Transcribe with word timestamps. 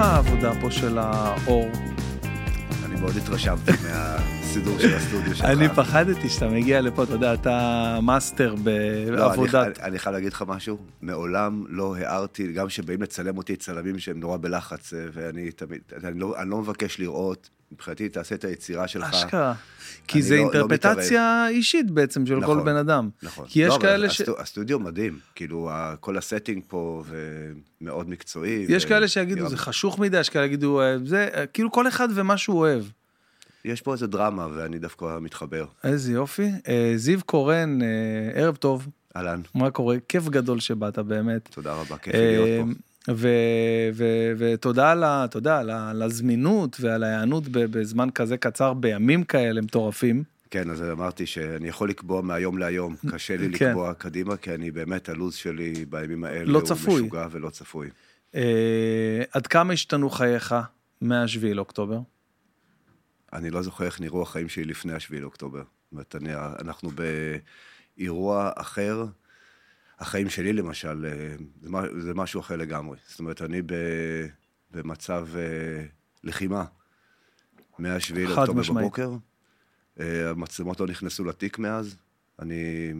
לך 0.00 0.06
העבודה 0.06 0.52
פה 0.60 0.70
של 0.70 0.98
האור? 0.98 1.68
אני 2.84 3.00
מאוד 3.00 3.16
התרשמתי 3.16 3.70
מהסידור 3.84 4.78
של 4.78 4.94
הסטודיו 4.94 5.34
שלך. 5.36 5.44
אני 5.44 5.68
פחדתי 5.68 6.28
שאתה 6.28 6.48
מגיע 6.48 6.80
לפה, 6.80 7.02
אתה 7.02 7.12
יודע, 7.12 7.34
אתה 7.34 7.98
מאסטר 8.02 8.54
לא, 8.54 9.16
בעבודת... 9.16 9.54
אני, 9.54 9.88
אני 9.88 9.98
חייב 9.98 10.14
להגיד 10.14 10.32
לך 10.32 10.44
משהו, 10.48 10.78
מעולם 11.02 11.64
לא 11.68 11.96
הערתי, 11.96 12.52
גם 12.52 12.66
כשבאים 12.66 13.02
לצלם 13.02 13.38
אותי 13.38 13.56
צלמים 13.56 13.98
שהם 13.98 14.20
נורא 14.20 14.36
בלחץ, 14.36 14.94
אה, 14.94 14.98
ואני 15.12 15.52
תמיד, 15.52 15.80
אני 16.04 16.20
לא, 16.20 16.40
אני 16.42 16.50
לא 16.50 16.58
מבקש 16.58 16.98
לראות, 16.98 17.50
מבחינתי 17.72 18.08
תעשה 18.08 18.34
את 18.34 18.44
היצירה 18.44 18.88
שלך. 18.88 19.14
אשכרה. 19.14 19.54
כי 20.08 20.22
זה 20.22 20.36
לא- 20.36 20.42
לא 20.54 20.60
אינטרפרטציה 20.60 21.46
אישית 21.48 21.90
בעצם 21.90 22.26
של 22.26 22.34
כל 22.34 22.40
נכון, 22.40 22.64
בן 22.64 22.76
אדם. 22.76 23.10
נכון. 23.22 23.46
כי 23.48 23.60
יש 23.62 23.68
לא, 23.68 23.78
כאלה 23.80 24.10
ש... 24.10 24.20
הסטו, 24.20 24.40
הסטודיו 24.40 24.78
מדהים, 24.78 25.18
כאילו, 25.34 25.70
כל 26.00 26.18
הסטינג 26.18 26.62
פה, 26.68 27.04
ומאוד 27.80 28.10
מקצועי. 28.10 28.66
יש 28.68 28.84
ו- 28.84 28.88
כאלה 28.88 29.08
שיגידו, 29.08 29.48
זה 29.48 29.56
חשוך 29.56 29.98
מדי, 29.98 30.20
יש 30.20 30.28
כאלה 30.28 30.44
שיגידו, 30.44 30.80
אה, 30.80 30.96
זה, 31.04 31.28
אה, 31.34 31.46
כאילו 31.46 31.72
כל 31.72 31.88
אחד 31.88 32.08
ומה 32.14 32.36
שהוא 32.36 32.58
אוהב. 32.58 32.84
יש 33.64 33.80
פה 33.82 33.92
איזה 33.92 34.06
דרמה, 34.06 34.46
ואני 34.54 34.78
דווקא 34.78 35.18
מתחבר. 35.20 35.64
איזה 35.84 36.12
יופי. 36.12 36.50
אה, 36.68 36.92
זיו 36.96 37.18
קורן, 37.26 37.82
אה, 37.82 37.86
ערב 38.34 38.56
טוב, 38.56 38.88
אהלן, 39.16 39.40
מה 39.54 39.70
קורה? 39.70 39.96
כיף 40.08 40.28
גדול 40.28 40.60
שבאת 40.60 40.98
באמת. 40.98 41.48
תודה 41.52 41.74
רבה, 41.74 41.96
כיף 41.98 42.14
לי 42.14 42.36
להיות 42.36 42.66
פה. 42.68 42.89
ותודה 44.38 44.90
על 44.92 45.04
ה... 45.04 45.26
על 45.44 45.70
ה- 45.70 45.90
על 45.90 46.02
הזמינות 46.02 46.76
ועל 46.80 47.02
ההיענות 47.04 47.48
בזמן 47.48 48.10
כזה 48.10 48.36
קצר, 48.36 48.74
בימים 48.74 49.24
כאלה 49.24 49.60
מטורפים. 49.60 50.22
כן, 50.50 50.70
אז 50.70 50.82
אמרתי 50.82 51.26
שאני 51.26 51.68
יכול 51.68 51.88
לקבוע 51.88 52.20
מהיום 52.22 52.58
להיום, 52.58 52.96
קשה 53.12 53.36
לי 53.36 53.58
כן. 53.58 53.66
לקבוע 53.68 53.94
קדימה, 53.94 54.36
כי 54.36 54.54
אני 54.54 54.70
באמת, 54.70 55.08
הלו"ז 55.08 55.34
שלי 55.34 55.84
בימים 55.90 56.24
האלה 56.24 56.44
לא 56.44 56.58
הוא 56.58 56.66
צפוי. 56.66 57.02
משוגע 57.02 57.26
ולא 57.30 57.50
צפוי. 57.50 57.88
אה, 58.34 59.22
עד 59.32 59.46
כמה 59.46 59.72
השתנו 59.72 60.10
חייך 60.10 60.54
מהשביעי 61.00 61.54
לאוקטובר? 61.54 61.98
אני 63.32 63.50
לא 63.50 63.62
זוכר 63.62 63.84
איך 63.84 64.00
נראו 64.00 64.22
החיים 64.22 64.48
שלי 64.48 64.64
לפני 64.64 64.92
השביעי 64.92 65.22
לאוקטובר. 65.22 65.62
זאת 65.92 65.92
אומרת, 65.92 66.16
אנחנו 66.60 66.90
באירוע 67.96 68.50
אחר. 68.56 69.04
החיים 70.00 70.30
שלי, 70.30 70.52
למשל, 70.52 71.06
אה, 71.06 71.36
זה, 71.62 72.00
זה 72.00 72.14
משהו 72.14 72.40
אחר 72.40 72.56
לגמרי. 72.56 72.98
זאת 73.08 73.18
אומרת, 73.18 73.42
אני 73.42 73.62
ב, 73.62 73.74
במצב 74.70 75.28
אה, 75.36 75.84
לחימה. 76.24 76.64
מהשביעי 77.78 78.26
חד 78.26 78.32
לאוקטובר 78.36 78.60
משמעית. 78.60 78.84
בבוקר. 78.84 79.10
אה, 80.00 80.30
המצלמות 80.30 80.80
לא 80.80 80.86
נכנסו 80.86 81.24
לתיק 81.24 81.58
מאז. 81.58 81.96
אני 82.38 82.92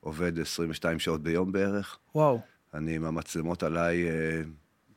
עובד 0.00 0.38
22 0.38 0.98
שעות 0.98 1.22
ביום 1.22 1.52
בערך. 1.52 1.98
וואו. 2.14 2.40
אני 2.74 2.96
עם 2.96 3.04
המצלמות 3.04 3.62
עליי 3.62 4.04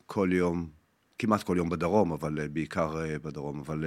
כל 0.05 0.29
יום, 0.31 0.69
כמעט 1.19 1.43
כל 1.43 1.55
יום 1.57 1.69
בדרום, 1.69 2.11
אבל 2.11 2.47
בעיקר 2.47 2.95
בדרום, 3.21 3.59
אבל 3.59 3.85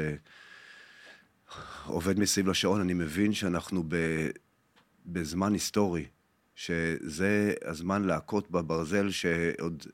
עובד 1.87 2.19
מסביב 2.19 2.49
לשעון, 2.49 2.81
אני 2.81 2.95
מבין 2.95 3.33
שאנחנו 3.33 3.83
ב, 3.89 3.97
בזמן 5.07 5.53
היסטורי, 5.53 6.07
שזה 6.57 7.55
הזמן 7.65 8.05
להכות 8.05 8.51
בברזל 8.51 9.11
שעוד... 9.11 9.87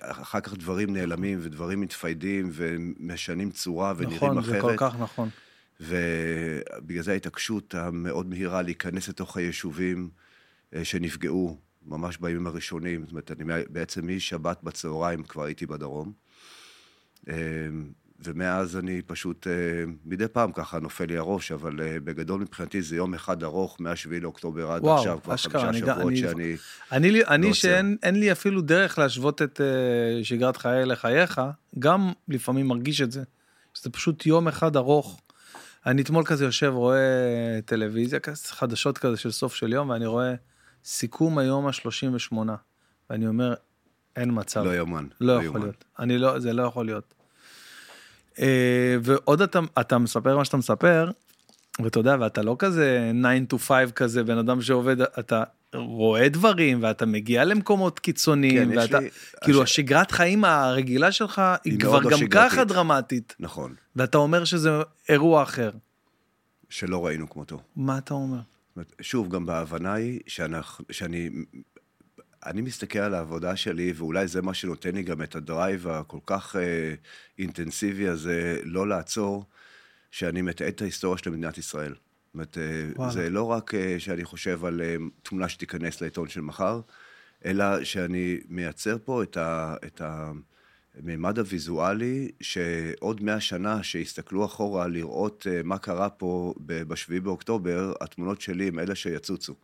אחר 0.00 0.40
כך 0.40 0.54
דברים 0.54 0.96
נעלמים 0.96 1.38
ודברים 1.42 1.80
מתפיידים 1.80 2.50
ומשנים 2.52 3.50
צורה 3.50 3.92
ונראים 3.96 4.16
נכון, 4.16 4.38
אחרת. 4.38 4.52
זה 4.52 4.60
כל 4.60 4.74
כך 4.76 4.94
נכון. 5.00 5.28
ובגלל 5.80 7.02
זה 7.02 7.12
ההתעקשות 7.12 7.74
המאוד 7.74 8.26
מהירה 8.26 8.62
להיכנס 8.62 9.08
לתוך 9.08 9.36
היישובים 9.36 10.10
אה, 10.74 10.84
שנפגעו 10.84 11.58
ממש 11.86 12.18
בימים 12.18 12.46
הראשונים. 12.46 13.02
זאת 13.02 13.10
אומרת, 13.10 13.30
אני 13.30 13.44
בעצם 13.68 14.16
משבת 14.16 14.62
בצהריים 14.62 15.22
כבר 15.22 15.44
הייתי 15.44 15.66
בדרום. 15.66 16.12
ומאז 18.24 18.76
אני 18.76 19.02
פשוט, 19.02 19.46
אה, 19.46 19.52
מדי 20.04 20.28
פעם 20.28 20.52
ככה 20.52 20.78
נופל 20.78 21.04
לי 21.04 21.16
הראש, 21.16 21.52
אבל 21.52 21.80
אה, 21.82 21.96
בגדול 22.04 22.40
מבחינתי 22.40 22.82
זה 22.82 22.96
יום 22.96 23.14
אחד 23.14 23.42
ארוך, 23.42 23.80
מ-7 23.80 23.90
לאוקטובר 24.20 24.72
עד 24.72 24.82
וואו, 24.84 24.98
עכשיו, 24.98 25.18
כבר 25.22 25.34
אשכרה, 25.34 25.66
חמישה 25.66 25.84
אני 25.84 25.94
שבועות 25.94 26.08
אני- 26.12 26.16
שאני... 26.20 26.56
אני, 26.92 27.10
לי- 27.10 27.24
אני 27.26 27.46
לא. 27.48 27.52
שאין 27.54 27.96
אין 28.02 28.20
לי 28.20 28.32
אפילו 28.32 28.60
דרך 28.60 28.98
להשוות 28.98 29.42
את 29.42 29.60
uh, 29.60 30.24
שגרת 30.24 30.56
חיי 30.56 30.86
לחייך, 30.86 31.40
גם 31.78 32.12
לפעמים 32.28 32.68
מרגיש 32.68 33.00
את 33.00 33.12
זה. 33.12 33.22
שזה 33.74 33.90
פשוט 33.90 34.26
יום 34.26 34.48
אחד 34.48 34.76
ארוך. 34.76 35.20
אני 35.86 36.02
אתמול 36.02 36.24
כזה 36.24 36.44
יושב, 36.44 36.72
רואה 36.74 36.98
טלוויזיה, 37.64 38.18
חדשות 38.46 38.98
כזה 38.98 39.16
של 39.16 39.30
סוף 39.30 39.54
של 39.54 39.72
יום, 39.72 39.88
ואני 39.90 40.06
רואה 40.06 40.34
סיכום 40.84 41.38
היום 41.38 41.66
ה-38. 41.66 42.36
ואני 43.10 43.26
אומר, 43.26 43.54
אין 44.16 44.30
מצב. 44.32 44.64
לא 44.64 44.76
יאומן. 44.76 45.06
לא 45.20 45.32
יכול 45.32 45.44
יאומן. 45.44 45.60
להיות. 45.60 45.84
אני 45.98 46.18
לא, 46.18 46.38
זה 46.38 46.52
לא 46.52 46.62
יכול 46.62 46.86
להיות. 46.86 47.14
אה, 48.40 48.46
ועוד 49.02 49.42
אתה, 49.42 49.60
אתה 49.80 49.98
מספר 49.98 50.36
מה 50.36 50.44
שאתה 50.44 50.56
מספר, 50.56 51.10
ואתה 51.84 52.00
יודע, 52.00 52.16
ואתה 52.20 52.42
לא 52.42 52.56
כזה 52.58 53.12
9 53.48 53.56
to 53.56 53.58
5 53.58 53.90
כזה, 53.94 54.24
בן 54.24 54.38
אדם 54.38 54.62
שעובד, 54.62 55.00
אתה 55.00 55.42
רואה 55.74 56.28
דברים, 56.28 56.78
ואתה 56.82 57.06
מגיע 57.06 57.44
למקומות 57.44 57.98
קיצוניים, 58.00 58.72
כן, 58.72 58.78
ואתה, 58.78 58.98
לי- 59.00 59.08
כאילו 59.44 59.62
הש- 59.62 59.70
השגרת 59.72 60.10
חיים 60.10 60.44
הרגילה 60.44 61.12
שלך, 61.12 61.38
היא 61.64 61.72
היא 61.72 61.80
כבר 61.80 61.98
לא 62.00 62.10
גם 62.10 62.18
שגרתית. 62.18 62.52
ככה 62.52 62.64
דרמטית, 62.64 63.34
נכון, 63.40 63.74
ואתה 63.96 64.18
אומר 64.18 64.44
שזה 64.44 64.70
אירוע 65.08 65.42
אחר. 65.42 65.70
שלא 66.68 67.06
ראינו 67.06 67.30
כמותו. 67.30 67.60
מה 67.76 67.98
אתה 67.98 68.14
אומר? 68.14 68.38
שוב, 69.00 69.28
גם 69.28 69.46
בהבנה 69.46 69.92
היא 69.92 70.20
שאנחנו, 70.26 70.84
שאני 70.90 71.30
אני 72.46 72.60
מסתכל 72.60 72.98
על 72.98 73.14
העבודה 73.14 73.56
שלי, 73.56 73.92
ואולי 73.96 74.26
זה 74.26 74.42
מה 74.42 74.54
שנותן 74.54 74.94
לי 74.94 75.02
גם 75.02 75.22
את 75.22 75.34
הדרייב 75.34 75.88
הכל 75.88 76.18
כך 76.26 76.56
אה, 76.56 76.94
אינטנסיבי 77.38 78.08
הזה, 78.08 78.60
לא 78.64 78.88
לעצור, 78.88 79.44
שאני 80.10 80.42
מתעד 80.42 80.68
את 80.68 80.82
ההיסטוריה 80.82 81.18
של 81.18 81.30
מדינת 81.30 81.58
ישראל. 81.58 81.94
זאת 81.94 82.34
אומרת, 82.34 82.58
אה, 82.58 82.88
וואלה. 82.96 83.12
זה 83.12 83.30
לא 83.30 83.42
רק 83.42 83.74
אה, 83.74 83.96
שאני 83.98 84.24
חושב 84.24 84.64
על 84.64 84.80
אה, 84.80 84.96
תמונה 85.22 85.48
שתיכנס 85.48 86.00
לעיתון 86.00 86.28
של 86.28 86.40
מחר, 86.40 86.80
אלא 87.44 87.84
שאני 87.84 88.40
מייצר 88.48 88.96
פה 89.04 89.22
את, 89.22 89.36
ה, 89.36 89.74
את 89.86 90.00
המימד 90.04 91.38
הוויזואלי, 91.38 92.30
שעוד 92.40 93.22
מאה 93.22 93.40
שנה 93.40 93.82
שיסתכלו 93.82 94.44
אחורה 94.44 94.88
לראות 94.88 95.46
אה, 95.50 95.60
מה 95.64 95.78
קרה 95.78 96.10
פה 96.10 96.54
ב-7 96.66 97.20
באוקטובר, 97.22 97.92
התמונות 98.00 98.40
שלי 98.40 98.68
הם 98.68 98.78
אלה 98.78 98.94
שיצוצו. 98.94 99.54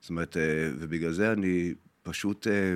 זאת 0.00 0.10
אומרת, 0.10 0.36
אה, 0.36 0.70
ובגלל 0.78 1.12
זה 1.12 1.32
אני 1.32 1.74
פשוט 2.08 2.46
אה, 2.46 2.74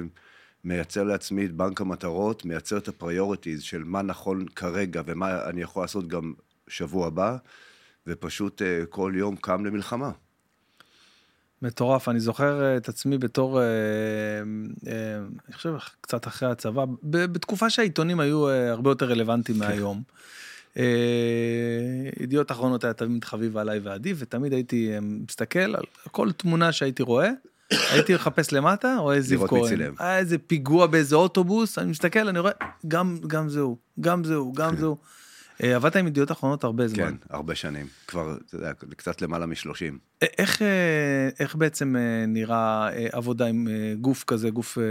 מייצר 0.64 1.04
לעצמי 1.04 1.46
את 1.46 1.52
בנק 1.52 1.80
המטרות, 1.80 2.44
מייצר 2.44 2.78
את 2.78 2.88
ה 2.88 2.95
priorities 2.95 3.62
של 3.62 3.84
מה 3.84 4.02
נכון 4.02 4.46
כרגע 4.56 5.02
ומה 5.06 5.48
אני 5.48 5.62
יכול 5.62 5.82
לעשות 5.82 6.08
גם 6.08 6.32
שבוע 6.68 7.06
הבא, 7.06 7.36
ופשוט 8.06 8.62
אה, 8.62 8.82
כל 8.88 9.12
יום 9.16 9.36
קם 9.36 9.64
למלחמה. 9.64 10.10
מטורף, 11.62 12.08
אני 12.08 12.20
זוכר 12.20 12.62
אה, 12.62 12.76
את 12.76 12.88
עצמי 12.88 13.18
בתור, 13.18 13.60
אני 15.46 15.54
חושב 15.54 15.74
קצת 16.00 16.26
אחרי 16.26 16.50
הצבא, 16.50 16.84
בתקופה 17.02 17.70
שהעיתונים 17.70 18.20
היו 18.20 18.48
הרבה 18.48 18.90
יותר 18.90 19.06
רלוונטיים 19.10 19.58
מהיום. 19.58 20.02
אה, 20.76 20.84
ידיעות 22.20 22.52
אחרונות 22.52 22.84
היה 22.84 22.92
תמיד 22.92 23.24
חביב 23.24 23.56
עליי 23.56 23.78
ועדי, 23.78 24.14
ותמיד 24.16 24.52
הייתי 24.52 24.90
מסתכל 25.00 25.58
על 25.58 25.84
כל 26.10 26.32
תמונה 26.32 26.72
שהייתי 26.72 27.02
רואה, 27.02 27.30
הייתי 27.90 28.14
מחפש 28.14 28.52
למטה, 28.52 28.96
רואה 28.98 29.20
זיו 29.20 29.48
כהן. 29.48 29.80
היה 29.98 30.18
איזה 30.18 30.38
פיגוע 30.38 30.86
באיזה 30.86 31.16
אוטובוס, 31.16 31.78
אני 31.78 31.90
מסתכל, 31.90 32.28
אני 32.28 32.38
רואה, 32.38 32.52
גם, 32.88 33.18
גם 33.26 33.48
זהו, 33.48 33.76
גם 34.00 34.24
זהו, 34.24 34.52
גם 34.52 34.76
זהו. 34.76 34.90
אה, 34.90 35.21
עבדת 35.62 35.96
עם 35.96 36.06
ידיעות 36.06 36.32
אחרונות 36.32 36.64
הרבה 36.64 36.88
זמן. 36.88 36.96
כן, 37.10 37.14
הרבה 37.30 37.54
שנים. 37.54 37.86
כבר, 38.06 38.36
אתה 38.46 38.56
יודע, 38.56 38.72
קצת 38.96 39.22
למעלה 39.22 39.46
משלושים. 39.46 39.98
א- 40.22 40.26
איך, 40.38 40.62
אה, 40.62 41.28
איך 41.40 41.54
בעצם 41.56 41.96
אה, 41.96 42.24
נראה 42.26 42.88
אה, 42.92 43.06
עבודה 43.12 43.46
עם 43.46 43.68
אה, 43.68 43.94
גוף 44.00 44.24
כזה, 44.24 44.50
גוף 44.50 44.78
אה, 44.78 44.82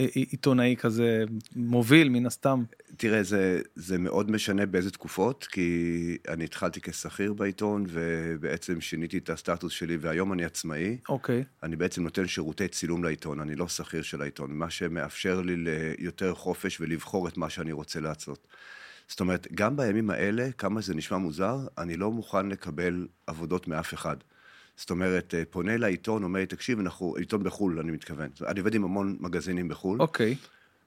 אה, 0.00 0.06
עיתונאי 0.14 0.76
כזה 0.78 1.24
מוביל 1.56 2.08
מן 2.08 2.26
הסתם? 2.26 2.62
תראה, 2.96 3.22
זה, 3.22 3.60
זה 3.74 3.98
מאוד 3.98 4.30
משנה 4.30 4.66
באיזה 4.66 4.90
תקופות, 4.90 5.46
כי 5.50 5.78
אני 6.28 6.44
התחלתי 6.44 6.80
כשכיר 6.80 7.32
בעיתון, 7.32 7.84
ובעצם 7.88 8.80
שיניתי 8.80 9.18
את 9.18 9.30
הסטטוס 9.30 9.72
שלי, 9.72 9.96
והיום 9.96 10.32
אני 10.32 10.44
עצמאי. 10.44 10.96
אוקיי, 11.08 11.44
אני 11.62 11.76
בעצם 11.76 12.02
נותן 12.02 12.26
שירותי 12.26 12.68
צילום 12.68 13.04
לעיתון, 13.04 13.40
אני 13.40 13.54
לא 13.56 13.68
שכיר 13.68 14.02
של 14.02 14.22
העיתון, 14.22 14.52
מה 14.52 14.70
שמאפשר 14.70 15.40
לי 15.40 15.54
ליותר 15.56 16.34
חופש 16.34 16.80
ולבחור 16.80 17.28
את 17.28 17.36
מה 17.36 17.50
שאני 17.50 17.72
רוצה 17.72 18.00
לעשות. 18.00 18.46
זאת 19.08 19.20
אומרת, 19.20 19.46
גם 19.54 19.76
בימים 19.76 20.10
האלה, 20.10 20.52
כמה 20.58 20.80
זה 20.80 20.94
נשמע 20.94 21.18
מוזר, 21.18 21.58
אני 21.78 21.96
לא 21.96 22.10
מוכן 22.10 22.48
לקבל 22.48 23.06
עבודות 23.26 23.68
מאף 23.68 23.94
אחד. 23.94 24.16
זאת 24.76 24.90
אומרת, 24.90 25.34
אה, 25.34 25.42
פונה 25.50 25.76
לעיתון, 25.76 26.22
אומר 26.22 26.40
לי, 26.40 26.46
תקשיב, 26.46 26.78
אנחנו, 26.78 27.14
עיתון 27.16 27.42
בחו"ל, 27.42 27.78
אני 27.78 27.92
מתכוון. 27.92 28.30
אני 28.46 28.60
עובד 28.60 28.74
עם 28.74 28.84
המון 28.84 29.16
מגזינים 29.20 29.68
בחו"ל. 29.68 30.00
אוקיי, 30.00 30.36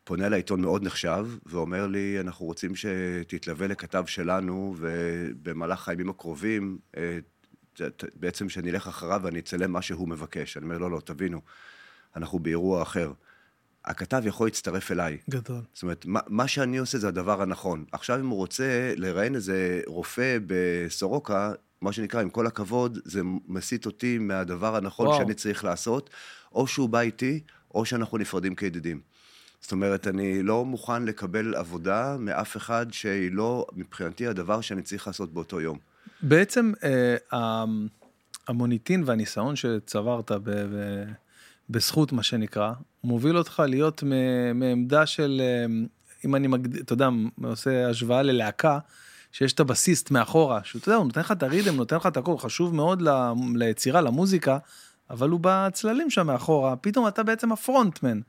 פונה 0.04 0.30
לעיתון 0.30 0.62
מאוד 0.62 0.84
נחשב, 0.84 1.28
ואומר 1.46 1.88
לי, 1.88 2.20
אנחנו 2.20 2.46
רוצים 2.46 2.72
שתתלווה 2.76 3.68
לכתב 3.68 4.04
שלנו, 4.08 4.76
ובמהלך 4.78 5.90
הימים 5.90 6.10
הקרובים, 6.10 6.78
אה, 6.98 7.20
בעצם 8.16 8.50
שאני 8.50 8.72
אלך 8.72 8.88
אחריו 8.88 9.22
ואני 9.24 9.40
אצלם 9.40 9.72
מה 9.72 9.82
שהוא 9.82 10.08
מבקש. 10.08 10.58
אני 10.58 10.66
אומר, 10.66 10.78
לא, 10.78 10.92
לא, 10.92 11.00
תבינו, 11.06 11.42
אנחנו 12.16 12.40
באירוע 12.40 12.82
אחר. 12.82 13.12
הכתב 13.86 14.22
יכול 14.26 14.48
להצטרף 14.48 14.92
אליי. 14.92 15.18
גדול. 15.30 15.62
זאת 15.74 15.84
אומרת, 15.84 16.06
מה, 16.06 16.20
מה 16.28 16.48
שאני 16.48 16.78
עושה 16.78 16.98
זה 16.98 17.08
הדבר 17.08 17.42
הנכון. 17.42 17.86
עכשיו, 17.92 18.20
אם 18.20 18.28
הוא 18.28 18.38
רוצה 18.38 18.94
לראיין 18.98 19.36
איזה 19.36 19.82
רופא 19.88 20.38
בסורוקה, 20.48 21.54
מה 21.82 21.92
שנקרא, 21.92 22.22
עם 22.22 22.30
כל 22.30 22.48
הכבוד, 22.48 23.00
זה 23.06 23.22
מסיט 23.48 23.86
אותי 23.86 24.18
מהדבר 24.18 24.76
הנכון 24.76 25.08
וואו. 25.08 25.18
שאני 25.20 25.34
צריך 25.34 25.64
לעשות, 25.64 26.10
או 26.52 26.68
שהוא 26.68 26.90
בא 26.90 27.00
איתי, 27.00 27.40
או 27.76 27.86
שאנחנו 27.86 28.18
נפרדים 28.18 28.56
כידידים. 28.56 29.02
זאת 29.62 29.72
אומרת, 29.72 30.08
אני 30.08 30.44
לא 30.44 30.66
מוכן 30.66 31.04
לקבל 31.04 31.56
עבודה 31.56 32.16
מאף 32.20 32.58
אחד 32.58 32.86
שהיא 32.92 33.32
לא, 33.32 33.66
מבחינתי, 33.74 34.28
הדבר 34.28 34.62
שאני 34.62 34.82
צריך 34.82 35.08
לעשות 35.08 35.34
באותו 35.34 35.62
יום. 35.62 35.78
בעצם 36.22 36.72
אה, 36.84 37.64
המוניטין 38.48 39.04
והניסיון 39.06 39.56
שצברת 39.56 40.32
ב, 40.32 40.50
ב, 40.50 41.04
בזכות, 41.72 42.12
מה 42.12 42.24
שנקרא, 42.24 42.74
מוביל 43.04 43.38
אותך 43.38 43.64
להיות 43.68 44.04
מעמדה 44.56 45.06
של, 45.06 45.42
אה, 45.44 45.66
אם 46.26 46.36
אני 46.36 46.48
מגדיר, 46.48 46.82
אתה 46.82 46.94
יודע, 46.94 47.10
עושה 47.44 47.90
השוואה 47.90 48.22
ללהקה, 48.22 48.80
שיש 49.32 49.54
את 49.54 49.60
הבסיסט 49.60 50.12
מאחורה, 50.12 50.60
שהוא, 50.64 50.80
אתה 50.80 50.90
יודע, 50.90 50.98
הוא 50.98 51.06
נותן 51.06 51.22
לך 51.22 51.32
את 51.32 51.44
הרידם, 51.44 51.76
נותן 51.76 51.96
לך 51.96 52.08
את 52.08 52.18
הכל, 52.18 52.38
חשוב 52.38 52.76
מאוד 52.76 53.02
ל- 53.02 53.32
ליצירה, 53.56 54.02
למוזיקה, 54.02 54.58
אבל 55.10 55.30
הוא 55.30 55.40
בצללים 55.44 56.10
שם 56.10 56.28
מאחורה, 56.28 56.76
פתאום 56.76 57.08
אתה 57.08 57.24
בעצם 57.24 57.52
הפרונטמן. 57.52 58.20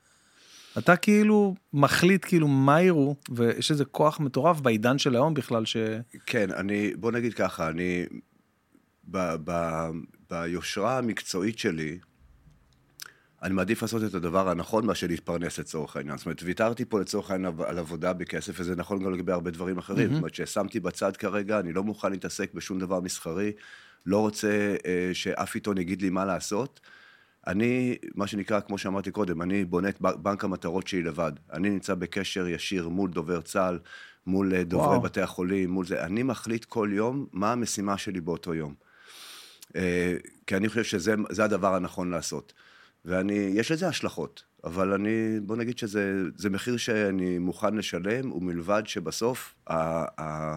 אתה 0.79 0.97
כאילו 0.97 1.55
מחליט 1.73 2.25
כאילו 2.25 2.49
מה 2.49 2.83
יראו, 2.83 3.15
ויש 3.31 3.71
איזה 3.71 3.85
כוח 3.85 4.21
מטורף 4.21 4.61
בעידן 4.61 4.99
של 4.99 5.15
היום 5.15 5.35
בכלל, 5.35 5.65
ש... 5.65 5.77
כן, 6.27 6.51
אני, 6.51 6.93
בוא 6.97 7.13
נגיד 7.13 7.35
ככה, 7.35 7.69
אני, 7.69 8.05
ב, 9.11 9.35
ב, 9.45 9.81
ביושרה 10.31 10.99
המקצועית 10.99 11.59
שלי, 11.59 11.99
אני 13.43 13.55
מעדיף 13.55 13.83
לעשות 13.83 14.05
את 14.05 14.15
הדבר 14.15 14.49
הנכון 14.49 14.87
מאשר 14.87 15.07
להתפרנס 15.07 15.59
לצורך 15.59 15.97
העניין. 15.97 16.19
זאת 16.19 16.27
אומרת, 16.27 16.43
ויתרתי 16.43 16.85
פה 16.85 17.01
לצורך 17.01 17.31
העניין 17.31 17.53
על 17.67 17.79
עבודה 17.79 18.13
בכסף, 18.13 18.53
וזה 18.61 18.77
נכון 18.77 19.05
גם 19.05 19.13
לגבי 19.13 19.33
הרבה 19.33 19.51
דברים 19.51 19.79
אחרים. 19.79 20.09
זאת 20.09 20.19
אומרת, 20.19 20.35
ששמתי 20.35 20.81
בצד 20.81 21.17
כרגע, 21.17 21.61
אני 21.61 21.73
לא 21.73 21.83
מוכן 21.83 22.11
להתעסק 22.11 22.55
בשום 22.55 22.79
דבר 22.79 23.01
מסחרי, 23.01 23.53
לא 24.07 24.19
רוצה 24.19 24.77
אה, 24.87 25.11
שאף 25.13 25.55
עיתון 25.55 25.79
יגיד 25.79 26.03
לי 26.03 26.11
מה 26.11 26.25
לעשות. 26.25 26.81
אני, 27.47 27.97
מה 28.15 28.27
שנקרא, 28.27 28.61
כמו 28.61 28.79
שאמרתי 28.79 29.11
קודם, 29.11 29.43
אני 29.43 29.65
בונה 29.65 29.89
את 29.89 30.01
בנק 30.01 30.45
המטרות 30.45 30.87
שלי 30.87 31.03
לבד. 31.03 31.33
אני 31.53 31.71
נמצא 31.71 31.95
בקשר 31.95 32.49
ישיר 32.49 32.89
מול 32.89 33.11
דובר 33.11 33.41
צה"ל, 33.41 33.79
מול 34.27 34.55
אה, 34.55 34.65
דוברי 34.65 34.87
וואו. 34.87 35.01
בתי 35.01 35.21
החולים, 35.21 35.71
מול 35.71 35.87
זה. 35.87 36.05
אני 36.05 36.23
מחליט 36.23 36.65
כל 36.65 36.91
יום 36.93 37.27
מה 37.33 37.53
המשימה 37.53 37.99
שלי 37.99 38.21
באותו 38.21 38.55
יום. 38.55 38.75
אה, 39.77 40.17
כי 40.47 40.57
אני 40.57 40.69
חושב 40.69 40.85
שזה 40.85 41.15
זה 41.31 41.45
הדבר 41.45 41.75
הנכון 41.75 42.11
לעשות. 42.11 42.53
ואני, 43.05 43.33
יש 43.33 43.73
לזה 43.73 43.89
השלכות, 43.89 44.45
אבל 44.65 44.93
אני, 44.93 45.41
בוא 45.43 45.57
נגיד 45.57 45.79
שזה 45.79 46.23
זה 46.37 46.51
מחיר 46.51 46.77
שאני 46.77 47.39
מוכן 47.39 47.75
לשלם, 47.75 48.33
ומלבד 48.33 48.83
שבסוף 48.87 49.55
ה, 49.71 50.57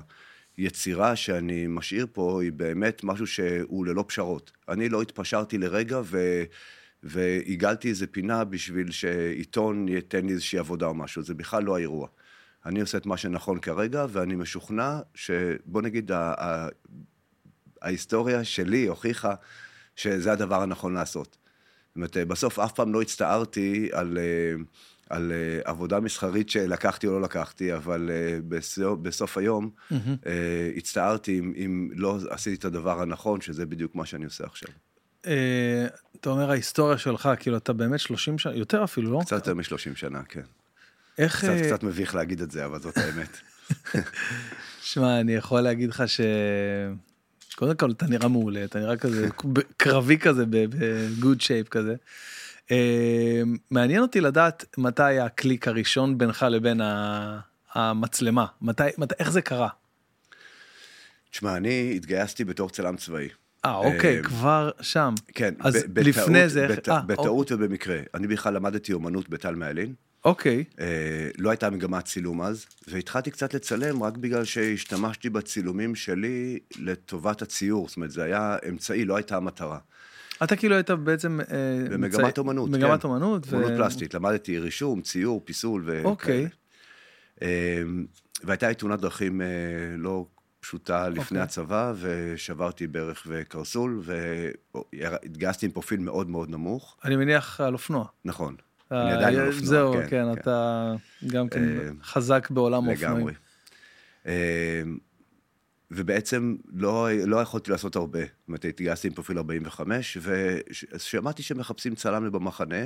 היצירה 0.57 1.15
שאני 1.15 1.67
משאיר 1.67 2.07
פה 2.11 2.41
היא 2.41 2.51
באמת 2.51 3.03
משהו 3.03 3.27
שהוא 3.27 3.85
ללא 3.85 4.05
פשרות. 4.07 4.51
אני 4.69 4.89
לא 4.89 5.01
התפשרתי 5.01 5.57
לרגע 5.57 6.01
ו... 6.03 6.43
ועיגלתי 7.03 7.89
איזה 7.89 8.07
פינה 8.07 8.43
בשביל 8.43 8.91
שעיתון 8.91 9.87
ייתן 9.87 10.25
לי 10.25 10.33
איזושהי 10.33 10.59
עבודה 10.59 10.85
או 10.85 10.93
משהו, 10.93 11.23
זה 11.23 11.33
בכלל 11.33 11.63
לא 11.63 11.75
האירוע. 11.75 12.07
אני 12.65 12.81
עושה 12.81 12.97
את 12.97 13.05
מה 13.05 13.17
שנכון 13.17 13.59
כרגע, 13.59 14.05
ואני 14.09 14.35
משוכנע 14.35 14.99
שבוא 15.15 15.81
נגיד, 15.81 16.11
ה- 16.11 16.33
ה- 16.37 16.67
ההיסטוריה 17.81 18.43
שלי 18.43 18.87
הוכיחה 18.87 19.33
שזה 19.95 20.31
הדבר 20.31 20.61
הנכון 20.61 20.93
לעשות. 20.93 21.37
זאת 21.95 22.15
אומרת, 22.15 22.17
בסוף 22.27 22.59
אף 22.59 22.71
פעם 22.71 22.93
לא 22.93 23.01
הצטערתי 23.01 23.89
על, 23.93 24.17
אה, 24.17 24.63
על 25.09 25.31
אה, 25.31 25.59
עבודה 25.63 25.99
מסחרית 25.99 26.49
שלקחתי 26.49 27.07
או 27.07 27.11
לא 27.11 27.21
לקחתי, 27.21 27.75
אבל 27.75 28.11
אה, 28.13 28.39
בסוף, 28.47 28.99
בסוף 28.99 29.37
היום 29.37 29.69
אה, 30.25 30.71
הצטערתי 30.77 31.39
אם, 31.39 31.53
אם 31.57 31.89
לא 31.95 32.17
עשיתי 32.29 32.55
את 32.55 32.65
הדבר 32.65 33.01
הנכון, 33.01 33.41
שזה 33.41 33.65
בדיוק 33.65 33.95
מה 33.95 34.05
שאני 34.05 34.25
עושה 34.25 34.43
עכשיו. 34.43 34.69
אה, 35.27 35.87
אתה 36.19 36.29
אומר 36.29 36.51
ההיסטוריה 36.51 36.97
שלך, 36.97 37.29
כאילו 37.39 37.57
אתה 37.57 37.73
באמת 37.73 37.99
30 37.99 38.37
שנה, 38.37 38.55
יותר 38.55 38.83
אפילו, 38.83 39.11
לא? 39.11 39.19
קצת 39.21 39.35
יותר 39.35 39.53
מ-30 39.53 39.95
שנה, 39.95 40.23
כן. 40.23 40.41
איך... 41.17 41.37
קצת, 41.37 41.49
אה, 41.49 41.63
קצת 41.63 41.83
מביך 41.83 42.15
להגיד 42.15 42.41
את 42.41 42.51
זה, 42.51 42.65
אבל 42.65 42.79
זאת 42.79 42.97
האמת. 42.97 43.37
שמע, 44.81 45.19
אני 45.19 45.35
יכול 45.35 45.61
להגיד 45.61 45.89
לך 45.89 46.03
ש... 46.07 46.21
קודם 47.55 47.75
כל 47.75 47.91
אתה 47.91 48.07
נראה 48.07 48.27
מעולה, 48.27 48.63
אתה 48.63 48.79
נראה 48.79 48.97
כזה 48.97 49.27
קרבי 49.77 50.17
כזה, 50.17 50.43
בגוד 50.49 51.41
שייפ 51.41 51.69
כזה. 51.69 51.95
אה, 52.71 53.41
מעניין 53.71 54.01
אותי 54.01 54.21
לדעת 54.21 54.65
מתי 54.77 55.19
הקליק 55.19 55.67
הראשון 55.67 56.17
בינך 56.17 56.45
לבין 56.49 56.81
המצלמה, 57.73 58.45
מתי, 58.61 58.83
מתי, 58.97 59.15
איך 59.19 59.31
זה 59.31 59.41
קרה? 59.41 59.69
תשמע, 61.31 61.57
אני 61.57 61.93
התגייסתי 61.95 62.43
בתור 62.43 62.69
צלם 62.69 62.95
צבאי. 62.95 63.29
אה, 63.65 63.75
אוקיי, 63.75 64.17
אה, 64.17 64.23
כבר 64.23 64.71
שם. 64.81 65.13
כן, 65.33 65.53
אז 65.59 65.85
לפני 65.95 66.49
זה, 66.49 66.67
אה, 66.89 67.01
בטעות 67.01 67.51
ובמקרה. 67.51 67.99
אני 68.13 68.27
בכלל 68.27 68.53
למדתי 68.53 68.93
אומנות 68.93 69.29
בטל 69.29 69.55
מעלין. 69.55 69.93
אוקיי, 70.25 70.63
אה, 70.79 70.85
לא 71.37 71.49
הייתה 71.49 71.69
מגמת 71.69 72.05
צילום 72.05 72.41
אז, 72.41 72.65
והתחלתי 72.87 73.31
קצת 73.31 73.53
לצלם 73.53 74.03
רק 74.03 74.17
בגלל 74.17 74.43
שהשתמשתי 74.45 75.29
בצילומים 75.29 75.95
שלי 75.95 76.59
לטובת 76.79 77.41
הציור. 77.41 77.87
זאת 77.87 77.97
אומרת, 77.97 78.11
זה 78.11 78.23
היה 78.23 78.57
אמצעי, 78.69 79.05
לא 79.05 79.15
הייתה 79.15 79.37
המטרה. 79.37 79.77
אתה 80.43 80.55
כאילו 80.55 80.75
היית 80.75 80.91
בעצם... 80.91 81.39
אה, 81.41 81.45
במגמת 81.89 82.23
מצי- 82.25 82.39
אומנות, 82.39 82.69
מגמת 82.69 83.01
כן. 83.01 83.07
אומנות. 83.07 83.43
ו- 83.47 83.55
אומנות 83.55 83.71
פלסטית. 83.77 84.13
למדתי 84.13 84.59
רישום, 84.59 85.01
ציור, 85.01 85.41
פיסול 85.45 85.83
וכאלה. 85.85 86.03
אוקיי. 86.05 86.47
אה, 87.41 87.81
והייתה 88.43 88.67
לי 88.67 88.75
תאונת 88.75 88.99
דרכים 89.01 89.41
אה, 89.41 89.47
לא 89.97 90.25
פשוטה 90.59 91.09
לפני 91.09 91.21
אוקיי. 91.23 91.39
הצבא, 91.41 91.93
ושברתי 91.99 92.87
ברך 92.87 93.23
וקרסול, 93.27 94.01
והתגייסתי 94.93 95.65
עם 95.65 95.71
פרופיל 95.71 95.99
מאוד 95.99 96.29
מאוד 96.29 96.49
נמוך. 96.49 96.97
אני 97.05 97.15
מניח 97.15 97.61
על 97.61 97.73
אופנוע. 97.73 98.05
נכון. 98.25 98.55
אה, 98.91 99.01
אני 99.01 99.11
עדיין 99.11 99.39
על 99.39 99.47
אופנוע, 99.47 99.65
זהו, 99.65 99.93
כן, 99.93 99.99
כן, 100.01 100.09
כן. 100.09 100.41
אתה 100.41 100.93
גם 101.27 101.49
כן 101.49 101.63
אה, 101.63 101.89
חזק 102.03 102.49
בעולם 102.49 102.89
האופנועים. 102.89 103.17
לגמרי. 103.17 103.33
אה, 104.25 104.83
ובעצם 105.91 106.55
לא, 106.73 107.07
לא 107.25 107.37
יכולתי 107.37 107.71
לעשות 107.71 107.95
הרבה. 107.95 108.19
זאת 108.19 108.47
אומרת, 108.47 108.65
התגייסתי 108.65 109.07
עם 109.07 109.13
פרופיל 109.13 109.37
45, 109.37 110.17
ושמעתי 110.21 111.43
שמחפשים 111.43 111.95
צלם 111.95 112.31
במחנה, 112.31 112.85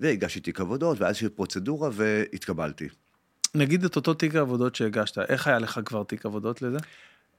והגשתי 0.00 0.40
תיק 0.40 0.60
עבודות, 0.60 1.00
ואז 1.00 1.16
יש 1.16 1.24
פרוצדורה, 1.24 1.90
והתקבלתי. 1.92 2.88
נגיד 3.54 3.84
את 3.84 3.96
אותו 3.96 4.14
תיק 4.14 4.34
העבודות 4.34 4.74
שהגשת, 4.74 5.18
איך 5.18 5.46
היה 5.46 5.58
לך 5.58 5.80
כבר 5.84 6.04
תיק 6.04 6.26
עבודות 6.26 6.62
לזה? 6.62 6.78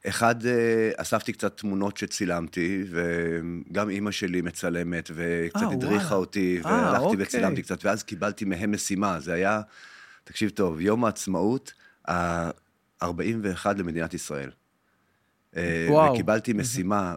אחד, 0.07 0.45
אה, 0.45 0.91
אספתי 0.97 1.33
קצת 1.33 1.57
תמונות 1.57 1.97
שצילמתי, 1.97 2.83
וגם 2.89 3.89
אימא 3.89 4.11
שלי 4.11 4.41
מצלמת, 4.41 5.11
וקצת 5.13 5.61
אה, 5.61 5.71
הדריכה 5.71 6.05
וואלה. 6.05 6.15
אותי, 6.15 6.59
אה, 6.65 6.71
והלכתי 6.71 7.05
אוקיי. 7.05 7.23
וצילמתי 7.23 7.61
קצת, 7.61 7.85
ואז 7.85 8.03
קיבלתי 8.03 8.45
מהם 8.45 8.71
משימה. 8.71 9.19
זה 9.19 9.33
היה, 9.33 9.61
תקשיב 10.23 10.49
טוב, 10.49 10.81
יום 10.81 11.05
העצמאות 11.05 11.73
ה-41 12.07 13.65
למדינת 13.77 14.13
ישראל. 14.13 14.49
וואו. 15.89 16.13
וקיבלתי 16.13 16.53
משימה 16.53 17.15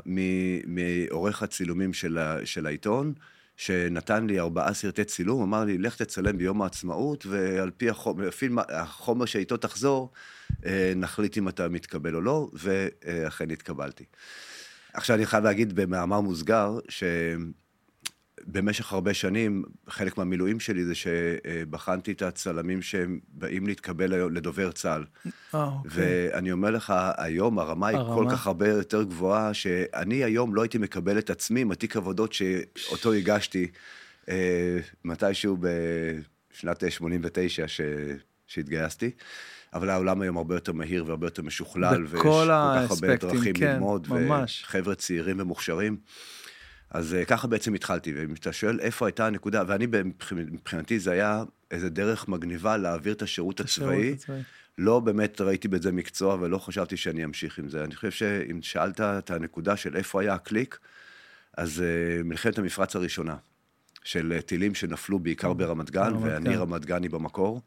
מעורך 0.67 1.43
הצילומים 1.43 1.93
של, 1.93 2.19
ה- 2.19 2.47
של 2.47 2.67
העיתון, 2.67 3.13
שנתן 3.57 4.27
לי 4.27 4.41
ארבעה 4.41 4.75
סרטי 4.75 5.05
צילום, 5.05 5.43
אמר 5.43 5.65
לי, 5.65 5.79
לך 5.79 5.97
תצלם 5.97 6.39
ביום 6.39 6.63
העצמאות, 6.63 7.27
ועל 7.27 7.71
פי 7.71 7.91
החומר, 7.91 8.29
לפי 8.29 8.49
החומר 8.69 9.25
שאיתו 9.25 9.57
תחזור, 9.57 10.11
נחליט 10.97 11.39
אם 11.39 11.49
אתה 11.49 11.69
מתקבל 11.69 12.15
או 12.15 12.21
לא, 12.21 12.51
ואכן 12.53 13.51
התקבלתי. 13.51 14.05
עכשיו 14.97 15.17
אני 15.17 15.27
חייב 15.27 15.45
להגיד 15.45 15.77
במאמר 15.77 16.21
מוסגר, 16.21 16.79
שבמשך 18.49 18.93
הרבה 18.93 19.15
שנים, 19.15 19.63
חלק 19.89 20.19
מהמילואים 20.19 20.61
שלי 20.61 20.85
זה 20.85 20.93
שבחנתי 20.95 22.13
את 22.13 22.23
הצלמים 22.23 22.83
שהם 22.83 23.21
באים 23.29 23.67
להתקבל 23.67 24.29
לדובר 24.31 24.73
צה"ל. 24.73 25.05
אה, 25.55 25.65
אוקיי. 25.65 25.91
ואני 25.95 26.53
אומר 26.53 26.71
לך, 26.71 26.95
היום 27.17 27.59
הרמה 27.59 27.89
היא 27.89 27.97
הרמה. 27.97 28.15
כל 28.15 28.27
כך 28.31 28.47
הרבה 28.47 28.69
יותר 28.69 29.03
גבוהה, 29.03 29.55
שאני 29.55 30.25
היום 30.25 30.55
לא 30.55 30.63
הייתי 30.63 30.79
מקבל 30.79 31.19
את 31.19 31.31
עצמי 31.31 31.61
עם 31.61 31.71
התיק 31.71 31.97
עבודות 31.97 32.33
שאותו 32.33 33.13
הגשתי 33.13 33.69
אה, 34.29 34.79
מתישהו 35.05 35.57
בשנת 35.61 36.93
89 36.93 37.69
ש... 37.69 37.81
שהתגייסתי. 38.47 39.11
אבל 39.77 39.91
העולם 39.91 40.21
היום 40.21 40.37
הרבה 40.37 40.55
יותר 40.55 40.73
מהיר 40.73 41.05
והרבה 41.07 41.27
יותר 41.27 41.43
משוכלל, 41.43 42.07
ויש 42.09 42.23
כל 42.23 42.45
כך 42.49 42.91
הרבה 42.91 43.17
דרכים 43.17 43.55
כן, 43.55 43.73
ללמוד, 43.73 44.07
ממש. 44.11 44.65
וחבר'ה 44.67 44.95
צעירים 44.95 45.41
ומוכשרים. 45.41 45.97
אז 46.91 47.15
אה, 47.15 47.25
ככה 47.25 47.47
בעצם 47.49 47.75
התחלתי, 47.75 48.13
ואם 48.17 48.35
אתה 48.35 48.53
שואל 48.53 48.81
איפה 48.81 49.07
הייתה 49.07 49.27
הנקודה, 49.27 49.63
ואני 49.67 49.87
מבח- 49.87 50.33
מבחינתי 50.33 50.99
זה 50.99 51.11
היה 51.13 51.45
איזה 51.71 51.89
דרך 51.91 52.29
מגניבה 52.29 52.77
להעביר 52.77 53.13
את 53.13 53.23
השירות 53.23 53.61
השירות 53.61 53.93
הצבאי. 53.93 54.13
הצבאי. 54.13 54.43
לא 54.79 55.01
באמת 55.01 55.41
ראיתי 55.41 55.69
בזה 55.69 55.93
מקצוע 55.93 56.35
ולא 56.41 56.59
חשבתי 56.59 56.97
שאני 56.97 57.25
אמשיך 57.25 57.59
עם 57.59 57.69
זה. 57.69 57.85
אני 57.85 57.95
חושב 57.95 58.11
שאם 58.11 58.63
שאלת 58.63 59.01
את 59.01 59.31
הנקודה 59.31 59.77
של 59.77 59.97
איפה 59.97 60.21
היה 60.21 60.35
הקליק, 60.35 60.79
אז 61.57 61.83
uh, 61.83 62.23
מלחמת 62.25 62.59
המפרץ 62.59 62.97
הראשונה, 62.97 63.37
של 64.05 64.33
אה, 64.33 64.43
טילים 64.43 64.75
שנפלו 64.75 65.19
בעיקר 65.19 65.53
ברמת 65.53 65.91
גן, 65.91 66.13
ואני. 66.23 66.57
רמת 66.57 66.85
גני 66.85 67.09
במקור. 67.09 67.63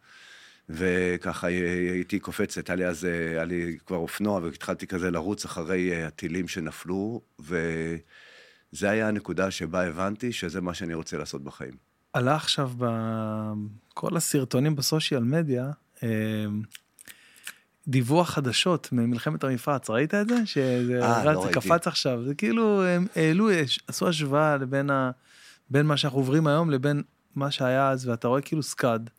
וככה 0.69 1.47
הייתי 1.47 2.19
קופץ, 2.19 2.57
הייתה 2.57 2.75
לי 2.75 2.85
אז, 2.85 3.03
היה 3.03 3.45
לי 3.45 3.77
כבר 3.85 3.97
אופנוע, 3.97 4.39
והתחלתי 4.43 4.87
כזה 4.87 5.11
לרוץ 5.11 5.45
אחרי 5.45 5.91
אה, 5.91 6.07
הטילים 6.07 6.47
שנפלו, 6.47 7.21
וזה 7.39 8.89
היה 8.89 9.07
הנקודה 9.07 9.51
שבה 9.51 9.87
הבנתי 9.87 10.31
שזה 10.31 10.61
מה 10.61 10.73
שאני 10.73 10.93
רוצה 10.93 11.17
לעשות 11.17 11.43
בחיים. 11.43 11.73
עלה 12.13 12.35
עכשיו 12.35 12.71
בכל 12.77 14.17
הסרטונים 14.17 14.75
בסושיאל 14.75 15.23
מדיה, 15.23 15.71
אה, 16.03 16.45
דיווח 17.87 18.29
חדשות 18.29 18.89
ממלחמת 18.91 19.43
המפרץ, 19.43 19.89
ראית 19.89 20.13
את 20.13 20.29
זה? 20.29 20.45
שזה 20.45 20.99
אה, 21.01 21.19
רץ, 21.19 21.25
לא 21.25 21.33
זה 21.33 21.39
ראיתי. 21.39 21.59
קפץ 21.59 21.87
עכשיו, 21.87 22.23
זה 22.23 22.35
כאילו, 22.35 22.83
הם 22.83 23.07
העלו, 23.15 23.49
עשו 23.87 24.07
השוואה 24.07 24.57
לבין 24.57 24.89
ה, 24.89 25.11
בין 25.69 25.85
מה 25.85 25.97
שאנחנו 25.97 26.19
עוברים 26.19 26.47
היום 26.47 26.69
לבין 26.69 27.03
מה 27.35 27.51
שהיה 27.51 27.89
אז, 27.89 28.07
ואתה 28.07 28.27
רואה 28.27 28.41
כאילו 28.41 28.63
סקאד 28.63 29.09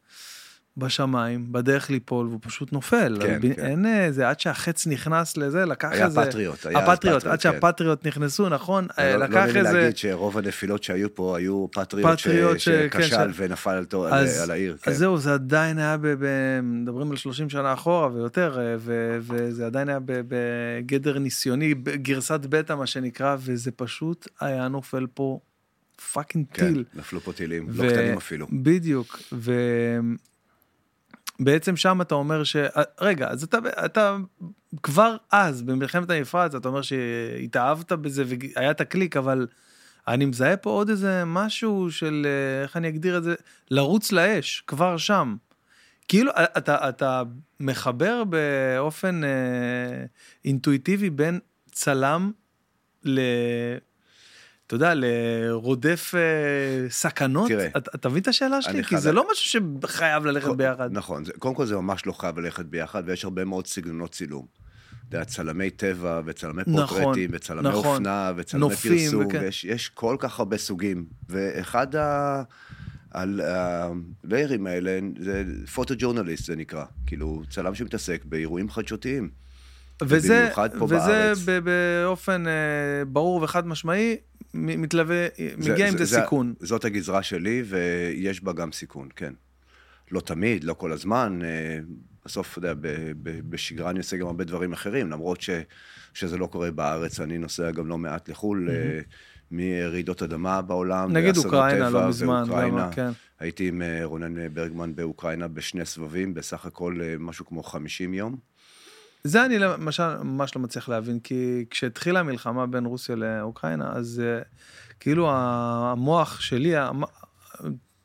בשמיים, 0.81 1.53
בדרך 1.53 1.91
ליפול, 1.91 2.27
והוא 2.27 2.39
פשוט 2.43 2.73
נופל. 2.73 3.19
כן, 3.23 3.39
ב- 3.43 3.55
כן. 3.55 3.67
אין 3.67 3.87
איזה, 3.87 4.29
עד 4.29 4.41
שהחץ 4.41 4.87
נכנס 4.87 5.37
לזה, 5.37 5.65
לקח 5.65 5.89
היה 5.93 6.07
איזה... 6.07 6.21
פטריוט, 6.23 6.67
היה 6.67 6.79
הפטריוט, 6.79 6.97
פטריוט, 6.99 7.25
עד 7.27 7.33
כן. 7.33 7.53
שהפטריוט 7.53 8.07
נכנסו, 8.07 8.49
נכון? 8.49 8.87
אה, 8.99 9.13
לא- 9.13 9.17
לא 9.19 9.25
לקח 9.27 9.35
נעים 9.37 9.55
לי 9.55 9.61
איזה... 9.61 9.73
להגיד 9.81 9.97
שרוב 9.97 10.39
הנפילות 10.39 10.83
שהיו 10.83 11.15
פה 11.15 11.37
היו 11.37 11.67
פטריוט, 11.73 12.11
פטריוט 12.21 12.59
ש- 12.59 12.65
ש- 12.65 12.69
כן, 12.69 12.89
שכשל 13.03 13.33
ש- 13.33 13.37
ונפל 13.37 13.71
על, 13.71 13.87
אז, 14.11 14.41
על 14.41 14.51
העיר. 14.51 14.77
כן. 14.83 14.91
אז 14.91 14.97
זהו, 14.99 15.19
זה 15.19 15.35
עדיין 15.35 15.79
היה, 15.79 15.97
ב, 15.97 16.07
ב, 16.07 16.27
מדברים 16.63 17.11
על 17.11 17.17
30 17.17 17.51
שנה 17.51 17.73
אחורה 17.73 18.09
ויותר, 18.15 18.59
אה, 18.61 18.75
ו, 18.79 19.19
וזה 19.21 19.67
עדיין 19.67 19.89
היה 19.89 19.99
בגדר 20.07 21.19
ניסיוני, 21.19 21.75
גרסת 21.75 22.41
בטא 22.49 22.73
מה 22.73 22.87
שנקרא, 22.87 23.37
וזה 23.41 23.71
פשוט 23.71 24.29
היה 24.41 24.69
נופל 24.69 25.07
פה 25.15 25.41
fucking 26.13 26.45
כן, 26.53 26.67
טיל. 26.73 26.85
נפלו 26.95 27.21
פה 27.21 27.33
טילים, 27.33 27.67
לא 27.75 27.89
קטנים 27.91 28.17
אפילו. 28.17 28.47
בדיוק, 28.53 29.19
ובעצם 31.41 31.77
שם 31.77 32.01
אתה 32.01 32.15
אומר 32.15 32.45
ש... 32.45 32.57
רגע, 33.01 33.29
אז 33.29 33.43
אתה, 33.43 33.59
אתה 33.85 34.17
כבר 34.83 35.17
אז, 35.33 35.63
במלחמת 35.63 36.11
המפרץ, 36.11 36.55
אתה 36.55 36.69
אומר 36.69 36.83
שהתאהבת 36.83 37.93
בזה 37.93 38.25
והיה 38.27 38.71
את 38.71 38.81
הקליק, 38.81 39.17
אבל 39.17 39.47
אני 40.09 40.27
מזהה 40.27 40.57
פה 40.57 40.71
עוד 40.71 40.89
איזה 40.89 41.23
משהו 41.27 41.91
של, 41.91 42.27
אה, 42.27 42.63
איך 42.63 42.77
אני 42.77 42.89
אגדיר 42.89 43.19
את 43.19 43.23
זה? 43.23 43.35
לרוץ 43.71 44.13
לאש, 44.13 44.65
כבר 44.67 44.97
שם. 44.97 45.37
כאילו, 46.09 46.33
אתה, 46.37 46.89
אתה 46.89 47.23
מחבר 47.61 48.25
באופן 48.25 49.25
אה, 49.25 49.29
אינטואיטיבי 50.45 51.11
בין 51.11 51.39
צלם 51.73 52.33
ל... 53.05 53.21
אתה 54.71 54.77
יודע, 54.77 54.93
לרודף 54.97 56.15
אה, 56.15 56.91
סכנות? 56.91 57.49
תראה, 57.49 57.69
אתה, 57.77 58.09
מבין 58.09 58.23
את 58.23 58.29
השאלה 58.29 58.63
שלי? 58.63 58.85
כי 58.85 58.97
זה 58.99 59.13
לא 59.13 59.27
משהו 59.33 59.61
שחייב 59.83 60.27
ללכת 60.27 60.51
ביחד. 60.57 60.89
נכון, 60.93 61.25
זה- 61.25 61.33
קודם 61.39 61.55
כל 61.55 61.67
זה 61.67 61.77
ממש 61.77 62.07
לא 62.07 62.13
חייב 62.13 62.39
ללכת 62.39 62.65
ביחד, 62.65 63.03
ויש 63.07 63.25
הרבה 63.25 63.45
מאוד 63.45 63.67
סגנונות 63.67 64.13
צילום. 64.13 64.47
אתה 65.09 65.17
יודע, 65.17 65.25
צלמי 65.25 65.71
טבע, 65.71 66.21
וצלמי 66.25 66.63
נכון, 66.67 66.87
פורטרטים, 66.87 67.31
וצלמי 67.33 67.69
נכון. 67.69 67.87
אופנה, 67.87 68.33
וצלמי 68.37 68.61
נופים, 68.61 68.99
פרסום, 68.99 69.27
וכן. 69.27 69.41
ויש 69.41 69.65
יש 69.65 69.89
כל 69.89 70.17
כך 70.19 70.39
הרבה 70.39 70.59
סוגים. 70.59 71.05
ואחד 71.29 71.97
ה... 71.97 72.43
על 73.11 73.41
הליירים 73.45 74.67
האלה, 74.67 74.99
זה 75.21 75.45
פוטו-ג'ורנליסט 75.75 76.45
זה 76.45 76.57
נקרא. 76.57 76.85
כאילו, 77.07 77.43
צלם 77.51 77.75
שמתעסק 77.75 78.25
באירועים 78.25 78.71
חדשותיים. 78.71 79.31
וזה, 80.03 80.51
וזה 80.53 81.61
בארץ. 81.61 81.65
באופן 81.65 82.47
אה, 82.47 82.53
ברור 83.05 83.43
וחד 83.43 83.67
משמעי, 83.67 84.17
מתלווה, 84.55 85.27
זה- 85.59 85.73
מגיע 85.73 85.89
עם 85.89 85.99
זה 85.99 86.05
זה- 86.05 86.21
סיכון. 86.21 86.55
זאת 86.61 86.85
הגזרה 86.85 87.23
שלי, 87.23 87.63
ויש 87.67 88.45
בה 88.45 88.53
גם 88.53 88.73
סיכון, 88.73 89.09
כן. 89.17 89.33
לא 90.11 90.21
תמיד, 90.21 90.65
לא 90.65 90.75
כל 90.75 90.93
הזמן. 90.93 91.39
אה, 91.45 91.79
בסוף, 92.25 92.59
אתה 92.59 92.69
יודע, 92.69 92.81
בשגרה 93.49 93.91
אני 93.91 93.99
עושה 93.99 94.17
גם 94.17 94.27
הרבה 94.27 94.45
דברים 94.45 94.73
אחרים, 94.73 95.11
למרות 95.11 95.41
ש, 95.41 95.51
שזה 96.15 96.39
לא 96.39 96.47
קורה 96.47 96.71
בארץ, 96.71 97.21
אני 97.21 97.39
נוסע 97.39 97.71
גם 97.71 97.87
לא 97.87 97.99
מעט 97.99 98.29
לחו"ל, 98.29 98.71
אה, 98.71 99.01
מרעידות 99.51 100.23
אדמה 100.23 100.63
בעולם, 100.63 101.13
נגיד 101.13 101.37
אוקראינה 101.37 101.89
טבע 101.89 102.01
לא 102.03 102.09
מזמן, 102.09 102.45
ואוקראינה. 102.47 102.85
גם, 102.87 102.93
כן. 102.93 103.11
הייתי 103.41 103.69
עם 103.69 103.83
אה, 103.83 104.01
רונן 104.05 104.55
ברגמן 104.55 104.95
באוקראינה 104.95 105.49
בשני 105.49 105.85
סבבים, 105.85 106.35
בסך 106.35 106.67
הכל 106.67 106.99
אה, 107.03 107.15
משהו 107.19 107.47
כמו 107.47 107.63
50 107.63 108.15
יום. 108.15 108.37
זה 109.25 109.45
אני 109.45 109.59
למשל 109.59 110.17
ממש 110.17 110.57
לא 110.57 110.63
מצליח 110.63 110.89
להבין, 110.89 111.21
כי 111.21 111.65
כשהתחילה 111.71 112.21
המלחמה 112.21 112.67
בין 112.67 112.85
רוסיה 112.85 113.17
לאוקראינה, 113.17 113.93
אז 113.93 114.23
אה, 114.25 114.43
כאילו 115.01 115.31
המוח 115.33 116.41
שלי, 116.41 116.77
המ- 116.77 117.05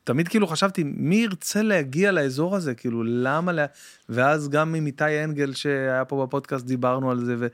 תמיד 0.04 0.28
כאילו 0.28 0.46
חשבתי, 0.46 0.82
מי 0.84 1.16
ירצה 1.16 1.62
להגיע 1.62 2.12
לאזור 2.12 2.56
הזה? 2.56 2.74
כאילו, 2.74 3.02
למה? 3.04 3.52
לה... 3.52 3.66
ואז 4.08 4.48
גם 4.48 4.74
עם 4.74 4.86
איתי 4.86 5.24
אנגל 5.24 5.52
שהיה 5.54 6.04
פה 6.04 6.26
בפודקאסט 6.26 6.66
דיברנו 6.66 7.10
על 7.10 7.24
זה, 7.24 7.36
ו... 7.38 7.46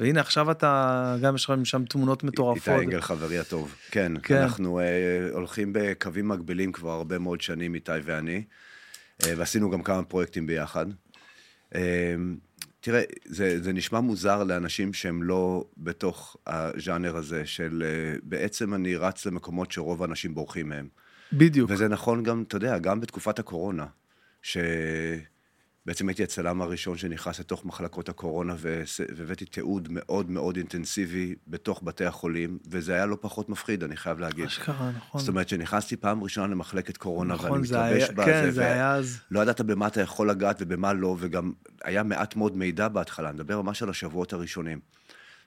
והנה 0.00 0.20
עכשיו 0.20 0.50
אתה, 0.50 1.16
גם 1.22 1.34
יש 1.34 1.44
לך 1.44 1.52
שם 1.64 1.84
תמונות 1.84 2.24
מטורפות. 2.24 2.68
איתי 2.68 2.84
אנגל 2.84 3.00
חברי 3.00 3.38
הטוב. 3.38 3.74
כן. 3.90 4.12
כן. 4.22 4.42
אנחנו 4.42 4.80
אה, 4.80 4.84
הולכים 5.32 5.72
בקווים 5.72 6.28
מקבילים 6.28 6.72
כבר 6.72 6.90
הרבה 6.90 7.18
מאוד 7.18 7.40
שנים, 7.40 7.74
איתי 7.74 7.92
ואני, 8.04 8.44
אה, 9.26 9.32
ועשינו 9.36 9.70
גם 9.70 9.82
כמה 9.82 10.02
פרויקטים 10.02 10.46
ביחד. 10.46 10.86
אה, 11.74 11.80
תראה, 12.80 13.02
זה, 13.24 13.62
זה 13.62 13.72
נשמע 13.72 14.00
מוזר 14.00 14.44
לאנשים 14.44 14.92
שהם 14.92 15.22
לא 15.22 15.64
בתוך 15.76 16.36
הז'אנר 16.46 17.16
הזה 17.16 17.46
של 17.46 17.82
אה, 17.86 18.18
בעצם 18.22 18.74
אני 18.74 18.96
רץ 18.96 19.26
למקומות 19.26 19.72
שרוב 19.72 20.02
האנשים 20.02 20.34
בורחים 20.34 20.68
מהם. 20.68 20.88
בדיוק. 21.32 21.70
וזה 21.70 21.88
נכון 21.88 22.22
גם, 22.22 22.44
אתה 22.48 22.56
יודע, 22.56 22.78
גם 22.78 23.00
בתקופת 23.00 23.38
הקורונה, 23.38 23.86
שבעצם 25.88 26.08
הייתי 26.08 26.22
הצלם 26.22 26.62
הראשון 26.62 26.96
שנכנס 26.98 27.40
לתוך 27.40 27.64
מחלקות 27.64 28.08
הקורונה 28.08 28.54
והבאתי 29.16 29.44
תיעוד 29.44 29.88
מאוד 29.90 30.30
מאוד 30.30 30.56
אינטנסיבי 30.56 31.34
בתוך 31.46 31.80
בתי 31.84 32.04
החולים, 32.04 32.58
וזה 32.70 32.94
היה 32.94 33.06
לא 33.06 33.16
פחות 33.20 33.48
מפחיד, 33.48 33.84
אני 33.84 33.96
חייב 33.96 34.18
להגיד. 34.18 34.44
אשכרה, 34.46 34.90
נכון. 34.96 35.20
זאת 35.20 35.28
אומרת 35.28 35.48
שנכנסתי 35.48 35.96
פעם 35.96 36.22
ראשונה 36.22 36.46
למחלקת 36.46 36.96
קורונה, 36.96 37.34
נכון, 37.34 37.50
ואני 37.50 37.62
מתלבש 37.62 38.02
היה, 38.02 38.12
בה, 38.12 38.24
כן, 38.24 38.42
זה- 38.44 38.50
זה 38.50 38.66
היה 38.66 38.94
אז. 38.94 39.20
לא 39.30 39.40
ידעת 39.40 39.60
במה 39.60 39.86
אתה 39.86 40.00
יכול 40.00 40.30
לגעת 40.30 40.56
ובמה 40.60 40.92
לא, 40.92 41.16
וגם 41.18 41.52
היה 41.84 42.02
מעט 42.02 42.36
מאוד 42.36 42.56
מידע 42.56 42.88
בהתחלה, 42.88 43.28
אני 43.28 43.34
מדבר 43.34 43.62
ממש 43.62 43.82
על 43.82 43.90
השבועות 43.90 44.32
הראשונים. 44.32 44.80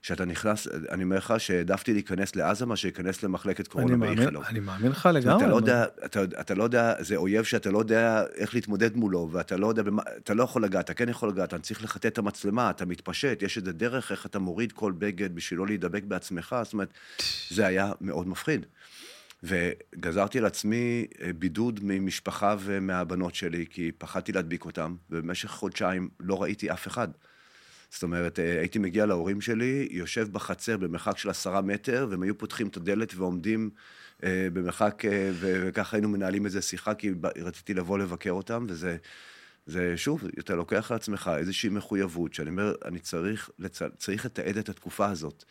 שאתה 0.01 0.25
נכנס, 0.25 0.67
אני 0.67 1.03
אומר 1.03 1.17
לך 1.17 1.33
שהעדפתי 1.37 1.93
להיכנס 1.93 2.35
לעזה 2.35 2.65
מאשר 2.65 2.87
להיכנס 2.87 3.23
למחלקת 3.23 3.67
קורונה 3.67 3.97
באיכילוב. 3.97 4.43
אני 4.43 4.59
מאמין 4.59 4.91
לך 4.91 5.09
לגמרי. 5.13 5.43
אתה 5.43 5.51
לא 5.51 5.55
יודע, 5.55 5.85
אתה, 6.05 6.23
אתה 6.23 6.55
לא 6.55 6.63
יודע, 6.63 6.93
זה 6.99 7.15
אויב 7.15 7.43
שאתה 7.43 7.71
לא 7.71 7.79
יודע 7.79 8.23
איך 8.35 8.55
להתמודד 8.55 8.95
מולו, 8.95 9.29
ואתה 9.31 9.57
לא 9.57 9.67
יודע, 9.67 9.83
במה, 9.83 10.01
אתה 10.17 10.33
לא 10.33 10.43
יכול 10.43 10.63
לגעת, 10.63 10.85
אתה 10.85 10.93
כן 10.93 11.09
יכול 11.09 11.29
לגעת, 11.29 11.49
אתה 11.49 11.59
צריך 11.59 11.83
לחטא 11.83 12.07
את 12.07 12.17
המצלמה, 12.17 12.69
אתה 12.69 12.85
מתפשט, 12.85 13.41
יש 13.41 13.57
איזה 13.57 13.71
דרך 13.71 14.11
איך 14.11 14.25
אתה 14.25 14.39
מוריד 14.39 14.71
כל 14.71 14.91
בגד 14.91 15.35
בשביל 15.35 15.59
לא 15.59 15.67
להידבק 15.67 16.03
בעצמך, 16.03 16.55
זאת 16.63 16.73
אומרת, 16.73 16.89
זה 17.49 17.65
היה 17.65 17.91
מאוד 18.01 18.27
מפחיד. 18.27 18.65
וגזרתי 19.43 20.37
על 20.37 20.45
עצמי 20.45 21.05
אה, 21.21 21.33
בידוד 21.33 21.79
ממשפחה 21.83 22.55
ומהבנות 22.59 23.35
שלי, 23.35 23.65
כי 23.69 23.91
פחדתי 23.97 24.31
להדביק 24.31 24.65
אותם, 24.65 24.95
ובמשך 25.09 25.49
חודשיים 25.49 26.09
לא 26.19 26.41
ראיתי 26.41 26.71
אף 26.71 26.87
אחד. 26.87 27.07
זאת 27.91 28.03
אומרת, 28.03 28.39
אה, 28.39 28.59
הייתי 28.59 28.79
מגיע 28.79 29.05
להורים 29.05 29.41
שלי, 29.41 29.87
יושב 29.91 30.27
בחצר 30.31 30.77
במרחק 30.77 31.17
של 31.17 31.29
עשרה 31.29 31.61
מטר, 31.61 32.07
והם 32.09 32.21
היו 32.23 32.37
פותחים 32.37 32.67
את 32.67 32.77
הדלת 32.77 33.13
ועומדים 33.15 33.69
אה, 34.23 34.47
במרחק, 34.53 35.05
אה, 35.05 35.31
וככה 35.39 35.97
היינו 35.97 36.09
מנהלים 36.09 36.45
איזה 36.45 36.61
שיחה, 36.61 36.93
כי 36.93 37.11
רציתי 37.37 37.73
לבוא 37.73 37.97
לבקר 37.99 38.31
אותם, 38.31 38.65
וזה, 38.69 38.97
זה 39.65 39.93
שוב, 39.97 40.23
אתה 40.39 40.55
לוקח 40.55 40.91
על 40.91 40.95
עצמך 40.97 41.31
איזושהי 41.37 41.69
מחויבות, 41.69 42.33
שאני 42.33 42.49
אומר, 42.49 42.73
אני 42.85 42.99
צריך, 42.99 43.49
לצ... 43.59 43.79
צריך 43.97 44.25
לתעד 44.25 44.57
את 44.57 44.69
התקופה 44.69 45.05
הזאת. 45.09 45.43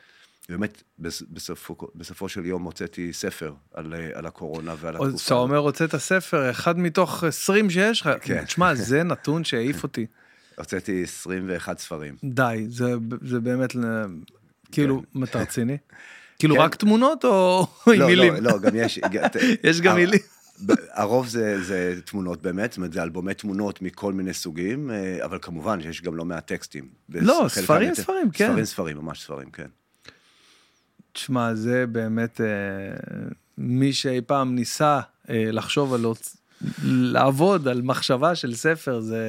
באמת, 0.48 0.82
בס- 0.98 1.22
בסופו, 1.30 1.76
בסופו 1.94 2.28
של 2.28 2.46
יום 2.46 2.62
הוצאתי 2.62 3.12
ספר 3.12 3.52
על, 3.74 3.94
אה, 3.94 4.10
על 4.14 4.26
הקורונה 4.26 4.74
ועל 4.80 4.94
התקופה. 4.96 5.16
כשאתה 5.16 5.34
אומר 5.34 5.56
הוצאת 5.56 5.96
ספר, 5.96 6.50
אחד 6.50 6.78
מתוך 6.78 7.24
20 7.24 7.70
שיש 7.70 8.00
לך, 8.00 8.10
כן. 8.20 8.44
תשמע, 8.44 8.74
זה 8.74 9.02
נתון 9.02 9.44
שהעיף 9.44 9.82
אותי. 9.82 10.06
הוצאתי 10.60 11.02
21 11.02 11.78
ספרים. 11.78 12.14
די, 12.24 12.66
זה, 12.68 12.94
זה 13.22 13.40
באמת, 13.40 13.70
כאילו, 14.72 15.02
מה 15.14 15.24
אתה 15.26 15.38
רציני? 15.42 15.76
כאילו 16.38 16.54
כן. 16.54 16.60
רק 16.60 16.74
תמונות 16.74 17.24
או 17.24 17.66
עם 17.86 17.92
לא, 18.00 18.06
מילים? 18.06 18.34
לא, 18.34 18.40
לא, 18.40 18.58
גם 18.58 18.72
יש... 18.74 19.00
יש 19.64 19.80
גם 19.80 19.96
מילים. 19.96 20.20
הרוב 20.92 21.26
זה, 21.28 21.62
זה 21.64 22.00
תמונות 22.04 22.42
באמת, 22.42 22.70
זאת 22.72 22.76
אומרת, 22.76 22.92
זה 22.92 23.02
אלבומי 23.02 23.34
תמונות 23.34 23.82
מכל 23.82 24.12
מיני 24.12 24.34
סוגים, 24.34 24.90
אה, 24.90 25.24
אבל 25.24 25.38
כמובן 25.42 25.82
שיש 25.82 26.02
גם 26.02 26.16
לא 26.16 26.24
מעט 26.24 26.46
טקסטים. 26.46 26.88
לא, 27.08 27.46
ספרים, 27.48 27.88
יותר- 27.88 28.02
ספרים, 28.02 28.30
כן. 28.30 28.48
ספרים, 28.50 28.64
ספרים, 28.64 28.96
ממש 28.96 29.22
ספרים, 29.22 29.50
כן. 29.50 29.66
תשמע, 31.12 31.54
זה 31.54 31.86
באמת, 31.86 32.40
אה, 32.40 32.46
מי 33.58 33.92
שאי 33.92 34.20
פעם 34.26 34.54
ניסה 34.54 35.00
אה, 35.30 35.48
לחשוב 35.52 35.94
על... 35.94 36.06
לעבוד 36.84 37.68
על 37.68 37.82
מחשבה 37.82 38.34
של 38.34 38.54
ספר, 38.54 39.00
זה... 39.00 39.24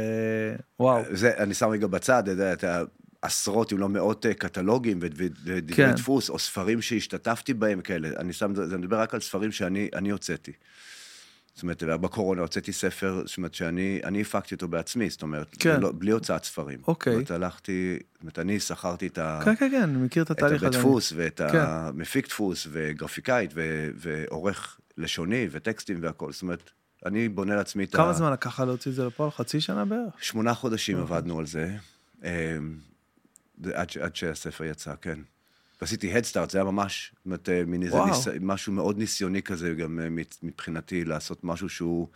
וואו. 0.80 1.04
זה, 1.12 1.38
אני 1.38 1.54
שם 1.54 1.70
רגע 1.70 1.88
בצד, 1.88 2.30
אתה 2.30 2.68
יודע, 2.68 2.84
עשרות, 3.22 3.74
אם 3.74 3.78
לא 3.78 3.90
מאות 3.90 4.26
אה, 4.26 4.34
קטלוגים 4.34 5.00
ודברי 5.02 5.76
כן. 5.76 5.92
דפוס, 5.92 6.30
או 6.30 6.40
ספרים 6.40 6.82
שהשתתפתי 6.82 7.54
בהם 7.54 7.82
כאלה. 7.82 8.10
אני 8.20 8.34
שם, 8.34 8.56
זה 8.56 8.76
אני 8.76 8.82
מדבר 8.82 9.00
רק 9.00 9.14
על 9.14 9.20
ספרים 9.20 9.52
שאני 9.52 9.90
אני 9.94 10.10
הוצאתי. 10.10 10.52
זאת 11.54 11.64
אומרת, 11.64 11.84
בקורונה 11.84 12.42
הוצאתי 12.42 12.74
ספר, 12.74 13.24
זאת 13.26 13.38
אומרת, 13.38 13.54
שאני 13.54 14.02
אני 14.04 14.22
הפקתי 14.22 14.56
אותו 14.56 14.68
בעצמי, 14.68 15.10
זאת 15.10 15.22
אומרת, 15.22 15.56
כן. 15.60 15.80
לא, 15.80 15.92
בלי 15.98 16.12
הוצאת 16.12 16.44
ספרים. 16.44 16.80
אוקיי. 16.88 17.14
זאת 17.14 17.30
אומרת, 17.30 17.32
הלכתי, 17.32 17.98
זאת 18.14 18.22
אומרת, 18.22 18.40
אני 18.40 18.60
שכרתי 18.60 19.08
את 19.08 19.18
ה... 19.18 19.42
כן, 19.46 19.56
כן, 19.56 19.70
כן, 19.72 19.82
אני 19.82 19.98
מכיר 19.98 20.24
את 20.24 20.32
את 20.32 20.38
התהליך 20.38 20.64
הבית 20.64 20.76
הזה. 20.76 20.84
דפוס 20.84 21.14
ואת 21.16 21.42
כן. 21.52 21.60
המפיק 21.60 22.28
דפוס 22.28 22.68
וגרפיקאית 22.72 23.52
ו- 23.56 23.90
ועורך 23.96 24.80
לשוני 24.98 25.48
וטקסטים 25.52 25.98
והכל. 26.02 26.32
זאת 26.32 26.42
אומרת, 26.42 26.72
אני 27.06 27.30
בונה 27.30 27.56
לעצמי 27.56 27.84
את 27.84 27.96
ה... 27.96 27.98
כמה 27.98 28.14
זמן 28.14 28.32
לקח 28.32 28.60
להוציא 28.60 28.92
את 28.92 28.96
זה 28.96 29.06
לפועל? 29.06 29.32
חצי 29.32 29.62
שנה 29.62 29.86
בערך? 29.86 30.24
שמונה 30.24 30.54
חודשים 30.54 31.00
אוקיי. 31.00 31.18
עבדנו 31.18 31.40
על 31.40 31.46
זה, 31.46 31.76
אמ, 32.24 32.30
עד, 33.74 34.16
שהספר 34.16 34.64
יצא, 34.64 34.94
כן. 35.02 35.20
ועשיתי 35.82 36.14
הדסטארט, 36.18 36.50
זה 36.50 36.58
היה 36.58 36.66
ממש, 36.66 37.12
זאת 37.16 37.26
אומרת, 37.26 37.50
אה, 37.50 37.64
מין 37.66 37.84
איזה. 37.84 37.98
ניס... 38.06 38.28
משהו 38.42 38.74
מאוד 38.74 38.98
ניסיוני 38.98 39.42
כזה, 39.42 39.74
גם 39.74 40.00
אה, 40.00 40.08
מבחינתי, 40.44 41.06
לעשות 41.06 41.44
משהו 41.44 41.70
שהוא 41.70 42.08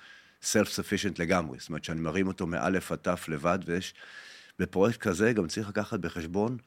self-sufficient 0.43 1.15
לגמרי. 1.19 1.59
זאת 1.59 1.69
אומרת, 1.69 1.83
שאני 1.83 2.01
מרים 2.01 2.27
אותו 2.27 2.47
מאלף 2.47 2.91
עד 2.91 2.99
תף 3.01 3.25
לבד, 3.27 3.59
ויש, 3.65 3.93
בפרויקט 4.59 4.99
כזה 4.99 5.33
גם 5.33 5.47
צריך 5.47 5.69
לקחת 5.69 5.99
בחשבון, 5.99 6.57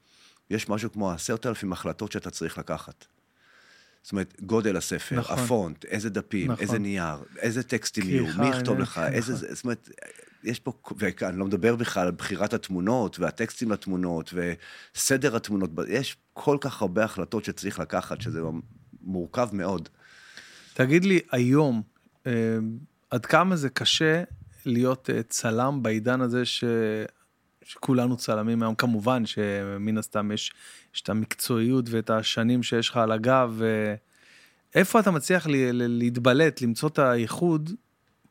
יש 0.50 0.68
משהו 0.68 0.92
כמו 0.92 1.10
עשרת 1.10 1.46
אלפים 1.46 1.72
החלטות 1.72 2.12
שאתה 2.12 2.30
צריך 2.30 2.58
לקחת. 2.58 3.06
זאת 4.02 4.12
אומרת, 4.12 4.34
גודל 4.40 4.76
הספר, 4.76 5.16
נכון. 5.16 5.38
הפונט, 5.38 5.84
איזה 5.84 6.10
דפים, 6.10 6.50
נכון. 6.50 6.62
איזה 6.62 6.78
נייר, 6.78 7.16
איזה 7.38 7.62
טקסטים 7.62 8.04
יהיו, 8.08 8.26
מי 8.38 8.48
יכתוב 8.48 8.74
הנה, 8.74 8.82
לך, 8.82 8.94
כן, 8.94 9.12
איזה... 9.12 9.32
נכון. 9.32 9.54
זאת 9.54 9.64
אומרת, 9.64 9.88
יש 10.44 10.60
פה, 10.60 10.72
ואני 10.98 11.38
לא 11.38 11.44
מדבר 11.44 11.76
בכלל 11.76 12.06
על 12.06 12.12
בחירת 12.12 12.54
התמונות, 12.54 13.18
והטקסטים 13.18 13.70
לתמונות, 13.72 14.34
וסדר 14.94 15.36
התמונות, 15.36 15.70
יש 15.88 16.16
כל 16.32 16.58
כך 16.60 16.82
הרבה 16.82 17.04
החלטות 17.04 17.44
שצריך 17.44 17.78
לקחת, 17.78 18.20
שזה 18.20 18.40
מורכב 19.00 19.48
מאוד. 19.52 19.88
תגיד 20.74 21.04
לי, 21.04 21.20
היום, 21.32 21.82
אה, 22.26 22.32
עד 23.10 23.26
כמה 23.26 23.56
זה 23.56 23.68
קשה 23.68 24.22
להיות 24.66 25.10
אה, 25.10 25.22
צלם 25.22 25.82
בעידן 25.82 26.20
הזה 26.20 26.44
ש... 26.44 26.64
שכולנו 27.68 28.16
צלמים 28.16 28.62
היום, 28.62 28.74
כמובן 28.74 29.26
שמן 29.26 29.98
הסתם 29.98 30.32
יש, 30.32 30.52
יש 30.94 31.02
את 31.02 31.08
המקצועיות 31.08 31.84
ואת 31.90 32.10
השנים 32.10 32.62
שיש 32.62 32.88
לך 32.88 32.96
על 32.96 33.12
הגב. 33.12 33.60
אה, 33.62 33.94
איפה 34.74 35.00
אתה 35.00 35.10
מצליח 35.10 35.46
ל- 35.46 35.50
ל- 35.52 35.98
להתבלט, 35.98 36.60
למצוא 36.60 36.88
את 36.88 36.98
הייחוד, 36.98 37.70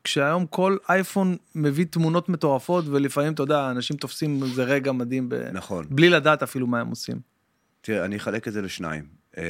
כשהיום 0.04 0.46
כל 0.46 0.76
אייפון 0.88 1.36
מביא 1.54 1.84
תמונות 1.90 2.28
מטורפות, 2.28 2.84
ולפעמים, 2.88 3.32
אתה 3.32 3.42
יודע, 3.42 3.70
אנשים 3.70 3.96
תופסים 3.96 4.42
איזה 4.42 4.64
רגע 4.64 4.92
מדהים, 4.92 5.28
ב... 5.28 5.34
נכון. 5.34 5.86
בלי 5.90 6.08
לדעת 6.08 6.42
אפילו 6.42 6.66
מה 6.66 6.80
הם 6.80 6.88
עושים. 6.88 7.20
תראה, 7.80 8.04
אני 8.04 8.16
אחלק 8.16 8.48
את 8.48 8.52
זה 8.52 8.62
לשניים. 8.62 9.04
אמ, 9.36 9.42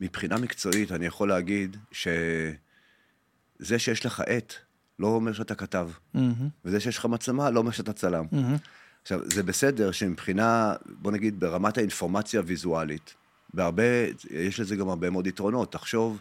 מבחינה 0.00 0.38
מקצועית, 0.38 0.92
אני 0.92 1.06
יכול 1.06 1.28
להגיד 1.28 1.76
שזה 1.92 3.78
שיש 3.78 4.06
לך 4.06 4.20
עט, 4.26 4.54
לא 5.00 5.06
אומר 5.06 5.32
שאתה 5.32 5.54
כתב. 5.54 5.88
מהמם, 6.14 6.48
וזה 6.64 6.80
שיש 6.80 6.98
לך 6.98 7.06
מצלמה, 7.06 7.50
לא 7.50 7.60
אומר 7.60 7.70
שאתה 7.70 7.92
צלם. 7.92 8.24
מהמם. 8.32 8.56
עכשיו, 9.02 9.20
זה 9.24 9.42
בסדר 9.42 9.90
שמבחינה, 9.90 10.74
בוא 10.86 11.12
נגיד, 11.12 11.40
ברמת 11.40 11.78
האינפורמציה 11.78 12.40
הוויזואלית, 12.40 13.14
בהרבה, 13.54 13.82
יש 14.30 14.60
לזה 14.60 14.76
גם 14.76 14.88
הרבה 14.88 15.10
מאוד 15.10 15.26
יתרונות. 15.26 15.72
תחשוב 15.72 16.20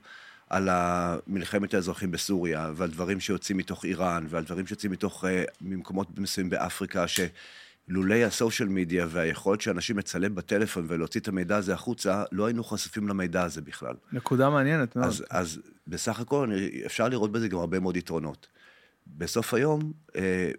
על 0.49 0.69
מלחמת 1.27 1.73
האזרחים 1.73 2.11
בסוריה, 2.11 2.71
ועל 2.75 2.89
דברים 2.89 3.19
שיוצאים 3.19 3.57
מתוך 3.57 3.85
איראן, 3.85 4.25
ועל 4.29 4.43
דברים 4.43 4.67
שיוצאים 4.67 4.91
מתוך, 4.91 5.25
אה, 5.25 5.43
ממקומות 5.61 6.19
מסוימים 6.19 6.49
באפריקה, 6.49 7.05
שלולי 7.07 8.23
הסושיאל 8.23 8.69
מדיה 8.69 9.05
והיכולת 9.09 9.61
שאנשים 9.61 9.97
לצלם 9.97 10.35
בטלפון 10.35 10.85
ולהוציא 10.87 11.21
את 11.21 11.27
המידע 11.27 11.57
הזה 11.57 11.73
החוצה, 11.73 12.23
לא 12.31 12.45
היינו 12.45 12.63
חשופים 12.63 13.07
למידע 13.07 13.43
הזה 13.43 13.61
בכלל. 13.61 13.93
נקודה 14.11 14.49
מעניינת 14.49 14.95
מאוד. 14.95 15.07
אז, 15.07 15.23
אז 15.29 15.59
בסך 15.87 16.19
הכל 16.19 16.51
אפשר 16.85 17.09
לראות 17.09 17.31
בזה 17.31 17.47
גם 17.47 17.57
הרבה 17.57 17.79
מאוד 17.79 17.97
יתרונות. 17.97 18.47
בסוף 19.17 19.53
היום, 19.53 19.93
אה, 20.15 20.51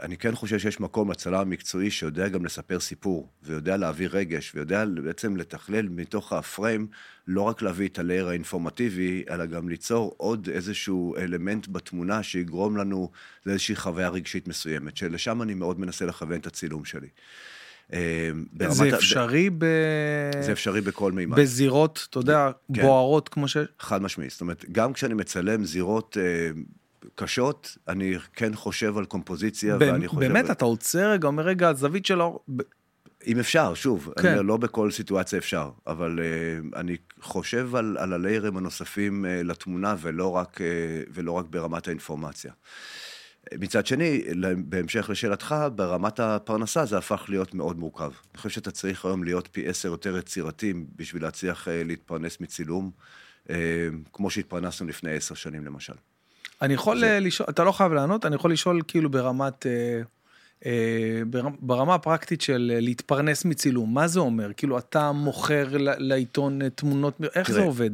אני 0.00 0.16
כן 0.16 0.34
חושב 0.34 0.58
שיש 0.58 0.80
מקום 0.80 1.10
לצלם 1.10 1.34
המקצועי 1.34 1.90
שיודע 1.90 2.28
גם 2.28 2.44
לספר 2.44 2.80
סיפור, 2.80 3.28
ויודע 3.42 3.76
להעביר 3.76 4.16
רגש, 4.16 4.52
ויודע 4.54 4.84
בעצם 5.04 5.36
לתכלל 5.36 5.88
מתוך 5.88 6.32
הפריים, 6.32 6.86
לא 7.26 7.42
רק 7.42 7.62
להביא 7.62 7.88
את 7.88 7.98
הלייר 7.98 8.28
האינפורמטיבי, 8.28 9.24
אלא 9.30 9.46
גם 9.46 9.68
ליצור 9.68 10.14
עוד 10.16 10.48
איזשהו 10.52 11.16
אלמנט 11.16 11.68
בתמונה 11.68 12.22
שיגרום 12.22 12.76
לנו 12.76 13.10
לאיזושהי 13.46 13.76
חוויה 13.76 14.08
רגשית 14.08 14.48
מסוימת, 14.48 14.96
שלשם 14.96 15.42
אני 15.42 15.54
מאוד 15.54 15.80
מנסה 15.80 16.06
לכוון 16.06 16.40
את 16.40 16.46
הצילום 16.46 16.84
שלי. 16.84 17.08
אה, 17.92 18.30
ברמת 18.52 18.74
זה 18.74 18.96
אפשרי 18.96 19.50
ב... 19.50 19.64
זה 20.40 20.52
אפשרי 20.52 20.80
בכל 20.80 21.12
מימד. 21.12 21.38
בזירות, 21.38 22.06
אתה 22.10 22.18
יודע, 22.18 22.50
כן. 22.74 22.82
בוערות 22.82 23.28
כמו 23.28 23.48
ש... 23.48 23.56
חד 23.80 24.02
משמעית. 24.02 24.30
זאת 24.30 24.40
אומרת, 24.40 24.64
גם 24.72 24.92
כשאני 24.92 25.14
מצלם 25.14 25.64
זירות 25.64 26.16
אה, 26.20 26.50
קשות, 27.14 27.78
אני 27.88 28.14
כן 28.32 28.54
חושב 28.54 28.98
על 28.98 29.04
קומפוזיציה, 29.04 29.76
ואני 29.80 30.08
חושב... 30.08 30.20
באמת, 30.20 30.50
אתה 30.50 30.64
עוצר 30.64 31.10
רגע, 31.10 31.28
אומר 31.28 31.42
רגע, 31.42 31.68
הזווית 31.68 32.06
שלו... 32.06 32.40
ב- 32.56 32.62
אם 33.26 33.38
אפשר, 33.38 33.74
שוב, 33.74 34.12
כן. 34.22 34.28
אני 34.38 34.46
לא 34.46 34.56
בכל 34.56 34.90
סיטואציה 34.90 35.38
אפשר, 35.38 35.70
אבל 35.86 36.18
uh, 36.18 36.76
אני 36.76 36.96
חושב 37.20 37.74
על, 37.74 37.96
על 37.98 38.12
הליירים 38.12 38.56
הנוספים 38.56 39.24
uh, 39.24 39.28
לתמונה, 39.44 39.96
ולא 40.00 40.30
רק, 40.30 40.60
uh, 40.60 41.10
ולא 41.14 41.32
רק 41.32 41.46
ברמת 41.50 41.88
האינפורמציה. 41.88 42.52
מצד 43.58 43.86
שני, 43.86 44.22
בהמשך 44.56 45.10
לשאלתך, 45.10 45.54
ברמת 45.74 46.20
הפרנסה 46.20 46.84
זה 46.84 46.98
הפך 46.98 47.24
להיות 47.28 47.54
מאוד 47.54 47.78
מורכב. 47.78 48.10
אני 48.32 48.38
חושב 48.38 48.50
שאתה 48.50 48.70
צריך 48.70 49.04
היום 49.04 49.24
להיות 49.24 49.48
פי 49.52 49.68
עשר 49.68 49.88
יותר 49.88 50.16
יצירתי 50.16 50.74
בשביל 50.96 51.22
להצליח 51.22 51.68
להתפרנס 51.70 52.40
מצילום, 52.40 52.90
כמו 54.12 54.30
שהתפרנסנו 54.30 54.88
לפני 54.88 55.12
עשר 55.12 55.34
שנים 55.34 55.64
למשל. 55.64 55.94
אני 56.62 56.74
יכול 56.74 57.00
זה- 57.00 57.06
אה, 57.14 57.20
לשאול, 57.20 57.48
אתה 57.50 57.64
לא 57.64 57.72
חייב 57.72 57.92
לענות, 57.92 58.26
אני 58.26 58.34
יכול 58.34 58.52
לשאול 58.52 58.80
כאילו 58.88 59.10
ברמת... 59.10 59.66
אה, 59.66 60.00
אה, 60.66 60.72
ברמ- 61.30 61.56
ברמה 61.60 61.94
הפרקטית 61.94 62.40
של 62.40 62.72
אה, 62.74 62.80
להתפרנס 62.80 63.44
מצילום, 63.44 63.94
מה 63.94 64.08
זה 64.08 64.20
אומר? 64.20 64.50
כאילו, 64.56 64.78
אתה 64.78 65.12
מוכר 65.12 65.66
לעיתון 65.78 66.62
אה, 66.62 66.70
תמונות, 66.70 67.14
איך 67.34 67.48
זה 67.50 67.54
תראה, 67.54 67.66
עובד? 67.66 67.90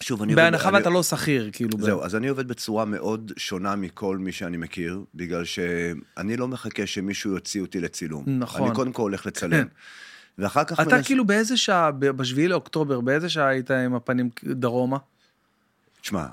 שוב, 0.00 0.22
אני... 0.22 0.34
בהנחה 0.34 0.68
אני- 0.68 0.76
ואתה 0.78 0.90
לא 0.90 1.02
שכיר, 1.02 1.50
כאילו. 1.52 1.78
ב- 1.78 1.82
זהו, 1.82 2.02
אז 2.02 2.16
אני 2.16 2.28
עובד 2.28 2.48
בצורה 2.48 2.84
מאוד 2.84 3.32
שונה 3.36 3.76
מכל 3.76 4.18
מי 4.18 4.32
שאני 4.32 4.56
מכיר, 4.56 5.00
בגלל 5.14 5.44
שאני 5.44 6.36
לא 6.36 6.48
מחכה 6.48 6.86
שמישהו 6.86 7.32
יוציא 7.32 7.60
אותי 7.60 7.80
לצילום. 7.80 8.24
נכון. 8.26 8.66
אני 8.66 8.74
קודם 8.74 8.92
כל 8.92 9.02
הולך. 9.02 9.26
לצלם. 9.26 9.66
ואחר 10.38 10.64
כך 10.64 10.80
אתה 10.80 10.96
מנס- 10.96 11.06
כאילו 11.06 11.24
באיזה 11.24 11.56
שעה, 11.56 11.90
ב- 11.90 12.06
בשביעי 12.06 12.48
לאוקטובר, 12.48 13.00
באיזה 13.00 13.28
שעה 13.28 13.48
היית 13.48 13.70
עם 13.70 13.94
הפנים 13.94 14.28
דרומה? 14.46 14.96
תשמע, 16.00 16.26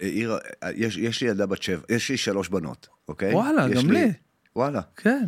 העיר, 0.00 0.38
יש, 0.74 0.96
יש 0.96 1.22
לי 1.22 1.28
ילדה 1.28 1.46
בת 1.46 1.62
שבע, 1.62 1.82
יש 1.88 2.10
לי 2.10 2.16
שלוש 2.16 2.48
בנות, 2.48 2.88
אוקיי? 3.08 3.34
וואלה, 3.34 3.68
גם 3.68 3.90
לי. 3.90 4.12
וואלה. 4.56 4.80
כן. 4.96 5.24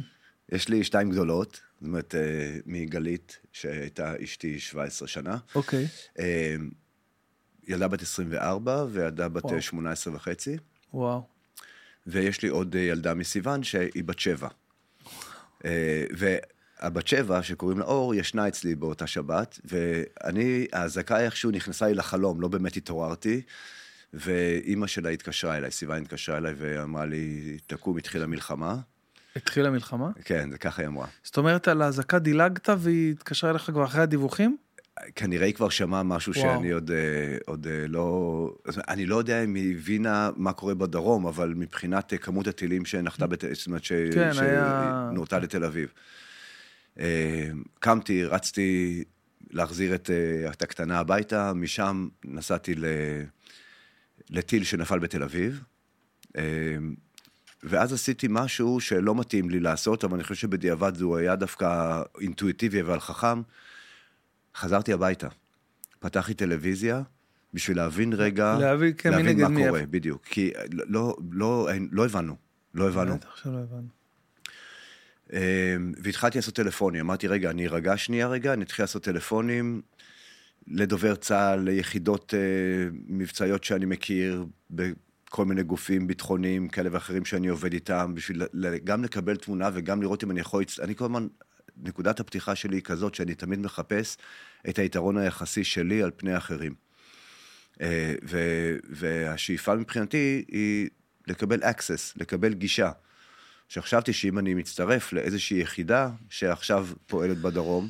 יש 0.52 0.68
לי 0.68 0.84
שתיים 0.84 1.10
גדולות, 1.10 1.60
זאת 1.80 1.88
אומרת, 1.88 2.14
אה, 2.14 2.58
מגלית, 2.66 3.38
שהייתה 3.52 4.14
אשתי 4.24 4.60
17 4.60 5.08
שנה. 5.08 5.36
אוקיי. 5.54 5.86
אה, 6.18 6.56
ילדה 7.68 7.88
בת 7.88 8.02
24 8.02 8.84
וילדה 8.90 9.28
בת 9.28 9.44
וואו. 9.44 9.54
אה, 9.54 9.60
18 9.60 10.14
וחצי. 10.14 10.56
וואו. 10.94 11.22
ויש 12.06 12.42
לי 12.42 12.48
עוד 12.48 12.74
ילדה 12.74 13.14
מסיוון 13.14 13.62
שהיא 13.62 14.04
בת 14.04 14.18
שבע. 14.18 14.48
אה, 15.64 16.04
והבת 16.10 17.06
שבע, 17.06 17.42
שקוראים 17.42 17.78
לה 17.78 17.84
אור, 17.84 18.14
ישנה 18.14 18.48
אצלי 18.48 18.74
באותה 18.74 19.06
שבת, 19.06 19.60
ואני, 19.64 20.66
האזעקה 20.72 21.20
איכשהו 21.20 21.50
נכנסה 21.50 21.86
לי 21.86 21.94
לחלום, 21.94 22.40
לא 22.40 22.48
באמת 22.48 22.76
התעוררתי, 22.76 23.42
ואימא 24.14 24.86
שלה 24.86 25.08
התקשרה 25.08 25.56
אליי, 25.56 25.70
סיוון 25.70 26.02
התקשרה 26.02 26.36
אליי 26.36 26.54
ואמרה 26.58 27.06
לי, 27.06 27.56
תקום, 27.66 27.96
התחילה 27.96 28.26
מלחמה. 28.26 28.76
התחילה 29.36 29.70
מלחמה? 29.70 30.10
כן, 30.24 30.50
זה 30.50 30.58
ככה 30.58 30.82
היא 30.82 30.88
אמרה. 30.88 31.06
זאת 31.22 31.36
אומרת, 31.36 31.68
על 31.68 31.82
האזעקה 31.82 32.18
דילגת 32.18 32.68
והיא 32.78 33.12
התקשרה 33.12 33.50
אליך 33.50 33.62
כבר 33.62 33.84
אחרי 33.84 34.02
הדיווחים? 34.02 34.56
כנראה 35.14 35.46
היא 35.46 35.54
כבר 35.54 35.68
שמעה 35.68 36.02
משהו 36.02 36.32
וואו. 36.36 36.44
שאני 36.44 36.70
עוד, 36.70 36.90
אה, 36.90 36.96
עוד 37.46 37.66
אה, 37.66 37.86
לא... 37.88 38.56
אני 38.88 39.06
לא 39.06 39.16
יודע 39.16 39.44
אם 39.44 39.54
היא 39.54 39.76
הבינה 39.76 40.30
מה 40.36 40.52
קורה 40.52 40.74
בדרום, 40.74 41.26
אבל 41.26 41.54
מבחינת 41.56 42.12
אה, 42.12 42.18
כמות 42.18 42.46
הטילים 42.46 42.84
שנחתה, 42.84 43.26
בת... 43.26 43.44
זאת 43.52 43.66
אומרת, 43.66 43.84
ש... 43.84 43.92
כן, 44.14 44.30
היה- 44.40 45.08
שנורתה 45.12 45.38
לתל 45.38 45.64
אביב. 45.64 45.92
קמתי, 47.78 48.24
רצתי 48.24 49.04
להחזיר 49.50 49.94
את, 49.94 50.10
את 50.52 50.62
הקטנה 50.62 50.98
הביתה, 50.98 51.52
משם 51.52 52.08
נסעתי 52.24 52.74
ל... 52.74 52.84
לטיל 54.30 54.64
שנפל 54.64 54.98
בתל 54.98 55.22
אביב. 55.22 55.62
אה, 56.36 56.42
ואז 57.62 57.92
עשיתי 57.92 58.26
משהו 58.30 58.80
שלא 58.80 59.14
מתאים 59.14 59.50
לי 59.50 59.60
לעשות, 59.60 60.04
אבל 60.04 60.14
אני 60.14 60.22
חושב 60.22 60.34
שבדיעבד 60.34 60.94
זה 60.94 61.04
היה 61.18 61.36
דווקא 61.36 62.02
אינטואיטיבי 62.20 62.80
אבל 62.80 63.00
חכם. 63.00 63.42
חזרתי 64.56 64.92
הביתה. 64.92 65.28
פתחתי 65.98 66.34
טלוויזיה 66.34 67.02
בשביל 67.54 67.76
להבין 67.76 68.12
רגע, 68.12 68.56
להבין, 68.60 68.92
כן, 68.98 69.10
מי 69.10 69.16
להבין 69.16 69.40
מה 69.40 69.48
מי, 69.48 69.66
קורה, 69.66 69.80
איפה. 69.80 69.90
בטח. 69.90 70.16
כי 70.24 70.52
לא, 70.72 70.86
לא, 70.88 71.16
לא, 71.32 71.68
לא 71.92 72.04
הבנו, 72.04 72.36
לא 72.74 72.88
הבנו. 72.88 73.16
בטח 73.16 73.36
שלא 73.36 73.58
הבנו. 73.58 73.88
אה, 75.32 75.76
והתחלתי 76.02 76.38
לעשות 76.38 76.54
טלפונים. 76.54 77.00
אמרתי, 77.00 77.28
רגע, 77.28 77.50
אני 77.50 77.66
ארגע 77.66 77.96
שנייה 77.96 78.28
רגע, 78.28 78.52
אני 78.52 78.64
אתחיל 78.64 78.82
לעשות 78.82 79.02
טלפונים 79.02 79.82
לדובר 80.68 81.14
צה"ל, 81.14 81.60
ליחידות 81.60 82.34
אה, 82.34 82.40
מבצעיות 83.08 83.64
שאני 83.64 83.86
מכיר, 83.86 84.46
בכל 84.70 85.44
מיני 85.44 85.62
גופים 85.62 86.06
ביטחוניים 86.06 86.68
כאלה 86.68 86.88
ואחרים 86.92 87.24
שאני 87.24 87.48
עובד 87.48 87.72
איתם, 87.72 88.12
בשביל 88.14 88.42
גם 88.84 89.04
לקבל 89.04 89.36
תמונה 89.36 89.70
וגם 89.74 90.02
לראות 90.02 90.24
אם 90.24 90.30
אני 90.30 90.40
יכול... 90.40 90.64
אני 90.82 90.94
כל 90.94 91.04
הזמן, 91.04 91.26
נקודת 91.76 92.20
הפתיחה 92.20 92.54
שלי 92.54 92.76
היא 92.76 92.82
כזאת, 92.82 93.14
שאני 93.14 93.34
תמיד 93.34 93.58
מחפש 93.58 94.16
את 94.68 94.78
היתרון 94.78 95.16
היחסי 95.16 95.64
שלי 95.64 96.02
על 96.02 96.10
פני 96.16 96.36
אחרים. 96.36 96.74
אה, 97.80 98.14
ו- 98.28 98.76
והשאיפה 98.90 99.74
מבחינתי 99.74 100.44
היא 100.48 100.88
לקבל 101.26 101.62
access, 101.62 102.12
לקבל 102.16 102.54
גישה. 102.54 102.90
שחשבתי 103.68 104.12
שאם 104.12 104.38
אני 104.38 104.54
מצטרף 104.54 105.12
לאיזושהי 105.12 105.60
יחידה 105.60 106.10
שעכשיו 106.30 106.88
פועלת 107.06 107.38
בדרום, 107.38 107.88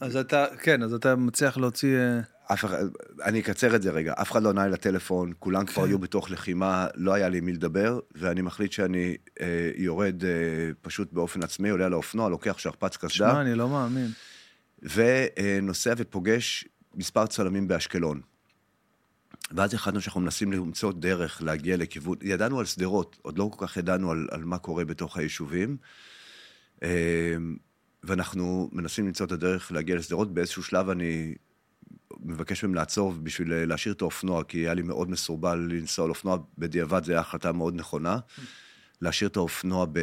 אז 0.00 0.16
אתה, 0.16 0.46
כן, 0.62 0.82
אז 0.82 0.94
אתה 0.94 1.16
מצליח 1.16 1.56
להוציא... 1.56 1.96
אה, 1.96 2.20
אף 2.52 2.64
אחד, 2.64 2.84
אני 3.24 3.40
אקצר 3.40 3.76
את 3.76 3.82
זה 3.82 3.90
רגע, 3.90 4.14
אף 4.20 4.32
אחד 4.32 4.42
לא 4.42 4.50
ענה 4.50 4.68
לטלפון, 4.68 5.32
כולם 5.38 5.66
כבר 5.66 5.82
כן. 5.82 5.88
היו 5.88 5.98
בתוך 5.98 6.30
לחימה, 6.30 6.86
לא 6.94 7.14
היה 7.14 7.28
לי 7.28 7.38
עם 7.38 7.44
מי 7.44 7.52
לדבר, 7.52 8.00
ואני 8.14 8.40
מחליט 8.42 8.72
שאני 8.72 9.16
אה, 9.40 9.70
יורד 9.76 10.24
אה, 10.24 10.30
פשוט 10.82 11.12
באופן 11.12 11.42
עצמי, 11.42 11.70
עולה 11.70 11.86
על 11.86 11.92
האופנוע, 11.92 12.28
לוקח 12.28 12.58
שכפ"ץ 12.58 12.96
שמע, 12.96 13.08
קסדה, 13.08 13.40
אני 13.40 13.54
לא 13.54 13.68
מאמין. 13.68 14.10
ונוסע 14.82 15.94
ופוגש 15.96 16.64
מספר 16.94 17.26
צלמים 17.26 17.68
באשקלון. 17.68 18.20
ואז 19.50 19.74
החלטנו 19.74 20.00
שאנחנו 20.00 20.20
מנסים 20.20 20.52
למצוא 20.52 20.92
דרך 20.92 21.42
להגיע 21.42 21.76
לכיוון, 21.76 22.16
ידענו 22.22 22.58
על 22.58 22.64
שדרות, 22.64 23.18
עוד 23.22 23.38
לא 23.38 23.50
כל 23.52 23.66
כך 23.66 23.76
ידענו 23.76 24.10
על, 24.10 24.28
על 24.30 24.44
מה 24.44 24.58
קורה 24.58 24.84
בתוך 24.84 25.16
היישובים. 25.16 25.76
ואנחנו 28.04 28.68
מנסים 28.72 29.06
למצוא 29.06 29.26
את 29.26 29.32
הדרך 29.32 29.72
להגיע 29.72 29.96
לשדרות. 29.96 30.34
באיזשהו 30.34 30.62
שלב 30.62 30.88
אני 30.88 31.34
מבקש 32.20 32.64
מהם 32.64 32.74
לעצור 32.74 33.12
בשביל 33.12 33.64
להשאיר 33.64 33.94
את 33.94 34.02
האופנוע, 34.02 34.44
כי 34.44 34.58
היה 34.58 34.74
לי 34.74 34.82
מאוד 34.82 35.10
מסורבל 35.10 35.58
לנסוע 35.70 36.04
על 36.04 36.10
אופנוע, 36.10 36.38
בדיעבד 36.58 37.04
זו 37.04 37.12
הייתה 37.12 37.20
החלטה 37.20 37.52
מאוד 37.52 37.74
נכונה. 37.74 38.18
להשאיר 39.00 39.30
את 39.30 39.36
האופנוע 39.36 39.86
ב... 39.92 39.98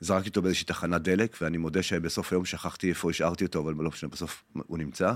זרקתי 0.00 0.28
אותו 0.28 0.42
באיזושהי 0.42 0.66
תחנת 0.66 1.02
דלק, 1.02 1.36
ואני 1.40 1.56
מודה 1.58 1.82
שבסוף 1.82 2.32
היום 2.32 2.44
שכחתי 2.44 2.88
איפה 2.88 3.10
השארתי 3.10 3.44
אותו, 3.44 3.60
אבל 3.60 3.74
לא 3.84 3.90
משנה, 3.90 4.10
בסוף 4.10 4.44
הוא 4.54 4.78
נמצא. 4.78 5.12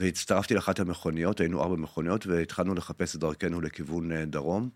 והצטרפתי 0.00 0.54
לאחת 0.54 0.80
המכוניות, 0.80 1.40
היינו 1.40 1.62
ארבע 1.62 1.76
מכוניות, 1.76 2.26
והתחלנו 2.26 2.74
לחפש 2.74 3.14
את 3.14 3.20
דרכנו 3.20 3.60
לכיוון 3.60 4.12
אה, 4.12 4.24
דרום. 4.24 4.70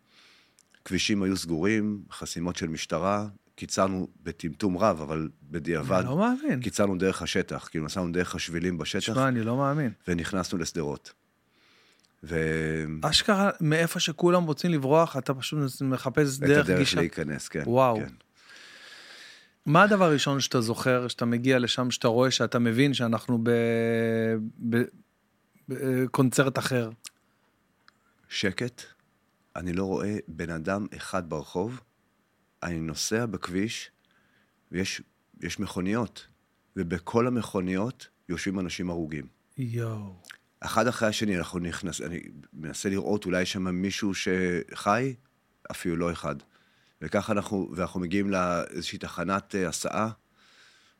כבישים 0.84 1.22
היו 1.22 1.36
סגורים, 1.36 2.02
חסימות 2.10 2.56
של 2.56 2.68
משטרה, 2.68 3.28
קיצרנו 3.56 4.08
בטמטום 4.22 4.78
רב, 4.78 5.00
אבל 5.00 5.28
בדיעבד, 5.42 5.98
אני 5.98 6.06
לא 6.06 6.16
מאמין. 6.16 6.60
קיצרנו 6.60 6.98
דרך 6.98 7.22
השטח, 7.22 7.68
כאילו 7.70 7.84
נסענו 7.84 8.12
דרך 8.12 8.34
השבילים 8.34 8.78
בשטח, 8.78 9.00
שמע, 9.00 9.28
אני 9.28 9.42
לא 9.42 9.56
מאמין. 9.56 9.90
ונכנסנו 10.08 10.58
לשדרות. 10.58 11.12
ו... 12.24 12.36
אשכרה, 13.02 13.50
מאיפה 13.60 14.00
שכולם 14.00 14.44
רוצים 14.44 14.70
לברוח, 14.70 15.16
אתה 15.16 15.34
פשוט 15.34 15.82
מחפש 15.82 16.38
את 16.38 16.42
דרך 16.42 16.64
הדרך 16.64 16.78
גישה. 16.78 17.00
להיכנס, 17.00 17.48
כן. 17.48 17.62
וואו. 17.66 17.96
כן. 17.96 18.12
מה 19.66 19.82
הדבר 19.82 20.04
הראשון 20.04 20.40
שאתה 20.40 20.60
זוכר, 20.60 21.08
שאתה 21.08 21.24
מגיע 21.24 21.58
לשם, 21.58 21.90
שאתה 21.90 22.08
רואה, 22.08 22.30
שאתה 22.30 22.58
מבין 22.58 22.94
שאנחנו 22.94 23.44
בקונצרט 25.68 26.58
אחר? 26.58 26.90
שקט, 28.28 28.82
אני 29.56 29.72
לא 29.72 29.84
רואה 29.84 30.16
בן 30.28 30.50
אדם 30.50 30.86
אחד 30.96 31.30
ברחוב, 31.30 31.80
אני 32.66 32.80
נוסע 32.80 33.26
בכביש, 33.26 33.90
ויש 34.72 35.02
יש 35.40 35.60
מכוניות, 35.60 36.26
ובכל 36.76 37.26
המכוניות 37.26 38.08
יושבים 38.28 38.60
אנשים 38.60 38.90
הרוגים. 38.90 39.26
יואו. 39.58 40.14
אחד 40.60 40.86
אחרי 40.86 41.08
השני, 41.08 41.38
אנחנו 41.38 41.58
נכנס... 41.58 42.00
אני 42.00 42.20
מנסה 42.52 42.88
לראות, 42.88 43.24
אולי 43.24 43.42
יש 43.42 43.52
שם 43.52 43.68
מישהו 43.68 44.12
שחי, 44.14 45.14
אפילו 45.70 45.96
לא 45.96 46.12
אחד. 46.12 46.36
וככה 47.02 47.32
אנחנו, 47.32 47.72
ואנחנו 47.76 48.00
מגיעים 48.00 48.30
לאיזושהי 48.30 48.98
תחנת 48.98 49.54
אה, 49.54 49.68
הסעה, 49.68 50.10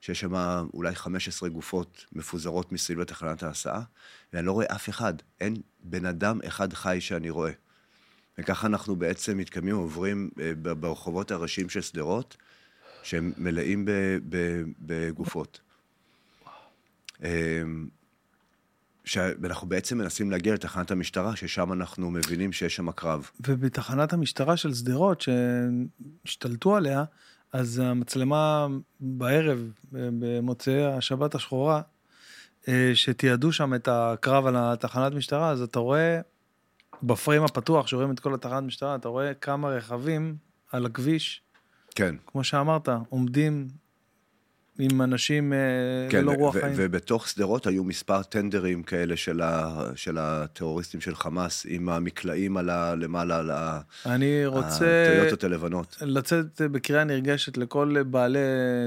שיש 0.01 0.21
שם 0.21 0.35
אולי 0.75 0.95
15 0.95 1.49
גופות 1.49 2.05
מפוזרות 2.13 2.73
מסביב 2.73 3.01
לתחנת 3.01 3.43
ההסעה, 3.43 3.83
ואני 4.33 4.47
לא 4.47 4.53
רואה 4.53 4.67
אף 4.75 4.89
אחד. 4.89 5.15
אין 5.41 5.57
בן 5.81 6.07
אדם 6.07 6.39
אחד 6.47 6.73
חי 6.73 6.97
שאני 7.01 7.31
רואה. 7.31 7.53
וככה 8.39 8.67
אנחנו 8.67 8.97
בעצם 8.97 9.39
מתקדמים, 9.39 9.77
עוברים 9.77 10.31
אה, 10.41 10.75
ברחובות 10.75 11.31
הראשיים 11.31 11.69
של 11.69 11.81
שדרות, 11.81 12.37
שהם 13.03 13.33
מלאים 13.39 13.85
בגופות. 14.81 15.61
אמ, 17.25 17.89
שאנחנו 19.05 19.69
בעצם 19.69 19.99
מנסים 19.99 20.31
להגיע 20.31 20.55
לתחנת 20.55 20.91
המשטרה, 20.91 21.37
ששם 21.37 21.73
אנחנו 21.73 22.11
מבינים 22.11 22.53
שיש 22.53 22.77
שם 22.77 22.91
קרב. 22.91 23.31
ובתחנת 23.47 24.13
המשטרה 24.13 24.57
של 24.57 24.75
שדרות, 24.75 25.21
שהשתלטו 26.25 26.77
עליה, 26.77 27.05
אז 27.53 27.79
המצלמה 27.79 28.67
בערב, 29.01 29.71
במוצאי 29.93 30.87
השבת 30.87 31.35
השחורה, 31.35 31.81
אה, 32.69 32.91
שתיעדו 32.95 33.53
שם 33.53 33.75
את 33.75 33.89
הקרב 33.93 34.47
על 34.47 34.55
התחנת 34.59 35.13
משטרה, 35.13 35.51
אז 35.51 35.63
אתה 35.63 35.79
רואה, 35.79 36.21
בפריים 37.03 37.43
הפתוח, 37.45 37.87
שרואים 37.87 38.11
את 38.11 38.21
כל 38.21 38.35
התחנת 38.35 38.63
משטרה, 38.63 38.95
אתה 38.95 39.09
רואה 39.09 39.35
כמה 39.35 39.69
רכבים 39.69 40.37
על 40.73 40.87
הכביש, 40.87 41.43
כן, 41.95 42.15
כמו 42.27 42.45
שאמרת, 42.45 42.89
עומדים 43.09 43.69
עם 44.79 45.03
אנשים 45.03 45.53
אה, 45.53 45.59
כן, 46.11 46.21
ללא 46.25 46.33
רוח 46.33 46.57
חיים. 46.57 46.73
ובתוך 46.77 47.29
שדרות 47.29 47.67
היו 47.67 47.85
מספר 47.85 48.23
טנדרים 48.23 48.83
כאלה 48.83 49.17
של, 49.17 49.41
ה- 49.43 49.91
של 49.95 50.19
הטרוריסטים 50.19 51.01
של 51.01 51.15
חמאס, 51.15 51.67
עם 51.69 51.89
המקלעים 51.89 52.57
על 52.57 52.71
ה- 52.71 52.95
למעלה, 52.95 53.39
על 53.39 53.51
ה- 53.51 53.81
אני 54.07 54.47
רוצה 54.47 55.05
הטויוטות 55.13 55.45
הלבנות. 55.45 55.97
לצאת 56.03 56.61
בקריאה 56.73 57.05
נרגשת 57.05 57.57
לכל 57.57 58.03
בעלי 58.07 58.39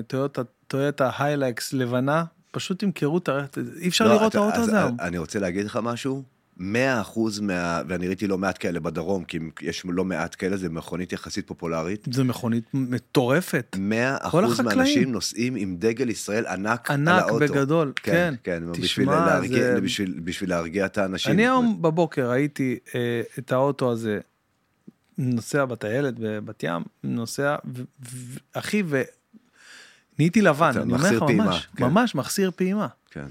טויוטה, 0.07 0.41
טויוטה 0.67 1.11
היילקס 1.19 1.73
לבנה, 1.73 2.23
פשוט 2.51 2.79
תמכרו 2.79 3.17
את 3.17 3.29
הרכב, 3.29 3.61
אי 3.81 3.87
אפשר 3.87 4.05
לא, 4.05 4.13
לראות 4.13 4.31
את 4.31 4.35
האוטו 4.35 4.57
הזה. 4.57 4.77
אני 4.99 5.17
רוצה 5.17 5.39
להגיד 5.39 5.65
לך 5.65 5.79
משהו, 5.83 6.23
100 6.59 7.01
אחוז 7.01 7.39
מה... 7.39 7.81
ואני 7.87 8.07
ראיתי 8.07 8.27
לא 8.27 8.37
מעט 8.37 8.57
כאלה 8.59 8.79
בדרום, 8.79 9.23
כי 9.23 9.39
יש 9.61 9.83
לא 9.85 10.05
מעט 10.05 10.35
כאלה, 10.39 10.57
זה 10.57 10.69
מכונית 10.69 11.13
יחסית 11.13 11.47
פופולרית. 11.47 12.07
זה 12.11 12.23
מכונית 12.23 12.63
מטורפת, 12.73 13.75
100 13.79 14.17
כל 14.31 14.45
אחוז. 14.45 14.59
מהאנשים 14.61 15.11
נוסעים 15.11 15.55
עם 15.55 15.75
דגל 15.75 16.09
ישראל 16.09 16.45
ענק 16.47 16.91
על 16.91 16.95
ענק 16.99 17.23
האוטו. 17.23 17.53
בגדול, 17.53 17.93
כן. 17.95 18.33
כן, 18.43 18.63
בשביל 18.71 18.85
תשמע, 19.07 19.25
להרגיע, 19.25 19.73
זה- 19.75 19.81
בשביל, 19.81 20.19
בשביל 20.23 20.49
להרגיע 20.49 20.85
את 20.85 20.97
האנשים. 20.97 21.31
אני 21.31 21.41
היום 21.41 21.81
בבוקר 21.81 22.29
ראיתי 22.29 22.77
אה, 22.95 22.99
את 23.39 23.51
האוטו 23.51 23.91
הזה 23.91 24.19
נוסע 25.17 25.65
בטיילת 25.65 26.13
בבת 26.19 26.63
ים, 26.63 26.81
נוסע, 27.03 27.55
אחי, 28.53 28.83
ונהייתי 30.17 30.41
לבן, 30.41 30.71
אני 30.77 30.93
אומר 30.93 31.11
לך 31.11 31.19
פעימה, 31.23 31.45
ממש, 31.45 31.67
כן. 31.75 31.83
ממש 31.85 32.15
מחסיר 32.15 32.51
פעימה. 32.55 32.87
כן. 33.11 33.25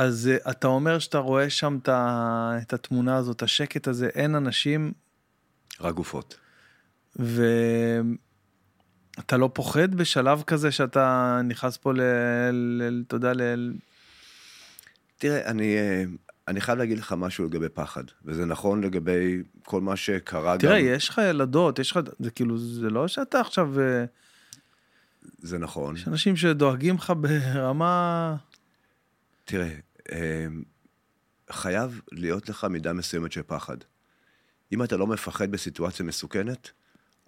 אז 0.00 0.30
אה, 0.32 0.50
אתה 0.50 0.66
אומר 0.66 0.98
שאתה 0.98 1.18
רואה 1.18 1.50
שם 1.50 1.78
את 1.82 1.88
את 2.62 2.72
התמונה 2.72 3.16
הזאת, 3.16 3.42
השקט 3.42 3.88
הזה, 3.88 4.08
אין 4.14 4.34
אנשים, 4.34 4.92
רק 5.80 5.94
גופות. 5.94 6.38
ואתה 7.16 8.06
לא 9.38 9.50
פוחד 9.54 9.94
בשלב 9.94 10.42
כזה 10.42 10.72
שאתה 10.72 11.40
נכנס 11.44 11.76
פה 11.76 11.92
ל... 11.92 12.00
ל... 12.52 13.02
אתה 13.06 13.16
יודע, 13.16 13.32
ל... 13.34 13.72
תראה, 15.18 15.46
אני, 15.50 15.76
אה, 15.76 16.04
אני 16.48 16.60
חייב 16.60 16.78
להגיד 16.78 16.98
לך 16.98 17.14
משהו 17.18 17.44
לגבי 17.44 17.68
פחד, 17.68 18.04
וזה 18.24 18.46
נכון 18.46 18.80
לגבי 18.80 19.42
כל 19.64 19.80
מה 19.80 19.96
שקרה 19.96 20.58
תראה, 20.58 20.80
גם. 20.80 20.86
יש 20.86 21.08
לך 21.08 21.20
ילדות, 21.30 21.78
יש 21.78 21.90
לך, 21.90 22.00
זה 22.18 22.30
כאילו, 22.30 22.58
זה 22.58 22.90
לא 22.90 23.08
שאתה 23.08 23.40
עכשיו, 23.40 23.80
אה, 23.80 24.04
זה 25.38 25.58
נכון. 25.58 25.96
יש 25.96 26.08
אנשים 26.08 26.36
שדואגים 26.36 26.94
לך 26.94 27.12
ברמה... 27.20 28.36
תראה, 29.44 29.66
אה, 29.66 29.89
חייב 31.50 32.00
להיות 32.12 32.48
לך 32.48 32.64
מידה 32.64 32.92
מסוימת 32.92 33.32
של 33.32 33.42
פחד. 33.42 33.76
אם 34.72 34.82
אתה 34.82 34.96
לא 34.96 35.06
מפחד 35.06 35.50
בסיטואציה 35.50 36.06
מסוכנת, 36.06 36.70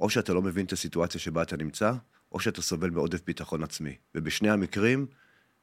או 0.00 0.10
שאתה 0.10 0.34
לא 0.34 0.42
מבין 0.42 0.66
את 0.66 0.72
הסיטואציה 0.72 1.20
שבה 1.20 1.42
אתה 1.42 1.56
נמצא, 1.56 1.92
או 2.32 2.40
שאתה 2.40 2.62
סובל 2.62 2.90
מעודף 2.90 3.20
ביטחון 3.26 3.62
עצמי. 3.62 3.96
ובשני 4.14 4.50
המקרים, 4.50 5.06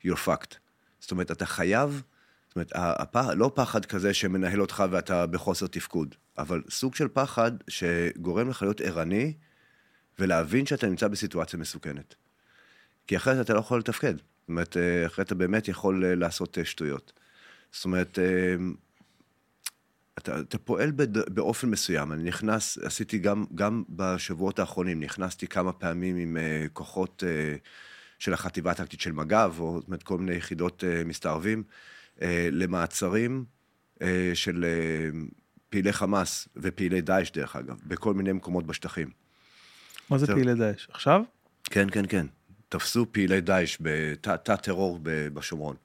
you're 0.05 0.25
fucked. 0.25 0.55
זאת 0.99 1.11
אומרת, 1.11 1.31
אתה 1.31 1.45
חייב, 1.45 2.03
זאת 2.47 2.55
אומרת, 2.55 2.71
הפח, 2.75 3.25
לא 3.35 3.51
פחד 3.55 3.85
כזה 3.85 4.13
שמנהל 4.13 4.61
אותך 4.61 4.83
ואתה 4.91 5.27
בחוסר 5.27 5.67
תפקוד, 5.67 6.15
אבל 6.37 6.63
סוג 6.69 6.95
של 6.95 7.07
פחד 7.07 7.51
שגורם 7.67 8.49
לך 8.49 8.61
להיות 8.61 8.81
ערני 8.81 9.33
ולהבין 10.19 10.65
שאתה 10.65 10.87
נמצא 10.87 11.07
בסיטואציה 11.07 11.59
מסוכנת. 11.59 12.15
כי 13.07 13.17
אחרת 13.17 13.45
אתה 13.45 13.53
לא 13.53 13.59
יכול 13.59 13.79
לתפקד. 13.79 14.13
זאת 14.49 14.51
אומרת, 14.51 14.77
אה, 14.77 15.05
אחרת 15.05 15.25
אתה 15.25 15.35
באמת 15.35 15.67
יכול 15.67 16.05
אה, 16.05 16.15
לעשות 16.15 16.57
אה, 16.57 16.65
שטויות. 16.65 17.13
זאת 17.71 17.85
אומרת, 17.85 18.19
אתה, 20.17 20.39
אתה 20.39 20.57
פועל 20.57 20.91
בד, 20.91 21.33
באופן 21.35 21.69
מסוים. 21.69 22.11
אני 22.11 22.23
נכנס, 22.23 22.77
עשיתי 22.77 23.17
גם, 23.17 23.45
גם 23.55 23.83
בשבועות 23.89 24.59
האחרונים, 24.59 24.99
נכנסתי 24.99 25.47
כמה 25.47 25.73
פעמים 25.73 26.17
עם 26.17 26.37
uh, 26.37 26.69
כוחות 26.73 27.23
uh, 27.23 27.59
של 28.19 28.33
החטיבה 28.33 28.71
הטקטית 28.71 29.01
של 29.01 29.11
מג"ב, 29.11 29.53
או 29.59 29.77
זאת 29.79 29.87
אומרת, 29.87 30.03
כל 30.03 30.17
מיני 30.17 30.35
יחידות 30.35 30.83
uh, 30.83 31.07
מסתערבים, 31.07 31.63
uh, 32.17 32.21
למעצרים 32.51 33.45
uh, 33.95 34.01
של 34.33 34.65
uh, 34.65 35.15
פעילי 35.69 35.93
חמאס 35.93 36.47
ופעילי 36.55 37.01
דאעש, 37.01 37.31
דרך 37.31 37.55
אגב, 37.55 37.79
בכל 37.87 38.13
מיני 38.13 38.31
מקומות 38.31 38.67
בשטחים. 38.67 39.09
מה 40.09 40.17
זה 40.17 40.27
פעילי 40.27 40.55
דאעש? 40.55 40.87
עכשיו? 40.89 41.21
כן, 41.63 41.87
כן, 41.91 42.05
כן. 42.09 42.25
תפסו 42.69 43.05
פעילי 43.11 43.41
דאעש 43.41 43.77
בתא 43.81 44.55
טרור 44.55 44.99
בשומרון. 45.03 45.75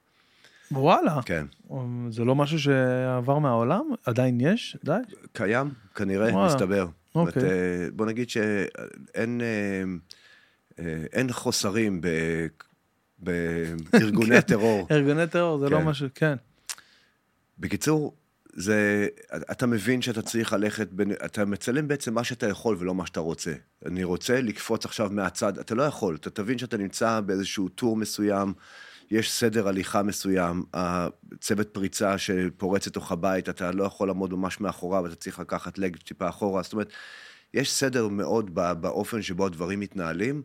וואלה. 0.71 1.21
כן. 1.25 1.47
זה 2.11 2.25
לא 2.25 2.35
משהו 2.35 2.59
שעבר 2.59 3.39
מהעולם? 3.39 3.91
עדיין 4.07 4.41
יש? 4.41 4.77
די? 4.85 4.93
קיים, 5.33 5.71
כנראה, 5.95 6.33
וואלה. 6.33 6.47
מסתבר. 6.47 6.87
אוקיי. 7.15 7.43
אומרת, 7.43 7.53
אה, 7.53 7.87
בוא 7.93 8.07
נגיד 8.07 8.31
שאין 8.31 9.41
אה, 9.41 9.85
אה, 10.79 11.05
אין 11.13 11.33
חוסרים 11.33 12.01
ב, 12.01 12.09
בארגוני 13.19 14.37
הטרור. 14.43 14.87
ארגוני 14.91 15.27
טרור 15.27 15.59
זה 15.59 15.65
לא 15.65 15.71
כן. 15.79 15.85
לא 15.85 15.91
משהו, 15.91 16.09
כן. 16.15 16.37
בקיצור, 17.59 18.15
זה, 18.57 19.09
אתה 19.51 19.67
מבין 19.67 20.03
שאתה 20.03 20.23
צריך 20.23 20.53
ללכת, 20.53 20.89
בין, 20.93 21.13
אתה 21.13 21.45
מצלם 21.45 21.89
בעצם 21.89 22.15
מה 22.15 22.25
שאתה 22.25 22.49
יכול 22.49 22.77
ולא 22.79 22.95
מה 22.95 23.07
שאתה 23.07 23.21
רוצה. 23.21 23.53
אני 23.87 24.05
רוצה 24.05 24.41
לקפוץ 24.41 24.85
עכשיו 24.85 25.11
מהצד, 25.13 25.59
אתה 25.59 25.75
לא 25.75 25.83
יכול, 25.83 26.15
אתה 26.15 26.31
תבין 26.31 26.59
שאתה 26.59 26.77
נמצא 26.77 27.21
באיזשהו 27.21 27.69
טור 27.69 27.97
מסוים, 27.97 28.53
יש 29.11 29.33
סדר 29.33 29.69
הליכה 29.69 30.03
מסוים, 30.03 30.63
הצוות 30.75 31.69
פריצה 31.73 32.19
שפורץ 32.19 32.87
לתוך 32.87 33.13
הבית, 33.13 33.49
אתה 33.49 33.73
לא 33.73 33.85
יכול 33.85 34.09
לעמוד 34.09 34.35
ממש 34.35 34.61
מאחוריו, 34.61 35.07
אתה 35.07 35.15
צריך 35.15 35.39
לקחת 35.39 35.79
לג 35.79 35.97
טיפה 35.97 36.29
אחורה, 36.29 36.63
זאת 36.63 36.73
אומרת, 36.73 36.93
יש 37.55 37.73
סדר 37.73 38.09
מאוד 38.09 38.55
באופן 38.55 39.23
שבו 39.23 39.47
הדברים 39.47 39.81
מתנהלים, 39.81 40.43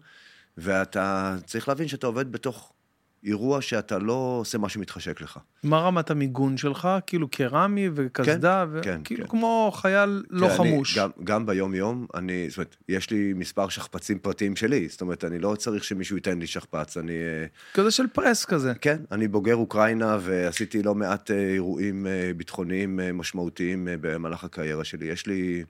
ואתה 0.57 1.35
צריך 1.45 1.67
להבין 1.67 1.87
שאתה 1.87 2.07
עובד 2.07 2.31
בתוך 2.31 2.73
אירוע 3.23 3.61
שאתה 3.61 3.99
לא 3.99 4.37
עושה 4.41 4.57
מה 4.57 4.69
שמתחשק 4.69 5.21
לך. 5.21 5.39
מה 5.63 5.79
רמת 5.79 6.11
המיגון 6.11 6.57
שלך? 6.57 6.89
כאילו 7.07 7.27
קרמי 7.27 7.89
וקסדה? 7.93 8.65
כן, 8.65 8.77
ו... 8.77 8.81
כן. 8.83 9.01
כאילו 9.03 9.23
כן. 9.23 9.29
כמו 9.29 9.71
חייל 9.75 10.23
לא 10.29 10.47
כן, 10.47 10.57
חמוש. 10.57 10.97
אני, 10.97 11.03
גם, 11.03 11.09
גם 11.23 11.45
ביום-יום, 11.45 12.07
אני, 12.15 12.49
זאת 12.49 12.57
אומרת, 12.57 12.75
יש 12.89 13.09
לי 13.09 13.33
מספר 13.33 13.69
שכפ"צים 13.69 14.19
פרטיים 14.19 14.55
שלי, 14.55 14.87
זאת 14.89 15.01
אומרת, 15.01 15.25
אני 15.25 15.39
לא 15.39 15.55
צריך 15.55 15.83
שמישהו 15.83 16.15
ייתן 16.15 16.39
לי 16.39 16.47
שכפ"ץ, 16.47 16.97
אני... 16.97 17.13
אה, 17.13 17.45
כזה 17.73 17.91
של 17.91 18.07
פרס 18.07 18.45
כזה. 18.45 18.73
כן, 18.81 18.97
אני 19.11 19.27
בוגר 19.27 19.55
אוקראינה 19.55 20.17
ועשיתי 20.21 20.83
לא 20.83 20.95
מעט 20.95 21.31
אה, 21.31 21.53
אירועים 21.53 22.07
אה, 22.07 22.31
ביטחוניים 22.37 22.99
משמעותיים 23.13 23.87
במהלך 24.01 24.43
הקריירה 24.43 24.83
שלי. 24.83 25.05
יש 25.05 25.27
לי... 25.27 25.63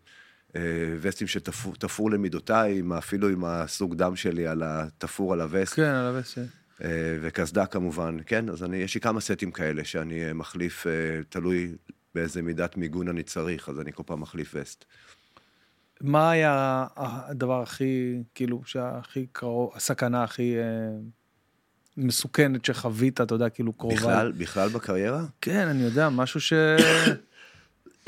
וסטים 1.02 1.28
שתפור 1.28 2.12
למידותיי, 2.12 2.82
אפילו 2.98 3.30
עם 3.30 3.46
הסוג 3.46 3.96
דם 3.96 4.16
שלי 4.16 4.48
על 4.48 4.64
התפור 4.66 5.34
על 5.34 5.42
הווסט. 5.42 5.74
כן, 5.74 5.84
על 5.84 6.16
הווסט. 6.16 6.38
אה, 6.84 7.18
וקסדה 7.22 7.66
כמובן, 7.66 8.18
כן? 8.26 8.50
אז 8.50 8.64
אני, 8.64 8.78
יש 8.78 8.96
לי 8.96 9.02
כמה 9.02 9.22
סטים 9.22 9.52
כאלה 9.52 9.84
שאני 9.84 10.26
אה, 10.26 10.34
מחליף, 10.34 10.88
אה, 10.88 10.92
תלוי 11.30 11.76
באיזה 12.16 12.42
מידת 12.42 12.78
מיגון 12.78 13.08
אני 13.08 13.24
צריך, 13.24 13.70
אז 13.70 13.80
אני 13.80 13.92
כל 13.94 14.04
פעם 14.06 14.22
מחליף 14.22 14.52
וסט. 14.56 14.86
מה 16.02 16.32
היה 16.32 16.86
הדבר 16.96 17.62
הכי, 17.62 18.24
כאילו, 18.36 18.62
שהכי 18.66 19.26
קרוב, 19.32 19.72
הסכנה 19.76 20.24
הכי 20.24 20.58
אה, 20.58 20.64
מסוכנת 21.98 22.66
שחווית, 22.66 23.22
אתה 23.22 23.36
יודע, 23.36 23.50
כאילו 23.50 23.74
קרובה? 23.74 23.96
בכלל, 23.96 24.32
בכלל 24.32 24.70
בקריירה? 24.70 25.26
כן, 25.42 25.68
אני 25.68 25.84
יודע, 25.84 26.10
משהו 26.10 26.42
ש... 26.42 26.54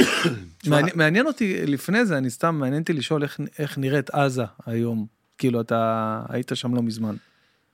מעניין, 0.68 0.96
מעניין 0.96 1.28
אותי 1.28 1.66
לפני 1.66 2.06
זה, 2.06 2.18
אני 2.18 2.30
סתם, 2.30 2.56
מעניין 2.56 2.82
אותי 2.82 2.94
לשאול 2.94 3.24
איך, 3.24 3.40
איך 3.60 3.78
נראית 3.78 4.10
עזה 4.10 4.44
היום. 4.66 5.06
כאילו, 5.38 5.62
אתה 5.62 6.22
היית 6.30 6.52
שם 6.56 6.76
לא 6.76 6.82
מזמן. 6.82 7.16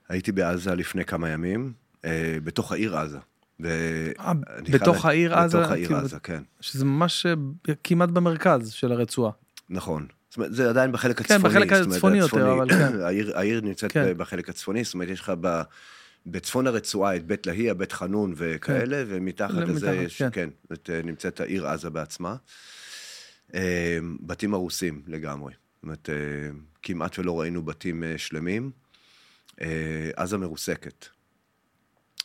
הייתי 0.10 0.32
בעזה 0.32 0.76
לפני 0.76 1.06
כמה 1.06 1.30
ימים, 1.30 1.74
אה, 2.06 2.38
בתוך 2.44 2.72
העיר 2.72 2.98
עזה. 2.98 3.18
אה, 3.66 4.32
בתוך 4.74 5.06
העיר 5.06 5.36
עזה? 5.36 5.58
בתוך 5.58 5.72
העיר 5.72 5.88
כאילו, 5.88 6.00
עזה, 6.00 6.20
כן. 6.20 6.44
שזה 6.62 6.86
ממש 6.86 7.26
אה, 7.26 7.34
כמעט 7.84 8.10
במרכז 8.10 8.72
של 8.72 8.92
הרצועה. 8.92 9.32
נכון. 9.70 10.08
זאת 10.30 10.38
אומרת, 10.38 10.54
זה 10.54 10.70
עדיין 10.70 10.92
בחלק 10.92 11.22
הצפוני. 11.22 11.40
כן, 11.40 11.50
בחלק 11.50 11.74
הצפוני 11.74 12.18
יותר, 12.18 12.54
אבל 12.54 12.70
כן. 12.70 13.00
העיר, 13.06 13.38
העיר 13.38 13.62
נמצאת 13.62 13.92
כן. 13.92 14.14
בחלק 14.18 14.50
הצפוני, 14.50 14.84
זאת 14.84 14.94
אומרת, 14.94 15.10
יש 15.10 15.20
לך 15.20 15.32
ב, 15.42 15.62
בצפון 16.26 16.68
הרצועה 16.68 17.16
את 17.16 17.26
בית 17.26 17.48
להיא, 17.48 17.74
בית 17.74 17.92
חנון 17.92 18.34
וכאלה, 18.38 18.98
כן. 18.98 19.06
ומתחת 19.08 19.54
לזה 19.54 19.96
יש, 19.96 20.22
כן, 20.22 20.30
כן 20.32 20.50
את, 20.74 20.90
אה, 20.94 21.02
נמצאת 21.04 21.40
העיר 21.40 21.68
עזה 21.68 21.90
בעצמה. 21.90 22.36
בתים 24.22 24.54
הרוסים 24.54 25.02
לגמרי. 25.08 25.54
זאת 25.54 25.84
אומרת, 25.84 26.10
כמעט 26.84 27.20
ולא 27.20 27.40
ראינו 27.40 27.64
בתים 27.64 28.04
שלמים. 28.18 28.72
אה, 29.62 30.10
עזה 30.16 30.38
מרוסקת. 30.38 31.06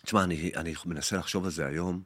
תשמע, 0.04 0.24
אני, 0.24 0.50
אני 0.56 0.74
מנסה 0.86 1.16
לחשוב 1.16 1.44
על 1.44 1.50
זה 1.50 1.66
היום. 1.66 2.02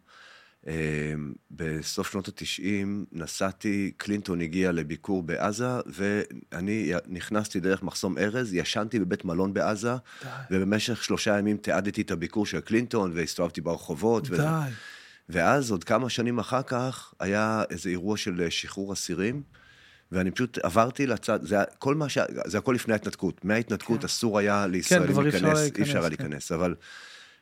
אה, 0.66 1.14
בסוף 1.50 2.10
שנות 2.10 2.28
התשעים 2.28 3.04
נסעתי, 3.12 3.92
קלינטון 3.96 4.40
הגיע 4.40 4.72
לביקור 4.72 5.22
בעזה, 5.22 5.68
ואני 5.86 6.92
נכנסתי 7.06 7.60
דרך 7.60 7.82
מחסום 7.82 8.18
ארז, 8.18 8.54
ישנתי 8.54 8.98
בבית 8.98 9.24
מלון 9.24 9.54
בעזה, 9.54 9.94
די. 10.22 10.28
ובמשך 10.50 11.04
שלושה 11.04 11.38
ימים 11.38 11.56
תיעדתי 11.56 12.02
את 12.02 12.10
הביקור 12.10 12.46
של 12.46 12.60
קלינטון, 12.60 13.12
והסתובבתי 13.14 13.60
ברחובות. 13.60 14.28
די. 14.28 14.42
ו... 14.42 14.46
ואז, 15.28 15.70
עוד 15.70 15.84
כמה 15.84 16.10
שנים 16.10 16.38
אחר 16.38 16.62
כך, 16.62 17.14
היה 17.20 17.62
איזה 17.70 17.90
אירוע 17.90 18.16
של 18.16 18.46
שחרור 18.50 18.92
אסירים. 18.92 19.42
ואני 20.12 20.30
פשוט 20.30 20.58
עברתי 20.58 21.06
לצד, 21.06 21.38
זה 21.42 21.56
כל 21.78 21.94
מה 21.94 22.08
ש... 22.08 22.18
זה 22.44 22.58
הכל 22.58 22.72
לפני 22.72 22.92
ההתנתקות. 22.92 23.44
מההתנתקות 23.44 24.00
כן. 24.00 24.06
אסור 24.06 24.38
היה 24.38 24.66
לישראלים 24.66 25.16
כן, 25.16 25.22
להיכנס, 25.22 25.58
אי 25.76 25.82
אפשר 25.82 25.98
היה 25.98 26.02
כן. 26.02 26.08
להיכנס, 26.08 26.52
אבל 26.52 26.74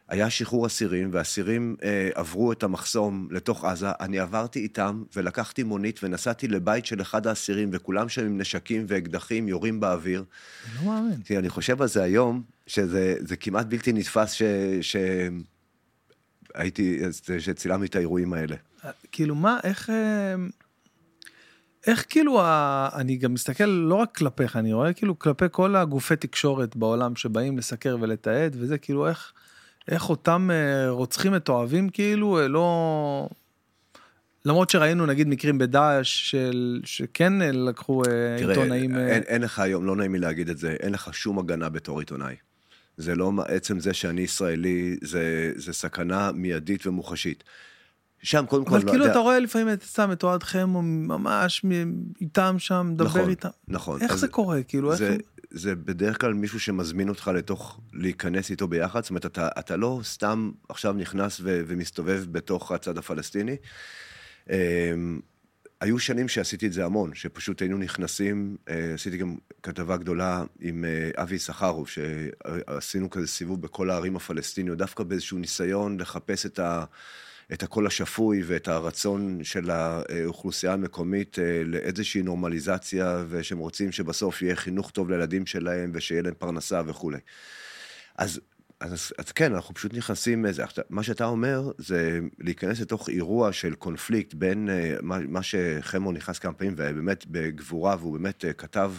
היה 0.09 0.31
שחרור 0.31 0.66
אסירים, 0.66 1.11
ואסירים 1.12 1.77
אה, 1.83 2.11
עברו 2.14 2.53
את 2.53 2.62
המחסום 2.62 3.29
לתוך 3.31 3.64
עזה, 3.64 3.88
אני 4.00 4.18
עברתי 4.18 4.59
איתם, 4.59 5.03
ולקחתי 5.16 5.62
מונית 5.62 6.00
ונסעתי 6.03 6.48
לבית 6.48 6.87
של 6.87 7.00
אחד 7.00 7.27
האסירים, 7.27 7.70
וכולם 7.72 8.09
שם 8.09 8.24
עם 8.24 8.38
נשקים 8.40 8.85
ואקדחים 8.88 9.48
יורים 9.48 9.81
באוויר. 9.81 10.24
לא 10.77 10.83
מאמין. 10.85 11.20
אני 11.38 11.48
חושב 11.48 11.83
על 11.83 11.88
זה 11.88 12.03
היום, 12.03 12.42
שזה 12.66 13.37
כמעט 13.40 13.66
בלתי 13.66 13.92
נתפס 13.92 14.33
ש... 14.33 14.42
ש... 14.81 14.96
הייתי, 16.55 17.00
שצילמתי 17.38 17.87
את 17.87 17.96
האירועים 17.96 18.33
האלה. 18.33 18.57
כאילו 19.12 19.35
מה, 19.35 19.59
איך... 19.64 19.90
איך 21.87 22.07
כאילו, 22.09 22.40
ה... 22.40 22.88
אני 22.94 23.16
גם 23.16 23.35
מסתכל 23.35 23.64
לא 23.64 23.94
רק 23.94 24.16
כלפיך, 24.16 24.57
אני 24.57 24.73
רואה 24.73 24.92
כאילו 24.92 25.18
כלפי 25.18 25.44
כל 25.51 25.77
הגופי 25.77 26.16
תקשורת 26.16 26.77
בעולם 26.77 27.16
שבאים 27.16 27.59
לסקר 27.59 27.97
ולתעד, 28.01 28.57
וזה 28.59 28.79
כאילו 28.79 29.09
איך, 29.09 29.33
איך 29.88 30.11
אותם 30.11 30.51
אה, 30.53 30.90
רוצחים 30.90 31.33
מתועבים 31.33 31.88
כאילו, 31.88 32.38
אה, 32.38 32.49
לא... 32.49 33.29
למרות 34.44 34.70
שראינו 34.70 35.07
נגיד 35.07 35.29
מקרים 35.29 35.59
בדאעש 35.59 36.31
של 36.31 36.81
שכן 36.85 37.42
אה, 37.42 37.53
לקחו 37.53 38.03
תראה, 38.05 38.37
עיתונאים. 38.37 38.97
אין, 38.97 39.23
אין 39.23 39.42
לך 39.42 39.59
היום, 39.59 39.87
לא 39.87 39.97
נעים 39.97 40.14
לי 40.14 40.18
להגיד 40.18 40.49
את 40.49 40.59
זה, 40.59 40.77
אין 40.81 40.92
לך 40.92 41.14
שום 41.14 41.38
הגנה 41.38 41.68
בתור 41.68 42.01
עיתונאי. 42.01 42.35
זה 42.97 43.14
לא 43.14 43.33
עצם 43.47 43.81
זה 43.81 43.94
שאני 43.94 44.20
ישראלי, 44.20 44.97
זה, 45.03 45.53
זה 45.57 45.73
סכנה 45.73 46.33
מיידית 46.33 46.87
ומוחשית. 46.87 47.44
שם 48.25 48.45
קודם 48.49 48.65
כל... 48.65 48.77
אבל 48.77 48.91
כאילו 48.91 49.07
אתה 49.07 49.19
רואה 49.19 49.39
לפעמים 49.39 49.73
את 49.73 49.83
סתם 49.83 50.13
את 50.13 50.23
אוהד 50.23 50.43
חמו 50.43 50.83
ממש 50.83 51.65
איתם 52.21 52.55
שם, 52.59 52.89
מדבר 52.91 53.05
נכון, 53.07 53.29
איתם. 53.29 53.49
נכון. 53.69 54.03
איך 54.03 54.17
זה 54.17 54.29
קורה? 54.29 54.63
כאילו, 54.63 54.93
איך... 54.93 55.03
זה 55.51 55.75
בדרך 55.75 56.21
כלל 56.21 56.33
מישהו 56.33 56.61
שמזמין 56.61 57.09
אותך 57.09 57.31
לתוך, 57.35 57.81
להיכנס 57.93 58.51
איתו 58.51 58.69
ביחד, 58.69 59.03
זאת 59.03 59.11
אומרת, 59.11 59.27
אתה, 59.27 59.49
אתה 59.59 59.77
לא 59.77 60.01
סתם 60.05 60.51
עכשיו 60.69 60.93
נכנס 60.93 61.41
ו, 61.43 61.63
ומסתובב 61.67 62.25
בתוך 62.33 62.73
הצד 62.73 62.99
הפלסטיני. 62.99 63.57
אמ, 64.51 65.21
היו 65.81 65.99
שנים 65.99 66.29
שעשיתי 66.29 66.67
את 66.67 66.73
זה 66.73 66.85
המון, 66.85 67.15
שפשוט 67.15 67.63
היינו 67.63 67.79
נכנסים, 67.79 68.57
אה, 68.69 68.95
עשיתי 68.95 69.17
גם 69.17 69.37
כתבה 69.63 69.97
גדולה 69.97 70.45
עם 70.61 70.85
אה, 70.85 71.23
אבי 71.23 71.39
סחרוב, 71.39 71.89
שעשינו 71.89 73.11
כזה 73.11 73.27
סיבוב 73.27 73.61
בכל 73.63 73.91
הערים 73.91 74.17
הפלסטיניות, 74.17 74.79
דווקא 74.79 75.05
באיזשהו 75.05 75.39
ניסיון 75.39 76.01
לחפש 76.01 76.47
את 76.47 76.59
ה... 76.59 76.85
את 77.52 77.62
הקול 77.62 77.87
השפוי 77.87 78.42
ואת 78.46 78.68
הרצון 78.68 79.44
של 79.44 79.70
האוכלוסייה 79.70 80.72
המקומית 80.72 81.38
אה, 81.38 81.62
לאיזושהי 81.64 82.22
נורמליזציה, 82.22 83.24
ושהם 83.28 83.59
רוצים 83.59 83.92
שבסוף 83.92 84.42
יהיה 84.42 84.57
חינוך 84.57 84.90
טוב 84.90 85.11
לילדים 85.11 85.46
שלהם 85.46 85.90
ושיהיה 85.94 86.22
להם 86.22 86.35
פרנסה 86.38 86.83
וכולי. 86.87 87.18
אז, 88.16 88.40
אז, 88.80 89.12
אז 89.18 89.33
כן, 89.33 89.54
אנחנו 89.54 89.74
פשוט 89.74 89.94
נכנסים, 89.94 90.46
איזה, 90.46 90.62
מה 90.90 91.02
שאתה 91.02 91.24
אומר 91.24 91.72
זה 91.78 92.20
להיכנס 92.38 92.80
לתוך 92.80 93.09
אירוע 93.09 93.52
של 93.52 93.74
קונפליקט 93.74 94.35
בין 94.35 94.68
אה, 94.68 94.96
מה, 95.02 95.18
מה 95.18 95.42
שחמו 95.42 96.12
נכנס 96.12 96.38
כמה 96.38 96.52
פעמים, 96.52 96.74
ובאמת 96.76 97.26
בגבורה, 97.26 97.96
והוא 97.98 98.18
באמת 98.18 98.44
אה, 98.44 98.52
כתב 98.52 98.92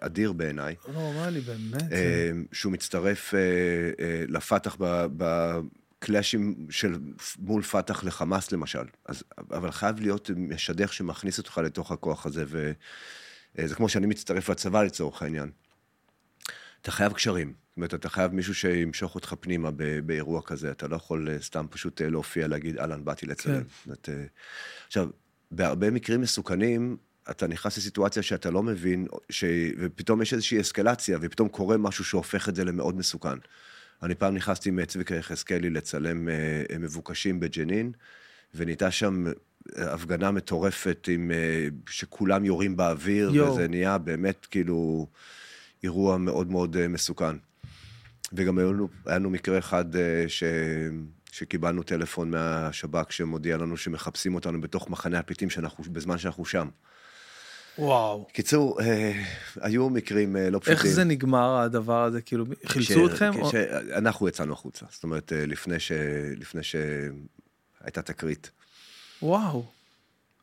אדיר 0.00 0.32
בעיניי. 0.32 0.74
לא 0.88 0.94
נורמלי, 0.94 1.40
באמת. 1.40 1.82
שהוא 2.52 2.72
מצטרף 2.72 3.34
לפתח 4.28 4.76
ב, 4.80 5.06
ב, 5.16 5.52
קלאשים 5.98 6.66
של 6.70 6.98
מול 7.38 7.62
פת"ח 7.62 8.04
לחמאס 8.04 8.52
למשל, 8.52 8.84
אז, 9.04 9.22
אבל 9.50 9.70
חייב 9.70 10.00
להיות 10.00 10.30
משדך 10.36 10.92
שמכניס 10.92 11.38
אותך 11.38 11.58
לתוך 11.64 11.92
הכוח 11.92 12.26
הזה, 12.26 12.44
וזה 12.48 13.74
כמו 13.74 13.88
שאני 13.88 14.06
מצטרף 14.06 14.50
לצבא 14.50 14.82
לצורך 14.82 15.22
העניין. 15.22 15.50
אתה 16.82 16.90
חייב 16.90 17.12
קשרים, 17.12 17.48
זאת 17.48 17.76
אומרת, 17.76 17.94
אתה 17.94 18.08
חייב 18.08 18.32
מישהו 18.32 18.54
שימשוך 18.54 19.14
אותך 19.14 19.34
פנימה 19.40 19.70
באירוע 20.06 20.42
כזה, 20.42 20.70
אתה 20.70 20.88
לא 20.88 20.96
יכול 20.96 21.28
סתם 21.40 21.66
פשוט 21.70 22.02
להופיע, 22.02 22.48
להגיד, 22.48 22.78
אהלן, 22.78 23.04
באתי 23.04 23.26
לצלם. 23.26 23.62
כן. 23.64 23.90
זאת, 23.90 24.08
עכשיו, 24.86 25.08
בהרבה 25.50 25.90
מקרים 25.90 26.20
מסוכנים, 26.20 26.96
אתה 27.30 27.46
נכנס 27.46 27.78
לסיטואציה 27.78 28.22
שאתה 28.22 28.50
לא 28.50 28.62
מבין, 28.62 29.06
ש... 29.30 29.44
ופתאום 29.78 30.22
יש 30.22 30.32
איזושהי 30.32 30.60
אסקלציה, 30.60 31.18
ופתאום 31.20 31.48
קורה 31.48 31.76
משהו 31.76 32.04
שהופך 32.04 32.48
את 32.48 32.54
זה 32.54 32.64
למאוד 32.64 32.96
מסוכן. 32.96 33.38
אני 34.02 34.14
פעם 34.14 34.34
נכנסתי 34.34 34.68
עם 34.68 34.84
צביקה 34.84 35.14
יחזקאלי 35.14 35.70
לצלם 35.70 36.28
אה, 36.28 36.78
מבוקשים 36.78 37.40
בג'נין, 37.40 37.92
ונהייתה 38.54 38.90
שם 38.90 39.24
הפגנה 39.76 40.30
מטורפת 40.30 41.08
עם, 41.12 41.30
אה, 41.30 41.68
שכולם 41.88 42.44
יורים 42.44 42.76
באוויר, 42.76 43.30
יו. 43.34 43.44
וזה 43.52 43.68
נהיה 43.68 43.98
באמת 43.98 44.46
כאילו 44.46 45.06
אירוע 45.82 46.16
מאוד 46.16 46.50
מאוד 46.50 46.76
אה, 46.76 46.88
מסוכן. 46.88 47.36
וגם 48.32 48.58
היה 48.58 48.66
לנו, 48.66 48.88
היה 49.06 49.18
לנו 49.18 49.30
מקרה 49.30 49.58
אחד 49.58 49.84
ש... 50.28 50.44
שקיבלנו 51.32 51.82
טלפון 51.82 52.30
מהשב"כ 52.30 53.12
שמודיע 53.12 53.56
לנו 53.56 53.76
שמחפשים 53.76 54.34
אותנו 54.34 54.60
בתוך 54.60 54.90
מחנה 54.90 55.18
הפליטים 55.18 55.50
שאנחנו, 55.50 55.84
בזמן 55.92 56.18
שאנחנו 56.18 56.44
שם. 56.44 56.68
וואו. 57.78 58.26
קיצור, 58.32 58.80
אה, 58.80 59.22
היו 59.60 59.90
מקרים 59.90 60.36
אה, 60.36 60.50
לא 60.50 60.58
פשוטים. 60.58 60.72
איך 60.72 60.86
זה 60.86 61.04
נגמר 61.04 61.58
הדבר 61.58 62.04
הזה? 62.04 62.20
כאילו, 62.20 62.44
חילצו 62.66 63.06
אתכם? 63.06 63.30
כש, 63.32 63.54
או... 63.54 63.60
אנחנו 63.96 64.28
יצאנו 64.28 64.52
החוצה, 64.52 64.86
זאת 64.90 65.04
אומרת, 65.04 65.32
אה, 65.32 65.46
לפני, 65.46 65.80
ש, 65.80 65.92
לפני 66.36 66.60
שהייתה 66.62 68.02
תקרית. 68.02 68.50
וואו. 69.22 69.64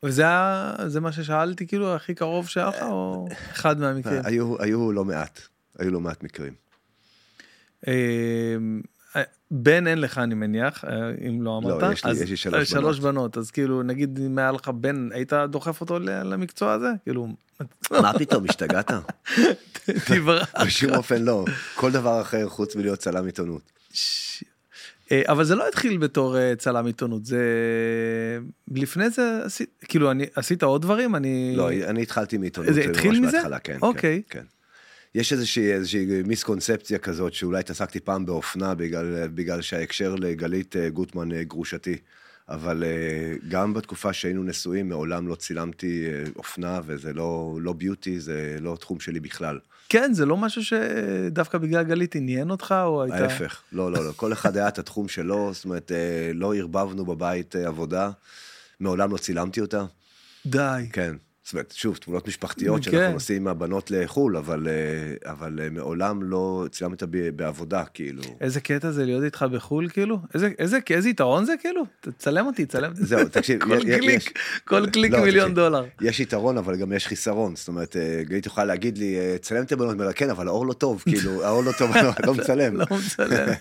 וזה 0.02 0.22
היה, 0.22 0.74
זה 0.86 1.00
מה 1.00 1.12
ששאלתי, 1.12 1.66
כאילו, 1.66 1.94
הכי 1.94 2.14
קרוב 2.14 2.48
שהיה 2.48 2.68
לך, 2.68 2.82
או 2.82 3.28
אחד 3.52 3.80
מהמקרים? 3.80 4.20
היו, 4.24 4.62
היו 4.62 4.92
לא 4.92 5.04
מעט, 5.04 5.40
היו 5.78 5.90
לא 5.90 6.00
מעט 6.00 6.22
מקרים. 6.22 6.52
בן 9.50 9.86
אין 9.86 10.00
לך 10.00 10.18
אני 10.18 10.34
מניח 10.34 10.84
אם 11.28 11.42
לא 11.42 11.58
אמרת 11.58 11.82
לא, 11.82 11.92
יש 11.92 12.04
לי, 12.04 12.10
אז, 12.10 12.22
יש 12.22 12.30
לי 12.30 12.36
שלוש, 12.36 12.54
בנות. 12.54 12.66
שלוש 12.66 12.98
בנות 12.98 13.38
אז 13.38 13.50
כאילו 13.50 13.82
נגיד 13.82 14.20
אם 14.26 14.38
היה 14.38 14.52
לך 14.52 14.68
בן 14.68 15.08
היית 15.12 15.32
דוחף 15.32 15.80
אותו 15.80 15.98
למקצוע 15.98 16.72
הזה 16.72 16.88
כאילו 17.04 17.28
מה 18.02 18.12
פתאום 18.18 18.44
השתגעת? 18.48 18.90
תברח. 20.08 20.54
בשום 20.66 20.94
אופן 20.94 21.22
לא 21.22 21.44
כל 21.74 21.92
דבר 21.92 22.20
אחר 22.20 22.48
חוץ 22.48 22.76
מלהיות 22.76 22.98
צלם 22.98 23.26
עיתונות. 23.26 23.62
אה, 25.12 25.22
אבל 25.28 25.44
זה 25.44 25.54
לא 25.54 25.68
התחיל 25.68 25.98
בתור 25.98 26.38
אה, 26.38 26.52
צלם 26.58 26.86
עיתונות 26.86 27.26
זה 27.26 27.42
לפני 28.70 29.10
זה 29.10 29.42
כאילו 29.84 30.10
אני 30.10 30.26
עשית 30.34 30.62
עוד 30.62 30.82
דברים 30.82 31.16
אני 31.16 31.54
לא 31.56 31.70
אני 31.70 32.02
התחלתי 32.02 32.38
מעיתונות 32.38 32.74
זה 32.74 32.80
התחיל 32.80 33.20
מזה 33.20 33.38
כן, 33.64 33.78
אוקיי. 33.82 34.22
כן, 34.28 34.38
כן. 34.40 34.46
יש 35.16 35.32
איזושהי, 35.32 35.72
איזושהי 35.72 36.06
מיסקונספציה 36.26 36.98
כזאת, 36.98 37.34
שאולי 37.34 37.60
התעסקתי 37.60 38.00
פעם 38.00 38.26
באופנה 38.26 38.74
בגלל, 38.74 39.28
בגלל 39.28 39.62
שההקשר 39.62 40.14
לגלית 40.14 40.76
אה, 40.76 40.88
גוטמן 40.88 41.32
אה, 41.32 41.44
גרושתי. 41.44 41.96
אבל 42.48 42.84
אה, 42.84 43.34
גם 43.48 43.74
בתקופה 43.74 44.12
שהיינו 44.12 44.42
נשואים, 44.42 44.88
מעולם 44.88 45.28
לא 45.28 45.34
צילמתי 45.34 46.06
אופנה, 46.36 46.80
וזה 46.86 47.12
לא, 47.12 47.58
לא 47.60 47.72
ביוטי, 47.72 48.20
זה 48.20 48.56
לא 48.60 48.76
תחום 48.80 49.00
שלי 49.00 49.20
בכלל. 49.20 49.58
כן, 49.88 50.12
זה 50.12 50.26
לא 50.26 50.36
משהו 50.36 50.64
שדווקא 50.64 51.58
בגלל 51.58 51.82
גלית 51.82 52.16
עניין 52.16 52.50
אותך, 52.50 52.74
או 52.84 53.02
הייתה... 53.02 53.18
ההפך, 53.18 53.62
לא, 53.72 53.92
לא, 53.92 54.04
לא. 54.04 54.12
כל 54.16 54.32
אחד 54.32 54.56
היה 54.56 54.68
את 54.68 54.78
התחום 54.78 55.08
שלו, 55.08 55.50
זאת 55.54 55.64
אומרת, 55.64 55.92
לא 56.34 56.54
ערבבנו 56.54 57.04
בבית 57.04 57.56
עבודה, 57.56 58.10
מעולם 58.80 59.12
לא 59.12 59.16
צילמתי 59.16 59.60
אותה. 59.60 59.84
די. 60.46 60.86
כן. 60.92 61.16
זאת 61.46 61.52
אומרת, 61.52 61.72
שוב, 61.76 61.96
תמונות 61.96 62.28
משפחתיות 62.28 62.84
כן. 62.84 62.90
שאנחנו 62.90 63.12
נוסעים 63.12 63.42
עם 63.42 63.48
הבנות 63.48 63.90
לחו"ל, 63.90 64.36
אבל, 64.36 64.68
אה, 64.68 65.32
אבל 65.32 65.60
אה, 65.62 65.70
מעולם 65.70 66.22
לא 66.22 66.66
צילמת 66.70 67.02
בעבודה, 67.36 67.84
כאילו. 67.94 68.22
איזה 68.40 68.60
קטע 68.60 68.90
זה 68.90 69.04
להיות 69.04 69.24
איתך 69.24 69.44
בחו"ל, 69.52 69.88
כאילו? 69.88 70.18
איזה, 70.34 70.50
איזה, 70.58 70.78
איזה 70.90 71.08
יתרון 71.08 71.44
זה, 71.44 71.54
כאילו? 71.60 71.82
תצלם 72.00 72.46
אותי, 72.46 72.66
צלם. 72.66 72.92
זהו, 72.94 73.28
תקשיב. 73.28 73.62
כל 73.64 73.78
יש, 73.86 74.00
קליק, 74.00 74.10
יש, 74.10 74.28
כל 74.64 74.86
קליק 74.90 75.12
לא, 75.12 75.20
מיליון 75.20 75.44
תקשיב, 75.44 75.54
דולר. 75.64 75.84
יש 76.00 76.20
יתרון, 76.20 76.58
אבל 76.58 76.76
גם 76.76 76.92
יש 76.92 77.06
חיסרון. 77.06 77.56
זאת 77.56 77.68
אומרת, 77.68 77.96
אה, 77.96 78.22
גלית 78.22 78.46
יכולה 78.46 78.66
להגיד 78.66 78.98
לי, 78.98 79.16
צלם 79.40 79.62
את 79.62 79.72
הבנות, 79.72 79.96
כן, 80.14 80.30
אבל 80.30 80.48
האור 80.48 80.66
לא 80.66 80.72
טוב, 80.72 81.02
כאילו, 81.02 81.42
האור 81.46 81.64
לא 81.64 81.72
טוב, 81.78 81.96
לא, 81.96 82.10
לא 82.26 82.34
מצלם. 82.34 82.76
לא 82.76 82.86
מצלם. 82.90 83.52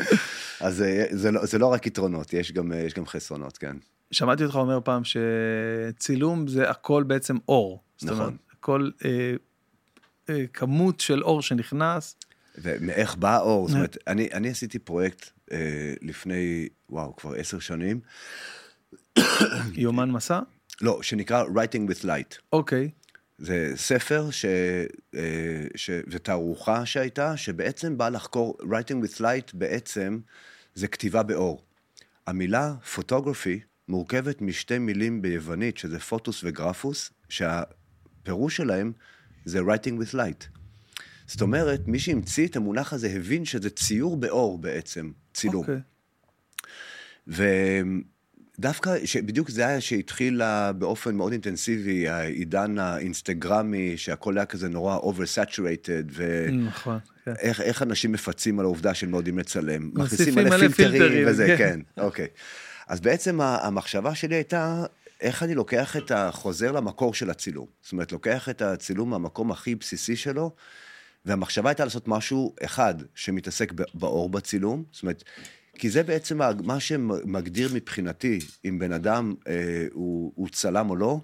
אז 0.60 0.76
זה, 0.76 1.06
זה, 1.10 1.30
לא, 1.30 1.46
זה 1.46 1.58
לא 1.58 1.66
רק 1.66 1.86
יתרונות, 1.86 2.32
יש 2.32 2.52
גם, 2.52 2.72
יש 2.86 2.94
גם 2.94 3.06
חסרונות, 3.06 3.58
כן. 3.58 3.76
שמעתי 4.12 4.44
אותך 4.44 4.56
אומר 4.56 4.80
פעם 4.84 5.02
שצילום 5.04 6.48
זה 6.48 6.70
הכל 6.70 7.02
בעצם 7.02 7.36
אור. 7.48 7.82
נכון. 8.02 8.18
אומרת, 8.18 8.34
כל 8.60 8.90
אה, 9.04 9.34
אה, 10.30 10.44
כמות 10.52 11.00
של 11.00 11.22
אור 11.22 11.42
שנכנס. 11.42 12.16
ומאיך 12.58 13.16
בא 13.16 13.36
האור, 13.36 13.68
זאת 13.68 13.76
אומרת, 13.76 13.96
אני, 14.06 14.28
אני 14.32 14.50
עשיתי 14.50 14.78
פרויקט 14.78 15.30
אה, 15.52 15.94
לפני, 16.02 16.68
וואו, 16.90 17.16
כבר 17.16 17.34
עשר 17.34 17.58
שנים. 17.58 18.00
יומן 19.72 20.10
מסע? 20.10 20.40
לא, 20.80 21.02
שנקרא 21.02 21.44
Writing 21.44 21.90
with 21.90 22.04
Light. 22.04 22.38
אוקיי. 22.52 22.90
זה 23.38 23.72
ספר 23.76 24.30
ש... 24.30 24.44
אה, 25.14 25.20
ש... 25.74 25.90
ותערוכה 26.06 26.86
שהייתה, 26.86 27.36
שבעצם 27.36 27.98
בא 27.98 28.08
לחקור, 28.08 28.56
Writing 28.60 29.04
with 29.04 29.20
Light 29.20 29.50
בעצם 29.54 30.20
זה 30.74 30.88
כתיבה 30.88 31.22
באור. 31.22 31.62
המילה 32.26 32.74
פוטוגרפי 32.94 33.60
מורכבת 33.92 34.42
משתי 34.42 34.78
מילים 34.78 35.22
ביוונית, 35.22 35.78
שזה 35.78 35.98
פוטוס 35.98 36.44
וגרפוס, 36.44 37.10
שהפירוש 37.28 38.56
שלהם 38.56 38.92
זה 39.44 39.60
writing 39.60 40.02
with 40.02 40.14
light. 40.14 40.58
זאת 41.26 41.40
אומרת, 41.40 41.88
מי 41.88 41.98
שהמציא 41.98 42.46
את 42.46 42.56
המונח 42.56 42.92
הזה 42.92 43.08
הבין 43.08 43.44
שזה 43.44 43.70
ציור 43.70 44.16
באור 44.16 44.58
בעצם, 44.58 45.10
צילום. 45.34 45.64
Okay. 45.64 45.68
אוקיי. 47.28 47.92
ודווקא, 48.58 48.96
בדיוק 49.24 49.50
זה 49.50 49.66
היה 49.66 49.80
שהתחיל 49.80 50.42
באופן 50.78 51.14
מאוד 51.14 51.32
אינטנסיבי, 51.32 52.08
העידן 52.08 52.78
האינסטגרמי, 52.78 53.96
שהכל 53.96 54.38
היה 54.38 54.46
כזה 54.46 54.68
נורא 54.68 54.98
oversaturated, 54.98 56.06
ואיך 56.06 56.52
נכון, 56.52 56.98
כן. 57.24 57.32
איך 57.42 57.82
אנשים 57.82 58.12
מפצים 58.12 58.58
על 58.58 58.64
העובדה 58.64 58.94
שהם 58.94 59.12
לא 59.12 59.16
יודעים 59.16 59.38
לצלם. 59.38 59.90
מכניסים 59.94 60.34
מלא 60.34 60.68
פילטרים, 60.68 61.28
וזה, 61.28 61.46
כן, 61.46 61.80
כן 61.96 62.02
אוקיי. 62.02 62.26
אז 62.92 63.00
בעצם 63.00 63.40
המחשבה 63.40 64.14
שלי 64.14 64.34
הייתה, 64.34 64.84
איך 65.20 65.42
אני 65.42 65.54
לוקח 65.54 65.96
את 65.96 66.10
החוזר 66.10 66.72
למקור 66.72 67.14
של 67.14 67.30
הצילום. 67.30 67.66
זאת 67.82 67.92
אומרת, 67.92 68.12
לוקח 68.12 68.48
את 68.48 68.62
הצילום 68.62 69.10
מהמקום 69.10 69.50
הכי 69.50 69.74
בסיסי 69.74 70.16
שלו, 70.16 70.50
והמחשבה 71.24 71.70
הייתה 71.70 71.84
לעשות 71.84 72.08
משהו 72.08 72.54
אחד 72.64 72.94
שמתעסק 73.14 73.72
באור 73.94 74.28
בצילום, 74.28 74.84
זאת 74.92 75.02
אומרת, 75.02 75.24
כי 75.74 75.90
זה 75.90 76.02
בעצם 76.02 76.40
מה 76.64 76.80
שמגדיר 76.80 77.70
מבחינתי 77.74 78.38
אם 78.64 78.78
בן 78.78 78.92
אדם 78.92 79.34
אה, 79.48 79.86
הוא, 79.92 80.32
הוא 80.34 80.48
צלם 80.48 80.90
או 80.90 80.96
לא, 80.96 81.20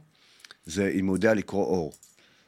זה 0.67 0.93
אם 0.95 1.07
הוא 1.07 1.17
יודע 1.17 1.35
לקרוא 1.35 1.65
אור. 1.65 1.93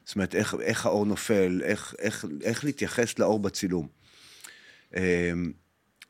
זאת 0.04 0.14
אומרת, 0.14 0.34
איך, 0.34 0.54
איך 0.60 0.86
האור 0.86 1.06
נופל, 1.06 1.60
איך, 1.64 1.94
איך, 1.98 2.24
איך 2.42 2.64
להתייחס 2.64 3.18
לאור 3.18 3.38
בצילום. 3.38 3.88
אה, 4.96 5.32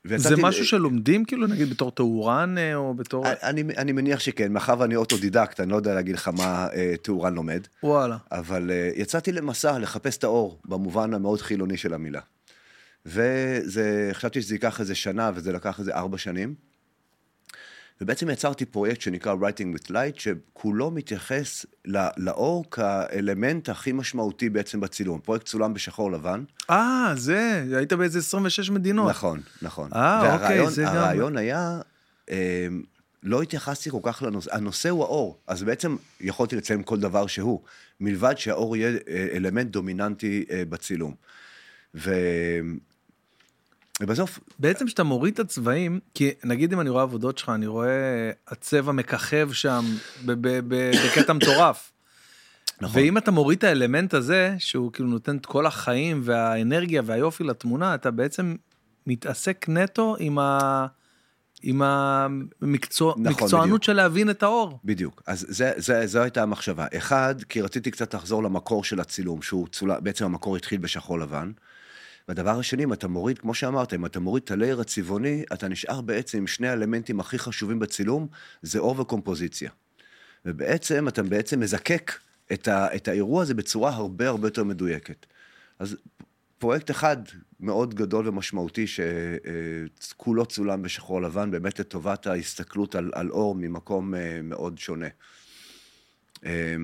זה 0.05 0.37
משהו 0.37 0.67
שלומדים 0.67 1.25
כאילו 1.25 1.47
נגיד 1.47 1.71
בתור 1.71 1.91
תאורן 1.91 2.59
אה, 2.59 2.75
או 2.75 2.95
בתור 2.95 3.25
אני 3.43 3.63
אני 3.77 3.93
מניח 3.93 4.21
שכן 4.21 4.53
מאחר 4.53 4.75
ואני 4.79 4.97
אוטודידקט 4.97 5.61
אני 5.61 5.71
לא 5.71 5.77
יודע 5.77 5.95
להגיד 5.95 6.15
לך 6.15 6.29
מה 6.29 6.69
אה, 6.75 6.95
תאורן 7.03 7.35
לומד 7.35 7.61
וואלה 7.83 8.17
אבל 8.33 8.71
אה, 8.71 8.91
יצאתי 8.97 9.33
למסע 9.33 9.79
לחפש 9.79 10.17
את 10.17 10.25
האור 10.25 10.61
במובן 10.65 11.15
המאוד 11.15 11.41
חילוני 11.41 11.77
של 11.77 11.95
המילה. 11.95 12.21
וזה 13.07 14.11
חשבתי 14.13 14.43
שזה 14.43 14.55
ייקח 14.55 14.81
איזה 14.81 14.95
שנה 14.95 15.31
וזה 15.35 15.53
לקח 15.53 15.79
איזה 15.79 15.95
ארבע 15.95 16.19
שנים. 16.19 16.70
ובעצם 18.01 18.31
יצרתי 18.31 18.65
פרויקט 18.65 19.01
שנקרא 19.01 19.35
Writing 19.35 19.79
with 19.79 19.91
Light, 19.91 20.21
שכולו 20.21 20.91
מתייחס 20.91 21.67
לאור 22.17 22.71
כאלמנט 22.71 23.69
הכי 23.69 23.93
משמעותי 23.93 24.49
בעצם 24.49 24.81
בצילום. 24.81 25.21
פרויקט 25.21 25.47
צולם 25.47 25.75
בשחור 25.75 26.13
לבן. 26.13 26.45
אה, 26.71 27.13
זה, 27.17 27.65
היית 27.77 27.93
באיזה 27.93 28.19
26 28.19 28.71
מדינות. 28.71 29.11
נכון, 29.11 29.41
נכון. 29.63 29.91
אה, 29.95 30.35
אוקיי, 30.35 30.71
זה 30.71 30.83
גם... 30.83 30.97
הרעיון 30.97 31.37
היה, 31.37 31.81
אה, 32.31 32.69
לא 33.23 33.43
התייחסתי 33.43 33.91
כל 33.91 34.01
כך 34.03 34.23
לנושא, 34.23 34.55
הנושא 34.55 34.89
הוא 34.89 35.03
האור, 35.03 35.39
אז 35.47 35.63
בעצם 35.63 35.97
יכולתי 36.21 36.57
לציין 36.57 36.83
כל 36.83 37.01
דבר 37.01 37.27
שהוא, 37.27 37.61
מלבד 38.01 38.35
שהאור 38.39 38.77
יהיה 38.77 38.99
אה, 39.09 39.29
אלמנט 39.33 39.71
דומיננטי 39.71 40.45
אה, 40.51 40.63
בצילום. 40.69 41.15
ו... 41.95 42.15
ובסוף... 44.01 44.41
בעצם 44.59 44.87
כשאתה 44.87 45.05
מוריד 45.05 45.35
את 45.35 45.41
הצבעים, 45.41 46.01
כי 46.15 46.31
נגיד 46.45 46.73
אם 46.73 46.81
אני 46.81 46.91
רואה 46.91 47.03
עבודות 47.03 47.39
שלך, 47.39 47.49
אני 47.49 47.67
רואה 47.67 48.31
הצבע 48.49 48.93
מככב 48.93 49.49
שם 49.53 49.85
בקטע 50.27 51.33
מטורף. 51.33 51.93
נכון. 52.81 53.03
ואם 53.03 53.19
אתה 53.19 53.31
מוריד 53.31 53.59
את 53.59 53.65
האלמנט 53.65 54.15
הזה, 54.15 54.55
שהוא 54.59 54.93
כאילו 54.93 55.09
נותן 55.09 55.37
את 55.37 55.47
כל 55.47 55.67
החיים 55.67 56.21
והאנרגיה 56.25 57.03
והיופי 57.05 57.45
לתמונה, 57.45 57.95
אתה 57.95 58.11
בעצם 58.11 58.57
מתעסק 59.07 59.67
נטו 59.69 60.17
עם 60.19 60.39
ה... 60.39 60.87
עם 61.63 61.83
המקצוענות 61.83 63.27
נכון, 63.27 63.63
בדיוק. 63.63 63.83
של 63.83 63.93
להבין 63.93 64.31
את 64.31 64.43
האור. 64.43 64.79
בדיוק. 64.85 65.23
אז 65.27 65.47
זה, 65.49 65.73
זה, 65.77 66.07
זו 66.07 66.23
הייתה 66.23 66.43
המחשבה. 66.43 66.87
אחד, 66.97 67.35
כי 67.49 67.61
רציתי 67.61 67.91
קצת 67.91 68.15
לחזור 68.15 68.43
למקור 68.43 68.85
של 68.85 69.01
הצילום, 69.01 69.43
שהוא 69.43 69.69
צולה, 69.69 70.01
בעצם 70.01 70.25
המקור 70.25 70.57
התחיל 70.57 70.81
בשחור 70.81 71.19
לבן. 71.19 71.53
והדבר 72.31 72.59
השני, 72.59 72.85
אם 72.85 72.93
אתה 72.93 73.09
מוריד, 73.09 73.39
כמו 73.39 73.55
שאמרת, 73.55 73.95
אם 73.95 74.07
אתה 74.07 74.21
מוריד 74.21 74.43
את 74.43 74.51
הלייר 74.51 74.81
הצבעוני, 74.81 75.45
אתה 75.53 75.69
נשאר 75.69 76.01
בעצם 76.01 76.39
עם 76.39 76.47
שני 76.47 76.69
האלמנטים 76.69 77.21
הכי 77.21 77.39
חשובים 77.39 77.79
בצילום, 77.79 78.27
זה 78.63 78.79
אור 78.79 79.01
וקומפוזיציה. 79.01 79.71
ובעצם, 80.45 81.09
אתה 81.09 81.23
בעצם 81.23 81.61
מזקק 81.61 82.13
את, 82.53 82.69
ה, 82.69 82.97
את 82.97 83.09
האירוע 83.09 83.43
הזה 83.43 83.55
בצורה 83.55 83.91
הרבה 83.91 84.29
הרבה 84.29 84.47
יותר 84.47 84.65
מדויקת. 84.65 85.27
אז 85.79 85.97
פרויקט 86.59 86.91
אחד 86.91 87.17
מאוד 87.61 87.95
גדול 87.95 88.29
ומשמעותי, 88.29 88.87
שכולו 88.87 90.47
צולם 90.47 90.83
בשחור 90.83 91.23
לבן, 91.23 91.51
באמת 91.51 91.79
לטובת 91.79 92.27
ההסתכלות 92.27 92.95
על, 92.95 93.11
על 93.15 93.31
אור 93.31 93.55
ממקום 93.55 94.15
אה, 94.15 94.41
מאוד 94.43 94.79
שונה. 94.79 95.09
אה, 96.45 96.77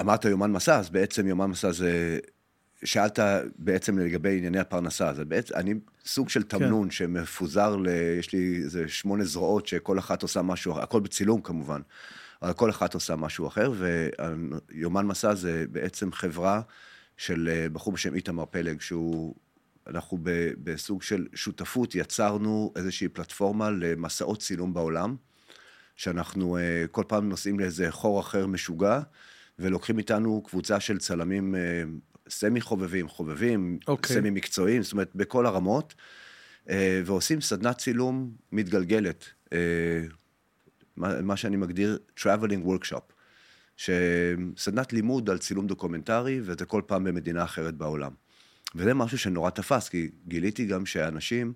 אמרת 0.00 0.24
יומן 0.24 0.52
מסע, 0.52 0.78
אז 0.78 0.90
בעצם 0.90 1.26
יומן 1.26 1.46
מסע 1.46 1.72
זה... 1.72 2.18
שאלת 2.84 3.18
בעצם 3.58 3.98
לגבי 3.98 4.38
ענייני 4.38 4.58
הפרנסה, 4.58 5.08
אז 5.08 5.18
בעצם 5.20 5.54
אני 5.54 5.74
סוג 6.04 6.28
של 6.28 6.42
תמנון 6.42 6.88
כן. 6.88 6.90
שמפוזר 6.90 7.76
ל... 7.76 7.88
יש 8.18 8.32
לי 8.32 8.60
איזה 8.64 8.88
שמונה 8.88 9.24
זרועות 9.24 9.66
שכל 9.66 9.98
אחת 9.98 10.22
עושה 10.22 10.42
משהו, 10.42 10.78
הכל 10.78 11.00
בצילום 11.00 11.40
כמובן, 11.40 11.80
אבל 12.42 12.52
כל 12.52 12.70
אחת 12.70 12.94
עושה 12.94 13.16
משהו 13.16 13.46
אחר, 13.46 13.72
ויומן 14.72 15.06
מסע 15.06 15.34
זה 15.34 15.64
בעצם 15.70 16.12
חברה 16.12 16.60
של 17.16 17.48
אה, 17.52 17.68
בחור 17.68 17.92
בשם 17.92 18.14
איתמר 18.14 18.44
פלג, 18.44 18.80
שהוא... 18.80 19.34
אנחנו 19.86 20.18
בסוג 20.62 21.02
של 21.02 21.26
שותפות 21.34 21.94
יצרנו 21.94 22.72
איזושהי 22.76 23.08
פלטפורמה 23.08 23.70
למסעות 23.70 24.40
צילום 24.40 24.74
בעולם, 24.74 25.16
שאנחנו 25.96 26.56
אה, 26.56 26.84
כל 26.90 27.04
פעם 27.08 27.28
נוסעים 27.28 27.60
לאיזה 27.60 27.90
חור 27.90 28.20
אחר 28.20 28.46
משוגע, 28.46 29.00
ולוקחים 29.58 29.98
איתנו 29.98 30.42
קבוצה 30.42 30.80
של 30.80 30.98
צלמים 30.98 31.54
אה, 31.54 31.82
סמי 32.32 32.60
חובבים, 32.60 33.08
חובבים, 33.08 33.78
okay. 33.80 33.84
אוקיי. 33.88 34.16
סמי 34.16 34.30
מקצועיים, 34.30 34.82
זאת 34.82 34.92
אומרת, 34.92 35.10
בכל 35.14 35.46
הרמות, 35.46 35.94
ועושים 37.04 37.40
סדנת 37.40 37.78
צילום 37.78 38.32
מתגלגלת, 38.52 39.24
מה 40.96 41.36
שאני 41.36 41.56
מגדיר 41.56 41.98
traveling 42.18 42.66
workshop. 42.66 43.12
שסדנת 43.76 44.92
לימוד 44.92 45.30
על 45.30 45.38
צילום 45.38 45.66
דוקומנטרי, 45.66 46.40
וזה 46.44 46.64
כל 46.64 46.82
פעם 46.86 47.04
במדינה 47.04 47.44
אחרת 47.44 47.74
בעולם. 47.74 48.10
וזה 48.74 48.94
משהו 48.94 49.18
שנורא 49.18 49.50
תפס, 49.50 49.88
כי 49.88 50.10
גיליתי 50.28 50.66
גם 50.66 50.86
שאנשים, 50.86 51.52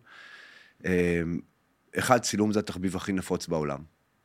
אחד, 1.99 2.19
צילום 2.19 2.53
זה 2.53 2.59
התחביב 2.59 2.97
הכי 2.97 3.13
נפוץ 3.13 3.47
בעולם. 3.47 3.81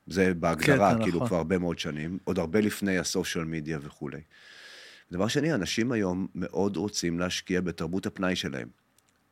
זה 0.07 0.33
בהגדרה, 0.33 0.95
כן, 0.95 1.03
כאילו, 1.03 1.15
נכון. 1.15 1.27
כבר 1.27 1.37
הרבה 1.37 1.57
מאוד 1.57 1.79
שנים, 1.79 2.17
עוד 2.23 2.39
הרבה 2.39 2.61
לפני 2.61 2.97
ה 2.97 3.04
social 3.04 3.45
media 3.45 3.79
וכולי. 3.81 4.21
דבר 5.11 5.27
שני, 5.27 5.53
אנשים 5.53 5.91
היום 5.91 6.27
מאוד 6.35 6.77
רוצים 6.77 7.19
להשקיע 7.19 7.61
בתרבות 7.61 8.05
הפנאי 8.05 8.35
שלהם. 8.35 8.67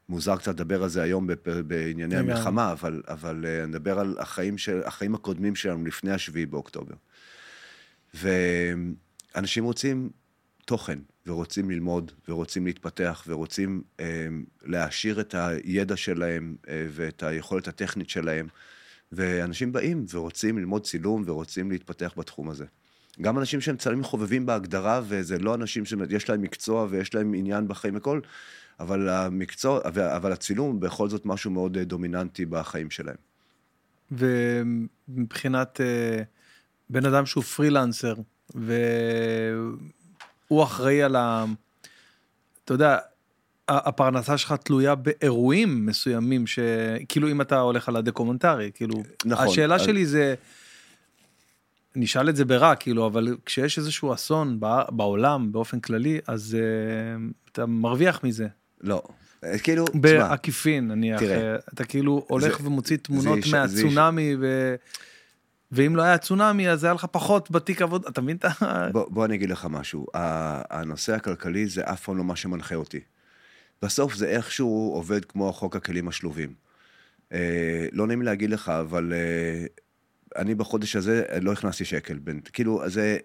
מוזר 0.10 0.38
קצת 0.38 0.54
לדבר 0.54 0.84
על 0.84 0.90
זה 0.90 1.02
היום 1.02 1.28
בענייני 1.68 2.18
המלחמה, 2.18 2.72
אבל, 2.72 3.02
אבל 3.08 3.46
נדבר 3.68 4.00
על 4.00 4.16
החיים, 4.20 4.58
של, 4.58 4.82
החיים 4.86 5.16
הקודמים 5.16 5.56
שלנו 5.56 5.86
לפני 5.86 6.12
השביעי 6.12 6.46
באוקטובר. 6.46 6.96
ואנשים 8.14 9.64
רוצים 9.64 10.10
תוכן, 10.66 11.00
ורוצים 11.26 11.70
ללמוד, 11.70 12.12
ורוצים 12.28 12.66
להתפתח, 12.66 13.24
ורוצים 13.28 13.82
אה, 14.00 14.28
להעשיר 14.64 15.22
את 15.22 15.36
הידע 15.38 15.98
שלהם 15.98 16.56
אה, 16.70 16.88
ואת 16.90 17.24
היכולת 17.24 17.68
הטכנית 17.68 18.10
שלהם. 18.10 18.48
ואנשים 19.12 19.72
באים 19.72 20.06
ורוצים 20.14 20.58
ללמוד 20.58 20.84
צילום 20.86 21.24
ורוצים 21.26 21.72
להתפתח 21.72 22.14
בתחום 22.18 22.50
הזה. 22.50 22.66
גם 23.22 23.40
אנשים 23.40 23.62
שהם 23.62 23.78
צלמים 23.78 24.04
חובבים 24.04 24.46
בהגדרה, 24.46 25.02
וזה 25.08 25.40
לא 25.40 25.56
אנשים 25.56 25.86
שיש 25.86 26.30
להם 26.30 26.42
מקצוע 26.42 26.88
ויש 26.90 27.16
להם 27.16 27.34
עניין 27.34 27.68
בחיים 27.68 27.98
וכל, 27.98 28.20
אבל 28.80 29.10
המקצוע, 29.10 29.80
אבל 30.16 30.32
הצילום 30.32 30.80
בכל 30.80 31.10
זאת 31.10 31.26
משהו 31.26 31.52
מאוד 31.52 31.78
דומיננטי 31.78 32.46
בחיים 32.46 32.92
שלהם. 32.92 33.16
ומבחינת... 34.12 35.80
Uh... 35.80 35.84
בן 36.90 37.06
אדם 37.06 37.26
שהוא 37.26 37.44
פרילנסר, 37.44 38.14
והוא 38.56 39.78
אחראי 40.64 41.04
על 41.04 41.16
ה... 41.16 41.46
אתה 42.66 42.74
יודע, 42.74 42.98
הפרנסה 43.68 44.38
שלך 44.38 44.54
תלויה 44.54 44.96
באירועים 44.96 45.86
מסוימים, 45.86 46.48
שכאילו 46.48 47.32
אם 47.32 47.42
אתה 47.42 47.60
הולך 47.60 47.90
על 47.90 47.96
הדקומנטרי, 47.96 48.72
כאילו, 48.74 49.04
נכון. 49.26 49.48
השאלה 49.48 49.76
אז... 49.76 49.82
שלי 49.82 50.06
זה, 50.06 50.36
נשאל 51.96 52.30
את 52.30 52.36
זה 52.36 52.46
ברע, 52.46 52.76
כאילו, 52.76 53.08
אבל 53.08 53.38
כשיש 53.46 53.78
איזשהו 53.78 54.14
אסון 54.14 54.60
בעולם 54.90 55.52
באופן 55.52 55.80
כללי, 55.80 56.20
אז 56.28 56.58
uh, 56.58 57.50
אתה 57.52 57.66
מרוויח 57.66 58.24
מזה. 58.24 58.48
לא. 58.82 59.04
כאילו, 59.64 59.86
בעקיפין 59.94 60.88
נניח, 60.88 61.20
תראה, 61.20 61.56
אתה 61.74 61.84
כאילו 61.84 62.26
הולך 62.28 62.62
זה, 62.62 62.68
ומוציא 62.68 62.98
תמונות 62.98 63.40
זה, 63.44 63.58
מהצונאמי 63.58 64.32
זה... 64.32 64.38
ו... 64.42 64.76
ואם 65.72 65.96
לא 65.96 66.02
היה 66.02 66.18
צונאמי 66.18 66.70
אז 66.70 66.84
היה 66.84 66.94
לך 66.94 67.06
פחות 67.12 67.52
בתיק 67.52 67.82
עבודה, 67.82 68.10
אתה 68.10 68.22
מבין 68.22 68.36
את 68.36 68.46
ה... 68.46 68.90
בוא, 68.92 69.06
בוא 69.10 69.26
אני 69.26 69.36
אגיד 69.36 69.50
לך 69.50 69.68
משהו, 69.70 70.08
הנושא 70.14 71.14
הכלכלי 71.16 71.68
זה 71.68 71.82
אף 71.84 72.04
פעם 72.04 72.18
לא 72.18 72.24
מה 72.24 72.36
שמנחה 72.36 72.76
אותי. 72.76 73.00
בסוף 73.82 74.16
זה 74.16 74.28
איכשהו 74.28 74.92
עובד 74.94 75.26
כמו 75.26 75.54
חוק 75.54 75.76
הכלים 75.76 76.08
השלובים. 76.08 76.54
אה, 77.34 77.88
לא 77.92 78.08
נעים 78.08 78.22
להגיד 78.22 78.50
לך, 78.50 78.70
אבל 78.70 79.14
אה, 79.14 79.66
אני 80.36 80.56
בחודש 80.56 80.96
הזה 80.96 81.24
לא 81.42 81.52
הכנסתי 81.52 81.86
שקל. 81.86 82.18
בין, 82.18 82.42
כאילו, 82.54 82.82
זה, 82.90 83.18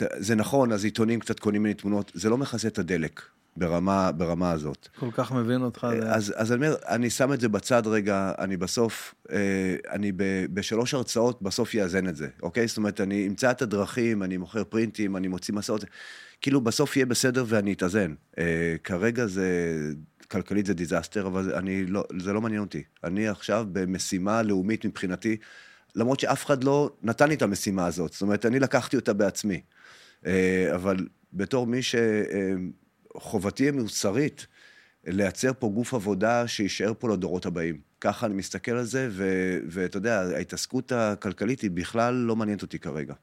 זה 0.00 0.34
נכון, 0.34 0.72
אז 0.72 0.84
עיתונים 0.84 1.20
קצת 1.20 1.40
קונים 1.40 1.62
ממני 1.62 1.74
תמונות, 1.74 2.12
זה 2.14 2.30
לא 2.30 2.38
מכסה 2.38 2.68
את 2.68 2.78
הדלק. 2.78 3.22
ברמה, 3.56 4.12
ברמה 4.12 4.50
הזאת. 4.50 4.88
כל 4.98 5.10
כך 5.10 5.32
מבין 5.32 5.62
אותך. 5.62 5.86
אז, 6.06 6.34
אז 6.36 6.52
אני 6.52 6.66
אומר, 6.66 6.76
אני 6.88 7.10
שם 7.10 7.32
את 7.32 7.40
זה 7.40 7.48
בצד 7.48 7.86
רגע, 7.86 8.32
אני 8.38 8.56
בסוף, 8.56 9.14
אה, 9.32 9.76
אני 9.90 10.12
ב, 10.12 10.22
בשלוש 10.54 10.94
הרצאות 10.94 11.42
בסוף 11.42 11.74
יאזן 11.74 12.08
את 12.08 12.16
זה, 12.16 12.28
אוקיי? 12.42 12.66
זאת 12.66 12.76
אומרת, 12.76 13.00
אני 13.00 13.26
אמצא 13.26 13.50
את 13.50 13.62
הדרכים, 13.62 14.22
אני 14.22 14.36
מוכר 14.36 14.64
פרינטים, 14.64 15.16
אני 15.16 15.28
מוציא 15.28 15.54
מסעות, 15.54 15.84
כאילו 16.40 16.60
בסוף 16.60 16.96
יהיה 16.96 17.06
בסדר 17.06 17.44
ואני 17.48 17.72
אתאזן. 17.72 18.14
אה, 18.38 18.76
כרגע 18.84 19.26
זה, 19.26 19.78
כלכלית 20.30 20.66
זה 20.66 20.74
דיזסטר, 20.74 21.26
אבל 21.26 21.54
אני 21.54 21.86
לא, 21.86 22.04
זה 22.18 22.32
לא 22.32 22.40
מעניין 22.40 22.60
אותי. 22.60 22.82
אני 23.04 23.28
עכשיו 23.28 23.66
במשימה 23.72 24.42
לאומית 24.42 24.84
מבחינתי, 24.84 25.36
למרות 25.94 26.20
שאף 26.20 26.46
אחד 26.46 26.64
לא 26.64 26.90
נתן 27.02 27.28
לי 27.28 27.34
את 27.34 27.42
המשימה 27.42 27.86
הזאת, 27.86 28.12
זאת 28.12 28.22
אומרת, 28.22 28.46
אני 28.46 28.60
לקחתי 28.60 28.96
אותה 28.96 29.12
בעצמי. 29.12 29.60
אה, 30.26 30.74
אבל 30.74 30.96
בתור 31.32 31.66
מי 31.66 31.82
ש... 31.82 31.94
אה, 31.94 32.54
חובתי 33.16 33.68
המוסרית 33.68 34.46
לייצר 35.06 35.52
פה 35.58 35.68
גוף 35.68 35.94
עבודה 35.94 36.48
שיישאר 36.48 36.92
פה 36.98 37.08
לדורות 37.08 37.46
הבאים. 37.46 37.80
ככה 38.00 38.26
אני 38.26 38.34
מסתכל 38.34 38.72
על 38.72 38.84
זה, 38.84 39.08
ואתה 39.68 39.96
יודע, 39.96 40.20
ההתעסקות 40.20 40.92
הכלכלית 40.92 41.60
היא 41.60 41.70
בכלל 41.70 42.14
לא 42.14 42.36
מעניינת 42.36 42.62
אותי 42.62 42.78
כרגע. 42.78 43.14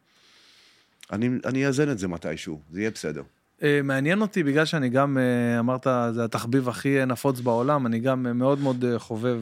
אני 1.12 1.68
אאזן 1.68 1.92
את 1.92 2.00
זה 2.00 2.08
מתישהו, 2.08 2.62
זה 2.72 2.80
יהיה 2.80 2.92
בסדר. 2.92 3.24
אה, 3.64 3.82
מעניין 3.84 4.22
אותי 4.22 4.44
בגלל 4.44 4.66
שאני 4.66 4.90
גם 4.90 5.18
אה, 5.18 5.60
אמרת 5.60 5.88
זה 6.12 6.24
התחביב 6.24 6.70
הכי 6.70 7.06
נפוץ 7.06 7.40
בעולם 7.40 7.86
אני 7.86 8.00
גם 8.00 8.24
מאוד 8.40 8.60
מאוד 8.60 8.86
אה, 8.86 9.00
חובב 9.00 9.38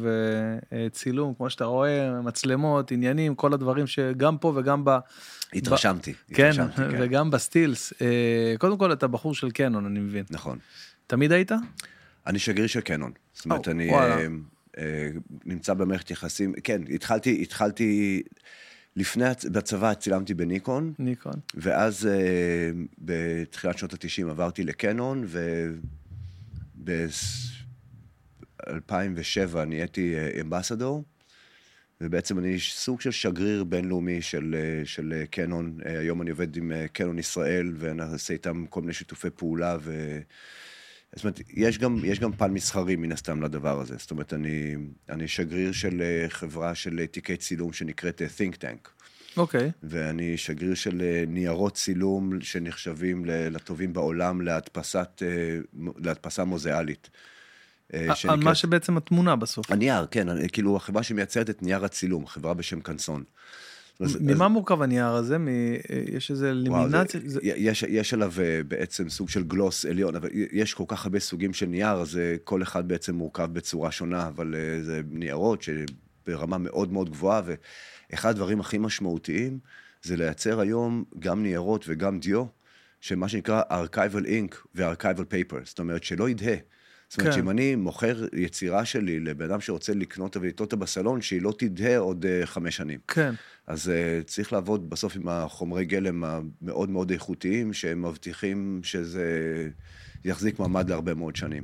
צילום 0.91 1.33
כמו 1.37 1.49
שאתה 1.49 1.65
רואה 1.65 2.21
מצלמות 2.21 2.91
עניינים 2.91 3.35
כל 3.35 3.53
הדברים 3.53 3.87
שגם 3.87 4.37
פה 4.37 4.53
וגם 4.55 4.85
ב... 4.85 4.97
התרשמתי. 5.53 6.13
כן, 6.33 6.49
התרשמתי, 6.49 6.75
כן, 6.75 6.97
וגם 6.99 7.31
בסטילס. 7.31 7.93
קודם 8.57 8.77
כל 8.77 8.93
אתה 8.93 9.07
בחור 9.07 9.35
של 9.35 9.51
קנון 9.51 9.85
אני 9.85 9.99
מבין. 9.99 10.23
נכון. 10.29 10.57
תמיד 11.07 11.31
היית? 11.31 11.51
אני 12.27 12.39
שגריר 12.39 12.67
של 12.67 12.81
קנון. 12.81 13.11
זאת 13.33 13.45
אומרת 13.45 13.67
אני 13.67 13.91
נמצא 15.45 15.73
במערכת 15.73 16.11
יחסים 16.11 16.53
כן 16.63 16.81
התחלתי 16.89 17.41
התחלתי. 17.41 18.21
לפני, 18.97 19.25
בצבא 19.51 19.93
צילמתי 19.93 20.33
בניקון. 20.33 20.93
ניקון. 20.99 21.33
ואז 21.55 22.05
uh, 22.05 22.09
בתחילת 22.97 23.77
שנות 23.77 23.93
ה-90 23.93 24.29
עברתי 24.29 24.63
לקנון, 24.63 25.25
וב-2007 26.85 29.57
נהייתי 29.67 30.15
אמבסדור, 30.41 31.03
ובעצם 32.01 32.39
אני 32.39 32.59
סוג 32.59 33.01
של 33.01 33.11
שגריר 33.11 33.63
בינלאומי 33.63 34.21
של, 34.21 34.55
אה, 34.57 34.85
של 34.85 35.23
קנון. 35.31 35.77
היום 35.85 36.21
אני 36.21 36.29
עובד 36.29 36.55
עם 36.55 36.71
קנון 36.93 37.19
ישראל, 37.19 37.73
ואני 37.77 38.03
עושה 38.13 38.33
איתם 38.33 38.65
כל 38.69 38.81
מיני 38.81 38.93
שיתופי 38.93 39.29
פעולה, 39.29 39.77
ו... 39.81 40.19
זאת 41.17 41.23
אומרת, 41.23 41.41
יש 41.53 41.77
גם, 41.77 41.99
יש 42.05 42.19
גם 42.19 42.31
פן 42.31 42.51
מסחרי 42.51 42.95
מן 42.95 43.11
הסתם 43.11 43.43
לדבר 43.43 43.79
הזה. 43.79 43.95
זאת 43.97 44.11
אומרת, 44.11 44.33
אני, 44.33 44.75
אני 45.09 45.27
שגריר 45.27 45.71
של 45.71 46.01
אה, 46.01 46.25
חברה 46.29 46.75
של 46.75 46.99
אה, 46.99 47.07
תיקי 47.07 47.37
צילום 47.37 47.73
שנקראת 47.73 48.21
אה, 48.21 48.27
Think 48.27 48.53
Tank. 48.55 48.89
אוקיי. 49.37 49.67
Okay. 49.67 49.71
ואני 49.83 50.37
שגריר 50.37 50.73
של 50.75 51.01
ניירות 51.27 51.73
צילום 51.73 52.41
שנחשבים 52.41 53.25
לטובים 53.25 53.93
בעולם 53.93 54.41
להדפסת, 54.41 55.21
להדפסה 55.97 56.43
מוזיאלית. 56.43 57.09
אה, 57.93 58.05
על 58.09 58.15
שנקראת- 58.15 58.43
מה 58.43 58.55
שבעצם 58.55 58.97
התמונה 58.97 59.35
בסוף. 59.35 59.71
הנייר, 59.71 60.05
כן, 60.11 60.29
אני- 60.29 60.49
כאילו 60.49 60.75
החברה 60.77 61.03
שמייצרת 61.03 61.49
את 61.49 61.63
נייר 61.63 61.85
הצילום, 61.85 62.27
חברה 62.27 62.53
בשם 62.53 62.81
קנסון. 62.81 63.23
אז- 63.99 64.15
אז- 64.15 64.21
ממה 64.21 64.47
מורכב 64.47 64.81
הנייר 64.81 65.07
הזה? 65.07 65.37
מ- 65.37 65.47
יש 66.11 66.31
איזה 66.31 66.53
לימינציה? 66.53 67.19
זה- 67.25 67.39
יש, 67.43 67.83
יש 67.83 68.13
עליו 68.13 68.33
אה, 68.39 68.61
בעצם 68.67 69.09
סוג 69.09 69.29
של 69.29 69.43
גלוס 69.43 69.85
עליון, 69.85 70.15
אבל 70.15 70.29
יש 70.33 70.73
כל 70.73 70.83
כך 70.87 71.05
הרבה 71.05 71.19
סוגים 71.19 71.53
של 71.53 71.65
נייר, 71.65 71.91
אז 71.93 72.17
אה, 72.17 72.35
כל 72.43 72.61
אחד 72.63 72.87
בעצם 72.87 73.15
מורכב 73.15 73.49
בצורה 73.53 73.91
שונה, 73.91 74.27
אבל 74.27 74.55
אה, 74.55 74.83
זה 74.83 75.01
ניירות 75.11 75.61
שברמה 75.61 76.57
מאוד 76.57 76.91
מאוד 76.91 77.09
גבוהה, 77.09 77.41
ואחד 78.11 78.29
הדברים 78.29 78.59
הכי 78.59 78.77
משמעותיים 78.77 79.59
זה 80.03 80.15
לייצר 80.17 80.59
היום 80.59 81.03
גם 81.19 81.43
ניירות 81.43 81.85
וגם 81.87 82.19
דיו, 82.19 82.45
שמה 83.01 83.29
שנקרא 83.29 83.61
archival 83.69 84.25
ink 84.25 84.55
ו-archival 84.75 85.21
paper, 85.33 85.55
זאת 85.63 85.79
אומרת 85.79 86.03
שלא 86.03 86.29
ידהה. 86.29 86.55
זאת 87.09 87.19
אומרת 87.19 87.33
כן. 87.33 87.39
שאם 87.39 87.49
אני 87.49 87.75
מוכר 87.75 88.25
יצירה 88.33 88.85
שלי 88.85 89.19
לבן 89.19 89.45
אדם 89.45 89.61
שרוצה 89.61 89.93
לקנות 89.93 90.35
אותה 90.35 90.45
ולתלות 90.45 90.59
אותה 90.73 90.75
בסלון, 90.75 91.21
שהיא 91.21 91.41
לא 91.41 91.53
תדהה 91.57 91.97
עוד 91.97 92.25
אה, 92.25 92.45
חמש 92.45 92.75
שנים. 92.77 92.99
כן. 93.07 93.33
אז 93.67 93.87
uh, 93.87 94.23
צריך 94.23 94.53
לעבוד 94.53 94.89
בסוף 94.89 95.15
עם 95.15 95.27
החומרי 95.27 95.85
גלם 95.85 96.23
המאוד 96.23 96.89
מאוד 96.89 97.11
איכותיים, 97.11 97.73
שהם 97.73 98.05
מבטיחים 98.05 98.79
שזה 98.83 99.29
יחזיק 100.25 100.59
מעמד 100.59 100.89
להרבה 100.89 101.13
מאוד 101.13 101.35
שנים. 101.35 101.63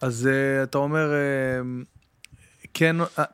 אז 0.00 0.26
אה, 0.26 0.62
אתה 0.62 0.78
אומר, 0.78 1.12
אה, 1.12 1.60
כן, 2.74 2.96
אה, 3.00 3.24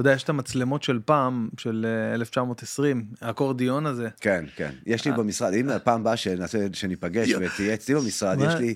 אתה 0.00 0.08
יודע, 0.08 0.16
יש 0.16 0.22
את 0.22 0.28
המצלמות 0.28 0.82
של 0.82 0.98
פעם, 1.04 1.48
של 1.58 1.86
אה, 2.10 2.14
1920, 2.14 3.04
האקורדיון 3.20 3.86
הזה. 3.86 4.08
כן, 4.20 4.44
כן. 4.56 4.70
יש 4.86 5.04
לי 5.04 5.12
במשרד, 5.12 5.52
אם 5.52 5.68
הפעם 5.68 6.00
הבאה 6.00 6.16
שניפגש. 6.72 7.28
ותהיה 7.40 7.74
אצלי 7.74 7.94
במשרד, 7.94 8.38
מה? 8.38 8.44
יש 8.44 8.54
לי 8.54 8.74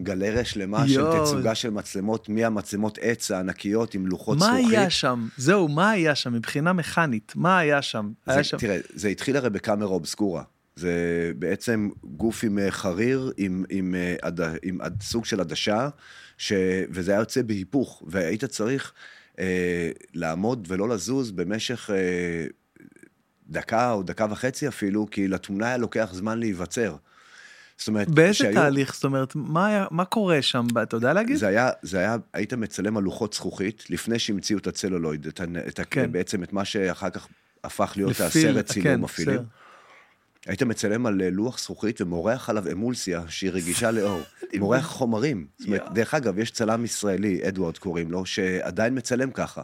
גלריה 0.00 0.44
שלמה 0.44 0.88
של. 0.88 1.04
תצוגה 1.22 1.54
של 1.54 1.70
מצלמות, 1.70 2.28
מהמצלמות 2.28 2.98
עץ 3.00 3.30
הענקיות 3.30 3.94
עם 3.94 4.06
לוחות 4.06 4.38
מה 4.38 4.46
זכוכית. 4.46 4.78
היה 4.78 4.90
שם? 4.90 5.26
זהו, 5.36 5.68
מה 5.68 5.90
היה 5.90 6.14
שם 6.14 6.32
מבחינה 6.32 6.72
מכנית? 6.72 7.32
מה 7.36 7.58
היה 7.58 7.82
שם? 7.82 8.12
תראה, 8.58 8.78
זה 8.94 9.08
התחיל 9.08 9.36
הרי 9.36 9.50
בקאמרה 9.50 9.88
אובסקורה. 9.88 10.42
זה 10.76 11.32
בעצם 11.38 11.88
גוף 12.04 12.44
עם 12.44 12.58
אה, 12.58 12.70
חריר, 12.70 13.32
עם, 13.36 13.64
עם, 13.68 13.94
אה, 13.94 14.32
עם 14.62 14.80
עד, 14.80 15.02
סוג 15.02 15.24
של 15.24 15.40
עדשה, 15.40 15.88
ש, 16.38 16.52
וזה 16.90 17.12
היה 17.12 17.20
יוצא 17.20 17.42
בהיפוך, 17.42 18.02
והיית 18.06 18.44
צריך 18.44 18.92
אה, 19.38 19.90
לעמוד 20.14 20.66
ולא 20.70 20.88
לזוז 20.88 21.30
במשך 21.30 21.90
אה, 21.90 22.46
דקה 23.48 23.92
או 23.92 24.02
דקה 24.02 24.26
וחצי 24.30 24.68
אפילו, 24.68 25.06
כי 25.10 25.28
לתמונה 25.28 25.66
היה 25.66 25.76
לוקח 25.76 26.08
זמן 26.12 26.38
להיווצר. 26.38 26.96
זאת 27.78 27.88
אומרת, 27.88 28.08
באיזה 28.10 28.34
שהיו- 28.34 28.54
תהליך? 28.54 28.94
זאת 28.94 29.04
אומרת, 29.04 29.32
מה, 29.34 29.66
היה, 29.66 29.86
מה 29.90 30.04
קורה 30.04 30.42
שם? 30.42 30.64
אתה 30.82 30.96
יודע 30.96 31.12
להגיד? 31.12 31.36
זה 31.36 31.46
היה, 31.48 31.70
זה 31.82 31.98
היה, 31.98 32.16
היית 32.32 32.52
מצלם 32.54 32.96
על 32.96 33.02
לוחות 33.02 33.32
זכוכית 33.34 33.90
לפני 33.90 34.18
שהמציאו 34.18 34.58
את 34.58 34.66
הצלולויד, 34.66 35.26
את, 35.26 35.40
את, 35.68 35.80
כן. 35.90 36.12
בעצם 36.12 36.42
את 36.42 36.52
מה 36.52 36.64
שאחר 36.64 37.10
כך 37.10 37.28
הפך 37.64 37.92
להיות 37.96 38.20
הסרט 38.20 38.66
צילום 38.66 38.84
כן, 38.98 39.04
הפילים. 39.04 39.36
סרט. 39.36 39.46
היית 40.46 40.62
מצלם 40.62 41.06
על 41.06 41.22
אה, 41.22 41.30
לוח 41.30 41.58
זכוכית 41.58 42.00
ומורח 42.00 42.50
עליו 42.50 42.72
אמולסיה 42.72 43.22
שהיא 43.28 43.50
רגישה 43.50 43.90
לאור. 43.90 44.20
מורח 44.58 44.86
חומרים. 44.86 45.46
זאת 45.58 45.66
אומרת. 45.66 45.92
דרך 45.92 46.14
אגב, 46.14 46.38
יש 46.38 46.50
צלם 46.50 46.84
ישראלי, 46.84 47.48
אדוארד 47.48 47.78
קוראים 47.78 48.10
לו, 48.10 48.26
שעדיין 48.26 48.98
מצלם 48.98 49.30
ככה. 49.30 49.62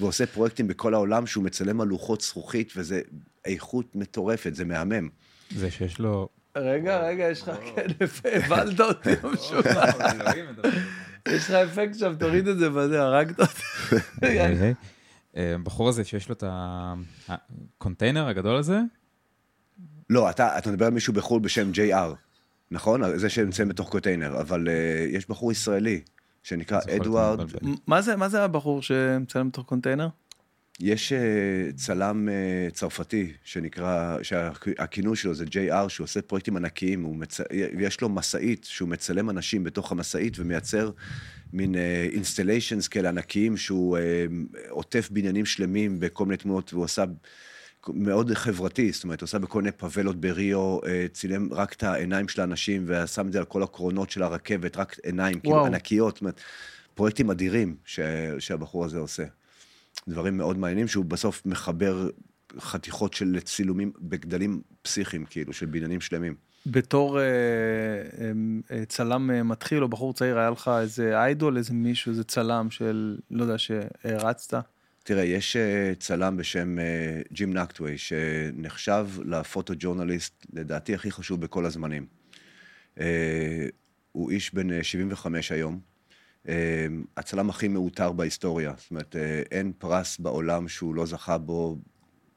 ועושה 0.00 0.26
פרויקטים 0.26 0.68
בכל 0.68 0.94
העולם 0.94 1.26
שהוא 1.26 1.44
מצלם 1.44 1.80
על 1.80 1.88
לוחות 1.88 2.20
זכוכית, 2.20 2.72
וזה 2.76 3.00
איכות 3.44 3.94
מטורפת, 3.94 4.54
זה 4.54 4.64
מהמם. 4.64 5.08
זה 5.50 5.70
שיש 5.70 5.98
לו... 5.98 6.28
רגע, 6.56 6.98
רגע, 6.98 7.24
יש 7.24 7.42
לך, 7.42 7.50
כן, 7.74 7.86
הבלת 8.24 8.80
אותי 8.80 9.10
במשוגע. 9.22 9.84
יש 11.28 11.44
לך 11.44 11.50
אפקט 11.50 11.98
שם, 11.98 12.14
תוריד 12.14 12.48
את 12.48 12.58
זה 12.58 12.70
בזה, 12.70 13.02
הרגת 13.02 13.40
אותי. 13.40 13.62
היי. 14.22 14.74
אה, 15.36 15.54
הבחור 15.54 15.88
הזה 15.88 16.04
שיש 16.04 16.28
לו 16.28 16.34
את 16.34 16.44
הקונטיינר 17.28 18.28
הגדול 18.28 18.56
הזה, 18.56 18.80
לא, 20.10 20.30
אתה, 20.30 20.58
אתה 20.58 20.70
מדבר 20.70 20.86
על 20.86 20.92
מישהו 20.92 21.12
בחו"ל 21.12 21.40
בשם 21.40 21.70
JR, 21.74 22.14
נכון? 22.70 23.18
זה 23.18 23.28
שנמצא 23.28 23.64
בתוך 23.64 23.90
קונטיינר, 23.90 24.40
אבל 24.40 24.68
אה, 24.68 25.16
יש 25.16 25.28
בחור 25.28 25.52
ישראלי 25.52 26.00
שנקרא 26.42 26.80
אדוארד. 26.96 27.40
מה 27.86 28.02
זה, 28.02 28.16
מה 28.16 28.28
זה 28.28 28.42
הבחור 28.42 28.82
שמצלם 28.82 29.48
בתוך 29.48 29.66
קונטיינר? 29.66 30.08
יש 30.80 31.12
אה, 31.12 31.76
צלם 31.76 32.28
אה, 32.28 32.74
צרפתי 32.74 33.32
שנקרא, 33.44 34.16
שהכינוי 34.22 35.16
שלו 35.16 35.34
זה 35.34 35.44
JR, 35.44 35.88
שהוא 35.88 36.04
עושה 36.04 36.22
פרויקטים 36.22 36.56
ענקיים, 36.56 37.20
מצ... 37.20 37.40
יש 37.78 38.00
לו 38.00 38.08
משאית 38.08 38.64
שהוא 38.64 38.88
מצלם 38.88 39.30
אנשים 39.30 39.64
בתוך 39.64 39.92
המשאית 39.92 40.38
ומייצר 40.38 40.90
מין 41.52 41.74
installations 42.12 42.86
אה, 42.86 42.90
כאלה 42.90 43.08
ענקיים, 43.08 43.56
שהוא 43.56 43.98
אה, 43.98 44.00
עוטף 44.70 45.10
בניינים 45.10 45.46
שלמים 45.46 46.00
בכל 46.00 46.24
מיני 46.24 46.36
תמונות, 46.36 46.74
והוא 46.74 46.84
עשה 46.84 47.04
מאוד 47.94 48.34
חברתי, 48.34 48.92
זאת 48.92 49.04
אומרת, 49.04 49.20
הוא 49.20 49.26
עושה 49.26 49.38
בכל 49.38 49.62
מיני 49.62 49.72
פאבלות 49.72 50.16
בריו, 50.16 50.78
אה, 50.86 51.06
צילם 51.12 51.52
רק 51.52 51.72
את 51.72 51.82
העיניים 51.82 52.28
של 52.28 52.40
האנשים, 52.40 52.84
ושם 52.86 53.26
את 53.26 53.32
זה 53.32 53.38
על 53.38 53.44
כל 53.44 53.62
הקרונות 53.62 54.10
של 54.10 54.22
הרכבת, 54.22 54.76
רק 54.76 54.96
עיניים, 55.02 55.40
כאילו. 55.40 55.66
ענקיות, 55.66 56.14
זאת 56.14 56.20
אומרת, 56.20 56.40
פרויקטים 56.94 57.30
אדירים 57.30 57.76
ש, 57.84 58.00
שהבחור 58.38 58.84
הזה 58.84 58.98
עושה. 58.98 59.24
דברים 60.08 60.36
מאוד 60.36 60.58
מעניינים, 60.58 60.88
שהוא 60.88 61.04
בסוף 61.04 61.42
מחבר 61.46 62.10
חתיכות 62.58 63.14
של 63.14 63.40
צילומים 63.40 63.92
בגדלים 64.00 64.60
פסיכיים, 64.82 65.24
כאילו, 65.24 65.52
של 65.52 65.66
בניינים 65.66 66.00
שלמים. 66.00 66.34
בתור 66.66 67.20
אה, 67.20 67.24
אה, 67.24 68.32
אה, 68.70 68.84
צלם 68.84 69.30
אה, 69.30 69.42
מתחיל 69.42 69.82
או 69.82 69.88
בחור 69.88 70.14
צעיר, 70.14 70.38
היה 70.38 70.50
לך 70.50 70.70
איזה 70.80 71.18
איידול, 71.18 71.56
איזה 71.56 71.72
מישהו, 71.72 72.10
איזה 72.10 72.24
צלם 72.24 72.70
של, 72.70 73.18
לא 73.30 73.42
יודע, 73.42 73.58
שהרצת? 73.58 74.54
תראה, 75.08 75.24
יש 75.24 75.56
אה, 75.56 75.92
צלם 75.98 76.36
בשם 76.36 76.78
אה, 76.78 77.20
ג'ים 77.32 77.54
נקטווי, 77.54 77.98
שנחשב 77.98 79.08
לפוטו-ג'ורנליסט, 79.24 80.46
לדעתי 80.52 80.94
הכי 80.94 81.10
חשוב 81.10 81.40
בכל 81.40 81.66
הזמנים. 81.66 82.06
אה, 83.00 83.66
הוא 84.12 84.30
איש 84.30 84.54
בן 84.54 84.72
אה, 84.72 84.84
75 84.84 85.52
היום. 85.52 85.80
הצלם 87.16 87.50
הכי 87.50 87.68
מעוטר 87.68 88.12
בהיסטוריה. 88.12 88.74
זאת 88.76 88.90
אומרת, 88.90 89.16
אין 89.50 89.72
פרס 89.78 90.18
בעולם 90.18 90.68
שהוא 90.68 90.94
לא 90.94 91.06
זכה 91.06 91.38
בו 91.38 91.78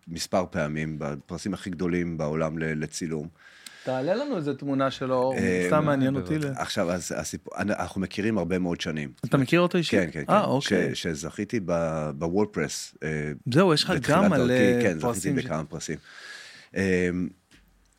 מספר 0.07 0.45
פעמים, 0.51 0.99
בפרסים 0.99 1.53
הכי 1.53 1.69
גדולים 1.69 2.17
בעולם 2.17 2.57
לצילום. 2.57 3.28
תעלה 3.84 4.15
לנו 4.15 4.38
איזה 4.38 4.53
תמונה 4.53 4.91
שלו, 4.91 5.34
אה, 5.38 5.65
סתם 5.67 5.86
מעניין 5.86 6.15
אותי. 6.15 6.36
עכשיו, 6.55 6.89
אנחנו 7.55 8.01
מכירים 8.01 8.38
הרבה 8.38 8.59
מאוד 8.59 8.82
שנים. 8.82 9.11
אתה 9.25 9.38
מכיר 9.38 9.59
אותו 9.61 9.77
אישית? 9.77 9.99
כן, 9.99 10.09
כן, 10.11 10.23
כן. 10.25 10.34
אה, 10.34 10.43
אוקיי. 10.45 10.95
שזכיתי 10.95 11.59
בוורדפרס. 12.15 12.95
אה, 13.03 13.32
זהו, 13.53 13.73
יש 13.73 13.84
לך 13.84 13.93
גם 14.09 14.34
על 14.34 14.51
אה, 14.51 14.79
כן, 14.84 14.99
פרסים. 14.99 15.34
זכיתי 15.34 15.47
בכמה 15.47 15.63
פרסים. 15.65 15.97
אמ, 16.75 16.82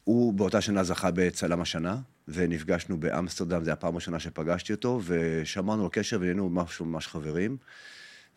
הוא 0.04 0.32
באותה 0.32 0.60
שנה 0.60 0.84
זכה 0.84 1.10
בצלם 1.10 1.60
השנה, 1.60 1.96
ונפגשנו 2.28 2.96
באמסטרדם, 3.00 3.64
זו 3.64 3.70
הפעם 3.70 3.92
הראשונה 3.92 4.18
שפגשתי 4.18 4.72
אותו, 4.72 5.00
ושמרנו 5.04 5.82
על 5.84 5.88
קשר 5.92 6.16
ונהיינו 6.20 6.50
משהו 6.50 6.84
ממש 6.86 7.06
חברים. 7.06 7.56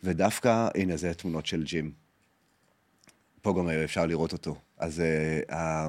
ודווקא, 0.04 0.68
הנה, 0.74 0.96
זה 0.96 1.14
תמונות 1.14 1.46
של 1.46 1.62
ג'ים. 1.62 1.90
פה 3.42 3.54
גם 3.58 3.68
אפשר 3.68 4.06
לראות 4.06 4.32
אותו. 4.32 4.56
אז 4.78 5.00
אה, 5.00 5.56
ה- 5.56 5.88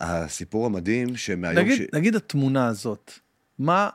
הסיפור 0.00 0.66
המדהים 0.66 1.16
שמהיום 1.16 1.58
נגיד, 1.58 1.78
ש... 1.78 1.94
נגיד 1.94 2.16
התמונה 2.16 2.66
הזאת, 2.66 3.12
מה 3.58 3.88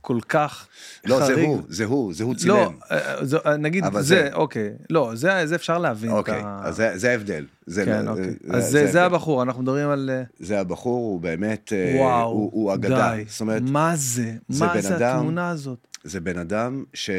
כל 0.00 0.18
כך 0.28 0.68
לא, 1.04 1.18
זה 1.26 1.32
חריג? 1.32 1.46
הוא, 1.48 1.62
זה 1.68 1.84
הוא, 1.84 2.14
זה 2.14 2.24
הוא 2.24 2.34
צילם. 2.34 2.54
לא, 2.54 2.70
אה, 2.90 3.24
זה- 3.24 3.36
אה, 3.46 3.56
נגיד 3.56 3.84
זה, 3.92 4.02
זה- 4.02 4.28
אוקיי, 4.32 4.70
לא, 4.90 5.10
זה 5.14 5.46
זה 5.46 5.54
אפשר 5.54 5.78
להבין. 5.78 6.10
אוקיי, 6.10 6.40
ה- 6.44 6.60
אז 6.64 6.76
זה- 6.76 6.92
זה 6.98 7.10
ההבדל. 7.10 7.46
זה 7.66 7.84
כן, 7.84 8.04
לא- 8.04 8.10
אוקיי. 8.10 8.24
זה- 8.24 8.56
אז 8.56 8.64
זה- 8.64 8.70
זה 8.70 9.02
ההבדל. 9.02 9.14
הבחור, 9.16 9.42
אנחנו 9.42 9.62
מדברים 9.62 9.88
על... 9.88 10.10
אה, 10.12 10.22
זה 10.38 10.60
הבחור, 10.60 10.94
הוא 11.12 11.20
באמת, 11.20 11.72
אה, 11.72 11.94
וואו, 12.00 12.28
הוא, 12.30 12.50
הוא 12.52 12.74
אגדה. 12.74 13.12
די. 13.16 13.24
זאת 13.28 13.40
אומרת, 13.40 13.62
מה 13.62 13.92
זה? 13.96 14.32
זה 14.48 14.66
מה 14.66 14.80
זה 14.80 14.96
אדם- 14.96 15.16
התמונה 15.18 15.50
הזאת? 15.50 15.86
זה 16.04 16.20
בן 16.20 16.38
אדם 16.38 16.84
ש... 16.94 17.10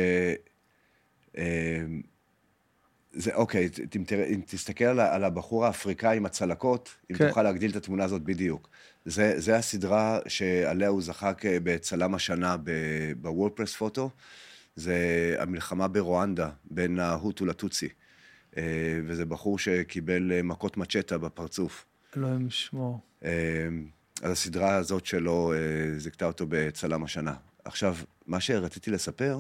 אה, 3.16 3.20
זה 3.22 3.36
אוקיי, 3.36 3.70
ת- 3.70 3.96
אם, 3.96 4.42
תסתכל 4.46 4.84
על, 4.86 5.00
על 5.00 5.24
הבחור 5.24 5.66
האפריקאי 5.66 6.18
עם 6.18 6.26
הצלקות, 6.26 6.90
אם 7.12 7.16
כן. 7.16 7.28
תוכל 7.28 7.44
להגדיל 7.44 7.72
את 7.72 7.76
התמונה 7.76 8.04
הזאת 8.04 8.22
בדיוק. 8.22 8.70
זה, 9.06 9.34
זה 9.40 9.56
הסדרה 9.56 10.20
שעליה 10.28 10.88
הוא 10.88 11.02
זכה 11.02 11.34
כ- 11.34 11.46
בצלם 11.64 12.16
השנה 12.16 12.56
בוורדפרס 13.22 13.76
פוטו. 13.76 14.10
זה 14.76 14.96
המלחמה 15.40 15.88
ברואנדה 15.88 16.50
בין 16.66 17.00
ההוטו 17.00 17.46
לטוצי. 17.46 17.90
אה, 18.58 18.64
וזה 19.06 19.26
בחור 19.26 19.60
שקיבל 19.60 20.32
אה, 20.32 20.44
מכות 20.44 20.78
מצ'טה 20.78 21.18
בפרצוף. 21.18 21.86
אלוהים 22.18 22.48
ישמור. 22.48 23.00
אה, 23.26 23.32
אז 24.22 24.32
הסדרה 24.32 24.76
הזאת 24.76 25.06
שלו 25.06 25.54
אה, 25.54 25.58
זיכתה 26.00 26.26
אותו 26.26 26.46
בצלם 26.50 27.04
השנה. 27.04 27.34
עכשיו, 27.66 27.96
מה 28.28 28.40
שרציתי 28.40 28.92
לספר, 28.92 29.40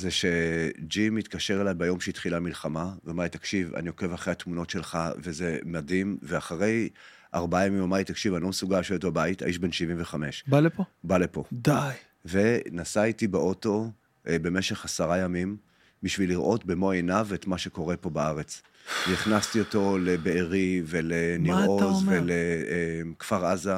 זה 0.00 0.08
שג'ים 0.10 1.16
התקשר 1.16 1.60
אליי 1.60 1.74
ביום 1.74 2.00
שהתחילה 2.00 2.36
המלחמה, 2.36 2.92
ואמר 3.04 3.22
לי, 3.22 3.28
תקשיב, 3.28 3.74
אני 3.74 3.88
עוקב 3.88 4.12
אחרי 4.12 4.32
התמונות 4.32 4.70
שלך, 4.70 4.98
וזה 5.16 5.58
מדהים, 5.64 6.18
ואחרי 6.22 6.88
ארבעה 7.34 7.66
ימים 7.66 7.82
אמר 7.82 7.96
לי, 7.96 8.04
תקשיב, 8.04 8.34
אני 8.34 8.42
לא 8.42 8.48
מסוגל 8.48 8.80
לשבת 8.80 9.04
בבית, 9.04 9.42
האיש 9.42 9.58
בן 9.58 9.72
75. 9.72 10.44
בא 10.46 10.60
לפה? 10.60 10.84
בא 11.04 11.18
לפה. 11.18 11.44
די. 11.52 11.90
ונסע 12.24 13.04
איתי 13.04 13.28
באוטו 13.28 13.90
אה, 14.28 14.38
במשך 14.38 14.84
עשרה 14.84 15.18
ימים, 15.18 15.56
בשביל 16.02 16.30
לראות 16.30 16.64
במו 16.64 16.90
עיניו 16.90 17.28
את 17.34 17.46
מה 17.46 17.58
שקורה 17.58 17.96
פה 17.96 18.10
בארץ. 18.10 18.62
והכנסתי 19.08 19.60
אותו 19.60 19.98
לבארי 19.98 20.82
ולניר 20.86 21.56
עוז? 21.56 22.04
ולכפר 22.08 23.46
עזה 23.46 23.74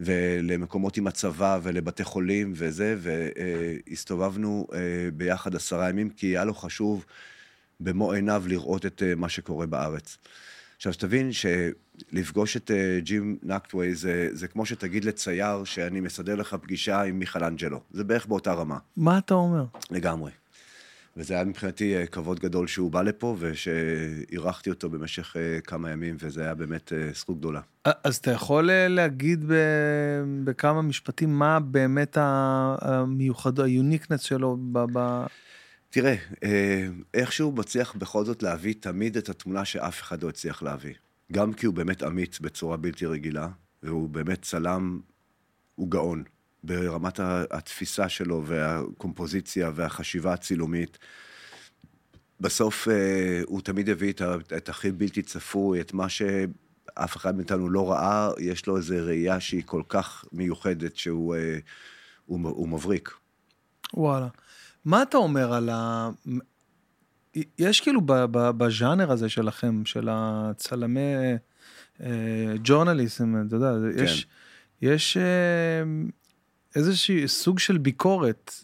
ולמקומות 0.00 0.96
עם 0.96 1.06
הצבא 1.06 1.58
ולבתי 1.62 2.04
חולים 2.04 2.52
וזה, 2.56 2.96
והסתובבנו 2.98 4.66
אה, 4.72 4.78
ביחד 5.14 5.54
עשרה 5.54 5.88
ימים, 5.88 6.10
כי 6.10 6.26
היה 6.26 6.44
לו 6.44 6.54
חשוב 6.54 7.04
במו 7.80 8.12
עיניו 8.12 8.44
לראות 8.46 8.86
את 8.86 9.02
אה, 9.02 9.14
מה 9.14 9.28
שקורה 9.28 9.66
בארץ. 9.66 10.18
עכשיו, 10.76 10.92
שתבין 10.92 11.30
שלפגוש 11.32 12.56
את 12.56 12.70
אה, 12.70 12.98
ג'ים 13.00 13.38
נקטווי 13.42 13.94
זה, 13.94 14.28
זה 14.32 14.48
כמו 14.48 14.66
שתגיד 14.66 15.04
לצייר 15.04 15.64
שאני 15.64 16.00
מסדר 16.00 16.34
לך 16.34 16.56
פגישה 16.62 17.02
עם 17.02 17.18
מיכלנג'לו. 17.18 17.80
זה 17.90 18.04
בערך 18.04 18.26
באותה 18.26 18.52
רמה, 18.52 18.78
מה 18.96 19.18
אתה 19.18 19.34
אומר? 19.34 19.64
לגמרי. 19.90 20.30
וזה 21.20 21.34
היה 21.34 21.44
מבחינתי 21.44 21.96
אה, 21.96 22.06
כבוד 22.06 22.40
גדול 22.40 22.66
שהוא 22.66 22.90
בא 22.90 23.02
לפה, 23.02 23.36
ושאירחתי 23.38 24.70
אותו 24.70 24.90
במשך 24.90 25.36
אה, 25.36 25.60
כמה 25.60 25.90
ימים, 25.90 26.16
וזה 26.18 26.42
היה 26.42 26.54
באמת 26.54 26.92
אה, 26.92 27.10
זכות 27.14 27.38
גדולה. 27.38 27.60
אז 27.84 28.16
אתה 28.16 28.30
יכול 28.30 28.70
להגיד 28.88 29.44
בכמה 30.44 30.82
משפטים 30.82 31.38
מה 31.38 31.60
באמת 31.60 32.16
המיוחד, 32.20 33.60
היוניקנס 33.60 34.20
שלו 34.20 34.56
ב... 34.72 34.98
תראה, 35.90 36.14
אה, 36.44 36.88
איכשהו 37.14 37.52
מצליח 37.52 37.94
בכל 37.94 38.24
זאת 38.24 38.42
להביא 38.42 38.74
תמיד 38.80 39.16
את 39.16 39.28
התמונה 39.28 39.64
שאף 39.64 40.02
אחד 40.02 40.22
לא 40.22 40.28
הצליח 40.28 40.62
להביא. 40.62 40.94
גם 41.32 41.52
כי 41.52 41.66
הוא 41.66 41.74
באמת 41.74 42.02
אמיץ 42.02 42.38
בצורה 42.40 42.76
בלתי 42.76 43.06
רגילה, 43.06 43.48
והוא 43.82 44.08
באמת 44.08 44.42
צלם, 44.42 45.00
הוא 45.74 45.90
גאון. 45.90 46.24
ברמת 46.64 47.20
התפיסה 47.50 48.08
שלו 48.08 48.42
והקומפוזיציה 48.46 49.70
והחשיבה 49.74 50.32
הצילומית. 50.32 50.98
בסוף 52.40 52.88
אה, 52.88 53.40
הוא 53.46 53.60
תמיד 53.60 53.88
הביא 53.88 54.12
את, 54.12 54.22
את 54.56 54.68
הכי 54.68 54.90
בלתי 54.92 55.22
צפוי, 55.22 55.80
את 55.80 55.92
מה 55.92 56.08
שאף 56.08 57.16
אחד 57.16 57.36
מאיתנו 57.36 57.68
לא 57.68 57.90
ראה, 57.90 58.30
יש 58.38 58.66
לו 58.66 58.76
איזו 58.76 58.94
ראייה 58.98 59.40
שהיא 59.40 59.62
כל 59.66 59.82
כך 59.88 60.24
מיוחדת 60.32 60.96
שהוא 60.96 61.34
אה, 61.34 61.58
הוא, 62.26 62.48
הוא 62.48 62.68
מבריק. 62.68 63.10
וואלה. 63.94 64.28
מה 64.84 65.02
אתה 65.02 65.16
אומר 65.16 65.52
על 65.52 65.68
ה... 65.68 66.10
יש 67.58 67.80
כאילו 67.80 68.00
בז'אנר 68.30 69.12
הזה 69.12 69.28
שלכם, 69.28 69.84
של 69.84 70.08
הצלמי 70.10 71.14
אה, 72.02 72.54
ג'ורנליסטים, 72.64 73.44
אתה 73.46 73.56
יודע, 73.56 73.72
כן. 73.96 74.04
יש, 74.04 74.26
יש 74.82 75.16
אה, 75.16 75.82
איזשהו 76.76 77.28
סוג 77.28 77.58
של 77.58 77.78
ביקורת. 77.78 78.54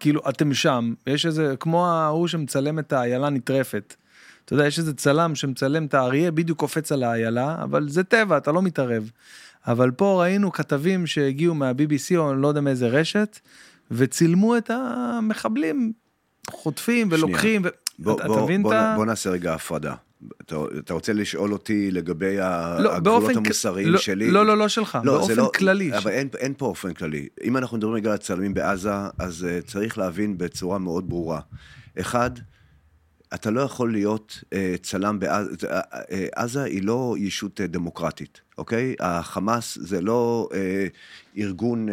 כאילו, 0.00 0.20
אתם 0.28 0.54
שם, 0.54 0.94
יש 1.06 1.26
איזה, 1.26 1.54
כמו 1.60 1.86
ההוא 1.86 2.28
שמצלם 2.28 2.78
את 2.78 2.92
האיילה 2.92 3.30
נטרפת. 3.30 3.94
אתה 4.44 4.52
יודע, 4.52 4.66
יש 4.66 4.78
איזה 4.78 4.94
צלם 4.94 5.34
שמצלם 5.34 5.86
את 5.86 5.94
האריה, 5.94 6.30
בדיוק 6.30 6.58
קופץ 6.58 6.92
על 6.92 7.02
האיילה, 7.02 7.62
אבל 7.62 7.88
זה 7.88 8.04
טבע, 8.04 8.36
אתה 8.36 8.52
לא 8.52 8.62
מתערב. 8.62 9.10
אבל 9.66 9.90
פה 9.90 10.22
ראינו 10.22 10.52
כתבים 10.52 11.06
שהגיעו 11.06 11.54
מה-BBC 11.54 12.16
או 12.16 12.32
אני 12.32 12.42
לא 12.42 12.48
יודע 12.48 12.60
מאיזה 12.60 12.88
רשת, 12.88 13.38
וצילמו 13.90 14.56
את 14.56 14.70
המחבלים 14.70 15.92
חוטפים 16.50 17.08
ולוקחים. 17.10 17.62
ו... 17.64 17.68
בוא, 17.98 18.16
אתה, 18.16 18.26
בוא, 18.26 18.34
אתה 18.34 18.44
מבין 18.44 18.62
בוא, 18.62 18.72
את 18.72 18.78
ה... 18.78 18.92
בוא 18.96 19.06
נעשה 19.06 19.30
רגע 19.30 19.54
הפרדה. 19.54 19.94
אתה, 20.40 20.56
אתה 20.78 20.94
רוצה 20.94 21.12
לשאול 21.12 21.52
אותי 21.52 21.90
לגבי 21.90 22.36
לא, 22.36 22.94
הגבולות 22.94 23.36
המוסריים 23.36 23.88
לא, 23.88 23.98
שלי? 23.98 24.30
לא, 24.30 24.46
לא, 24.46 24.58
לא 24.58 24.68
שלך, 24.68 24.98
זה 25.04 25.10
באופן 25.10 25.36
לא- 25.36 25.50
כללי. 25.54 25.98
אבל 25.98 26.10
אין, 26.10 26.28
אין 26.38 26.54
פה 26.56 26.66
אופן 26.66 26.94
כללי. 26.94 27.28
אם 27.44 27.56
אנחנו 27.56 27.76
מדברים 27.76 27.94
רגע 27.94 28.12
על 28.12 28.16
צלמים 28.16 28.54
בעזה, 28.54 28.90
אז 29.18 29.46
uh, 29.46 29.66
צריך 29.66 29.98
להבין 29.98 30.38
בצורה 30.38 30.78
מאוד 30.78 31.08
ברורה. 31.08 31.40
אחד, 32.00 32.30
אתה 33.34 33.50
לא 33.50 33.60
יכול 33.60 33.92
להיות 33.92 34.44
uh, 34.44 34.54
צלם 34.82 35.18
בעזה, 35.18 35.50
uh, 35.62 35.66
uh, 35.66 35.96
עזה 36.34 36.62
היא 36.62 36.82
לא 36.82 37.14
ישות 37.18 37.60
uh, 37.60 37.66
דמוקרטית, 37.66 38.40
אוקיי? 38.58 38.94
החמאס 39.00 39.78
זה 39.80 40.00
לא 40.00 40.48
uh, 40.50 40.54
ארגון 41.38 41.88
uh, 41.88 41.92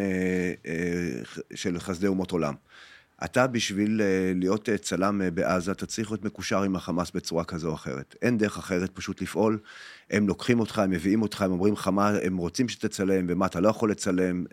uh, 0.64 1.56
של 1.56 1.80
חסדי 1.80 2.08
אומות 2.08 2.32
עולם. 2.32 2.54
אתה 3.24 3.48
בשביל 3.48 4.02
אה, 4.02 4.32
להיות 4.36 4.70
אה, 4.70 4.78
צלם 4.78 5.22
אה, 5.22 5.32
בעזה, 5.32 5.72
אתה 5.72 5.86
צריך 5.86 6.12
להיות 6.12 6.26
מקושר 6.26 6.64
עם 6.64 6.76
החמאס 6.76 7.12
בצורה 7.12 7.44
כזו 7.44 7.70
או 7.70 7.74
אחרת. 7.74 8.16
אין 8.22 8.38
דרך 8.38 8.58
אחרת 8.58 8.90
פשוט 8.94 9.22
לפעול. 9.22 9.60
הם 10.12 10.28
לוקחים 10.28 10.60
אותך, 10.60 10.80
הם 10.80 10.90
מביאים 10.90 11.22
אותך, 11.22 11.42
הם 11.42 11.52
אומרים 11.52 11.74
לך 11.74 11.88
מה 11.88 12.10
הם 12.24 12.38
רוצים 12.38 12.70
שתצלם 12.70 13.26
ומה 13.30 13.46
אתה 13.46 13.60
לא 13.60 13.70
יכול 13.70 13.92
לצלם. 13.92 14.44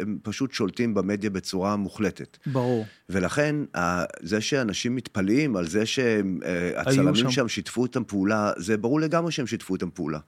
הם 0.00 0.18
פשוט 0.22 0.52
שולטים 0.52 0.94
במדיה 0.94 1.30
בצורה 1.30 1.76
מוחלטת. 1.76 2.38
ברור. 2.46 2.86
ולכן, 3.08 3.56
זה 4.20 4.40
שאנשים 4.40 4.96
מתפלאים 4.96 5.56
על 5.56 5.68
זה 5.68 5.86
שהצלמים 5.86 7.14
שם. 7.14 7.30
שם. 7.30 7.48
שיתפו 7.48 7.84
איתם 7.84 8.04
פעולה, 8.04 8.52
זה 8.56 8.76
ברור 8.76 9.00
לגמרי 9.00 9.32
שהם 9.32 9.46
שיתפו 9.46 9.74
איתם 9.74 9.90
פעולה. 9.90 10.18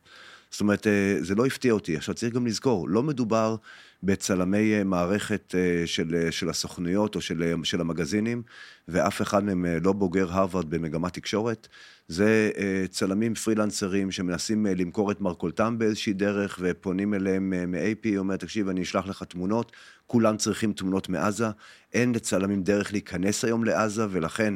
זאת 0.50 0.60
אומרת, 0.60 0.86
זה 1.20 1.34
לא 1.34 1.46
הפתיע 1.46 1.72
אותי. 1.72 1.96
עכשיו 1.96 2.14
צריך 2.14 2.34
גם 2.34 2.46
לזכור, 2.46 2.88
לא 2.88 3.02
מדובר 3.02 3.56
בצלמי 4.04 4.74
אה, 4.74 4.84
מערכת 4.84 5.54
אה, 5.58 5.86
של, 5.86 6.14
אה, 6.14 6.32
של 6.32 6.48
הסוכנויות 6.48 7.14
או 7.16 7.20
של, 7.20 7.54
של 7.62 7.80
המגזינים, 7.80 8.42
ואף 8.88 9.22
אחד 9.22 9.44
מהם 9.44 9.66
לא 9.82 9.92
בוגר 9.92 10.32
הרווארד 10.32 10.70
במגמת 10.70 11.14
תקשורת. 11.14 11.68
זה 12.08 12.50
צלמים 12.90 13.34
פרילנסרים 13.34 14.10
שמנסים 14.10 14.66
למכור 14.66 15.10
את 15.10 15.20
מרכולתם 15.20 15.78
באיזושהי 15.78 16.12
דרך, 16.12 16.58
ופונים 16.60 17.14
אליהם 17.14 17.50
מ-AP, 17.50 18.08
אומר, 18.16 18.36
תקשיב, 18.36 18.68
אני 18.68 18.82
אשלח 18.82 19.06
לך 19.06 19.22
תמונות, 19.22 19.72
כולם 20.06 20.36
צריכים 20.36 20.72
תמונות 20.72 21.08
מעזה, 21.08 21.46
אין 21.92 22.14
לצלמים 22.14 22.62
דרך 22.62 22.92
להיכנס 22.92 23.44
היום 23.44 23.64
לעזה, 23.64 24.06
ולכן 24.10 24.54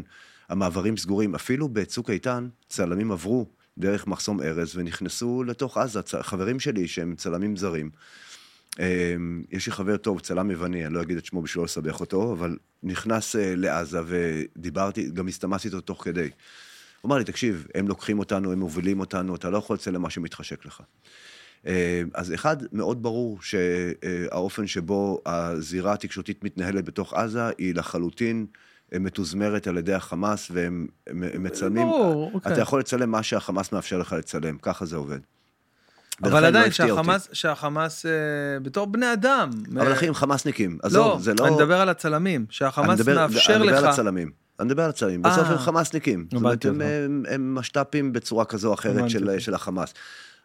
המעברים 0.48 0.96
סגורים. 0.96 1.34
אפילו 1.34 1.68
בצוק 1.68 2.10
איתן, 2.10 2.48
צלמים 2.68 3.12
עברו 3.12 3.46
דרך 3.78 4.06
מחסום 4.06 4.40
ארז 4.40 4.76
ונכנסו 4.76 5.44
לתוך 5.44 5.78
עזה. 5.78 6.00
חברים 6.22 6.60
שלי 6.60 6.88
שהם 6.88 7.14
צלמים 7.16 7.56
זרים. 7.56 7.90
אה, 8.80 9.14
יש 9.50 9.66
לי 9.66 9.72
חבר 9.72 9.96
טוב, 9.96 10.20
צלם 10.20 10.50
יווני, 10.50 10.86
אני 10.86 10.94
לא 10.94 11.02
אגיד 11.02 11.16
את 11.16 11.24
שמו 11.24 11.42
בשביל 11.42 11.60
לא 11.60 11.64
לסבך 11.64 12.00
אותו, 12.00 12.32
אבל 12.32 12.56
נכנס 12.82 13.36
אה, 13.36 13.52
לעזה 13.56 13.98
ודיברתי, 14.06 15.10
גם 15.10 15.28
הסתמסתי 15.28 15.68
איתו 15.68 15.80
תוך 15.80 16.04
כדי. 16.04 16.30
הוא 17.00 17.08
אמר 17.08 17.18
לי, 17.18 17.24
תקשיב, 17.24 17.66
הם 17.74 17.88
לוקחים 17.88 18.18
אותנו, 18.18 18.52
הם 18.52 18.58
מובילים 18.58 19.00
אותנו, 19.00 19.34
אתה 19.34 19.50
לא 19.50 19.58
יכול 19.58 19.74
לצלם 19.74 20.02
מה 20.02 20.10
שמתחשק 20.10 20.66
לך. 20.66 20.80
אה, 21.66 22.02
אז 22.14 22.34
אחד, 22.34 22.56
מאוד 22.72 23.02
ברור 23.02 23.38
שהאופן 23.42 24.66
שבו 24.66 25.22
הזירה 25.26 25.92
התקשורתית 25.92 26.44
מתנהלת 26.44 26.84
בתוך 26.84 27.14
עזה 27.14 27.48
היא 27.58 27.74
לחלוטין 27.74 28.46
אה, 28.92 28.98
מתוזמרת 28.98 29.66
על 29.66 29.78
ידי 29.78 29.94
החמאס, 29.94 30.48
והם 30.50 30.86
הם- 31.06 31.22
הם 31.34 31.42
מצלמים, 31.42 31.86
ברור, 31.88 32.30
אוקיי. 32.34 32.52
אתה 32.52 32.60
יכול 32.60 32.80
לצלם 32.80 33.10
מה 33.10 33.22
שהחמאס 33.22 33.72
מאפשר 33.72 33.98
לך 33.98 34.12
לצלם, 34.12 34.58
ככה 34.62 34.84
זה 34.84 34.96
עובד. 34.96 35.18
אבל 36.22 36.42
לא 36.42 36.46
עדיין, 36.46 36.64
אותי. 36.64 36.74
שהחמאס, 36.74 37.28
שהחמאס 37.32 38.06
אה, 38.06 38.10
בתור 38.62 38.86
בני 38.86 39.12
אדם. 39.12 39.50
אבל 39.74 39.86
אה, 39.86 39.92
אחי, 39.92 40.06
הם 40.08 40.14
חמאסניקים, 40.14 40.70
לא, 40.82 40.86
עזוב, 40.86 41.22
זה 41.22 41.32
לא... 41.38 41.46
אני 41.46 41.54
מדבר 41.56 41.80
על 41.80 41.88
הצלמים, 41.88 42.46
שהחמאס 42.50 43.00
מדבר- 43.00 43.14
מאפשר 43.14 43.56
אני 43.56 43.62
מדבר 43.66 43.76
על 43.78 43.84
לך. 43.84 43.90
הצלמים. 43.90 44.30
אני 44.60 44.66
מדבר 44.66 44.82
על 44.82 44.90
הצלמים, 44.90 45.22
בסוף 45.22 45.46
אה. 45.46 45.52
הם 45.52 45.58
חמאסניקים. 45.58 46.24
זאת 46.30 46.34
אומרת, 46.34 46.64
הם-. 46.64 46.80
הם- 46.80 47.22
הם 47.28 47.54
משת"פים 47.54 48.12
בצורה 48.12 48.44
כזו 48.44 48.68
או 48.68 48.74
אחרת 48.74 49.10
של. 49.10 49.38
של 49.38 49.54
החמאס. 49.54 49.94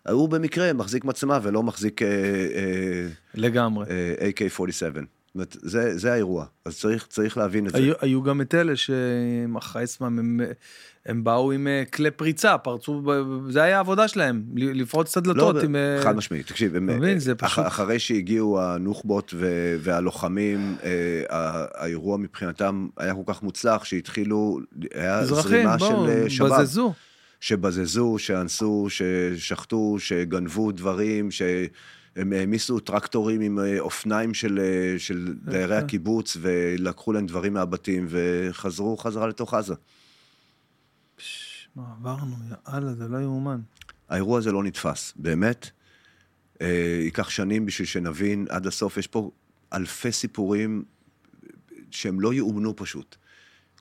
הוא 0.09 0.29
במקרה 0.29 0.73
מחזיק 0.73 1.05
מצלמה 1.05 1.39
ולא 1.43 1.63
מחזיק 1.63 2.01
אה, 2.01 2.07
אה, 2.07 3.07
לגמרי. 3.35 3.85
אה, 3.89 4.29
AK-47. 4.29 4.69
זאת 4.79 4.95
אומרת, 5.35 5.57
זה, 5.61 5.97
זה 5.97 6.13
האירוע, 6.13 6.45
אז 6.65 6.77
צריך, 6.79 7.07
צריך 7.09 7.37
להבין 7.37 7.67
את 7.67 7.71
זה. 7.71 7.77
היו, 7.77 7.93
היו 8.01 8.23
גם 8.23 8.41
את 8.41 8.55
אלה 8.55 8.75
שהם 8.75 9.55
אחרי 9.57 9.83
עצמם, 9.83 10.19
הם, 10.19 10.39
הם 11.05 11.23
באו 11.23 11.51
עם 11.51 11.67
אה, 11.67 11.83
כלי 11.93 12.11
פריצה, 12.11 12.57
פרצו, 12.57 13.01
זה 13.49 13.63
היה 13.63 13.77
העבודה 13.77 14.07
שלהם, 14.07 14.43
לפרוץ 14.55 15.11
את 15.11 15.17
הדלתות 15.17 15.55
לא, 15.55 15.61
עם... 15.61 15.75
אה, 15.75 15.99
חד 16.03 16.15
משמעית, 16.15 16.47
תקשיב, 16.47 16.75
הם, 16.75 16.87
מבין, 16.87 17.19
זה 17.19 17.31
אח- 17.31 17.47
פשוט- 17.53 17.67
אחרי 17.67 17.99
שהגיעו 17.99 18.61
הנוח'בות 18.61 19.33
ו- 19.37 19.75
והלוחמים, 19.79 20.75
אה, 20.83 21.23
האירוע 21.73 22.17
מבחינתם 22.17 22.87
היה 22.97 23.13
כל 23.13 23.33
כך 23.33 23.43
מוצלח 23.43 23.83
שהתחילו, 23.83 24.59
היה 24.93 25.19
אזרחים, 25.19 25.49
זרימה 25.51 25.77
בואו, 25.77 26.05
של 26.05 26.09
אה, 26.23 26.29
שב"ב. 26.29 26.47
בזזו. 26.61 26.93
שבזזו, 27.39 28.15
שאנסו, 28.17 28.87
ששחטו, 28.89 29.95
שגנבו 29.99 30.71
דברים, 30.71 31.31
שהם 31.31 32.33
העמיסו 32.33 32.79
טרקטורים 32.79 33.41
עם 33.41 33.59
אה, 33.59 33.79
אופניים 33.79 34.33
של, 34.33 34.59
אה, 34.59 34.99
של 34.99 35.33
דיירי 35.45 35.75
הקיבוץ, 35.75 36.37
ולקחו 36.41 37.13
להם 37.13 37.25
דברים 37.25 37.53
מהבתים, 37.53 38.07
וחזרו 38.09 38.97
חזרה 38.97 39.27
לתוך 39.27 39.53
עזה. 39.53 39.73
מה 41.75 41.83
עברנו, 41.99 42.35
יאללה, 42.67 42.93
זה 42.93 43.07
לא 43.07 43.17
יאומן. 43.17 43.61
האירוע 44.09 44.37
הזה 44.37 44.51
לא 44.51 44.63
נתפס, 44.63 45.13
באמת. 45.15 45.69
אה, 46.61 46.99
ייקח 47.03 47.29
שנים 47.29 47.65
בשביל 47.65 47.87
שנבין 47.87 48.45
עד 48.49 48.67
הסוף. 48.67 48.97
יש 48.97 49.07
פה 49.07 49.31
אלפי 49.73 50.11
סיפורים 50.11 50.83
שהם 51.91 52.19
לא 52.19 52.33
יאומנו 52.33 52.75
פשוט. 52.75 53.15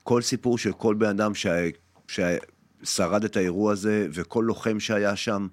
כל 0.03 0.21
סיפור 0.21 0.57
של 0.57 0.73
כל 0.73 0.95
בן 0.95 1.09
אדם 1.09 1.31
ש... 1.35 1.47
ששרד 2.07 3.23
את 3.23 3.37
האירוע 3.37 3.71
הזה, 3.71 4.07
וכל 4.13 4.43
לוחם 4.47 4.79
שהיה 4.79 5.15
שם, 5.15 5.47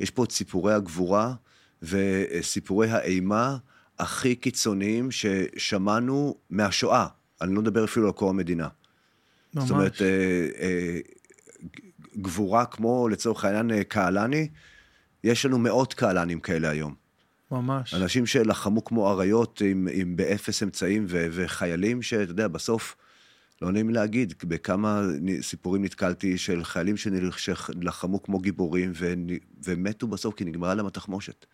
יש 0.00 0.10
פה 0.10 0.24
את 0.24 0.32
סיפורי 0.32 0.74
הגבורה 0.74 1.34
וסיפורי 1.82 2.90
האימה 2.90 3.56
הכי 3.98 4.34
קיצוניים 4.34 5.10
ששמענו 5.10 6.36
מהשואה. 6.50 7.06
אני 7.40 7.54
לא 7.54 7.62
מדבר 7.62 7.84
אפילו 7.84 8.06
על 8.06 8.12
קום 8.12 8.28
המדינה. 8.28 8.68
ממש. 9.54 9.64
זאת 9.64 9.70
אומרת, 9.70 10.02
אה, 10.02 10.06
אה, 10.60 10.98
גבורה 12.18 12.66
כמו 12.66 13.08
לצורך 13.08 13.44
העניין 13.44 13.70
אה, 13.70 13.84
קהלני, 13.84 14.48
יש 15.24 15.46
לנו 15.46 15.58
מאות 15.58 15.94
קהלנים 15.94 16.40
כאלה 16.40 16.70
היום. 16.70 16.94
ממש. 17.50 17.94
אנשים 17.94 18.26
שלחמו 18.26 18.84
כמו 18.84 19.10
אריות 19.10 19.62
עם, 19.64 19.88
עם 19.92 20.16
באפס 20.16 20.62
אמצעים 20.62 21.06
ו, 21.08 21.26
וחיילים 21.32 22.02
שאתה 22.02 22.30
יודע, 22.30 22.48
בסוף, 22.48 22.96
לא 23.62 23.72
נעים 23.72 23.90
להגיד, 23.90 24.34
בכמה 24.44 25.02
סיפורים 25.40 25.84
נתקלתי 25.84 26.38
של 26.38 26.64
חיילים 26.64 26.94
שלחמו 27.36 28.22
כמו 28.22 28.38
גיבורים 28.38 28.92
ו, 28.94 29.14
ומתו 29.64 30.06
בסוף 30.06 30.34
כי 30.34 30.44
נגמרה 30.44 30.74
להם 30.74 30.86
התחמושת. 30.86 31.46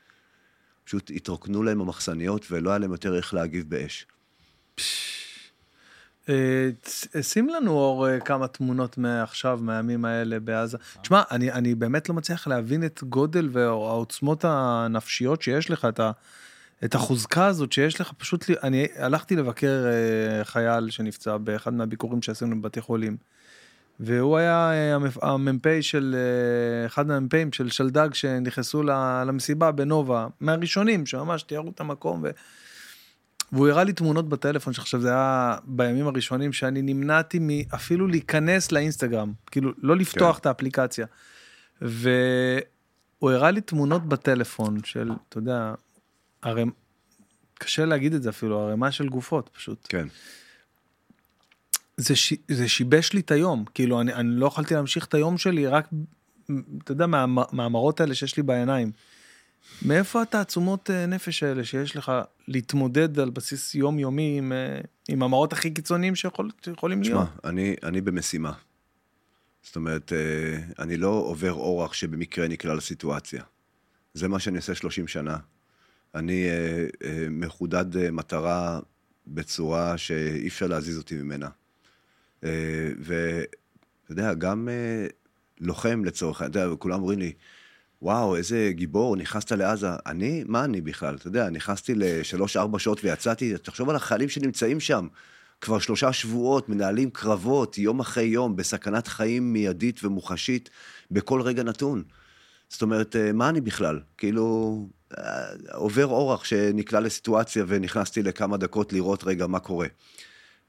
פשוט 0.85 1.11
התרוקנו 1.15 1.63
להם 1.63 1.81
המחסניות 1.81 2.47
ולא 2.51 2.71
היה 2.71 2.79
להם 2.79 2.93
יותר 2.93 3.17
איך 3.17 3.35
להגיב 3.35 3.69
באש. 3.69 4.07
ת- 4.75 5.22
שים 7.21 7.49
לנו 7.49 7.71
אור 7.71 8.09
אה, 8.09 8.21
כמה 8.21 8.49
תמונות 8.49 8.99
מעכשיו, 8.99 9.59
מהימים 9.63 10.05
האלה 10.05 10.41
בעזה. 10.41 10.79
תשמע, 11.03 11.23
אני, 11.31 11.53
אני 11.53 11.75
באמת 11.75 12.09
לא 12.09 12.15
מצליח 12.15 12.47
להבין 12.47 12.85
את 12.85 13.03
גודל 13.09 13.49
והעוצמות 13.53 14.45
הנפשיות 14.49 15.43
שיש 15.43 15.71
לך, 15.71 15.85
את, 15.85 16.01
ה, 16.01 16.11
את 16.85 16.95
החוזקה 16.95 17.47
הזאת 17.47 17.73
שיש 17.73 18.01
לך. 18.01 18.13
פשוט, 18.19 18.45
אני 18.63 18.87
הלכתי 18.97 19.37
לבקר 19.37 19.85
אה, 19.87 20.45
חייל 20.45 20.91
שנפצע 20.91 21.37
באחד 21.37 21.75
מהביקורים 21.75 22.23
שעשינו 22.23 22.61
בבתי 22.61 22.81
חולים. 22.81 23.17
והוא 24.01 24.37
היה 24.37 24.73
אה, 24.73 24.95
המפ- 24.97 25.25
המ"פ 25.25 25.67
של, 25.81 26.17
אה, 26.19 26.87
אחד 26.87 27.07
מהמ"פים 27.07 27.53
של 27.53 27.71
שלדג 27.71 28.09
שנכנסו 28.15 28.83
למסיבה 29.27 29.73
בנובה, 29.73 30.27
מהראשונים 30.41 31.07
שממש 31.07 31.43
תיארו 31.43 31.71
את 31.71 31.81
המקום. 31.81 32.21
ו... 32.25 32.31
והוא 33.53 33.69
הראה 33.69 33.85
לי 33.85 33.93
תמונות 33.93 34.29
בטלפון 34.29 34.73
שעכשיו 34.73 35.01
זה 35.01 35.09
היה 35.09 35.57
בימים 35.65 36.07
הראשונים 36.07 36.53
שאני 36.53 36.83
נמנעתי 36.83 37.39
מאפילו 37.41 38.07
להיכנס 38.07 38.73
לאינסטגרם, 38.73 39.33
כאילו 39.51 39.73
לא 39.79 39.97
לפתוח 39.97 40.37
כן. 40.37 40.41
את 40.41 40.47
האפליקציה. 40.47 41.07
והוא 41.81 43.31
הראה 43.31 43.51
לי 43.51 43.61
תמונות 43.61 44.07
בטלפון 44.09 44.85
של, 44.85 45.11
אתה 45.29 45.39
יודע, 45.39 45.75
הרי 46.43 46.65
קשה 47.55 47.85
להגיד 47.85 48.15
את 48.15 48.23
זה 48.23 48.31
אפילו, 48.31 48.61
ערימה 48.61 48.93
של 48.93 49.09
גופות 49.09 49.51
פשוט. 49.53 49.87
כן. 49.89 50.07
זה, 51.97 52.17
ש... 52.17 52.35
זה 52.49 52.69
שיבש 52.69 53.13
לי 53.13 53.21
את 53.21 53.31
היום, 53.31 53.65
כאילו 53.75 54.01
אני, 54.01 54.15
אני 54.15 54.29
לא 54.29 54.47
יכולתי 54.47 54.75
להמשיך 54.75 55.07
את 55.07 55.15
היום 55.15 55.39
שלי 55.39 55.67
רק, 55.67 55.89
אתה 56.85 56.93
יודע, 56.93 57.07
מה, 57.07 57.27
מהמראות 57.53 58.01
האלה 58.01 58.15
שיש 58.15 58.37
לי 58.37 58.43
בעיניים. 58.43 58.93
מאיפה 59.83 60.23
התעצומות 60.23 60.91
אה, 60.91 61.07
נפש 61.07 61.43
האלה 61.43 61.65
שיש 61.65 61.97
לך 61.97 62.13
להתמודד 62.49 63.19
על 63.19 63.31
בסיס 63.31 63.75
יומיומי 63.75 64.39
עם, 64.39 64.53
אה, 64.53 64.81
עם 65.09 65.23
המראות 65.23 65.53
הכי 65.53 65.71
קיצוניים 65.71 66.15
שיכול, 66.15 66.51
שיכולים 66.65 67.03
תשמע, 67.03 67.15
להיות? 67.15 67.29
אני, 67.45 67.77
אני 67.83 68.01
במשימה. 68.01 68.53
זאת 69.63 69.77
אומרת, 69.77 70.13
אה, 70.13 70.83
אני 70.85 70.97
לא 70.97 71.09
עובר 71.09 71.53
אורח 71.53 71.93
שבמקרה 71.93 72.49
נקלע 72.49 72.75
לסיטואציה. 72.75 73.43
זה 74.15 74.29
מה 74.29 74.39
שאני 74.39 74.57
עושה 74.57 74.75
30 74.75 75.09
שנה. 75.09 75.37
אני 76.15 76.47
מחודד 77.31 78.11
מטרה 78.11 78.81
בצורה 79.27 79.99
שאי 79.99 80.49
אפשר 80.49 80.67
להזיז 80.67 80.99
אותי 80.99 81.15
ממנה. 81.15 81.49
ואתה 82.43 84.11
יודע, 84.11 84.35
גם 84.35 84.69
לוחם 85.61 86.05
לצורך, 86.05 86.43
אתה 86.43 86.59
יודע, 86.59 86.77
כולם 86.77 87.01
אומרים 87.01 87.19
לי, 87.19 87.33
וואו, 88.03 88.37
איזה 88.37 88.71
גיבור, 88.71 89.17
נכנסת 89.17 89.53
לעזה. 89.53 89.89
אני, 90.07 90.45
מה 90.47 90.65
אני 90.65 90.81
בכלל? 90.81 91.15
אתה 91.15 91.27
יודע, 91.27 91.51
נכנסתי 91.51 91.95
לשלוש-ארבע 91.95 92.79
שעות 92.79 93.05
ויצאתי, 93.05 93.59
תחשוב 93.59 93.91
על 93.91 93.97
החיילים 93.97 94.29
שנמצאים 94.29 94.81
שם. 94.81 95.07
כבר 95.61 95.79
שלושה 95.79 96.13
שבועות, 96.13 96.69
מנהלים 96.69 97.11
קרבות, 97.11 97.79
יום 97.79 98.01
אחרי 98.01 98.25
יום, 98.25 98.57
בסכנת 98.57 99.07
חיים 99.07 99.53
מיידית 99.53 100.05
ומוחשית, 100.05 100.71
בכל 101.11 101.41
רגע 101.43 101.63
נתון. 101.63 102.03
זאת 102.69 102.83
אומרת, 102.83 103.17
אה, 103.17 103.33
מה 103.33 103.49
אני 103.49 103.61
בכלל? 103.61 104.01
כאילו, 104.19 104.77
אה, 105.19 105.25
עובר 105.73 106.07
אורח 106.07 106.45
שנקלע 106.45 107.01
לסיטואציה 107.01 107.65
ונכנסתי 107.69 108.23
לכמה 108.23 108.57
דקות 108.57 108.93
לראות 108.93 109.25
רגע 109.25 109.47
מה 109.47 109.59
קורה. 109.59 109.87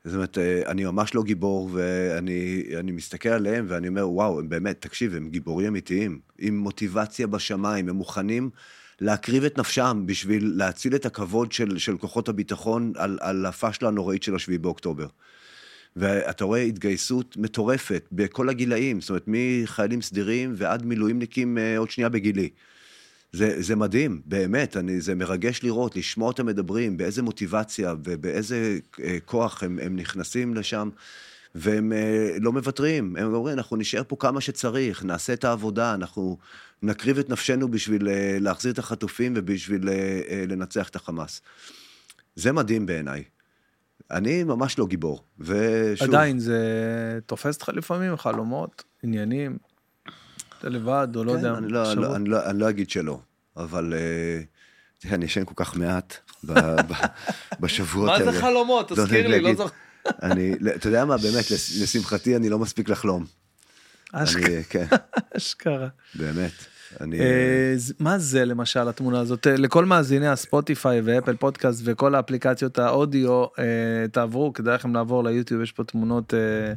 זאת 0.05 0.15
אומרת, 0.15 0.37
אה, 0.37 0.61
אני 0.65 0.85
ממש 0.85 1.15
לא 1.15 1.23
גיבור, 1.23 1.69
ואני 1.73 2.63
אני 2.79 2.91
מסתכל 2.91 3.29
עליהם 3.29 3.65
ואני 3.69 3.87
אומר, 3.87 4.09
וואו, 4.09 4.39
הם 4.39 4.49
באמת, 4.49 4.81
תקשיב, 4.81 5.15
הם 5.15 5.29
גיבורים 5.29 5.67
אמיתיים, 5.67 6.19
עם 6.39 6.57
מוטיבציה 6.57 7.27
בשמיים, 7.27 7.89
הם 7.89 7.95
מוכנים 7.95 8.49
להקריב 9.01 9.43
את 9.43 9.57
נפשם 9.57 10.03
בשביל 10.05 10.53
להציל 10.55 10.95
את 10.95 11.05
הכבוד 11.05 11.51
של, 11.51 11.77
של 11.77 11.97
כוחות 11.97 12.29
הביטחון 12.29 12.93
על, 12.95 13.17
על 13.21 13.45
הפשלה 13.45 13.87
הנוראית 13.89 14.23
של 14.23 14.35
השביעי 14.35 14.57
באוקטובר. 14.57 15.07
ואתה 15.95 16.45
רואה 16.45 16.61
התגייסות 16.61 17.37
מטורפת 17.37 18.07
בכל 18.11 18.49
הגילאים, 18.49 19.01
זאת 19.01 19.09
אומרת, 19.09 19.23
מחיילים 19.27 20.01
סדירים 20.01 20.53
ועד 20.57 20.85
מילואימניקים 20.85 21.57
אה, 21.57 21.77
עוד 21.77 21.91
שנייה 21.91 22.09
בגילי. 22.09 22.49
זה, 23.33 23.61
זה 23.61 23.75
מדהים, 23.75 24.21
באמת, 24.25 24.77
אני, 24.77 25.01
זה 25.01 25.15
מרגש 25.15 25.63
לראות, 25.63 25.95
לשמוע 25.95 26.27
אותם 26.27 26.45
מדברים, 26.45 26.97
באיזה 26.97 27.21
מוטיבציה 27.21 27.93
ובאיזה 28.03 28.77
אה, 29.03 29.17
כוח 29.25 29.63
הם, 29.63 29.79
הם 29.81 29.95
נכנסים 29.95 30.53
לשם, 30.53 30.89
והם 31.55 31.93
אה, 31.93 32.37
לא 32.41 32.51
מוותרים. 32.51 33.15
הם 33.15 33.33
אומרים, 33.33 33.57
אנחנו 33.57 33.77
נשאר 33.77 34.01
פה 34.07 34.15
כמה 34.19 34.41
שצריך, 34.41 35.03
נעשה 35.03 35.33
את 35.33 35.43
העבודה, 35.43 35.93
אנחנו 35.93 36.37
נקריב 36.81 37.19
את 37.19 37.29
נפשנו 37.29 37.71
בשביל 37.71 38.07
אה, 38.07 38.37
להחזיר 38.39 38.71
את 38.71 38.79
החטופים 38.79 39.33
ובשביל 39.35 39.89
לנצח 40.47 40.89
את 40.89 40.95
החמאס. 40.95 41.41
זה 42.35 42.51
מדהים 42.51 42.85
בעיניי. 42.85 43.23
אני 44.11 44.43
ממש 44.43 44.79
לא 44.79 44.87
גיבור, 44.87 45.23
ושוב... 45.39 46.07
עדיין 46.07 46.39
זה 46.39 46.59
תופס 47.25 47.55
אותך 47.55 47.69
לפעמים, 47.69 48.17
חלומות, 48.17 48.83
עניינים, 49.03 49.57
אתה 50.63 50.71
לבד 50.71 51.07
או 51.15 51.23
לא 51.23 51.31
כן, 51.31 51.37
יודע, 51.37 51.57
אני 51.57 51.67
לא, 51.67 51.91
אני. 51.91 52.01
לא, 52.01 52.15
אני, 52.15 52.29
לא, 52.29 52.49
אני 52.49 52.59
לא 52.59 52.69
אגיד 52.69 52.89
שלא, 52.89 53.19
אבל 53.57 53.93
אה, 53.93 54.41
תראה, 54.99 55.15
אני 55.15 55.25
ישן 55.25 55.45
כל 55.45 55.53
כך 55.55 55.75
מעט 55.75 56.17
בשבועות 57.59 58.07
מה 58.09 58.15
האלה. 58.15 58.31
זה 58.31 58.41
חלומות? 58.41 58.91
לא 58.91 58.95
תזכיר 58.95 59.27
לי, 59.27 59.39
לא. 59.41 59.53
זוכר. 59.55 59.73
אני, 60.23 60.53
אתה 60.75 60.87
יודע 60.87 61.05
מה, 61.05 61.17
באמת, 61.17 61.51
לש- 61.51 61.81
לשמחתי 61.81 62.35
אני 62.35 62.49
לא 62.49 62.59
מספיק 62.59 62.89
לחלום. 62.89 63.25
אשכרה. 64.13 64.63
כן, 64.69 64.85
אשכרה. 65.37 65.87
באמת. 66.15 66.51
אני, 67.01 67.19
אה, 67.19 67.73
ז- 67.77 67.93
מה 67.99 68.17
זה 68.19 68.45
למשל 68.45 68.87
התמונה 68.89 69.19
הזאת 69.19 69.47
אה, 69.47 69.57
לכל 69.57 69.85
מאזיני 69.85 70.27
הספוטיפיי 70.27 71.01
ואפל 71.03 71.35
פודקאסט 71.35 71.81
וכל 71.83 72.15
האפליקציות 72.15 72.79
האודיו 72.79 73.29
אה, 73.59 73.63
תעברו 74.11 74.53
כדאי 74.53 74.75
לכם 74.75 74.93
לעבור 74.95 75.23
ליוטיוב 75.23 75.61
יש 75.61 75.71
פה 75.71 75.83
תמונות 75.83 76.33
אה, 76.33 76.39
אה, 76.39 76.73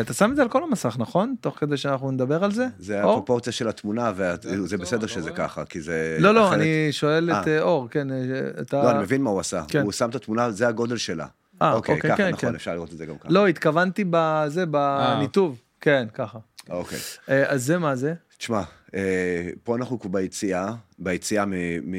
אתה 0.00 0.14
שם 0.14 0.30
את 0.30 0.36
זה 0.36 0.42
על 0.42 0.48
כל 0.48 0.62
המסך 0.62 0.96
נכון 0.98 1.34
תוך 1.40 1.58
כדי 1.58 1.76
שאנחנו 1.76 2.10
נדבר 2.10 2.44
על 2.44 2.52
זה 2.52 2.66
זה 2.78 3.02
אור? 3.02 3.12
הפרופורציה 3.12 3.52
של 3.52 3.68
התמונה, 3.68 4.12
וזה 4.16 4.78
בסדר 4.78 5.06
שזה 5.06 5.30
רואה? 5.30 5.32
ככה, 5.36 5.64
כי 5.64 5.80
זה... 5.80 6.16
לא 6.20 6.34
לא 6.34 6.48
אחרת- 6.48 6.58
אני 6.60 6.88
שואל 6.90 7.30
את 7.30 7.48
אה. 7.48 7.56
אה, 7.56 7.62
אור 7.62 7.88
כן 7.90 8.10
אה, 8.10 8.16
אתה 8.60 8.82
לא, 8.82 8.90
אני 8.90 8.98
מבין 8.98 9.22
מה 9.22 9.30
הוא 9.30 9.40
עשה. 9.40 9.62
כן. 9.68 9.82
הוא 9.82 9.92
שם 9.92 10.10
את 10.10 10.14
התמונה, 10.14 10.50
זה 10.50 10.68
הגודל 10.68 10.96
שלה. 10.96 11.26
אה, 11.62 11.72
אוקיי, 11.72 11.94
אוקיי, 11.94 12.10
ככה, 12.10 12.16
כן, 12.16 12.28
נכון, 12.28 12.48
כן. 12.48 12.54
אפשר 12.54 12.74
לראות 12.74 12.92
את 12.92 12.98
זה 12.98 13.06
גם 13.06 13.18
ככה. 13.18 13.28
לא 13.32 13.46
התכוונתי 13.46 14.04
בזה 14.10 14.66
בניתוב 14.66 15.60
כן 15.80 16.06
ככה 16.14 16.38
אוקיי. 16.70 16.98
אה, 17.28 17.50
אז 17.50 17.64
זה 17.64 17.78
מה 17.78 17.96
זה 17.96 18.14
תשמע, 18.38 18.62
אה, 18.94 19.48
פה 19.64 19.76
אנחנו 19.76 20.00
כבר 20.00 20.10
ביציאה, 20.10 20.72
ביציאה 20.98 21.44
מ... 21.44 21.52
מ... 21.82 21.94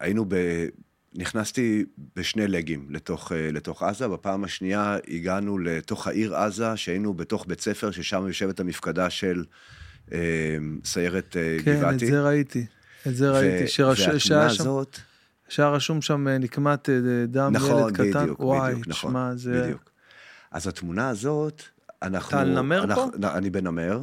היינו 0.00 0.24
ב... 0.28 0.34
נכנסתי 1.18 1.84
בשני 2.16 2.46
לגים 2.48 2.86
לתוך, 2.90 3.32
אה, 3.32 3.50
לתוך 3.52 3.82
עזה, 3.82 4.08
בפעם 4.08 4.44
השנייה 4.44 4.96
הגענו 5.10 5.58
לתוך 5.58 6.06
העיר 6.06 6.36
עזה, 6.36 6.76
שהיינו 6.76 7.14
בתוך 7.14 7.44
בית 7.48 7.60
ספר, 7.60 7.90
ששם 7.90 8.24
יושבת 8.26 8.60
המפקדה 8.60 9.10
של 9.10 9.44
אה, 10.12 10.18
סיירת 10.84 11.36
אה, 11.36 11.56
כן 11.64 11.72
את 11.72 11.78
גבעתי. 11.78 12.06
זה 12.06 12.22
ראיתי 12.22 12.66
את 13.06 13.16
זה 13.16 13.30
ראיתי 13.30 13.64
ו- 13.64 13.68
שרש- 13.68 13.98
והתמונה 14.00 14.18
שהיה 14.18 14.50
שם 14.50 14.60
הזאת, 14.62 14.98
שהיה 15.48 15.68
רשום 15.68 16.02
שם 16.02 16.28
אה, 16.28 16.38
נקמת 16.38 16.88
אה, 16.88 16.94
דם 17.28 17.50
נכון, 17.52 17.82
ילד 17.82 17.94
קטן 17.94 18.22
בדיוק, 18.22 18.40
וואי 18.40 18.70
בדיוק, 18.72 18.88
נכון, 18.88 19.10
תשמע 19.10 19.34
זה 19.34 19.62
בדיוק. 19.62 19.90
אז 20.50 20.66
התמונה 20.66 21.08
הזאת, 21.08 21.62
אנחנו... 22.02 22.28
אתה 22.28 22.40
על 22.40 22.48
נמר 22.54 22.84
אנחנו, 22.84 23.12
פה? 23.12 23.18
נ- 23.18 23.24
אני 23.24 23.50
בנמר, 23.50 24.00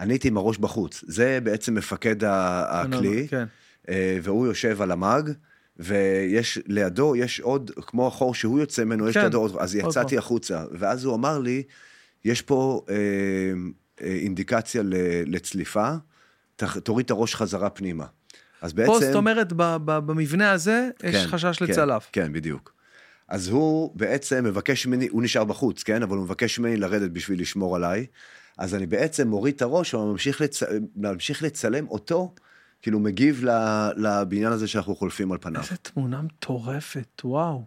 אני 0.00 0.12
הייתי 0.12 0.28
עם 0.28 0.36
הראש 0.36 0.58
בחוץ. 0.58 1.04
זה 1.06 1.38
בעצם 1.42 1.74
מפקד 1.74 2.16
הכלי. 2.24 3.28
כן. 3.28 3.44
והוא 4.22 4.46
יושב 4.46 4.82
על 4.82 4.90
המאג, 4.90 5.30
ויש 5.78 6.58
לידו, 6.66 7.16
יש 7.16 7.40
עוד, 7.40 7.70
כמו 7.86 8.06
החור 8.06 8.34
שהוא 8.34 8.60
יוצא 8.60 8.84
ממנו, 8.84 9.08
יש 9.08 9.14
כן, 9.14 9.24
לידו 9.24 9.40
עוד, 9.40 9.56
אז 9.58 9.74
עוד 9.76 9.90
יצאתי 9.90 10.08
פעם. 10.10 10.18
החוצה, 10.18 10.64
ואז 10.72 11.04
הוא 11.04 11.14
אמר 11.14 11.38
לי, 11.38 11.62
יש 12.24 12.42
פה 12.42 12.82
אה, 12.90 12.94
אה, 14.00 14.06
אינדיקציה 14.06 14.82
ל- 14.82 14.94
לצליפה, 15.26 15.90
ת- 16.56 16.64
תוריד 16.64 17.04
את 17.04 17.10
הראש 17.10 17.34
חזרה 17.34 17.70
פנימה. 17.70 18.04
אז 18.62 18.72
בעצם... 18.72 18.92
פה 18.92 19.00
זאת 19.00 19.14
אומרת 19.14 19.52
ב- 19.52 19.76
ב- 19.84 19.98
במבנה 19.98 20.52
הזה 20.52 20.88
יש 21.02 21.16
כן, 21.16 21.26
חשש 21.26 21.58
כן, 21.58 21.64
לצלף. 21.64 22.08
כן, 22.12 22.32
בדיוק. 22.32 22.74
אז 23.28 23.48
הוא 23.48 23.92
בעצם 23.96 24.44
מבקש 24.44 24.86
ממני, 24.86 25.08
הוא 25.08 25.22
נשאר 25.22 25.44
בחוץ, 25.44 25.82
כן? 25.82 26.02
אבל 26.02 26.16
הוא 26.16 26.24
מבקש 26.24 26.58
ממני 26.58 26.76
לרדת 26.76 27.10
בשביל 27.10 27.40
לשמור 27.40 27.76
עליי. 27.76 28.06
אז 28.58 28.74
אני 28.74 28.86
בעצם 28.86 29.28
מוריד 29.28 29.54
את 29.54 29.62
הראש 29.62 29.94
וממשיך 29.94 30.40
לצ... 30.40 30.62
ממשיך 30.96 31.42
לצלם 31.42 31.88
אותו 31.88 32.34
כאילו 32.82 33.00
מגיב 33.00 33.44
לבניין 33.96 34.52
הזה 34.52 34.68
שאנחנו 34.68 34.96
חולפים 34.96 35.32
על 35.32 35.38
פניו. 35.40 35.62
איזה 35.62 35.76
תמונה 35.76 36.22
מטורפת, 36.22 37.22
וואו. 37.24 37.64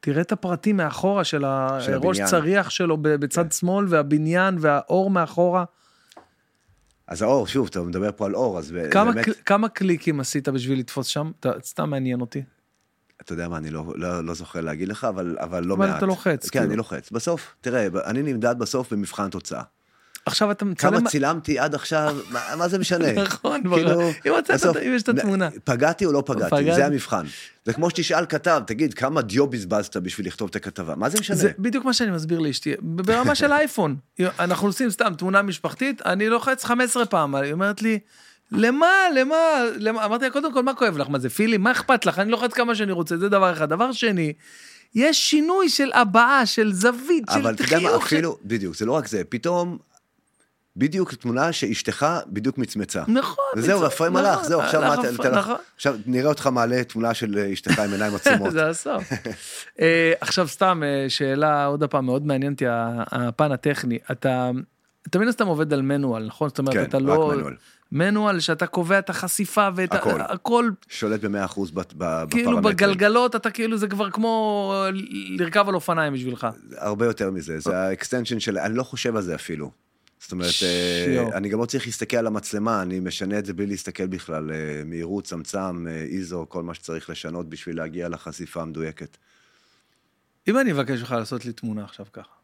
תראה 0.00 0.22
את 0.22 0.32
הפרטים 0.32 0.76
מאחורה 0.76 1.24
של 1.24 1.40
של 1.80 1.94
הראש 1.94 2.18
הבניין. 2.18 2.26
צריח 2.26 2.70
שלו 2.70 2.96
בצד 3.00 3.52
שמאל, 3.52 3.86
והבניין 3.88 4.56
והאור 4.60 5.10
מאחורה. 5.10 5.64
אז 7.06 7.22
האור, 7.22 7.46
שוב, 7.46 7.66
אתה 7.70 7.82
מדבר 7.82 8.10
פה 8.16 8.26
על 8.26 8.34
אור, 8.34 8.58
אז 8.58 8.74
כמה, 8.90 9.12
באמת, 9.12 9.24
קל, 9.24 9.32
כמה 9.46 9.68
קליקים 9.68 10.20
עשית 10.20 10.48
בשביל 10.48 10.78
לתפוס 10.78 11.06
שם? 11.06 11.30
סתם 11.62 11.90
מעניין 11.90 12.20
אותי. 12.20 12.42
אתה 13.22 13.32
יודע 13.32 13.48
מה, 13.48 13.56
אני 13.56 13.70
לא, 13.70 13.84
לא, 13.94 14.24
לא 14.24 14.34
זוכר 14.34 14.60
להגיד 14.60 14.88
לך, 14.88 15.04
אבל, 15.04 15.36
אבל 15.40 15.64
לא 15.64 15.74
אבל 15.74 15.86
מעט. 15.86 15.98
אתה 15.98 16.06
לוחץ, 16.06 16.50
כן, 16.50 16.58
כאילו. 16.58 16.64
אני 16.64 16.76
לוחץ. 16.76 17.10
בסוף, 17.10 17.54
תראה, 17.60 17.88
אני 18.04 18.22
נמדד 18.22 18.58
בסוף 18.58 18.92
במבחן 18.92 19.30
תוצאה. 19.30 19.62
עכשיו 20.26 20.50
אתה 20.50 20.64
מצלם... 20.64 20.90
כמה 20.90 21.08
צילמתי 21.08 21.58
עד 21.58 21.74
עכשיו, 21.74 22.16
מה, 22.30 22.40
מה 22.58 22.68
זה 22.68 22.78
משנה? 22.78 23.12
נכון, 23.22 23.62
כאילו. 23.74 24.10
אם 24.26 24.32
בסוף, 24.54 24.76
אם 24.76 24.92
יש 24.94 25.02
את 25.02 25.08
התמונה. 25.08 25.48
פגעתי 25.64 26.04
או 26.06 26.12
לא 26.12 26.22
פגעתי, 26.26 26.50
פגעת. 26.50 26.74
זה 26.74 26.86
המבחן. 26.86 27.26
זה 27.64 27.72
כמו 27.72 27.90
שתשאל 27.90 28.26
כתב, 28.26 28.62
תגיד, 28.66 28.94
כמה 28.94 29.22
דיו 29.22 29.46
בזבזת 29.46 29.96
בשביל 29.96 30.26
לכתוב 30.26 30.48
את 30.50 30.56
הכתבה? 30.56 30.94
מה 30.94 31.08
זה 31.08 31.20
משנה? 31.20 31.36
זה 31.36 31.50
בדיוק 31.58 31.84
מה 31.84 31.92
שאני 31.92 32.10
מסביר 32.10 32.38
לאשתי, 32.38 32.74
ברמה 32.80 33.34
של 33.34 33.52
אייפון. 33.52 33.96
אנחנו 34.38 34.66
עושים 34.66 34.90
סתם 34.90 35.14
תמונה 35.18 35.42
משפחתית, 35.42 36.02
אני 36.06 36.28
לוחץ 36.28 36.64
15 36.64 37.06
פעם, 37.06 37.34
היא 37.34 37.52
אומרת 37.52 37.82
לי, 37.82 37.98
למה, 38.52 38.86
למה, 39.14 39.36
למה, 39.76 40.04
אמרתי 40.04 40.24
לה, 40.24 40.30
קודם 40.30 40.52
כל, 40.52 40.62
מה 40.62 40.74
כואב 40.74 40.96
לך? 40.96 41.08
מה 41.08 41.18
זה 41.18 41.30
פילים? 41.30 41.62
מה 41.62 41.72
אכפת 41.72 42.06
לך? 42.06 42.18
אני 42.18 42.30
לוחץ 42.30 42.52
כמה 42.52 42.74
שאני 42.74 42.92
רוצה, 42.92 43.16
זה 43.16 43.28
דבר 43.28 43.52
אחד. 43.52 43.68
דבר 43.68 43.92
שני, 43.92 44.32
יש 44.94 45.30
שינוי 45.30 45.68
של 45.68 45.90
הבעה, 45.94 46.46
של 46.46 46.72
זווית, 46.72 47.24
של 47.32 47.38
אבל 47.38 47.54
אתה 47.54 47.62
יודע 47.62 47.80
מה, 47.80 47.88
חיוך. 47.88 48.04
אפילו, 48.04 48.38
בדיוק, 48.44 48.76
זה 48.76 48.86
לא 48.86 48.92
רק 48.92 49.08
זה, 49.08 49.22
פתאום, 49.28 49.78
בדיוק 50.76 51.14
תמונה 51.14 51.52
שאשתך 51.52 52.06
בדיוק 52.26 52.58
מצמצה. 52.58 53.02
נכון. 53.08 53.44
וזהו, 53.56 53.80
מצ- 53.80 53.86
הפריים 53.92 54.12
נכון, 54.12 54.26
הלך, 54.26 54.42
זהו, 54.44 54.60
עכשיו 54.60 54.80
מה 54.80 54.92
הלך 54.92 55.20
אתה... 55.20 55.30
נכון. 55.30 55.56
עכשיו 55.76 55.96
נראה 56.06 56.28
אותך 56.28 56.46
מעלה 56.46 56.84
תמונה 56.84 57.14
של 57.14 57.38
אה, 57.38 57.52
אשתך 57.52 57.78
עם 57.78 57.92
עיניים 57.92 58.14
עצומות. 58.14 58.52
זה 58.56 58.68
הסוף. 58.68 59.02
אה, 59.80 60.12
עכשיו 60.20 60.48
סתם 60.48 60.82
אה, 60.84 61.10
שאלה 61.10 61.64
עוד 61.64 61.84
פעם 61.84 62.06
מאוד 62.06 62.26
מעניין 62.26 62.52
אותי 62.52 62.64
הפן 62.68 63.52
הטכני 63.52 63.98
אתה 64.10 64.50
אתה 65.08 65.18
מן 65.18 65.28
הסתם 65.28 65.46
עובד 65.46 65.72
על 65.72 65.82
manual 65.82 66.26
נכון 66.26 66.48
זאת 66.48 66.58
אומרת 66.58 66.74
כן, 66.74 66.82
אתה 66.84 66.96
רק 66.96 67.02
על 67.02 67.28
manual. 67.36 67.54
manual 67.92 68.40
שאתה 68.40 68.66
קובע 68.66 68.98
את 68.98 69.10
החשיפה 69.10 69.68
ואת 69.76 69.94
הכל. 69.94 70.20
הכל 70.20 70.70
שולט 70.88 71.20
במאה 71.20 71.44
אחוז 71.44 71.70
בת- 71.70 71.92
ב- 71.98 72.24
כאילו 72.30 72.50
בפרמטרים. 72.50 72.76
בגלגלות 72.76 73.36
אתה 73.36 73.50
כאילו 73.50 73.76
זה 73.78 73.88
כבר 73.88 74.10
כמו 74.10 74.74
לרכב 75.38 75.68
על 75.68 75.74
אופניים 75.74 76.12
בשבילך. 76.14 76.46
הרבה 76.76 77.06
יותר 77.06 77.30
מזה, 77.30 77.60
זה 77.60 77.76
ה 77.78 77.84
extension 77.84 78.40
של, 78.40 78.58
אני 78.58 78.76
לא 78.76 78.82
חושב 78.82 79.16
על 79.16 79.22
זה 79.22 79.34
אפילו. 79.34 79.70
זאת 80.20 80.32
אומרת, 80.32 80.48
אה, 80.62 81.04
שיואו. 81.06 81.32
אני 81.32 81.48
גם 81.48 81.60
לא 81.60 81.66
צריך 81.66 81.86
להסתכל 81.86 82.16
על 82.16 82.26
המצלמה, 82.26 82.82
אני 82.82 83.00
משנה 83.00 83.38
את 83.38 83.46
זה 83.46 83.54
בלי 83.54 83.66
להסתכל 83.66 84.06
בכלל, 84.06 84.50
אה, 84.52 84.82
מהירות, 84.84 85.24
צמצם, 85.24 85.86
אה, 85.88 85.92
איזו, 86.02 86.46
כל 86.48 86.62
מה 86.62 86.74
שצריך 86.74 87.10
לשנות 87.10 87.48
בשביל 87.48 87.76
להגיע 87.76 88.08
לחשיפה 88.08 88.62
המדויקת. 88.62 89.16
אם 90.48 90.58
אני 90.58 90.72
אבקש 90.72 91.00
ממך 91.00 91.10
לעשות 91.10 91.44
לי 91.44 91.52
תמונה 91.52 91.84
עכשיו 91.84 92.06
ככה. 92.12 92.34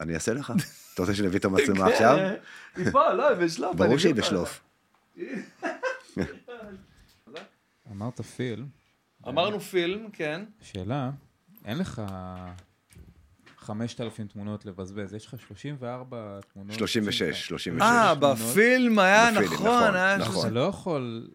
אני 0.00 0.14
אעשה 0.14 0.34
לך. 0.34 0.52
אתה 0.94 1.02
רוצה 1.02 1.14
שאני 1.14 1.28
אביא 1.28 1.38
את 1.38 1.44
המצלמה 1.44 1.86
עכשיו? 1.86 2.18
היא 2.76 2.90
פה 2.90 3.12
לא 3.12 3.28
היא 3.28 3.36
בשלוף. 3.38 3.76
ברור 3.76 3.98
שהיא 3.98 4.14
בשלוף. 4.14 4.60
אמרת 7.90 8.20
פיל, 8.20 8.64
אמרנו 9.28 9.60
פילם 9.60 10.10
כן. 10.10 10.44
שאלה, 10.62 11.10
אין 11.64 11.78
לך 11.78 12.02
5,000 13.60 14.26
תמונות 14.26 14.66
לבזבז, 14.66 15.14
יש 15.14 15.26
לך 15.26 15.34
34 15.40 16.40
תמונות. 16.52 16.74
36, 16.78 17.48
36. 17.48 17.82
אה 17.82 18.14
בפילם 18.14 18.98
היה 18.98 19.30
בפילם, 19.30 19.44
נכון. 19.52 19.66
נכון, 19.66 19.94
היה 19.96 20.16
נכון. 20.16 20.32
שזה- 20.32 20.46
אתה 20.46 20.50
לא 20.50 20.60
יכול... 20.60 21.30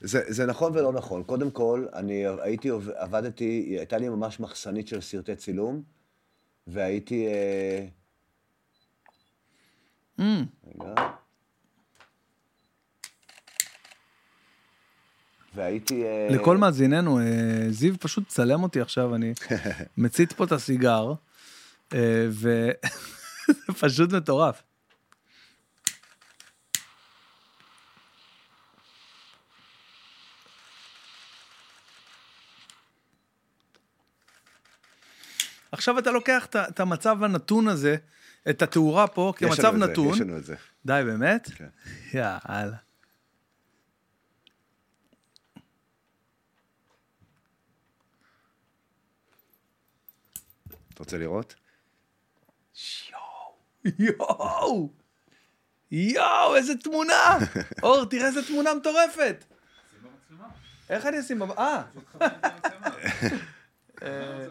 זה, 0.00 0.22
זה 0.28 0.46
נכון 0.46 0.72
ולא 0.76 0.92
נכון. 0.92 1.22
קודם 1.22 1.50
כל, 1.50 1.86
אני 1.94 2.24
הייתי, 2.42 2.68
עבדתי, 2.96 3.74
הייתה 3.78 3.98
לי 3.98 4.08
ממש 4.08 4.40
מחסנית 4.40 4.88
של 4.88 5.00
סרטי 5.00 5.36
צילום, 5.36 5.82
והייתי... 6.66 7.26
אה, 7.26 7.86
אמ, 10.18 10.44
רגע. 10.66 10.94
והייתי... 15.54 16.04
אה, 16.04 16.28
לכל 16.30 16.56
מאזיננו, 16.56 17.18
אה, 17.20 17.24
זיו 17.70 17.98
פשוט 18.00 18.28
צלם 18.28 18.62
אותי 18.62 18.80
עכשיו, 18.80 19.14
אני 19.14 19.32
מצית 19.96 20.32
פה 20.32 20.44
את 20.44 20.52
הסיגר, 20.52 21.08
אה, 21.10 21.14
וזה 21.94 22.70
פשוט 23.80 24.12
מטורף. 24.12 24.62
עכשיו 35.72 35.98
אתה 35.98 36.10
לוקח 36.10 36.46
את 36.46 36.80
המצב 36.80 37.24
הנתון 37.24 37.68
הזה, 37.68 37.96
את 38.50 38.62
התאורה 38.62 39.06
פה 39.06 39.32
יש 39.36 39.42
לנו 39.42 39.54
כמצב 39.56 39.74
את 39.74 39.80
זה, 39.80 39.86
נתון. 39.86 40.14
יש 40.14 40.20
לנו 40.20 40.36
את 40.36 40.44
זה. 40.44 40.54
די, 40.86 41.02
באמת? 41.04 41.50
כן. 41.54 41.68
יאללה. 42.14 42.76
אתה 50.94 50.98
רוצה 50.98 51.18
לראות? 51.18 51.54
יואו! 53.98 54.90
יואו, 55.90 56.56
איזה 56.56 56.76
תמונה! 56.76 57.38
אור, 57.82 58.04
תראה 58.04 58.26
איזה 58.26 58.46
תמונה 58.46 58.74
מטורפת! 58.74 59.44
איך 60.90 61.06
אני 61.06 61.20
אשים. 61.20 61.42
אה! 61.42 61.82
אה, 64.02 64.46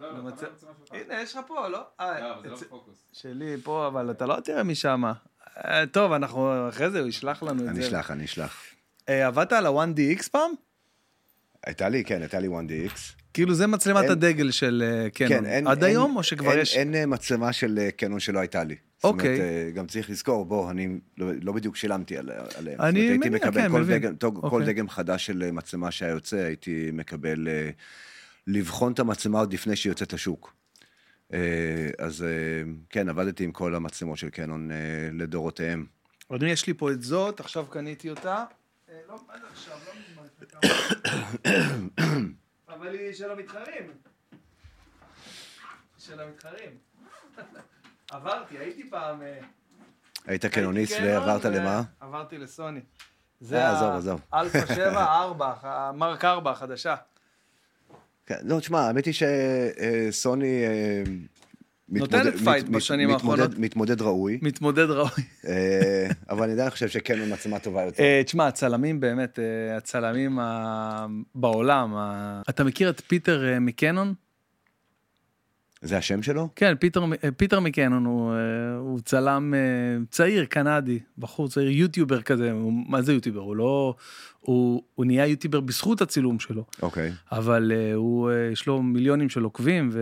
למצ- 0.00 0.44
הנה, 0.90 1.20
יש 1.20 1.36
לך 1.36 1.40
פה, 1.46 1.68
לא? 1.68 1.86
אה, 2.00 2.32
אצ- 2.54 2.64
שלי 3.12 3.56
פה, 3.64 3.86
אבל 3.86 4.10
אתה 4.10 4.26
לא 4.26 4.40
תראה 4.40 4.62
משם. 4.62 5.02
אה, 5.64 5.84
טוב, 5.92 6.12
אנחנו, 6.12 6.68
אחרי 6.68 6.90
זה 6.90 7.00
הוא 7.00 7.08
ישלח 7.08 7.42
לנו 7.42 7.52
את 7.60 7.64
זה. 7.64 7.70
אני 7.70 7.80
אשלח, 7.80 8.10
אני 8.10 8.24
אשלח. 8.24 8.62
עבדת 9.06 9.52
על 9.52 9.66
ה-1DX 9.66 10.28
פעם? 10.30 10.50
הייתה 11.66 11.88
לי, 11.88 12.04
כן, 12.04 12.20
הייתה 12.20 12.38
לי 12.40 12.48
1DX. 12.48 12.98
כאילו 13.34 13.54
זה 13.54 13.66
מצלמת 13.66 14.02
אין- 14.02 14.10
הדגל 14.10 14.50
של 14.50 14.82
אה, 15.04 15.10
קנון. 15.10 15.28
כן, 15.28 15.46
אין... 15.46 15.66
עד 15.66 15.84
אין- 15.84 15.92
היום, 15.92 16.16
או 16.16 16.22
שכבר 16.22 16.50
אין- 16.50 16.60
יש... 16.60 16.76
אין 16.76 16.94
אה, 16.94 17.06
מצלמה 17.06 17.52
של 17.52 17.78
אה, 17.78 17.90
קנון 17.90 18.20
שלא 18.20 18.38
הייתה 18.38 18.64
לי. 18.64 18.76
אוקיי. 19.04 19.36
זאת 19.36 19.40
אומרת, 19.44 19.66
אה, 19.66 19.70
גם 19.70 19.86
צריך 19.86 20.10
לזכור, 20.10 20.44
בוא, 20.44 20.70
אני 20.70 20.88
לא, 21.18 21.26
לא 21.42 21.52
בדיוק 21.52 21.76
שילמתי 21.76 22.16
על, 22.16 22.30
עליהם. 22.56 22.80
אני 22.80 23.00
אומרת, 23.00 23.22
הייתי 23.22 23.28
מקבל 23.36 23.60
כן, 23.62 23.70
כל 23.70 23.80
מבין. 23.80 23.98
דגם, 24.02 24.14
טוב, 24.16 24.40
כל 24.40 24.46
אוקיי. 24.46 24.66
דגם 24.66 24.88
חדש 24.88 25.26
של 25.26 25.50
מצלמה 25.52 25.90
שהיה 25.90 26.10
יוצא, 26.12 26.36
הייתי 26.36 26.90
מקבל 26.92 27.48
לבחון 28.46 28.92
את 28.92 28.98
המצלמה 28.98 29.38
עוד 29.38 29.52
לפני 29.52 29.76
שהיא 29.76 29.90
יוצאת 29.90 30.12
לשוק. 30.12 30.54
אז 31.98 32.24
כן, 32.90 33.08
עבדתי 33.08 33.44
עם 33.44 33.52
כל 33.52 33.74
המצלמות 33.74 34.18
של 34.18 34.30
קנון 34.30 34.70
לדורותיהם. 35.12 35.86
אדוני, 36.34 36.50
יש 36.52 36.66
לי 36.66 36.74
פה 36.74 36.90
את 36.92 37.02
זאת, 37.02 37.40
עכשיו 37.40 37.66
קניתי 37.66 38.10
אותה. 38.10 38.44
לא, 39.08 39.16
זה 39.16 39.32
עכשיו? 39.52 39.74
לא 39.86 39.92
מזמן, 40.10 40.13
אבל 42.68 42.94
היא 42.94 43.12
של 43.14 43.30
המתחרים. 43.30 43.90
של 45.98 46.20
המתחרים. 46.20 46.70
עברתי, 48.10 48.58
הייתי 48.58 48.90
פעם... 48.90 49.22
אה, 49.22 49.38
היית 50.26 50.46
קנוניסט 50.46 50.96
ועברת 51.02 51.44
למה? 51.44 51.82
עברתי 52.00 52.38
לסוני. 52.38 52.80
זה 53.40 53.58
אה, 53.58 53.68
ה- 53.70 53.76
עזוב, 53.76 53.90
עזוב. 53.92 54.20
אלפא 54.34 54.74
7 54.74 55.04
4, 55.22 55.54
ה 55.62 55.74
Mark 55.74 56.24
4 56.24 56.50
החדשה. 56.50 56.94
כן, 58.26 58.38
לא, 58.42 58.60
תשמע, 58.60 58.80
האמת 58.80 59.04
היא 59.04 59.14
שסוני... 60.10 60.62
נותנת 61.88 62.34
פייט 62.44 62.68
בשנים 62.68 63.10
האחרונות. 63.10 63.58
מתמודד 63.58 64.02
ראוי, 64.02 64.38
מתמודד 64.42 64.90
ראוי. 64.90 65.24
אה, 65.46 66.06
אבל 66.30 66.42
אני 66.42 66.52
עדיין 66.52 66.70
חושב 66.70 66.88
שקנון 66.88 67.32
מצלמה 67.32 67.58
טובה 67.58 67.82
יותר. 67.82 68.02
אה, 68.02 68.22
תשמע, 68.24 68.46
הצלמים 68.46 69.00
באמת, 69.00 69.38
אה, 69.38 69.76
הצלמים 69.76 70.38
בעולם, 71.34 71.94
אתה 72.48 72.64
מכיר 72.64 72.90
את 72.90 73.00
פיטר 73.06 73.58
מקנון? 73.60 74.14
זה 75.84 75.98
השם 75.98 76.22
שלו? 76.22 76.48
כן, 76.56 76.74
פיטר, 76.80 77.04
אה, 77.24 77.30
פיטר 77.36 77.60
מקנון 77.60 78.04
הוא, 78.04 78.32
אה, 78.32 78.76
הוא 78.78 79.00
צלם 79.00 79.54
אה, 79.54 79.58
צעיר, 80.10 80.44
קנדי, 80.44 80.98
בחור 81.18 81.48
צעיר, 81.48 81.70
יוטיובר 81.70 82.22
כזה, 82.22 82.52
הוא, 82.52 82.72
מה 82.88 83.02
זה 83.02 83.12
יוטיובר? 83.12 83.40
הוא 83.40 83.56
לא... 83.56 83.94
הוא, 84.40 84.82
הוא 84.94 85.06
נהיה 85.06 85.26
יוטיובר 85.26 85.60
בזכות 85.60 86.02
הצילום 86.02 86.38
שלו, 86.38 86.64
אוקיי. 86.82 87.12
אבל 87.32 87.72
אה, 87.74 87.94
הוא, 87.94 88.30
יש 88.52 88.66
לו 88.66 88.82
מיליונים 88.82 89.28
של 89.28 89.42
עוקבים 89.42 89.88
ו, 89.92 90.00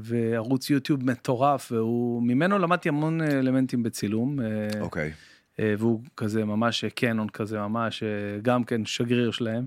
וערוץ 0.00 0.70
יוטיוב 0.70 1.04
מטורף, 1.04 1.72
והוא, 1.72 2.22
ממנו 2.22 2.58
למדתי 2.58 2.88
המון 2.88 3.20
אלמנטים 3.20 3.82
בצילום. 3.82 4.38
אוקיי. 4.80 5.12
אה, 5.60 5.74
והוא 5.78 6.00
כזה 6.16 6.44
ממש 6.44 6.84
קנון 6.84 7.28
כזה 7.28 7.58
ממש 7.58 8.02
גם 8.42 8.64
כן 8.64 8.84
שגריר 8.84 9.30
שלהם. 9.30 9.66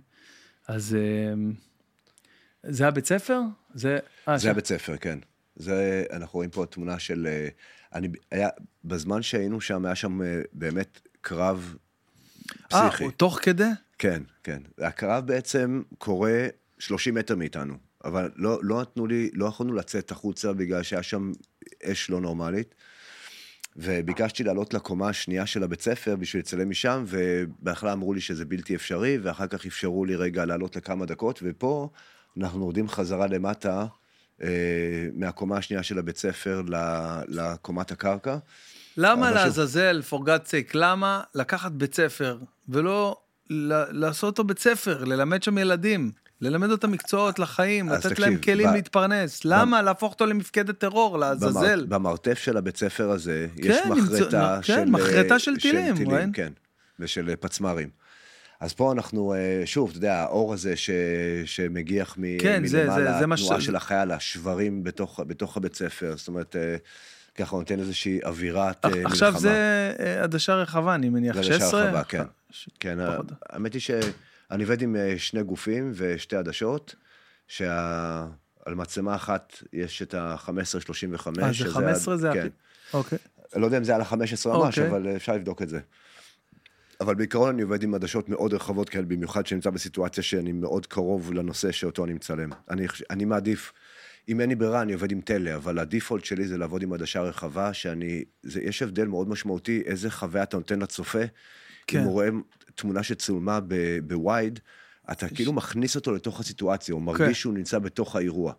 אז 0.68 0.98
זה 2.64 2.88
הבית 2.88 3.06
ספר? 3.06 3.42
זה... 3.74 4.00
זה. 4.36 4.52
הבית 4.52 4.66
ספר, 4.66 4.98
כן. 4.98 5.20
זה, 5.56 6.06
אנחנו 6.12 6.38
רואים 6.38 6.50
פה 6.50 6.66
תמונה 6.66 7.00
של... 7.00 7.28
אה, 7.30 7.48
אני, 7.94 8.08
היה, 8.32 8.50
בזמן 8.84 9.22
שהיינו 9.22 9.62
שם, 9.62 9.86
היה 9.86 9.96
שם 9.96 10.22
אה, 10.22 10.42
באמת 10.54 11.00
קרב 11.22 11.76
אה, 12.74 12.90
פסיכי. 12.90 13.04
הוא 13.04 13.12
תוך 13.12 13.40
כדי? 13.42 13.70
כן, 13.98 14.24
כן. 14.44 14.62
הקרב 14.78 15.28
בעצם 15.28 15.82
קורה 15.98 16.48
30 16.80 17.16
מטר 17.16 17.36
מאיתנו, 17.36 17.74
אבל 18.06 18.32
לא, 18.36 18.60
לא 18.64 18.82
נתנו 18.82 19.08
לי, 19.08 19.30
לא 19.34 19.46
יכולנו 19.46 19.74
לצאת 19.74 20.12
החוצה 20.12 20.54
בגלל 20.54 20.84
שהיה 20.84 21.04
שם 21.04 21.32
אש 21.84 22.10
לא 22.10 22.22
נורמלית. 22.22 22.76
וביקשתי 23.78 24.44
לעלות 24.44 24.74
לקומה 24.74 25.10
השנייה 25.10 25.46
של 25.46 25.64
הבית 25.64 25.82
ספר 25.82 26.16
בשביל 26.16 26.40
לצלם 26.40 26.70
משם, 26.70 27.04
ובהתחלה 27.08 27.94
אמרו 27.94 28.14
לי 28.14 28.22
שזה 28.22 28.46
בלתי 28.46 28.76
אפשרי, 28.76 29.18
ואחר 29.18 29.48
כך 29.48 29.66
אפשרו 29.66 30.06
לי 30.06 30.16
רגע 30.16 30.46
לעלות 30.46 30.76
לכמה 30.76 31.06
דקות, 31.06 31.40
ופה 31.44 31.90
אנחנו 32.38 32.60
יורדים 32.60 32.90
חזרה 32.90 33.28
למטה, 33.28 33.80
אה, 33.80 33.86
מהקומה 35.14 35.58
השנייה 35.58 35.84
של 35.84 36.00
הבית 36.00 36.18
ספר 36.18 36.62
לקומת 37.28 37.92
הקרקע. 37.92 38.38
למה 38.98 39.32
לעזאזל, 39.32 40.02
for 40.10 40.16
God's 40.16 40.48
sake, 40.48 40.72
למה 40.74 41.22
לקחת 41.36 41.72
בית 41.72 41.96
ספר 41.96 42.38
ולא 42.70 43.18
לעשות 43.50 44.24
אותו 44.32 44.44
בית 44.44 44.60
ספר, 44.60 45.04
ללמד 45.04 45.44
שם 45.44 45.58
ילדים, 45.58 46.12
ללמד 46.42 46.72
אותם 46.72 46.92
מקצועות 46.92 47.40
לחיים, 47.40 47.90
לתת 47.90 48.06
תקשיב, 48.06 48.20
להם 48.26 48.38
כלים 48.38 48.70
ב- 48.70 48.74
להתפרנס? 48.74 49.46
למה 49.46 49.82
להפוך 49.82 50.14
אותו 50.14 50.26
למפקדת 50.26 50.78
טרור, 50.80 51.18
לעזאזל? 51.20 51.86
במר, 51.86 51.98
במרתף 52.00 52.40
של 52.40 52.58
הבית 52.58 52.78
ספר 52.78 53.10
הזה, 53.12 53.48
יש 53.58 53.78
כן, 53.78 53.90
נמצא- 53.94 54.02
מחרטה 54.14 54.56
נו, 54.58 54.64
של... 54.64 54.74
כן, 54.76 54.90
מחרטה 54.90 55.34
אה, 55.34 55.40
של 55.40 55.58
טילים, 55.58 56.10
ראין? 56.10 56.30
כן, 56.34 56.52
ושל 57.00 57.30
אה, 57.30 57.36
פצמ"רים. 57.36 57.90
אז 58.60 58.74
פה 58.74 58.92
אנחנו, 58.92 59.34
אה, 59.34 59.62
שוב, 59.66 59.90
אתה 59.90 59.98
יודע, 59.98 60.16
האור 60.16 60.54
הזה 60.54 60.76
ש, 60.76 60.90
שמגיח 61.46 62.16
מ, 62.18 62.38
כן, 62.40 62.64
מלמעלה, 62.74 63.20
התנועה 63.20 63.62
ש- 63.62 63.66
של 63.66 63.76
החייל, 63.76 64.12
השברים 64.12 64.84
בתוך, 64.84 65.20
בתוך 65.28 65.58
הבית 65.58 65.76
ספר, 65.76 66.14
זאת 66.18 66.28
אומרת, 66.28 66.56
אה, 66.56 66.76
ככה 67.36 67.56
נותן 67.56 67.80
איזושהי 67.80 68.20
אווירת 68.24 68.86
אה, 68.86 68.90
מלחמה. 68.90 69.08
עכשיו 69.10 69.34
זה 69.40 69.94
עדשה 70.24 70.56
רחבה, 70.56 70.96
אני 70.96 71.10
מניח, 71.10 71.36
זה 71.36 71.40
עדשה 71.42 71.54
16? 71.54 71.84
רחבה, 71.84 72.04
כן. 72.04 72.24
ש- 72.50 72.70
כן, 72.80 72.98
פחות. 73.14 73.26
האמת 73.50 73.74
היא 73.74 73.82
שאני 73.82 74.64
עובד 74.64 74.82
עם 74.82 74.96
שני 75.18 75.44
גופים 75.44 75.92
ושתי 75.96 76.36
עדשות, 76.36 76.96
שעל 77.48 78.28
מצלמה 78.76 79.16
אחת 79.16 79.54
יש 79.74 80.02
את 80.02 80.14
ה-15-35. 80.14 80.52
אה, 81.42 81.48
זה 81.48 81.54
שזה 81.54 81.70
15 81.70 82.18
זה 82.18 82.30
כן. 82.34 82.40
הכי... 82.40 82.50
אוקיי. 82.94 83.18
אני 83.54 83.62
לא 83.62 83.66
יודע 83.68 83.78
אם 83.78 83.84
זה 83.84 83.96
על 83.96 84.02
ה-15 84.02 84.16
ממש, 84.16 84.46
אוקיי. 84.80 84.88
אבל 84.88 85.08
אפשר 85.16 85.34
לבדוק 85.36 85.62
את 85.62 85.70
זה. 85.70 85.80
אבל 87.02 87.16
בעיקרון 87.16 87.50
אני 87.50 87.62
עובד 87.62 87.84
עם 87.84 87.94
עדשות 87.94 88.30
מאוד 88.30 88.54
רחבות 88.54 88.90
כאלה, 88.90 89.06
במיוחד 89.06 89.46
שאני 89.46 89.56
נמצא 89.56 89.70
בסיטואציה 89.70 90.24
שאני 90.24 90.52
מאוד 90.52 90.86
קרוב 90.86 91.34
לנושא 91.34 91.72
שאותו 91.72 92.06
אני 92.06 92.14
מצלם. 92.14 92.50
אני, 92.70 92.86
אני 93.10 93.26
מעדיף, 93.26 93.74
אם 94.30 94.42
אין 94.42 94.50
לי 94.50 94.56
ברירה, 94.56 94.82
אני 94.82 94.94
עובד 94.94 95.12
עם 95.12 95.22
טלה, 95.22 95.56
אבל 95.56 95.80
הדיפולט 95.80 96.26
שלי 96.26 96.48
זה 96.48 96.58
לעבוד 96.58 96.84
עם 96.84 96.94
עדשה 96.94 97.22
רחבה, 97.22 97.74
שאני, 97.74 98.24
זה, 98.44 98.62
יש 98.62 98.82
הבדל 98.82 99.06
מאוד 99.06 99.30
משמעותי 99.30 99.84
איזה 99.86 100.12
חוויה 100.12 100.44
אתה 100.44 100.58
נותן 100.58 100.80
לצופה. 100.80 101.24
כן. 101.88 102.00
אם 102.00 102.04
הוא 102.04 102.12
רואה 102.12 102.30
תמונה 102.76 103.04
שצולמה 103.04 103.60
בווייד, 104.08 104.60
אתה 105.12 105.30
כאילו 105.30 105.54
מכניס 105.54 105.96
אותו 105.96 106.12
לתוך 106.12 106.40
הסיטואציה, 106.40 106.94
הוא 106.94 107.02
כן. 107.02 107.06
מרגיש 107.06 107.42
שהוא 107.42 107.54
נמצא 107.54 107.80
בתוך 107.80 108.16
האירוע. 108.16 108.54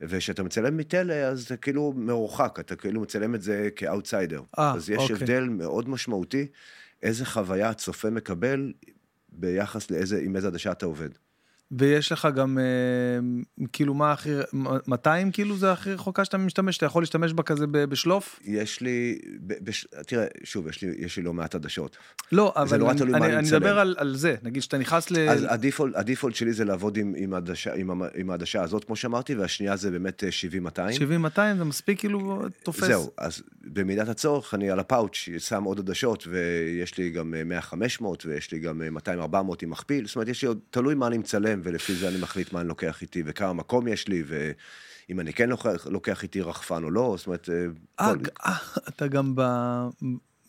וכשאתה 0.00 0.42
מצלם 0.42 0.76
מטלה, 0.76 1.28
אז 1.28 1.44
אתה 1.44 1.56
כאילו 1.56 1.92
מרוחק, 1.96 2.56
אתה 2.60 2.76
כאילו 2.76 3.00
מצלם 3.00 3.34
את 3.34 3.42
זה 3.42 3.68
כאוטסיידר. 3.76 4.42
אה, 4.58 4.74
אז 4.74 4.90
יש 4.90 4.98
אוקיי. 4.98 5.16
הבדל 5.16 5.44
מאוד 5.44 5.88
משמעותי, 5.88 6.46
איזה 7.04 7.24
חוויה 7.26 7.68
הצופה 7.68 8.10
מקבל 8.10 8.72
ביחס 9.28 9.90
לאיזה, 9.90 10.20
עם 10.24 10.36
איזה 10.36 10.46
עדשה 10.48 10.72
אתה 10.72 10.86
עובד. 10.86 11.08
ויש 11.78 12.12
לך 12.12 12.28
גם, 12.36 12.58
אה, 12.58 13.64
כאילו, 13.72 13.94
מה 13.94 14.12
הכי... 14.12 14.30
200 14.86 15.30
כאילו 15.32 15.56
זה 15.56 15.72
הכי 15.72 15.92
רחוקה 15.94 16.24
שאתה 16.24 16.38
משתמש? 16.38 16.76
אתה 16.76 16.86
יכול 16.86 17.02
להשתמש 17.02 17.32
בה 17.32 17.42
כזה 17.42 17.66
בשלוף? 17.66 18.40
יש 18.44 18.80
לי, 18.80 19.18
ב- 19.46 19.54
בש, 19.64 19.86
תראה, 20.06 20.26
שוב, 20.44 20.68
יש 20.68 20.82
לי, 20.82 20.92
יש 20.98 21.16
לי 21.16 21.22
לא 21.22 21.32
מעט 21.32 21.54
עדשות. 21.54 21.96
לא, 22.32 22.52
אבל 22.56 22.76
נורא 22.78 22.92
אני- 22.92 23.14
אני 23.14 23.36
אני. 23.36 23.46
מדבר 23.48 23.78
על 23.78 23.94
על 23.98 24.16
זה, 24.16 24.34
נגיד 24.42 24.62
שאתה 24.62 24.78
נכנס 24.78 25.10
ל... 25.10 25.28
אז 25.28 25.46
הדיפולט, 25.48 25.96
הדיפולט 25.96 26.34
שלי 26.34 26.52
זה 26.52 26.64
לעבוד 26.64 26.96
עם, 26.96 27.14
עם, 27.16 27.34
עדשה, 27.34 27.74
עם, 27.74 27.90
עם 28.14 28.30
העדשה 28.30 28.62
הזאת, 28.62 28.84
כמו 28.84 28.96
שאמרתי, 28.96 29.34
והשנייה 29.34 29.76
זה 29.76 29.90
באמת 29.90 30.24
אה, 30.24 30.28
70-200. 30.68 31.36
70-200 31.36 31.58
זה 31.58 31.64
מספיק 31.64 31.98
כאילו 31.98 32.42
תופס. 32.62 32.84
זהו, 32.84 33.10
אז 33.18 33.42
במידת 33.64 34.08
הצורך 34.08 34.54
אני 34.54 34.70
על 34.70 34.78
הפאוץ' 34.78 35.14
שם 35.38 35.64
עוד 35.64 35.78
עדשות, 35.78 36.26
ויש 36.30 36.98
לי 36.98 37.10
גם 37.10 37.34
אה, 37.52 37.60
100-500, 38.00 38.04
ויש 38.26 38.52
לי 38.52 38.58
גם 38.58 38.82
אה, 38.82 38.88
200-400 39.28 39.34
עם 39.62 39.70
מכפיל, 39.70 40.06
זאת 40.06 40.16
אומרת, 40.16 40.28
יש 40.28 40.42
לי 40.42 40.48
עוד, 40.48 40.58
תלוי 40.70 40.94
מה 40.94 41.06
אני 41.06 41.18
מצלם, 41.18 41.60
ולפי 41.64 41.94
זה 41.94 42.08
אני 42.08 42.18
מחליט 42.18 42.52
מה 42.52 42.60
אני 42.60 42.68
לוקח 42.68 43.02
איתי, 43.02 43.22
וכמה 43.26 43.52
מקום 43.52 43.88
יש 43.88 44.08
לי, 44.08 44.22
ואם 44.26 45.20
אני 45.20 45.32
כן 45.32 45.48
לוקח, 45.48 45.86
לוקח 45.90 46.22
איתי 46.22 46.40
רחפן 46.40 46.84
או 46.84 46.90
לא, 46.90 47.14
זאת 47.18 47.26
אומרת... 47.26 47.48
אה, 47.50 47.64
אה, 48.06 48.12
כל- 48.14 48.20
ג- 48.22 48.28
אה, 48.46 48.56
אתה 48.88 49.06
גם 49.06 49.32
ב... 49.36 49.42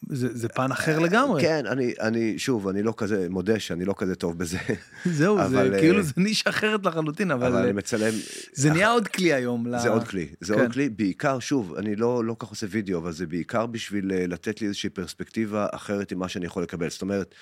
זה 0.10 0.28
זה 0.38 0.50
פן 0.50 0.72
אחר 0.72 1.00
לגמרי. 1.00 1.42
כן, 1.42 1.66
אני, 1.66 1.94
אני, 2.02 2.40
שוב, 2.40 2.68
אני 2.68 2.84
לא 2.84 2.94
כזה, 2.98 3.28
מודה 3.30 3.60
שאני 3.60 3.86
לא 3.86 3.94
כזה 3.98 4.16
טוב 4.16 4.38
בזה, 4.38 4.58
זהו, 5.06 5.38
זה 5.38 5.46
אבל, 5.46 5.74
אה, 5.74 5.80
כאילו 5.80 6.02
זה 6.04 6.12
נישה 6.18 6.50
אחרת 6.50 6.86
לחלוטין, 6.86 7.32
אבל 7.32 7.48
אבל 7.48 7.58
אני 7.58 7.68
אה, 7.68 7.74
מצלם... 7.74 8.14
זה 8.54 8.70
נהיה 8.72 8.90
עוד 8.92 9.08
כלי 9.08 9.34
היום. 9.34 9.68
ל- 9.68 9.80
זה 9.80 9.90
עוד 9.90 10.04
כלי, 10.08 10.28
זה 10.42 10.54
כן. 10.54 10.60
עוד 10.62 10.72
כלי, 10.74 10.90
בעיקר, 10.90 11.40
שוב, 11.40 11.76
אני 11.76 11.96
לא, 11.96 12.26
לא 12.26 12.36
כך 12.40 12.48
עושה 12.48 12.68
וידאו, 12.70 12.98
אבל 13.00 13.12
זה 13.12 13.28
בעיקר 13.28 13.66
בשביל 13.66 14.12
אה, 14.12 14.28
לתת 14.28 14.62
לי 14.62 14.68
איזושהי 14.68 14.90
פרספקטיבה 14.90 15.68
אחרת 15.72 16.14
ממה 16.14 16.28
שאני 16.30 16.46
יכול 16.46 16.64
לקבל. 16.64 16.90
זאת 16.90 17.02
אומרת, 17.02 17.36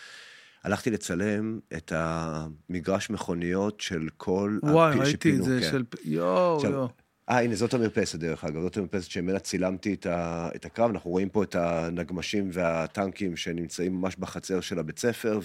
הלכתי 0.63 0.89
לצלם 0.89 1.59
את 1.77 1.91
המגרש 1.95 3.09
מכוניות 3.09 3.81
של 3.81 4.07
כל... 4.17 4.59
וואי, 4.63 4.89
הפי- 4.89 4.99
ראיתי 4.99 5.35
את 5.35 5.43
זה 5.43 5.59
כן. 5.61 5.71
של... 5.71 5.83
יואו, 6.03 6.55
עכשיו, 6.55 6.71
יואו. 6.71 6.89
אה, 7.29 7.41
הנה, 7.41 7.55
זאת 7.55 7.73
המרפסת, 7.73 8.19
דרך 8.19 8.43
אגב, 8.43 8.61
זאת 8.61 8.77
המרפסת 8.77 9.11
שממנה 9.11 9.39
צילמתי 9.39 9.93
את, 9.93 10.05
ה, 10.05 10.49
את 10.55 10.65
הקרב. 10.65 10.89
אנחנו 10.89 11.11
רואים 11.11 11.29
פה 11.29 11.43
את 11.43 11.55
הנגמשים 11.55 12.49
והטנקים 12.53 13.37
שנמצאים 13.37 13.95
ממש 14.01 14.15
בחצר 14.15 14.61
של 14.61 14.79
הבית 14.79 14.99
ספר, 14.99 15.39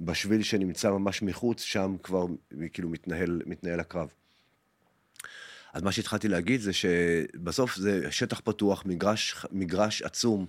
ובשביל 0.00 0.42
שנמצא 0.42 0.90
ממש 0.90 1.22
מחוץ, 1.22 1.62
שם 1.62 1.96
כבר 2.02 2.26
כאילו 2.72 2.88
מתנהל, 2.88 3.42
מתנהל 3.46 3.80
הקרב. 3.80 4.08
אז 5.72 5.82
מה 5.82 5.92
שהתחלתי 5.92 6.28
להגיד 6.28 6.60
זה 6.60 6.72
שבסוף 6.72 7.76
זה 7.76 8.06
שטח 8.10 8.40
פתוח, 8.44 8.82
מגרש, 8.86 9.46
מגרש 9.52 10.02
עצום, 10.02 10.46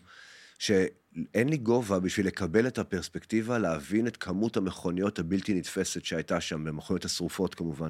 שאין 0.60 1.50
לי 1.50 1.58
גובה 1.58 2.00
בשביל 2.00 2.28
לקבל 2.28 2.68
את 2.68 2.78
הפרספקטיבה, 2.78 3.58
להבין 3.58 4.08
את 4.08 4.18
כמות 4.18 4.58
המכוניות 4.58 5.20
הבלתי 5.20 5.54
נתפסת 5.54 6.06
שהייתה 6.06 6.42
שם, 6.42 6.64
במכוניות 6.64 7.06
השרופות 7.06 7.56
כמובן. 7.56 7.90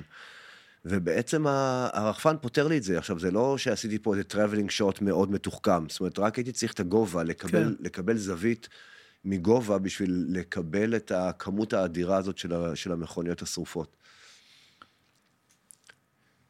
ובעצם 0.85 1.47
הרחפן 1.47 2.35
פותר 2.41 2.67
לי 2.67 2.77
את 2.77 2.83
זה. 2.83 2.97
עכשיו, 2.97 3.19
זה 3.19 3.31
לא 3.31 3.57
שעשיתי 3.57 3.99
פה 3.99 4.13
איזה 4.13 4.23
traveling 4.23 4.69
shot 4.69 5.01
מאוד 5.01 5.31
מתוחכם, 5.31 5.89
זאת 5.89 5.99
אומרת, 5.99 6.19
רק 6.19 6.35
הייתי 6.35 6.51
צריך 6.51 6.73
את 6.73 6.79
הגובה, 6.79 7.23
לקבל. 7.23 7.75
כן. 7.77 7.83
לקבל 7.83 8.17
זווית 8.17 8.69
מגובה 9.25 9.77
בשביל 9.77 10.25
לקבל 10.29 10.95
את 10.95 11.11
הכמות 11.11 11.73
האדירה 11.73 12.17
הזאת 12.17 12.37
של, 12.37 12.53
ה- 12.53 12.75
של 12.75 12.91
המכוניות 12.91 13.41
השרופות. 13.41 13.97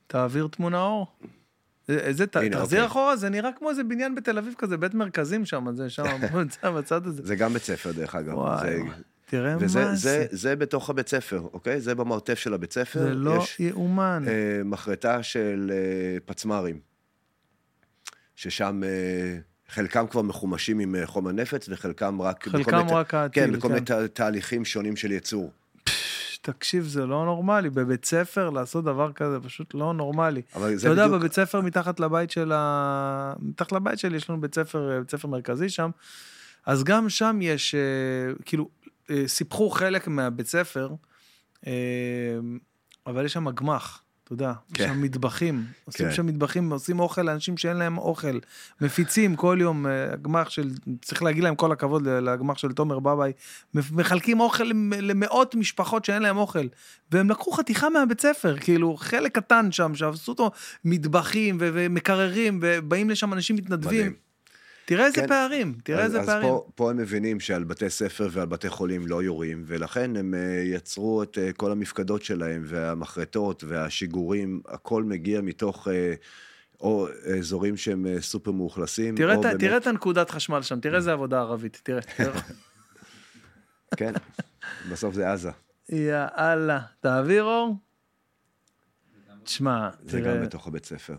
תעביר 0.07 0.47
תמונה 0.47 0.81
אור. 0.81 1.15
הנה, 1.89 1.99
תחזיר 2.29 2.59
אוקיי. 2.59 2.85
אחורה, 2.85 3.15
זה 3.15 3.29
נראה 3.29 3.49
כמו 3.57 3.69
איזה 3.69 3.83
בניין 3.83 4.15
בתל 4.15 4.37
אביב 4.37 4.53
כזה, 4.57 4.77
בית 4.77 4.93
מרכזים 4.93 5.45
שם, 5.45 5.65
זה 5.75 5.89
שם, 5.89 6.03
נמצא 6.33 6.71
בצד 6.71 7.07
הזה. 7.07 7.21
זה 7.25 7.35
גם 7.35 7.53
בית 7.53 7.63
ספר, 7.63 7.91
דרך 7.91 8.15
אגב. 8.15 8.33
וואי, 8.33 8.59
זה, 8.61 8.81
וואי. 8.81 8.89
תראה 9.25 9.55
וזה 9.59 9.85
מה 9.85 9.95
זה, 9.95 9.95
זה. 9.95 10.25
זה 10.31 10.55
בתוך 10.55 10.89
הבית 10.89 11.07
ספר, 11.09 11.41
אוקיי? 11.53 11.81
זה 11.81 11.95
במרתף 11.95 12.39
של 12.39 12.53
הבית 12.53 12.73
ספר. 12.73 12.99
זה 12.99 13.13
לא 13.13 13.37
יש 13.43 13.59
יאומן. 13.59 14.23
אה, 14.27 14.61
מחרטה 14.65 15.23
של 15.23 15.71
אה, 15.73 16.17
פצמ"רים, 16.25 16.79
ששם 18.35 18.81
אה, 18.83 19.37
חלקם 19.69 20.07
כבר 20.07 20.21
מחומשים 20.21 20.79
עם 20.79 20.95
אה, 20.95 21.05
חומר 21.05 21.31
נפץ, 21.31 21.69
וחלקם 21.69 22.21
רק... 22.21 22.47
בכל 22.47 22.57
חלקם 22.63 22.87
רק 22.89 23.13
הטיל, 23.13 23.43
כן, 23.45 23.51
בכל 23.51 23.67
כן. 23.67 23.73
מיני 23.73 23.85
תה- 23.85 24.07
תהליכים 24.07 24.65
שונים 24.65 24.95
של 24.95 25.11
ייצור. 25.11 25.51
תקשיב, 26.45 26.83
זה 26.83 27.05
לא 27.05 27.25
נורמלי, 27.25 27.69
בבית 27.69 28.05
ספר 28.05 28.49
לעשות 28.49 28.83
דבר 28.83 29.11
כזה, 29.11 29.39
פשוט 29.39 29.73
לא 29.73 29.93
נורמלי. 29.93 30.41
אבל 30.55 30.75
זה 30.75 30.87
אתה 30.87 30.93
יודע, 30.93 31.05
בדיוק... 31.07 31.19
בבית 31.19 31.33
ספר 31.33 31.61
מתחת 31.61 31.99
לבית 31.99 32.31
של 32.31 32.51
ה... 32.51 33.33
מתחת 33.39 33.71
לבית 33.71 33.99
שלי 33.99 34.17
יש 34.17 34.29
לנו 34.29 34.41
בית 34.41 34.55
ספר, 34.55 34.99
בית 34.99 35.11
ספר 35.11 35.27
מרכזי 35.27 35.69
שם, 35.69 35.89
אז 36.65 36.83
גם 36.83 37.09
שם 37.09 37.39
יש, 37.41 37.75
אה, 37.75 37.79
כאילו, 38.45 38.69
אה, 39.09 39.23
סיפחו 39.27 39.69
חלק 39.69 40.07
מהבית 40.07 40.47
ספר, 40.47 40.89
אה, 41.67 41.71
אבל 43.07 43.25
יש 43.25 43.33
שם 43.33 43.49
גמ"ח, 43.49 44.01
אתה 44.25 44.33
יודע, 44.33 44.53
יש 44.71 44.77
כן. 44.77 44.87
שם 44.87 45.01
מטבחים, 45.01 45.63
עושים 45.85 46.05
כן. 46.05 46.11
שם 46.13 46.25
מטבחים, 46.25 46.71
עושים 46.71 46.99
אוכל 46.99 47.21
לאנשים 47.21 47.57
שאין 47.57 47.77
להם 47.77 47.97
אוכל, 47.97 48.39
מפיצים 48.81 49.35
כל 49.35 49.57
יום, 49.61 49.85
אה, 49.87 50.13
הגמ"ח 50.13 50.49
של, 50.49 50.69
צריך 51.01 51.23
להגיד 51.23 51.43
להם 51.43 51.55
כל 51.55 51.71
הכבוד 51.71 52.07
לגמ"ח 52.07 52.57
של 52.57 52.71
תומר 52.71 52.99
בבאי, 52.99 53.31
מחלקים 53.73 54.39
אוכל 54.39 54.63
למ- 54.63 54.93
למאות 54.93 55.55
משפחות 55.55 56.05
שאין 56.05 56.21
להם 56.21 56.37
אוכל, 56.37 56.67
והם 57.11 57.29
לקחו 57.29 57.51
חתיכה 57.51 57.89
מהבית 57.89 58.21
ספר, 58.21 58.57
כאילו 58.57 58.95
חלק 58.97 59.35
קטן 59.35 59.71
שם, 59.71 59.95
שעשו 59.95 60.31
אותו 60.31 60.51
מטבחים 60.85 61.57
ומקררים, 61.59 62.59
ובאים 62.61 63.09
לשם 63.09 63.33
אנשים 63.33 63.55
מתנדבים. 63.55 63.99
מדהים. 63.99 64.24
תראה 64.85 65.05
איזה 65.05 65.21
כן. 65.21 65.27
פערים, 65.27 65.77
תראה 65.83 65.99
אז, 65.99 66.05
איזה 66.05 66.19
אז 66.19 66.25
פערים. 66.25 66.49
פה, 66.49 66.67
פה 66.75 66.89
הם 66.89 66.97
מבינים 66.97 67.39
שעל 67.39 67.63
בתי 67.63 67.89
ספר 67.89 68.27
ועל 68.31 68.45
בתי 68.47 68.69
חולים 68.69 69.07
לא 69.07 69.23
יורים, 69.23 69.63
ולכן 69.65 70.15
הם 70.15 70.33
אה, 70.33 70.61
יצרו 70.65 71.23
את 71.23 71.37
אה, 71.37 71.53
כל 71.53 71.71
המפקדות 71.71 72.23
שלהם, 72.23 72.63
והמחרטות 72.65 73.63
והשיגורים, 73.67 74.61
הכל 74.67 75.03
מגיע 75.03 75.41
מתוך 75.41 75.87
אה, 75.87 76.13
או 76.79 77.07
אזורים 77.39 77.77
שהם 77.77 78.05
סופר 78.19 78.51
מאוכלסים, 78.51 79.15
תראה, 79.15 79.37
באמת... 79.37 79.59
תראה 79.59 79.77
את 79.77 79.87
הנקודת 79.87 80.29
חשמל 80.29 80.61
שם, 80.61 80.79
תראה 80.79 80.97
איזה 80.97 81.11
עבודה 81.13 81.39
ערבית, 81.39 81.81
תראה. 81.83 82.01
כן, 83.97 84.13
בסוף 84.91 85.15
זה 85.15 85.31
עזה. 85.31 85.51
יאללה. 85.89 86.79
תעביר 86.99 87.43
אור? 87.43 87.75
תשמע, 89.43 89.89
זה 90.03 90.21
תראה, 90.21 90.35
גם 90.37 90.43
בתוך 90.43 90.67
הבית 90.67 90.85
ספר. 90.85 91.15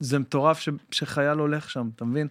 זה 0.00 0.18
מטורף 0.18 0.58
ש- 0.58 0.68
שחייל 0.90 1.38
הולך 1.38 1.70
שם, 1.70 1.88
אתה 1.96 2.04
מבין? 2.04 2.28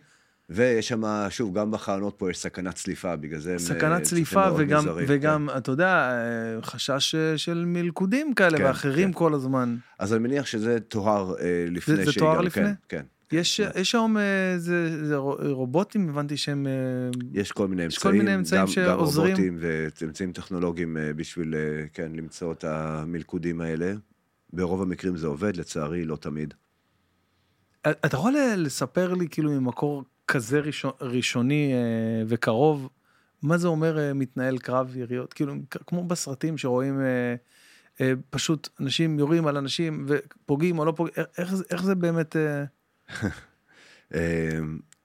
ויש 0.49 0.87
שם, 0.87 1.03
שוב, 1.29 1.57
גם 1.57 1.71
בחלונות 1.71 2.15
פה 2.17 2.29
יש 2.29 2.37
סכנת 2.37 2.75
צליפה, 2.75 3.15
בגלל 3.15 3.39
זה 3.39 3.49
הם... 3.49 3.55
אה, 3.55 3.59
סכנת 3.59 4.01
צליפים 4.03 4.25
צליפה 4.25 4.49
מאוד 4.49 4.61
וגם, 4.61 4.77
מוזרים, 4.87 5.05
וגם 5.09 5.49
אתה 5.57 5.71
יודע, 5.71 6.11
אה, 6.11 6.61
חשש 6.61 7.15
אה, 7.15 7.37
של 7.37 7.63
מלכודים 7.67 8.33
כאלה 8.33 8.57
כן, 8.57 8.63
ואחרים 8.63 9.07
כן. 9.13 9.17
כל 9.19 9.33
הזמן. 9.33 9.75
כן. 9.79 10.03
אז 10.03 10.13
אני 10.13 10.23
מניח 10.23 10.45
שזה 10.45 10.79
תואר 10.79 11.33
אה, 11.39 11.65
לפני 11.71 11.95
זה 11.95 12.11
שהיא 12.11 12.19
תואר 12.21 12.37
גם- 12.37 12.43
לפני? 12.45 12.63
כן, 12.63 12.73
כן. 12.89 13.35
יש 13.37 13.59
יש 13.75 13.95
היום 13.95 14.17
אה, 14.17 14.23
זה- 14.57 15.07
זה 15.07 15.15
רו- 15.15 15.37
רובוטים, 15.41 16.09
הבנתי 16.09 16.37
שהם... 16.37 16.67
יש 17.33 17.51
כל 17.51 17.67
מיני 17.67 17.83
יש 17.83 17.97
כל 17.97 18.07
אמצעים, 18.09 18.25
מיני 18.25 18.35
אמצעים 18.35 18.61
גם, 18.61 18.67
שעוזרים. 18.67 19.35
גם 19.35 19.41
רובוטים 19.43 19.57
ואמצעים 20.01 20.31
טכנולוגיים 20.31 20.97
בשביל, 21.15 21.55
כן, 21.93 22.11
למצוא 22.15 22.51
את 22.51 22.63
המלכודים 22.63 23.61
האלה. 23.61 23.93
ברוב 24.53 24.81
המקרים 24.81 25.17
זה 25.17 25.27
עובד, 25.27 25.57
לצערי, 25.57 26.05
לא 26.05 26.15
תמיד. 26.15 26.53
אתה 27.87 28.17
יכול 28.17 28.33
לספר 28.57 29.13
לי 29.13 29.27
כאילו 29.29 29.51
ממקור 29.51 30.03
כזה 30.28 30.59
ראשון, 30.59 30.91
ראשוני 31.01 31.73
אה, 31.73 31.80
וקרוב, 32.28 32.89
מה 33.41 33.57
זה 33.57 33.67
אומר 33.67 33.99
אה, 33.99 34.13
מתנהל 34.13 34.57
קרב 34.57 34.97
יריות? 34.97 35.34
כאילו 35.34 35.53
כמו 35.88 36.03
בסרטים 36.03 36.57
שרואים 36.57 37.01
אה, 38.01 38.13
פשוט 38.30 38.69
אנשים 38.80 39.19
יורים 39.19 39.47
על 39.47 39.57
אנשים 39.57 40.05
ופוגעים 40.07 40.80
או 40.80 40.86
לא 40.86 40.91
פוגעים, 40.91 41.15
איך- 41.38 41.53
איך, 41.71 41.84
זה- 41.84 41.95
באמת... 41.95 42.36
אה, 42.36 42.63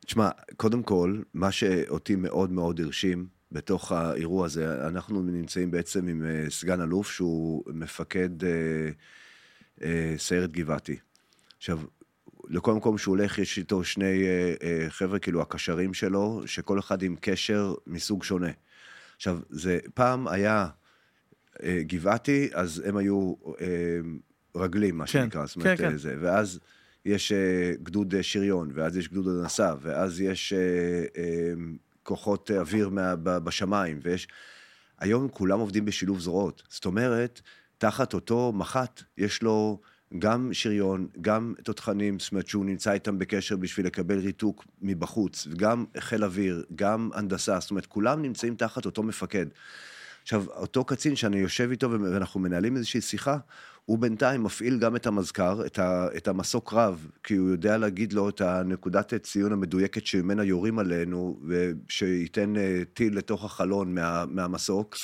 תשמע, 0.07 0.29
קודם 0.57 0.83
כל, 0.83 1.23
מה 1.35 1.53
שאותי 1.53 2.17
מאוד 2.17 2.53
מאוד 2.53 2.81
הרשים 2.81 3.27
בתוך 3.53 3.93
האירוע 3.93 4.47
הזה, 4.47 4.87
אנחנו 4.87 5.23
נמצאים 5.23 5.71
בעצם 5.71 6.09
עם 6.09 6.25
סגן 6.49 6.81
אלוף 6.81 7.11
שהוא 7.11 7.63
מפקד 7.67 8.45
אה, 8.45 8.51
אה, 9.83 10.15
סיירת 10.19 10.53
גבעתי. 10.53 10.97
עכשיו, 11.57 11.81
לכל 12.49 12.75
מקום 12.75 12.99
שהוא 12.99 13.17
הולך 13.17 13.39
יש 13.39 13.59
איתו 13.59 13.85
שני 13.85 14.25
אה, 14.25 14.55
אה, 14.63 14.87
חבר'ה, 14.91 15.19
כאילו 15.19 15.43
הקשרים 15.43 15.95
שלו, 15.95 16.43
שכל 16.47 16.79
אחד 16.79 17.03
עם 17.03 17.17
קשר 17.21 17.75
מסוג 17.87 18.25
שונה. 18.25 18.51
עכשיו, 19.17 19.39
זה 19.51 19.79
פעם 19.95 20.29
היה 20.29 20.69
אה, 21.63 21.81
גבעתי, 21.83 22.51
אז 22.53 22.83
הם 22.87 22.97
היו 22.97 23.35
רגלים, 24.57 24.99
מה 24.99 25.07
כן, 25.07 25.11
שנקרא, 25.11 25.47
זאת 25.47 25.57
אומרת, 25.57 25.79
כן, 25.79 25.91
כן. 25.91 25.97
זה, 25.97 26.17
ואז 26.21 26.61
יש 27.05 27.33
גדוד 27.83 28.15
שריון, 28.23 28.71
ואז 28.75 28.97
יש 28.97 29.09
גדוד 29.09 29.29
הנדסה, 29.29 29.75
ואז 29.81 30.21
יש 30.21 30.53
כוחות 32.03 32.51
אוויר 32.51 32.89
מה, 32.89 33.17
בשמיים, 33.17 33.99
ויש... 34.03 34.29
היום 35.01 35.29
כולם 35.29 35.61
עובדים 35.61 35.85
בשילוב 35.85 36.21
זרועות. 36.21 36.63
זאת 36.69 36.85
אומרת, 36.85 37.41
תחת 37.79 38.15
אותו 38.15 38.53
מח"ט 38.53 39.03
יש 39.19 39.43
לו 39.43 39.81
גם 40.19 40.49
שריון, 40.53 41.09
גם 41.21 41.55
תותחנים, 41.63 42.19
זאת 42.19 42.33
אומרת 42.33 42.47
שהוא 42.47 42.65
נמצא 42.65 42.93
איתם 42.93 43.19
בקשר 43.19 43.57
בשביל 43.57 43.87
לקבל 43.87 44.19
ריתוק 44.19 44.65
מבחוץ, 44.83 45.49
גם 45.57 45.85
חיל 45.99 46.25
אוויר, 46.25 46.65
גם 46.75 47.11
הנדסה, 47.15 47.61
זאת 47.61 47.71
אומרת, 47.71 47.87
כולם 47.87 48.23
נמצאים 48.23 48.55
תחת 48.55 48.87
אותו 48.87 49.03
מפקד. 49.03 49.47
עכשיו, 50.23 50.45
אותו 50.49 50.85
קצין 50.85 51.17
שאני 51.17 51.39
יושב 51.39 51.71
איתו 51.71 51.91
ואנחנו 51.91 52.41
מנהלים 52.41 52.77
איזושהי 52.77 53.01
שיחה, 53.01 53.39
הוא 53.91 53.99
בינתיים 53.99 54.43
מפעיל 54.43 54.79
גם 54.79 54.97
את 54.97 55.07
המזכר, 55.07 55.67
את, 55.67 55.79
ה, 55.79 56.07
את 56.17 56.29
המסוק 56.29 56.73
רב, 56.73 57.07
כי 57.25 57.35
הוא 57.35 57.51
יודע 57.51 57.79
להגיד 57.79 58.13
לו 58.13 58.29
את 58.29 58.41
הנקודת 58.41 59.15
ציון 59.15 59.53
המדויקת 59.53 60.07
שממנה 60.07 60.45
יורים 60.45 60.79
עלינו, 60.79 61.41
ושייתן 61.47 62.57
אה, 62.57 62.83
טיל 62.95 63.19
לתוך 63.19 63.45
החלון 63.45 63.95
מה, 63.95 64.25
מהמסוק. 64.27 64.97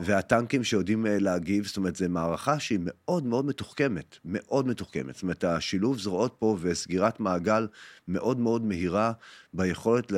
והטנקים 0.00 0.64
שיודעים 0.64 1.06
אה, 1.06 1.18
להגיב, 1.18 1.66
זאת 1.66 1.76
אומרת, 1.76 1.96
זו 1.96 2.08
מערכה 2.08 2.60
שהיא 2.60 2.78
מאוד 2.82 3.26
מאוד 3.26 3.44
מתוחכמת, 3.44 4.18
מאוד 4.24 4.66
מתוחכמת. 4.66 5.14
זאת 5.14 5.22
אומרת, 5.22 5.44
השילוב 5.44 5.98
זרועות 5.98 6.36
פה 6.38 6.56
וסגירת 6.60 7.20
מעגל 7.20 7.66
מאוד 8.08 8.38
מאוד 8.38 8.64
מהירה 8.64 9.12
ביכולת 9.54 10.12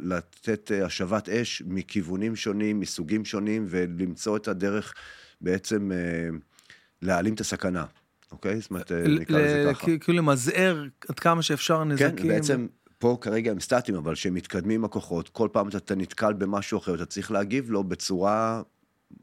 לתת 0.00 0.72
אה, 0.72 0.84
השבת 0.84 1.28
אש 1.28 1.62
מכיוונים 1.66 2.36
שונים, 2.36 2.80
מסוגים 2.80 3.24
שונים, 3.24 3.66
ולמצוא 3.68 4.36
את 4.36 4.48
הדרך 4.48 4.94
בעצם 5.40 5.90
להעלים 7.02 7.34
את 7.34 7.40
הסכנה, 7.40 7.84
אוקיי? 8.32 8.60
זאת 8.60 8.70
אומרת, 8.70 8.92
נקרא 8.92 9.38
לזה 9.40 9.70
ככה. 9.74 9.86
כאילו- 9.98 10.18
למזער 10.18 10.84
עד 11.08 11.18
כמה 11.20 11.42
שאפשר 11.42 11.78
כן, 11.78 11.88
נזקים. 11.88 12.28
בעצם 12.28 12.66
פה 12.98 13.18
כרגע 13.20 13.50
הם 13.50 13.60
סטטיים, 13.60 13.98
אבל 13.98 14.14
כשהם 14.14 14.34
מתקדמים 14.34 14.84
הכוחות, 14.84 15.28
כל 15.28 15.48
פעם 15.52 15.68
אתה, 15.68 15.94
נתקל 15.94 16.32
במשהו 16.32 16.78
אחר, 16.78 16.94
אתה 16.94 17.06
צריך 17.06 17.30
להגיב 17.30 17.70
לו 17.70 17.84
בצורה 17.84 18.62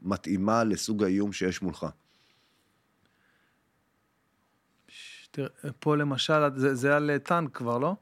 מתאימה 0.02 0.64
לסוג 0.64 1.04
האיום 1.04 1.32
שיש 1.32 1.62
מולך. 1.62 1.86
תראה, 5.30 5.48
פה 5.78 5.96
למשל, 5.96 6.42
זה, 6.56 6.74
זה 6.74 6.96
על 6.96 7.18
טנק 7.18 7.56
כבר, 7.56 7.78
לא? 7.78 7.94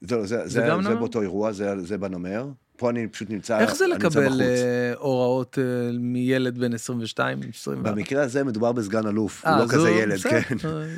זה, 0.00 0.26
זה 0.26 0.48
זה, 0.48 0.66
גם 0.68 0.82
זה 0.82 0.88
נאמר? 0.88 1.00
באותו 1.00 1.22
אירוע, 1.22 1.52
זה, 1.52 1.80
זה 1.80 1.98
בנמר. 1.98 2.48
פה 2.80 2.90
אני 2.90 3.08
פשוט 3.08 3.30
נמצא, 3.30 3.58
איך 3.58 3.74
זה 3.74 3.86
לקבל. 3.86 4.42
אה, 4.42 4.92
הוראות 4.96 5.58
אה, 5.58 5.90
מילד 5.98 6.58
בן 6.58 6.74
22, 6.74 7.40
24? 7.54 7.92
במקרה 7.92 8.22
הזה 8.22 8.44
מדובר 8.44 8.72
בסגן 8.72 9.06
אלוף, 9.06 9.46
אה, 9.46 9.50
הוא 9.50 9.58
לא 9.58 9.64
אז 9.64 9.70
כזה 9.70 9.90
ילד, 9.90 10.18
כן. 10.20 10.40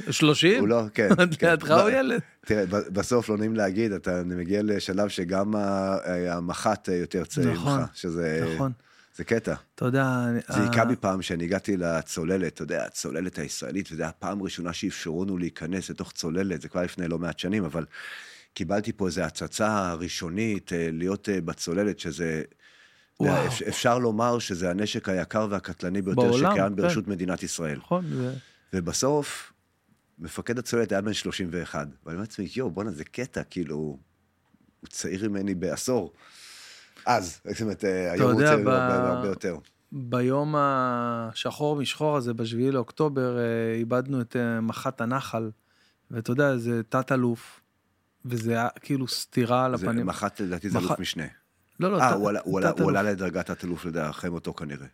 אה, 0.06 0.12
30? 0.12 0.60
הוא 0.60 0.68
לא, 0.68 0.82
כן. 0.94 1.08
כן. 1.38 1.48
לידך 1.50 1.70
הוא 1.70 1.90
ילד. 1.90 2.20
תראה, 2.46 2.64
בסוף 2.66 3.28
לא 3.28 3.38
נעים 3.38 3.56
להגיד, 3.56 3.92
אתה 3.92 4.22
מגיע 4.26 4.60
לשלב 4.64 5.08
שגם 5.08 5.54
המח"ט 6.28 6.88
יותר 6.88 7.24
צעיר 7.24 7.52
נכון, 7.52 7.80
ממך, 7.80 7.88
שזה 7.94 8.48
נכון. 8.54 8.72
זה 9.16 9.24
קטע. 9.24 9.54
אתה 9.74 9.84
יודע... 9.84 10.26
זה 10.48 10.54
אה, 10.54 10.64
היכה 10.64 10.84
בי 10.84 10.96
פעם 10.96 11.22
שאני 11.22 11.44
הגעתי 11.44 11.76
לצוללת, 11.76 12.54
אתה 12.54 12.62
יודע, 12.62 12.84
הצוללת 12.84 13.38
הישראלית, 13.38 13.88
וזו 13.92 14.02
הייתה 14.02 14.08
הפעם 14.08 14.40
הראשונה 14.40 14.72
שאפשרו 14.72 15.24
לנו 15.24 15.38
להיכנס 15.38 15.90
לתוך 15.90 16.12
צוללת, 16.12 16.60
זה 16.60 16.68
כבר 16.68 16.82
לפני 16.82 17.08
לא 17.08 17.18
מעט 17.18 17.38
שנים, 17.38 17.64
אבל 17.64 17.84
קיבלתי 18.54 18.92
פה 18.92 19.06
איזו 19.06 19.22
הצצה 19.22 19.94
ראשונית 19.94 20.72
אה, 20.72 20.88
להיות 20.92 21.28
אה, 21.28 21.40
בצוללת, 21.40 21.98
שזה... 21.98 22.42
וואו. 23.20 23.34
וואו. 23.34 23.48
אפשר 23.68 23.98
לומר 23.98 24.38
שזה 24.38 24.70
הנשק 24.70 25.08
היקר 25.08 25.46
והקטלני 25.50 26.02
ביותר 26.02 26.22
בעולם, 26.22 26.52
שקיים 26.52 26.68
כן. 26.68 26.76
ברשות 26.76 27.08
מדינת 27.08 27.42
ישראל. 27.42 27.78
נכון, 27.78 28.06
זה... 28.14 28.34
ובסוף, 28.72 29.52
מפקד 30.18 30.58
הצוללת 30.58 30.92
היה 30.92 31.00
בן 31.00 31.12
31, 31.12 31.78
ואני 31.78 31.92
אומר 32.06 32.20
לעצמי, 32.20 32.48
יואו, 32.56 32.70
בואנה, 32.70 32.90
זה 32.90 33.04
קטע, 33.04 33.42
כאילו, 33.42 33.76
הוא 33.76 33.98
צעיר 34.88 35.28
ממני 35.28 35.54
בעשור. 35.54 36.12
אז, 37.06 37.40
זאת 37.44 37.60
אומרת, 37.60 37.84
אה, 37.84 38.12
היום 38.12 38.32
הוא 38.32 38.42
צעיר 38.42 38.66
ב- 38.66 38.68
הרבה 38.68 39.28
יותר. 39.28 39.56
ביום 39.92 40.54
השחור 40.58 41.76
משחור 41.76 42.16
הזה, 42.16 42.34
בשביעי 42.34 42.70
לאוקטובר, 42.70 43.38
אה, 43.38 43.74
איבדנו 43.74 44.20
את 44.20 44.36
אה, 44.36 44.60
מח"ט 44.60 45.00
הנחל, 45.00 45.50
ואתה 46.10 46.30
יודע, 46.30 46.56
זה 46.56 46.82
תת-אלוף, 46.88 47.60
וזה 48.24 48.52
היה 48.52 48.68
כאילו 48.80 49.08
סטירה 49.08 49.64
על 49.64 49.74
הפנים. 49.74 50.06
מח"ט, 50.06 50.40
לדעתי 50.40 50.70
זה 50.70 50.78
מח"ט- 50.78 50.86
אלוף 50.88 51.00
משנה. 51.00 51.26
לא, 51.80 51.92
לא, 51.92 52.00
אה, 52.00 52.12
הוא 52.12 52.30
עלה- 52.90 53.02
לדרגת 53.02 53.50
תת-אלוף 53.50 53.84
לדעת, 53.84 54.10
אחרי 54.10 54.30
מותו 54.30 54.54
כנראה. 54.54 54.86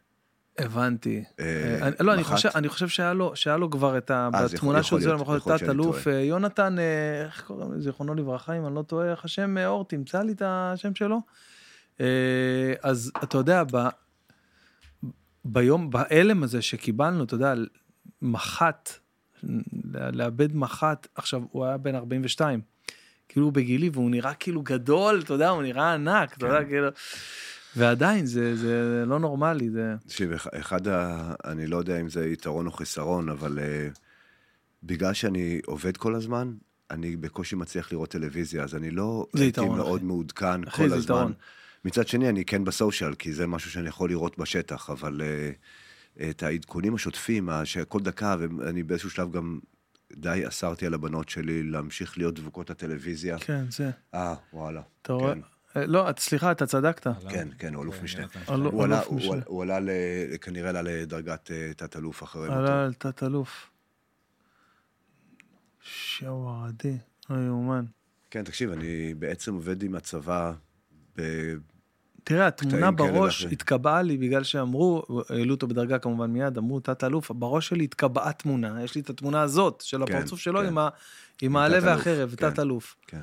הבנתי. 0.58 1.24
אה, 1.40 1.78
אה, 1.82 1.90
לא, 2.00 2.12
אני 2.14 2.20
מח"ט? 2.20 2.32
חושב, 2.68 2.88
שהיה 3.34 3.56
לו, 3.56 3.70
כבר 3.70 3.98
את 3.98 4.10
ה... 4.10 4.28
אה, 4.34 4.48
בתמונה 4.48 4.82
שהוא 4.82 4.98
להיות 5.32 5.58
שאני 5.58 5.58
תת-אלוף, 5.58 6.06
יונתן, 6.06 6.76
איך 7.24 7.42
קוראים 7.46 7.72
לו? 7.72 7.80
זיכרונו 7.80 8.14
לברכה, 8.14 8.52
אם 8.58 8.66
אני 8.66 8.74
לא 8.74 8.82
טועה, 8.82 9.10
איך 9.10 9.24
השם 9.24 9.56
אור, 9.66 9.84
תמצא 9.84 10.22
לי 10.22 10.32
את 10.32 10.42
השם 10.44 10.94
שלו. 10.94 11.20
אז 12.82 13.12
אתה 13.24 13.38
יודע. 13.38 13.62
ביום, 15.44 15.90
בהלם 15.90 16.42
הזה 16.42 16.62
שקיבלנו, 16.62 17.24
אתה 17.24 17.34
יודע, 17.34 17.54
מח"ט, 18.22 18.90
לאבד 20.12 20.56
מח"ט, 20.56 21.06
עכשיו, 21.14 21.42
הוא 21.50 21.64
היה 21.64 21.76
בן 21.76 21.94
42. 21.94 22.60
כאילו 23.28 23.46
הוא 23.46 23.52
בגילי 23.52 23.90
והוא 23.92 24.10
נראה 24.10 24.34
כאילו 24.34 24.62
גדול, 24.62 25.20
אתה 25.24 25.32
יודע, 25.34 25.48
הוא 25.48 25.62
נראה 25.62 25.94
ענק, 25.94 26.36
אתה 26.36 26.46
יודע, 26.46 26.62
כן. 26.62 26.68
כאילו... 26.68 26.88
ועדיין 27.76 28.26
זה, 28.26 28.56
זה 28.56 29.04
לא 29.06 29.18
נורמלי, 29.18 29.70
זה... 29.70 29.94
תקשיב, 30.06 30.32
אח- 30.32 30.46
אחד 30.52 30.88
ה... 30.88 31.32
אני 31.44 31.66
לא 31.66 31.76
יודע 31.76 32.00
אם 32.00 32.08
זה 32.08 32.26
יתרון 32.26 32.66
או 32.66 32.72
חיסרון, 32.72 33.28
אבל 33.28 33.58
uh, 33.58 33.98
בגלל 34.82 35.12
שאני 35.12 35.60
עובד 35.66 35.96
כל 35.96 36.14
הזמן, 36.14 36.52
אני 36.90 37.16
בקושי 37.16 37.56
מצליח 37.56 37.92
לראות 37.92 38.10
טלוויזיה, 38.10 38.62
אז 38.62 38.74
אני 38.74 38.90
לא 38.90 39.26
הייתי 39.34 39.60
מאוד 39.60 39.96
אחי. 39.98 40.06
מעודכן 40.06 40.64
אחי, 40.64 40.76
כל 40.76 40.84
הזמן. 40.84 41.00
יתרון. 41.00 41.32
מצד 41.84 42.08
שני, 42.08 42.28
אני 42.28 42.44
כן 42.44 42.64
בסושיאל, 42.64 43.14
כי 43.14 43.32
זה 43.32 43.46
משהו 43.46 43.70
שאני 43.70 43.88
יכול 43.88 44.10
לראות 44.10 44.38
בשטח, 44.38 44.90
אבל 44.90 45.20
uh, 45.20 46.20
את 46.30 46.42
העדכונים 46.42 46.94
השוטפים, 46.94 47.48
שכל 47.64 48.00
דקה, 48.00 48.36
ואני 48.38 48.82
באיזשהו 48.82 49.10
שלב 49.10 49.32
גם 49.32 49.58
די 50.12 50.48
אסרתי 50.48 50.86
על 50.86 50.94
הבנות 50.94 51.28
שלי 51.28 51.62
להמשיך 51.62 52.18
להיות 52.18 52.34
דבוקות 52.34 52.70
לטלוויזיה. 52.70 53.38
כן, 53.38 53.64
זה. 53.70 53.90
אה, 54.14 54.34
וואלה. 54.52 54.82
אתה 55.02 55.12
רואה? 55.12 55.34
כן. 55.34 55.40
אה, 55.76 55.86
לא, 55.86 56.08
סליחה, 56.18 56.52
אתה 56.52 56.66
צדקת. 56.66 57.06
כן, 57.28 57.48
כן, 57.58 57.74
הוא 57.74 57.84
אלוף 57.84 58.02
משנה. 58.02 58.26
הוא 58.46 58.84
עלה, 58.84 59.02
הוא, 59.02 59.16
משנה. 59.16 59.42
הוא 59.46 59.62
עלה, 59.62 59.78
כנראה 60.40 60.70
עלה 60.70 60.82
לדרגת 60.82 61.50
אה, 61.50 61.70
תת-אלוף 61.76 62.22
אחרי 62.22 62.48
מותו. 62.48 62.60
עלה 62.60 62.84
על 62.84 62.94
תת-אלוף. 62.94 63.70
שואו 65.80 66.64
עדי, 66.64 66.96
לא 67.30 67.36
יאומן. 67.46 67.84
כן, 68.30 68.44
תקשיב, 68.44 68.72
אני 68.72 69.14
בעצם 69.14 69.54
עובד 69.54 69.82
עם 69.82 69.94
הצבא 69.94 70.52
ב... 71.16 71.22
תראה, 72.28 72.46
התמונה 72.46 72.90
בראש. 72.90 73.44
התקבעה 73.44 74.02
לי 74.02 74.16
בגלל 74.16 74.44
שאמרו, 74.44 75.02
העלו 75.28 75.54
אותו 75.54 75.66
בדרגה 75.66 75.98
כמובן 75.98 76.30
מיד, 76.30 76.58
אמרו 76.58 76.80
תת-אלוף, 76.80 77.30
בראש 77.30 77.68
שלי 77.68 77.84
התקבעה 77.84 78.32
תמונה, 78.32 78.82
יש 78.84 78.94
לי 78.94 79.00
את 79.00 79.10
התמונה 79.10 79.42
הזאת 79.42 79.80
של 79.86 80.06
כן, 80.06 80.16
הפרצוף 80.16 80.40
שלו 80.40 80.60
כן. 80.60 80.74
עם 81.42 81.56
העלה 81.56 81.78
והחרב, 81.82 82.34
כן. 82.36 82.50
תת-אלוף. 82.50 82.96
כן. 83.06 83.20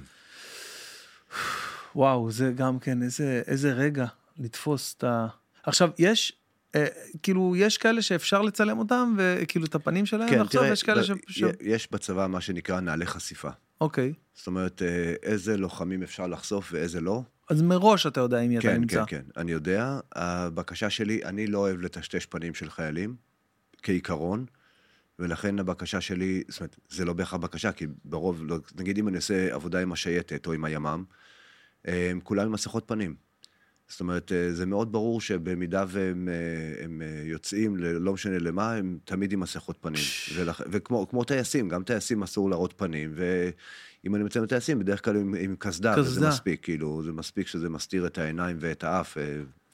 וואו, 1.96 2.32
זה 2.32 2.52
גם 2.56 2.80
כן, 2.80 3.04
איזה, 3.04 3.42
איזה 3.48 3.74
רגע 3.74 4.06
לתפוס 4.38 4.96
את 4.98 5.04
ה... 5.04 5.28
עכשיו, 5.64 5.90
יש, 5.98 6.34
אה, 6.76 6.86
כאילו, 7.24 7.54
יש 7.58 7.78
כאלה 7.78 8.02
שאפשר 8.02 8.42
לצלם 8.42 8.80
אותם, 8.80 9.16
וכאילו 9.18 9.66
את 9.66 9.76
הפנים 9.76 10.06
שלהם 10.06 10.30
כן, 10.30 10.40
לחשוב, 10.40 10.62
תראה, 10.62 10.74
יש 10.74 10.84
כאלה. 10.84 11.02
ב- 11.02 11.32
ש... 11.32 11.44
יש 11.62 11.92
בצבא 11.92 12.28
מה 12.28 12.42
שנקרא 12.42 12.80
נעלי 12.80 13.06
חשיפה. 13.06 13.50
אוקיי. 13.82 14.14
זאת 14.34 14.48
אומרת, 14.48 14.82
אה, 14.82 15.14
איזה 15.24 15.58
לוחמים 15.58 16.04
אפשר 16.04 16.28
לחשוף 16.28 16.70
ואיזה 16.72 17.02
לא. 17.02 17.22
אז 17.50 17.62
מראש 17.62 18.08
אתה 18.08 18.20
יודע 18.20 18.40
עם 18.40 18.50
מי 18.50 18.58
אתה 18.58 18.68
כן, 18.68 18.82
נמצא. 18.82 19.06
כן, 19.06 19.18
כן, 19.18 19.24
אני 19.38 19.52
יודע. 19.52 20.00
הבקשה 20.16 20.90
שלי, 20.90 21.24
אני 21.24 21.48
לא 21.48 21.58
אוהב 21.58 21.82
לטשטש 21.82 22.26
פנים 22.26 22.54
של 22.54 22.70
חיילים, 22.70 23.16
כעיקרון, 23.84 24.46
ולכן 25.20 25.60
הבקשה 25.60 26.02
שלי, 26.02 26.44
זאת 26.48 26.60
אומרת, 26.60 26.76
זה 26.90 27.06
לא 27.06 27.14
בהכרח 27.14 27.40
בקשה, 27.40 27.72
כי 27.72 27.88
ברוב, 28.06 28.44
לא, 28.46 28.58
נגיד 28.76 28.98
אם 28.98 29.08
אני 29.08 29.18
עושה 29.18 29.54
עבודה 29.54 29.82
עם 29.82 29.92
השייטת 29.92 30.48
או 30.48 30.54
עם 30.54 30.66
הימ"מ, 30.66 31.04
הם 31.86 32.20
כולם 32.24 32.46
עם 32.46 32.52
מסכות 32.52 32.84
פנים. 32.88 33.16
זאת 33.88 34.00
אומרת, 34.00 34.32
אה, 34.32 34.54
זה 34.54 34.66
מאוד 34.66 34.92
ברור 34.92 35.22
שבמידה 35.22 35.86
והם 35.88 36.30
אה, 36.30 36.84
הם 36.84 37.02
אה, 37.02 37.22
יוצאים, 37.24 37.78
לא 37.78 38.14
משנה 38.14 38.40
למה, 38.40 38.74
הם 38.74 38.98
תמיד 39.04 39.34
עם 39.34 39.40
מסכות 39.40 39.78
פנים. 39.82 40.04
ולכ... 40.36 40.62
וכמו 40.72 41.08
כמו 41.10 41.24
טייסים, 41.24 41.70
גם 41.70 41.84
טייסים 41.84 42.24
אסור 42.24 42.50
להראות 42.50 42.74
פנים, 42.78 43.12
ואם 44.06 44.16
אני 44.16 44.24
מצא 44.24 44.40
עם 44.40 44.46
טייסים, 44.46 44.80
בדרך 44.80 45.06
כלל 45.06 45.16
עם, 45.16 45.36
עם 45.40 45.56
קסדה, 45.60 45.96
וזה 45.98 46.10
קסדה. 46.12 46.30
מספיק, 46.30 46.64
כאילו, 46.64 47.04
זה 47.04 47.12
מספיק 47.12 47.48
שזה 47.48 47.70
מסתיר 47.70 48.08
את 48.08 48.18
העיניים 48.18 48.58
ואת 48.60 48.84
האף, 48.84 49.18
אה, 49.18 49.24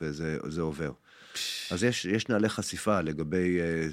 וזה 0.02 0.38
זה 0.50 0.62
עובר. 0.62 0.92
אז 1.72 1.84
יש, 1.84 2.06
יש 2.06 2.30
נהלי 2.30 2.50
חשיפה 2.50 3.02
לגבי 3.02 3.60
אה, 3.60 3.88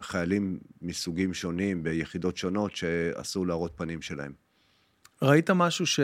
חיילים 0.00 0.58
מסוגים 0.82 1.34
שונים, 1.34 1.82
ביחידות 1.82 2.36
שונות, 2.36 2.76
שאסור 2.76 3.46
להראות 3.46 3.72
פנים 3.76 4.02
שלהם. 4.02 4.32
ראית 5.22 5.50
משהו 5.50 5.86
ש... 5.86 6.00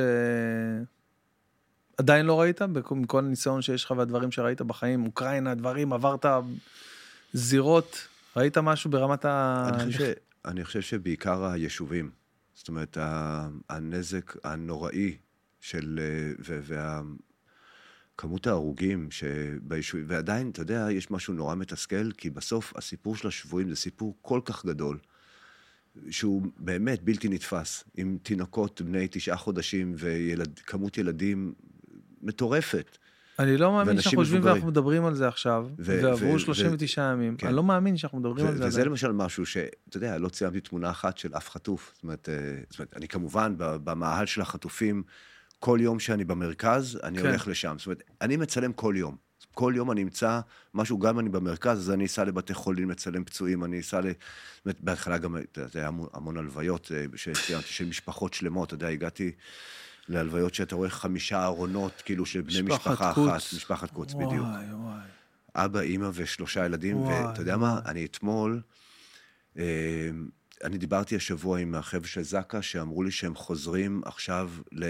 עדיין 1.98 2.26
לא 2.26 2.40
ראית? 2.40 2.62
בכ- 2.62 2.92
מכל 2.92 3.18
הניסיון 3.18 3.62
שיש 3.62 3.84
לך 3.84 3.90
והדברים 3.90 4.30
שראית 4.32 4.62
בחיים, 4.62 5.06
אוקראינה, 5.06 5.55
דברים, 5.55 5.92
עברת 5.92 6.26
זירות, 7.32 8.09
ראית 8.36 8.59
משהו 8.59 8.90
ברמת 8.90 9.24
ה... 9.24 9.64
אני 9.74 9.92
חושב, 9.92 10.05
ש... 10.05 10.16
אני 10.44 10.64
חושב 10.64 10.80
שבעיקר 10.80 11.44
היישובים, 11.44 12.10
זאת 12.59 12.68
אומרת, 12.68 12.98
הנזק 13.68 14.36
הנוראי 14.44 15.16
של... 15.60 16.01
אה, 16.02 16.32
ו- 16.47 16.60
וה... 16.62 17.02
ההרוגים 18.47 19.10
שביישובים, 19.10 20.06
ועדיין, 20.09 20.51
אתה 20.51 20.62
יודע, 20.62 20.86
יש 20.90 21.10
משהו 21.10 21.35
נורא 21.35 21.55
מתסכל, 21.55 22.12
כי 22.12 22.30
בסוף 22.30 22.76
הסיפור 22.76 23.16
של 23.16 23.28
השבויים 23.28 23.68
זה 23.68 23.76
סיפור 23.76 24.16
כל 24.22 24.40
כך 24.44 24.66
גדול, 24.66 24.98
שהוא 26.10 26.43
באמת 26.56 27.02
בלתי 27.02 27.28
נתפס, 27.28 27.85
עם 27.97 28.18
תינוקות 28.22 28.82
בני 28.82 29.09
תשעה 29.10 29.36
חודשים 29.36 29.94
וכמות 29.97 30.98
ילדים 30.98 31.55
מטורפת. 32.22 32.98
אני 33.39 33.56
לא 33.56 33.73
מאמין 33.73 34.01
שאנחנו 34.01 34.20
יושבים 34.20 34.36
מבוגרים. 34.39 34.55
ואנחנו 34.55 34.70
מדברים 34.70 35.05
על 35.05 35.15
זה 35.15 35.28
עכשיו, 35.28 35.69
ועברו 35.78 36.35
ו- 36.35 36.39
39 36.39 37.12
ימים. 37.12 37.36
כן. 37.36 37.47
אני 37.47 37.56
לא 37.56 37.62
מאמין 37.62 37.97
שאנחנו 37.97 38.19
מדברים 38.19 38.47
על 38.47 38.56
זה 38.56 38.65
וזה 38.66 38.66
עדיין. 38.78 38.89
למשל 38.90 39.12
משהו 39.12 39.47
שאתה 39.47 39.97
יודע, 39.97 40.19
לא 40.19 40.28
ציימתי 40.28 40.60
תמונה 40.60 40.90
אחת 40.90 41.19
של 41.19 41.36
אף 41.36 41.51
חטוף. 41.51 41.93
זאת 41.94 42.02
אומרת, 42.02 42.28
אה, 42.28 42.85
אני 42.97 43.09
כמובן, 43.09 43.55
במאהל 43.59 44.27
של 44.27 44.40
החטופים, 44.40 45.02
כל 45.60 45.78
יום 45.82 46.01
שאני 46.01 46.24
במרכז, 46.24 46.98
אני 47.02 47.19
כן. 47.19 47.27
הולך 47.27 47.48
לשם. 47.48 47.74
זאת 47.78 47.86
אומרת, 47.86 48.02
אני 48.20 48.36
מצלם 48.36 48.73
כל 48.73 48.94
יום. 48.97 49.16
כל 49.55 49.73
יום 49.77 49.90
אני 49.90 50.02
אמצא 50.02 50.40
משהו, 50.74 50.98
גם 50.98 51.15
אם 51.15 51.20
אני 51.20 51.28
במרכז, 51.28 51.78
אז 51.78 51.90
אני 51.90 52.06
אסע 52.06 52.24
לבתי 52.24 52.55
חולים 52.55 52.90
לצלם 52.90 53.24
פצועים, 53.24 53.65
אני 53.65 53.81
אסע 53.81 54.01
ל... 54.01 54.02
זאת 54.05 54.15
אומרת, 54.65 54.81
בהתחלה 54.81 55.19
גם, 55.19 55.36
יודע, 55.56 55.69
היה 55.74 55.90
המון- 56.12 56.36
הלוויות 56.36 56.93
אה, 56.94 57.05
שציימתי, 57.16 57.69
של 57.69 57.85
משפחות 57.86 58.35
שלמות, 58.35 58.69
אתה 58.69 58.74
יודע, 58.74 58.89
הגעתי 58.89 59.32
להלוויות 60.09 60.55
שאתה 60.55 60.74
רואה 60.74 60.90
חמישה 60.90 61.44
ארונות, 61.44 62.02
כאילו, 62.05 62.26
של 62.26 62.40
בני 62.40 62.62
משפחה 62.62 63.12
קוץ. 63.14 63.28
אחת, 63.28 63.56
משפחת 63.56 63.90
קוץ, 63.90 64.14
בדיוק. 64.14 64.32
וואי, 64.32 64.64
וואי. 64.72 65.01
אבא, 65.55 65.80
אימא 65.80 66.09
ושלושה 66.14 66.66
ילדים, 66.66 66.97
וואי, 66.97 67.24
ואתה 67.24 67.40
יודע 67.43 67.56
מה, 67.56 67.72
וואי. 67.72 67.90
אני 67.90 68.05
אתמול, 68.05 68.60
אה, 69.59 70.10
אני 70.64 70.78
דיברתי 70.78 71.16
השבוע 71.16 71.59
עם 71.59 71.74
החבר'ה 71.74 72.06
של 72.06 72.22
זק"א, 72.22 72.60
שאמרו 72.60 73.02
לי 73.02 73.10
שהם 73.10 73.35
חוזרים 73.35 74.02
עכשיו 74.05 74.51
ל, 74.72 74.85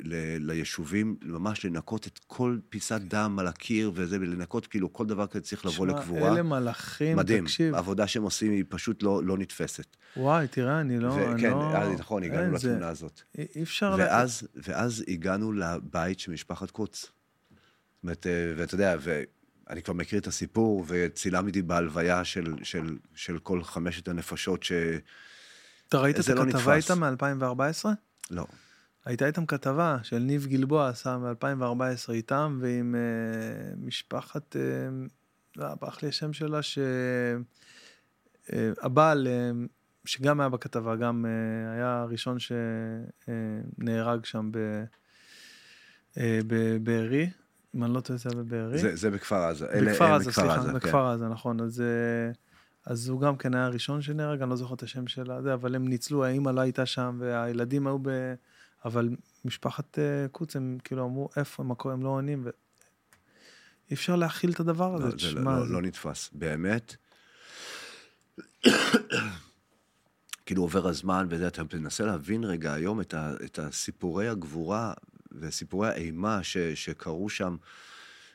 ל, 0.00 0.14
ליישובים, 0.50 1.16
ממש 1.22 1.64
לנקות 1.64 2.06
את 2.06 2.20
כל 2.26 2.58
פיסת 2.68 3.00
דם 3.00 3.36
על 3.38 3.46
הקיר 3.46 3.92
וזה, 3.94 4.16
ולנקות 4.20 4.66
כאילו 4.66 4.92
כל 4.92 5.06
דבר 5.06 5.26
כזה 5.26 5.40
צריך 5.44 5.66
לבוא 5.66 5.86
שמע, 5.86 6.00
לקבורה. 6.00 6.32
אלה 6.32 6.42
מלאכים, 6.42 7.16
מדהים, 7.16 7.44
תקשיב. 7.44 7.74
העבודה 7.74 8.06
שהם 8.06 8.22
עושים 8.22 8.52
היא 8.52 8.64
פשוט 8.68 9.02
לא, 9.02 9.24
לא 9.24 9.38
נתפסת. 9.38 9.96
וואי, 10.16 10.48
תראה, 10.48 10.80
אני 10.80 10.98
לא... 11.00 11.14
אני 11.16 11.34
וכן, 11.34 11.50
לא... 11.50 11.76
אז 11.76 12.00
נכון, 12.00 12.22
הגענו 12.22 12.58
זה- 12.58 12.68
לתמונה 12.68 12.88
הזאת. 12.88 13.20
אי 13.38 13.46
אי 13.56 13.62
אפשר... 13.62 13.96
לה- 13.96 14.04
ואז, 14.04 14.48
ואז 14.54 15.04
הגענו 15.08 15.52
לבית 15.52 16.20
של 16.20 16.32
משפחת 16.32 16.70
קוץ. 16.70 17.00
זאת 17.02 17.10
אומרת, 18.02 18.26
אה, 18.26 18.52
ואתה 18.56 18.74
יודע, 18.74 18.96
ואני 19.66 19.82
כבר 19.82 19.94
מכיר 19.94 20.18
את 20.18 20.26
הסיפור, 20.26 20.84
וצילמתי 20.88 21.62
בהלוויה 21.62 22.24
של, 22.24 22.54
של, 22.62 22.96
של 23.14 23.38
כל 23.38 23.62
חמשת 23.62 24.08
הנפשות 24.08 24.62
ש... 24.62 24.72
אתה 25.88 25.98
ראית 25.98 26.18
את 26.18 26.24
זה 26.24 26.34
לא 26.34 26.42
הכתבה. 26.42 26.74
איתם 26.74 27.04
מ-2014? 27.04 27.84
לא. 28.30 28.46
הייתה 29.04 29.26
איתם 29.26 29.46
כתבה 29.46 29.98
של 30.02 30.18
ניב 30.18 30.46
גלבוע 30.46 30.88
עשה 30.88 31.18
ב-2014 31.18 32.12
איתם 32.12 32.58
ועם 32.60 32.94
uh, 32.94 32.98
משפחת, 33.86 34.56
uh, 34.56 34.58
לא, 35.56 35.74
ברח 35.80 36.02
לי 36.02 36.08
השם 36.08 36.32
שלה, 36.32 36.60
שהבעל, 38.52 39.26
uh, 39.26 39.30
שגם 40.04 40.40
היה 40.40 40.48
בכתבה, 40.48 40.96
גם 40.96 41.24
uh, 41.24 41.28
היה 41.74 42.00
הראשון 42.00 42.36
שנהרג 43.78 44.24
שם 44.24 44.50
ב- 44.52 44.84
uh, 46.14 46.18
בבארי, 46.46 47.30
אם 47.74 47.84
אני 47.84 47.94
לא 47.94 48.00
טועה 48.00 48.16
זה 48.18 48.30
היה 48.32 48.42
בבארי. 48.42 48.78
זה, 48.78 48.96
זה 48.96 49.10
בכפר 49.10 49.36
עזה. 49.44 49.66
בכפר 49.86 50.14
עזה, 50.14 50.32
סליחה, 50.32 50.62
כן. 50.66 50.74
בכפר 50.74 51.06
עזה, 51.06 51.28
נכון. 51.28 51.60
אז, 51.60 51.80
אה, 51.80 52.32
אז 52.86 53.08
הוא 53.08 53.20
גם 53.20 53.36
כן 53.36 53.54
היה 53.54 53.64
הראשון 53.64 54.02
שנהרג, 54.02 54.42
אני 54.42 54.50
לא 54.50 54.56
זוכר 54.56 54.74
את 54.74 54.82
השם 54.82 55.06
שלה, 55.06 55.42
זה, 55.42 55.54
אבל 55.54 55.74
הם 55.74 55.88
ניצלו, 55.88 56.24
האימא 56.24 56.50
לא 56.50 56.60
הייתה 56.60 56.86
שם, 56.86 57.16
והילדים 57.20 57.86
היו 57.86 57.98
ב... 58.02 58.34
אבל 58.84 59.08
משפחת 59.44 59.98
אה, 59.98 60.26
קוץ, 60.32 60.56
הם 60.56 60.78
כאילו 60.84 61.04
אמרו, 61.04 61.28
איפה 61.36 61.62
הם, 61.62 61.70
הם 61.92 62.02
לא 62.02 62.08
עונים, 62.08 62.42
ו... 62.44 62.50
אי 63.90 63.94
אפשר 63.94 64.16
להכיל 64.16 64.50
את 64.52 64.60
הדבר 64.60 64.94
הזה, 64.94 65.04
לא, 65.04 65.10
זה 65.18 65.40
לא, 65.40 65.66
זה- 65.66 65.72
לא 65.72 65.82
נתפס. 65.82 66.30
באמת, 66.32 66.96
כאילו 70.46 70.62
עובר 70.62 70.88
הזמן 70.88 71.26
וזה, 71.30 71.46
אתה 71.46 71.62
מנסה 71.74 72.04
להבין 72.06 72.44
רגע 72.44 72.72
היום 72.72 73.00
את, 73.00 73.14
ה, 73.14 73.32
את 73.44 73.58
הסיפורי 73.58 74.28
הגבורה 74.28 74.92
וסיפורי 75.40 75.88
האימה 75.88 76.42
ש, 76.42 76.56
שקרו 76.58 77.28
שם, 77.28 77.56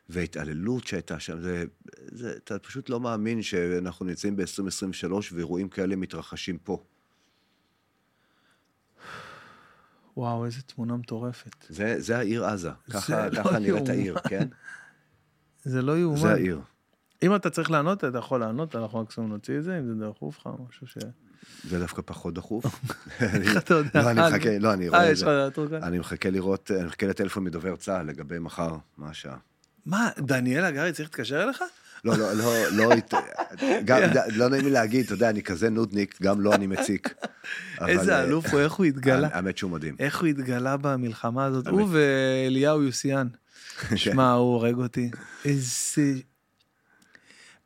וההתעללות 0.10 0.88
שהייתה 0.88 1.20
שם, 1.20 1.42
זה, 1.42 1.66
זה, 2.12 2.34
אתה 2.38 2.60
פשוט 2.60 2.90
לא 2.90 3.00
מאמין 3.00 3.42
שאנחנו 3.42 4.06
נמצאים 4.06 4.36
ב-2023 4.36 5.14
ואירועים 5.32 5.70
כאלה 5.70 5.96
מתרחשים 5.96 6.58
פה. 6.58 6.84
וואו, 10.18 10.46
איזה 10.46 10.62
תמונה 10.62 10.96
מטורפת. 10.96 11.66
זה, 11.70 11.96
זה 11.98 12.18
העיר 12.18 12.46
עזה, 12.46 12.72
ככה, 12.92 13.30
לא 13.30 13.36
ככה 13.44 13.60
נראית. 13.60 13.90
העיר, 13.90 14.20
כן? 14.30 14.48
זה 15.64 15.82
לא 15.82 16.00
יאומן. 16.00 16.18
זה 16.20 16.32
העיר. 16.32 16.62
אם 17.24 17.36
אתה 17.36 17.50
צריך 17.50 17.72
לענות, 17.72 18.04
אתה 18.04 18.18
יכול 18.18 18.40
לענות, 18.40 18.76
אנחנו 18.76 19.02
מקסימום 19.02 19.30
נוציא 19.30 19.58
את 19.58 19.64
זה, 19.64 19.80
אם 19.80 19.86
זה 19.86 20.06
דחוף 20.10 20.38
לך, 20.40 20.50
משהו 20.70 20.88
ש... 20.88 20.98
זה 21.64 21.80
דווקא 21.80 22.02
פחות 22.06 22.34
דחוף. 22.34 22.66
איך 23.22 23.58
אתה 23.58 23.74
יודע? 23.74 24.02
לא, 24.02 24.10
אני 24.10 24.22
אה, 24.22 24.30
מחכה, 24.30 24.60
לא, 24.60 24.74
אני 24.74 24.86
אה, 24.86 24.90
רואה 24.90 25.12
את 25.12 25.18
זה. 25.18 25.78
אני 25.84 26.00
מחכה 26.00 26.30
לראות, 26.30 26.72
אני 26.72 26.86
מחכה 26.86 27.08
לטלפון 27.08 27.44
מדובר 27.44 27.76
צה"ל 27.76 28.06
לגבי 28.06 28.40
מחר, 28.40 28.76
מה 28.98 29.10
השעה. 29.10 29.38
מה, 29.86 30.10
דניאל 30.18 30.64
הגרי 30.64 30.92
צריך 30.92 31.10
להתקשר 31.10 31.44
אליך? 31.44 31.64
לא, 32.06 32.18
לא, 32.18 32.34
לא, 32.34 32.54
לא, 32.72 32.96
גם, 33.86 34.02
לא 34.40 34.50
נעים 34.50 34.66
לי 34.66 34.72
להגיד, 34.72 35.06
אתה 35.06 35.14
יודע, 35.14 35.30
אני 35.30 35.44
כזה 35.44 35.70
נודניק, 35.70 36.22
גם 36.22 36.42
לו 36.42 36.54
אני 36.54 36.68
מציק. 36.68 37.14
איזה 37.88 38.16
אה, 38.16 38.24
אלוף 38.24 38.46
הוא, 38.46 38.60
איך 38.60 38.74
הוא 38.74 38.86
התגלה. 38.86 39.30
האמת 39.32 39.58
שהוא 39.58 39.72
מדהים. 39.72 39.96
איך 40.00 40.20
הוא 40.20 40.28
התגלה 40.28 40.78
במלחמה 40.78 41.46
הזאת. 41.46 41.68
הוא 41.68 41.88
ואליהו 41.92 42.84
יוסיאן. 42.84 43.28
שמע, 43.96 44.32
הוא 44.32 44.54
הורג 44.54 44.76
אותי. 44.76 45.12
איזה... 45.46 46.14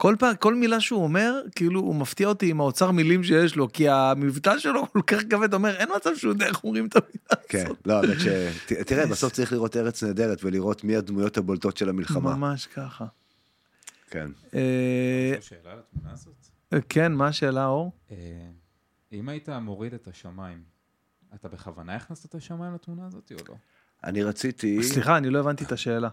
כל 0.03 0.15
פעם, 0.19 0.35
כל 0.35 0.55
מילה 0.55 0.80
שהוא 0.80 1.03
אומר, 1.03 1.41
כאילו 1.55 1.80
הוא 1.80 1.95
מפתיע 1.95 2.27
אותי 2.27 2.49
עם 2.49 2.59
האוצר 2.59 2.91
מילים 2.91 3.23
שיש 3.23 3.55
לו, 3.55 3.71
כי 3.71 3.89
המבטא 3.89 4.59
שלו 4.59 4.91
כל 4.91 5.01
כך 5.07 5.21
כבד, 5.30 5.53
אומר, 5.53 5.75
אין 5.75 5.89
מצב 5.95 6.09
שהוא 6.15 6.31
יודע 6.31 6.45
איך 6.45 6.63
אומרים 6.63 6.85
את 6.85 6.95
המילה 6.95 7.45
כן, 7.49 7.65
הזאת. 7.65 7.88
לא, 7.88 7.93
האמת 7.93 8.19
ש... 8.19 8.27
ת- 8.67 8.73
תראה, 8.73 9.07
בסוף 9.07 9.34
צריך 9.34 9.53
לראות 9.53 9.77
ארץ 9.77 10.03
נהדרת 10.03 10.43
ולראות 10.43 10.84
מי 10.84 10.95
הדמויות 10.95 11.38
הבולטות 11.38 11.77
של 11.77 11.89
המלחמה. 11.89 12.35
ממש 12.35 12.67
ככה. 12.67 13.05
כן. 14.09 14.31
אה, 14.55 15.34
הזאת? 16.05 16.34
כן, 16.89 17.13
מה 17.13 17.27
השאלה, 17.27 17.65
אור? 17.65 17.91
אה, 18.11 18.17
אם 19.11 19.30
היית 19.30 19.49
מוריד 19.49 19.93
את 19.93 20.07
השמיים, 20.07 20.63
אתה 21.35 21.47
בכוונה 21.47 21.95
הכנסת 21.95 22.25
את 22.25 22.35
השמיים 22.35 22.73
לתמונה 22.73 23.07
הזאת 23.07 23.31
או 23.31 23.45
לא? 23.49 23.55
אני 24.03 24.23
רציתי... 24.23 24.84
סליחה, 24.84 25.17
אני 25.17 25.30
לא 25.30 25.39
הבנתי 25.39 25.63
את 25.63 25.71
השאלה. 25.71 26.09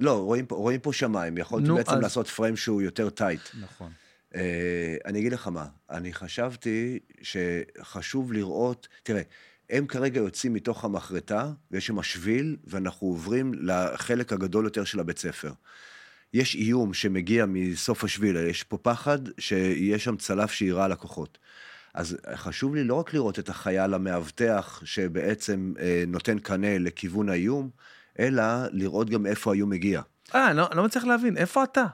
לא, 0.00 0.12
רואים 0.18 0.46
רואים 0.50 0.80
פה 0.80 0.92
שמיים, 0.92 1.38
יכולתי 1.38 1.68
בעצם 1.72 1.92
אז- 1.92 2.02
לעשות 2.02 2.28
פריים 2.28 2.56
שהוא 2.56 2.82
יותר 2.82 3.10
טייט. 3.10 3.40
נכון. 3.60 3.92
אה, 4.34 4.96
אני 5.04 5.18
אגיד 5.18 5.32
לך 5.32 5.48
מה, 5.48 5.66
אני 5.90 6.12
חשבתי 6.12 6.98
שחשוב 7.22 8.32
לראות, 8.32 8.88
תראה, 9.02 9.22
הם 9.70 9.86
כרגע 9.86 10.20
יוצאים 10.20 10.52
מתוך 10.54 10.84
המחרטה, 10.84 11.50
ויש 11.70 11.86
שם 11.86 12.02
שביל, 12.02 12.56
ואנחנו 12.64 13.06
עוברים 13.06 13.52
לחלק 13.54 14.32
הגדול 14.32 14.64
יותר 14.64 14.84
של 14.84 15.00
הבית 15.00 15.18
ספר. 15.18 15.52
יש 16.34 16.54
איום 16.54 16.94
שמגיע 16.94 17.46
מסוף 17.48 18.04
השביל, 18.04 18.36
יש 18.36 18.62
פה 18.62 18.78
פחד 18.78 19.18
שיהיה 19.38 19.98
שם 19.98 20.16
צלף 20.16 20.50
שיירה 20.52 20.84
על 20.84 20.92
הכוחות. 20.92 21.38
אז 21.94 22.16
חשוב 22.34 22.74
לי 22.74 22.84
לא 22.84 22.94
רק 22.94 23.14
לראות 23.14 23.38
את 23.38 23.48
החייל 23.48 23.94
המאבטח 23.94 24.82
שבעצם 24.84 25.72
אה, 25.80 26.04
נותן 26.06 26.38
קנה 26.38 26.78
לכיוון 26.78 27.28
האיום, 27.28 27.70
אלא 28.20 28.42
לראות 28.70 29.10
גם 29.10 29.26
איפה 29.26 29.50
האיום 29.50 29.70
מגיע. 29.70 30.00
אה, 30.34 30.50
אני 30.50 30.56
לא, 30.56 30.68
לא 30.74 30.84
מצליח 30.84 31.04
להבין, 31.04 31.36
איפה 31.36 31.64
אתה? 31.64 31.84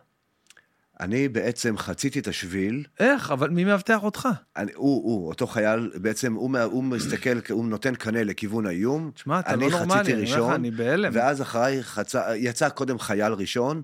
אני 1.00 1.28
בעצם 1.28 1.78
חציתי 1.78 2.18
את 2.18 2.28
השביל, 2.28 2.84
איך? 3.00 3.30
אבל 3.30 3.50
מי 3.50 3.64
מאבטח 3.64 4.02
אותך? 4.02 4.28
אני, 4.56 4.72
הוא, 4.74 5.04
הוא, 5.04 5.28
אותו 5.28 5.46
חייל, 5.46 5.90
בעצם 5.94 6.34
הוא, 6.34 6.58
הוא 6.58 6.84
מסתכל, 6.84 7.38
הוא 7.50 7.64
נותן 7.64 7.94
קנה 7.94 8.24
לכיוון 8.24 8.66
האיום. 8.66 9.10
תשמע, 9.14 9.40
אתה 9.40 9.56
לא 9.56 9.70
נורמלי, 9.70 10.00
חציתי 10.00 10.12
אני 10.12 10.22
לך, 10.22 10.30
ראשון, 10.30 10.52
אני 10.52 10.70
בהלם. 10.70 11.12
ואז 11.14 11.42
אחריי 11.42 11.82
חצה, 11.82 12.36
יצא 12.36 12.68
קודם 12.68 12.98
חייל 12.98 13.32
ראשון, 13.32 13.82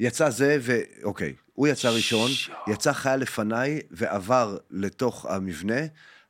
יצא 0.00 0.30
זה, 0.30 0.58
ו... 0.60 0.78
אוקיי, 1.02 1.34
הוא 1.52 1.68
יצא 1.68 1.88
ראשון, 1.88 2.30
יצא 2.68 2.92
חייל 2.92 3.20
לפניי 3.20 3.80
ועבר 3.90 4.58
לתוך 4.70 5.26
המבנה, 5.26 5.80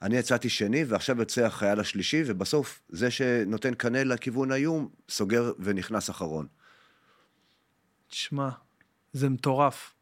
אני 0.02 0.16
יצאתי 0.16 0.48
שני, 0.48 0.84
ועכשיו 0.84 1.18
יוצא 1.18 1.44
החייל 1.44 1.80
השלישי, 1.80 2.22
ובסוף 2.26 2.80
זה 2.88 3.10
שנותן 3.10 3.74
קנה 3.74 4.04
לכיוון 4.04 4.52
האיום, 4.52 4.88
סוגר 5.08 5.52
ונכנס 5.58 6.10
אחרון. 6.10 6.46
תשמע, 8.08 8.48
זה 9.12 9.28
מטורף. 9.28 9.94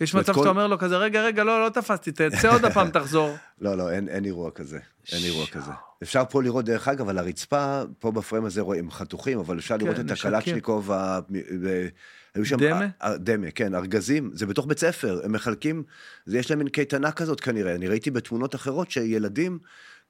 יש 0.00 0.14
מצב 0.14 0.32
כל- 0.32 0.38
שאתה 0.40 0.48
אומר 0.50 0.66
לו 0.66 0.78
כזה, 0.78 0.96
רגע, 0.96 1.22
רגע, 1.22 1.44
לא, 1.44 1.64
לא 1.64 1.68
תפסתי, 1.68 2.12
תצא 2.12 2.52
עוד 2.52 2.64
הפעם, 2.64 2.90
תחזור. 2.90 3.36
לא, 3.60 3.74
לא, 3.74 3.90
אין, 3.90 4.08
אין 4.08 4.24
אירוע 4.24 4.50
כזה. 4.50 4.78
אין 5.12 5.24
אירוע 5.24 5.46
כזה. 5.46 5.70
אפשר 6.02 6.22
פה 6.30 6.42
לראות, 6.42 6.64
דרך 6.64 6.88
אגב, 6.88 7.08
על 7.08 7.18
הרצפה, 7.18 7.82
פה 7.98 8.10
בפריים 8.10 8.44
הזה 8.44 8.60
רואים 8.60 8.90
חתוכים, 8.90 9.38
אבל 9.38 9.58
אפשר 9.58 9.76
לראות 9.76 9.96
כן, 9.96 10.06
את 10.06 10.10
נשקים. 10.10 10.34
הקלצ'ניקוב, 10.34 10.90
היו 12.36 12.44
שם... 12.44 12.56
דמה? 12.56 12.86
דמה, 13.16 13.50
כן, 13.50 13.74
ארגזים, 13.74 14.30
זה 14.34 14.46
בתוך 14.46 14.66
בית 14.66 14.78
ספר, 14.78 15.20
הם 15.24 15.32
מחלקים, 15.32 15.82
זה 16.26 16.38
יש 16.38 16.50
להם 16.50 16.58
מין 16.58 16.68
קייטנה 16.68 17.12
כזאת 17.12 17.40
כנראה, 17.40 17.74
אני 17.74 17.88
ראיתי 17.88 18.10
בתמונות 18.10 18.54
אחרות 18.54 18.90
שילדים 18.90 19.58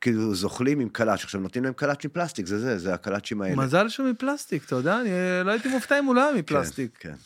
כאילו 0.00 0.34
זוחלים 0.34 0.80
עם 0.80 0.88
קלאץ', 0.88 1.24
עכשיו 1.24 1.40
נותנים 1.40 1.64
להם 1.64 1.72
קלאץ' 1.72 2.04
עם 2.04 2.10
פלסטיק, 2.10 2.46
זה 2.46 2.58
זה, 2.58 2.78
זה 2.78 2.94
הקלאצ'ים 2.94 3.42
האלה. 3.42 3.56
מזל 3.56 3.88
שהוא 3.88 4.08
מפלסטיק, 4.08 4.64
אתה 4.64 4.76
יודע, 4.76 5.00
אני 5.00 5.10
אה, 5.10 5.42
לא 5.42 5.50
הייתי 5.50 5.68
מופתע 5.68 5.98
אם 5.98 6.04
הוא 6.04 6.14
לא 6.14 6.28
היה 6.28 6.38
מפלסטיק. 6.38 6.98
כן, 7.00 7.08
כן. 7.10 7.16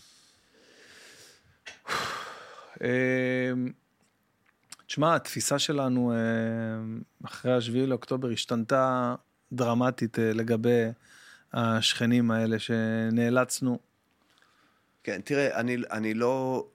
אמ, 2.85 3.73
תשמע, 4.87 5.15
התפיסה 5.15 5.59
שלנו 5.59 6.13
אמ, 6.13 7.01
אחרי 7.25 7.53
השביעי 7.53 7.87
לאוקטובר 7.87 8.31
השתנתה 8.31 9.15
דרמטית 9.53 10.19
אה, 10.19 10.33
לגבי 10.33 10.85
השכנים 11.53 12.31
האלה 12.31 12.59
שנאלצנו. 12.59 13.90
כן, 15.05 15.21
תראה, 15.25 15.61
אני, 15.61 15.77
אני 15.91 16.15
לא... 16.15 16.67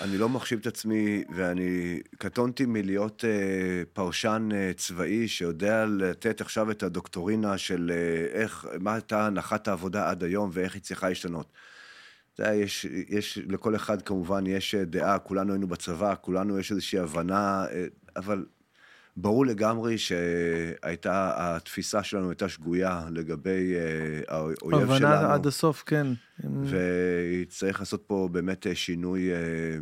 אני 0.00 0.18
לא 0.18 0.28
מחשיב 0.28 0.58
את 0.60 0.66
עצמי, 0.66 1.24
ואני 1.34 2.00
קטונתי 2.18 2.66
מלהיות 2.66 3.24
אה, 3.24 3.82
פרשן 3.92 4.48
אה, 4.54 4.72
צבאי 4.76 5.28
שיודע 5.28 5.86
לתת 5.86 6.40
עכשיו 6.40 6.70
את 6.70 6.82
הדוקטורינה 6.82 7.58
של 7.58 7.92
אה, 7.94 8.40
איך, 8.40 8.66
מה 8.80 8.94
הייתה 8.94 9.26
הנחת 9.26 9.68
העבודה 9.68 10.10
עד 10.10 10.24
היום 10.24 10.50
ואיך 10.52 10.74
היא 10.74 10.82
צריכה 10.82 11.08
להשתנות. 11.08 11.52
אתה 12.34 12.42
יודע, 12.42 12.54
יש, 12.54 12.84
יש, 13.08 13.38
לכל 13.48 13.76
אחד 13.76 14.02
כמובן 14.02 14.46
יש 14.46 14.74
אה, 14.74 14.84
דעה, 14.84 15.18
כולנו 15.18 15.52
היינו 15.52 15.68
בצבא, 15.68 16.14
כולנו 16.20 16.58
יש 16.58 16.70
איזושהי 16.70 16.98
הבנה, 16.98 17.66
אה, 17.70 17.86
אבל 18.16 18.46
ברור 19.20 19.46
לגמרי 19.46 19.98
שהייתה, 19.98 21.32
התפיסה 21.36 22.02
שלנו 22.02 22.28
הייתה 22.28 22.48
שגויה 22.48 23.04
לגבי 23.10 23.74
אה, 23.74 24.34
האויב 24.36 24.58
שלנו. 24.62 24.82
הבנה 24.82 25.34
עד 25.34 25.46
הסוף, 25.46 25.82
כן. 25.86 26.06
וצריך 26.64 27.80
לעשות 27.80 28.04
פה 28.06 28.28
באמת 28.32 28.66
אה, 28.66 28.74
שינוי 28.74 29.32
אה, 29.32 29.78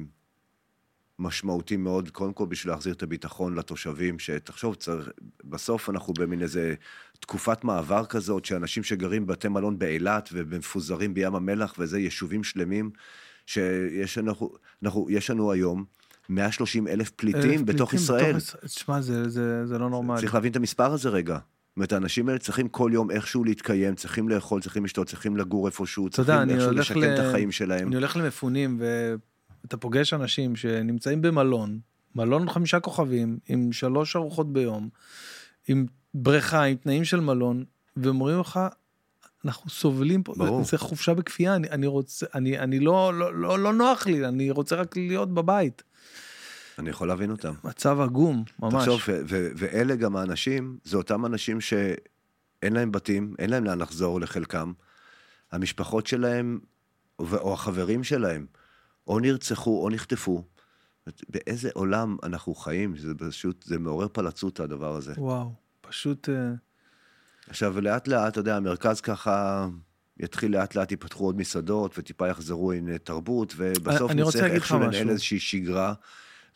משמעותי 1.18 1.76
מאוד, 1.76 2.10
קודם 2.10 2.32
כל 2.32 2.46
בשביל 2.46 2.72
להחזיר 2.72 2.94
את 2.94 3.02
הביטחון 3.02 3.54
לתושבים, 3.54 4.18
שתחשוב, 4.18 4.74
צריך, 4.74 5.08
בסוף 5.44 5.90
אנחנו 5.90 6.14
במין 6.14 6.42
איזה 6.42 6.74
תקופת 7.20 7.64
מעבר 7.64 8.04
כזאת, 8.06 8.44
שאנשים 8.44 8.82
שגרים 8.82 9.26
בבתי 9.26 9.48
מלון 9.48 9.78
באילת 9.78 10.28
ומפוזרים 10.32 11.14
בים 11.14 11.34
המלח, 11.34 11.74
וזה 11.78 11.98
יישובים 11.98 12.44
שלמים, 12.44 12.90
שיש 13.46 14.18
אנחנו, 14.18 14.50
אנחנו, 14.82 15.06
יש 15.10 15.30
לנו 15.30 15.52
היום 15.52 15.84
130 16.28 16.88
אלף 16.88 17.10
פליטים 17.10 17.66
בתוך 17.66 17.94
ישראל. 17.94 18.36
תשמע, 18.64 19.00
זה- 19.00 19.28
זה 19.28 19.66
זה 19.66 19.78
לא 19.78 19.90
נורמלי. 19.90 20.20
צריך 20.20 20.34
להבין 20.34 20.50
את 20.50 20.56
המספר 20.56 20.92
הזה 20.92 21.08
רגע. 21.08 21.34
זאת 21.34 21.76
אומרת, 21.76 21.92
האנשים 21.92 22.28
האלה 22.28 22.38
צריכים 22.38 22.68
כל 22.68 22.90
יום 22.94 23.10
איכשהו 23.10 23.44
להתקיים, 23.44 23.94
צריכים 23.94 24.28
לאכול, 24.28 24.60
צריכים 24.62 24.84
לשתות, 24.84 25.06
צריכים 25.06 25.36
לגור 25.36 25.66
איפשהו, 25.66 26.10
צריכים 26.10 26.50
איכשהו 26.50 26.70
לשקם 26.72 27.00
ל- 27.00 27.04
את 27.14 27.18
החיים 27.18 27.52
שלהם. 27.52 27.86
אני 27.88 27.94
הולך 27.96 28.16
למפונים 28.16 28.80
ואתה 29.62 29.76
פוגש 29.76 30.12
אנשים 30.14 30.56
שנמצאים 30.56 31.22
במלון, 31.22 31.78
מלון 32.14 32.50
חמישה 32.50 32.80
כוכבים, 32.80 33.38
עם 33.48 33.72
שלוש 33.72 34.16
ארוחות 34.16 34.52
ביום, 34.52 34.88
עם 35.68 35.86
בריכה, 36.14 36.62
עם 36.62 36.76
תנאים 36.76 37.04
של 37.04 37.20
מלון, 37.20 37.64
ואומרים 37.96 38.40
לך, 38.40 38.60
אנחנו 39.44 39.70
סובלים 39.70 40.22
פה, 40.22 40.34
ברור. 40.36 40.64
זה 40.64 40.78
חופשה 40.78 41.14
בכפייה, 41.14 41.56
אני, 41.56 41.68
אני 41.70 41.86
רוצה, 41.86 42.26
אני, 42.34 42.58
אני 42.58 42.80
לא, 42.80 43.14
לא, 43.14 43.34
לא, 43.34 43.58
לא 43.58 43.72
נוח 43.72 44.06
לי, 44.06 44.26
אני 44.26 44.50
רוצה 44.50 44.76
רק 44.76 44.96
להיות 44.96 45.34
בבית. 45.34 45.82
אני 46.78 46.90
יכול 46.90 47.08
להבין 47.08 47.30
אותם. 47.30 47.52
מצב 47.64 48.00
עגום, 48.00 48.44
ממש. 48.58 48.74
תחשוב, 48.74 49.00
ואלה 49.56 49.96
גם 49.96 50.16
האנשים, 50.16 50.78
זה 50.84 50.96
אותם 50.96 51.26
אנשים 51.26 51.60
שאין 51.60 52.72
להם 52.72 52.92
בתים, 52.92 53.34
אין 53.38 53.50
להם 53.50 53.64
לאן 53.64 53.78
לחזור 53.78 54.20
לחלקם. 54.20 54.72
המשפחות 55.52 56.06
שלהם, 56.06 56.58
או 57.18 57.54
החברים 57.54 58.04
שלהם, 58.04 58.46
או 59.06 59.18
נרצחו 59.18 59.84
או 59.84 59.90
נחטפו. 59.90 60.44
באיזה 61.28 61.70
עולם 61.74 62.16
אנחנו 62.22 62.54
חיים? 62.54 62.96
זה 62.96 63.14
פשוט, 63.18 63.62
זה 63.62 63.78
מעורר 63.78 64.08
פלצות 64.08 64.60
הדבר 64.60 64.96
הזה. 64.96 65.14
וואו, 65.16 65.52
פשוט... 65.80 66.28
אה, 66.28 66.52
עכשיו, 67.48 67.80
לאט 67.80 68.08
לאט, 68.08 68.32
אתה 68.32 68.40
יודע, 68.40 68.56
המרכז 68.56 69.00
ככה 69.00 69.68
יתחיל 70.20 70.52
לאט 70.52 70.74
לאט, 70.74 70.90
ייפתחו 70.90 71.24
עוד 71.24 71.36
מסעדות, 71.36 71.98
וטיפה 71.98 72.28
יחזרו 72.28 72.72
עם 72.72 72.88
אה, 72.88 72.98
תרבות, 72.98 73.54
ובסוף 73.56 74.12
נצטרך 74.12 74.44
איכשהו 74.44 74.78
לנהל. 74.78 75.10
איזושהי 75.10 75.38
שגרה, 75.38 75.94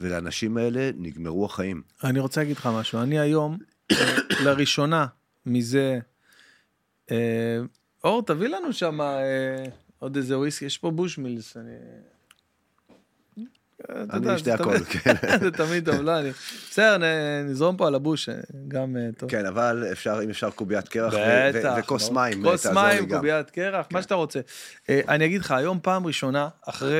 ולאנשים 0.00 0.56
האלה 0.56 0.90
נגמרו 0.96 1.44
החיים. 1.44 1.82
אני 2.04 2.20
רוצה 2.20 2.40
להגיד 2.40 2.56
לך 2.56 2.68
משהו, 2.72 3.00
אני 3.00 3.18
היום, 3.18 3.58
אה, 3.92 3.96
לראשונה 4.44 5.06
מזה, 5.46 5.98
אה, 7.10 7.58
אור, 8.04 8.22
תביא 8.22 8.48
לנו 8.48 8.72
שם 8.72 9.00
אה, 9.00 9.64
עוד 9.98 10.16
איזה 10.16 10.38
וויסקי, 10.38 10.64
יש 10.64 10.78
פה 10.78 10.90
בושמילס, 10.90 11.56
אני... 11.56 11.70
אני 14.10 14.36
אשתה 14.36 14.54
הכל, 14.54 14.78
כן. 14.78 15.14
זה 15.40 15.50
תמיד 15.50 15.84
טוב, 15.84 16.00
לא, 16.00 16.20
אני... 16.20 16.30
בסדר, 16.70 16.96
נזרום 17.44 17.76
פה 17.76 17.86
על 17.86 17.94
הבוש, 17.94 18.28
אה, 18.28 18.34
גם 18.68 18.96
אה, 18.96 19.08
טוב. 19.18 19.30
כן, 19.30 19.46
אבל 19.46 19.84
אפשר, 19.92 20.20
אם 20.24 20.30
אפשר 20.30 20.50
קוביית 20.50 20.88
קרח. 20.88 21.14
וכוס. 21.78 22.10
מים, 22.10 22.42
כוס 22.42 22.66
מים. 22.66 23.08
קוביית 23.08 23.50
קרח, 23.50 23.86
מה 23.92 24.02
שאתה 24.02 24.14
רוצה. 24.14 24.40
אני 24.88 25.26
אגיד 25.26 25.40
לך, 25.40 25.50
היום 25.50 25.78
פעם 25.82 26.06
ראשונה, 26.06 26.48
אחרי... 26.68 26.96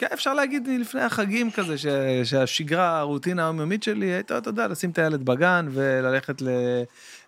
כן, 0.00 0.06
אפשר 0.12 0.34
להגיד 0.34 0.68
מלפני 0.68 1.00
החגים 1.00 1.50
כזה, 1.50 1.78
ש- 1.78 1.86
שהשגרה, 2.24 2.98
הרוטינה 2.98 3.44
היומיומית 3.44 3.82
שלי 3.82 4.06
הייתה, 4.06 4.38
אתה 4.38 4.50
יודע, 4.50 4.68
לשים 4.68 4.90
את 4.90 4.98
הילד 4.98 5.24
בגן 5.24 5.68
וללכת 5.70 6.42
ל... 6.42 6.48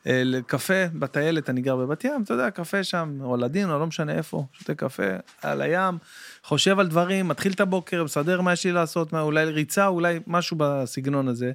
אה, 0.06 0.22
לקפה 0.24 0.86
בטיילת, 0.94 1.50
אני 1.50 1.60
גר 1.60 1.76
בבת 1.76 2.04
ים, 2.04 2.22
אתה 2.22 2.34
יודע, 2.34 2.50
קפה 2.50 2.84
שם, 2.84 3.18
או 3.20 3.36
לדין, 3.36 3.70
או 3.70 3.78
לא 3.78 3.86
משנה 3.86 4.12
איפה, 4.12 4.44
שותה 4.52 4.74
קפה, 4.74 5.02
על 5.42 5.62
הים, 5.62 5.98
חושב 6.44 6.78
על 6.78 6.86
דברים, 6.86 7.28
מתחיל 7.28 7.52
את 7.52 7.60
הבוקר, 7.60 8.04
מסדר 8.04 8.40
מה 8.40 8.52
יש 8.52 8.64
לי 8.64 8.72
לעשות, 8.72 9.12
מה, 9.12 9.20
אולי 9.20 9.44
ריצה, 9.44 9.86
אולי 9.86 10.20
משהו 10.26 10.56
בסגנון 10.60 11.28
הזה. 11.28 11.52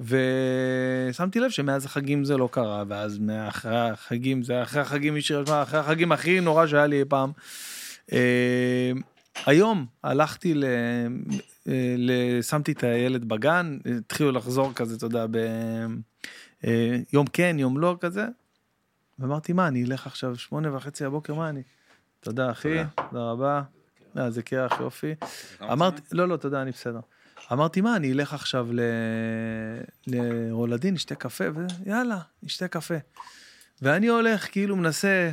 ושמתי 0.00 1.40
לב 1.40 1.50
שמאז 1.50 1.84
החגים 1.84 2.24
זה 2.24 2.36
לא 2.36 2.48
קרה, 2.52 2.84
ואז 2.88 3.18
מאחרי 3.18 3.78
החגים, 3.78 4.42
זה 4.42 4.62
אחרי 4.62 4.80
החגים, 4.80 5.16
אחרי 5.62 5.80
החגים 5.80 6.12
הכי 6.12 6.40
נורא 6.40 6.66
שהיה 6.66 6.86
לי 6.86 7.00
אי 7.00 7.04
פעם. 7.04 7.32
היום 9.46 9.86
הלכתי 10.04 10.54
ל... 10.54 10.64
אה, 11.68 11.94
ל... 11.98 12.10
שמתי 12.42 12.72
את 12.72 12.84
הילד 12.84 13.24
בגן, 13.24 13.78
התחילו 13.98 14.32
לחזור 14.32 14.72
כזה, 14.72 14.96
אתה 14.96 15.06
יודע, 15.06 15.26
ב... 15.30 15.36
אה, 16.64 16.96
יום 17.12 17.26
כן, 17.26 17.56
יום 17.58 17.78
לא 17.78 17.96
כזה. 18.00 18.26
ואמרתי, 19.18 19.52
מה, 19.52 19.68
אני 19.68 19.84
אלך 19.84 20.06
עכשיו 20.06 20.36
שמונה 20.36 20.76
וחצי 20.76 21.04
בבוקר, 21.04 21.34
מה 21.34 21.48
אני? 21.48 21.62
תודה, 22.20 22.50
אחי, 22.50 22.78
תודה 23.10 23.30
רבה. 23.30 23.62
אה, 24.18 24.30
זה 24.30 24.42
קרח, 24.42 24.80
יופי. 24.80 25.14
אמרתי, 25.62 26.02
לא, 26.12 26.28
לא, 26.28 26.36
תודה, 26.36 26.62
אני 26.62 26.70
בסדר. 26.70 27.00
אמרתי, 27.52 27.80
מה, 27.80 27.96
אני 27.96 28.12
אלך 28.12 28.34
עכשיו 28.34 28.68
ל... 28.72 28.80
לרולדין, 30.06 30.94
נשתה 30.94 31.14
קפה, 31.14 31.44
ויאללה, 31.84 32.18
נשתה 32.42 32.68
קפה. 32.68 32.94
ואני 33.82 34.06
הולך, 34.06 34.52
כאילו 34.52 34.76
מנסה, 34.76 35.30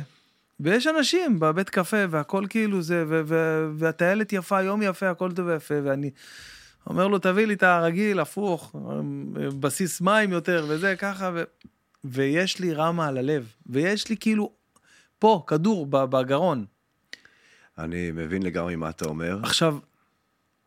ויש 0.60 0.86
אנשים 0.86 1.40
בבית 1.40 1.70
קפה, 1.70 1.96
והכל 2.10 2.44
כאילו 2.48 2.82
זה, 2.82 3.04
ו- 3.08 3.20
ו- 3.26 3.68
והטיילת 3.74 4.32
יפה, 4.32 4.62
יום 4.62 4.82
יפה, 4.82 5.10
הכל 5.10 5.32
טוב 5.32 5.46
ויפה, 5.46 5.74
ואני 5.84 6.10
אומר 6.86 7.08
לו, 7.08 7.18
תביא 7.18 7.46
לי 7.46 7.54
את 7.54 7.62
הרגיל, 7.62 8.20
הפוך, 8.20 8.76
בסיס 9.60 10.00
מים 10.00 10.32
יותר, 10.32 10.66
וזה, 10.68 10.96
ככה, 10.96 11.30
ו... 11.34 11.42
ויש 12.04 12.60
לי 12.60 12.72
רמה 12.72 13.08
על 13.08 13.18
הלב, 13.18 13.52
ויש 13.66 14.08
לי 14.08 14.16
כאילו, 14.16 14.52
פה, 15.18 15.44
כדור 15.46 15.86
בגרון. 15.86 16.64
אני 17.78 18.10
מבין 18.10 18.42
לגמרי 18.42 18.76
מה 18.76 18.90
אתה 18.90 19.04
אומר. 19.04 19.38
עכשיו, 19.42 19.78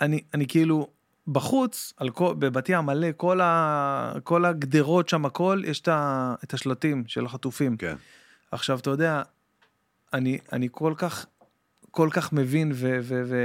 אני, 0.02 0.24
אני 0.34 0.48
כאילו, 0.48 0.88
בחוץ, 1.28 1.94
על 1.98 2.10
כל, 2.10 2.34
בבת 2.40 2.70
ים 2.70 2.86
מלא, 2.86 3.08
כל, 3.18 3.42
ה, 3.42 4.14
כל 4.24 4.46
הגדרות 4.46 5.10
שם, 5.10 5.26
הכל, 5.26 5.62
יש 5.66 5.82
את, 5.82 5.88
ה, 5.88 6.36
את 6.44 6.54
השלטים 6.54 7.04
של 7.08 7.26
החטופים. 7.26 7.78
כן. 7.78 7.96
עכשיו, 8.52 8.80
אתה 8.80 8.90
יודע, 8.90 9.22
אני, 10.14 10.38
אני 10.54 10.68
כל 10.72 10.94
כך, 10.98 11.26
כל 11.92 12.10
כך 12.12 12.34
מבין 12.34 12.72
ו, 12.76 13.00
ו, 13.02 13.22
ו, 13.26 13.36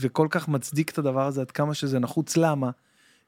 וכל 0.00 0.28
כך 0.30 0.48
מצדיק 0.48 0.90
את 0.90 0.98
הדבר 0.98 1.26
הזה, 1.26 1.40
עד 1.40 1.50
כמה 1.50 1.74
שזה 1.74 1.98
נחוץ. 1.98 2.36
למה? 2.36 2.70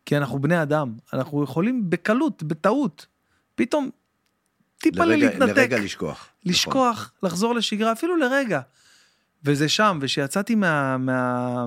כי 0.07 0.17
אנחנו 0.17 0.39
בני 0.39 0.63
אדם, 0.63 0.95
אנחנו 1.13 1.45
יכולים 1.45 1.91
בקלות, 1.91 2.43
בטעות, 2.43 3.07
פתאום 3.55 3.91
טיפה 4.79 5.05
לרגע, 5.05 5.27
להתנתק. 5.27 5.57
לרגע 5.57 5.79
לשכוח. 5.79 6.29
לשכוח, 6.45 7.13
נכון. 7.17 7.29
לחזור 7.29 7.55
לשגרה, 7.55 7.93
אפילו 7.93 8.17
לרגע. 8.17 8.61
וזה 9.45 9.69
שם, 9.69 9.99
וכשיצאתי 10.03 10.55
מה, 10.55 10.97
מה, 10.99 11.67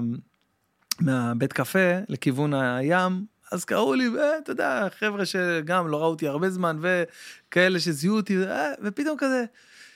מהבית 1.00 1.54
קפה 1.54 2.00
לכיוון 2.10 2.54
הים, 2.54 3.26
אז 3.52 3.66
קראו 3.66 3.94
לי, 3.94 4.10
ואתה 4.10 4.52
יודע, 4.52 4.88
חבר'ה 5.00 5.26
שגם 5.26 5.88
לא 5.88 5.98
ראו 5.98 6.10
אותי 6.10 6.28
הרבה 6.28 6.50
זמן, 6.50 6.78
וכאלה 6.82 7.80
שזיהו 7.80 8.16
אותי, 8.16 8.38
ופתאום 8.84 9.18
כזה, 9.18 9.46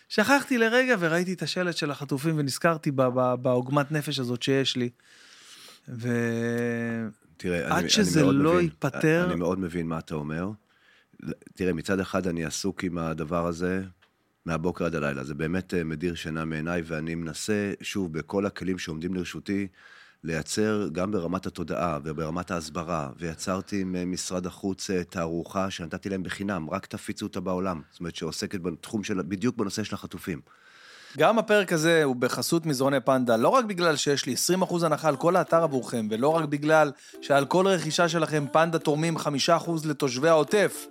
שכחתי 0.09 0.57
לרגע 0.57 0.95
וראיתי 0.99 1.33
את 1.33 1.41
השלט 1.41 1.77
של 1.77 1.91
החטופים 1.91 2.37
ונזכרתי 2.37 2.91
בעוגמת 3.41 3.91
נפש 3.91 4.19
הזאת 4.19 4.43
שיש 4.43 4.75
לי. 4.75 4.89
ו... 5.89 6.09
תראה, 7.37 7.65
עד 7.65 7.71
אני, 7.71 7.89
שזה 7.89 8.21
אני 8.21 8.29
לא 8.31 8.53
מבין, 8.53 8.63
ייפתר... 8.63 9.25
אני 9.25 9.35
מאוד 9.35 9.59
מבין 9.59 9.87
מה 9.87 9.99
אתה 9.99 10.15
אומר. 10.15 10.49
תראה, 11.53 11.73
מצד 11.73 11.99
אחד 11.99 12.27
אני 12.27 12.45
עסוק 12.45 12.83
עם 12.83 12.97
הדבר 12.97 13.47
הזה 13.47 13.83
מהבוקר 14.45 14.85
עד 14.85 14.95
הלילה. 14.95 15.23
זה 15.23 15.33
באמת 15.33 15.73
אה, 15.73 15.83
מדיר 15.83 16.15
שינה 16.15 16.45
מעיניי, 16.45 16.81
ואני 16.85 17.15
מנסה, 17.15 17.73
שוב, 17.81 18.13
בכל 18.13 18.45
הכלים 18.45 18.77
שעומדים 18.77 19.13
לרשותי, 19.13 19.67
לייצר 20.23 20.87
גם 20.91 21.11
ברמת 21.11 21.45
התודעה 21.45 21.99
וברמת 22.03 22.51
ההסברה, 22.51 23.09
ויצרתי 23.19 23.81
עם 23.81 23.95
אה, 23.95 24.05
משרד 24.05 24.45
החוץ 24.45 24.89
אה, 24.89 25.03
תערוכה 25.03 25.71
שנתתי 25.71 26.09
להם 26.09 26.23
בחינם, 26.23 26.69
רק 26.69 26.85
תפיצו 26.85 27.25
אותה 27.25 27.39
בעולם. 27.39 27.81
זאת 27.91 27.99
אומרת, 27.99 28.15
שעוסקת 28.15 28.61
בתחום 28.61 29.03
של, 29.03 29.21
בדיוק 29.21 29.57
בנושא 29.57 29.83
של 29.83 29.95
החטופים. 29.95 30.41
גם 31.17 31.39
הפרק 31.39 31.73
הזה 31.73 32.03
הוא 32.03 32.15
בחסות 32.15 32.65
מזרוני 32.65 32.99
פנדה, 32.99 33.37
לא 33.37 33.49
רק 33.49 33.65
בגלל 33.65 33.95
שיש 33.95 34.25
לי 34.25 34.35
20% 34.61 34.85
הנחה 34.85 35.07
על 35.07 35.15
כל 35.15 35.35
האתר 35.35 35.63
עבורכם, 35.63 36.07
ולא 36.11 36.27
רק 36.29 36.45
בגלל 36.45 36.91
שעל 37.21 37.45
כל 37.45 37.67
רכישה 37.67 38.09
שלכם 38.09 38.45
פנדה 38.51 38.79
תורמים 38.79 39.17
5% 39.17 39.21
לתושבי 39.85 40.29
העוטף, 40.29 40.85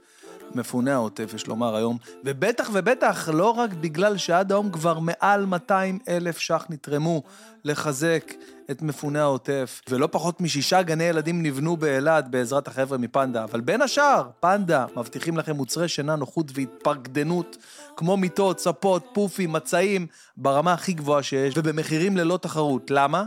מפוני 0.54 0.90
העוטף, 0.90 1.30
יש 1.34 1.46
לומר 1.46 1.76
היום, 1.76 1.96
ובטח 2.24 2.70
ובטח 2.72 3.28
לא 3.32 3.50
רק 3.50 3.72
בגלל 3.72 4.16
שעד 4.16 4.52
היום 4.52 4.70
כבר 4.70 4.98
מעל 4.98 5.46
200 5.46 5.98
אלף 6.08 6.38
ש"ח 6.38 6.66
נתרמו 6.70 7.22
לחזק 7.64 8.32
את 8.70 8.82
מפוני 8.82 9.18
העוטף, 9.18 9.80
ולא 9.88 10.08
פחות 10.10 10.40
משישה 10.40 10.82
גני 10.82 11.04
ילדים 11.04 11.42
נבנו 11.42 11.76
באילת 11.76 12.28
בעזרת 12.28 12.68
החבר'ה 12.68 12.98
מפנדה, 12.98 13.44
אבל 13.44 13.60
בין 13.60 13.82
השאר, 13.82 14.28
פנדה 14.40 14.86
מבטיחים 14.96 15.36
לכם 15.36 15.56
מוצרי 15.56 15.88
שינה, 15.88 16.16
נוחות 16.16 16.50
והתפקדנות, 16.54 17.56
כמו 17.96 18.16
מיטות, 18.16 18.60
ספות, 18.60 19.04
פופים, 19.12 19.52
מצעים, 19.52 20.06
ברמה 20.36 20.72
הכי 20.72 20.92
גבוהה 20.92 21.22
שיש, 21.22 21.54
ובמחירים 21.56 22.16
ללא 22.16 22.36
תחרות. 22.42 22.90
למה? 22.90 23.24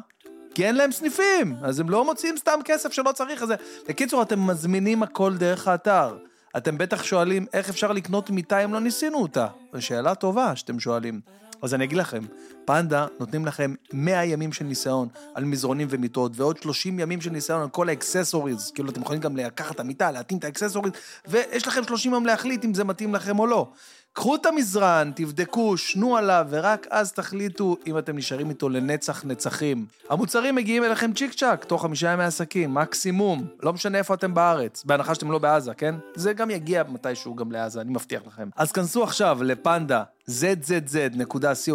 כי 0.56 0.66
אין 0.66 0.76
להם 0.76 0.92
סניפים, 0.92 1.56
אז 1.62 1.80
הם 1.80 1.90
לא 1.90 2.06
מוציאים 2.06 2.38
סתם 2.38 2.60
כסף 2.66 2.92
שלא 2.92 3.12
צריך. 3.12 3.44
אז... 3.44 3.54
בקיצור, 3.90 4.22
אתם 4.22 4.48
מזמינים 4.48 5.04
הכל 5.04 5.38
דרך 5.38 5.68
האתר. 5.68 6.18
אתם 6.58 6.78
בטח 6.78 7.04
שואלים 7.04 7.46
איך 7.54 7.70
אפשר 7.70 7.92
לקנות 7.92 8.30
מיטה 8.30 8.60
אם 8.60 8.74
לא 8.74 8.80
ניסינו 8.80 9.18
אותה. 9.18 9.48
זו 9.74 9.82
שאלה 9.82 10.16
טובה 10.16 10.56
שאתם 10.56 10.80
שואלים. 10.80 11.22
אז 11.62 11.74
אני 11.74 11.84
אגיד 11.84 11.98
לכם, 11.98 12.24
פנדה 12.66 13.08
נותנים 13.20 13.46
לכם 13.46 13.74
100 13.94 14.26
ימים 14.26 14.54
של 14.54 14.66
ניסיון 14.66 15.08
על 15.36 15.46
מזרונים 15.46 15.88
ומיטות, 15.92 16.32
ועוד 16.36 16.58
30 16.62 17.00
ימים 17.00 17.22
של 17.22 17.30
ניסיון 17.30 17.62
על 17.62 17.70
כל 17.70 17.90
ה 17.90 17.96
accessories. 17.96 18.72
כאילו, 18.76 18.90
אתם 18.90 19.02
יכולים 19.02 19.22
גם 19.22 19.38
לקחת 19.38 19.76
את 19.76 19.80
המיטה, 19.80 20.12
להתאים 20.12 20.40
את 20.40 20.44
ה 20.44 20.47
accessories, 20.47 20.92
ויש 21.28 21.68
לכם 21.68 21.84
30 21.84 22.14
יום 22.14 22.26
להחליט 22.26 22.66
אם 22.66 22.74
זה 22.74 22.84
מתאים 22.84 23.16
לכם 23.16 23.40
או 23.40 23.48
לא. 23.48 23.72
קחו 24.14 24.36
את 24.36 24.46
המזרן, 24.46 25.12
תבדקו, 25.16 25.78
שנו 25.78 26.18
עליו, 26.18 26.48
ורק 26.50 26.88
אז 26.90 27.12
תחליטו 27.12 27.76
אם 27.88 27.98
אתם 27.98 28.18
נשארים 28.18 28.50
איתו 28.50 28.70
לנצח 28.70 29.26
נצחים. 29.26 29.86
המוצרים 30.10 30.56
מגיעים 30.56 30.84
אליכם 30.84 31.14
צ'יק 31.14 31.34
צ'אק, 31.34 31.64
תוך 31.66 31.82
חמישה 31.82 32.12
ימי 32.14 32.24
עסקים, 32.24 32.74
מקסימום. 32.74 33.48
לא 33.64 33.74
משנה 33.74 33.98
איפה 33.98 34.14
אתם 34.14 34.34
בארץ, 34.34 34.84
בהנחה 34.84 35.16
שאתם 35.16 35.32
לא 35.32 35.40
בעזה, 35.40 35.74
כן? 35.74 35.96
זה 36.16 36.34
גם 36.34 36.50
יגיע 36.50 36.84
מתישהו 36.90 37.36
גם 37.36 37.52
לעזה, 37.52 37.82
אני 37.82 37.92
מבטיח 37.92 38.22
לכם. 38.28 38.50
אז 38.56 38.72
כנסו 38.72 39.04
עכשיו 39.04 39.44
לפנדה 39.44 40.04
zzz.co.il, 40.30 41.70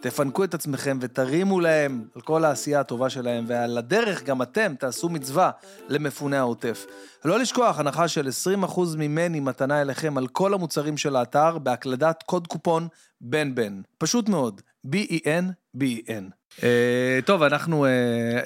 תפנקו 0.00 0.44
את 0.44 0.54
עצמכם 0.54 0.98
ותרימו 1.00 1.60
להם 1.60 2.04
על 2.14 2.22
כל 2.22 2.44
העשייה 2.44 2.80
הטובה 2.80 3.10
שלהם, 3.10 3.44
ועל 3.48 3.78
הדרך 3.78 4.22
גם 4.22 4.42
אתם 4.42 4.74
תעשו 4.78 5.08
מצווה 5.08 5.50
למפוני 5.88 6.36
העוטף. 6.36 6.86
לא 7.24 7.38
לשכוח, 7.38 7.78
הנחה 7.78 8.08
של 8.08 8.28
20% 8.68 8.80
ממני 8.98 9.40
מתנה 9.40 9.80
אליכם 9.80 10.18
על 10.18 10.26
כל 10.26 10.54
המוצרים 10.54 10.96
של 10.96 11.16
האתר, 11.16 11.58
בהקלדת 11.58 12.22
קוד 12.22 12.46
קופון 12.46 12.88
בן 13.20 13.54
בן. 13.54 13.80
פשוט 13.98 14.28
מאוד, 14.28 14.60
B-E-N, 14.86 15.44
B-E-N. 15.76 16.40
אה, 16.62 17.18
טוב, 17.24 17.42
אנחנו 17.42 17.84
אה, 17.84 17.90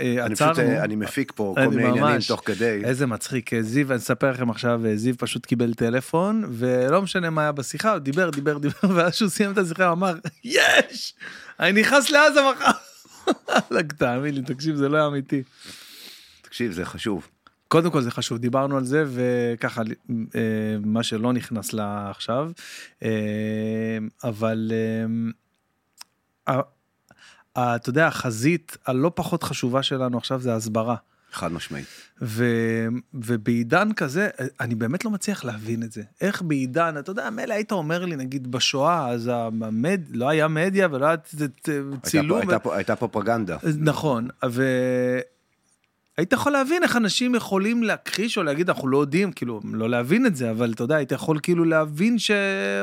אה, 0.01 0.25
עצרנו. 0.25 0.61
אני 0.61 0.97
מפיק 0.97 1.33
פה 1.35 1.55
כל 1.57 1.67
מיני 1.67 1.89
עניינים 1.89 2.21
תוך 2.29 2.43
כדי. 2.45 2.81
איזה 2.85 3.07
מצחיק. 3.07 3.61
זיו, 3.61 3.91
אני 3.91 3.99
אספר 3.99 4.31
לכם 4.31 4.51
עכשיו, 4.51 4.81
זיו 4.95 5.15
פשוט 5.19 5.47
קיבל 5.47 5.75
טלפון, 5.75 6.45
ולא 6.51 7.03
משנה 7.03 7.31
מה 7.31 7.43
היה 7.43 7.53
בשיחה, 7.53 7.91
הוא 7.93 7.99
דיבר, 7.99 8.31
דיבר, 8.31 8.59
דיבר, 8.59 8.79
ואז 8.95 9.15
שהוא 9.15 9.29
סיים 9.29 9.53
את 9.53 9.59
השיחה, 9.59 9.87
הוא 9.87 9.93
אמר, 9.93 10.15
יש! 10.45 11.15
אני 11.61 11.81
נכנס 11.81 12.11
לעזה 12.11 12.41
מחר. 12.53 12.71
תאמין 13.99 14.35
לי, 14.35 14.43
תקשיב, 14.43 14.77
זה 14.77 14.89
לא 14.89 15.07
אמיתי. 15.07 15.43
תקשיב, 16.43 16.73
זה 16.73 16.85
חשוב. 16.85 17.29
קודם 17.69 17.91
כל 17.91 18.03
זה 18.03 18.11
חשוב, 18.11 18.39
דיברנו 18.39 18.77
על 18.77 18.85
זה, 18.85 19.05
וככה, 19.07 19.83
מה 20.85 21.03
שלא 21.03 21.33
נכנס 21.33 21.73
לה 21.73 22.11
עכשיו, 22.11 22.51
אבל 24.25 24.73
אתה 27.59 27.89
יודע, 27.89 28.07
החזית 28.07 28.77
הלא 28.87 29.13
פחות 29.15 29.43
חשובה 29.43 29.83
שלנו 29.83 30.19
עכשיו 30.19 30.41
זה 30.41 30.55
הסברה. 30.55 30.97
חד 31.35 31.52
משמעית. 31.52 31.86
ו, 32.23 32.44
ובעידן 33.15 33.93
כזה, 33.93 34.28
אני 34.61 34.74
באמת 34.74 35.05
לא 35.05 35.11
מצליח 35.11 35.44
להבין 35.44 35.82
את 35.82 35.93
זה. 35.93 36.02
איך 36.20 36.43
בעידן, 36.43 36.94
אתה 36.98 37.11
יודע, 37.11 37.31
מילא 37.31 37.55
היית 37.55 37.73
אומר 37.73 38.05
לי, 38.05 38.16
נגיד 38.16 38.52
בשואה, 38.52 39.09
אז 39.09 39.31
המד, 39.35 40.01
לא 40.11 40.28
היה 40.28 40.48
מדיה 40.48 40.89
ולא 40.90 41.06
היה 41.06 41.16
צילום. 42.02 42.40
הייתה, 42.40 42.59
פה, 42.59 42.77
הייתה 42.77 42.97
פרופגנדה. 42.97 43.56
נכון, 43.78 44.28
והיית 44.43 46.32
יכול 46.32 46.52
להבין 46.52 46.82
איך 46.82 46.97
אנשים 46.97 47.35
יכולים 47.35 47.82
להכחיש 47.82 48.39
או 48.39 48.43
להגיד, 48.43 48.70
אנחנו 48.70 48.89
לא 48.89 48.98
יודעים, 48.98 49.32
כאילו, 49.32 49.61
לא 49.65 49.90
להבין 49.90 50.27
את 50.27 50.36
זה, 50.36 50.51
אבל 50.51 50.73
אתה 50.73 50.85
יודע, 50.85 50.97
היית 50.97 51.12
יכול 51.12 51.39
כאילו 51.43 51.65
להבין 51.65 52.19
ש... 52.19 52.31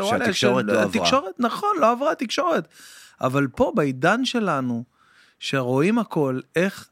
שהתקשורת 0.10 0.66
לא 0.66 0.72
עברה. 0.72 0.84
התקשורת, 0.84 1.40
נכון, 1.40 1.70
לא 1.80 1.92
עברה 1.92 2.12
התקשורת. 2.12 2.68
אבל 3.22 3.48
פה 3.48 3.72
בעידן 3.76 4.26
שלנו, 4.26 4.84
שרואים 5.40 6.00
הכל, 6.00 6.40
איך 6.56 6.88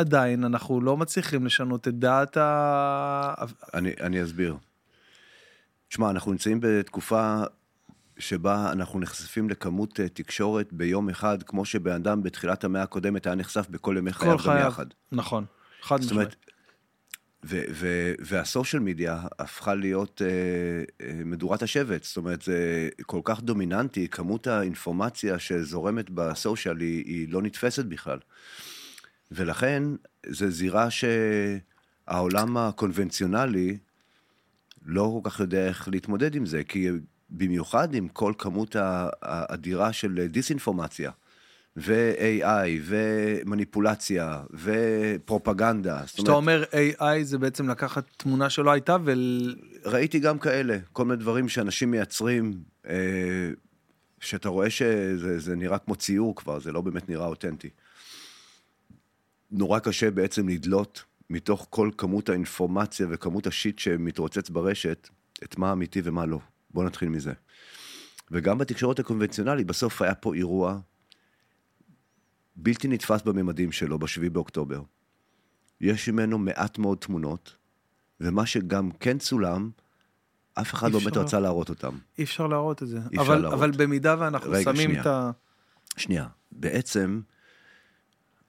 עדיין 0.00 0.44
אנחנו 0.44 0.80
לא 0.80 0.96
מצליחים 0.96 1.46
לשנות 1.46 1.88
את 1.88 1.98
דעת 1.98 2.36
ה... 2.36 3.34
אני, 3.74 3.92
אני 4.00 4.22
אסביר. 4.22 4.56
תשמע, 5.88 6.10
אנחנו 6.10 6.32
נמצאים 6.32 6.58
בתקופה 6.62 7.42
שבה 8.18 8.72
אנחנו 8.72 9.00
נחשפים 9.00 9.50
לכמות 9.50 10.00
אה, 10.00 10.08
תקשורת 10.08 10.72
ביום 10.72 11.08
אחד, 11.08 11.42
כמו 11.42 11.64
שבן 11.64 11.92
אדם 11.92 12.22
בתחילת 12.22 12.64
המאה 12.64 12.82
הקודמת 12.82 13.26
היה 13.26 13.34
נחשף 13.34 13.66
בכל 13.70 13.94
ימי 13.98 14.12
חייו 14.12 14.38
גם 14.46 14.56
יחד. 14.66 14.86
נכון, 15.12 15.44
חד 15.82 16.00
משמעית. 16.00 16.36
והסושיאל 18.18 18.82
מדיה 18.82 19.22
הפכה 19.38 19.74
להיות 19.74 20.22
uh, 20.22 20.90
uh, 21.02 21.04
מדורת 21.24 21.62
השבט, 21.62 22.04
זאת 22.04 22.16
אומרת, 22.16 22.42
זה 22.42 22.88
כל 23.02 23.20
כך 23.24 23.40
דומיננטי, 23.40 24.08
כמות 24.08 24.46
האינפורמציה 24.46 25.38
שזורמת 25.38 26.10
בסושיאל 26.10 26.80
היא, 26.80 27.04
היא 27.06 27.28
לא 27.32 27.42
נתפסת 27.42 27.84
בכלל. 27.84 28.18
ולכן, 29.32 29.82
זו 30.26 30.50
זירה 30.50 30.88
שהעולם 30.90 32.56
הקונבנציונלי 32.56 33.78
לא 34.86 35.20
כל 35.22 35.30
כך 35.30 35.40
יודע 35.40 35.68
איך 35.68 35.88
להתמודד 35.92 36.34
עם 36.34 36.46
זה, 36.46 36.64
כי 36.64 36.88
במיוחד 37.30 37.94
עם 37.94 38.08
כל 38.08 38.32
כמות 38.38 38.76
האדירה 39.22 39.92
של 39.92 40.26
דיסאינפורמציה. 40.26 41.10
ו-AI, 41.76 42.68
ומניפולציה, 42.82 44.42
ופרופגנדה. 44.50 46.02
כשאתה 46.06 46.32
אומר 46.32 46.64
AI 46.72 47.22
זה 47.22 47.38
בעצם 47.38 47.70
לקחת 47.70 48.04
תמונה 48.16 48.50
שלא 48.50 48.70
הייתה 48.70 48.96
ו... 49.04 49.12
ראיתי 49.84 50.18
גם 50.18 50.38
כאלה, 50.38 50.78
כל 50.92 51.04
מיני 51.04 51.16
דברים 51.16 51.48
שאנשים 51.48 51.90
מייצרים, 51.90 52.60
אה, 52.88 53.50
שאתה 54.20 54.48
רואה 54.48 54.70
שזה 54.70 55.38
זה 55.38 55.56
נראה 55.56 55.78
כמו 55.78 55.96
ציור 55.96 56.36
כבר, 56.36 56.60
זה 56.60 56.72
לא 56.72 56.80
באמת 56.80 57.08
נראה 57.08 57.26
אותנטי. 57.26 57.70
נורא 59.50 59.78
קשה 59.78 60.10
בעצם 60.10 60.48
לדלות 60.48 61.04
מתוך 61.30 61.66
כל 61.70 61.90
כמות 61.96 62.28
האינפורמציה 62.28 63.06
וכמות 63.10 63.46
השיט 63.46 63.78
שמתרוצץ 63.78 64.50
ברשת, 64.50 65.08
את 65.44 65.58
מה 65.58 65.72
אמיתי 65.72 66.00
ומה 66.04 66.26
לא. 66.26 66.38
בואו 66.70 66.86
נתחיל 66.86 67.08
מזה. 67.08 67.32
וגם 68.30 68.58
בתקשורת 68.58 68.98
הקונבנציונלית, 68.98 69.66
בסוף 69.66 70.02
היה 70.02 70.14
פה 70.14 70.34
אירוע 70.34 70.78
בלתי 72.56 72.88
נתפס 72.88 73.22
בממדים 73.22 73.72
שלו, 73.72 73.98
בשביעי 73.98 74.30
באוקטובר. 74.30 74.82
יש 75.80 76.08
ממנו 76.08 76.38
מעט 76.38 76.78
מאוד 76.78 76.98
תמונות, 76.98 77.56
ומה 78.20 78.46
שגם 78.46 78.90
כן 78.90 79.18
צולם, 79.18 79.70
אף 80.54 80.74
אחד 80.74 80.92
לא 80.92 80.98
באמת. 80.98 81.16
רצה 81.16 81.40
להראות 81.40 81.68
אותם. 81.68 81.98
אי 82.18 82.24
אפשר 82.24 82.46
להראות 82.46 82.82
את 82.82 82.88
זה. 82.88 82.98
אפשר 82.98 83.20
אבל, 83.20 83.38
להראות. 83.38 83.58
אבל 83.58 83.70
במידה 83.70 84.16
ואנחנו 84.18 84.50
רגע, 84.50 84.62
שמים 84.62 84.76
שנייה. 84.76 85.00
את 85.00 85.06
ה... 85.06 85.30
שנייה, 85.96 86.26
בעצם 86.52 87.20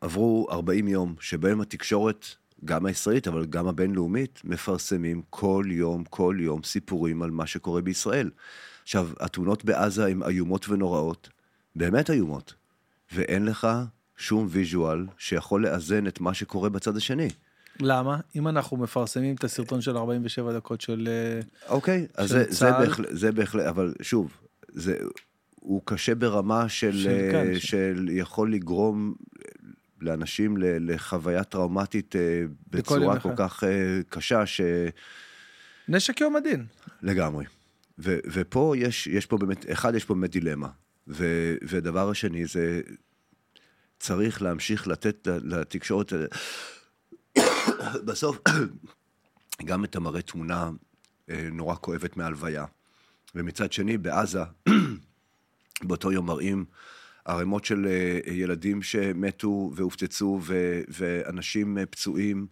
עברו 0.02 0.48
40 0.52 0.88
יום 0.88 1.16
שבהם 1.20 1.62
התקשורת, 1.62 2.26
גם 2.66 2.86
הישראלית, 2.86 3.28
אבל 3.28 3.46
גם 3.46 3.68
הבינלאומית, 3.68 4.42
מפרסמים 4.44 5.22
כל 5.30 5.66
יום, 5.70 6.04
כל 6.04 6.38
יום 6.40 6.64
סיפורים 6.64 7.22
על 7.22 7.32
מה 7.32 7.48
שקורה 7.48 7.82
בישראל. 7.82 8.30
עכשיו, 8.84 9.10
התאונות 9.20 9.66
בעזה 9.66 10.06
הן 10.06 10.24
איומות 10.24 10.70
ונוראות, 10.70 11.30
באמת 11.76 12.10
איומות, 12.10 12.54
ואין 13.14 13.46
לך 13.46 13.68
שום 14.18 14.48
ויז'ואל 14.50 15.06
שיכול 15.18 15.64
לאזן 15.64 16.08
את 16.08 16.20
מה 16.22 16.34
שקורה 16.34 16.70
בצד 16.70 16.98
השני. 16.98 17.28
למה? 17.80 18.18
אם 18.36 18.48
אנחנו 18.48 18.78
מפרסמים 18.78 19.36
את 19.36 19.44
הסרטון 19.44 19.82
של 19.82 19.98
47 19.98 20.54
דקות 20.54 20.82
של... 20.82 21.08
אה, 21.12 21.40
אוקיי, 21.70 22.08
אז 22.18 22.30
של 22.30 22.36
זה, 22.38 22.44
זה, 22.50 22.60
צה"ל. 22.60 22.86
בהחלט, 22.86 23.08
זה 23.12 23.32
בהחלט, 23.32 23.66
אבל 23.66 23.94
שוב, 24.02 24.32
זה, 24.68 24.96
הוא 25.56 25.82
קשה 25.86 26.16
ברמה 26.16 26.70
של, 26.70 26.92
של- 26.92 27.04
של, 27.04 27.30
כן, 27.32 27.48
של, 27.54 27.60
ש- 27.60 27.70
של 27.72 28.08
יכול 28.12 28.54
לגרום 28.54 29.14
לאנשים 30.02 30.58
לחוויה 30.60 31.44
טראומטית 31.44 32.16
אה, 32.16 32.44
בצורה. 32.68 33.20
כל 33.20 33.34
כך 33.38 33.64
אה, 33.64 34.00
קשה, 34.10 34.44
נשק 35.88 36.22
יום 36.22 36.36
הדין. 36.36 36.66
שלגמרי. 37.02 37.46
ו, 38.00 38.18
ופה 38.26 38.74
יש, 38.78 39.08
יש 39.08 39.26
פה 39.26 39.38
באמת, 39.38 39.72
אחד, 39.72 39.96
יש 39.96 40.06
פה 40.06 40.14
באמת 40.14 40.32
דילמה. 40.32 40.70
ו, 41.08 41.26
ודבר 41.64 42.10
השני 42.10 42.46
זה, 42.46 42.82
צריך 44.00 44.42
להמשיך 44.42 44.88
לתת 44.88 45.28
לתקשורת, 45.44 46.14
בסוף, 48.06 48.38
גם 49.66 49.84
את 49.84 49.96
המראה 49.96 50.22
תמונה 50.22 50.70
אה, 51.30 51.48
נורא 51.52 51.76
כואבת 51.76 52.18
מהלוויה. 52.18 52.66
ומצד 53.36 53.72
שני, 53.74 53.98
בעזה, 53.98 54.44
באותו 55.88 56.12
יום 56.12 56.26
מראים 56.26 56.66
ערימות 57.26 57.66
של 57.66 57.88
אה, 57.88 58.34
ילדים 58.34 58.82
שמתו 58.82 59.72
והופצצו, 59.76 60.40
ו- 60.42 60.82
ואנשים 60.88 61.78
אה, 61.78 61.86
פצועים, 61.86 62.48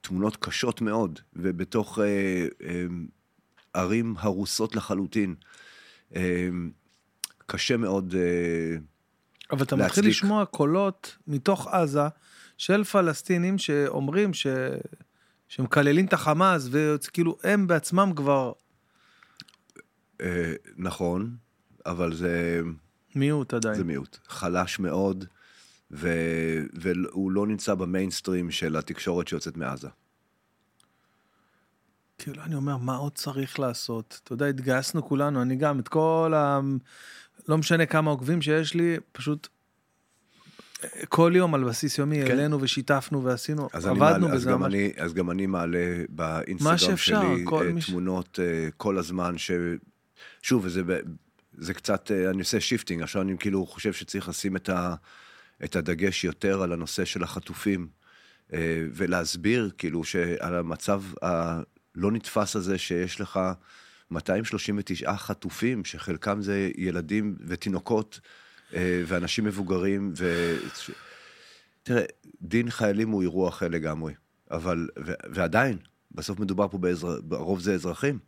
תמונות 0.00 0.36
קשות 0.36 0.80
מאוד, 0.80 1.20
ובתוך 1.32 1.98
אה, 1.98 2.04
אה, 2.66 2.86
ערים 3.74 4.14
הרוסות 4.18 4.76
לחלוטין. 4.76 5.34
אה, 6.16 6.48
קשה 7.46 7.76
מאוד, 7.76 8.14
אה, 8.14 8.76
אבל 9.50 9.62
אתה 9.62 9.76
להצדיק. 9.76 9.98
מתחיל 9.98 10.10
לשמוע 10.10 10.44
קולות 10.44 11.16
מתוך 11.26 11.66
עזה 11.66 12.08
של 12.58 12.84
פלסטינים 12.84 13.58
שאומרים 13.58 14.34
ש... 14.34 14.46
שמקללים 15.48 16.06
את 16.06 16.12
החמאס, 16.12 16.68
וכאילו 16.70 17.38
הם 17.44 17.66
בעצמם 17.66 18.12
כבר 18.16 18.52
אה, 20.20 20.52
נכון, 20.76 21.36
אבל 21.86 22.14
זה... 22.14 22.60
מיעוט 23.14 23.54
עדיין. 23.54 23.74
זה 23.74 23.84
מיעוט. 23.84 24.18
חלש 24.28 24.78
מאוד, 24.78 25.24
ו... 25.90 26.08
והוא 26.72 27.32
לא 27.32 27.46
נמצא 27.46 27.74
במיינסטרים 27.74 28.50
של 28.50 28.76
התקשורת 28.76 29.28
שיוצאת 29.28 29.56
מעזה. 29.56 29.88
כאילו, 32.18 32.42
אני 32.42 32.54
אומר, 32.54 32.76
מה 32.76 32.96
עוד 32.96 33.12
צריך 33.12 33.60
לעשות? 33.60 34.20
אתה 34.24 34.32
יודע, 34.32 34.46
התגייסנו 34.46 35.02
כולנו, 35.02 35.42
אני 35.42 35.56
גם, 35.56 35.80
את 35.80 35.88
כל 35.88 36.32
ה... 36.36 36.60
לא 37.48 37.58
משנה 37.58 37.86
כמה 37.86 38.10
עוקבים 38.10 38.42
שיש 38.42 38.74
לי, 38.74 38.96
פשוט 39.12 39.48
כל 41.08 41.32
יום 41.36 41.54
על 41.54 41.64
בסיס 41.64 41.98
יומי 41.98 42.22
כן. 42.24 42.30
העלינו 42.30 42.60
ושיתפנו 42.60 43.24
ועשינו, 43.24 43.68
אז, 43.72 43.86
עבדנו 43.86 43.98
מעלה, 43.98 44.34
אז, 44.34 44.40
בזה 44.40 44.50
גם 44.50 44.60
ממש. 44.60 44.74
אני, 44.74 44.92
אז 44.96 45.14
גם 45.14 45.30
אני 45.30 45.46
מעלה 45.46 46.04
באינסטגרם 46.08 46.78
שאפשר, 46.78 47.22
שלי 47.22 47.44
כל 47.44 47.66
אה, 47.66 47.72
תמונות 47.86 48.38
אה, 48.42 48.68
כל 48.76 48.98
הזמן, 48.98 49.38
ש... 49.38 49.50
שוב, 50.42 50.64
וזה 50.64 50.82
זה 51.54 51.74
קצת, 51.74 52.10
אה, 52.10 52.30
אני 52.30 52.38
עושה 52.38 52.60
shifting, 52.60 53.02
עכשיו 53.02 53.22
אני 53.22 53.38
כאילו 53.38 53.66
חושב 53.66 53.92
שצריך 53.92 54.28
לשים 54.28 54.56
את, 54.56 54.68
ה... 54.68 54.94
את 55.64 55.76
הדגש 55.76 56.24
יותר 56.24 56.62
על 56.62 56.72
הנושא 56.72 57.04
של 57.04 57.22
החטופים, 57.22 57.88
אה, 58.52 58.84
ולהסביר 58.92 59.70
כאילו 59.78 60.04
שעל 60.04 60.54
המצב 60.54 61.02
הלא 61.22 62.12
נתפס 62.12 62.56
הזה 62.56 62.78
שיש 62.78 63.20
לך 63.20 63.40
239 64.10 65.16
חטופים, 65.16 65.84
שחלקם 65.84 66.42
זה 66.42 66.70
ילדים 66.76 67.36
ותינוקות 67.46 68.20
אה, 68.74 69.02
ואנשים 69.06 69.44
מבוגרים, 69.44 70.12
ו... 70.16 70.54
תראה, 71.82 72.04
דין 72.42 72.70
חיילים 72.70 73.08
הוא 73.10 73.22
אירוע 73.22 73.48
אחר 73.48 73.68
לגמרי, 73.68 74.14
אבל, 74.50 74.88
ו, 75.06 75.12
ועדיין, 75.30 75.78
בסוף 76.10 76.40
מדובר 76.40 76.68
פה 76.68 76.78
באזר, 76.78 77.20
ברוב 77.20 77.60
זה 77.60 77.74
אזרחים. 77.74 78.18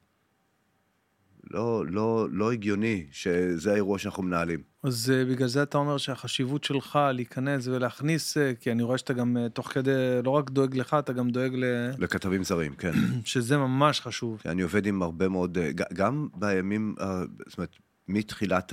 לא, 1.50 1.84
לא, 1.86 2.26
לא 2.30 2.52
הגיוני 2.52 3.06
שזה 3.10 3.72
האירוע 3.72 3.98
שאנחנו 3.98 4.22
מנהלים. 4.22 4.62
אז 4.82 5.10
אה, 5.10 5.24
בגלל 5.24 5.48
זה 5.48 5.62
אתה 5.62 5.78
אומר 5.78 5.98
שהחשיבות 5.98 6.64
שלך 6.64 6.98
להיכנס 7.12 7.66
ולהכניס, 7.66 8.36
אה, 8.36 8.52
כי 8.60 8.72
אני 8.72 8.82
רואה 8.82 8.98
שאתה 8.98 9.12
גם 9.12 9.36
אה, 9.36 9.48
תוך 9.48 9.68
כדי, 9.68 9.90
לא 10.24 10.30
רק 10.30 10.50
דואג 10.50 10.76
לך, 10.76 10.96
אתה 10.98 11.12
גם 11.12 11.30
דואג 11.30 11.54
ל... 11.54 11.64
לכתבים 11.98 12.44
זרים, 12.44 12.74
כן. 12.74 12.92
שזה 13.24 13.56
ממש 13.56 14.00
חשוב. 14.00 14.42
אני 14.46 14.62
עובד 14.62 14.86
עם 14.86 15.02
הרבה 15.02 15.28
מאוד, 15.28 15.58
גם 15.92 16.28
בימים, 16.34 16.94
זאת 17.46 17.58
אומרת, 17.58 17.76
מתחילת 18.08 18.72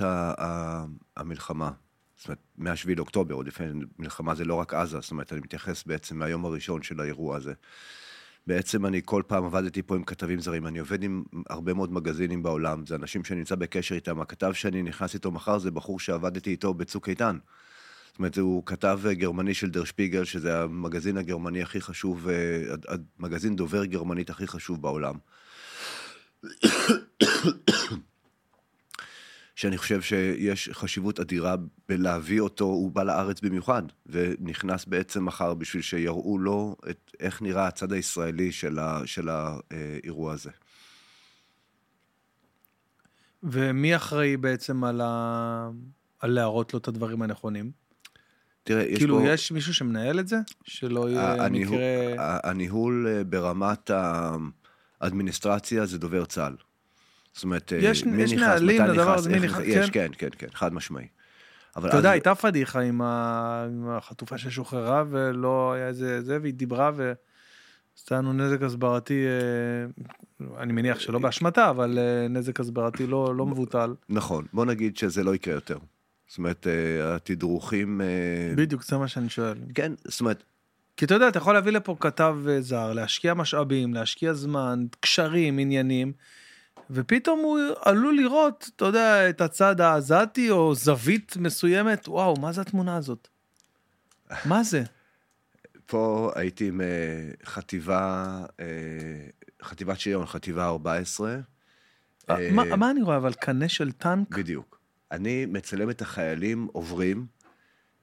המלחמה, 1.16 1.70
זאת 2.16 2.28
אומרת, 2.28 2.38
מ-7 2.58 2.96
לאוקטובר, 2.96 3.34
עוד 3.34 3.46
לפני 3.46 3.66
מלחמה 3.98 4.34
זה 4.34 4.44
לא 4.44 4.54
רק 4.54 4.74
עזה, 4.74 5.00
זאת 5.00 5.10
אומרת, 5.10 5.32
אני 5.32 5.40
מתייחס 5.40 5.84
בעצם 5.84 6.18
מהיום 6.18 6.44
הראשון 6.44 6.82
של 6.82 7.00
האירוע 7.00 7.36
הזה. 7.36 7.52
בעצם 8.46 8.86
אני 8.86 9.00
כל 9.04 9.22
פעם 9.26 9.44
עבדתי 9.44 9.82
פה 9.82 9.96
עם 9.96 10.04
כתבים 10.04 10.40
זרים, 10.40 10.66
אני 10.66 10.78
עובד 10.78 11.02
עם 11.02 11.22
הרבה 11.50 11.74
מאוד 11.74 11.92
מגזינים 11.92 12.42
בעולם, 12.42 12.86
זה 12.86 12.94
אנשים 12.94 13.24
שאני 13.24 13.38
נמצא 13.38 13.54
בקשר 13.54 13.94
איתם, 13.94 14.20
הכתב 14.20 14.52
שאני 14.52 14.82
נכנס 14.82 15.14
איתו 15.14 15.30
מחר 15.30 15.58
זה 15.58 15.70
בחור 15.70 16.00
שעבדתי 16.00 16.50
איתו 16.50 16.74
בצוק 16.74 17.08
איתן. 17.08 17.38
זאת 18.12 18.18
אומרת, 18.18 18.38
הוא 18.38 18.62
כתב 18.66 19.00
אה, 19.06 19.14
גרמני 19.14 19.54
של 19.54 19.70
דר 19.70 19.84
שפיגל, 19.84 20.24
שזה 20.24 20.62
המגזין 20.62 21.16
הגרמני 21.16 21.62
הכי 21.62 21.80
חשוב, 21.80 22.28
אה, 22.28 22.74
המגזין 23.18 23.56
דובר 23.56 23.84
גרמנית 23.84 24.30
הכי 24.30 24.46
חשוב 24.46 24.82
בעולם. 24.82 25.14
שאני 29.62 29.78
חושב 29.78 30.02
שיש 30.02 30.70
חשיבות 30.72 31.20
אדירה 31.20 31.56
בלהביא 31.88 32.40
אותו, 32.40 32.64
הוא 32.64 32.90
בא 32.90 33.02
לארץ 33.02 33.40
במיוחד, 33.40 33.82
ונכנס 34.06 34.84
בעצם 34.84 35.24
מחר 35.24 35.54
בשביל 35.54 35.82
שיראו 35.82 36.38
לו 36.38 36.76
את, 36.90 37.10
איך 37.20 37.42
נראה 37.42 37.66
הצד 37.66 37.92
הישראלי 37.92 38.52
של, 38.52 38.78
ה, 38.78 39.00
של 39.04 39.28
האירוע 39.28 40.32
הזה. 40.32 40.50
ומי 43.42 43.96
אחראי 43.96 44.36
בעצם 44.36 44.84
על, 44.84 45.00
ה... 45.00 45.70
על 46.20 46.30
להראות 46.30 46.72
לו 46.72 46.78
את 46.78 46.88
הדברים 46.88 47.22
הנכונים? 47.22 47.70
תראה, 48.62 48.82
יש 48.82 48.98
כאילו, 48.98 49.18
פה... 49.18 49.28
יש 49.28 49.52
מישהו 49.52 49.74
שמנהל 49.74 50.20
את 50.20 50.28
זה? 50.28 50.36
שלא 50.64 51.10
יהיה 51.10 51.44
הניהול, 51.44 51.74
מקרה... 51.74 52.38
הניהול 52.44 53.06
אה, 53.08 53.24
ברמת 53.24 53.90
האדמיניסטרציה 55.00 55.86
זה 55.86 55.98
דובר 55.98 56.24
צה"ל. 56.24 56.56
זאת 57.34 57.44
אומרת, 57.44 57.72
אה, 57.72 57.78
יש- 57.80 58.04
מי 58.04 58.22
יש 58.22 58.32
נכנס, 58.32 58.42
נהלים 58.46 58.82
מתי 58.82 58.92
לדבר 58.92 59.12
נכנס, 59.14 59.26
מי 59.26 59.38
נכנס, 59.40 59.62
יש, 59.66 59.90
כן. 59.90 60.08
כן, 60.18 60.28
כן, 60.38 60.46
כן, 60.46 60.52
חד 60.54 60.74
משמעי. 60.74 61.06
אבל 61.76 61.88
אתה 61.88 61.96
יודע, 61.96 62.08
אז- 62.08 62.12
הייתה 62.12 62.34
פדיחה 62.34 62.80
עם, 62.80 63.02
ה... 63.02 63.66
עם 63.68 63.88
החטופה 63.90 64.38
ששוחררה 64.38 65.04
ולא 65.10 65.72
היה 65.72 65.88
איזה 65.88 66.22
זה, 66.22 66.38
והיא 66.42 66.54
דיברה 66.54 66.90
ועשתה 66.96 68.14
לנו 68.18 68.32
נזק 68.32 68.62
הסברתי, 68.62 69.24
אה, 69.26 70.56
אני 70.62 70.72
מניח 70.72 71.00
שלא 71.00 71.18
באשמתה, 71.18 71.70
אבל 71.70 71.98
אה, 71.98 72.28
נזק 72.28 72.60
הסברתי 72.60 73.06
לא, 73.06 73.34
לא 73.36 73.46
מבוטל. 73.46 73.94
נכון, 74.08 74.44
בוא 74.52 74.64
נגיד 74.64 74.96
שזה 74.96 75.24
לא 75.24 75.34
יקרה 75.34 75.54
יותר. 75.54 75.78
זאת 76.28 76.38
אומרת, 76.38 76.66
התדרוכים... 77.04 78.00
בדיוק, 78.56 78.84
זה 78.84 78.98
מה 78.98 79.08
שאני 79.08 79.28
שואל. 79.28 79.54
כן, 79.74 79.92
זאת 80.04 80.20
אומרת, 80.20 80.42
כי 80.96 81.04
אתה 81.04 81.14
יודע, 81.14 81.28
אתה 81.28 81.38
יכול 81.38 81.54
להביא 81.54 81.72
לפה 81.72 81.96
כתב 82.00 82.36
זר, 82.60 82.92
להשקיע 82.92 83.34
משאבים, 83.34 83.94
להשקיע 83.94 84.32
זמן, 84.32 84.84
קשרים, 85.00 85.58
עניינים, 85.58 86.12
ופתאום 86.94 87.38
הוא 87.40 87.58
עלול 87.84 88.16
לראות, 88.16 88.70
אתה 88.76 88.84
יודע, 88.84 89.28
את 89.30 89.40
הצד 89.40 89.80
העזתי 89.80 90.50
או 90.50 90.74
זווית 90.74 91.36
מסוימת, 91.36 92.08
וואו, 92.08 92.34
מה 92.40 92.52
זה 92.52 92.60
התמונה 92.60 92.96
הזאת? 92.96 93.28
מה 94.44 94.62
זה? 94.62 94.82
פה 95.86 96.32
הייתי 96.34 96.68
עם 96.68 96.80
אה, 96.80 96.86
חטיבה, 97.44 98.24
אה, 98.60 98.66
חטיבת 99.62 100.00
שריון, 100.00 100.26
חטיבה 100.26 100.66
14. 100.66 101.36
אה, 102.30 102.48
מה, 102.52 102.76
מה 102.76 102.90
אני 102.90 103.02
רואה, 103.02 103.16
אבל 103.16 103.32
קנה 103.32 103.68
של 103.68 103.92
טנק? 103.92 104.36
בדיוק. 104.36 104.78
אני 105.12 105.46
מצלם 105.46 105.90
את 105.90 106.02
החיילים 106.02 106.68
עוברים, 106.72 107.26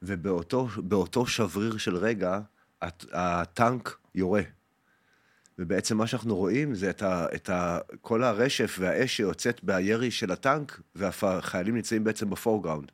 ובאותו 0.02 0.68
באותו 0.78 1.28
שבריר 1.28 1.78
של 1.78 1.96
רגע, 1.96 2.40
הט- 2.82 3.06
הטנק 3.12 3.98
יורה. 4.16 4.42
ובעצם 5.60 5.98
מה 5.98 6.08
שאנחנו 6.08 6.36
רואים 6.36 6.76
זה 6.76 6.90
את, 6.90 7.02
ה, 7.02 7.26
את 7.36 7.50
ה, 7.50 7.80
כל 8.02 8.24
הרשף 8.24 8.76
והאש 8.80 9.18
שיוצאת 9.18 9.64
בירי 9.64 10.12
של 10.12 10.32
הטנק, 10.32 10.82
והחיילים 10.96 11.76
נמצאים 11.76 12.04
בעצם 12.04 12.30
בפורגראונד. 12.30 12.92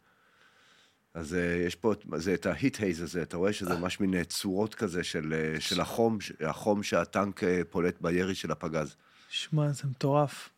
אז 1.13 1.33
uh, 1.33 1.37
יש 1.67 1.75
פה 1.75 1.93
את- 1.93 2.05
זה 2.15 2.33
את 2.33 2.45
ההיט 2.45 2.79
הייז 2.79 3.01
הזה, 3.01 3.21
אתה 3.21 3.37
רואה 3.37 3.53
שזה 3.53 3.75
ממש 3.79 3.99
מין 3.99 4.13
אה, 4.13 4.23
צורות 4.23 4.75
כזה 4.75 5.03
של, 5.03 5.33
אה, 5.33 5.59
של 5.61 5.81
החום, 5.81 6.17
החום 6.45 6.83
שהטנק 6.83 7.41
פולט 7.69 8.01
בירי 8.01 8.35
של 8.35 8.51
הפגז. 8.51 8.95
שמע, 9.29 9.71
זה 9.71 9.83
מטורף. 9.87 10.49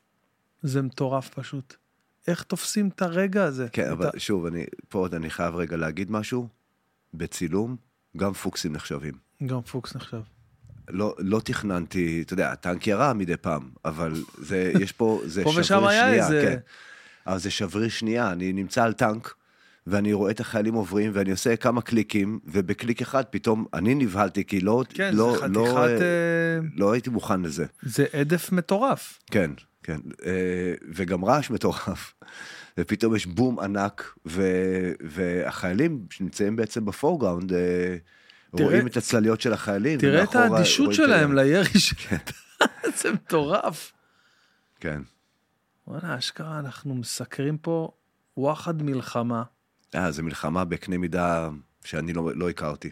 זה 0.63 0.81
מטורף 0.81 1.29
פשוט. 1.29 1.75
איך 2.27 2.43
תופסים 2.43 2.87
את 2.89 3.01
הרגע 3.01 3.43
הזה? 3.43 3.67
כן, 3.71 3.89
אבל 3.91 4.07
ה- 4.07 4.19
שוב, 4.19 4.45
אני, 4.45 4.65
פה 4.89 4.99
עוד 4.99 5.13
אני 5.13 5.29
חייב 5.29 5.55
רגע 5.55 5.77
להגיד 5.77 6.11
משהו. 6.11 6.47
בצילום, 7.13 7.75
גם 8.17 8.33
פוקסים 8.33 8.73
נחשבים. 8.73 9.13
גם 9.45 9.61
פוקס 9.61 9.95
נחשב. 9.95 10.21
לא, 10.89 11.15
לא 11.19 11.39
תכננתי, 11.39 12.21
אתה 12.25 12.33
יודע, 12.33 12.51
הטנק 12.51 12.87
ירה 12.87 13.13
מדי 13.13 13.37
פעם, 13.37 13.69
אבל 13.85 14.13
זה, 14.37 14.71
יש 14.79 14.91
פה, 14.91 15.21
זה 15.25 15.43
פה 15.43 15.51
ושם 15.57 15.85
היה 15.85 16.07
שנייה, 16.07 16.23
איזה- 16.25 16.41
כן. 16.47 16.57
אבל 17.27 17.37
זה 17.39 17.51
שבריר 17.51 17.89
שנייה, 17.89 18.31
אני 18.31 18.53
נמצא 18.53 18.83
על 18.83 18.93
טנק, 18.93 19.33
ואני 19.87 20.13
רואה 20.13 20.31
את 20.31 20.39
החיילים 20.39 20.73
עוברים, 20.73 21.11
ואני 21.13 21.31
עושה 21.31 21.55
כמה 21.55 21.81
קליקים, 21.81 22.39
ובקליק 22.45 23.01
אחד 23.01 23.23
פתאום 23.29 23.65
אני 23.73 23.95
נבהלתי, 23.95 24.43
כי 24.45 24.61
לא, 24.61 24.83
כן, 24.89 25.15
לא, 25.15 25.31
זה 25.31 25.37
חתיכת... 25.37 25.53
לא, 25.55 25.67
אה, 25.77 26.59
לא 26.75 26.91
הייתי 26.91 27.09
מוכן 27.09 27.41
לזה. 27.41 27.65
זה 27.81 28.05
הדף 28.13 28.51
מטורף. 28.51 29.19
כן, 29.31 29.51
כן. 29.83 29.97
אה, 30.25 30.31
וגם 30.95 31.25
רעש 31.25 31.49
מטורף. 31.49 32.13
ופתאום 32.77 33.15
יש 33.15 33.25
בום 33.25 33.59
ענק, 33.59 34.13
ו, 34.27 34.41
והחיילים 35.01 36.05
שנמצאים 36.09 36.55
בעצם 36.55 36.85
בפורגראונד, 36.85 37.53
אה, 37.53 37.95
תראה- 38.57 38.69
רואים 38.69 38.87
את 38.87 38.97
הצלליות 38.97 39.41
של 39.41 39.53
החיילים. 39.53 39.99
תראה 39.99 40.23
את 40.23 40.35
האדישות 40.35 40.93
שלהם 40.93 41.33
לירי 41.35 41.79
שלהם. 41.79 42.19
זה 43.01 43.11
מטורף. 43.11 43.93
כן. 44.79 45.01
וואלה, 45.87 46.17
אשכרה, 46.17 46.59
אנחנו 46.59 46.95
מסקרים 46.95 47.57
פה 47.57 47.91
וואחד 48.37 48.83
מלחמה. 48.83 49.43
אה, 49.95 50.11
זו 50.11 50.23
מלחמה 50.23 50.65
בקנה 50.65 50.97
מידה 50.97 51.49
שאני 51.83 52.13
לא, 52.13 52.31
לא 52.35 52.49
הכרתי. 52.49 52.89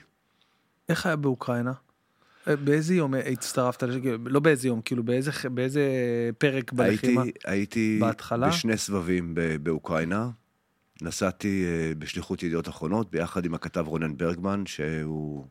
איך 0.89 1.05
היה 1.05 1.15
באוקראינה? 1.15 1.73
אה, 2.47 2.55
באיזה 2.55 2.95
יום 2.95 3.13
הצטרפת? 3.13 3.83
לש- 3.83 3.95
לא 4.25 4.39
באיזה 4.39 4.67
יום, 4.67 4.81
כאילו 4.81 5.03
באיזה, 5.03 5.31
באיזה 5.53 5.81
פרק 6.37 6.73
בלחימה? 6.73 7.21
הייתי, 7.21 7.39
הייתי 7.49 7.97
בהתחלה? 8.01 8.47
בשני 8.49 8.77
סבבים 8.77 9.35
ב- 9.35 9.55
באוקראינה. 9.63 10.29
נסעתי 11.01 11.65
אה, 11.65 11.95
בשליחות 11.97 12.43
ידיעות 12.43 12.67
אחרונות 12.69 13.11
ביחד 13.11 13.45
עם 13.45 13.53
הכתב 13.53 13.85
רונן 13.87 14.17
ברגמן, 14.17 14.63
שהוא 14.65 15.47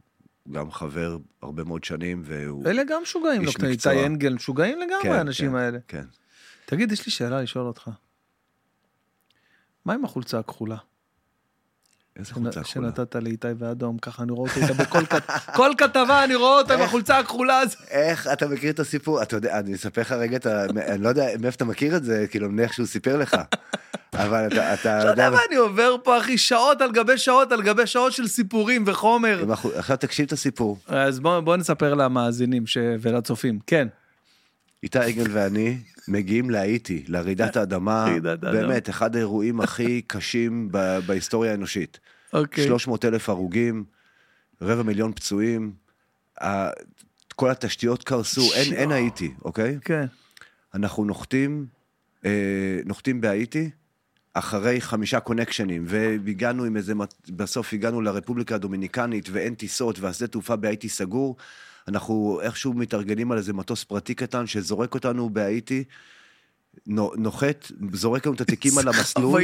גם 0.52 0.70
חבר 0.70 1.16
הרבה 1.42 1.64
מאוד 1.64 1.84
שנים, 1.84 2.22
והוא... 2.24 2.66
אלה 2.66 2.82
גם 2.84 3.02
משוגעים, 3.02 3.42
לא 3.42 3.46
איש 3.46 3.54
קטנים. 3.56 3.70
מקצוע. 3.72 3.92
איתי 3.92 4.06
אנגל, 4.06 4.34
משוגעים 4.34 4.78
לגמרי 4.80 5.02
כן, 5.02 5.12
האנשים 5.12 5.50
כן, 5.50 5.56
האלה. 5.56 5.78
כן. 5.88 6.04
תגיד, 6.66 6.92
יש 6.92 7.06
לי 7.06 7.12
שאלה 7.12 7.42
לשאול 7.42 7.66
אותך. 7.66 7.90
מה 9.84 9.94
עם 9.94 10.04
החולצה 10.04 10.38
הכחולה? 10.38 10.76
איזה 12.16 12.34
חולצה 12.34 12.62
כחולה. 12.62 12.88
שנתת 12.88 13.16
לאיתי 13.16 13.48
ואדום, 13.58 13.98
ככה 13.98 14.22
אני 14.22 14.32
רואה 14.32 14.50
אותה 14.62 14.74
בכל 14.74 15.06
כת- 15.06 15.30
כל 15.56 15.70
כתבה, 15.78 16.24
אני 16.24 16.34
רואה 16.34 16.58
אותה 16.58 16.74
עם 16.74 16.80
החולצה 16.80 17.18
הכחולה 17.18 17.58
הזאת. 17.58 17.80
איך 17.88 18.28
אתה 18.32 18.48
מכיר 18.48 18.70
את 18.70 18.78
הסיפור? 18.78 19.22
אתה 19.22 19.36
יודע, 19.36 19.58
אני 19.58 19.74
אספר 19.74 20.00
לך 20.00 20.12
רגע, 20.12 20.36
את 20.36 20.46
ה- 20.46 20.64
אני 20.64 21.02
לא 21.02 21.08
יודע 21.08 21.26
מאיפה 21.40 21.56
אתה 21.56 21.64
מכיר 21.64 21.96
את 21.96 22.04
זה, 22.04 22.26
כאילו, 22.30 22.50
מאיך 22.50 22.72
שהוא 22.74 22.86
סיפר 22.86 23.16
לך. 23.16 23.36
אבל 24.16 24.46
אתה, 24.46 24.74
אתה 24.74 25.00
אתה 25.00 25.08
יודע 25.08 25.30
מה, 25.30 25.38
אני 25.48 25.56
עובר 25.56 25.96
פה, 26.04 26.18
אחי, 26.18 26.38
שעות 26.38 26.80
על 26.80 26.92
גבי 26.92 27.18
שעות 27.18 27.52
על 27.52 27.62
גבי 27.62 27.86
שעות 27.86 28.12
של 28.12 28.28
סיפורים 28.28 28.82
וחומר. 28.86 29.44
עכשיו 29.74 29.96
תקשיב 29.96 30.26
את 30.26 30.32
הסיפור. 30.32 30.78
אז 30.86 31.20
בוא 31.20 31.40
בוא 31.40 31.56
נספר 31.56 31.94
למאזינים 31.94 32.66
ש- 32.66 32.78
ולצופים. 33.00 33.58
כן. 33.66 33.88
איתי 34.82 34.98
עגל 34.98 35.26
ואני 35.30 35.78
מגיעים 36.08 36.50
להאיטי, 36.50 37.04
לרעידת 37.08 37.56
האדמה. 37.56 38.06
באמת, 38.40 38.88
אחד 38.90 39.16
האירועים 39.16 39.60
הכי 39.60 40.02
קשים 40.06 40.68
ב- 40.70 40.98
בהיסטוריה 41.06 41.50
האנושית. 41.52 42.00
אוקיי. 42.32 42.66
300 42.66 43.04
אלף 43.04 43.28
הרוגים, 43.28 43.84
רבע 44.62 44.82
מיליון 44.82 45.12
פצועים, 45.12 45.72
כל 47.36 47.50
התשתיות 47.50 48.04
קרסו, 48.04 48.52
אין, 48.54 48.72
אין 48.72 48.92
האיטי, 48.92 49.32
אוקיי? 49.44 49.78
כן. 49.84 50.04
אנחנו 50.74 51.04
נוחתים, 51.04 51.66
אה, 52.24 52.30
נוחתים 52.84 53.20
בהאיטי, 53.20 53.70
אחרי 54.34 54.80
חמישה 54.80 55.20
קונקשנים, 55.20 55.84
והגענו 55.86 56.64
עם 56.64 56.76
איזה, 56.76 56.92
בסוף 57.28 57.72
הגענו 57.72 58.00
לרפובליקה 58.00 58.54
הדומיניקנית, 58.54 59.28
ואין 59.32 59.54
טיסות, 59.54 60.00
והשדה 60.00 60.26
תעופה 60.26 60.56
בהאיטי 60.56 60.88
סגור. 60.88 61.36
אנחנו 61.88 62.40
איכשהו 62.42 62.72
מתארגנים 62.72 63.32
על 63.32 63.38
איזה 63.38 63.52
מטוס 63.52 63.84
פרטי 63.84 64.14
קטן 64.14 64.46
שזורק 64.46 64.94
אותנו 64.94 65.30
בהאיטי, 65.30 65.84
נו- 66.86 67.12
נוחת, 67.16 67.72
זורק 67.92 68.26
לנו 68.26 68.34
את 68.34 68.40
התיקים 68.40 68.78
על 68.78 68.88
המסלול. 68.88 69.42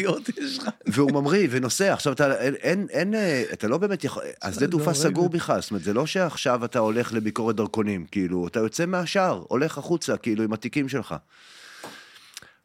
והוא 0.86 1.12
ממריא 1.12 1.48
ונוסע. 1.50 1.92
עכשיו, 1.92 2.12
אתה, 2.12 2.40
אין, 2.40 2.86
אין, 2.90 3.14
אה, 3.14 3.42
אתה 3.52 3.68
לא 3.68 3.78
באמת 3.78 4.04
יכול, 4.04 4.22
השדה 4.42 4.60
זה 4.60 4.70
תעופה 4.70 4.90
הורג 4.90 4.96
סגור 4.96 5.24
אותי. 5.24 5.36
בכלל, 5.36 5.60
זאת 5.60 5.70
אומרת, 5.70 5.84
זה 5.84 5.92
לא 5.92 6.06
שעכשיו 6.06 6.64
אתה 6.64 6.78
הולך 6.78 7.12
לביקורת 7.12 7.56
דרכונים, 7.56 8.06
כאילו, 8.10 8.46
אתה 8.46 8.60
יוצא 8.60 8.86
מהשער, 8.86 9.44
הולך 9.48 9.78
החוצה, 9.78 10.16
כאילו, 10.16 10.44
עם 10.44 10.52
התיקים 10.52 10.88
שלך. 10.88 11.14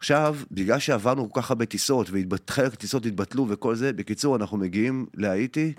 עכשיו, 0.05 0.35
בגלל 0.51 0.79
שעברנו 0.79 1.31
כל 1.31 1.41
כך 1.41 1.51
הרבה 1.51 1.65
טיסות, 1.65 2.09
וחלק 2.31 2.73
הטיסות 2.73 3.05
התבטלו 3.05 3.45
וכל 3.49 3.75
זה, 3.75 3.93
בקיצור, 3.93 4.35
אנחנו 4.35 4.57
מגיעים 4.57 5.05
להאיטי, 5.13 5.73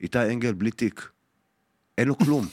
איתי 0.00 0.18
אנגל 0.18 0.52
בלי 0.52 0.70
תיק. 0.70 1.08
אין 1.98 2.08
לו 2.08 2.18
כלום. 2.18 2.46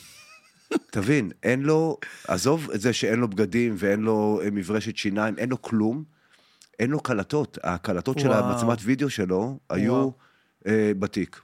תבין, 0.93 1.31
אין 1.43 1.63
לו, 1.63 1.97
עזוב 2.27 2.71
את 2.71 2.81
זה 2.81 2.93
שאין 2.93 3.19
לו 3.19 3.27
בגדים 3.27 3.75
ואין 3.77 3.99
לו 3.99 4.41
אה, 4.43 4.51
מברשת 4.51 4.97
שיניים, 4.97 5.37
אין 5.37 5.49
לו 5.49 5.61
כלום. 5.61 6.03
אין 6.79 6.89
לו 6.89 6.99
קלטות, 6.99 7.57
הקלטות 7.63 8.19
של 8.19 8.27
וואו. 8.27 8.43
המצלמת 8.43 8.77
וידאו 8.81 9.09
שלו 9.09 9.59
היו. 9.69 10.09
אה, 10.67 10.91
בתיק. 10.99 11.41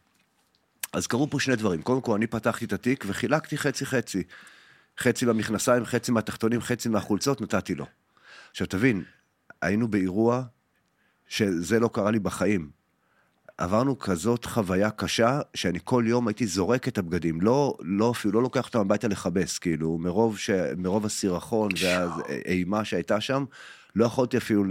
אז 0.93 1.07
קרו 1.07 1.29
פה 1.29 1.39
שני 1.39 1.55
דברים. 1.55 1.81
קודם 1.81 2.01
כל, 2.01 2.15
אני 2.15 2.27
פתחתי 2.27 2.65
את 2.65 2.73
התיק 2.73 3.03
וחילקתי 3.07 3.57
חצי-חצי. 3.57 4.23
חצי 4.99 5.25
למכנסיים, 5.25 5.85
חצי 5.85 6.11
מהתחתונים, 6.11 6.61
חצי 6.61 6.89
מהחולצות, 6.89 7.41
נתתי 7.41 7.75
לו. 7.75 7.85
עכשיו, 8.51 8.67
תבין, 8.67 9.03
היינו 9.61 9.87
באירוע 9.87 10.43
שזה 11.27 11.79
לא 11.79 11.89
קרה 11.93 12.11
לי 12.11 12.19
בחיים. 12.19 12.69
עברנו 13.57 13.99
כזאת 13.99 14.45
חוויה 14.45 14.89
קשה, 14.89 15.39
שאני 15.53 15.79
כל 15.83 16.03
יום 16.07 16.27
הייתי 16.27 16.47
זורק 16.47 16.87
את 16.87 16.97
הבגדים, 16.97 17.41
לא, 17.41 17.77
לא 17.79 18.11
אפילו 18.11 18.33
לא 18.33 18.41
לוקח 18.41 18.65
אותם 18.65 18.79
הביתה 18.79 19.07
לכבס, 19.07 19.57
כאילו, 19.57 19.97
מרוב, 19.97 20.37
ש... 20.37 20.49
מרוב 20.77 21.05
הסירחון 21.05 21.71
והאימה 21.81 22.85
שהייתה 22.85 23.21
שם, 23.21 23.45
לא 23.95 24.05
יכולתי 24.05 24.37
אפילו 24.37 24.63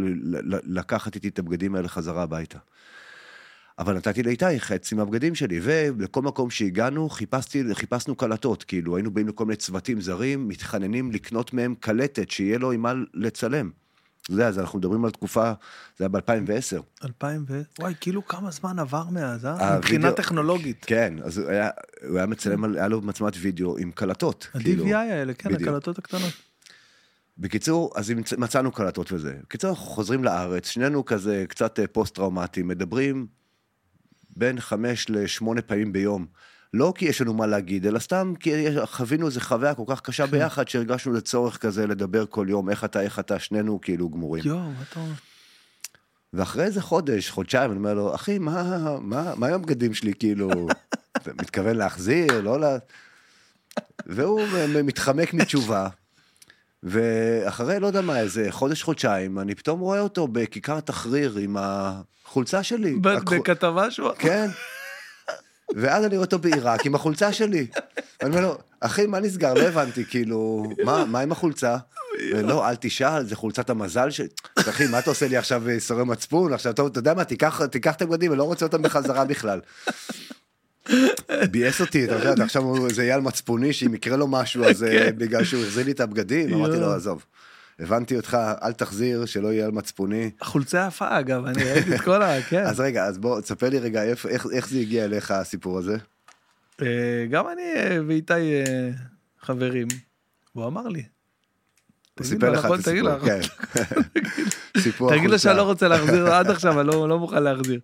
לקחת 0.65 1.15
איתי 1.15 1.29
את 1.29 1.39
הבגדים 1.39 1.75
האלה 1.75 1.89
חזרה 1.89 2.23
הביתה. 2.23 2.59
אבל 3.79 3.97
נתתי 3.97 4.23
לאיתי 4.23 4.61
חצי 4.61 4.95
מהבגדים 4.95 5.35
שלי, 5.35 5.61
ולכל 5.63 6.23
מקום 6.23 6.51
שהגענו, 6.51 7.09
חיפשתי, 7.09 7.75
חיפשנו 7.75 8.17
קלטות, 8.17 8.65
כאילו, 8.65 8.97
היינו 8.97 9.11
באים 9.11 9.29
לכל 9.29 9.45
מיני 9.45 9.57
צוותים 9.57 10.01
זרים, 10.01 10.49
מתחננים 10.49 11.13
לקנות 11.13 11.53
מהם 11.53 11.75
קלטת, 11.81 12.31
שיהיה 12.31 12.59
לו 12.59 12.73
עם 12.73 12.83
מה 12.83 12.93
לצלם. 13.15 13.71
אתה 14.29 14.37
יודע, 14.37 14.49
אז 14.49 14.59
אנחנו 14.59 14.79
מדברים 14.79 15.05
על 15.05 15.11
תקופה, 15.11 15.53
זה 15.99 16.05
היה 16.05 16.09
ב-2010. 16.09 16.83
2000 17.05 17.45
ו... 17.49 17.63
וואי, 17.79 17.95
כאילו 18.01 18.27
כמה 18.27 18.51
זמן 18.51 18.79
עבר 18.79 19.05
מאז, 19.11 19.45
אה? 19.47 19.77
מבחינה 19.79 20.13
טכנולוגית. 20.13 20.85
כן, 20.85 21.15
אז 21.25 21.39
הוא 21.39 21.49
היה, 21.51 21.71
הוא 22.09 22.17
היה 22.17 22.27
מצלם, 22.27 22.65
על- 22.65 22.77
היה 22.77 22.89
לו 22.89 23.01
מצלמת 23.01 23.33
וידאו 23.41 23.79
עם 23.79 23.91
קלטות. 23.91 24.49
כאילו. 24.63 24.85
ה-DVI 24.85 24.95
האלה, 24.97 25.35
כן, 25.35 25.51
בדיוק. 25.55 25.69
הקלטות 25.69 25.99
הקטנות. 25.99 26.33
בקיצור, 27.39 27.93
אז 27.97 28.11
מצ- 28.11 28.33
מצאנו 28.33 28.73
קלטות 28.73 29.13
וזה. 29.13 29.35
בקיצור, 29.43 29.71
אנחנו 29.71 29.85
חוזרים 29.85 30.25
לארץ, 30.25 30.67
שנינו 30.69 31.05
כזה 31.05 31.45
קצת 31.49 31.79
אה, 31.81 31.87
פוסט-טראומטיים, 31.87 32.69
מדברים 32.69 33.27
בין 34.37 34.61
חמש 34.61 35.07
לשמונה 35.11 35.63
פעמים 35.63 35.93
ביום. 35.93 36.27
לא 36.75 36.93
כי 36.97 37.05
יש 37.05 37.21
לנו 37.21 37.35
מה 37.35 37.47
להגיד, 37.47 37.87
אלא 37.87 37.99
סתם 37.99 38.33
כי 38.41 38.51
חווינו 38.85 39.27
איזו 39.27 39.41
חוויה 39.41 39.75
כל 39.75 39.83
כך 39.87 40.01
קשה 40.01 40.27
ביחד, 40.27 40.69
שהרגשנו 40.69 41.13
לצורך 41.13 41.57
כזה 41.57 41.87
לדבר 41.87 42.25
כל 42.27 42.47
יום, 42.49 42.71
איך 42.71 42.85
אתה, 42.85 43.01
איך 43.01 43.19
אתה, 43.19 43.39
שנינו 43.39 43.81
כאילו 43.81 44.09
גמורים. 44.09 44.43
יואו, 44.47 44.59
מה 44.59 44.83
אתה 44.91 45.01
אומר? 45.01 45.13
ואחרי 46.33 46.65
איזה 46.65 46.83
חודש, 46.83 47.31
חודשיים, 47.31 47.71
אני 47.71 47.79
אומר 47.79 47.95
לו, 47.95 48.15
אחי, 48.15 48.39
מה, 48.39 48.97
מה, 49.01 49.35
מה 49.37 49.47
עם 49.47 49.55
הבגדים 49.55 49.95
שלי, 49.95 50.13
כאילו, 50.19 50.51
מתכוון 51.43 51.77
להחזיר, 51.77 52.41
לא 52.41 52.61
לה... 52.61 52.77
והוא 54.07 54.43
מתחמק 54.85 55.35
מתשובה, 55.35 55.89
ואחרי, 56.83 57.81
לא 57.81 57.87
יודע 57.87 58.01
מה, 58.01 58.21
איזה 58.21 58.47
חודש, 58.51 58.83
חודשיים, 58.83 59.39
אני 59.39 59.55
פתאום 59.55 59.81
רואה 59.81 60.01
אותו 60.01 60.29
בכיכר 60.29 60.81
תחריר 60.81 61.37
עם 61.37 61.57
החולצה 61.61 62.63
שלי. 62.63 62.97
בכתבה 62.97 63.91
שהוא... 63.91 64.11
כן. 64.19 64.49
ואז 65.77 66.05
אני 66.05 66.17
רואה 66.17 66.25
אותו 66.25 66.39
בעיראק 66.39 66.87
עם 66.87 66.95
החולצה 66.95 67.33
שלי. 67.33 67.67
אני 68.23 68.31
אומר 68.31 68.41
לו, 68.41 68.59
אחי, 68.81 69.07
מה 69.07 69.21
נסגר? 69.21 69.55
לא 69.55 69.61
הבנתי, 69.61 70.05
כאילו, 70.05 70.65
מה, 70.85 71.05
מה 71.05 71.21
עם 71.21 71.33
החולצה? 71.33 71.77
ולא, 72.33 72.69
אל 72.69 72.75
תשאל, 72.77 73.25
זה 73.27 73.37
חולצת 73.37 73.71
המזל 73.71 74.11
ש... 74.11 74.21
אחי, 74.59 74.87
מה 74.87 74.99
אתה 74.99 75.11
עושה 75.11 75.29
לי 75.29 75.37
עכשיו 75.37 75.63
סורי 75.79 76.05
מצפון? 76.05 76.53
עכשיו, 76.53 76.73
טוב, 76.73 76.87
אתה 76.87 76.99
יודע 76.99 77.15
מה, 77.15 77.25
תיקח 77.25 77.67
תיקח 77.67 77.95
את 77.95 78.03
הבגדים, 78.03 78.31
אני 78.33 78.39
לא 78.39 78.45
רוצה 78.45 78.67
אותם 78.67 78.83
בחזרה 78.83 79.25
בכלל. 79.25 79.61
ביאס 81.51 81.81
אותי, 81.81 82.05
אתה 82.05 82.29
יודע, 82.29 82.45
עכשיו 82.45 82.91
זה 82.91 83.15
על 83.15 83.21
מצפוני, 83.21 83.73
שאם 83.73 83.95
יקרה 83.95 84.17
לו 84.17 84.27
משהו, 84.27 84.65
אז 84.65 84.85
אה, 84.85 84.91
כן. 84.91 85.19
בגלל 85.19 85.45
שהוא 85.45 85.63
החזיר 85.63 85.85
לי 85.85 85.93
את 85.93 86.01
הבגדים, 86.01 86.55
אמרתי 86.55 86.77
לו. 86.81 86.93
עזוב. 86.93 87.25
הבנתי 87.81 88.17
אותך, 88.17 88.37
אל 88.63 88.73
תחזיר, 88.73 89.27
שלא 89.27 89.53
יהיה 89.53 89.65
על 89.65 89.71
מצפוני. 89.71 90.31
החולצה 90.41 90.87
יפה 90.89 91.19
אגב, 91.19 91.45
אני 91.45 91.65
ראיתי 91.65 91.95
את 91.95 92.01
כל 92.01 92.23
ה... 92.23 92.43
כן. 92.51 92.67
אז 92.67 92.81
רגע, 92.81 93.05
אז 93.05 93.19
בוא, 93.19 93.41
תספר 93.41 93.69
לי 93.69 93.79
רגע, 93.79 94.03
איך 94.03 94.27
איך 94.53 94.69
זה 94.69 94.79
הגיע 94.79 95.05
אליך, 95.05 95.31
הסיפור 95.31 95.79
הזה? 95.79 95.97
אה, 96.83 97.27
גם 97.31 97.45
אני 97.49 97.63
אה, 97.77 97.99
ואיתי 98.07 98.33
אה, 98.33 98.91
חברים. 99.41 99.87
הוא 100.53 100.67
אמר 100.67 100.89
לי. 100.89 101.03
הוא 102.19 102.27
סיפר 102.27 102.51
לך 102.51 102.65
נכון? 102.65 102.81
את 102.81 102.87
הסיפור, 104.77 105.11
כן. 105.11 105.15
תגיד 105.17 105.31
לו. 105.31 105.39
שאני 105.39 105.57
לא 105.57 105.63
רוצה 105.63 105.89
להחזיר 105.89 106.33
עד 106.33 106.51
עכשיו, 106.51 106.81
אני 106.81 106.89
לא 106.89 107.09
לא 107.09 107.19
מוכן 107.19 107.43
להחזיר. 107.43 107.81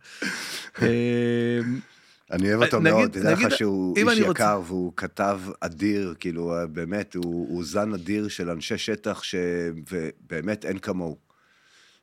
אה, 2.31 2.37
אני 2.37 2.55
אוהב 2.55 2.63
אותו 2.63 2.81
נגיד- 2.81 2.93
מאוד, 2.93 3.11
תדע 3.11 3.33
לך 3.33 3.51
שהוא 3.57 3.97
איש 3.97 4.09
אני 4.09 4.29
רוצה- 4.29 4.43
יקר 4.43 4.61
והוא 4.67 4.93
כתב 4.97 5.41
אדיר, 5.61 6.15
כאילו 6.21 6.55
באמת, 6.73 7.15
הוא, 7.15 7.25
הוא 7.49 7.65
זן 7.65 7.93
אדיר 7.93 8.29
של 8.29 8.51
אנשי 8.51 8.79
שטח 8.79 9.23
שבאמת 9.23 10.65
אין 10.65 10.79
כמוהו. 10.79 11.24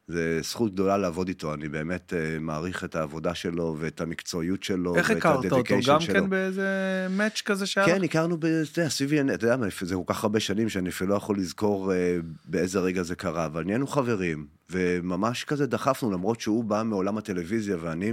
זה 0.07 0.39
זכות 0.43 0.73
גדולה 0.73 0.97
לעבוד 0.97 1.27
איתו, 1.27 1.53
אני 1.53 1.69
באמת 1.69 2.13
אה, 2.13 2.39
מעריך 2.39 2.83
את 2.83 2.95
העבודה 2.95 3.35
שלו 3.35 3.77
ואת 3.79 4.01
המקצועיות 4.01 4.63
שלו 4.63 4.95
איך 4.95 5.09
ואת 5.09 5.17
הכרת 5.17 5.35
אותו? 5.35 5.55
הדדיקיישן 5.55 5.91
גם 5.91 5.99
שלו. 5.99 6.13
כן 6.13 6.29
באיזה 6.29 6.67
מאץ' 7.09 7.41
כזה 7.45 7.65
שהיה 7.65 7.87
לך? 7.87 7.93
כן, 7.93 8.03
הכרנו, 8.03 8.37
ב- 8.37 8.45
אתה 8.45 8.79
יודע, 8.79 8.89
סביבי, 8.89 9.21
אתה 9.21 9.45
יודע 9.45 9.57
מה, 9.57 9.67
זה 9.81 9.95
כל 9.95 10.13
כך 10.13 10.23
הרבה 10.23 10.39
שנים 10.39 10.69
שאני 10.69 10.89
אפילו 10.89 11.09
לא 11.09 11.15
יכול 11.15 11.37
לזכור 11.37 11.93
אה, 11.93 12.17
באיזה 12.45 12.79
רגע 12.79 13.03
זה 13.03 13.15
קרה, 13.15 13.45
אבל 13.45 13.63
נהיינו 13.63 13.87
חברים, 13.87 14.47
וממש 14.69 15.43
כזה 15.43 15.65
דחפנו, 15.67 16.11
למרות 16.11 16.41
שהוא 16.41 16.63
בא 16.63 16.83
מעולם 16.85 17.17
הטלוויזיה 17.17 17.77
ואני 17.81 18.11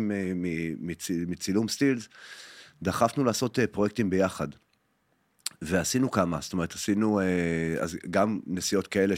מצילום 1.27 1.69
סטילס, 1.69 2.09
דחפנו 2.83 3.25
לעשות 3.25 3.59
אה, 3.59 3.67
פרויקטים 3.67 4.11
ביחד. 4.11 4.49
ועשינו 5.63 6.11
כמה, 6.11 6.39
זאת 6.41 6.53
אומרת, 6.53 6.75
עשינו 6.75 7.21
אז 7.81 7.97
גם 8.11 8.41
נסיעות 8.47 8.87
כאלה 8.87 9.15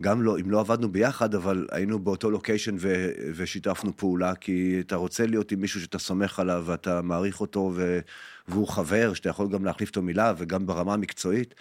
שגם 0.00 0.22
לא, 0.22 0.38
אם 0.38 0.50
לא 0.50 0.60
עבדנו 0.60 0.92
ביחד, 0.92 1.34
אבל 1.34 1.66
היינו 1.70 1.98
באותו 1.98 2.30
לוקיישן 2.30 2.76
ו, 2.78 3.10
ושיתפנו 3.34 3.96
פעולה, 3.96 4.34
כי 4.34 4.80
אתה 4.80 4.96
רוצה 4.96 5.26
להיות 5.26 5.52
עם 5.52 5.60
מישהו 5.60 5.80
שאתה 5.80 5.98
סומך 5.98 6.38
עליו 6.38 6.62
ואתה 6.66 7.02
מעריך 7.02 7.40
אותו, 7.40 7.72
ו, 7.74 8.00
והוא 8.48 8.68
חבר, 8.68 9.14
שאתה 9.14 9.28
יכול 9.28 9.48
גם 9.48 9.64
להחליף 9.64 9.88
אותו 9.88 10.02
מילה, 10.02 10.34
וגם 10.38 10.66
ברמה 10.66 10.94
המקצועית. 10.94 11.54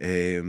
אה, 0.00 0.40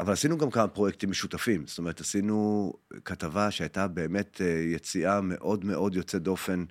אבל 0.00 0.12
עשינו 0.12 0.38
גם 0.38 0.50
כמה 0.50 0.68
פרויקטים 0.68 1.10
משותפים, 1.10 1.66
זאת 1.66 1.78
אומרת, 1.78 2.00
עשינו 2.00 2.72
כתבה 3.04 3.50
שהייתה 3.50 3.88
באמת 3.88 4.40
אה, 4.40 4.46
יציאה 4.46 5.20
מאוד 5.20 5.64
מאוד 5.64 5.94
יוצאת 5.94 6.22
דופן 6.22 6.64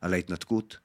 על 0.00 0.14
ההתנתקות. 0.14 0.78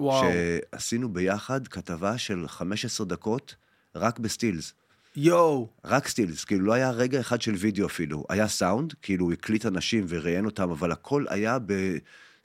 וואו. 0.00 0.24
שעשינו 0.72 1.12
ביחד 1.12 1.68
כתבה 1.68 2.18
של 2.18 2.48
15 2.48 3.06
דקות 3.06 3.54
רק 3.94 4.18
בסטילס. 4.18 4.74
יואו. 5.22 5.68
רק 5.84 6.08
סטילס, 6.08 6.44
כאילו 6.44 6.64
לא 6.64 6.72
היה 6.72 6.90
רגע 6.90 7.20
אחד 7.20 7.40
של 7.40 7.54
וידאו 7.54 7.86
אפילו. 7.86 8.24
היה 8.28 8.48
סאונד, 8.48 8.94
כאילו 9.02 9.24
הוא 9.24 9.32
הקליט 9.32 9.66
אנשים 9.66 10.04
וראיין 10.08 10.44
אותם, 10.44 10.70
אבל 10.70 10.92
הכל 10.92 11.24
היה 11.28 11.58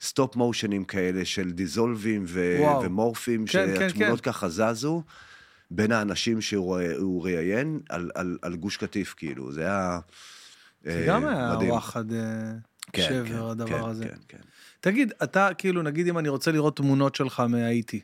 ב 0.00 0.07
stop 0.07 0.36
motion 0.36 0.72
ים 0.72 0.84
כאלה 0.84 1.24
של 1.24 1.50
dissolve 1.50 2.09
ים 2.09 2.24
ו- 2.28 2.56
וואו. 2.60 2.82
ו 2.82 2.89
morph 2.89 3.25
ים, 3.25 3.46
כן, 3.46 3.66
כן, 3.78 3.88
שהתמונות 3.88 4.20
כן. 4.20 4.32
ככה 4.32 4.48
זזו 4.48 5.02
בין 5.70 5.92
האנשים 5.92 6.40
שהוא 6.40 6.80
הוא 6.98 7.24
ראיין 7.24 7.80
על, 7.88 8.10
על, 8.14 8.38
על 8.42 8.56
גוש 8.56 8.76
קטיף, 8.76 9.14
כאילו. 9.16 9.52
זה 9.52 9.60
היה 9.60 9.98
זה 10.84 10.90
אה, 11.00 11.06
גם 11.06 11.26
היה 11.26 11.52
מדהים. 11.54 11.70
וואחד 11.70 12.12
אה, 12.12 12.52
כן, 12.92 13.02
שבר 13.02 13.26
כן, 13.26 13.34
הדבר 13.34 13.82
כן, 13.82 13.88
הזה. 13.88 14.04
כן, 14.04 14.16
כן. 14.28 14.38
תגיד, 14.80 15.12
אתה 15.22 15.48
כאילו, 15.58 15.82
נגיד 15.82 16.08
אם 16.08 16.18
אני 16.18 16.28
רוצה 16.28 16.52
לראות 16.52 16.76
תמונות 16.76 17.14
שלך 17.14 17.40
מהאיטי, 17.40 18.00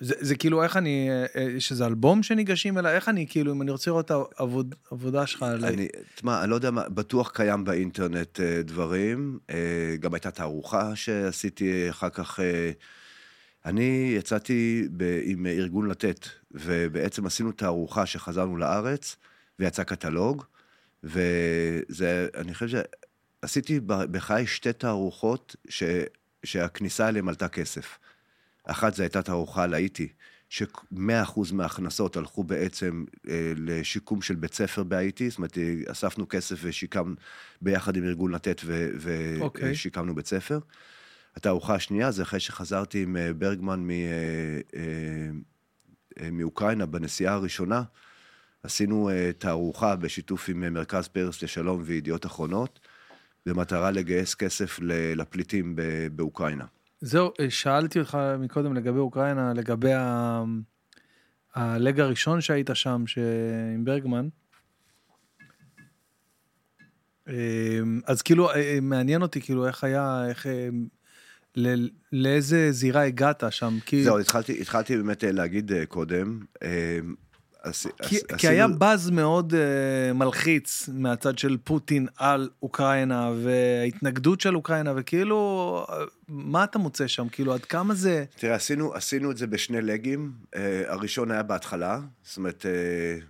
זה, 0.00 0.14
זה 0.20 0.36
כאילו 0.36 0.62
איך 0.62 0.76
אני, 0.76 1.10
אה, 1.10 1.26
אה, 1.36 1.42
יש 1.42 1.72
איזה 1.72 1.86
אלבום 1.86 2.22
שניגשים 2.22 2.78
אליי, 2.78 2.94
איך 2.94 3.08
אני 3.08 3.26
כאילו, 3.28 3.52
אם 3.52 3.62
אני 3.62 3.70
רוצה 3.70 3.90
לראות 3.90 4.04
את 4.04 4.10
העבוד, 4.10 4.74
עבודה 4.90 5.26
שלך 5.26 5.42
עליי. 5.42 5.74
אני, 5.74 5.88
תשמע, 6.14 6.42
אני 6.42 6.50
לא 6.50 6.54
יודע 6.54 6.70
מה, 6.70 6.88
בטוח 6.88 7.30
קיים 7.30 7.64
באינטרנט 7.64 8.40
אה, 8.40 8.62
דברים. 8.62 9.38
אה, 9.50 9.96
גם 10.00 10.14
הייתה 10.14 10.30
תערוכה 10.30 10.96
שעשיתי 10.96 11.90
אחר 11.90 12.08
כך. 12.10 12.40
אה, 12.40 12.70
אני 13.64 14.14
יצאתי 14.18 14.88
ב, 14.96 15.20
עם 15.22 15.46
ארגון 15.46 15.88
לתת, 15.88 16.28
ובעצם 16.50 17.26
עשינו 17.26 17.52
תערוכה 17.52 18.06
שחזרנו 18.06 18.56
לארץ, 18.56 19.16
ויצא 19.58 19.82
קטלוג, 19.82 20.44
וזה, 21.04 22.28
אני 22.36 22.54
חושב 22.54 22.82
שעשיתי 23.42 23.80
בחיי 23.86 24.46
שתי 24.46 24.72
תערוכות 24.72 25.56
ש, 25.68 25.82
שהכניסה 26.44 27.08
אליהן 27.08 27.28
עלתה 27.28 27.48
כסף. 27.48 27.98
אחת 28.66 28.94
זו 28.94 29.02
הייתה 29.02 29.22
תערוכה 29.22 29.62
על 29.62 29.74
האיטי, 29.74 30.08
ש-100% 30.48 31.40
מההכנסות 31.52 32.16
הלכו 32.16 32.44
בעצם 32.44 33.04
אה, 33.28 33.52
לשיקום 33.56 34.22
של 34.22 34.34
בית 34.34 34.54
ספר 34.54 34.82
בהאיטי, 34.82 35.30
זאת 35.30 35.38
אומרת, 35.38 35.58
אספנו 35.90 36.28
כסף 36.28 36.56
ושיקמנו 36.62 37.14
ביחד 37.62 37.96
עם 37.96 38.04
ארגון 38.04 38.32
לתת 38.32 38.60
אוקיי. 39.40 39.72
ושיקמנו 39.72 40.14
בית 40.14 40.26
ספר. 40.26 40.58
התערוכה 41.36 41.74
השנייה 41.74 42.10
זה 42.10 42.22
אחרי 42.22 42.40
שחזרתי 42.40 43.02
עם 43.02 43.16
אה, 43.16 43.32
ברגמן 43.32 43.80
מ, 43.80 43.90
אה, 43.90 43.96
אה, 46.20 46.30
מאוקראינה 46.30 46.86
בנסיעה 46.86 47.34
הראשונה, 47.34 47.82
עשינו 48.62 49.10
אה, 49.10 49.30
תערוכה 49.38 49.96
בשיתוף 49.96 50.48
עם 50.48 50.64
אה, 50.64 50.70
מרכז 50.70 51.08
פרס 51.08 51.42
לשלום 51.42 51.82
וידיעות 51.84 52.26
אחרונות, 52.26 52.80
במטרה 53.46 53.90
לגייס 53.90 54.34
כסף 54.34 54.78
לפליטים 55.16 55.76
באוקראינה. 56.12 56.64
זהו, 57.00 57.32
אה, 57.40 57.50
שאלתי 57.50 57.98
אותך 57.98 58.18
מקודם 58.38 58.74
לגבי 58.74 58.98
אוקראינה, 58.98 59.52
לגבי 59.52 59.92
ה... 59.92 60.44
הלג 61.54 62.00
הראשון 62.00 62.40
שהיית 62.40 62.70
שם, 62.74 63.06
ש... 63.06 63.18
עם 63.74 63.84
ברגמן. 63.84 64.28
אה, 67.28 67.80
אז 68.06 68.22
כאילו, 68.22 68.50
אה, 68.50 68.78
מעניין 68.82 69.22
אותי, 69.22 69.40
כאילו, 69.40 69.66
איך 69.66 69.84
היה, 69.84 70.26
איך... 70.28 70.46
אה, 70.46 70.68
ל... 71.56 71.88
לאיזה 72.12 72.72
זירה 72.72 73.02
הגעת 73.02 73.44
שם? 73.50 73.78
כי, 73.86 74.04
זהו, 74.04 74.18
התחלתי, 74.18 74.60
התחלתי 74.60 74.96
באמת 74.96 75.24
אה, 75.24 75.32
להגיד 75.32 75.72
אה, 75.72 75.86
קודם. 75.86 76.40
כי, 78.02 78.16
כי 78.38 78.48
היה 78.48 78.68
באז 78.68 79.10
מאוד 79.10 79.52
uh, 79.52 80.12
מלחיץ 80.14 80.88
מהצד 80.92 81.38
של 81.38 81.56
פוטין 81.64 82.06
על 82.16 82.50
אוקראינה 82.62 83.32
וההתנגדות 83.42 84.40
של 84.40 84.56
אוקראינה 84.56 84.92
וכאילו 84.96 85.86
אה, 85.90 85.96
מה 86.28 86.64
אתה 86.64 86.78
מוצא 86.78 87.06
שם 87.06 87.28
כאילו 87.28 87.54
עד 87.54 87.64
כמה 87.64 87.94
זה 87.94 88.24
תראה, 88.36 88.54
עשינו, 88.54 88.94
עשינו 88.94 89.30
את 89.30 89.36
זה 89.36 89.46
בשני 89.46 89.80
לגים. 89.80 90.32
Uh, 90.54 90.58
הראשון 90.86 91.30
היה 91.30 91.42
בהתחלה, 91.42 92.00
זאת 92.22 92.36
אומרת, 92.36 92.66
uh, 92.66 93.24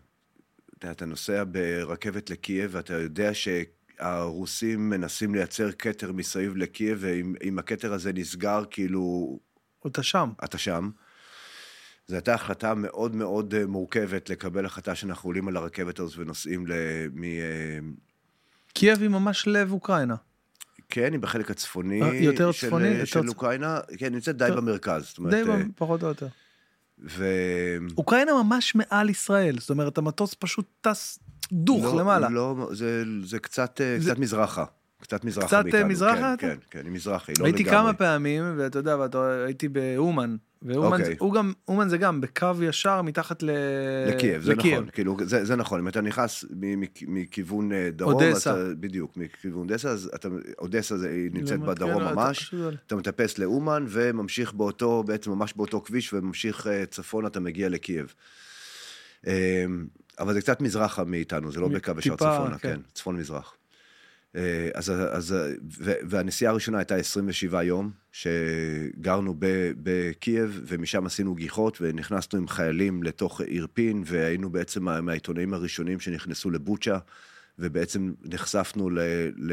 אתה, 0.90 1.06
נוסע 1.06 1.44
ברכבת 1.48 2.30
לקייב 2.30 2.70
ואתה 2.74 2.94
יודע 2.94 3.30
שהרוסים 3.34 4.90
מנסים 4.90 5.34
לייצר 5.34 5.72
כתר 5.72 6.12
מסביב 6.12 6.56
לקייב, 6.56 6.98
ואם 7.00 7.34
אם 7.44 7.58
הכתר 7.58 7.92
הזה 7.92 8.12
נסגר, 8.12 8.62
כאילו, 8.70 9.38
אתה 9.86 10.02
שם 10.02 10.30
אתה 10.44 10.58
שם. 10.58 10.90
זו 12.08 12.14
הייתה 12.16 12.34
החלטה 12.34 12.74
מאוד 12.74 13.14
מאוד 13.16 13.54
אה, 13.54 13.66
מורכבת 13.66 14.30
לקבל 14.30 14.66
החלטה 14.66 14.94
שאנחנו 14.94 15.28
עולים 15.28 15.48
על 15.48 15.56
הרכבת 15.56 15.98
הזאת 16.00 16.18
ונוסעים 16.18 16.66
ל... 16.66 16.72
מ... 17.14 17.24
אה, 17.24 17.78
קייב 18.74 19.00
היא 19.02 19.08
ממש 19.08 19.46
לב 19.48 19.72
אוקראינה 19.72 20.14
כן, 20.88 21.12
היא 21.12 21.20
בחלק 21.20 21.50
הצפוני 21.50 22.02
אה, 22.02 22.14
יותר 22.16 22.52
של, 22.52 22.66
צפוני, 22.66 22.88
יותר 22.88 23.04
של 23.04 23.26
צ- 23.26 23.28
אוקראינה, 23.28 23.80
כן, 23.98 24.14
נמצאת 24.14 24.36
די 24.36 24.48
יותר- 24.48 24.60
במרכז. 24.60 25.02
זאת 25.04 25.18
אומרת, 25.18 25.34
די 25.34 25.50
אה, 25.50 25.62
פחות 25.76 26.02
או 26.02 26.08
יותר 26.08 26.26
ו... 27.08 27.26
אוקראינה 27.98 28.42
ממש 28.42 28.74
מעל 28.74 29.10
ישראל 29.10 29.56
זאת 29.60 29.70
אומרת 29.70 29.98
המטוס 29.98 30.34
פשוט 30.38 30.66
טס 30.80 31.18
דוך 31.52 31.84
לא, 31.84 32.00
למעלה 32.00 32.28
לא, 32.28 32.68
זה, 32.72 33.02
זה 33.24 33.38
קצת, 33.38 33.80
זה- 33.98 34.10
קצת 34.10 34.18
מזרחה. 34.18 34.64
קצת 35.00 35.24
מזרחה 35.24 35.46
קצת, 35.46 35.62
מאיתנו. 35.64 35.88
מזרחה 35.88 36.16
כן, 36.38 36.48
אתה? 36.48 36.56
כן, 36.70 36.78
כן, 36.80 36.84
היא 36.86 36.92
מזרחה, 36.92 37.32
היא 37.32 37.36
לא 37.40 37.44
הייתי 37.44 37.62
לגמרי. 37.62 37.76
כמה 37.78 37.92
פעמים 37.94 38.44
ואתה 38.56 38.78
יודע 38.78 38.96
ואתה, 38.98 39.42
הייתי 39.46 39.68
באומן 39.68 40.36
ואומן. 40.62 41.04
זה- 41.04 41.14
הוא 41.18 41.32
גם 41.34 41.52
אומן 41.68 41.88
זה 41.88 41.98
גם 41.98 42.20
בקו 42.20 42.46
ישר 42.62 43.02
מתחת 43.02 43.42
ל... 43.42 43.50
לקייב, 44.08 44.42
זה 44.42 44.52
לקייב. 44.54 44.74
נכון, 44.74 44.90
כאילו, 44.92 45.16
זה, 45.22 45.44
זה 45.44 45.56
נכון, 45.56 45.80
אם 45.80 45.88
אתה 45.88 46.00
נכנס 46.00 46.44
מכיוון 47.06 47.72
אה, 47.72 47.88
דרום, 47.92 48.14
אודסה. 48.14 48.50
אתה, 48.50 48.74
בדיוק, 48.80 49.16
מכיוון 49.16 49.58
אודסה, 49.70 49.88
אז 49.90 50.10
אתה, 50.14 50.28
אודסה 50.58 50.98
זה, 50.98 51.10
היא 51.10 51.30
נמצאת 51.32 51.58
למד- 51.58 51.66
בדרום 51.68 52.00
כן, 52.00 52.06
אתה 52.06 52.14
ממש, 52.14 52.54
על- 52.54 52.76
אתה 52.86 52.96
מטפס 52.96 53.38
לאומן 53.38 53.84
וממשיך 53.88 54.52
באותו, 54.52 55.02
בעצם 55.06 55.30
ממש 55.30 55.52
באותו 55.56 55.80
כביש 55.80 56.12
וממשיך 56.12 56.66
אה, 56.66 56.86
צפונה, 56.86 57.28
אתה 57.28 57.40
מגיע 57.40 57.68
לקייב. 57.68 58.14
אה, 59.26 59.64
אבל 60.18 60.34
זה 60.34 60.40
קצת 60.40 60.60
מזרחה 60.60 61.04
מאיתנו, 61.04 61.52
זה 61.52 61.60
לא 61.60 61.68
בקו 61.68 61.92
ישר 61.98 62.16
צפונה, 62.16 62.58
כן. 62.58 62.74
כן, 62.74 62.80
צפון-מזרח. 62.94 63.52
אה, 63.52 63.55
אז, 64.74 64.90
אז, 64.90 65.34
ו, 65.78 65.92
והנסיעה 66.08 66.52
הראשונה 66.52 66.78
הייתה 66.78 66.94
27 66.94 67.62
יום, 67.62 67.90
שגרנו 68.12 69.34
ב, 69.38 69.72
בקייב, 69.82 70.60
ומשם 70.66 71.06
עשינו 71.06 71.34
גיחות, 71.34 71.78
ונכנסנו 71.80 72.38
עם 72.38 72.48
חיילים 72.48 73.02
לתוך 73.02 73.40
אירפין, 73.40 74.02
והיינו 74.06 74.50
בעצם 74.50 74.84
מה- 74.84 75.00
מהעיתונאים 75.00 75.54
הראשונים 75.54 76.00
שנכנסו 76.00 76.50
לבוצ'ה, 76.50 76.98
ובעצם 77.58 78.12
נחשפנו 78.24 78.90
ל, 78.90 78.98
ל, 79.36 79.52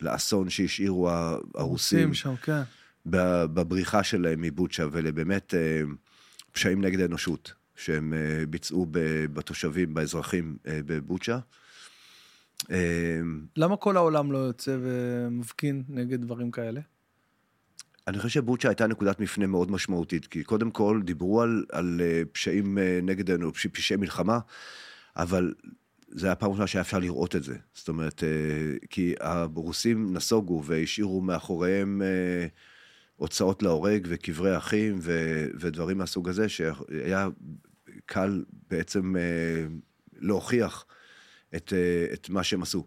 לאסון 0.00 0.50
שהשאירו 0.50 1.10
הרוסים 1.54 2.14
שם, 2.14 2.36
כן. 2.36 2.62
בבריחה 3.06 4.02
שלהם 4.02 4.40
מבוצ'ה, 4.40 4.86
ולבאמת 4.92 5.54
אה, 5.54 5.82
פשעים 6.52 6.84
נגד 6.84 7.00
האנושות 7.00 7.52
שהם 7.76 8.12
אה, 8.12 8.46
ביצעו 8.46 8.86
בתושבים, 9.32 9.94
באזרחים 9.94 10.56
אה, 10.66 10.80
בבוצ'ה. 10.86 11.38
אה, 12.70 13.20
למה 13.56 13.76
כל 13.76 13.96
העולם 13.96 14.32
לא 14.32 14.38
יוצא 14.38 14.76
ומפגין 14.80 15.82
נגד 15.88 16.20
דברים 16.20 16.50
כאלה? 16.50 16.80
אני 18.08 18.18
חושב 18.18 18.28
שבוצ'ה 18.28 18.68
הייתה 18.68 18.86
נקודת 18.86 19.20
מפנה 19.20 19.46
מאוד 19.46 19.70
משמעותית, 19.70 20.26
כי 20.26 20.44
קודם 20.44 20.70
כל 20.70 21.00
דיברו 21.04 21.42
על, 21.42 21.64
על 21.72 22.00
אה, 22.04 22.22
פשעים 22.32 22.78
אה, 22.78 23.00
נגד 23.02 23.30
האנושות, 23.30 23.72
פשעי 23.72 23.96
מלחמה, 23.96 24.38
אבל 25.16 25.54
זה 26.08 26.26
היה 26.26 26.34
פעם 26.34 26.50
ראשונה 26.50 26.66
שהיה 26.66 26.82
אפשר 26.82 26.98
לראות 26.98 27.36
את 27.36 27.42
זה. 27.42 27.56
זאת 27.74 27.88
אומרת, 27.88 28.24
אה, 28.24 28.28
כי 28.90 29.14
הרוסים 29.20 30.12
נסוגו 30.12 30.62
והשאירו 30.64 31.20
מאחוריהם 31.20 32.02
הוצאות 33.16 33.62
להורג 33.62 34.06
וקברי 34.10 34.56
אחים 34.56 34.98
ו, 35.00 35.46
ודברים 35.60 35.98
מהסוג 35.98 36.28
הזה, 36.28 36.48
שהיה 36.48 37.28
קל 38.06 38.44
בעצם 38.70 39.14
להוכיח 40.18 40.86
את, 41.56 41.72
אה, 41.72 42.14
את 42.14 42.30
מה 42.30 42.44
שהם 42.44 42.62
עשו. 42.62 42.86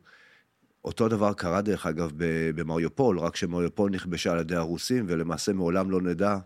אותו 0.85 1.07
דבר 1.07 1.33
קרה 1.33 1.61
דרך 1.61 1.85
אגב 1.85 2.11
במריופול, 2.55 3.19
רק 3.19 3.35
שמריופול 3.35 3.91
נכבשה 3.91 4.31
על 4.31 4.39
ידי 4.39 4.55
הרוסים, 4.55 5.05
ולמעשה 5.07 5.53
מעולם 5.53 5.91
לא 5.91 6.01
נדע 6.01 6.37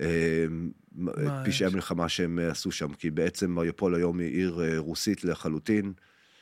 אה, 0.00 0.44
את 0.98 1.46
פשעי? 1.46 1.66
המלחמה 1.66 2.08
שהם 2.08 2.38
אה, 2.38 2.50
עשו 2.50 2.72
שם, 2.72 2.94
כי 2.94 3.10
בעצם 3.10 3.50
מריופול 3.50 3.94
היום 3.94 4.18
היא 4.18 4.28
עיר 4.28 4.62
רוסית 4.78 5.24
לחלוטין, 5.24 5.92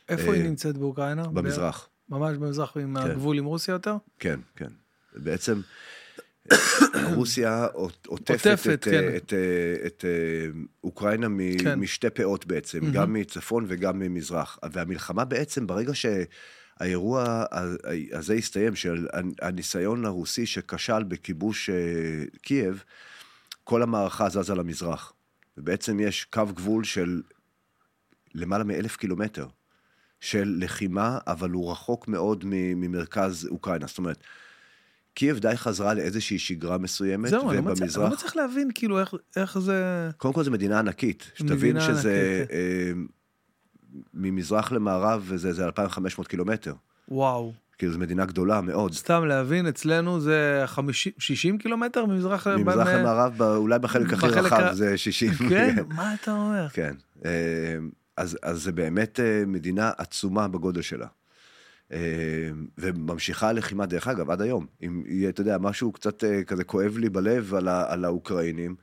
איפה 0.09 0.29
אה, 0.29 0.33
היא 0.33 0.45
נמצאת 0.45 0.77
באוקראינה? 0.79 1.29
במזרח. 1.29 1.89
ממש 2.09 2.37
במזרח, 2.37 2.77
עם 2.77 2.97
הגבול 2.97 3.39
עם 3.39 3.45
רוסיה 3.45 3.73
יותר? 3.73 3.97
כן, 4.19 4.41
כן. 4.57 4.69
בעצם 5.17 5.61
רוסיה 7.15 7.67
עוטפת 7.73 8.07
עוטפת, 8.07 8.71
את, 8.75 8.85
כן. 8.85 8.93
אה, 8.95 9.17
את, 9.17 9.33
אה, 9.33 9.87
את 9.87 10.05
אה, 10.05 10.51
אוקראינה 10.85 11.29
מ- 11.29 11.59
כן. 11.59 11.79
משתי 11.81 12.11
פאות 12.11 12.47
בעצם, 12.47 12.81
מהמם. 12.81 12.93
גם 12.95 13.13
מצפון 13.13 13.65
וגם 13.69 13.99
ממזרח. 13.99 14.59
והמלחמה 14.73 15.25
בעצם, 15.25 15.67
ברגע 15.67 15.93
שהאירוע 15.95 17.45
הזה 18.13 18.35
הסתיים, 18.35 18.77
של 18.77 19.07
הניסיון 19.43 20.05
הרוסי 20.05 20.47
שכשל 20.47 21.03
בכיבוש 21.03 21.71
קייב, 22.43 22.85
כל 23.65 23.83
המערכה 23.83 24.29
זזה 24.29 24.55
למזרח. 24.55 25.13
ובעצם 25.57 26.01
יש 26.01 26.25
קו 26.25 26.47
גבול 26.47 26.85
של 26.85 27.23
למעלה 28.35 28.65
מאלף 28.65 28.97
קילומטר 28.97 29.47
של 30.21 30.57
לחימה, 30.59 31.19
אבל 31.27 31.51
הוא 31.51 31.73
רחוק 31.73 32.09
מאוד 32.09 32.45
ממרכז 32.47 33.49
אוקראינה. 33.51 33.87
זאת 33.87 33.99
אומרת, 33.99 34.25
קייב 35.15 35.39
די 35.39 35.53
חזרה 35.57 35.95
לאיזושהי 35.95 36.39
שגרה 36.39 36.79
מסוימת, 36.79 37.31
זהו, 37.31 37.51
אני 37.51 37.57
לא 37.57 37.63
מצליח- 37.63 37.73
אני 37.79 37.83
ובמזרח... 37.83 38.05
לא 38.05 38.17
מצליח 38.17 38.37
להבין 38.37 38.71
כאילו 38.75 39.01
איך- 39.01 39.15
איך 39.37 39.59
זה... 39.59 40.09
קודם 40.17 40.35
כל 40.35 40.45
זו 40.45 40.51
מדינה 40.51 40.79
ענקית, 40.79 41.31
שתבין 41.35 41.57
מדינה 41.57 41.81
שזה 41.81 42.39
ענקית, 42.41 42.49
כן. 42.51 42.55
אה, 42.55 42.93
ממזרח 44.15 44.73
למערב 44.73 45.23
וזה 45.27 45.53
זה 45.53 45.65
2,500 45.65 46.29
קילומטר. 46.29 46.75
וואו. 47.09 47.53
כאילו 47.79 47.93
זו 47.93 47.99
מדינה 47.99 48.25
גדולה 48.27 48.61
מאוד. 48.61 48.93
סתם 48.95 49.25
להבין, 49.25 49.67
אצלנו 49.67 50.21
זה 50.21 50.63
50, 50.67 51.13
60 51.19 51.59
קילומטר 51.59 52.05
ממזרח... 52.07 52.47
ממזרח 52.47 52.87
ב- 52.89 52.91
למערב, 52.91 53.33
ב- 53.37 53.43
אולי 53.43 53.79
בחלק 53.79 54.13
הכי 54.13 54.27
בחלק 54.27 54.37
רחב 54.45 54.61
ה- 54.61 54.75
זה 54.75 54.99
60. 54.99 55.31
כן, 55.49 55.75
מה 55.97 56.15
אתה 56.15 56.33
אומר? 56.33 56.69
כן. 56.73 56.95
אה, 57.25 57.31
אז, 58.17 58.39
אז 58.43 58.63
זה 58.63 58.73
באמת 58.73 59.21
אה, 59.21 59.43
מדינה 59.47 59.91
עצומה 59.99 60.49
בגודל 60.49 60.83
שלה. 60.83 61.07
אה, 61.93 62.51
וממשיכה 62.79 63.49
הלחימה, 63.49 63.87
דרך 63.87 64.09
אגב, 64.09 64.31
עד 64.31 64.43
היום. 64.43 64.67
אם 64.83 65.03
אתה 65.29 65.41
יודע, 65.41 65.59
משהו 65.59 65.93
קצת 65.93 66.25
אה, 66.25 66.45
כזה 66.45 66.65
כואב 66.65 66.97
לי 66.99 67.09
בלב 67.09 67.55
על, 67.55 67.69
ה, 67.69 67.93
על 67.93 68.05
האוקראינים, 68.05 68.75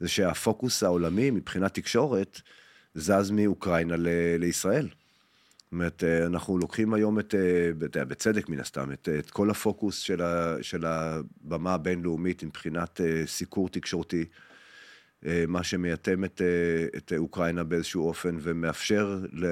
זה 0.00 0.08
שהפוקוס 0.08 0.82
העולמי 0.82 1.30
מבחינת 1.30 1.74
תקשורת 1.74 2.40
זז 2.94 3.30
מאוקראינה 3.30 3.96
ל, 3.96 4.08
לישראל. 4.38 4.88
זאת 4.88 5.72
אומרת, 5.72 6.04
אה, 6.04 6.26
אנחנו 6.26 6.58
לוקחים 6.58 6.94
היום 6.94 7.18
את, 7.18 7.34
אה, 7.34 8.04
בצדק 8.04 8.48
מן 8.48 8.60
הסתם, 8.60 8.92
את, 8.92 9.08
את 9.18 9.30
כל 9.30 9.50
הפוקוס 9.50 9.98
של, 9.98 10.22
ה, 10.22 10.56
של 10.62 10.84
הבמה 10.86 11.74
הבינלאומית 11.74 12.44
מבחינת 12.44 13.00
סיקור 13.26 13.68
תקשורתי. 13.68 14.24
מה 15.48 15.62
שמייתם 15.62 16.24
את, 16.24 16.42
את 16.96 17.12
אוקראינה 17.16 17.64
באיזשהו 17.64 18.08
אופן 18.08 18.36
ומאפשר 18.40 19.18
ל, 19.32 19.46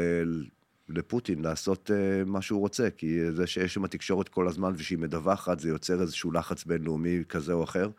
לפוטין 0.88 1.42
לעשות 1.42 1.90
אה, 1.90 2.24
מה 2.24 2.42
שהוא 2.42 2.60
רוצה, 2.60 2.90
כי 2.90 3.32
זה 3.32 3.46
שיש 3.46 3.74
שם 3.74 3.86
תקשורת 3.86 4.28
כל 4.28 4.48
הזמן 4.48 4.72
ושהיא 4.76 4.98
מדווחת, 4.98 5.60
זה 5.60 5.68
יוצר 5.68 6.00
איזשהו 6.00 6.32
לחץ 6.32 6.64
בינלאומי 6.64 7.22
כזה 7.28 7.52
או 7.52 7.64
אחר, 7.64 7.90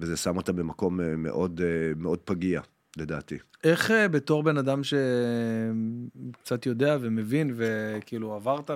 וזה 0.00 0.16
שם 0.16 0.36
אותה 0.36 0.52
במקום 0.52 1.00
אה, 1.00 1.16
מאוד, 1.16 1.60
אה, 1.64 1.92
מאוד 1.96 2.18
פגיע, 2.18 2.60
לדעתי. 2.96 3.38
איך 3.64 3.90
אה, 3.90 4.08
בתור 4.08 4.42
בן 4.42 4.58
אדם 4.58 4.80
שקצת 4.84 6.66
יודע 6.66 6.96
ומבין 7.00 7.54
וכאילו 7.56 8.34
עברת 8.34 8.70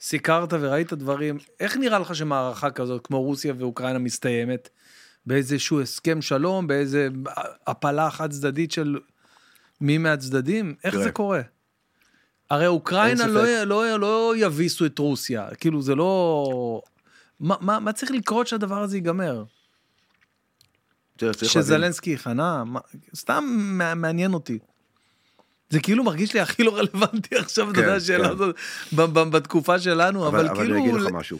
וסיקרת 0.00 0.52
וראית 0.52 0.92
דברים, 0.92 1.38
איך 1.60 1.76
נראה 1.76 1.98
לך 1.98 2.14
שמערכה 2.14 2.70
כזאת 2.70 3.06
כמו 3.06 3.22
רוסיה 3.22 3.54
ואוקראינה 3.58 3.98
מסתיימת? 3.98 4.68
באיזשהו 5.26 5.80
הסכם 5.80 6.22
שלום, 6.22 6.66
באיזה 6.66 7.08
הפלה 7.66 8.10
חד 8.10 8.30
צדדית 8.30 8.72
של 8.72 8.98
מי 9.80 9.98
מהצדדים? 9.98 10.74
איך 10.84 10.94
תראה. 10.94 11.04
זה 11.04 11.12
קורה? 11.12 11.40
הרי 12.54 12.66
אוקראינה 12.66 13.26
לא, 13.26 13.40
ספק. 13.40 13.62
לא, 13.66 14.00
לא 14.00 14.34
יביסו 14.36 14.86
את 14.86 14.98
רוסיה, 14.98 15.48
כאילו 15.60 15.82
זה 15.82 15.94
לא... 15.94 16.82
מה, 17.40 17.54
מה, 17.60 17.80
מה 17.80 17.92
צריך 17.92 18.10
לקרות 18.10 18.46
שהדבר 18.46 18.78
הזה 18.82 18.96
ייגמר? 18.96 19.44
שזלנסקי 21.42 22.10
ייכנע? 22.10 22.64
מה- 22.64 22.80
סתם 23.16 23.44
מע- 23.56 23.94
מעניין 23.94 24.34
אותי. 24.34 24.58
זה 25.70 25.80
כאילו 25.80 26.04
מרגיש 26.04 26.34
לי 26.34 26.40
הכי 26.40 26.62
לא 26.62 26.76
רלוונטי 26.76 27.36
עכשיו, 27.44 27.70
אתה 27.70 27.74
כן, 27.74 27.82
יודע, 27.82 27.94
השאלה 27.94 28.24
כן. 28.24 28.30
הזאת 28.32 28.56
בתקופה 29.30 29.78
שלנו, 29.78 30.28
אבל, 30.28 30.38
אבל, 30.38 30.48
אבל 30.48 30.56
כאילו... 30.58 30.76
אני 30.76 30.90
אגיד 30.90 31.00
לך 31.00 31.12
משהו. 31.12 31.38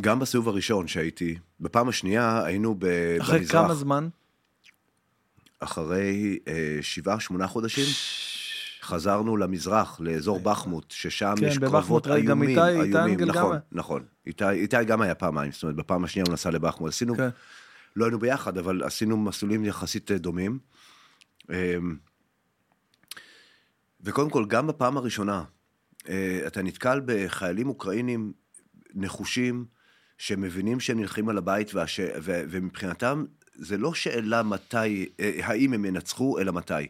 גם 0.00 0.18
בסיבוב 0.18 0.48
הראשון 0.48 0.88
שהייתי, 0.88 1.38
בפעם 1.60 1.88
השנייה 1.88 2.44
היינו 2.44 2.74
ב, 2.78 2.86
אחרי 3.20 3.38
במזרח. 3.38 3.52
כמה 3.52 3.74
זמן? 3.74 4.08
אחרי 5.60 6.38
אה, 6.48 6.78
שבעה, 6.82 7.20
שמונה 7.20 7.46
חודשים, 7.46 7.84
חזרנו 8.82 9.36
למזרח, 9.36 10.00
לאזור 10.00 10.40
בחמוט, 10.40 10.90
ששם 10.90 11.34
כן, 11.40 11.46
יש 11.46 11.58
קרבות 11.58 12.06
גם 12.06 12.16
איומים, 12.16 12.48
איתי- 12.48 12.80
איתי 12.80 12.98
איומים, 12.98 13.18
גם 13.18 13.28
נכון, 13.28 13.52
היה. 13.52 13.60
נכון. 13.72 14.04
איתי, 14.26 14.50
איתי 14.50 14.84
גם 14.84 15.00
היה 15.02 15.14
פעמיים, 15.14 15.52
זאת 15.52 15.62
אומרת, 15.62 15.76
בפעם 15.76 16.04
השנייה 16.04 16.24
הוא 16.26 16.32
נסע 16.32 16.50
לבחמוט. 16.50 16.88
עשינו, 16.88 17.16
כן. 17.16 17.28
לא 17.96 18.04
היינו 18.04 18.18
ביחד, 18.18 18.58
אבל 18.58 18.82
עשינו 18.82 19.16
מסלולים 19.16 19.64
יחסית 19.64 20.10
אה, 20.10 20.18
דומים. 20.18 20.58
אה, 21.50 21.76
וקודם 24.00 24.30
כל, 24.30 24.44
גם 24.48 24.66
בפעם 24.66 24.96
הראשונה, 24.96 25.44
אה, 26.08 26.40
אתה 26.46 26.62
נתקל 26.62 27.00
בחיילים 27.06 27.68
אוקראינים 27.68 28.32
נחושים, 28.94 29.64
שמבינים 30.18 30.80
שהם 30.80 31.00
נלחמים 31.00 31.28
על 31.28 31.38
הבית, 31.38 31.74
והש... 31.74 32.00
ו... 32.00 32.42
ומבחינתם 32.50 33.24
זה 33.58 33.78
לא 33.78 33.94
שאלה 33.94 34.42
מתי, 34.42 35.08
אה, 35.20 35.30
האם 35.42 35.72
הם 35.72 35.84
ינצחו, 35.84 36.38
אלא 36.38 36.52
מתי. 36.52 36.86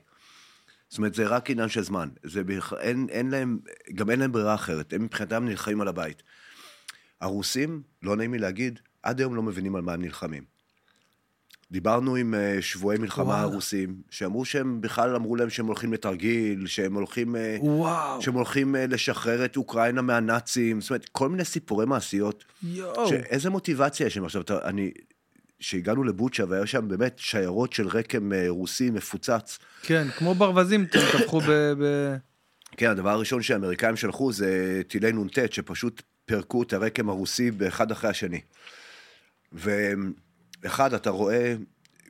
זאת 0.88 0.98
אומרת, 0.98 1.14
זה 1.14 1.26
רק 1.26 1.51
עניין 1.51 1.68
של 1.68 1.82
זמן. 1.82 2.09
זה 2.22 2.44
בכ... 2.44 2.72
אין, 2.80 3.06
אין 3.10 3.30
להם, 3.30 3.59
גם 3.94 4.10
אין 4.10 4.18
להם 4.18 4.32
ברירה 4.32 4.55
אחרת. 4.55 4.93
הם 4.93 5.02
מבחינתם 5.02 5.44
נלחמים 5.44 5.80
על 5.80 5.88
הבית. 5.88 6.22
הרוסים, 7.20 7.82
לא 8.02 8.16
נעים 8.16 8.32
לי 8.32 8.38
להגיד, 8.38 8.78
עד 9.02 9.20
היום 9.20 9.34
לא 9.34 9.43
מבינים 9.43 9.76
על 9.76 9.82
מה 9.82 9.93
הם 9.93 10.02
נלחמים. 10.02 10.56
דיברנו 11.70 12.16
עם 12.16 12.34
אה, 12.34 12.59
שבויי 12.60 12.98
מלחמה 12.98 13.24
וואלה. 13.24 13.40
הרוסים, 13.40 13.97
שאמרו 14.10 14.44
שהם 14.44 14.80
בכלל 14.80 15.14
אמרו 15.14 15.36
להם 15.36 15.51
שהם 15.51 15.66
הולכים 15.66 15.93
לתרגיל, 15.93 16.66
שהם 16.66 16.94
הולכים, 16.94 17.36
אה, 17.36 17.56
וואו, 17.60 18.22
שהם 18.22 18.34
הולכים 18.34 18.74
לשחרר 18.78 19.44
את 19.44 19.56
אוקראינה 19.56 20.02
מהנאצים, 20.02 20.80
זאת 20.80 20.90
אומרת, 20.90 21.09
כל 21.09 21.28
מיני 21.28 21.44
סיפורי 21.44 21.86
מעשיות. 21.86 22.44
יואו. 22.62 23.09
שאיזה 23.09 23.51
מוטיבציה 23.51 24.06
יש 24.06 24.14
שם 24.14 24.24
עכשיו, 24.24 24.43
אתה, 24.43 24.68
אני, 24.68 24.90
שהגענו 25.60 26.04
לבוצ'ה 26.04 26.44
והיה 26.48 26.66
שם 26.66 26.88
באמת 26.88 27.18
שיירות 27.18 27.72
של 27.72 27.88
רקם 27.88 28.32
אה, 28.32 28.44
רוסי 28.48 28.90
מפוצץ. 28.90 29.58
כן, 29.82 30.08
כמו 30.18 30.34
ברווזים 30.34 30.86
טבחו 30.86 31.40
ב... 31.40 31.50
ב... 31.50 32.16
כן, 32.76 32.90
הדבר 32.90 33.10
הראשון 33.10 33.42
שהאמריקאים 33.42 33.96
שלחו 33.96 34.32
זה 34.32 34.82
טילי 34.88 35.12
נ"ט, 35.12 35.52
שפשוט 35.52 36.02
פירקו 36.24 36.62
את 36.62 36.72
הרקם 36.72 37.08
הרוסי 37.08 37.50
באחד 37.50 37.90
אחרי 37.90 38.10
השני. 38.10 38.40
ואחד, 39.52 40.94
אתה 40.94 41.10
רואה 41.10 41.54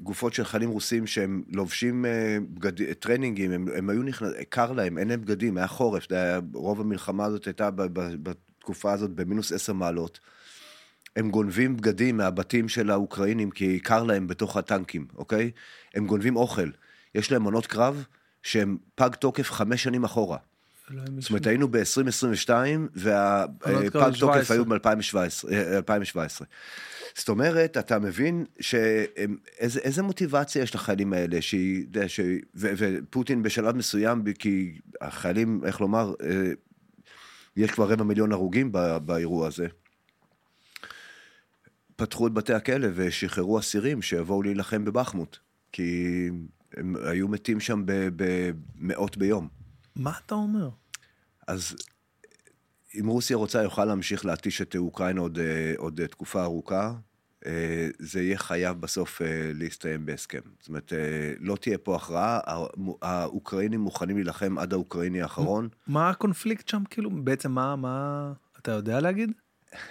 גופות 0.00 0.34
של 0.34 0.44
חיילים 0.44 0.70
רוסים 0.70 1.06
שהם 1.06 1.42
לובשים 1.52 2.06
אה, 2.06 2.38
בגד... 2.54 2.92
טרנינגים, 2.92 3.52
הם, 3.52 3.66
הם 3.76 3.90
היו 3.90 4.02
נכנס... 4.02 4.32
קר 4.48 4.72
להם, 4.72 4.98
אין 4.98 5.08
להם 5.08 5.20
בגדים, 5.20 5.56
היה 5.56 5.66
חורף, 5.66 6.12
היה... 6.12 6.40
רוב 6.54 6.80
המלחמה 6.80 7.24
הזאת 7.24 7.44
הייתה 7.44 7.70
ב... 7.70 7.82
ב... 7.82 8.14
בתקופה 8.22 8.92
הזאת 8.92 9.10
במינוס 9.10 9.52
עשר 9.52 9.72
מעלות. 9.72 10.20
הם 11.16 11.30
גונבים 11.30 11.76
בגדים 11.76 12.16
מהבתים 12.16 12.68
של 12.68 12.90
האוקראינים 12.90 13.50
כי 13.50 13.80
קר 13.80 14.02
להם 14.02 14.26
בתוך 14.26 14.56
הטנקים, 14.56 15.06
אוקיי? 15.16 15.50
הם 15.94 16.06
גונבים 16.06 16.36
אוכל. 16.36 16.70
יש 17.14 17.32
להם 17.32 17.44
מנות 17.44 17.66
קרב 17.66 18.04
שהם 18.42 18.76
פג 18.94 19.14
תוקף 19.14 19.50
חמש 19.50 19.82
שנים 19.82 20.04
אחורה. 20.04 20.38
זאת 21.18 21.30
אומרת. 21.30 21.46
היינו 21.46 21.68
ב-2022, 21.68 22.50
עונות 22.50 23.90
כבר 23.90 24.00
והפג 24.00 24.18
תוקף 24.18 24.42
17. 24.42 24.56
היו 24.56 24.64
ב-2017. 24.64 25.76
2017. 25.76 26.46
זאת 27.14 27.28
אומרת, 27.28 27.76
אתה 27.76 27.98
מבין 27.98 28.44
שאיזה 28.60 30.02
מוטיבציה 30.02 30.62
יש 30.62 30.74
לחיילים 30.74 31.12
האלה, 31.12 31.42
שהיא, 31.42 31.86
ש... 32.06 32.20
ו- 32.54 32.72
ופוטין 32.76 33.42
בשלב 33.42 33.76
מסוים, 33.76 34.22
כי 34.38 34.78
החיילים, 35.00 35.60
איך 35.64 35.80
לומר, 35.80 36.14
אה, 36.22 36.52
יש 37.56 37.70
כבר 37.70 37.88
רבע 37.92 38.04
מיליון 38.04 38.32
הרוגים 38.32 38.72
באירוע 39.04 39.46
הזה. 39.46 39.66
פתחו 41.96 42.26
את 42.26 42.32
בתי 42.32 42.52
הכלא 42.52 42.88
ושחררו 42.94 43.58
אסירים 43.58 44.02
שיבואו 44.02 44.42
להילחם 44.42 44.84
בבחמוט, 44.84 45.38
כי 45.72 46.30
הם 46.76 46.96
היו 47.04 47.28
מתים 47.28 47.60
שם 47.60 47.82
ב- 47.86 48.08
במאות 48.16 49.16
ביום. 49.16 49.48
מה 49.96 50.12
אתה 50.26 50.34
אומר? 50.34 50.68
אז 51.46 51.76
אם 53.00 53.06
רוסיה 53.06 53.36
רוצה, 53.36 53.62
יוכל 53.62 53.84
להמשיך 53.84 54.26
להתיש 54.26 54.62
את 54.62 54.76
אוקראינה 54.76 55.20
עוד, 55.20 55.38
אה, 55.38 55.74
עוד 55.76 56.00
אה, 56.00 56.06
תקופה 56.06 56.42
ארוכה. 56.42 56.94
אה, 57.46 57.88
זה 57.98 58.22
יהיה 58.22 58.38
חייב 58.38 58.80
בסוף 58.80 59.20
להסתיים 59.54 60.06
בהסכם. 60.06 60.40
זאת 60.60 60.68
אומרת, 60.68 60.92
לא 61.40 61.56
תהיה 61.56 61.78
פה 61.78 61.96
הכרעה, 61.96 62.40
האוקראינים 63.02 63.80
מוכנים 63.80 64.16
להילחם 64.16 64.58
עד 64.58 64.72
האוקראיני 64.72 65.22
האחרון. 65.22 65.68
מה 65.86 66.10
הקונפליקט 66.10 66.68
שם 66.68 66.82
כאילו 66.90 67.10
בעצם 67.10 67.52
מה 67.52 67.76
מה 67.76 68.32
אתה 68.58 68.72
יודע 68.72 69.00
להגיד? 69.00 69.32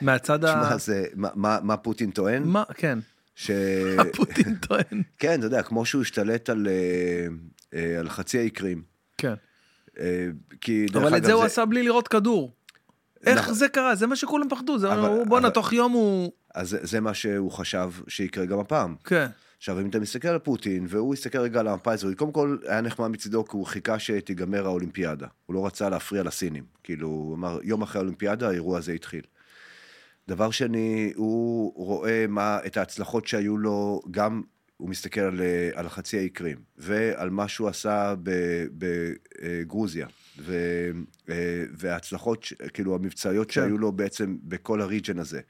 מהצד 0.02 0.46
ה... 0.46 0.64
תשמע, 0.66 0.78
זה, 0.78 1.06
מה, 1.16 1.30
מה, 1.36 1.60
מה 1.64 1.78
פוטין 1.78 2.12
טוען? 2.12 2.44
מה 2.44 2.64
כן. 2.74 3.00
ש... 3.36 3.52
פוטין 4.16 4.56
טוען. 4.56 5.02
כן, 5.20 5.40
אתה 5.40 5.46
יודע, 5.48 5.64
כמו 5.64 5.86
שהוא 5.86 6.02
השתלט 6.02 6.50
על, 6.50 6.68
אה, 6.68 7.28
אה, 7.80 8.00
על 8.00 8.10
חצי 8.10 8.38
האי 8.38 8.50
קרים. 8.50 8.82
כן. 9.18 9.34
אה, 10.00 10.28
כי 10.62 10.86
דרך 10.86 10.96
אבל 10.96 11.08
אגב, 11.08 11.16
את 11.16 11.24
זה 11.24 11.34
הוא 11.34 11.44
עשה 11.44 11.66
בלי 11.66 11.84
לראות 11.84 12.08
כדור. 12.08 12.54
איך 13.26 13.40
נכון. 13.40 13.54
זה 13.54 13.68
קרה? 13.70 13.96
זה 13.96 14.08
מה 14.08 14.16
שכולם 14.16 14.50
פחדו. 14.50 14.78
זה 14.80 14.94
אבל- 14.94 15.00
אמרו, 15.00 15.26
בואנה 15.26 15.48
אבל- 15.48 15.54
תוך 15.54 15.74
יום 15.74 15.92
הוא... 15.92 16.32
אז 16.56 16.70
זה, 16.70 16.78
זה 16.82 17.00
מה 17.00 17.14
שהוא 17.14 17.52
חשב 17.52 17.92
שיקרה 18.08 18.46
גם 18.46 18.60
הפעם. 18.60 18.96
כן. 19.04 19.28
עכשיו, 19.58 19.80
אם 19.82 19.90
אתה 19.90 20.00
מסתכל 20.00 20.28
על 20.28 20.40
פוטין, 20.40 20.86
והוא 20.90 21.14
הסתכל 21.14 21.38
רגע 21.38 21.60
על 21.60 21.68
המפה 21.68 21.92
האזורית, 21.92 22.18
קודם 22.18 22.32
כל 22.32 22.58
היה 22.68 22.82
נחמד 22.82 23.08
מצידו, 23.08 23.46
כי 23.46 23.58
הוא 23.58 23.66
חיכה 23.66 24.00
שתיגמר 24.00 24.66
האולימפיאדה. 24.66 25.28
הוא 25.46 25.54
לא 25.54 25.66
רצה 25.66 25.90
להפריע 25.90 26.24
לסינים. 26.24 26.64
כאילו, 26.84 27.08
הוא 27.08 27.36
אמר, 27.36 27.60
יום 27.64 27.82
אחרי 27.82 28.00
האולימפיאדה, 28.00 28.50
האירוע 28.50 28.78
הזה 28.78 28.92
התחיל. 28.92 29.22
דבר 30.28 30.52
שני, 30.52 31.14
הוא 31.16 31.74
רואה 31.76 32.26
מה, 32.30 32.60
את 32.66 32.78
ההצלחות 32.78 33.28
שהיו 33.28 33.58
לו, 33.58 34.02
גם 34.12 34.42
הוא 34.78 34.90
מסתכל 34.90 35.22
על, 35.22 35.42
על 35.74 35.90
חצי 35.90 36.18
האי 36.18 36.30
קרים, 36.30 36.58
ועל 36.78 37.30
מה 37.30 37.48
שהוא 37.48 37.68
עשה 37.68 38.16
בגרוזיה, 38.78 40.08
ו, 40.40 40.54
אה, 41.30 41.64
וההצלחות, 41.78 42.46
כאילו, 42.74 42.96
המבצעיות 42.96 43.48
כן. 43.48 43.54
שהיו 43.54 43.78
לו 43.78 43.92
בעצם 43.92 44.38
בכל 44.44 44.82
הריג'ן 44.82 45.20
הזה. 45.20 45.42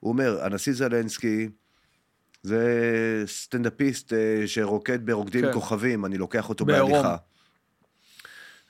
הוא 0.00 0.08
אומר, 0.12 0.44
הנשיא 0.44 0.72
זלנסקי, 0.72 1.48
זה 2.42 3.24
סטנדאפיסט 3.26 4.12
אה, 4.12 4.42
שרוקד 4.46 5.06
ברוקדים 5.06 5.44
כן. 5.44 5.52
כוכבים, 5.52 6.04
אני 6.04 6.18
לוקח 6.18 6.48
אותו 6.48 6.64
בעירום. 6.64 6.92
בהליכה. 6.92 7.16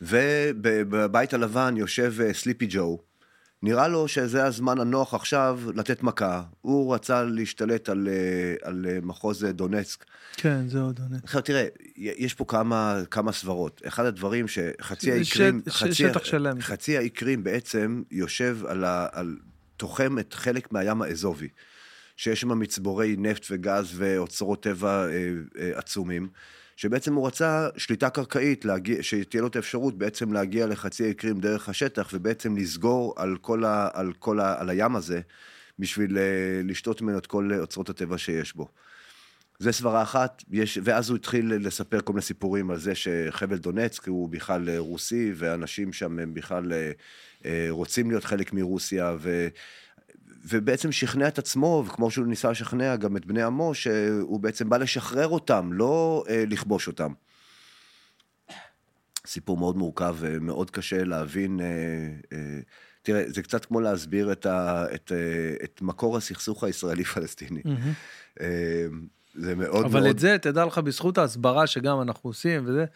ובבית 0.00 1.34
הלבן 1.34 1.74
יושב 1.76 2.14
אה, 2.20 2.34
סליפי 2.34 2.66
ג'ו, 2.70 2.98
נראה 3.64 3.88
לו 3.88 4.08
שזה 4.08 4.44
הזמן 4.44 4.80
הנוח 4.80 5.14
עכשיו 5.14 5.60
לתת 5.74 6.02
מכה. 6.02 6.42
הוא 6.60 6.94
רצה 6.94 7.22
להשתלט 7.24 7.88
על, 7.88 8.08
אה, 8.08 8.68
על 8.68 8.86
אה, 8.88 8.98
מחוז 9.02 9.44
אה, 9.44 9.52
דונצק. 9.52 10.04
כן, 10.36 10.68
זה 10.68 10.80
עוד 10.80 10.98
עונה. 11.02 11.16
עכשיו 11.24 11.42
תראה, 11.42 11.66
יש 11.96 12.34
פה 12.34 12.44
כמה, 12.48 13.00
כמה 13.10 13.32
סברות. 13.32 13.82
אחד 13.86 14.04
הדברים 14.04 14.48
שחצי 14.48 15.06
זה 15.06 15.12
האי 15.12 15.24
שט- 15.24 15.36
קרים, 15.36 15.62
ש- 15.68 15.72
חצי, 15.72 15.94
שטח 15.94 16.24
שלם. 16.24 16.60
חצי 16.60 16.96
האי 16.98 17.10
קרים 17.10 17.44
בעצם 17.44 18.02
יושב 18.10 18.58
על, 18.68 18.84
ה, 18.84 19.06
על 19.12 19.36
תוחם 19.76 20.18
את 20.18 20.34
חלק 20.34 20.72
מהים 20.72 21.02
האזובי, 21.02 21.48
שיש 22.16 22.40
שם 22.40 22.58
מצבורי 22.58 23.16
נפט 23.18 23.46
וגז 23.50 23.90
ואוצרות 23.94 24.62
טבע 24.62 25.06
אה, 25.06 25.10
אה, 25.58 25.70
עצומים. 25.78 26.28
שבעצם 26.76 27.14
הוא 27.14 27.26
רצה 27.26 27.68
שליטה 27.76 28.10
קרקעית, 28.10 28.64
להגיע, 28.64 29.02
שתהיה 29.02 29.40
לו 29.40 29.48
את 29.48 29.56
האפשרות 29.56 29.98
בעצם 29.98 30.32
להגיע 30.32 30.66
לחצי 30.66 31.04
האי 31.04 31.14
קרים 31.14 31.40
דרך 31.40 31.68
השטח, 31.68 32.10
ובעצם 32.12 32.56
לסגור 32.56 33.14
על 33.16 33.36
כל, 33.40 33.64
ה, 33.64 33.88
על 33.92 34.12
כל 34.18 34.40
ה, 34.40 34.60
על 34.60 34.70
הים 34.70 34.96
הזה, 34.96 35.20
בשביל 35.78 36.18
אה, 36.18 36.60
לשתות 36.64 37.02
ממנו 37.02 37.18
את 37.18 37.26
כל 37.26 37.50
אוצרות 37.58 37.90
הטבע 37.90 38.18
שיש 38.18 38.56
בו. 38.56 38.68
זה 39.58 39.72
סברה 39.72 40.02
אחת, 40.02 40.44
יש, 40.50 40.78
ואז 40.82 41.10
הוא 41.10 41.16
התחיל 41.16 41.52
לספר 41.54 42.00
כל 42.00 42.12
מיני 42.12 42.22
סיפורים 42.22 42.70
על 42.70 42.78
זה 42.78 42.94
שחבל 42.94 43.56
דונצק 43.56 44.08
הוא 44.08 44.28
בכלל 44.28 44.68
אה, 44.68 44.78
רוסי, 44.78 45.32
ואנשים 45.34 45.92
שם 45.92 46.18
הם 46.18 46.34
בכלל 46.34 46.72
אה, 47.44 47.66
רוצים 47.68 48.10
להיות 48.10 48.24
חלק 48.24 48.52
מרוסיה, 48.52 49.16
ו, 49.18 49.48
ובעצם 50.44 50.92
שכנע 50.92 51.28
את 51.28 51.38
עצמו, 51.38 51.84
וכמו 51.86 52.10
שהוא 52.10 52.26
ניסה 52.26 52.50
לשכנע 52.50 52.96
גם 52.96 53.16
את 53.16 53.26
בני 53.26 53.42
עמו, 53.42 53.74
שהוא 53.74 54.40
בעצם 54.40 54.68
בא 54.68 54.76
לשחרר 54.76 55.28
אותם, 55.28 55.72
לא 55.72 56.24
אה, 56.28 56.44
לכבוש 56.48 56.86
אותם. 56.86 57.12
סיפור 59.26 59.56
מאוד 59.56 59.76
מורכב 59.76 60.16
ומאוד 60.18 60.70
קשה 60.70 61.04
להבין. 61.04 61.60
אה, 61.60 61.66
אה, 62.32 62.60
תראה, 63.02 63.24
זה 63.26 63.42
קצת 63.42 63.64
כמו 63.64 63.80
להסביר 63.80 64.32
את, 64.32 64.46
ה, 64.46 64.86
את, 64.94 65.12
אה, 65.14 65.64
את 65.64 65.82
מקור 65.82 66.16
הסכסוך 66.16 66.64
הישראלי-פלסטיני. 66.64 67.62
אה, 68.40 68.86
זה 69.34 69.54
מאוד 69.54 69.84
אבל 69.84 70.00
מאוד... 70.00 70.10
את 70.10 70.18
זה, 70.18 70.36
תדע 70.38 70.64
לך, 70.64 70.78
בזכות 70.78 71.18
ההסברה 71.18 71.66
שגם 71.66 72.00
אנחנו 72.00 72.30
עושים 72.30 72.62
וזה, 72.66 72.80
אה, 72.80 72.86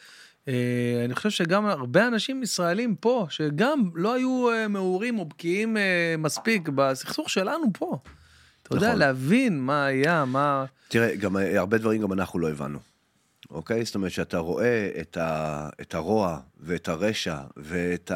אני 1.04 1.14
חושב 1.14 1.30
שגם 1.30 1.66
הרבה 1.66 2.06
אנשים 2.06 2.42
ישראלים 2.42 2.94
פה, 2.94 3.26
שגם 3.30 3.90
לא 3.94 4.14
היו 4.14 4.50
אה, 4.50 4.68
מעורים 4.68 5.18
או 5.18 5.24
בקיאים 5.24 5.76
אה, 5.76 6.14
מספיק 6.18 6.68
בסכסוך 6.68 7.30
שלנו 7.30 7.66
פה. 7.72 7.98
אתה 8.62 8.76
יודע, 8.76 8.86
נכון. 8.86 8.98
להבין 8.98 9.60
מה 9.60 9.86
היה, 9.86 10.24
מה... 10.24 10.64
תראה, 10.88 11.16
גם 11.16 11.36
הרבה 11.36 11.78
דברים 11.78 12.02
גם 12.02 12.12
אנחנו 12.12 12.38
לא 12.38 12.50
הבנו. 12.50 12.78
אוקיי? 13.50 13.84
זאת 13.84 13.94
אומרת 13.94 14.10
שאתה 14.10 14.38
רואה 14.38 14.90
את, 15.00 15.16
ה, 15.16 15.68
את 15.80 15.94
הרוע 15.94 16.38
ואת 16.60 16.88
הרשע 16.88 17.38
ואת 17.56 18.12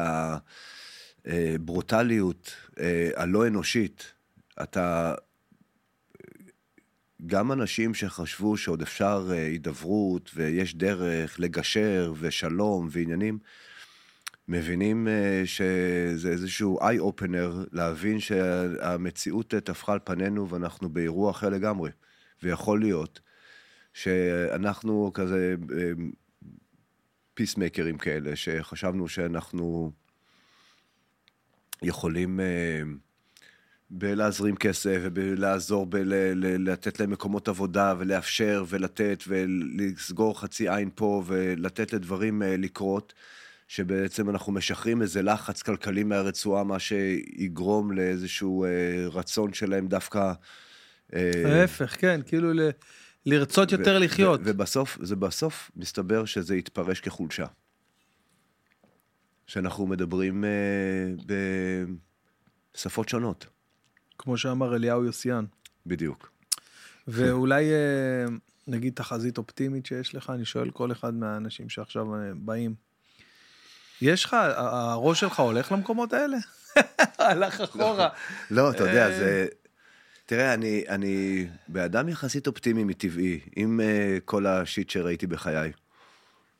הברוטליות 1.25 2.55
הלא 3.15 3.47
אנושית, 3.47 4.13
אתה... 4.61 5.13
גם 7.25 7.51
אנשים 7.51 7.93
שחשבו 7.93 8.57
שעוד 8.57 8.81
אפשר 8.81 9.27
אה, 9.31 9.45
הידברות 9.45 10.31
ויש 10.35 10.75
דרך 10.75 11.39
לגשר 11.39 12.13
ושלום 12.19 12.87
ועניינים, 12.91 13.39
מבינים 14.47 15.07
אה, 15.07 15.41
שזה 15.45 16.29
איזשהו 16.29 16.81
איי 16.81 16.99
אופנר 16.99 17.65
להבין 17.71 18.19
שהמציאות 18.19 19.47
טפחה 19.47 19.93
על 19.93 19.99
פנינו 20.03 20.49
ואנחנו 20.49 20.89
באירוע 20.89 21.31
אחר 21.31 21.49
לגמרי. 21.49 21.91
ויכול 22.43 22.79
להיות 22.79 23.19
שאנחנו 23.93 25.11
כזה 25.13 25.55
פיסמקרים 27.33 27.97
כאלה, 27.97 28.35
שחשבנו 28.35 29.07
שאנחנו 29.07 29.91
יכולים 31.81 32.39
אה, 32.39 32.81
בלהזרים 33.95 34.55
כסף 34.55 34.99
ובלעזור 35.01 35.85
בלתת 35.85 36.99
להם 36.99 37.11
מקומות 37.11 37.47
עבודה 37.47 37.93
ולאפשר 37.99 38.65
ולתת 38.69 39.23
ולסגור 39.27 40.39
חצי 40.39 40.69
עין 40.69 40.89
פה 40.95 41.23
ולתת 41.27 41.93
לדברים 41.93 42.43
אה, 42.43 42.57
לקרות. 42.57 43.13
שבעצם 43.67 44.29
אנחנו 44.29 44.51
משחררים 44.51 45.01
איזה 45.01 45.21
לחץ 45.21 45.61
כלכלי 45.61 46.03
מהרצועה, 46.03 46.63
מה 46.63 46.79
שיגרום 46.79 47.91
לאיזשהו 47.91 48.65
אה, 48.65 48.69
רצון 49.11 49.53
שלהם 49.53 49.87
דווקא... 49.87 50.33
אה, 51.15 51.31
ההפך, 51.45 51.95
כן, 51.99 52.21
כאילו 52.25 52.53
ל- 52.53 52.69
לרצות 53.25 53.71
יותר 53.71 53.99
לחיות. 53.99 54.39
ובסוף, 54.43 54.97
זה 55.01 55.15
בסוף 55.15 55.71
מסתבר 55.75 56.25
שזה 56.25 56.55
יתפרש 56.55 56.99
כחולשה. 56.99 57.45
שאנחנו 59.47 59.87
מדברים 59.87 60.45
אה, 60.45 60.49
בשפות 62.75 63.09
שונות, 63.09 63.45
כמו 64.17 64.37
שאמר 64.37 64.75
אליהו 64.75 65.03
יוסיאן. 65.03 65.45
בדיוק. 65.85 66.31
ואולי 67.07 67.71
אה, 67.71 68.25
נגיד 68.67 68.93
תחזית 68.93 69.37
אופטימית 69.37 69.85
שיש 69.85 70.15
לך, 70.15 70.29
אני 70.29 70.45
שואל 70.45 70.71
כל 70.71 70.91
אחד 70.91 71.13
מהאנשים 71.13 71.69
שעכשיו 71.69 72.15
אה, 72.15 72.19
באים. 72.35 72.75
יש 74.01 74.25
לך, 74.25 74.35
הראש 74.55 75.19
שלך 75.19 75.39
הולך 75.39 75.71
למקומות 75.71 76.13
האלה? 76.13 76.37
הלך 77.17 77.61
אחורה. 77.61 78.09
לא, 78.51 78.71
אתה 78.71 78.83
יודע, 78.83 79.07
אה. 79.07 79.17
זה... 79.17 79.47
תראה, 80.25 80.53
אני, 80.53 80.83
אני 80.89 81.47
באדם 81.67 82.09
יחסית 82.09 82.47
אופטימי 82.47 82.83
מטבעי, 82.83 83.39
עם 83.55 83.79
uh, 83.79 84.21
כל 84.25 84.45
השיט 84.45 84.89
שראיתי 84.89 85.27
בחיי. 85.27 85.71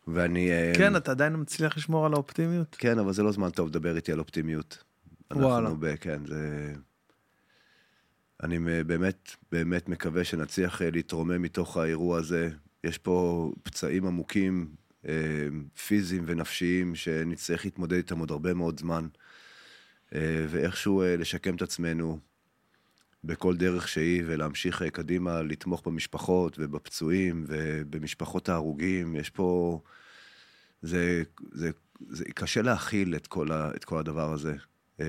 ואני... 0.08 0.50
כן, 0.78 0.96
אתה 0.96 1.12
עדיין 1.12 1.36
מצליח 1.38 1.78
לשמור 1.78 2.06
על 2.06 2.14
האופטימיות? 2.14 2.76
כן, 2.80 3.00
אבל 3.00 3.14
זה 3.14 3.24
לא 3.24 3.32
זמן 3.32 3.50
טוב 3.50 3.68
לדבר 3.68 3.96
איתי 3.96 4.12
על 4.12 4.20
אופטימיות. 4.20 4.84
וואלה. 5.32 5.58
אנחנו 5.58 5.78
ב... 5.80 5.96
כן, 5.96 6.26
זה... 6.26 6.74
אני 8.44 8.58
מ- 8.58 8.88
באמת, 8.88 9.36
באמת 9.52 9.90
מקווה 9.90 10.24
שנצליח 10.24 10.82
אה, 10.82 10.90
להתרומם 10.92 11.42
מתוך 11.42 11.78
האירוע 11.78 12.18
הזה. 12.18 12.50
יש 12.84 12.98
פה 12.98 13.52
פצעים 13.64 14.06
עמוקים 14.06 14.76
אה, 15.08 15.48
פיזיים 15.88 16.24
ונפשיים 16.28 16.96
שנצטרך 16.96 17.66
להתמודד 17.66 17.98
איתם 17.98 18.20
עוד 18.20 18.32
הרבה 18.32 18.54
מאוד 18.54 18.80
זמן, 18.80 19.08
אה, 20.16 20.46
ואיכשהו 20.50 21.02
אה, 21.02 21.18
לשקם 21.18 21.56
את 21.56 21.62
עצמנו 21.62 22.20
בכל 23.24 23.58
דרך 23.58 23.88
שהיא, 23.88 24.24
ולהמשיך 24.26 24.82
אה, 24.82 24.90
קדימה, 24.90 25.42
לתמוך 25.42 25.88
במשפחות 25.88 26.56
ובפצועים 26.60 27.46
ובמשפחות 27.48 28.50
ההרוגים. 28.50 29.16
יש 29.16 29.30
פה... 29.30 29.80
זה, 30.82 31.24
זה, 31.52 31.72
זה 32.10 32.26
קשה 32.26 32.62
להכיל 32.62 33.16
את 33.16 33.28
כל, 33.28 33.52
ה, 33.52 33.72
את 33.76 33.86
כל 33.86 34.00
הדבר 34.00 34.34
הזה. 34.34 34.56
אה, 35.04 35.08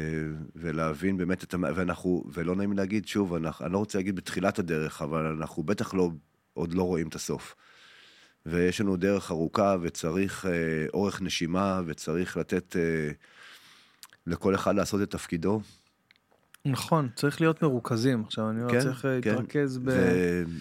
ולהבין 0.56 1.16
באמת 1.16 1.44
את 1.44 1.54
ה... 1.54 1.56
ואנחנו, 1.74 2.24
ולא 2.32 2.56
נעים 2.56 2.72
להגיד, 2.72 3.06
שוב, 3.06 3.34
אנחנו, 3.34 3.64
אני 3.64 3.72
לא 3.72 3.78
רוצה 3.78 3.98
להגיד 3.98 4.16
בתחילת 4.16 4.58
הדרך, 4.58 5.02
אבל 5.02 5.26
אנחנו 5.26 5.62
בטח 5.62 5.94
לא, 5.94 6.10
עוד 6.54 6.74
לא 6.74 6.82
רואים 6.82 7.08
את 7.08 7.14
הסוף. 7.14 7.54
ויש 8.46 8.80
לנו 8.80 8.96
דרך 8.96 9.30
ארוכה, 9.30 9.76
וצריך 9.82 10.46
אה, 10.46 10.86
אורך 10.94 11.22
נשימה, 11.22 11.80
וצריך 11.86 12.36
לתת 12.36 12.76
אה, 12.76 13.10
לכל 14.26 14.54
אחד 14.54 14.74
לעשות 14.74 15.02
את 15.02 15.10
תפקידו. 15.10 15.60
נכון, 16.66 17.09
צריך 17.15 17.41
להיות 17.41 17.62
מרוכזים. 17.62 18.24
עכשיו, 18.27 18.51
אני 18.51 18.61
כן, 18.69 18.77
לא 18.77 18.82
צריך 18.82 19.05
אה, 19.05 19.19
כן. 19.23 19.31
להתרכז 19.31 19.78
ב... 19.78 19.91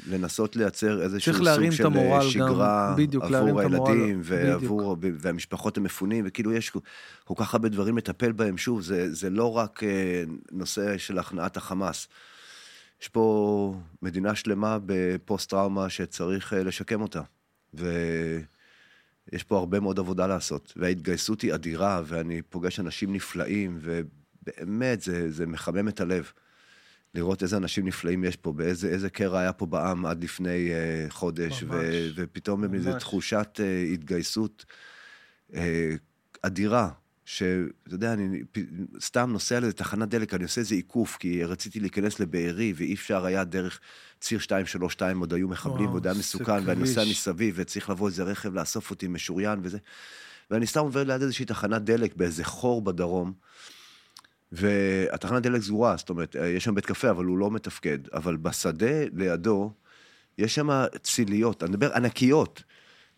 ולנסות 0.10 0.56
לייצר 0.56 1.02
איזשהו 1.02 1.34
סוג 1.34 1.72
של 1.72 1.84
גם, 1.84 2.22
שגרה 2.22 2.96
בדיוק, 2.98 3.24
להרים 3.24 3.58
עבור 3.58 3.62
הילדים 3.62 4.22
ועבור, 4.24 4.96
בדיוק. 4.96 5.16
והמשפחות 5.22 5.78
המפונים, 5.78 6.24
וכאילו 6.28 6.54
יש 6.54 6.72
כל 7.24 7.34
כך 7.38 7.54
הרבה 7.54 7.70
דברים 7.70 7.98
לטפל 7.98 8.32
בהם. 8.32 8.58
שוב, 8.58 8.82
זה, 8.82 9.14
זה 9.14 9.30
לא 9.30 9.58
רק 9.58 9.84
אה, 9.84 10.24
נושא 10.52 10.98
של 10.98 11.20
הכנעת 11.20 11.58
החמאס. 11.58 12.08
יש 13.02 13.08
פה 13.10 13.76
מדינה 14.02 14.36
שלמה 14.36 14.78
בפוסט-טראומה 14.86 15.90
שצריך 15.90 16.54
אה, 16.54 16.64
לשקם 16.64 17.02
אותה. 17.02 17.22
ויש 17.74 19.44
פה 19.48 19.58
הרבה 19.58 19.80
מאוד 19.80 20.00
עבודה 20.00 20.28
לעשות. 20.28 20.74
וההתגייסות 20.76 21.42
היא 21.42 21.54
אדירה, 21.54 22.02
ואני 22.06 22.42
פוגש 22.42 22.80
אנשים 22.80 23.14
נפלאים, 23.14 23.78
ובאמת, 24.48 25.02
זה, 25.02 25.32
זה 25.32 25.46
מחמם 25.46 25.88
את 25.88 26.02
הלב. 26.02 26.32
לראות 27.16 27.44
איזה 27.44 27.58
אנשים 27.58 27.88
נפלאים 27.88 28.24
יש 28.24 28.36
פה, 28.36 28.54
באיזה 28.54 28.88
איזה 28.88 29.10
קרע 29.10 29.40
היה 29.40 29.54
פה 29.54 29.66
בעם 29.66 30.06
עד 30.06 30.24
לפני 30.24 30.70
uh, 30.70 31.12
חודש, 31.12 31.64
ו, 31.64 31.68
ממש. 31.68 31.86
ופתאום 32.16 32.64
עם 32.64 32.74
איזו 32.74 32.90
ממש. 32.90 33.02
תחושת 33.02 33.60
uh, 33.60 33.94
התגייסות 33.94 34.66
uh, 35.52 35.56
אדירה, 36.42 36.90
שאתה 37.26 37.94
יודע, 37.96 38.14
אני 38.14 38.44
פ- 38.52 38.60
סתם 39.02 39.30
נוסע 39.32 39.60
לאיזה 39.60 39.74
תחנת 39.74 40.10
דלק, 40.10 40.34
אני 40.34 40.44
עושה 40.44 40.62
איזה 40.62 40.76
עיקוף, 40.76 41.18
כי 41.18 41.44
רציתי 41.44 41.80
להיכנס 41.80 42.20
לבארי, 42.20 42.74
ואי 42.76 42.94
אפשר 42.94 43.26
היה 43.26 43.44
דרך 43.44 43.80
ציר 44.20 44.40
232, 44.40 45.20
עוד 45.20 45.34
היו 45.34 45.48
מחבלים, 45.48 45.90
ועוד 45.90 46.08
היה 46.08 46.16
מסוכן, 46.20 46.64
ואני 46.66 46.80
נוסע. 46.80 47.04
מסביב, 47.06 47.54
וצריך 47.58 47.90
לבוא 47.90 48.08
איזה 48.08 48.24
רכב 48.24 48.54
לאסוף 48.54 48.90
אותי 48.90 49.08
משוריין 49.08 49.60
וזה. 49.64 49.78
ואני 50.52 50.68
סתם 50.68 50.80
עובר 50.80 51.04
ליד 51.04 51.22
איזושהי 51.22 51.46
תחנת 51.46 51.82
דלק 51.82 52.16
באיזה 52.16 52.44
חור 52.44 52.82
בדרום, 52.82 53.34
והתחנת 54.54 55.44
דלק 55.44 55.62
סגורה, 55.62 55.98
זאת 55.98 56.10
אומרת, 56.10 56.36
יש 56.56 56.64
שם 56.64 56.76
בית 56.76 56.86
קפה, 56.86 57.10
אבל 57.10 57.26
הוא 57.26 57.38
לא 57.38 57.52
מתפקד. 57.52 57.98
אבל 58.14 58.38
בשדה 58.38 59.04
לידו, 59.14 59.72
יש 60.38 60.56
שם 60.56 60.70
ציליות, 61.04 61.64
אני 61.64 61.72
מדבר 61.72 61.94
ענקיות, 61.94 62.64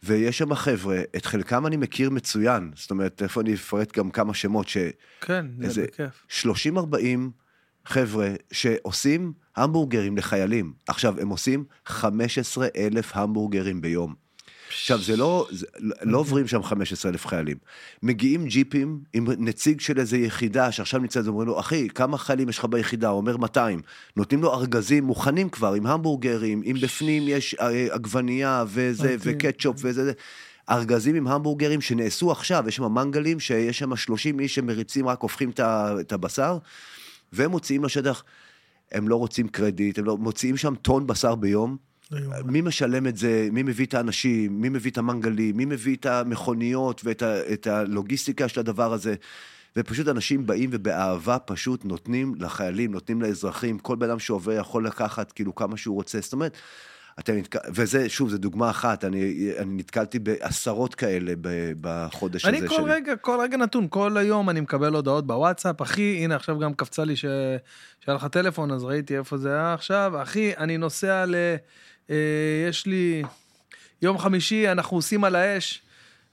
ויש 0.04 0.38
שם 0.38 0.56
חבר'ה, 0.56 1.02
את 1.16 1.26
חלקם 1.26 1.68
אני 1.68 1.78
מכיר 1.78 2.10
מצוין, 2.10 2.72
זאת 2.76 2.92
אומרת, 2.92 3.24
איפה 3.24 3.42
אני 3.42 3.54
אפרט 3.54 3.98
גם 3.98 4.12
כמה 4.12 4.34
שמות, 4.34 4.68
ש... 4.68 4.78
כן, 5.22 5.46
זה 5.68 5.86
בכיף. 5.88 6.44
30-40 6.74 6.78
חבר'ה 7.86 8.34
שעושים 8.52 9.34
המבורגרים 9.56 10.18
לחיילים. 10.18 10.74
עכשיו, 10.88 11.20
הם 11.20 11.30
עושים 11.30 11.64
15 11.86 12.68
אלף 12.76 13.12
המבורגרים 13.16 13.82
ביום. 13.82 14.25
עכשיו, 14.68 15.02
זה 15.02 15.18
לא, 15.18 15.48
זה, 15.52 15.66
לא 16.02 16.18
עוברים 16.18 16.48
שם 16.48 16.64
15 16.64 17.12
אלף 17.12 17.28
חיילים. 17.28 17.58
מגיעים 18.04 18.46
ג'יפים 18.46 19.00
עם 19.14 19.28
נציג 19.38 19.80
של 19.80 20.00
איזה 20.00 20.18
יחידה 20.18 20.72
שעכשיו 20.72 21.00
נמצא, 21.00 21.20
אז 21.20 21.28
אומרים 21.28 21.48
לו, 21.48 21.60
אחי, 21.60 21.90
כמה 21.90 22.18
חיילים 22.18 22.50
יש 22.50 22.58
לך 22.58 22.66
ביחידה? 22.66 23.10
הוא 23.10 23.18
אומר 23.18 23.38
200. 23.38 23.82
נותנים 24.16 24.42
לו 24.42 24.54
ארגזים 24.54 25.04
מוכנים 25.04 25.50
כבר, 25.50 25.74
עם 25.74 25.86
המבורגרים, 25.86 26.64
אם 26.66 26.76
בפנים 26.82 27.24
יש 27.28 27.56
אה, 27.62 27.88
עגבנייה 27.92 28.64
וזה, 28.68 29.04
מדהים. 29.04 29.20
וקטשופ 29.24 29.78
וזה, 29.80 30.06
זה. 30.06 30.12
ארגזים 30.70 31.16
עם 31.16 31.28
המבורגרים 31.28 31.82
שנעשו 31.82 32.32
עכשיו, 32.32 32.64
יש 32.68 32.76
שם 32.76 32.94
מנגלים, 32.94 33.40
שיש 33.40 33.80
שם 33.80 33.96
30 33.96 34.40
איש 34.40 34.56
שמריצים, 34.56 35.08
רק 35.08 35.22
הופכים 35.22 35.52
את 35.60 36.12
הבשר, 36.12 36.58
והם 37.34 37.52
מוציאים 37.52 37.84
לשטח. 37.84 38.24
הם 38.92 39.08
לא 39.08 39.16
רוצים 39.16 39.48
קרדיט, 39.48 40.00
הם 40.00 40.06
לא, 40.06 40.18
מוציאים 40.18 40.58
שם 40.58 40.76
טון 40.76 41.08
בשר 41.08 41.36
ביום. 41.36 41.78
מי 42.46 42.62
משלם 42.62 43.08
את 43.08 43.18
זה? 43.18 43.48
מי 43.52 43.64
מביא 43.64 43.86
את 43.86 43.94
האנשים? 43.94 44.62
מי 44.62 44.70
מביא 44.70 44.92
את 44.92 44.98
המנגלים? 44.98 45.58
מי 45.58 45.66
מביא 45.66 45.96
את 45.96 46.06
המכוניות 46.06 47.02
ואת 47.04 47.22
ה, 47.22 47.54
את 47.54 47.68
הלוגיסטיקה 47.68 48.48
של 48.48 48.60
הדבר 48.60 48.94
הזה? 48.94 49.16
ופשוט 49.78 50.08
אנשים 50.08 50.46
באים 50.48 50.70
ובאהבה 50.74 51.40
פשוט 51.40 51.86
נותנים 51.86 52.36
לחיילים, 52.40 52.92
נותנים 52.92 53.22
לאזרחים, 53.22 53.80
כל 53.80 53.96
בן 53.96 54.10
אדם 54.10 54.20
שעובר 54.20 54.52
יכול 54.52 54.88
לקחת 54.88 55.32
כאילו 55.32 55.56
כמה 55.56 55.78
שהוא 55.78 55.96
רוצה. 55.96 56.20
זאת 56.22 56.34
אומרת, 56.34 56.58
אתם 57.20 57.36
נתק... 57.36 57.56
וזה, 57.74 58.10
שוב, 58.10 58.30
זו 58.30 58.38
דוגמה 58.38 58.70
אחת, 58.70 59.06
אני, 59.06 59.52
אני 59.58 59.76
נתקלתי 59.76 60.20
בעשרות 60.20 60.96
כאלה 60.96 61.34
בחודש 61.82 62.46
אני 62.46 62.58
הזה 62.58 62.68
כל 62.68 62.76
שלי. 62.76 62.92
רגע, 62.92 63.16
כל 63.16 63.38
רגע 63.42 63.58
נתון, 63.58 63.88
כל 63.90 64.18
היום 64.18 64.50
אני 64.50 64.62
מקבל 64.62 64.96
הודעות 64.96 65.28
בוואטסאפ, 65.28 65.82
אחי, 65.82 66.20
הנה 66.24 66.36
עכשיו 66.36 66.60
גם 66.60 66.74
קפצה 66.74 67.04
לי 67.04 67.16
ש- 67.16 67.26
שהיה 68.00 68.16
לך 68.16 68.26
טלפון, 68.26 68.72
אז 68.72 68.84
ראיתי 68.84 69.18
איפה 69.18 69.38
זה 69.38 69.50
היה 69.54 69.74
עכשיו, 69.74 70.14
אחי, 70.22 70.54
אני 70.58 70.78
נוסע 70.78 71.26
ל... 71.26 71.36
אה, 72.10 72.16
יש 72.70 72.86
לי... 72.86 73.24
יום 74.02 74.18
חמישי 74.18 74.72
אנחנו 74.72 74.98
עושים 74.98 75.24
על 75.24 75.36
האש. 75.36 75.82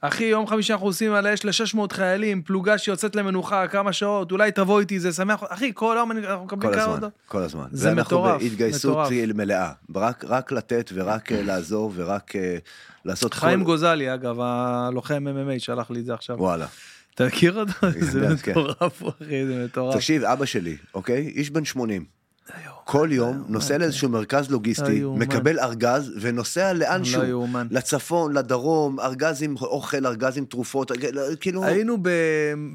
אחי, 0.01 0.24
יום 0.24 0.47
חמישי 0.47 0.73
אנחנו 0.73 0.86
עושים 0.86 1.12
על 1.12 1.27
האש 1.27 1.44
ל-600 1.44 1.94
חיילים, 1.94 2.43
פלוגה 2.43 2.78
שיוצאת 2.78 3.16
למנוחה 3.16 3.69
כמה 3.69 3.93
שעות, 3.93 4.32
אולי 4.32 4.53
תבוא 4.53 4.81
איתי, 4.81 5.01
זה 5.01 5.12
שמח. 5.12 5.43
אחי, 5.49 5.73
כל 5.74 5.97
היום 5.97 6.12
אנחנו 6.12 6.44
מקבלים 6.44 6.73
כל 6.73 6.74
כמה 6.74 6.82
הזמן, 6.82 6.94
הודעות. 6.94 7.12
כל 7.27 7.43
הזמן. 7.43 7.66
זה 7.70 7.89
ואנחנו 7.89 8.03
מטורף, 8.19 8.43
בהתגייסות 8.43 8.90
מטורף. 8.90 9.12
מלאה. 9.35 9.73
רק, 9.94 10.24
רק 10.28 10.53
לתת 10.53 10.90
ורק 10.94 11.32
אה, 11.32 11.43
לעזור 11.43 11.93
ורק 11.94 12.36
אה, 12.36 12.57
לעשות 13.05 13.35
חיים 13.35 13.59
כל... 13.59 13.65
גוזלי, 13.65 14.15
אגב, 14.15 14.36
הלוחם 14.40 15.27
MMA 15.27 15.59
שלח 15.59 15.90
לי 15.90 16.01
את 16.01 16.05
זה 16.05 16.15
עכשיו. 16.15 16.36
וואלה. 16.39 16.66
אתה 17.15 17.27
מכיר 17.27 17.59
אותו? 17.61 17.73
זה 17.99 18.27
כן. 18.43 18.51
מטורף, 18.51 19.03
אחי, 19.03 19.47
זה 19.47 19.65
מטורף. 19.65 19.94
תקשיב, 19.94 20.24
אבא 20.24 20.44
שלי, 20.44 20.77
אוקיי? 20.94 21.32
איש 21.36 21.51
בן 21.51 21.65
80. 21.65 22.22
לא 22.51 22.73
כל 22.85 23.09
יום 23.12 23.44
נוסע 23.48 23.78
לאיזשהו 23.78 24.09
מרכז 24.09 24.47
לא 24.47 24.52
לוגיסטי, 24.52 24.93
יאומן. 24.93 25.23
מקבל 25.23 25.60
ארגז 25.60 26.12
ונוסע 26.20 26.73
לאנשהו. 26.73 27.23
לא. 27.23 27.47
לצפון, 27.70 28.32
לדרום, 28.32 29.01
ארגז 29.01 29.43
עם 29.43 29.55
אוכל, 29.60 30.06
ארגז 30.06 30.39
עם 30.39 30.44
תרופות, 30.44 30.90
לא, 30.90 31.23
כאילו... 31.40 31.64
היינו 31.64 31.98
ב, 32.02 32.09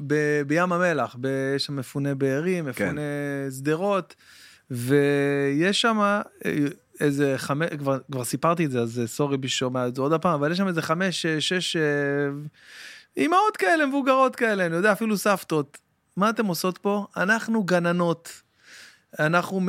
ב, 0.06 0.42
בים 0.46 0.72
המלח, 0.72 1.16
יש 1.56 1.64
שם 1.64 1.76
מפוני 1.76 2.14
בארי, 2.14 2.62
כן. 2.74 2.96
שדרות, 3.50 4.14
ויש 4.70 5.80
שם 5.80 5.98
אה, 6.00 6.20
איזה 7.00 7.34
חמש, 7.36 7.68
כבר, 7.78 7.98
כבר 8.12 8.24
סיפרתי 8.24 8.64
את 8.64 8.70
זה, 8.70 8.80
אז 8.80 9.00
אה, 9.00 9.06
סורי 9.06 9.36
בשומע 9.36 9.86
את 9.88 9.94
זה 9.94 10.02
עוד 10.02 10.14
פעם, 10.14 10.34
אבל 10.34 10.52
יש 10.52 10.58
שם 10.58 10.68
איזה 10.68 10.82
חמש, 10.82 11.26
אה, 11.26 11.40
שש 11.40 11.76
אימהות 13.16 13.56
כאלה, 13.56 13.86
מבוגרות 13.86 14.36
כאלה, 14.36 14.66
אני 14.66 14.76
יודע, 14.76 14.92
אפילו 14.92 15.16
סבתות. 15.16 15.78
מה 16.16 16.30
אתם 16.30 16.46
עושות 16.46 16.78
פה? 16.78 17.06
אנחנו 17.16 17.62
גננות, 17.64 18.42
אנחנו 19.18 19.60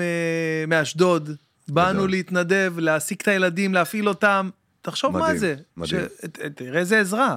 מאשדוד, 0.67 1.29
באנו. 1.67 2.07
להתנדב, 2.07 2.73
להעסיק 2.77 3.21
את 3.21 3.27
הילדים, 3.27 3.73
להפעיל 3.73 4.09
אותם. 4.09 4.49
תחשוב 4.81 5.13
מה 5.13 5.19
מדהים, 5.19 5.37
זה. 5.37 5.55
מדהים. 5.77 6.01
ש- 6.21 6.25
ת- 6.25 6.39
תראה 6.39 6.79
איזה 6.79 6.99
עזרה. 6.99 7.35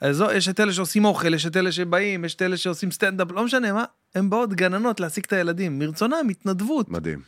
אז 0.00 0.24
יש 0.34 0.48
את 0.48 0.60
אלה 0.60 0.72
שעושים 0.72 1.04
אוכל, 1.04 1.34
יש 1.34 1.46
את 1.46 1.56
אלה 1.56 1.72
שבאים, 1.72 2.24
יש 2.24 2.34
את 2.34 2.42
אלה 2.42 2.56
שעושים 2.56 2.90
סטנדאפ, 2.90 3.32
לא 3.32 3.44
משנה 3.44 3.72
מה, 3.72 3.84
הם 4.14 4.30
באות 4.30 4.54
גננות 4.54 5.00
להעסיק 5.00 5.24
את 5.26 5.32
הילדים, 5.32 5.78
מרצונם, 5.78 6.26
התנדבות. 6.30 6.88
מדהים. 6.88 7.22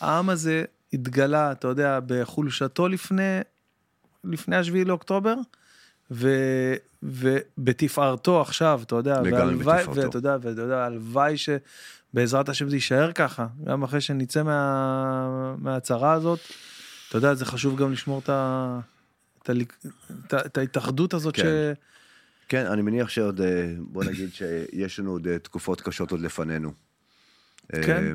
העם 0.00 0.30
הזה 0.30 0.64
התגלה, 0.92 1.52
אתה 1.52 1.68
יודע, 1.68 1.98
בחולשתו 2.06 2.88
לפני, 2.88 3.40
לפני 4.24 4.56
השביעי 4.56 4.84
לאוקטובר, 4.84 5.34
ו, 6.10 6.28
ובתפארתו 7.02 8.40
עכשיו, 8.40 8.80
אתה 8.86 8.94
יודע, 8.96 9.20
לגמרי 9.22 9.56
בתפארתו. 9.56 9.94
ואתה 9.94 10.18
יודע, 10.18 10.36
ואתה 10.42 10.60
יודע, 10.62 10.84
הלוואי 10.84 11.34
שבעזרת 12.12 12.48
השם 12.48 12.68
זה 12.68 12.76
יישאר 12.76 13.12
ככה, 13.12 13.46
גם 13.64 13.82
אחרי 13.82 14.00
שנצא 14.00 14.42
מה, 14.42 15.54
מהצרה 15.58 16.12
הזאת, 16.12 16.38
אתה 17.08 17.18
יודע, 17.18 17.34
זה 17.34 17.44
חשוב 17.44 17.78
גם 17.78 17.92
לשמור 17.92 18.18
את, 18.18 18.28
ה, 18.28 18.80
את, 19.42 19.50
ה, 19.50 19.52
את, 20.26 20.34
ה, 20.34 20.46
את 20.46 20.58
ההתאחדות 20.58 21.14
הזאת 21.14 21.36
כן. 21.36 21.42
ש... 21.42 21.78
כן, 22.48 22.66
אני 22.66 22.82
מניח 22.82 23.08
שעוד, 23.08 23.40
אה, 23.40 23.74
בוא 23.78 24.04
נגיד 24.04 24.30
שיש 24.34 25.00
לנו 25.00 25.10
עוד 25.10 25.26
אה, 25.26 25.38
תקופות 25.38 25.80
קשות 25.80 26.10
עוד 26.10 26.20
לפנינו. 26.20 26.72
כן. 27.72 28.04
אה, 28.06 28.12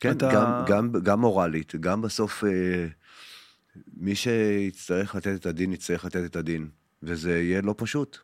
כן, 0.00 0.16
אתה- 0.16 0.30
גם, 0.32 0.64
גם, 0.66 1.02
גם 1.02 1.20
מורלית, 1.20 1.74
גם 1.80 2.02
בסוף 2.02 2.44
מי 3.96 4.14
שיצטרך 4.14 5.14
לתת 5.14 5.40
את 5.40 5.46
הדין, 5.46 5.72
יצטרך 5.72 6.04
לתת 6.04 6.24
את 6.24 6.36
הדין, 6.36 6.68
וזה 7.02 7.40
יהיה 7.40 7.62
לא 7.62 7.74
פשוט. 7.78 8.18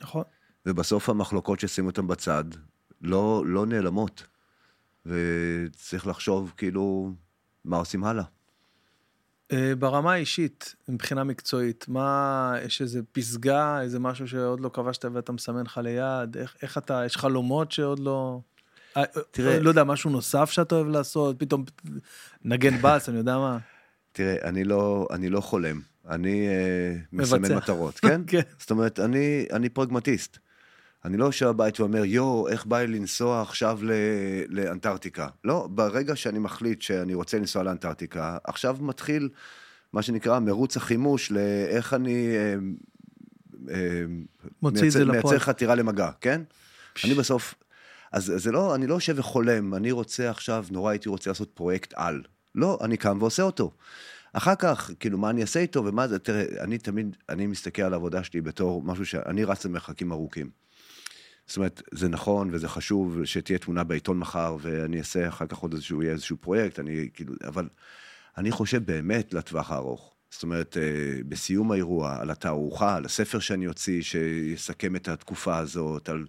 נכון. 0.00 0.22
ובסוף 0.66 1.08
המחלוקות 1.08 1.60
ששימו 1.60 1.88
אותן 1.88 2.06
בצד 2.06 2.44
לא, 3.02 3.42
לא 3.46 3.66
נעלמות, 3.66 4.26
וצריך 5.06 6.06
לחשוב 6.06 6.52
כאילו 6.56 7.12
מה 7.64 7.76
עושים 7.76 8.04
הלאה. 8.04 8.24
אה, 9.52 9.72
ברמה 9.78 10.12
האישית, 10.12 10.74
מבחינה 10.88 11.24
מקצועית, 11.24 11.84
מה, 11.88 12.54
יש 12.64 12.82
איזה 12.82 13.00
פסגה, 13.12 13.80
איזה 13.80 13.98
משהו 13.98 14.28
שעוד 14.28 14.60
לא 14.60 14.68
כבשת 14.72 15.04
ואתה 15.04 15.32
מסמן 15.32 15.62
לך 15.62 15.78
ליד? 15.82 16.36
איך, 16.36 16.56
איך 16.62 16.78
אתה, 16.78 17.02
יש 17.06 17.16
חלומות 17.16 17.72
שעוד 17.72 17.98
לא... 17.98 18.40
אה, 18.96 19.02
תראה- 19.30 19.60
לא 19.60 19.68
יודע, 19.68 19.84
משהו 19.84 20.10
נוסף 20.10 20.50
שאתה 20.50 20.74
אוהב 20.74 20.86
לעשות? 20.88 21.36
פתאום 21.38 21.64
נגן 22.44 22.82
בס, 22.82 23.08
אני 23.08 23.18
יודע 23.18 23.38
מה. 23.38 23.58
תראה, 24.12 24.36
אני 24.48 24.64
לא, 24.64 25.08
אני 25.10 25.28
לא 25.30 25.40
חולם, 25.40 25.80
אני 26.08 26.48
אה, 26.48 26.96
מסמן. 27.12 27.54
מטרות, 27.56 27.98
כן? 27.98 28.20
כן. 28.30 28.40
זאת 28.58 28.70
אומרת, 28.70 29.00
אני, 29.00 29.46
אני 29.52 29.68
פרגמטיסט. 29.68 30.38
אני 31.04 31.16
לא 31.16 31.24
יושב 31.24 31.46
בבית 31.46 31.80
ואומר, 31.80 32.04
יואו, 32.04 32.48
איך 32.48 32.66
בא 32.66 32.78
לי 32.78 32.98
לנסוע 32.98 33.42
עכשיו 33.42 33.78
ל- 33.82 33.92
לאנטארקטיקה. 34.48 35.28
לא, 35.44 35.68
ברגע 35.70 36.16
שאני 36.16 36.38
מחליט 36.38 36.82
שאני 36.82 37.14
רוצה 37.14 37.38
לנסוע 37.38 37.62
לאנטארקטיקה, 37.62 38.38
עכשיו 38.44 38.76
מתחיל 38.80 39.28
מה 39.92 40.02
שנקרא 40.02 40.38
מרוץ 40.38 40.76
החימוש 40.76 41.30
לאיך 41.32 41.94
אני 41.94 42.28
אה, 42.36 42.54
אה, 43.74 44.04
מוציא 44.62 44.86
את 44.86 44.92
זה 44.92 44.98
מייצר- 44.98 45.18
לפועל. 45.18 45.32
מייצר 45.34 45.44
חתירה 45.44 45.74
למגע, 45.74 46.10
כן? 46.20 46.42
אני 47.04 47.14
בסוף, 47.14 47.54
אז 48.12 48.32
זה 48.36 48.52
לא, 48.52 48.74
אני 48.74 48.86
לא 48.86 48.94
יושב 48.94 49.14
וחולם, 49.18 49.74
אני 49.74 49.90
רוצה 49.90 50.30
עכשיו, 50.30 50.64
נורא 50.70 50.90
הייתי 50.90 51.08
רוצה 51.08 51.30
לעשות 51.30 51.50
פרויקט 51.54 51.92
על. 51.96 52.22
לא, 52.54 52.78
אני 52.80 52.96
קם 52.96 53.16
ועושה 53.20 53.42
אותו. 53.42 53.70
אחר 54.32 54.54
כך, 54.54 54.90
כאילו, 55.00 55.18
מה 55.18 55.30
אני 55.30 55.42
אעשה 55.42 55.60
איתו 55.60 55.84
ומה 55.84 56.08
זה, 56.08 56.18
תראה, 56.18 56.44
אני 56.60 56.78
תמיד, 56.78 57.16
אני 57.28 57.46
מסתכל 57.46 57.82
על 57.82 57.92
העבודה 57.92 58.24
שלי 58.24 58.40
בתור 58.40 58.82
משהו 58.82 59.06
שאני 59.06 59.44
רץ 59.44 59.64
למרחקים 59.64 60.12
ארוכים. 60.12 60.50
זאת 61.48 61.56
אומרת, 61.56 61.82
זה 61.92 62.08
נכון 62.08 62.48
וזה 62.52 62.68
חשוב 62.68 63.24
שתהיה 63.24 63.58
תמונה 63.58 63.84
בעיתון 63.84 64.18
מחר, 64.18 64.56
ואני 64.60 64.98
אעשה 64.98 65.28
אחר 65.28 65.46
כך 65.46 65.58
עוד 65.58 65.72
איזשהו, 65.72 66.02
יהיה 66.02 66.12
איזשהו 66.12 66.36
פרויקט, 66.36 66.78
אני 66.78 67.08
כאילו, 67.14 67.34
אבל 67.44 67.68
אני 68.38 68.50
חושב 68.50 68.84
באמת 68.84 69.34
לטווח 69.34 69.70
הארוך. 69.70 70.14
זאת 70.30 70.42
אומרת, 70.42 70.76
אה, 70.76 71.20
בסיום 71.28 71.72
האירוע, 71.72 72.16
על 72.20 72.30
התערוכה, 72.30 72.96
על 72.96 73.04
הספר 73.04 73.38
שאני 73.38 73.66
אוציא, 73.66 74.02
שיסכם 74.02 74.96
את 74.96 75.08
התקופה 75.08 75.58
הזאת, 75.58 76.08
על, 76.08 76.26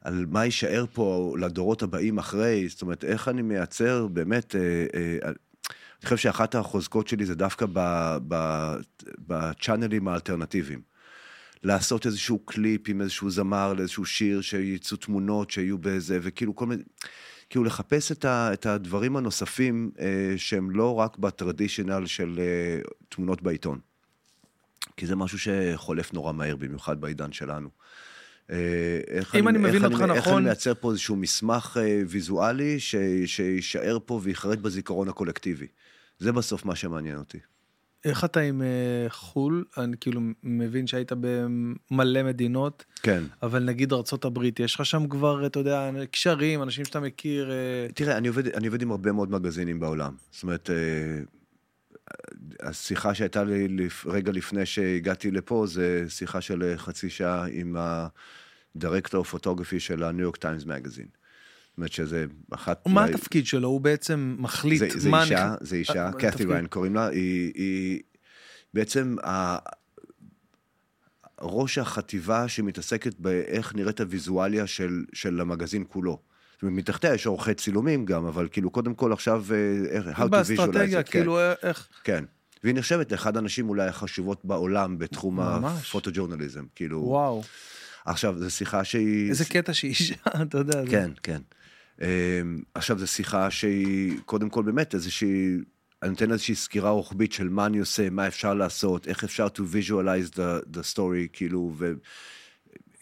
על 0.00 0.26
מה 0.30 0.44
יישאר 0.44 0.84
פה 0.92 1.36
לדורות 1.40 1.82
הבאים 1.82 2.18
אחרי, 2.18 2.68
זאת 2.68 2.82
אומרת, 2.82 3.04
איך 3.04 3.28
אני 3.28 3.42
מייצר 3.42 4.06
באמת, 4.06 4.56
אה, 4.56 4.60
אה, 4.94 5.18
אני 5.24 6.04
חושב 6.04 6.16
שאחת 6.16 6.54
החוזקות 6.54 7.08
שלי 7.08 7.24
זה 7.24 7.34
דווקא 7.34 7.66
בצ'אנלים 9.28 10.08
האלטרנטיביים. 10.08 10.91
לעשות 11.62 12.06
איזשהו 12.06 12.38
קליפ 12.38 12.88
עם 12.88 13.00
איזשהו 13.00 13.30
זמר 13.30 13.74
לאיזשהו 13.74 14.04
שיר, 14.04 14.40
שיצאו 14.40 14.96
תמונות 14.96 15.50
שיהיו 15.50 15.78
בזה, 15.78 16.18
וכאילו 16.22 16.56
כל 16.56 16.66
מיני, 16.66 16.82
כאילו 17.50 17.64
לחפש 17.64 18.12
את, 18.12 18.24
ה, 18.24 18.52
את 18.52 18.66
הדברים 18.66 19.16
הנוספים 19.16 19.90
אה, 20.00 20.34
שהם 20.36 20.70
לא 20.70 20.94
רק 20.94 21.18
בטרדישיונל 21.18 22.06
של 22.06 22.38
אה, 22.38 22.80
תמונות 23.08 23.42
בעיתון. 23.42 23.78
כי 24.96 25.06
זה 25.06 25.16
משהו 25.16 25.38
שחולף 25.38 26.12
נורא 26.12 26.32
מהר, 26.32 26.56
במיוחד 26.56 27.00
בעידן 27.00 27.32
שלנו. 27.32 27.68
אה, 28.50 29.00
איך 29.08 29.34
אם 29.34 29.48
אני 29.48 29.58
מבין 29.58 29.74
איך 29.74 29.84
אותך 29.84 30.02
איך 30.02 30.10
נכון- 30.10 30.36
אני 30.36 30.44
מייצר 30.44 30.74
פה 30.74 30.90
איזשהו 30.90 31.16
מסמך 31.16 31.78
אה, 31.80 32.02
ויזואלי 32.08 32.80
ש, 32.80 32.94
שיישאר 33.26 33.98
פה 34.06 34.20
ויחרט 34.22 34.58
בזיכרון 34.58 35.08
הקולקטיבי. 35.08 35.66
זה 36.18 36.32
בסוף 36.32 36.64
מה 36.64 36.76
שמעניין 36.76 37.18
אותי. 37.18 37.38
איך 38.04 38.24
אתה 38.24 38.40
עם 38.40 38.62
אה, 38.62 39.06
חו"ל? 39.08 39.64
אני 39.78 39.96
כאילו 40.00 40.20
מבין 40.42 40.86
שהיית 40.86 41.12
במלא 41.20 42.22
מדינות, 42.22 42.84
כן. 43.02 43.22
אבל 43.42 43.64
נגיד 43.64 43.92
הברית, 44.24 44.60
יש 44.60 44.74
לך 44.74 44.86
שם 44.86 45.08
כבר, 45.08 45.46
אתה 45.46 45.58
יודע, 45.58 45.90
קשרים, 46.10 46.62
אנשים 46.62 46.84
שאתה 46.84 47.00
מכיר. 47.00 47.50
אה, 47.50 47.86
תראה, 47.94 48.16
אני 48.16 48.28
עובד, 48.28 48.48
אני 48.48 48.66
עובד 48.66 48.82
עם 48.82 48.90
הרבה 48.90 49.12
מאוד 49.12 49.30
מגזינים 49.30 49.80
בעולם. 49.80 50.14
זאת 50.30 50.42
אומרת, 50.42 50.70
אה, 50.70 51.22
השיחה 52.60 53.14
שהייתה 53.14 53.44
לי 53.44 53.88
רגע 54.06 54.32
לפני 54.32 54.66
שהגעתי 54.66 55.30
לפה, 55.30 55.64
זה 55.66 56.04
שיחה 56.08 56.40
של 56.40 56.74
חצי 56.76 57.10
שעה 57.10 57.46
עם 57.52 57.76
הדירקטור 58.76 59.24
פוטוגרפי 59.24 59.80
של 59.80 60.02
הניו 60.02 60.22
יורק 60.22 60.36
טיימס 60.36 60.64
מגזין. 60.64 61.06
זאת 61.72 61.78
אומרת 61.78 61.92
שזה 61.92 62.24
אחת... 62.50 62.86
מה 62.86 62.92
מה- 62.94 63.04
התפקיד 63.04 63.46
שלו? 63.46 63.68
הוא 63.68 63.80
בעצם 63.80 64.36
מחליט 64.38 64.78
זה, 64.78 64.88
זה 64.96 65.10
מה... 65.10 65.22
אישה, 65.22 65.54
נכ- 65.54 65.64
זה 65.64 65.76
אישה, 65.76 66.06
אה, 66.06 66.12
קתי 66.12 66.30
תפקיד. 66.30 66.50
ריין 66.50 66.66
קוראים 66.66 66.94
לה, 66.94 67.06
היא, 67.08 67.52
היא 67.54 68.00
בעצם 68.74 69.16
ה... 69.24 69.58
ראש 71.40 71.78
החטיבה 71.78 72.48
שמתעסקת 72.48 73.14
באיך 73.18 73.74
נראית 73.74 74.00
הוויזואליה 74.00 74.66
של, 74.66 75.04
של 75.12 75.40
המגזין 75.40 75.84
כולו. 75.88 76.18
זאת 76.52 76.62
אומרת, 76.62 76.74
מתחתיה 76.76 77.14
יש 77.14 77.26
עורכי 77.26 77.54
צילומים 77.54 78.04
גם, 78.04 78.26
אבל 78.26 78.48
כאילו 78.52 78.70
קודם 78.70 78.94
כל 78.94 79.12
עכשיו, 79.12 79.44
אה, 79.50 79.56
איך- 79.90 80.06
how 80.06 80.20
to 80.20 80.24
visualize 80.24 80.26
באסטרטגיה, 80.30 81.00
it, 81.00 81.02
כן, 81.02 81.10
כאילו 81.10 81.38
איך... 81.62 81.88
כן. 82.04 82.24
והיא 82.64 82.74
נחשבת 82.74 83.12
לאחד 83.12 83.36
האנשים 83.36 83.68
אולי 83.68 83.88
החשובות 83.88 84.44
בעולם 84.44 84.98
בתחום. 84.98 85.40
הפוטוג'ורנליזם. 85.40 86.64
כאילו, 86.74 86.98
וואו, 87.02 87.42
עכשיו, 88.04 88.38
זו 88.38 88.50
שיחה 88.50 88.84
שהיא... 88.84 89.30
איזה 89.30 89.44
קטע 89.44 89.74
שהיא 89.74 89.88
אישה, 89.88 90.14
אתה 90.42 90.58
יודע. 90.58 90.84
זה- 90.84 90.90
כן, 90.90 91.10
כן. 91.22 91.40
עכשיו, 92.74 92.98
זו 92.98 93.06
שיחה 93.06 93.50
שהיא, 93.50 94.18
קודם 94.24 94.50
כל, 94.50 94.62
באמת 94.62 94.94
איזושהי, 94.94 95.56
אני 96.02 96.10
נותן 96.10 96.32
איזושהי 96.32 96.54
סקירה 96.54 96.90
רוחבית 96.90 97.32
של 97.32 97.48
מה 97.48 97.66
אני 97.66 97.78
עושה, 97.78 98.10
מה 98.10 98.26
אפשר 98.26 98.54
לעשות, 98.54 99.08
איך 99.08 99.24
אפשר 99.24 99.46
to 99.46 99.60
visualize 99.60 100.34
the, 100.34 100.76
the 100.76 100.94
story, 100.94 101.28
כאילו, 101.32 101.74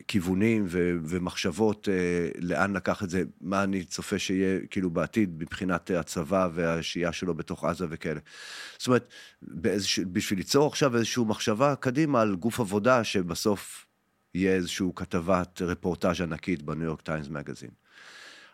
וכיוונים 0.00 0.66
ו, 0.68 0.96
ומחשבות, 1.04 1.88
uh, 1.88 2.38
לאן 2.40 2.72
לקח 2.72 3.02
את 3.02 3.10
זה, 3.10 3.22
מה 3.40 3.62
אני 3.62 3.84
צופה 3.84 4.18
שיהיה, 4.18 4.60
כאילו, 4.70 4.90
בעתיד, 4.90 5.42
מבחינת 5.42 5.90
אה, 5.90 6.00
הצבא 6.00 6.48
והשהייה 6.54 7.12
שלו 7.12 7.34
בתוך 7.34 7.64
עזה 7.64 7.86
וכאלה. 7.90 8.20
זאת 8.78 8.86
אומרת, 8.86 9.08
באיזשהו, 9.42 10.04
בשביל 10.12 10.38
ליצור 10.38 10.66
עכשיו 10.66 10.96
איזושהי 10.96 11.24
מחשבה 11.26 11.74
קדימה 11.76 12.20
על 12.20 12.34
גוף 12.34 12.60
עבודה, 12.60 13.04
שבסוף 13.04 13.86
יהיה 14.34 14.54
איזושהי 14.54 14.86
כתבת 14.96 15.62
רפורטאז' 15.62 16.20
ענקית 16.20 16.62
בניו 16.62 16.84
יורק 16.84 17.00
טיימס 17.00 17.28
מגזין. 17.28 17.70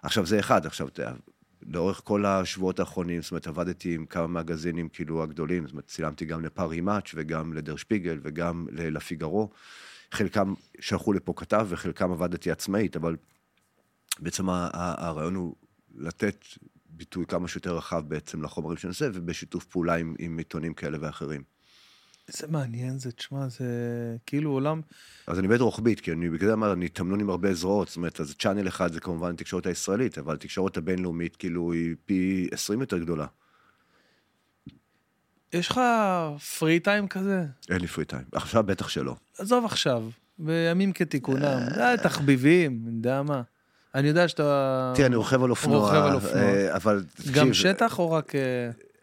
עכשיו 0.07 0.27
זה 0.27 0.39
אחד, 0.39 0.67
עכשיו 0.67 0.89
אתה 0.89 1.13
לאורך 1.63 2.01
כל 2.05 2.27
השבועות 2.27 2.81
האחרונים, 2.81 3.23
זאת 3.23 3.31
אומרת, 3.31 3.47
עבדתי 3.47 3.95
עם 3.95 4.07
כמה 4.07 4.27
מגזינים 4.27 4.89
כאילו 4.89 5.23
הגדולים, 5.23 5.63
זאת 5.65 5.73
אומרת, 5.73 5.87
צילמתי 5.87 6.25
גם 6.25 6.45
לפארי 6.45 6.81
מאץ' 6.81 7.11
וגם 7.15 7.53
לדר 7.53 7.77
שפיגל 7.77 8.21
וגם 8.23 8.67
לפיגרו. 8.73 9.51
חלקם 10.13 10.55
שלחו 10.81 11.13
לפה 11.13 11.33
כתב 11.37 11.67
וחלקם 11.69 12.13
עבדתי 12.13 12.51
עצמאית, 12.51 12.97
אבל 12.97 13.17
בעצם 14.19 14.49
הרעיון 14.49 15.35
הוא 15.35 15.55
לתת 15.95 16.45
ביטוי 16.87 17.27
כמה 17.27 17.49
שיותר 17.49 17.77
רחב 17.77 18.03
בעצם 18.09 18.43
לחומרים 18.43 18.77
שאני 18.77 18.89
עושה, 18.89 19.09
ובשיתוף 19.13 19.65
פעולה 19.65 19.95
עם, 19.95 20.15
עם 20.19 20.39
עיתונים 20.39 20.75
כאלה 20.75 20.99
ואחרים. 21.01 21.43
איזה 22.29 22.47
מעניין 22.49 22.99
זה, 22.99 23.13
תשמע, 23.13 23.49
זה 23.49 23.67
כאילו 24.27 24.51
עולם... 24.51 24.81
אז 25.27 25.39
אני 25.39 25.47
עובד 25.47 25.61
רוחבית, 25.61 26.01
כי 26.01 26.13
אני 26.13 26.31
בגלל 26.31 26.49
זה 26.49 26.73
אני 26.73 26.89
תמנון 26.89 27.21
עם 27.21 27.31
הרבה 27.31 27.55
זרועות, 27.55 27.89
זאת 27.89 27.97
אומרת, 27.97 28.21
אז 28.21 28.35
צ'אנל 28.39 28.69
אחד 28.69 28.93
זה 28.93 29.01
כמובן 29.01 29.31
התקשורת 29.31 29.67
הישראלית, 29.67 30.19
אבל 30.19 30.35
התקשורת 30.35 30.77
הבינלאומית 30.77 31.37
כאילו 31.37 31.73
היא 31.73 31.95
פי 32.05 32.49
20 32.53 32.81
יותר 32.81 32.99
גדולה. 32.99 33.27
יש 35.53 35.69
לך 35.69 35.81
פרי 36.59 36.81
טיים 36.81 37.09
כזה? 37.09 37.45
אין 37.71 37.81
לי 37.81 37.87
פרי 37.87 38.05
טיים. 38.05 38.25
עכשיו 38.33 38.63
בטח 38.63 38.89
שלא. 38.89 39.17
עזוב 39.39 39.65
עכשיו, 39.65 40.05
בימים 40.39 40.93
כתיקונם, 40.93 41.61
די, 41.75 41.95
תחביבים, 42.03 42.85
אני 42.87 42.97
יודע 42.97 43.23
מה. 43.23 43.43
אני 43.95 44.09
יודע 44.09 44.29
שאתה... 44.29 44.93
תראה, 44.97 45.07
אני 45.07 45.17
רוכב 45.17 45.43
על 45.43 45.51
אופנוע, 45.51 45.79
רוכב 45.79 46.03
על 46.03 46.15
אופנוע. 46.15 46.43
אה, 46.43 46.77
אבל 46.77 47.05
גם 47.33 47.55
שטח 47.55 47.99
או 47.99 48.11
רק... 48.11 48.33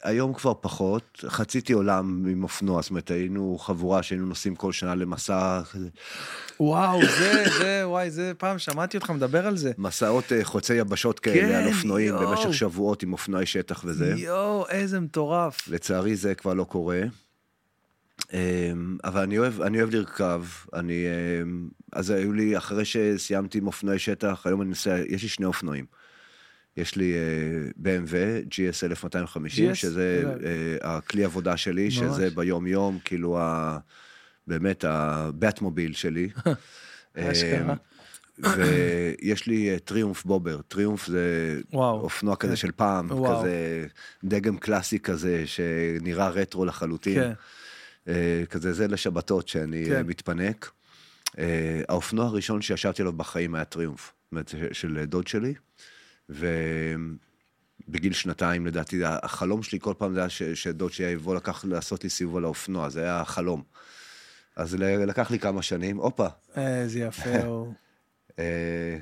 היום 0.04 0.34
כבר 0.34 0.54
פחות, 0.62 1.26
חציתי 1.28 1.74
עולם 1.74 2.26
עם 2.28 2.44
אופנוע, 2.44 2.82
זאת 2.82 2.90
אומרת, 2.90 3.12
היינו 3.12 3.58
חבורה 3.60 4.04
שהיינו 4.04 4.26
נוסעים 4.26 4.56
כל 4.56 4.72
שנה 4.72 4.96
למסע, 4.96 5.62
וואו, 6.60 7.02
זה, 7.02 7.44
זה, 7.58 7.82
וואי, 7.88 8.12
זה, 8.12 8.32
פעם 8.38 8.60
שמעתי 8.60 8.98
אותך 8.98 9.10
מדבר 9.10 9.48
על 9.48 9.58
זה. 9.58 9.72
מסעות 9.78 10.32
אה, 10.32 10.44
חוצי 10.44 10.74
יבשות 10.74 11.20
כאלה 11.20 11.48
כן, 11.48 11.56
על 11.56 11.68
אופנועים 11.68 12.08
יואו. 12.08 12.30
במשך 12.30 12.54
שבועות 12.54 13.04
עם 13.04 13.14
אופנועי 13.14 13.46
שטח 13.46 13.82
וזה. 13.86 14.14
יואו, 14.18 14.70
איזה 14.70 15.00
מטורף. 15.00 15.68
לצערי 15.68 16.16
זה 16.16 16.36
כבר 16.36 16.54
לא 16.54 16.64
קורה. 16.64 17.02
אמ, 18.34 18.98
אבל 19.04 19.22
אני 19.22 19.38
אוהב, 19.38 19.62
אני 19.62 19.82
אוהב 19.82 19.96
לרכב, 19.96 20.44
אני... 20.74 21.06
אמ, 21.42 21.70
אז 21.94 22.10
היו 22.10 22.34
לי, 22.34 22.58
אחרי 22.58 22.86
שסיימתי 22.86 23.58
עם 23.58 23.68
אופנועי 23.68 24.00
שטח, 24.00 24.48
היום 24.48 24.62
אני 24.62 24.70
נוסע, 24.70 24.98
יש 25.08 25.24
לי 25.24 25.30
שני 25.30 25.46
אופנועים. 25.46 25.86
יש 26.78 26.96
לי 26.96 27.14
אה, 27.14 27.70
BMW, 27.84 28.48
GS 28.50 28.86
1250, 28.86 29.72
GS? 29.72 29.76
שזה. 29.76 30.24
אה, 30.46 30.98
הכלי 30.98 31.24
עבודה 31.24 31.58
שלי, 31.58 31.84
ממש. 31.84 31.94
שזה 31.94 32.30
ביום-יום, 32.30 33.00
כאילו, 33.06 33.40
ה, 33.40 33.78
באמת, 34.48 34.86
הבטמוביל 34.88 35.94
שלי. 35.94 36.30
אמ, 37.18 37.24
ויש 38.44 39.48
לי 39.48 39.70
אה, 39.70 39.80
טריומף 39.80 40.26
בובר, 40.26 40.62
טריומף 40.68 41.08
זה 41.08 41.60
וואו. 41.74 42.00
אופנוע 42.02 42.36
כזה 42.36 42.52
כן. 42.52 42.56
של 42.56 42.72
פעם, 42.72 43.12
וואו. 43.12 43.40
כזה 43.40 43.88
דגם 44.24 44.58
קלאסי 44.58 45.00
כזה, 45.00 45.44
שנראה 45.46 46.30
רטרו 46.30 46.66
לחלוטין. 46.66 47.16
כן. 47.16 47.32
אה, 48.08 48.44
כזה 48.50 48.74
זה 48.74 48.88
לשבתות 48.88 49.48
שאני 49.48 49.86
כן. 49.86 49.96
אה, 49.96 50.04
מתפנק. 50.04 50.72
אה, 51.40 51.82
האופנוע 51.90 52.26
הראשון 52.26 52.62
שישבתי 52.62 53.02
עליו 53.02 53.14
בחיים 53.14 53.56
היה 53.56 53.66
טריומף, 53.66 54.02
זאת 54.24 54.32
אומרת, 54.32 54.48
ש- 54.50 54.80
של 54.82 55.06
דוד 55.08 55.28
שלי, 55.28 55.54
בגיל 57.90 58.14
שנתיים 58.14 58.66
לדעתי, 58.66 59.02
החלום 59.06 59.64
שלי 59.64 59.80
כל 59.82 59.94
פעם 59.98 60.14
זה 60.14 60.20
היה 60.20 60.30
ש- 60.30 60.44
שדוד 60.44 60.92
שלי 60.94 61.06
יבוא 61.08 61.36
לקח 61.36 61.66
לעשות 61.66 62.04
לי 62.04 62.10
סיבוב 62.10 62.38
על 62.38 62.44
האופנוע, 62.44 62.90
זה 62.90 63.02
היה 63.04 63.20
החלום. 63.22 63.64
אז 64.56 64.76
לקח 64.80 65.32
לי 65.32 65.40
כמה 65.40 65.62
שנים, 65.62 65.98
הופה. 65.98 66.28
איזה 66.56 67.00
יפה 67.00 67.44
הוא. 67.46 67.74
אה, 68.40 68.98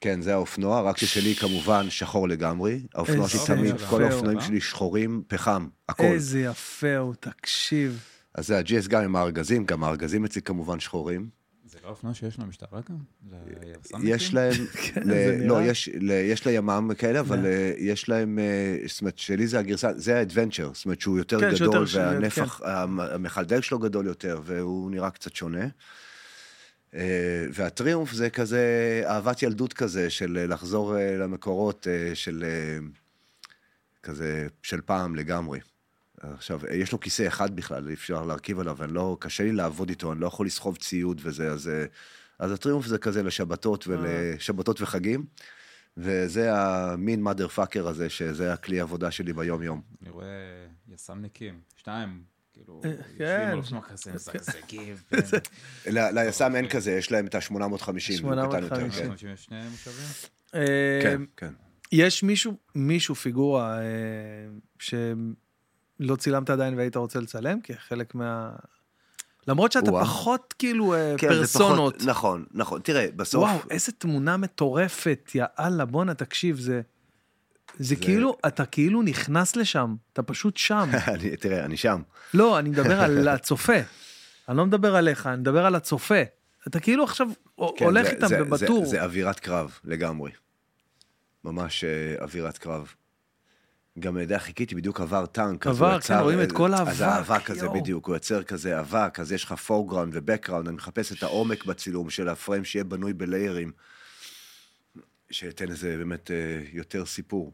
כן, 0.00 0.20
זה 0.22 0.32
האופנוע, 0.34 0.80
רק 0.80 0.98
ששלי 0.98 1.34
כמובן 1.34 1.90
שחור 1.90 2.28
לגמרי. 2.28 2.80
האופנוע 2.94 3.28
שלי 3.28 3.40
תמיד, 3.46 3.74
כל. 3.90 4.02
האופנועים 4.02 4.40
שלי 4.40 4.60
שחורים, 4.60 5.22
פחם, 5.28 5.68
הכל. 5.88 6.02
איזה 6.04 6.40
יפה 6.40 6.96
הוא, 6.96 7.14
תקשיב. 7.20 8.00
אז 8.34 8.46
זה 8.46 8.58
ה-GS 8.58 8.88
גם 8.88 9.02
עם 9.02 9.16
הארגזים, 9.16 9.64
גם 9.64 9.84
הארגזים 9.84 10.24
אצלי 10.24 10.42
כמובן 10.42 10.80
שחורים. 10.80 11.28
אופנוע 11.86 12.14
שיש 12.14 12.38
למשטרה 12.38 12.80
גם? 12.90 12.96
ליס"מניקים? 13.60 14.14
יש 14.14 14.34
להם, 14.34 14.52
כן, 14.82 15.02
לא. 15.46 15.62
יש, 16.12 16.46
לימ"מ 16.46 16.90
כאלה, 16.98 17.20
אבל 17.20 17.46
אה, 17.46 17.72
יש 17.78 18.08
להם, 18.08 18.38
אה, 18.38 18.76
זאת 18.88 19.00
אומרת, 19.00 19.18
שלי 19.18 19.46
זה 19.46 19.58
הגרסה, 19.58 19.90
זה 19.96 20.18
האדוונצ'ר, 20.18 20.70
זאת 20.74 20.84
אומרת 20.84 21.00
שהוא 21.00 21.18
יותר 21.18 21.40
כן, 21.40 21.54
גדול, 21.54 21.86
והנפח, 21.94 22.60
המ- 22.64 23.00
המכל 23.00 23.44
דלק 23.44 23.64
שלו 23.64 23.78
גדול 23.78 24.06
יותר, 24.06 24.40
והוא 24.44 24.90
נראה 24.90 25.10
קצת 25.10 25.34
שונה. 25.34 25.66
אה, 26.94 27.46
והטריומף 27.52 28.12
זה 28.12 28.30
כזה 28.30 28.62
אהבת 29.06 29.42
ילדות 29.42 29.72
כזה, 29.72 30.10
של 30.10 30.46
לחזור 30.48 30.94
למקורות 31.18 31.86
של 32.14 32.44
כזה, 34.02 34.46
של 34.62 34.80
פעם 34.80 35.16
לגמרי. 35.16 35.58
עכשיו, 36.34 36.60
אה, 36.66 36.74
יש 36.74 36.92
לו 36.92 37.00
כיסא 37.00 37.26
אחד 37.26 37.56
בכלל, 37.56 37.88
אי 37.88 37.94
אפשר 37.94 38.24
להרכיב 38.24 38.60
עליו, 38.60 38.84
אני 38.84 38.94
לא, 38.94 39.16
קשה 39.20 39.44
לי 39.44 39.52
לעבוד 39.52 39.88
איתו, 39.88 40.12
אני 40.12 40.20
לא 40.20 40.26
יכול 40.26 40.46
לסחוב 40.46 40.76
ציוד 40.76 41.20
וזה, 41.24 41.50
אז, 41.50 41.68
אה, 41.68 41.84
אז 42.38 42.52
הטריומף 42.52 42.86
זה 42.86 42.98
כזה 42.98 43.22
לשבתות, 43.22 43.86
ולשבתות 43.86 44.80
וחגים, 44.80 45.24
וזה 45.96 46.54
המין 46.54 47.22
מאדר 47.22 47.48
פאקר 47.48 47.88
הזה, 47.88 48.08
שזה 48.08 48.52
הכלי 48.52 48.80
העבודה 48.80 49.10
שלי 49.10 49.32
ביום-יום. 49.32 49.80
אני 50.02 50.10
רואה 50.10 50.26
יס"מניקים, 50.88 51.60
שתיים, 51.76 52.22
כאילו, 52.52 52.80
אה, 52.84 52.90
יושבים 52.90 53.18
כן. 53.18 53.58
ל- 55.92 56.18
ליס"מ 56.18 56.52
אין 56.56 56.68
כזה, 56.68 56.92
יש 56.92 57.12
להם 57.12 57.26
את 57.26 57.34
ה-850, 57.34 57.52
הוא 57.52 58.32
קטן 58.32 58.62
יותר, 58.62 58.90
850. 58.90 59.02
כן. 59.02 59.08
52 59.08 59.70
מושבים? 59.70 60.06
אה, 60.54 61.00
כן, 61.02 61.22
כן. 61.36 61.52
יש 61.92 62.22
מישהו, 62.22 62.56
מישהו 62.74 63.14
פיגורה, 63.14 63.78
אה, 63.78 63.84
שלא 65.98 66.16
צילמת 66.16 66.50
עדיין 66.50 66.74
והיית 66.76 66.96
רוצה 66.96 67.20
לצלם, 67.20 67.60
כחלק 67.60 68.14
מה... 68.14 68.50
למרות 69.48 69.72
שאתה 69.72 69.90
או-אה. 69.90 70.04
פחות 70.04 70.54
כאילו 70.58 70.94
אה, 70.94 71.14
כן, 71.18 71.28
זה 71.32 71.38
פרסונות. 71.40 71.94
פחות- 71.96 72.08
נכון, 72.08 72.44
נכון. 72.52 72.80
תראה, 72.80 73.06
בסוף... 73.16 73.42
וואו, 73.44 73.58
איזה 73.70 73.92
תמונה 73.92 74.36
מטורפת, 74.36 75.30
יאללה, 75.34 75.84
בואנה, 75.84 76.14
תקשיב, 76.14 76.58
זה... 76.58 76.80
זה 77.78 77.84
זה- 77.88 77.96
כאילו, 77.96 78.36
אתה 78.46 78.66
כאילו 78.66 79.02
נכנס 79.02 79.56
לשם, 79.56 79.94
אתה 80.12 80.22
פשוט 80.22 80.56
שם. 80.56 80.90
אני- 81.14 81.36
תראה, 81.36 81.64
אני 81.64 81.76
שם. 81.76 82.02
לא, 82.34 82.58
אני 82.58 82.68
מדבר 82.68 83.00
על 83.00 83.28
הצופה. 83.28 83.72
אני 84.48 84.56
לא 84.56 84.66
מדבר 84.66 84.96
עליך, 84.96 85.26
אני 85.26 85.36
מדבר 85.36 85.66
על 85.66 85.74
הצופה. 85.74 86.22
אתה 86.66 86.80
כאילו 86.80 87.04
עכשיו 87.04 87.28
כן, 87.76 87.84
הולך 87.84 88.04
זה- 88.06 88.10
איתם 88.12 88.26
זה- 88.26 88.44
בטור. 88.44 88.84
זה, 88.84 88.90
זה 88.90 89.02
אווירת 89.04 89.40
קרב, 89.40 89.78
לגמרי. 89.84 90.30
ממש 91.44 91.84
אה, 91.84 91.90
אווירת 92.22 92.58
קרב. 92.58 92.94
גם, 93.98 94.16
יודע, 94.16 94.38
חיכיתי, 94.38 94.74
בדיוק 94.74 95.00
עבר 95.00 95.26
טנק. 95.26 95.66
עבר, 95.66 96.00
כן, 96.00 96.14
רואים 96.14 96.42
את 96.42 96.52
כל 96.52 96.74
אז 96.74 97.00
האבק, 97.00 97.30
האבק 97.30 97.50
הזה. 97.50 97.68
בדיוק, 97.68 98.06
הוא 98.06 98.16
יוצר 98.16 98.42
כזה 98.42 98.80
אבק, 98.80 99.20
אז 99.20 99.32
יש 99.32 99.44
לך 99.44 99.52
foreground 99.52 100.12
ו 100.16 100.20
background, 100.20 100.68
אני 100.68 100.76
מחפש 100.76 101.12
את 101.12 101.22
העומק 101.22 101.64
בצילום 101.64 102.10
של 102.10 102.28
הפריים 102.28 102.64
שיהיה 102.64 102.84
בנוי 102.84 103.12
ב 103.12 103.19
layer 103.19 103.52
ים. 103.52 103.72
שייתן 105.30 105.70
איזה 105.70 105.96
באמת 105.96 106.30
אה, 106.30 106.62
יותר 106.72 107.06
סיפור. 107.06 107.52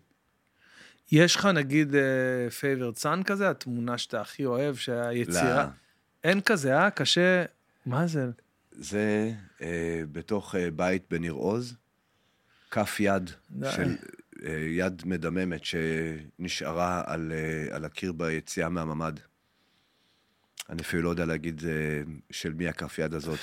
יש 1.12 1.36
לך 1.36 1.46
נגיד 1.46 1.94
favorite 2.60 2.96
one 2.96 3.22
כזה, 3.22 3.50
התמונה 3.50 3.98
שאתה 3.98 4.20
הכי 4.20 4.44
אוהב, 4.44 4.76
שהיצירה... 4.76 5.62
לא. 5.62 5.68
אין 6.24 6.40
כזה, 6.40 6.78
אה? 6.78 6.90
קשה... 6.90 7.44
מה 7.86 8.06
זה? 8.06 8.30
זה 8.72 9.32
אה, 9.62 10.02
בתוך 10.12 10.54
אה, 10.54 10.70
בית 10.70 11.02
בניר 11.10 11.32
עוז, 11.32 11.74
כף 12.70 12.96
יד 13.00 13.30
די. 13.50 13.70
של 13.72 13.82
אה, 13.82 13.94
יד 14.50 15.02
מדממת 15.06 15.64
שנשארה 15.64 17.02
על, 17.06 17.32
אה, 17.32 17.76
על 17.76 17.84
הקיר 17.84 18.12
ביציאה 18.12 18.68
מהממ"ד. 18.68 19.12
אני 20.70 20.82
אפילו 20.82 21.02
לא 21.02 21.10
יודע 21.10 21.24
להגיד 21.24 21.62
אה, 21.64 22.02
של 22.30 22.52
מי 22.52 22.68
הכף 22.68 22.98
יד 22.98 23.14
הזאת 23.14 23.38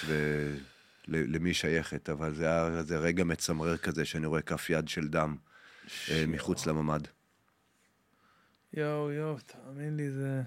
ולמי 1.07 1.53
שייכת, 1.53 2.09
אבל 2.09 2.35
זה 2.35 2.45
היה 2.45 2.83
זה 2.83 2.97
רגע 2.97 3.23
מצמרר 3.23 3.77
כזה 3.77 4.05
שאני 4.05 4.25
רואה 4.25 4.41
כף 4.41 4.69
יד 4.69 4.87
של 4.87 5.07
דם 5.07 5.35
אה, 6.11 6.23
מחוץ 6.27 6.65
לממ"ד. 6.65 7.07
יואו, 8.73 9.11
יואו, 9.11 9.37
תאמין 9.39 9.97
לי, 9.97 10.11
זה... 10.11 10.41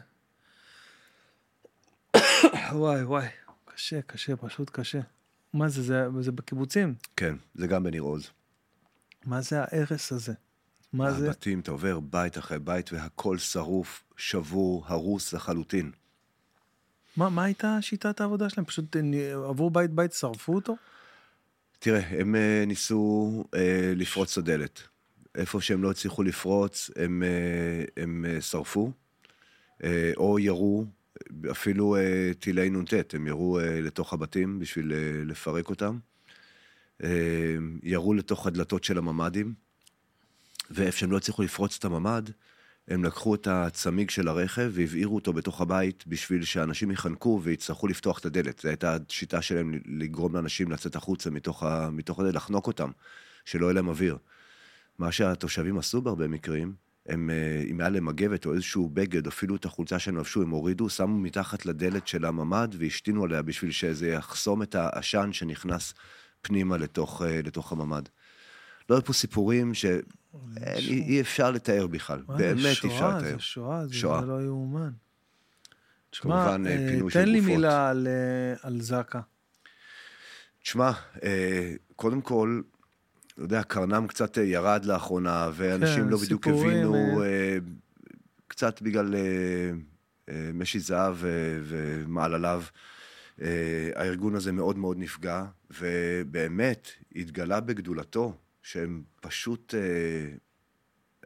וואי, 2.73 3.03
וואי, 3.03 3.27
קשה, 3.65 4.03
קשה, 4.03 4.37
פשוט 4.37 4.71
קשה. 4.73 5.01
מה 5.53 5.69
זה, 5.69 5.83
זה, 5.83 6.07
זה 6.21 6.33
בקיבוצים? 6.33 6.95
כן, 7.17 7.35
זה 7.55 7.67
גם 7.67 7.83
בניר 7.83 8.03
עוז. 8.03 8.31
מה 9.25 9.41
זה 9.41 9.61
ההרס 9.61 10.13
הזה? 10.13 10.33
מה 10.93 11.13
זה? 11.13 11.27
הבתים, 11.27 11.61
אתה 11.61 11.71
עובר 11.71 12.01
בית 12.01 12.39
אחרי 12.39 12.59
בית 12.59 12.93
והכל 12.93 13.39
שרוף, 13.39 14.05
שבור, 14.17 14.85
הרוס 14.87 15.33
לחלוטין. 15.33 15.91
מה, 17.17 17.29
מה 17.29 17.45
הייתה 17.45 17.79
שיטת 17.81 18.21
העבודה 18.21 18.49
שלהם? 18.49 18.65
פשוט 18.65 18.97
אה, 18.97 19.35
עברו 19.49 19.71
בית-בית, 19.71 20.13
שרפו 20.13 20.55
אותו? 20.55 20.77
תראה, 21.79 22.21
הם 22.21 22.35
אה, 22.37 22.65
ניסו 22.67 23.45
אה, 23.55 23.93
לפרוץ 23.97 24.39
את 24.39 24.45
הדלת. 24.45 24.83
איפה 25.35 25.61
שהם 25.61 25.83
לא 25.83 25.91
הצליחו 25.91 26.23
לפרוץ, 26.23 26.91
הם, 26.97 27.23
אה, 27.23 28.03
הם 28.03 28.25
אה, 28.29 28.41
שרפו, 28.41 28.93
אה, 29.85 30.13
או 30.17 30.39
ירו, 30.39 30.85
אפילו 31.51 31.97
אה, 31.97 32.31
טילי 32.39 32.71
נ"ט, 32.71 33.15
הם 33.15 33.27
ירו 33.27 33.61
אה, 33.61 33.81
לתוך 33.81 34.13
הבתים 34.13 34.59
בשביל 34.59 34.93
אה, 34.93 35.25
לפרק 35.25 35.71
אותם. 35.71 35.99
אה, 37.03 37.09
ירו 37.83 38.15
לתוך 38.15 38.47
הדלתות 38.47 38.85
של 38.85 38.99
הממ"דים, 38.99 39.55
ואיפה 40.71 40.99
שהם 40.99 41.13
לא 41.13 41.17
הצליחו 41.17 41.43
לפרוץ 41.43 41.77
את 41.79 41.85
הממ"ד, 41.85 42.23
הם 42.89 43.05
לקחו 43.05 43.35
את 43.35 43.47
הצמיג 43.47 44.11
של 44.11 44.29
הרכב 44.29 44.71
והבעירו 44.73 45.15
אותו 45.15 45.33
בתוך 45.33 45.61
הבית 45.61 46.05
בשביל 46.07 46.45
שאנשים 46.45 46.91
יחנקו 46.91 47.41
ויצטרכו 47.43 47.87
לפתוח 47.87 48.19
את 48.19 48.27
הדלת. 48.27 48.61
זו 48.61 48.69
הייתה 48.69 48.97
השיטה 49.09 49.43
שלהם 49.43 49.75
לגרום 49.87 50.35
לאנשים 50.35 50.71
לצאת 50.71 50.97
החוצה 50.97 51.31
מתוך, 51.31 51.63
ה... 51.63 51.91
מתוך 51.91 52.21
הדלת, 52.21 52.35
לחנוק 52.35 52.67
אותם, 52.67 52.91
שלא 53.45 53.67
יהיה 53.67 53.75
להם 53.75 53.89
אוויר. 53.89 54.19
מה 54.99 55.13
שהתושבים 55.13 55.79
עשו 55.79 56.03
בהרבה 56.03 56.29
מקרים, 56.29 56.75
הם, 57.07 57.31
אה, 57.31 57.63
אם 57.71 57.81
היה 57.81 57.89
להם 57.89 58.05
מגבת 58.05 58.47
או 58.47 58.55
איזשהו 58.55 58.91
בגד, 58.91 59.27
אפילו 59.27 59.57
את 59.57 59.65
החולצה 59.65 59.99
שהם 59.99 60.17
לבשו, 60.17 60.43
הם 60.43 60.51
הורידו, 60.51 60.89
שמו 60.89 61.19
מתחת 61.19 61.67
לדלת 61.67 62.09
של 62.09 62.25
הממ"ד 62.25 62.69
והשתינו 62.79 63.25
עליה 63.25 63.43
בשביל 63.43 63.71
שזה 63.71 64.09
יחסום 64.09 64.63
את 64.63 64.75
העשן 64.75 65.33
שנכנס 65.33 65.95
פנימה 66.43 66.77
לתוך, 66.77 67.23
אה, 67.23 67.41
לתוך 67.45 67.73
הממ"ד. 67.73 68.03
לא 68.91 68.95
היו 68.95 69.05
פה 69.05 69.13
סיפורים 69.13 69.75
שאי 69.75 70.01
אי 70.89 71.21
אפשר 71.21 71.51
לתאר 71.51 71.87
בכלל, 71.87 72.23
באמת 72.29 72.67
אי 72.67 72.75
שואה, 72.75 72.95
אפשר 72.95 73.09
לתאר. 73.09 73.37
זה 73.37 73.39
שואה, 73.39 73.87
זה, 73.87 73.95
שואה. 73.95 74.21
זה 74.21 74.27
לא 74.27 74.43
יאומן. 74.43 74.91
תשמע, 76.11 76.35
אה, 76.35 76.57
אה, 76.67 76.99
תן 77.13 77.29
לי. 77.29 77.41
מילה 77.41 77.91
על, 77.91 78.07
אה, 78.07 78.69
על 78.69 78.81
זקה. 78.81 79.21
תשמע, 80.63 80.91
אה, 81.23 81.75
קודם 81.97 82.21
כל, 82.21 82.61
אתה 83.35 83.43
יודע, 83.43 83.63
קרנם 83.63 84.07
קצת 84.07 84.39
אה, 84.39 84.43
ירד 84.43 84.85
לאחרונה, 84.85 85.51
ואנשים 85.55 86.05
כן, 86.05 86.09
לא 86.09 86.17
בדיוק 86.17 86.49
הבינו, 86.49 87.23
אה. 87.23 87.27
אה, 87.27 87.59
קצת 88.49 88.83
בגלל 88.83 89.15
אה, 89.15 89.21
אה, 90.29 90.51
משי 90.55 90.81
זהב 90.81 91.17
ומעלליו. 91.63 92.63
אה, 93.43 93.91
הארגון 93.95 94.35
הזה 94.35 94.53
מאוד 94.53 94.79
מאוד 94.79 94.99
נפגע, 94.99 95.45
ובאמת 95.81 96.89
התגלה 97.17 97.61
בגדולתו, 97.61 98.37
שהם 98.63 99.03
פשוט... 99.21 99.75
אה, 99.75 100.37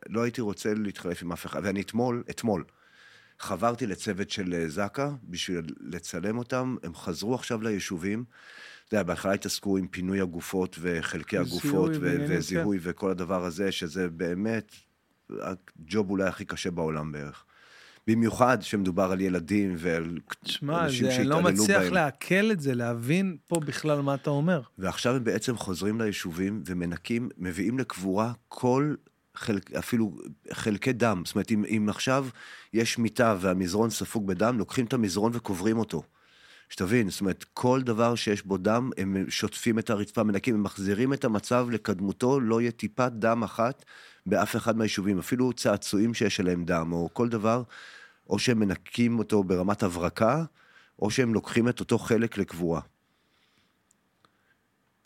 לא 0.09 0.23
הייתי 0.23 0.41
רוצה 0.41 0.75
להתחלף 0.75 1.23
עם 1.23 1.33
אף 1.33 1.47
אחד. 1.47 1.61
ואני 1.65 1.81
אתמול, 1.81 2.23
אתמול, 2.31 2.65
חברתי 3.41 3.87
לצוות 3.87 4.31
של 4.31 4.55
אה, 4.55 4.69
זק"א 4.69 5.09
בשביל 5.25 5.75
לצלם 5.81 6.39
אותם, 6.39 6.77
הם 6.83 6.95
חזרו 6.95 7.35
עכשיו 7.35 7.63
ליישובים. 7.63 8.25
אתה 8.87 8.95
יודע, 8.95 9.03
בהתחלה 9.03 9.33
התעסקו 9.33 9.77
עם 9.77 9.89
פינוי 9.89 10.21
הגופות 10.21 10.77
וחלקי 10.81 11.39
הגופות 11.39 11.91
ו- 11.91 12.01
ועניינים, 12.01 12.29
כן. 12.29 12.37
וזיהוי 12.39 12.79
וכל 12.83 13.11
הדבר 13.11 13.45
הזה, 13.45 13.73
שזה 13.73 14.09
באמת 14.09 14.73
הג'וב 15.31 16.11
אולי 16.11 16.25
הכי 16.25 16.45
קשה 16.45 16.71
בעולם 16.71 17.13
בערך. 17.13 17.45
במיוחד 18.07 18.63
שמדובר 18.63 19.13
על 19.13 19.21
ילדים 19.21 19.75
ועל 19.79 20.19
תשמע, 20.45 20.85
אנשים 20.85 21.11
זה, 21.11 21.17
אני 21.17 21.25
לא 21.25 21.37
שהתעללו 21.37 21.63
מצליח 21.63 21.83
בהם. 21.83 21.95
לעכל 21.95 22.53
את 22.53 22.61
זה, 22.61 22.75
להבין 22.75 23.37
פה 23.49 23.61
בכלל 23.61 24.01
מה 24.01 24.15
אתה 24.15 24.31
אומר. 24.31 24.61
ועכשיו 24.79 25.17
הם 25.17 25.25
בעצם 25.25 25.57
חוזרים 25.57 26.01
ליישובים 26.01 26.63
ומנקים, 26.67 27.29
מביאים 27.39 27.79
לקבורה 27.79 28.33
כל, 28.49 28.95
חלק, 29.35 29.73
אפילו 29.73 30.17
חלקי 30.53 30.93
דם. 30.93 31.23
זאת 31.25 31.35
אומרת, 31.35 31.51
אם, 31.51 31.65
אם 31.65 31.87
עכשיו 31.89 32.27
יש 32.73 32.99
מיטה 32.99 33.37
והמזרון 33.41 33.91
ספוג 33.91 34.27
בדם, 34.27 34.59
לוקחים 34.59 34.85
את 34.85 34.93
המזרון 34.93 35.33
וקוברים 35.35 35.79
אותו. 35.79 36.03
שתבין, 36.69 37.11
זאת 37.11 37.21
אומרת, 37.21 37.45
כל 37.55 37.83
דבר 37.83 38.15
שיש 38.15 38.47
בו 38.47 38.57
דם, 38.57 38.91
הם 38.97 39.25
שוטפים 39.29 39.79
את 39.79 39.91
הרצפה, 39.91 40.23
מנקים, 40.23 40.55
הם 40.55 40.63
מחזירים 40.63 41.13
את 41.13 41.25
המצב 41.25 41.67
לקדמותו, 41.71 42.41
לא 42.41 42.61
יהיה 42.61 42.71
טיפת 42.71 43.13
דם 43.13 43.43
אחת 43.43 43.85
באף 44.27 44.57
אחד 44.57 44.77
מהיישובים, 44.77 45.19
אפילו 45.19 45.53
צעצועים 45.53 46.15
שיש 46.15 46.41
עליהם 46.41 46.65
דם, 46.65 46.93
או 46.93 47.09
כל 47.13 47.29
דבר, 47.29 47.63
או 48.31 48.39
שהם 48.39 48.59
מנקים 48.59 49.19
אותו 49.19 49.45
ברמת 49.45 49.83
הברקה, 49.83 50.45
או 50.99 51.11
שהם 51.11 51.35
לוקחים 51.35 51.69
את 51.69 51.81
אותו 51.81 51.99
חלק 51.99 52.39
לקבורה. 52.39 52.81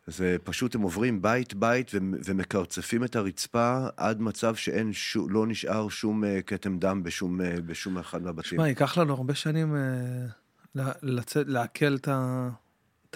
זה 0.07 0.37
פשוט, 0.45 0.75
הם 0.75 0.81
עוברים 0.81 1.23
בית-בית 1.23 1.91
ומקרצפים 2.25 3.05
את 3.05 3.17
הרצפה 3.17 3.87
עד 3.97 4.21
מצב 4.21 4.55
שאין, 4.55 4.93
שו, 4.93 5.29
לא 5.29 5.47
נשאר 5.47 5.89
שום 5.89 6.25
uh, 6.25 6.27
כתם 6.47 6.79
דם 6.79 7.03
בשום, 7.03 7.41
uh, 7.41 7.45
בשום 7.67 7.99
אחד 7.99 8.23
מהבתים. 8.23 8.59
שמע, 8.59 8.69
ייקח 8.69 8.99
לנו 8.99 9.15
הרבה 9.15 9.35
שנים 9.35 9.77
לצאת, 11.03 11.47
לעכל 11.49 11.95
את 11.95 12.09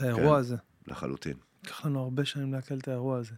האירוע 0.03 0.35
כן, 0.35 0.41
הזה. 0.41 0.57
לחלוטין. 0.87 1.37
ייקח 1.65 1.87
לנו 1.87 2.01
הרבה 2.01 2.25
שנים 2.25 2.53
לעכל 2.53 2.75
את 2.75 2.89
האירוע 2.89 3.19
הזה. 3.19 3.35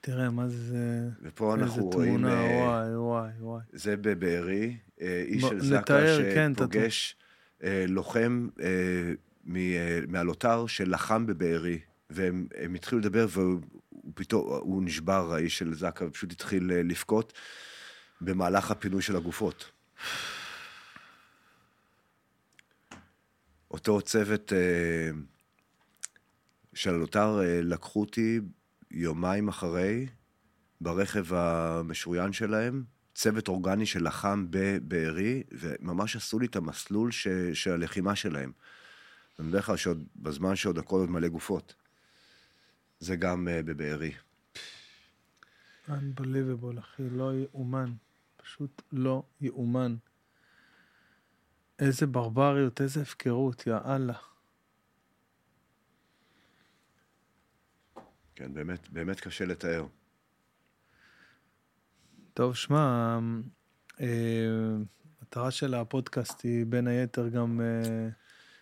תראה, 0.00 0.30
מה 0.30 0.48
זה... 0.48 1.08
ופה 1.22 1.54
אנחנו 1.54 1.84
רואים... 1.84 2.26
איזה 2.26 2.36
תמונה, 2.36 2.64
וואי, 2.64 2.96
וואי, 2.96 3.30
וואי. 3.40 3.62
זה 3.72 3.96
בבארי, 3.96 4.76
איש 5.00 5.44
של 5.44 5.60
זקה 5.60 6.00
כן, 6.34 6.52
שפוגש 6.56 7.16
כן, 7.60 7.68
לוחם 7.88 8.48
מהלוטר 10.08 10.66
שלחם 10.66 11.26
בבארי, 11.26 11.78
והם 12.10 12.74
התחילו 12.74 13.00
לדבר 13.00 13.26
ופתאום 14.08 14.60
הוא 14.60 14.82
נשבר, 14.82 15.34
האיש 15.34 15.58
של 15.58 15.74
זקה, 15.74 16.04
ופשוט 16.06 16.32
התחיל 16.32 16.72
אה, 16.72 16.82
לבכות 16.82 17.32
במהלך 18.20 18.70
הפינוי 18.70 19.02
של 19.02 19.16
הגופות. 19.16 19.70
אותו 23.70 24.00
צוות 24.00 24.52
אה, 24.52 25.10
של 26.74 26.94
הלוטר 26.94 27.40
אה, 27.42 27.60
לקחו 27.62 28.00
אותי 28.00 28.40
יומיים 28.90 29.48
אחרי, 29.48 30.06
ברכב 30.80 31.34
המשוריין 31.34 32.32
שלהם, 32.32 32.84
צוות 33.14 33.48
אורגני 33.48 33.86
שלחם 33.86 34.46
בבארי, 34.50 35.42
וממש 35.52 36.16
עשו 36.16 36.38
לי 36.38 36.46
את 36.46 36.56
המסלול 36.56 37.10
ש, 37.10 37.28
של 37.54 37.72
הלחימה 37.72 38.16
שלהם. 38.16 38.52
אני 39.38 39.46
מדבר 39.46 39.58
לך 39.58 39.78
שעוד, 39.78 40.04
בזמן 40.16 40.56
שעוד 40.56 40.78
הכל 40.78 40.96
עוד 40.96 41.10
מלא 41.10 41.28
גופות. 41.28 41.74
זה 43.00 43.16
גם 43.16 43.48
uh, 43.48 43.62
בבארי. 43.62 44.12
Unbelievable, 45.88 46.78
אחי, 46.78 47.02
לא 47.10 47.32
יאומן. 47.34 47.92
פשוט 48.36 48.82
לא 48.92 49.22
יאומן. 49.40 49.96
איזה 51.78 52.06
ברבריות, 52.06 52.80
איזה 52.80 53.02
הפקרות, 53.02 53.66
יא 53.66 53.76
אללה. 53.86 54.29
כן, 58.40 58.54
באמת, 58.54 58.88
באמת 58.92 59.20
קשה 59.20 59.44
לתאר. 59.44 59.86
טוב, 62.34 62.54
שמע, 62.56 63.18
אה, 64.00 64.06
המטרה 65.20 65.50
של 65.50 65.74
הפודקאסט 65.74 66.40
היא 66.42 66.66
בין 66.66 66.86
היתר 66.86 67.28
גם... 67.28 67.60
אה, 67.60 68.08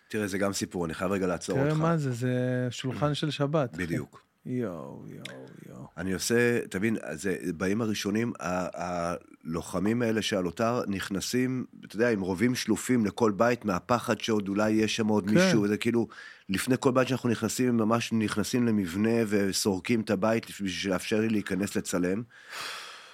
תראה, 0.07 0.27
זה 0.27 0.37
גם 0.37 0.53
סיפור, 0.53 0.85
אני 0.85 0.93
חייב 0.93 1.11
רגע 1.11 1.27
לעצור 1.27 1.59
אותך. 1.59 1.69
תראה 1.69 1.81
מה 1.81 1.97
זה, 1.97 2.11
זה 2.11 2.67
שולחן 2.69 3.13
של 3.13 3.31
שבת. 3.31 3.77
בדיוק. 3.77 4.28
יואו, 4.45 5.05
יואו, 5.07 5.45
יואו. 5.69 5.87
אני 5.97 6.13
עושה, 6.13 6.67
תבין, 6.67 6.97
זה, 7.13 7.37
בימים 7.55 7.81
הראשונים, 7.81 8.33
הלוחמים 8.39 10.01
האלה 10.01 10.21
של 10.21 10.37
הלוטר 10.37 10.81
נכנסים, 10.87 11.65
אתה 11.85 11.95
יודע, 11.95 12.09
עם 12.09 12.21
רובים 12.21 12.55
שלופים 12.55 13.05
לכל 13.05 13.31
בית, 13.31 13.65
מהפחד 13.65 14.19
שעוד 14.19 14.47
אולי 14.47 14.71
יש 14.71 14.95
שם 14.95 15.07
עוד 15.07 15.29
כן. 15.29 15.33
מישהו, 15.33 15.67
זה 15.67 15.77
כאילו, 15.77 16.07
לפני 16.49 16.75
כל 16.79 16.91
בית 16.91 17.07
שאנחנו 17.07 17.29
נכנסים, 17.29 17.69
הם 17.69 17.77
ממש 17.77 18.13
נכנסים 18.13 18.67
למבנה 18.67 19.23
וסורקים 19.27 20.01
את 20.01 20.09
הבית 20.09 20.45
בשביל 20.45 20.93
לאפשר 20.93 21.19
לי 21.19 21.29
להיכנס 21.29 21.75
לצלם. 21.75 22.23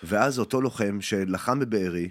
ואז 0.03 0.39
אותו 0.39 0.61
לוחם 0.61 1.01
שלחם 1.01 1.59
בבארי, 1.59 2.09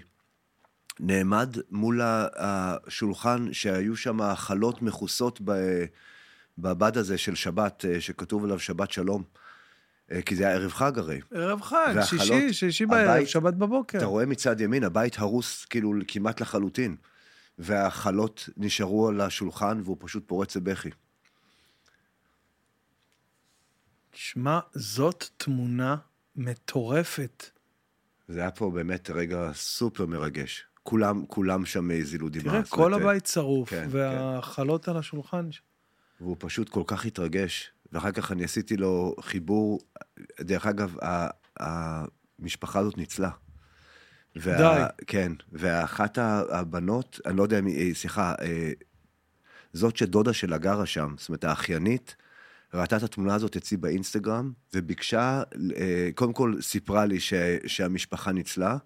נעמד 0.99 1.55
מול 1.71 2.01
השולחן 2.35 3.53
שהיו 3.53 3.95
שם 3.95 4.35
חלות 4.35 4.81
מכוסות 4.81 5.41
בבד 6.57 6.97
הזה 6.97 7.17
של 7.17 7.35
שבת, 7.35 7.85
אה, 7.85 8.01
שכתוב 8.01 8.43
עליו 8.43 8.59
שבת 8.59 8.91
שלום. 8.91 9.23
אה, 10.11 10.21
כי 10.21 10.35
זה 10.35 10.47
היה 10.47 10.55
ערב 10.55 10.71
חג 10.71 10.99
הרי. 10.99 11.19
ערב 11.31 11.61
חג, 11.61 11.93
והחלות, 11.95 12.21
שישי, 12.21 12.53
שישי 12.53 12.85
בערב, 12.85 13.25
שבת 13.25 13.53
בבוקר. 13.53 13.97
אתה 13.97 14.05
רואה 14.05 14.25
מצד 14.25 14.61
ימין, 14.61 14.83
הבית 14.83 15.19
הרוס 15.19 15.65
כאילו 15.65 15.93
כמעט 16.07 16.41
לחלוטין. 16.41 16.95
והחלות 17.57 18.49
נשארו 18.57 19.07
על 19.07 19.21
השולחן 19.21 19.81
והוא 19.83 19.97
פשוט 19.99 20.27
פורץ 20.27 20.55
לבכי. 20.55 20.89
שמע, 24.13 24.59
זאת 24.73 25.29
תמונה 25.37 25.95
מטורפת. 26.35 27.49
זה 28.27 28.39
היה 28.39 28.51
פה 28.51 28.71
באמת 28.71 29.09
רגע 29.09 29.51
סופר 29.53 30.05
מרגש. 30.05 30.65
כולם, 30.83 31.25
כולם 31.25 31.65
שם 31.65 31.91
הזילו 31.91 32.29
דמעה. 32.29 32.43
תראה, 32.43 32.63
כל 32.63 32.93
הבית 32.93 33.25
שרוף, 33.25 33.69
כן, 33.69 33.87
והחלות 33.91 34.85
כן. 34.85 34.91
על 34.91 34.97
השולחן. 34.97 35.49
והוא 36.21 36.35
פשוט 36.39 36.69
כל 36.69 36.83
כך 36.87 37.05
התרגש, 37.05 37.71
ואחר 37.91 38.11
כך 38.11 38.31
אני 38.31 38.43
עשיתי 38.43 38.77
לו 38.77 39.15
חיבור, 39.21 39.79
דרך 40.41 40.65
אגב, 40.65 40.95
המשפחה 41.59 42.79
הזאת 42.79 42.97
ניצלה. 42.97 43.29
וה, 44.35 44.57
די. 44.57 45.05
כן, 45.07 45.31
ואחת 45.51 46.17
הבנות, 46.49 47.19
אני 47.25 47.37
לא 47.37 47.43
יודע 47.43 47.59
אם 47.59 47.65
היא, 47.65 47.93
סליחה, 47.93 48.33
אה, 48.41 48.71
זאת 49.73 49.97
שדודה 49.97 50.33
שלה 50.33 50.57
גרה 50.57 50.85
שם, 50.85 51.15
זאת 51.17 51.29
אומרת, 51.29 51.43
האחיינית, 51.43 52.15
ראתה 52.73 52.97
את 52.97 53.03
התמונה 53.03 53.35
הזאת 53.35 53.55
אצלי 53.55 53.77
באינסטגרם, 53.77 54.51
וביקשה, 54.73 55.43
אה, 55.75 56.09
קודם 56.15 56.33
כל 56.33 56.53
סיפרה 56.61 57.05
לי 57.05 57.19
ש, 57.19 57.33
שהמשפחה 57.67 58.31
ניצלה, 58.31 58.77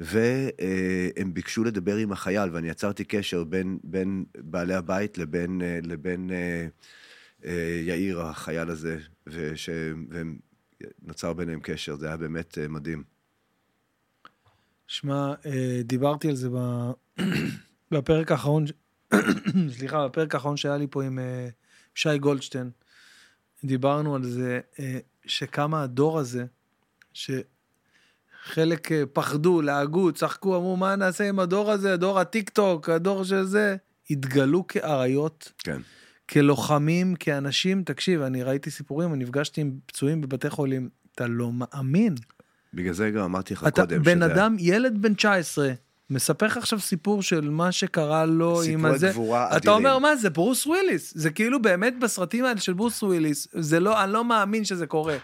והם 0.00 1.34
ביקשו 1.34 1.64
לדבר 1.64 1.96
עם 1.96 2.12
החייל, 2.12 2.50
ואני 2.52 2.68
יצרתי 2.68 3.04
קשר 3.04 3.44
בין, 3.44 3.78
בין 3.84 4.24
בעלי 4.38 4.74
הבית 4.74 5.18
לבין, 5.18 5.62
אה, 5.62 5.78
לבין 5.82 6.30
אה, 6.30 6.66
אה, 7.44 7.80
יאיר, 7.86 8.20
החייל 8.20 8.70
הזה, 8.70 8.98
וש, 9.26 9.68
ונוצר 10.08 11.32
ביניהם 11.32 11.60
קשר, 11.62 11.96
זה 11.96 12.06
היה 12.06 12.16
באמת 12.16 12.58
מדהים. 12.68 13.02
שמע, 14.86 15.34
דיברתי 15.84 16.28
על 16.28 16.34
זה 16.34 16.48
בפרק 17.92 18.32
האחרון, 18.32 18.64
סליחה, 19.76 20.08
בפרק 20.08 20.34
האחרון 20.34 20.56
שהיה 20.56 20.76
לי 20.76 20.86
פה 20.90 21.04
עם 21.04 21.18
שי 21.94 22.18
גולדשטיין. 22.18 22.70
דיברנו 23.64 24.14
על 24.14 24.24
זה 24.24 24.60
שכמה 25.26 25.82
הדור 25.82 26.18
הזה, 26.18 26.44
ש... 27.12 27.30
חלק 28.44 28.92
אה, 28.92 29.02
פחדו, 29.12 29.62
לעגו, 29.62 30.12
צחקו, 30.12 30.56
אמרו, 30.56 30.76
מה 30.76 30.96
נעשה 30.96 31.28
עם 31.28 31.38
הדור 31.38 31.70
הזה, 31.70 31.92
הדור 31.92 32.20
הטיק 32.20 32.50
טוק, 32.50 32.88
הדור 32.88 33.24
של 33.24 33.44
זה, 33.44 33.76
התגלו 34.10 34.66
כאריות. 34.66 35.52
כן. 35.58 35.80
כלוחמים, 36.30 37.14
כאנשים, 37.14 37.82
תקשיב, 37.82 38.22
אני 38.22 38.42
ראיתי 38.42 38.70
סיפורים, 38.70 39.14
אני 39.14 39.24
נפגשתי 39.24 39.60
עם 39.60 39.72
פצועים 39.86 40.20
בבתי 40.20 40.50
חולים, 40.50 40.88
אתה 41.14 41.26
לא 41.26 41.50
מאמין. 41.52 42.14
בגלל 42.74 42.92
זה 42.92 43.10
גם 43.10 43.24
אמרתי 43.24 43.54
לך 43.54 43.66
אתה, 43.66 43.70
קודם 43.70 44.02
בן 44.02 44.16
שזה... 44.16 44.34
אדם, 44.34 44.56
ילד 44.58 45.02
בן 45.02 45.14
19, 45.14 45.72
מספר 46.10 46.46
לך 46.46 46.56
עכשיו 46.56 46.80
סיפור 46.80 47.22
של 47.22 47.50
מה 47.50 47.72
שקרה 47.72 48.26
לו 48.26 48.62
עם 48.62 48.84
הזה. 48.84 49.08
סיפורי 49.08 49.12
גבורה 49.12 49.46
אדירים. 49.46 49.60
אתה 49.60 49.70
אומר, 49.70 49.98
מה 49.98 50.16
זה, 50.16 50.30
ברוס 50.30 50.66
וויליס. 50.66 51.12
זה 51.16 51.30
כאילו 51.30 51.62
באמת 51.62 51.98
בסרטים 51.98 52.44
האלה 52.44 52.60
של 52.60 52.72
ברוס 52.72 53.02
וויליס, 53.02 53.48
זה 53.52 53.80
לא, 53.80 54.04
אני 54.04 54.12
לא 54.12 54.24
מאמין 54.24 54.64
שזה 54.64 54.86
קורה. 54.86 55.16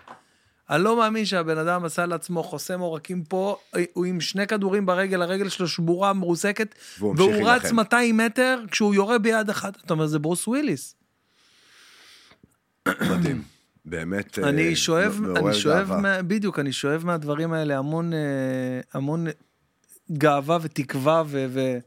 אני 0.71 0.85
לא 0.85 0.97
מאמין 0.97 1.25
שהבן 1.25 1.59
אדם 1.59 1.85
עשה 1.85 2.07
לעצמו 2.07 2.43
חוסם 2.43 2.81
עורקים 2.81 3.25
פה, 3.25 3.57
הוא 3.93 4.05
עם 4.05 4.21
שני 4.21 4.47
כדורים 4.47 4.87
ברגל, 4.87 5.23
הרגל 5.23 5.49
שלו 5.49 5.69
שבורה, 5.69 6.13
מרוסקת, 6.13 6.75
והוא 7.01 7.49
רץ 7.49 7.73
200 7.73 8.17
מטר 8.17 8.59
כשהוא 8.71 8.95
יורה 8.95 9.19
ביד 9.19 9.51
אחת. 9.51 9.77
אתה 9.85 9.95
אומר, 9.95 10.07
זה 10.07 10.19
ברוס 10.19 10.49
וויליס. 10.49 10.95
מדהים. 12.89 13.43
באמת 13.85 14.39
אני 14.39 14.69
אה, 14.71 14.77
שואב, 14.77 15.21
אני 15.37 15.55
שואב, 15.55 15.93
מה, 15.93 16.23
בדיוק, 16.23 16.59
אני 16.59 16.73
שואב 16.73 17.05
מהדברים 17.07 17.53
האלה 17.53 17.79
המון, 17.79 18.13
אה, 18.13 18.19
המון 18.95 19.27
גאווה 20.13 20.59
ותקווה 20.63 21.23
ו... 21.27 21.47
ו 21.49 21.79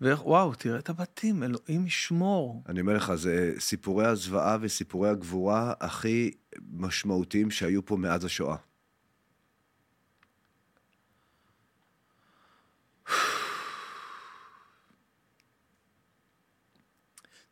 וואו, 0.00 0.54
תראה 0.54 0.78
את 0.78 0.88
הבתים, 0.88 1.42
אלוהים 1.42 1.86
ישמור. 1.86 2.62
אני 2.68 2.80
אומר 2.80 2.94
לך, 2.96 3.14
זה 3.14 3.54
סיפורי 3.58 4.06
הזוועה 4.06 4.56
וסיפורי 4.60 5.08
הגבורה 5.08 5.72
הכי 5.80 6.30
משמעותיים 6.72 7.50
שהיו 7.50 7.86
פה 7.86 7.96
מאז 7.96 8.24
השואה. 8.24 8.56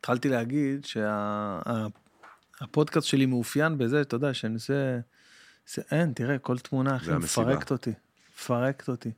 התחלתי 0.01 0.29
להגיד 0.29 0.85
שהפודקאסט 2.61 3.07
שלי 3.07 3.27
מאופיין 3.27 3.79
בזה, 3.79 4.01
אתה 4.01 4.17
יודע, 4.17 4.35
שאני 4.35 4.55
עושה... 4.55 4.99
אין, 5.91 6.13
תראה, 6.13 6.39
כל 6.39 6.59
תמונה 6.59 6.95
הכי 6.95 7.13
מפרקת 7.13 7.71
אותי. 7.71 7.93
מפרקת 8.35 8.89
אותי. 8.89 9.11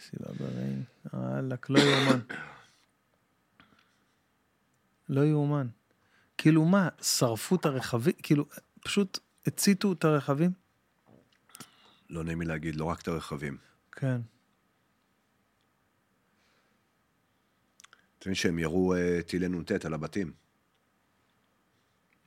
מסיבה 0.00 0.32
ברעים. 0.32 0.84
וואלכ, 1.12 1.70
לא 1.70 1.78
יאומן. 1.78 2.20
לא 5.08 5.20
יאומן. 5.20 5.66
כאילו 6.38 6.64
מה, 6.64 6.88
שרפו 7.02 7.56
את 7.56 7.64
הרכבים? 7.64 8.12
כאילו, 8.22 8.46
פשוט 8.80 9.18
הציתו 9.46 9.92
את 9.92 10.04
הרכבים? 10.04 10.50
לא 12.10 12.24
נעים 12.24 12.40
לי 12.40 12.46
להגיד, 12.46 12.76
לא 12.76 12.84
רק 12.84 13.02
את 13.02 13.08
הרכבים. 13.08 13.58
כן. 13.92 14.20
אתה 18.18 18.28
מבין 18.28 18.34
שהם 18.34 18.58
ירו 18.58 18.94
אה, 18.94 19.20
טילי 19.26 19.48
נ"ט 19.48 19.84
על 19.84 19.94
הבתים, 19.94 20.32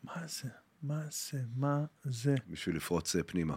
מה 0.04 0.28
זה? 0.28 0.50
מה 0.82 1.02
זה? 1.12 1.42
מה 1.56 1.86
זה? 2.04 2.36
בשביל 2.48 2.76
לפרוץ 2.76 3.16
אה, 3.16 3.24
פנימה. 3.24 3.56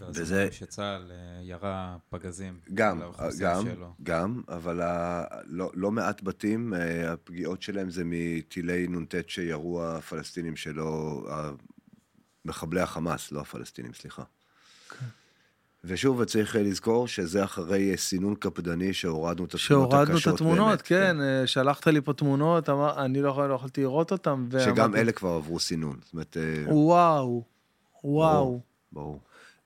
וזה... 0.00 0.22
וזה- 0.22 0.48
שצה"ל 0.52 1.10
אה, 1.10 1.16
ירה 1.42 1.96
פגזים. 2.10 2.58
גם, 2.74 3.00
גם, 3.40 3.64
שלו. 3.74 3.92
גם, 4.02 4.42
אבל 4.48 4.80
ה... 4.82 5.24
לא, 5.44 5.70
לא 5.74 5.90
מעט 5.90 6.22
בתים, 6.22 6.74
אה, 6.74 7.12
הפגיעות 7.12 7.62
שלהם 7.62 7.90
זה 7.90 8.02
מטילי 8.06 8.86
נ"ט 8.88 9.14
שירו 9.28 9.82
הפלסטינים 9.84 10.56
שלו, 10.56 11.22
מחבלי 12.44 12.80
החמאס, 12.80 13.32
לא 13.32 13.40
הפלסטינים, 13.40 13.92
סליחה. 13.94 14.22
כן. 14.90 15.06
ושוב, 15.84 16.24
צריך 16.24 16.56
אה, 16.56 16.62
לזכור 16.62 17.08
שזה 17.08 17.44
אחרי 17.44 17.96
סינון 17.96 18.34
קפדני 18.34 18.92
שהורדנו 18.92 19.44
את 19.44 19.54
התמונות 19.54 19.54
הקשות. 19.54 19.68
שהורדנו 19.90 20.18
את 20.18 20.26
התמונות, 20.26 20.66
באמת, 20.68 20.82
כן, 20.82 21.20
אה, 21.20 21.46
שלחת 21.46 21.86
לי 21.86 22.00
פה 22.00 22.12
תמונות, 22.12 22.68
אמר, 22.68 23.04
אני 23.04 23.22
לא 23.22 23.28
יכול- 23.28 23.46
לא 23.46 23.54
יכולתי 23.54 23.80
לראות 23.80 24.12
אותן. 24.12 24.46
שגם 24.64 24.76
ואמרתי, 24.76 25.00
אלה 25.00 25.12
כבר 25.12 25.28
עברו 25.30 25.60
סינון. 25.60 25.96
זאת 26.04 26.12
אומרת, 26.12 26.36
וואו, 26.66 27.42
וואו. 28.04 28.44
ברור. 28.44 28.62
ברור. 28.92 29.20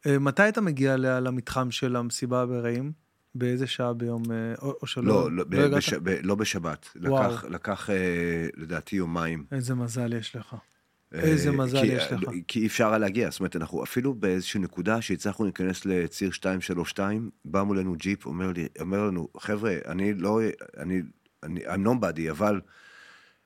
אה, 0.07 0.19
מתי 0.19 0.49
אתה 0.49 0.61
מגיע 0.61 0.97
למתחם 0.97 1.71
של 1.71 1.97
המסיבה 1.97 2.47
ברעים? 2.47 2.93
באיזה 3.35 3.67
שעה 3.67 3.93
ביום, 3.93 4.23
אה, 4.33 4.55
או 4.63 4.75
או 4.83 4.87
שלא? 4.87 5.05
לא, 5.05 5.31
לא, 5.51 5.65
הגעת? 5.65 5.71
בש- 5.73 5.93
ב- 5.95 6.19
לא 6.23 6.35
בשבת. 6.35 6.89
וואו. 6.97 7.31
לקח, 7.33 7.45
לקח 7.45 7.91
אה, 7.91 7.97
לדעתי 8.57 8.97
יומיים. 8.97 9.45
איזה 9.53 9.75
מזל 9.75 10.13
יש 10.13 10.37
לך. 10.37 10.57
אה, 11.15 11.21
איזה 11.21 11.51
מזל 11.53 11.81
כי- 11.81 11.87
יש 11.87 12.13
לך. 12.13 12.21
כי 12.49 12.61
אי 12.61 12.67
אפשר 12.67 12.89
היה 12.89 12.99
להגיע, 12.99 13.31
זאת 13.31 13.41
אומרת, 13.41 13.57
אנחנו 13.57 13.85
אפילו 13.85 14.15
באיזושהי 14.15 14.61
נקודה 14.61 15.03
שהצלחנו 15.03 15.45
להיכנס 15.45 15.85
לציר 15.87 16.29
232, 16.29 17.31
בא 17.45 17.63
מולנו 17.63 17.95
ג'יפ, 17.99 18.27
אומר, 18.27 18.53
לי, 18.53 18.69
אומר 18.81 19.07
לנו, 19.07 19.29
חבר'ה, 19.41 19.77
אני 19.87 20.15
לא, 20.15 20.41
אני, 20.77 21.03
אני, 21.43 21.67
I'm 21.67 21.87
nobody, 21.87 22.31
אבל 22.31 22.61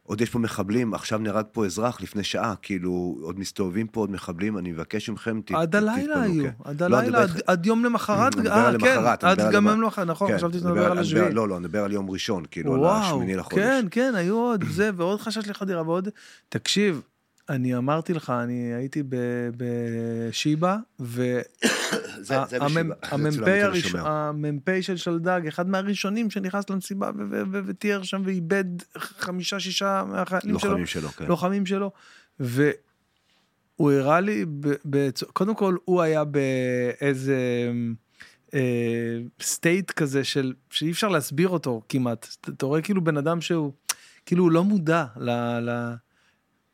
עוד 0.07 0.21
יש 0.21 0.31
פה 0.31 0.39
מחבלים, 0.39 0.95
עכשיו 0.95 1.19
נהרג 1.19 1.45
פה 1.53 1.67
אזרח 1.67 2.01
לפני 2.01 2.25
שעה, 2.25 2.55
כאילו, 2.63 3.17
עוד 3.21 3.39
מסתובבים 3.39 3.87
פה 3.87 4.01
עוד 4.01 4.11
מחבלים, 4.11 4.59
אני 4.59 4.73
מבקש 4.73 5.11
מכם, 5.11 5.41
עד 5.55 5.77
הלילה 5.77 5.97
תתפנו, 6.15 6.23
היו, 6.23 6.45
כן. 6.45 6.51
עד 6.65 6.83
לא, 6.83 6.97
הלילה, 6.97 7.07
מדבר 7.09 7.19
עד- 7.23 7.37
איתך- 7.37 7.43
עד 7.47 7.67
יום 7.67 7.85
למחרת, 7.85 8.37
אה, 8.47 8.73
כן, 8.81 8.99
עד 9.23 9.53
גם 9.53 9.67
יום 9.67 9.81
למחרת, 9.83 10.07
נכון, 10.09 10.29
כן, 10.29 10.37
חשבתי 10.37 10.59
שאתה 10.59 10.69
מדבר 10.69 10.91
על 10.91 10.99
השביעי. 10.99 11.35
לא, 11.35 11.49
לא, 11.49 11.57
אני 11.57 11.65
מדבר 11.65 11.85
על 11.85 11.93
יום 11.93 12.11
ראשון, 12.11 12.45
כאילו, 12.51 12.75
על 12.75 13.01
השמיני 13.03 13.35
לחודש. 13.37 13.55
כן, 13.59 13.87
כן, 13.91 14.13
היו 14.17 14.37
עוד 14.39 14.65
זה, 14.71 14.91
ועוד 14.97 15.21
חשש 15.21 15.49
לחדירה, 15.49 15.83
ועוד... 15.83 16.09
תקשיב, 16.49 17.03
אני 17.49 17.77
אמרתי 17.77 18.13
לך, 18.13 18.31
אני 18.31 18.75
הייתי 18.75 19.03
בשיבא, 19.57 20.77
והמ"פ 20.99 22.47
צולם 22.51 22.91
בתל 23.31 23.73
השומר. 23.73 24.09
המ"פ 24.09 24.81
של 24.81 24.97
שלדג, 24.97 25.41
אחד 25.49 25.69
מהראשונים 25.69 26.31
שנכנס 26.31 26.71
למסיבה 26.71 27.11
ותיאר 27.53 28.03
שם 28.03 28.23
ואיבד 28.25 28.65
חמישה, 28.97 29.61
שישה 29.61 30.05
מהחיילים 30.09 30.59
שלו. 30.59 30.71
לוחמים 30.71 30.87
שלו, 30.87 31.09
כן. 31.09 31.27
לוחמים 31.27 31.67
שלו, 31.67 31.91
והוא 32.41 33.93
הראה 33.93 34.21
לי, 34.21 34.45
קודם 35.33 35.55
כל 35.55 35.77
הוא 35.85 36.03
היה 36.03 36.25
באיזה 36.25 37.71
אה, 38.55 39.19
סטייט 39.41 39.91
כזה 39.91 40.25
של, 40.25 40.53
שאי 40.71 40.91
אפשר 40.91 41.09
להסביר 41.09 41.49
אותו 41.49 41.83
כמעט, 41.89 42.27
אתה 42.49 42.67
רואה 42.67 42.83
כאילו 42.83 43.05
בן 43.05 43.17
אדם 43.17 43.41
שהוא, 43.41 43.73
כאילו 44.27 44.45
הוא 44.45 44.53
לא 44.53 44.65
מודע 44.65 45.05
ל... 45.17 45.31
ל 45.61 45.95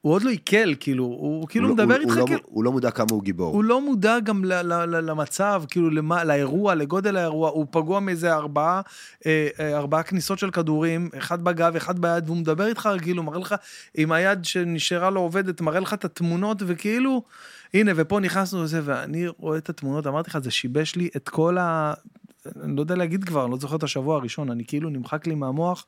הוא 0.02 0.12
עוד 0.12 0.22
לא 0.22 0.30
עיכל, 0.30 0.74
כאילו, 0.80 1.04
הוא 1.04 1.48
כאילו 1.48 1.68
הוא 1.68 1.76
לא- 1.78 1.84
מדבר 1.84 1.94
הוא- 1.94 2.02
איתך 2.02 2.12
הוא 2.12 2.20
לא- 2.20 2.26
כאילו, 2.26 2.40
הוא 2.44 2.64
לא 2.64 2.72
מודע 2.72 2.90
כמה 2.90 3.06
הוא 3.10 3.22
גיבור. 3.22 3.52
הוא 3.54 3.64
לא 3.64 3.80
מודע 3.80 4.20
גם 4.20 4.44
ל, 4.44 4.52
ל, 4.62 4.72
ל, 4.84 5.10
למצב, 5.10 5.62
כאילו 5.68 5.90
למה, 5.90 6.24
לאירוע, 6.24 6.74
לגודל 6.74 7.16
האירוע, 7.16 7.50
הוא 7.50 7.66
פגוע 7.70 8.00
מאיזה 8.00 8.34
ארבעה, 8.34 8.80
אה, 9.26 9.48
אה, 9.60 9.76
ארבעה 9.78 10.02
כניסות 10.02 10.38
של 10.38 10.50
כדורים, 10.50 11.08
אחד 11.18 11.44
בגב, 11.44 11.76
אחד 11.76 11.98
ביד, 11.98 12.24
והוא 12.26 12.36
מדבר 12.36 12.66
איתך 12.66 12.88
הוא 13.16 13.24
מראה 13.24 13.38
לך, 13.38 13.54
עם 13.96 14.12
היד 14.12 14.44
שנשארה 14.44 15.10
לו 15.10 15.20
עובדת, 15.20 15.60
מראה 15.60 15.80
לך 15.80 15.94
את 15.94 16.04
התמונות, 16.04 16.62
וכאילו, 16.66 17.22
הנה, 17.74 17.92
ופה 17.96 18.20
נכנסנו 18.20 18.62
לזה, 18.62 18.80
ואני 18.84 19.26
רואה 19.28 19.58
את 19.58 19.68
התמונות, 19.68 20.06
אמרתי 20.06 20.30
לך, 20.30 20.38
זה 20.38 20.50
שיבש 20.50 20.96
לי 20.96 21.08
את 21.16 21.28
כל 21.28 21.58
ה... 21.58 21.94
אני 22.62 22.76
לא 22.76 22.80
יודע 22.80 22.94
להגיד 22.94 23.24
כבר, 23.24 23.42
אני 23.44 23.50
לא 23.50 23.56
זוכר 23.58 23.76
את 23.76 23.82
השבוע 23.82 24.16
הראשון, 24.16 24.50
אני 24.50 24.64
כאילו 24.66 24.90
נמחק 24.90 25.26
לי 25.26 25.34
מהמוח, 25.34 25.86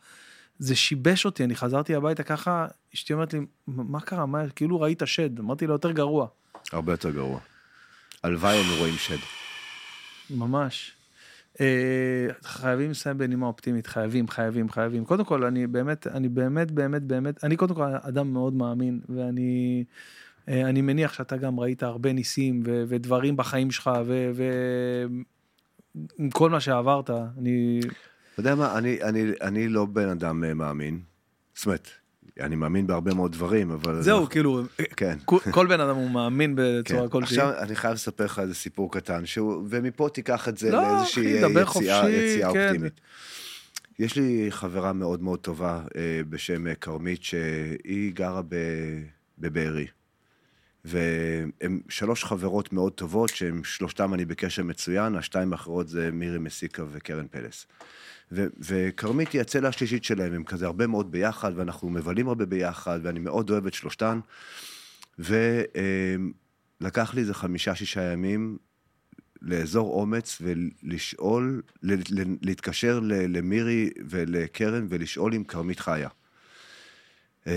זה 0.58 0.76
שיבש 0.76 1.24
אותי, 1.26 1.44
אני 1.44 1.54
חזרתי 1.54 1.94
הביתה 1.94 2.22
ככה, 2.22 2.66
אשתי 2.94 3.12
אומרת 3.12 3.32
לי, 3.34 3.40
"מה- 3.66 4.00
קרה, 4.00 4.26
מה, 4.26 4.48
כאילו 4.48 4.80
ראית 4.80 5.02
שד, 5.04 5.38
אמרתי 5.38 5.66
לו, 5.66 5.72
יותר 5.72 5.90
גרוע. 5.90 6.26
הרבה 6.72 6.92
יותר 6.92 7.10
גרוע. 7.10 7.40
הלוואי 8.22 8.56
היינו 8.56 8.76
רואים 8.78 8.94
שד. 8.94 9.16
ממש. 10.30 10.92
אה, 11.60 12.26
חייבים 12.42 12.90
לסיים 12.90 13.18
בנימה 13.18 13.46
אופטימית, 13.46 13.86
חייבים, 13.86 14.28
חייבים, 14.28 14.70
חייבים. 14.70 15.04
קודם 15.04 15.24
כל, 15.24 15.44
אני 15.44 15.66
באמת, 15.66 16.06
אני 16.06 16.28
באמת, 16.28 16.70
באמת, 16.70 17.02
באמת, 17.02 17.44
אני 17.44 17.56
קודם 17.56 17.74
כל 17.74 17.82
אדם 18.02 18.32
מאוד 18.32 18.54
מאמין, 18.54 19.00
ואני 19.08 19.84
אה, 20.48 20.68
אני 20.68 20.82
מניח 20.82 21.12
שאתה 21.12 21.36
גם 21.36 21.60
ראית 21.60 21.82
הרבה 21.82 22.12
ניסים 22.12 22.62
ו- 22.66 22.82
ודברים 22.88 23.36
בחיים 23.36 23.70
שלך, 23.70 23.90
ועם 24.34 25.24
כל 26.30 26.50
מה 26.50 26.60
שעברת, 26.60 27.10
אני... 27.10 27.80
אתה 28.34 28.40
יודע 28.40 28.54
מה, 28.54 28.78
אני, 28.78 29.02
אני, 29.02 29.32
אני 29.42 29.68
לא 29.68 29.84
בן 29.86 30.08
אדם 30.08 30.44
אה, 30.44 30.54
מאמין. 30.54 31.00
זאת 31.54 31.66
אומרת, 31.66 31.88
אני 32.40 32.56
מאמין 32.56 32.86
בהרבה 32.86 33.14
מאוד 33.14 33.32
דברים, 33.32 33.70
אבל... 33.70 34.02
זהו, 34.02 34.28
כאילו, 34.28 34.62
כן. 34.96 35.18
כל- 35.24 35.66
בן 35.66 35.80
אדם 35.80 35.96
הוא 35.96 36.10
מאמין 36.10 36.54
בצורה 36.58 37.02
כן. 37.02 37.08
כלשהי. 37.08 37.40
עכשיו 37.40 37.62
אני 37.62 37.76
חייב 37.76 37.94
לספר 37.94 38.24
לך 38.24 38.38
איזה 38.38 38.54
סיפור 38.54 38.92
קטן, 38.92 39.26
שהוא, 39.26 39.64
ומפה 39.70 40.08
תיקח 40.12 40.48
את 40.48 40.58
זה 40.58 40.70
לא, 40.70 40.82
לאיזושהי 40.82 41.40
אחי, 41.42 41.50
דבר 41.50 41.60
אה, 41.60 41.66
חופשי, 41.66 41.88
יציאה, 41.88 42.10
יציאה 42.10 42.52
כן. 42.52 42.66
אופטימית. 42.66 43.00
יש 43.98 44.16
לי 44.16 44.46
חברה 44.50 44.92
מאוד 44.92 45.22
מאוד 45.22 45.38
טובה 45.38 45.82
אה, 45.96 46.20
בשם 46.28 46.66
אה, 46.66 46.74
כרמית, 46.74 47.22
שהיא 47.22 48.12
גרה 48.14 48.42
ב- 48.48 49.02
בבארי. 49.38 49.86
והן 50.84 51.80
שלוש 51.88 52.24
חברות 52.24 52.72
מאוד 52.72 52.92
טובות, 52.92 53.30
שהן 53.30 53.60
שלושתן 53.64 54.12
אני 54.12 54.24
בקשר 54.24 54.62
מצוין, 54.62 55.16
השתיים 55.16 55.52
האחרות 55.52 55.88
זה 55.88 56.10
מירי 56.12 56.38
מסיקה 56.38 56.82
וקרן 56.92 57.26
פלס. 57.30 57.66
וכרמית 58.32 59.32
היא 59.32 59.40
הצלע 59.40 59.68
השלישית 59.68 60.04
שלהם, 60.04 60.32
הם 60.32 60.44
כזה 60.44 60.66
הרבה 60.66 60.86
מאוד 60.86 61.12
ביחד, 61.12 61.52
ואנחנו 61.56 61.90
מבלים 61.90 62.28
הרבה 62.28 62.46
ביחד, 62.46 63.00
ואני 63.02 63.20
מאוד 63.20 63.50
אוהב 63.50 63.66
את 63.66 63.74
שלושתן. 63.74 64.20
ולקח 65.18 67.14
לי 67.14 67.20
איזה 67.20 67.34
חמישה-שישה 67.34 68.02
ימים 68.02 68.58
לאזור 69.42 70.00
אומץ 70.00 70.42
ולשאול, 70.42 71.62
להתקשר 72.42 73.00
למירי 73.02 73.90
ולקרן 74.08 74.86
ולשאול 74.90 75.34
אם 75.34 75.44
כרמית 75.44 75.80
חיה. 75.80 76.08
אמ, 77.46 77.52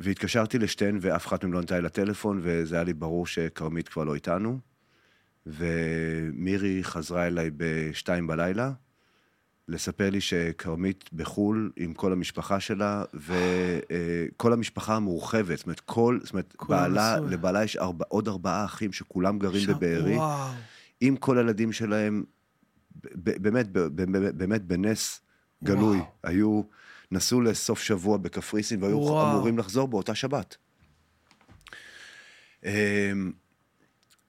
והתקשרתי 0.00 0.58
לשתיהן 0.58 0.98
ואף 1.00 1.26
אחת 1.26 1.44
מהן 1.44 1.52
לא 1.52 1.58
ענתה 1.58 1.76
לי 1.76 1.82
לטלפון, 1.82 2.40
וזה 2.42 2.74
היה 2.74 2.84
לי 2.84 2.94
ברור 2.94 3.26
שכרמית 3.26 3.88
כבר 3.88 4.04
לא 4.04 4.14
איתנו. 4.14 4.58
ומירי 5.46 6.84
חזרה 6.84 7.26
אליי 7.26 7.50
בשתיים 7.56 8.26
בלילה, 8.26 8.72
לספר 9.68 10.10
לי 10.10 10.20
שכרמית 10.20 11.10
בחו"ל 11.12 11.72
עם 11.76 11.94
כל 11.94 12.12
המשפחה 12.12 12.60
שלה, 12.60 13.04
וכל 13.14 14.52
המשפחה 14.52 14.96
המורחבת, 14.96 15.58
זאת 15.58 15.66
אומרת, 15.66 15.80
כל, 15.80 16.18
זאת 16.22 16.32
אומרת, 16.32 16.54
בעלה. 16.68 17.20
לבעלה 17.20 17.64
יש 17.64 17.76
ארבע, 17.76 18.04
עוד 18.08 18.28
ארבעה 18.28 18.64
אחים 18.64 18.92
שכולם 18.92 19.38
גרים 19.38 19.60
שם- 19.66 19.72
בבארי, 19.72 20.16
וואו. 20.16 20.48
עם 21.00 21.16
כל 21.16 21.38
הילדים 21.38 21.72
שלהם, 21.72 22.24
באמת, 23.14 23.72
ב- 23.72 23.78
ב- 23.78 24.38
באמת 24.38 24.62
בנס 24.64 25.20
גלוי. 25.64 25.96
וואו. 25.98 26.10
היו, 26.24 26.62
נסעו 27.12 27.40
לסוף 27.40 27.80
שבוע 27.82 28.16
בקפריסין, 28.16 28.82
והיו 28.82 28.98
וואו. 28.98 29.30
אמורים 29.32 29.58
לחזור 29.58 29.88
באותה 29.88 30.14
שבת. 30.14 30.56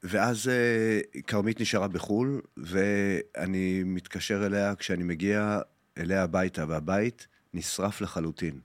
ואז 0.03 0.48
אה, 0.48 1.22
כרמית 1.28 1.61
נשארה 1.61 1.88
בחו"ל, 1.88 2.41
ואני 2.57 3.84
מתקשר 3.86 4.45
אליה 4.45 4.76
כשאני 4.76 5.03
מגיע 5.03 5.60
אליה 5.98 6.24
הביתה, 6.24 6.65
והבית 6.68 7.28
נשרף 7.53 8.02
לחלוטין. 8.02 8.60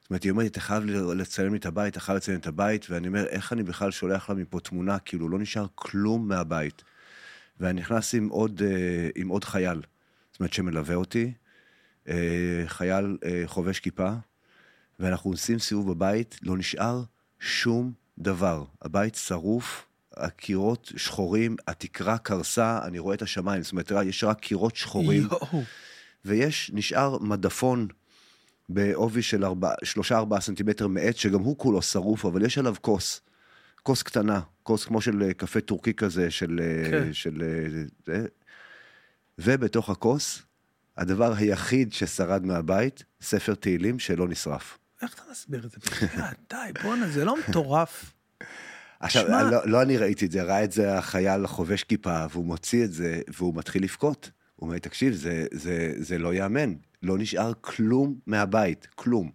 זאת 0.00 0.10
אומרת, 0.10 0.22
היא 0.22 0.32
אומרת, 0.32 0.50
אתה 0.50 0.60
חייב 0.60 0.84
לצלם 0.86 1.52
לי 1.52 1.58
את 1.58 1.66
הבית, 1.66 1.92
אתה 1.92 2.00
חייב 2.00 2.16
לצלם 2.16 2.36
את 2.38 2.46
הבית, 2.46 2.86
ואני 2.90 3.08
אומר, 3.08 3.26
איך 3.26 3.52
אני 3.52 3.62
בכלל 3.62 3.90
שולח 3.90 4.28
לה 4.28 4.34
מפה 4.34 4.60
תמונה? 4.60 4.98
כאילו, 4.98 5.28
לא 5.28 5.38
נשאר 5.38 5.66
כלום 5.74 6.28
מהבית. 6.28 6.82
ואני 7.60 7.80
נכנס 7.80 8.14
עם 8.14 8.28
עוד, 8.28 8.62
אה, 8.62 9.08
עם 9.14 9.28
עוד 9.28 9.44
חייל, 9.44 9.82
זאת 10.32 10.40
אומרת, 10.40 10.52
שמלווה 10.52 10.94
אותי, 10.94 11.32
אה, 12.08 12.64
חייל 12.66 13.18
חובש 13.46 13.80
כיפה, 13.80 14.10
ואנחנו 15.00 15.30
עושים 15.30 15.58
סיבוב 15.58 15.90
בבית, 15.90 16.38
לא 16.42 16.56
נשאר 16.56 17.02
שום 17.40 17.92
דבר. 18.18 18.64
הבית 18.82 19.14
שרוף, 19.14 19.86
הקירות 20.16 20.92
שחורים, 20.96 21.56
התקרה 21.66 22.18
קרסה, 22.18 22.80
אני 22.84 22.98
רואה 22.98 23.14
את 23.14 23.22
השמיים, 23.22 23.62
זאת 23.62 23.72
אומרת, 23.72 23.92
יש 24.06 24.24
רק 24.24 24.40
קירות 24.40 24.76
שחורים. 24.76 25.22
יואו. 25.22 25.62
ויש, 26.24 26.70
נשאר 26.74 27.18
מדפון 27.18 27.88
בעובי 28.68 29.22
של 29.22 29.44
שלושה-ארבעה 29.84 30.40
סנטימטר 30.40 30.86
מעץ, 30.86 31.16
שגם 31.16 31.40
הוא 31.40 31.58
כולו 31.58 31.82
שרוף, 31.82 32.24
אבל 32.24 32.44
יש 32.44 32.58
עליו 32.58 32.74
כוס, 32.80 33.20
כוס 33.82 34.02
קטנה, 34.02 34.40
כוס 34.62 34.84
כמו 34.84 35.00
של 35.00 35.22
אה, 35.22 35.34
קפה 35.34 35.60
טורקי 35.60 35.94
כזה, 35.94 36.30
של... 36.30 36.60
אה, 36.62 36.90
כן. 36.90 37.12
של 37.12 37.42
אה, 37.42 37.82
זה, 38.06 38.26
ובתוך 39.38 39.90
הכוס, 39.90 40.42
הדבר 40.96 41.32
היחיד 41.36 41.92
ששרד 41.92 42.46
מהבית, 42.46 43.04
ספר 43.20 43.54
תהילים 43.54 43.98
שלא 43.98 44.28
נשרף. 44.28 44.78
איך 45.02 45.14
אתה 45.14 45.22
מסביר 45.30 45.66
את 45.66 45.70
זה? 45.70 45.78
די, 46.50 46.80
בואנה, 46.82 47.08
זה 47.08 47.24
לא 47.24 47.36
מטורף. 47.48 48.12
עכשיו, 49.02 49.26
שמע- 49.26 49.50
לא, 49.50 49.58
לא 49.66 49.82
אני 49.82 49.96
ראיתי 49.96 50.26
את 50.26 50.32
זה, 50.32 50.42
ראה 50.42 50.64
את 50.64 50.72
זה 50.72 50.98
החייל 50.98 51.44
החובש 51.44 51.84
כיפה, 51.84 52.26
והוא 52.30 52.44
מוציא 52.44 52.84
את 52.84 52.92
זה, 52.92 53.20
והוא 53.28 53.54
מתחיל 53.56 53.82
לבכות. 53.82 54.30
הוא 54.56 54.68
אומר, 54.68 54.78
תקשיב, 54.78 55.14
זה, 55.14 55.46
זה, 55.52 55.92
זה 55.98 56.18
לא 56.18 56.34
ייאמן. 56.34 56.74
לא 57.02 57.18
נשאר 57.18 57.52
כלום 57.60 58.14
מהבית, 58.26 58.88
כלום. 58.94 59.30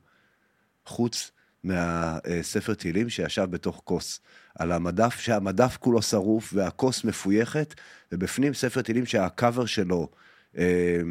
חוץ 0.85 1.31
מהספר 1.63 2.73
תהילים 2.73 3.09
שישב 3.09 3.43
בתוך 3.49 3.81
כוס. 3.83 4.19
על 4.59 4.71
המדף, 4.71 5.19
שהמדף 5.19 5.77
כולו 5.77 6.01
שרוף 6.01 6.53
והכוס 6.53 7.03
מפויכת, 7.03 7.73
ובפנים 8.11 8.53
ספר 8.53 8.81
תהילים 8.81 9.05
שהקאבר 9.05 9.65
שלו, 9.65 10.09
אה, 10.57 11.01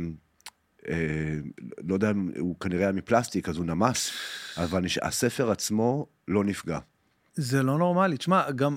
אה, 0.89 1.35
לא 1.89 1.95
יודע, 1.95 2.13
הוא 2.39 2.61
כנראה 2.61 2.83
היה 2.83 2.93
מפלסטיק, 2.93 3.49
אז 3.49 3.57
הוא 3.57 3.67
נמס, 3.67 4.11
אבל 4.57 4.85
הספר 5.03 5.51
עצמו 5.51 6.07
לא 6.29 6.45
נפגע. 6.45 6.79
זה 7.37 7.63
לא 7.63 7.79
נורמלי. 7.79 8.17
תשמע, 8.17 8.51
גם, 8.51 8.77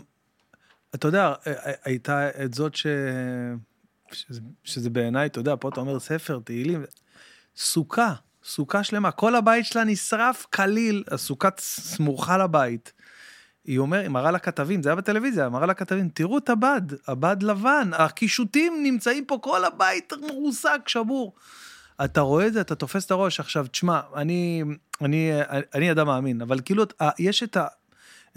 אתה 0.95 1.07
יודע, 1.07 1.33
הייתה 1.83 2.29
את 2.43 2.53
זאת 2.53 2.75
ש... 2.75 2.87
שזה, 4.11 4.41
שזה 4.63 4.89
בעיניי, 4.89 5.25
אתה 5.25 5.39
יודע, 5.39 5.55
פה 5.59 5.69
אתה 5.69 5.79
אומר 5.79 5.99
ספר, 5.99 6.39
תהילים, 6.43 6.83
סוכה, 7.57 8.13
סוכה 8.43 8.83
שלמה, 8.83 9.11
כל 9.11 9.35
הבית 9.35 9.65
שלה 9.65 9.83
נשרף 9.83 10.45
כליל, 10.53 11.03
הסוכה 11.11 11.49
סמוכה 11.57 12.37
לבית. 12.37 12.93
היא 13.65 13.79
אומרת, 13.79 14.01
היא 14.01 14.09
מראה 14.09 14.31
לכתבים, 14.31 14.83
זה 14.83 14.89
היה 14.89 14.95
בטלוויזיה, 14.95 15.43
היא 15.43 15.51
מראה 15.51 15.65
לכתבים, 15.65 16.09
תראו 16.09 16.37
את 16.37 16.49
הבד, 16.49 16.81
הבד 17.07 17.43
לבן, 17.43 17.89
הקישוטים 17.93 18.83
נמצאים 18.83 19.25
פה, 19.25 19.39
כל 19.41 19.65
הבית 19.65 20.13
מרוסק, 20.27 20.87
שבור. 20.87 21.35
אתה 22.05 22.21
רואה 22.21 22.47
את 22.47 22.53
זה, 22.53 22.61
אתה 22.61 22.75
תופס 22.75 23.05
את 23.05 23.11
הראש. 23.11 23.39
עכשיו, 23.39 23.67
תשמע, 23.67 23.99
אני, 24.15 24.63
אני, 25.01 25.31
אני 25.73 25.91
אדם 25.91 26.07
מאמין, 26.07 26.41
אבל 26.41 26.59
כאילו, 26.65 26.83
יש 27.19 27.43
את, 27.43 27.57
ה, 27.57 27.67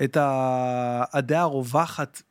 את 0.04 0.16
הדעה 1.12 1.42
הרווחת, 1.42 2.22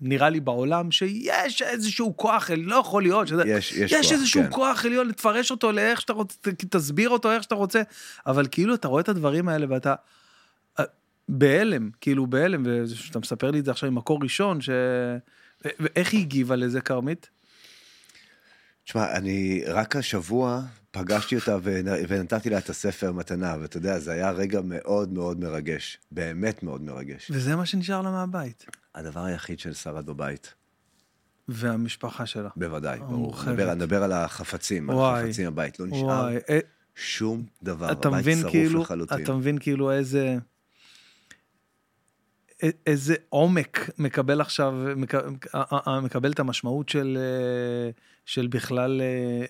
נראה 0.00 0.28
לי 0.28 0.40
בעולם, 0.40 0.90
שיש 0.90 1.62
איזשהו 1.62 2.16
כוח, 2.16 2.50
לא 2.56 2.76
יכול 2.76 3.02
להיות, 3.02 3.28
שזה, 3.28 3.42
יש, 3.46 3.72
יש, 3.72 3.92
יש 3.92 4.06
כוח, 4.06 4.12
איזשהו 4.12 4.42
כן. 4.42 4.50
כוח 4.50 4.84
עליון, 4.84 5.08
לתפרש 5.08 5.50
אותו 5.50 5.72
לאיך 5.72 6.00
שאתה 6.00 6.12
רוצה, 6.12 6.52
תסביר 6.70 7.10
אותו 7.10 7.32
איך 7.32 7.42
שאתה 7.42 7.54
רוצה, 7.54 7.82
אבל 8.26 8.46
כאילו, 8.50 8.74
אתה 8.74 8.88
רואה 8.88 9.00
את 9.00 9.08
הדברים 9.08 9.48
האלה 9.48 9.66
ואתה... 9.68 9.94
אה, 10.78 10.84
בהלם, 11.28 11.90
כאילו 12.00 12.26
בהלם, 12.26 12.62
ואתה 12.66 13.18
מספר 13.18 13.50
לי 13.50 13.58
את 13.58 13.64
זה 13.64 13.70
עכשיו 13.70 13.90
ממקור 13.90 14.18
ראשון, 14.22 14.60
ש... 14.60 14.70
ואיך 15.64 16.12
היא 16.12 16.20
הגיבה 16.20 16.56
לזה, 16.56 16.80
כרמית? 16.80 17.28
תשמע, 18.84 19.16
אני 19.16 19.62
רק 19.66 19.96
השבוע 19.96 20.62
פגשתי 20.98 21.36
אותה 21.36 21.56
ונ- 21.62 22.04
ונתתי 22.08 22.50
לה 22.50 22.58
את 22.58 22.70
הספר 22.70 23.12
מתנה, 23.12 23.54
ואתה 23.60 23.76
יודע, 23.76 23.98
זה 23.98 24.12
היה 24.12 24.30
רגע 24.30 24.60
מאוד 24.64 25.12
מאוד 25.12 25.40
מרגש, 25.40 25.98
באמת 26.12 26.62
מאוד 26.62 26.82
מרגש. 26.82 27.30
וזה 27.30 27.56
מה 27.56 27.66
שנשאר 27.66 28.02
לה 28.02 28.10
מהבית. 28.10 28.66
הדבר 28.94 29.24
היחיד 29.24 29.58
ששרד 29.58 30.06
בבית, 30.06 30.54
והמשפחה 31.48 32.26
שלה. 32.26 32.48
בוודאי, 32.56 32.98
ברור. 32.98 33.34
נדבר, 33.46 33.74
נדבר 33.74 34.02
על 34.02 34.12
החפצים, 34.12 34.90
על 34.90 34.96
וואי. 34.96 35.22
החפצים 35.24 35.46
בבית, 35.46 35.80
לא 35.80 35.86
נשאר 35.86 36.04
וואי, 36.04 36.36
אה, 36.50 36.58
שום 36.94 37.44
דבר, 37.62 37.86
הבית 37.90 38.36
שרוף 38.40 38.52
כאילו, 38.52 38.82
לחלוטין. 38.82 39.22
אתה 39.24 39.32
מבין 39.34 39.58
כאילו 39.58 39.92
איזה... 39.92 40.36
איזה 42.86 43.14
עומק 43.28 43.90
מקבל 43.98 44.40
עכשיו, 44.40 44.74
מק- 44.96 45.14
ה- 45.54 45.90
ה- 45.90 46.00
מקבל 46.00 46.32
את 46.32 46.40
המשמעות 46.40 46.88
של, 46.88 47.18
אה, 47.20 47.90
של 48.26 48.46
בכלל 48.46 49.00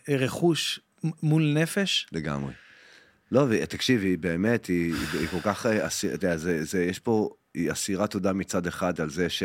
אה, 0.08 0.16
רכוש 0.16 0.80
מול 1.22 1.52
נפש? 1.54 2.06
לגמרי. 2.12 2.52
לא, 3.32 3.46
ותקשיב, 3.48 4.00
היא 4.02 4.18
באמת, 4.18 4.66
היא, 4.66 4.94
היא, 5.12 5.28
כל 5.28 5.40
כך, 5.42 5.66
אה, 5.66 5.86
אתה 5.86 6.06
יודע, 6.06 6.36
זה, 6.36 6.64
זה, 6.64 6.84
יש 6.84 6.98
פה, 6.98 7.30
היא 7.54 7.72
אסירת 7.72 8.10
תודה 8.10 8.32
מצד 8.32 8.66
אחד 8.66 9.00
על 9.00 9.10
זה 9.10 9.28
ש... 9.28 9.42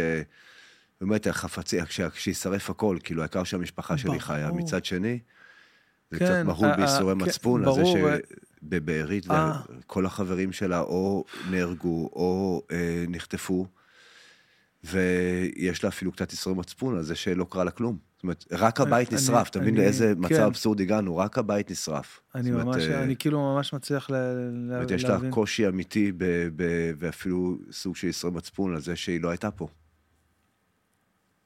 באמת, 1.02 1.28
החפצי, 1.28 1.86
כש- 1.86 2.02
כשישרף 2.02 2.70
הכל, 2.70 2.98
כאילו, 3.04 3.22
העיקר 3.22 3.44
שהמשפחה 3.44 3.98
שלי 3.98 4.10
ברור. 4.10 4.22
חיה. 4.22 4.52
מצד 4.52 4.86
שני, 4.86 5.20
זה 6.12 6.20
כן, 6.20 6.26
קצת 6.26 6.46
מהול 6.46 6.70
אה, 6.70 6.78
בייסורי 6.78 7.14
אה, 7.14 7.20
כן, 7.20 7.26
מצפון, 7.26 7.68
על 7.68 7.74
זה. 7.74 7.84
שבבארית 7.86 9.32
אה. 9.32 9.60
כל 9.88 10.06
החברים 10.06 10.52
שלה 10.52 10.80
או 10.80 11.26
נהרגו 11.50 12.10
או 12.14 12.62
אה, 12.72 13.06
נחטפו, 13.08 13.68
ויש 14.84 15.84
לה 15.84 15.90
אפילו 15.90 16.12
קצת 16.12 16.32
ייסורי 16.32 16.56
מצפון 16.56 16.98
על 16.98 17.04
זה 17.04 17.16
שלא 17.16 17.46
קרה 17.50 17.64
לה 17.64 17.72
כלום. 17.72 17.98
זאת 18.22 18.24
אומרת, 18.24 18.46
רק 18.52 18.82
הבית 18.82 19.10
אני- 19.10 19.16
נשרף, 19.18 19.50
אתה 19.50 19.60
מבין 19.60 19.76
לאיזה 19.78 20.14
מצב 20.18 20.36
כן. 20.36 20.42
אבסורד 20.44 20.82
הגענו? 20.82 21.18
רק 21.18 21.38
הבית 21.38 21.72
נשרף. 21.72 22.20
אני 22.36 22.52
אומרת, 22.52 22.66
ממש, 22.66 22.84
אה, 22.84 23.04
אני 23.04 23.16
כאילו 23.16 23.54
ממש 23.56 23.74
מצליח 23.74 24.10
ל- 24.10 24.14
ל- 24.14 24.68
זאת 24.68 24.76
אומרת, 24.76 24.92
יש 24.92 25.04
לה 25.04 25.10
להבין. 25.10 25.32
קושי 25.32 25.68
אמיתי 25.68 26.12
ב- 26.12 26.24
ב- 26.56 26.92
ואפילו 27.00 27.58
סוג 27.72 27.96
של 27.96 28.08
ייסורי 28.08 28.34
מצפון 28.34 28.76
על 28.76 28.82
זה 28.82 28.96
שהיא 28.96 29.22
לא 29.22 29.30
הייתה 29.30 29.52
פה. 29.52 29.68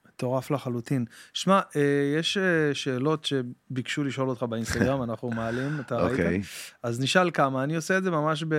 מטורף 0.07 0.51
לחלוטין. 0.51 1.05
שמע, 1.33 1.59
אה, 1.75 1.81
יש 2.19 2.37
אה, 2.37 2.43
שאלות 2.73 3.25
שביקשו 3.25 4.03
לשאול 4.03 4.29
אותך 4.29 4.43
באינסטגרם, 4.43 5.01
אנחנו 5.09 5.29
מעלים, 5.29 5.79
אתה 5.79 5.95
ראית? 5.97 6.11
אוקיי. 6.11 6.41
אז 6.83 6.99
נשאל 6.99 7.31
כמה, 7.31 7.63
אני 7.63 7.75
עושה 7.75 7.97
את 7.97 8.03
זה 8.03 8.11
ממש 8.11 8.43
ב... 8.47 8.53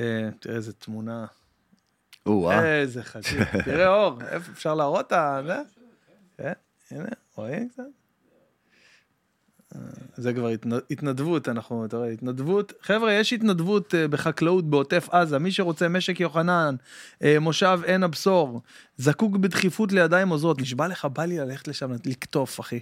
אה, 0.00 0.28
תראה 0.40 0.56
איזה 0.56 0.72
תמונה, 0.72 1.26
או-אה. 2.26 2.80
איזה 2.80 3.02
חשוב. 3.02 3.38
תראה 3.64 3.88
אור, 3.94 4.18
אפשר 4.52 4.74
להראות 4.74 5.06
את 5.06 5.12
ה... 5.12 5.40
כן, 6.38 6.52
הנה, 6.90 7.08
רואים 7.36 7.68
קצת? 7.68 7.82
אה, 9.74 9.80
זה 10.16 10.32
כבר 10.32 10.48
התנ- 10.48 10.84
התנדבות, 10.90 11.48
אנחנו, 11.48 11.84
אתה 11.84 11.96
רואה, 11.96 12.08
התנדבות. 12.08 12.72
חבר'ה, 12.82 13.12
יש 13.12 13.32
התנדבות 13.32 13.94
אה, 13.94 14.08
בחקלאות 14.08 14.70
בעוטף 14.70 15.08
עזה, 15.10 15.38
מי 15.38 15.52
שרוצה 15.52 15.88
משק 15.88 16.20
יוחנן, 16.20 16.74
אה, 17.22 17.38
מושב 17.40 17.80
עין 17.84 18.02
הבשור, 18.02 18.60
זקוק 18.96 19.36
בדחיפות 19.36 19.92
לידיים 19.92 20.28
עוזרות. 20.28 20.60
נשבע 20.60 20.88
לך, 20.88 21.04
בא 21.04 21.24
לי 21.24 21.38
ללכת 21.38 21.68
לשם, 21.68 21.90
לקטוף, 22.06 22.60
אחי. 22.60 22.80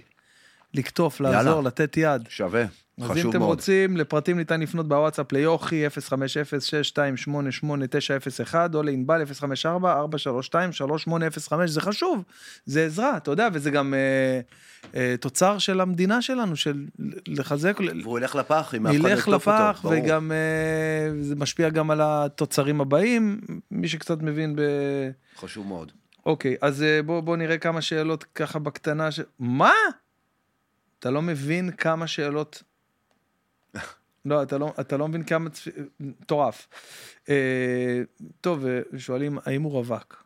לקטוף. 0.73 1.19
לעזור, 1.21 1.61
לתת 1.63 1.97
יד. 1.97 2.21
שווה, 2.29 2.65
אז 3.01 3.03
אם 3.03 3.09
חשוב 3.15 3.29
אתם 3.29 3.39
מאוד. 3.39 3.49
רוצים, 3.49 3.97
לפרטים 3.97 4.37
ניתן 4.37 4.61
לפנות 4.61 4.87
בוואטסאפ 4.87 5.31
ליוכי 5.31 5.87
050-6288-901 5.87 5.91
או 8.73 8.83
לענבל 8.83 9.23
054-432-3805, 9.23 9.25
זה 11.65 11.81
חשוב, 11.81 12.23
זה 12.65 12.85
עזרה, 12.85 13.17
אתה 13.17 13.31
יודע, 13.31 13.49
וזה 13.53 13.71
גם 13.71 13.93
אה, 13.93 14.39
אה, 14.95 15.15
תוצר 15.19 15.57
של 15.57 15.81
המדינה 15.81 16.21
שלנו, 16.21 16.55
של 16.55 16.85
לחזק, 17.27 17.77
והוא 18.03 18.19
ילך 18.19 18.35
לפח, 18.35 18.73
אם 18.77 18.87
אף 18.87 18.95
אחד 18.95 19.03
לא 19.03 19.09
ילך 19.09 19.27
אותו, 19.27 19.37
לפח, 19.37 19.79
ברור. 19.83 19.95
וגם 19.97 20.31
אה, 20.31 20.37
זה 21.21 21.35
משפיע 21.35 21.69
גם 21.69 21.91
על 21.91 22.01
התוצרים 22.03 22.81
הבאים, 22.81 23.41
מי 23.71 23.87
שקצת 23.87 24.21
מבין 24.21 24.55
ב... 24.55 24.61
חשוב 25.37 25.67
מאוד. 25.67 25.91
אוקיי, 26.25 26.55
אז 26.61 26.83
אה, 26.83 27.03
בוא, 27.03 27.21
בוא 27.21 27.37
נראה 27.37 27.57
כמה 27.57 27.81
שאלות 27.81 28.23
ככה 28.23 28.59
בקטנה. 28.59 29.11
ש... 29.11 29.19
מה? 29.39 29.73
אתה 30.99 31.11
לא 31.11 31.21
מבין 31.21 31.71
כמה 31.71 32.07
שאלות... 32.07 32.63
לא, 34.27 34.43
אתה 34.43 34.57
לא, 34.57 34.73
אתה 34.79 34.97
לא 34.97 35.07
מבין 35.07 35.23
כמה... 35.23 35.49
צפ... 35.49 35.67
מטורף. 35.99 36.67
אה, 37.29 38.01
טוב, 38.41 38.65
אה, 38.65 38.79
שואלים, 38.97 39.37
האם 39.45 39.61
הוא 39.63 39.71
רווק? 39.71 40.23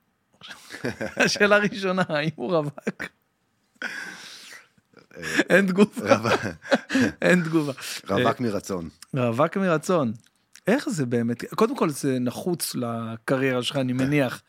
השאלה 1.25 1.55
הראשונה, 1.55 2.03
האם 2.09 2.30
הוא 2.35 2.51
רווק? 2.57 3.03
אין 5.49 5.67
תגובה, 5.67 6.19
אין 7.21 7.43
תגובה. 7.43 7.73
רווק 8.09 8.39
מרצון. 8.39 8.89
רווק 9.13 9.57
מרצון. 9.57 10.13
איך 10.67 10.89
זה 10.89 11.05
באמת? 11.05 11.45
קודם 11.55 11.75
כל 11.75 11.89
זה 11.89 12.19
נחוץ 12.19 12.75
לקריירה 12.75 13.63
שלך, 13.63 13.77
אני 13.77 13.93
מניח, 13.93 14.41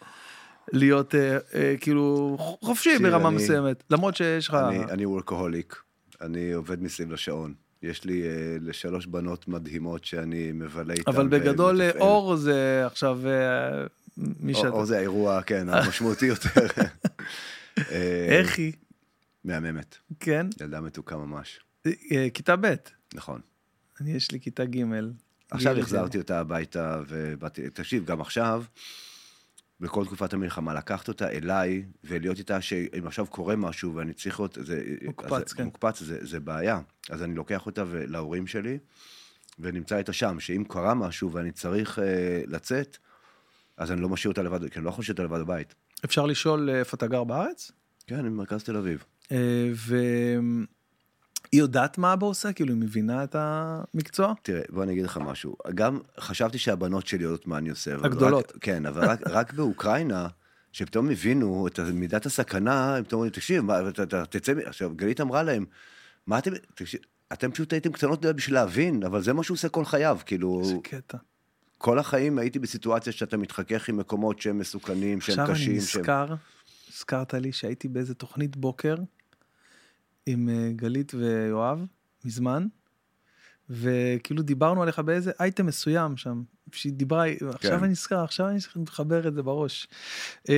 להיות 0.72 1.14
אה, 1.14 1.38
אה, 1.54 1.74
כאילו 1.80 2.36
חופשי 2.40 2.98
ברמה 2.98 3.28
אני- 3.28 3.36
מסוימת, 3.36 3.84
למרות 3.90 4.16
שיש 4.16 4.48
לך... 4.48 4.54
אני- 4.90 5.06
וורקהוליק, 5.06 5.76
אני 6.20 6.52
עובד 6.52 6.82
מסביב 6.82 7.12
לשעון. 7.12 7.54
יש 7.82 8.04
לי 8.04 8.22
אה, 8.22 8.28
לשלוש 8.60 9.06
בנות 9.06 9.48
מדהימות 9.48 10.04
שאני 10.04 10.52
מבלה 10.52 10.94
איתן. 10.94 11.10
אבל 11.12 11.28
בגדול 11.28 11.80
אה, 11.80 11.86
ומתפעל. 11.86 12.02
אור 12.02 12.36
זה 12.36 12.82
עכשיו 12.86 13.20
אה, 13.28 13.86
מי 14.16 14.52
אור- 14.52 14.62
שאתה... 14.62 14.72
אור 14.74 14.84
זה 14.84 14.98
האירוע, 14.98 15.42
כן, 15.42 15.68
המשמעותי 15.72 16.26
יותר. 16.26 16.66
אה, 17.78 18.26
איך 18.28 18.58
היא? 18.58 18.72
מהממת, 19.44 19.96
כן? 20.20 20.46
ילדה 20.60 20.80
מתוקה 20.80 21.16
ממש, 21.16 21.60
אה, 21.86 22.26
כיתה 22.34 22.56
ב'. 22.56 22.74
נכון. 23.14 23.40
אני 24.00 24.12
יש 24.12 24.30
לי 24.30 24.40
כיתה 24.40 24.64
ג'. 24.64 24.82
עכשיו 25.50 25.78
החזרתי 25.78 26.18
אותה 26.18 26.40
הביתה 26.40 27.00
ובאתי, 27.08 27.70
תקשיב, 27.70 28.04
גם 28.04 28.20
עכשיו, 28.20 28.64
בכל 29.82 30.04
תקופת 30.04 30.32
המלחמה, 30.32 30.74
לקחת 30.74 31.08
אותה 31.08 31.30
אליי 31.30 31.84
ולהיות 32.04 32.38
איתה, 32.38 32.60
שאם 32.60 33.06
עכשיו 33.06 33.26
קורה 33.26 33.56
משהו 33.56 33.94
ואני 33.94 34.12
צריך 34.12 34.40
להיות, 34.40 34.58
זה, 34.60 34.82
מוקפץ, 35.04 35.32
אז, 35.32 35.52
כן. 35.52 35.64
מוקפץ, 35.64 36.02
זה, 36.02 36.18
זה 36.20 36.40
בעיה. 36.40 36.80
אז 37.10 37.22
אני 37.22 37.34
לוקח 37.34 37.66
אותה 37.66 37.84
ו- 37.86 38.06
להורים 38.06 38.46
שלי, 38.46 38.78
ונמצא 39.58 39.96
איתה 39.96 40.12
שם, 40.12 40.40
שאם 40.40 40.64
קרה 40.68 40.94
משהו 40.94 41.32
ואני 41.32 41.52
צריך 41.52 41.98
אה, 41.98 42.42
לצאת, 42.46 42.98
אז 43.76 43.92
אני 43.92 44.00
לא 44.00 44.08
משאיר 44.08 44.30
אותה 44.30 44.42
לבד, 44.42 44.68
כי 44.68 44.78
אני 44.78 44.84
לא 44.84 44.90
יכול 44.90 45.02
להשאיר 45.02 45.14
אותה 45.14 45.22
לבד 45.22 45.40
בבית. 45.40 45.74
אפשר 46.04 46.26
לשאול 46.26 46.70
אה, 46.70 46.78
איפה 46.78 46.96
אתה 46.96 47.06
גר 47.06 47.24
בארץ? 47.24 47.72
כן, 48.06 48.18
אני 48.18 48.30
במרכז 48.30 48.64
תל 48.64 48.76
אביב. 48.76 49.04
אה, 49.32 49.68
והיא 51.52 51.62
יודעת 51.62 51.98
מה 51.98 52.12
אבא 52.12 52.26
עושה? 52.26 52.52
כאילו, 52.52 52.74
היא 52.74 52.80
מבינה 52.80 53.24
את 53.24 53.36
המקצוע? 53.38 54.34
תראה, 54.42 54.62
בוא 54.70 54.82
אני 54.82 54.92
אגיד 54.92 55.04
לך 55.04 55.16
משהו. 55.16 55.56
גם 55.74 55.98
חשבתי 56.20 56.58
שהבנות 56.58 57.06
שלי 57.06 57.22
יודעות 57.22 57.46
מה 57.46 57.58
אני 57.58 57.70
עושה. 57.70 57.94
הגדולות. 57.94 58.50
רק, 58.50 58.56
כן, 58.60 58.86
אבל 58.86 59.04
רק, 59.04 59.20
רק 59.26 59.52
באוקראינה, 59.52 60.28
שפתאום 60.72 61.10
הבינו 61.10 61.66
את 61.66 61.78
מידת 61.80 62.26
הסכנה, 62.26 62.96
הם 62.96 63.04
פתאום 63.04 63.18
אומרים, 63.18 63.32
תקשיב, 63.32 63.60
מה, 63.60 63.88
אתה, 63.88 64.02
אתה 64.02 64.26
תצא, 64.26 64.54
מ-" 64.54 64.58
עכשיו, 64.66 64.92
גלית 64.96 65.20
אמרה 65.20 65.42
להם, 65.42 65.64
מה 66.26 66.38
אתם, 66.38 66.50
תקשיב, 66.74 67.00
אתם 67.32 67.50
פשוט 67.50 67.72
הייתם 67.72 67.92
קטנות 67.92 68.20
בשביל 68.26 68.54
להבין, 68.54 69.02
אבל 69.02 69.22
זה 69.22 69.32
מה 69.32 69.42
שהוא 69.42 69.54
עושה 69.54 69.68
כל 69.68 69.84
חייו, 69.84 70.18
כאילו, 70.26 70.60
איזה 70.60 70.74
קטע. 70.82 71.18
כל 71.78 71.98
החיים 71.98 72.38
הייתי 72.38 72.58
בסיטואציה 72.58 73.12
שאתה 73.12 73.36
מתחכך 73.36 73.88
עם 73.88 73.96
מקומות 73.96 74.40
שהם 74.40 74.58
מסוכנים, 74.58 75.20
שהם 75.20 75.40
עכשיו 75.40 75.46
אני 75.46 75.54
קשים, 75.54 75.80
שהם... 75.80 76.00
נזכר, 76.00 76.34
הזכרת 76.92 77.34
לי 77.34 77.52
שהייתי 77.52 77.88
באיזה 77.88 78.14
תוכנית 78.14 78.56
בוקר 78.56 78.94
עם 80.26 80.48
אה, 80.48 80.68
גלית 80.76 81.14
ויואב, 81.14 81.84
מזמן, 82.24 82.66
וכאילו 83.70 84.42
דיברנו 84.42 84.82
עליך 84.82 84.98
באיזה 84.98 85.32
אייטם 85.40 85.66
מסוים 85.66 86.16
שם, 86.16 86.42
שהיא 86.72 86.92
דיברה, 86.92 87.24
עכשיו 87.54 87.84
אני 87.84 87.88
נזכר, 87.88 88.24
עכשיו 88.24 88.48
אני 88.48 88.58
מחבר 88.76 89.28
את 89.28 89.34
זה 89.34 89.42
בראש. 89.42 89.86
אה, 90.48 90.54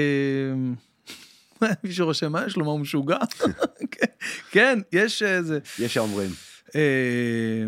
מישהו 1.85 2.07
רושם, 2.07 2.33
מה 2.33 2.47
יש 2.47 2.57
לו, 2.57 2.65
מה 2.65 2.71
הוא 2.71 2.81
משוגע? 2.81 3.19
כן, 3.91 4.07
כן, 4.51 4.79
יש 4.93 5.23
איזה... 5.23 5.59
יש 5.79 5.97
האומרים. 5.97 6.31
אה, 6.75 7.65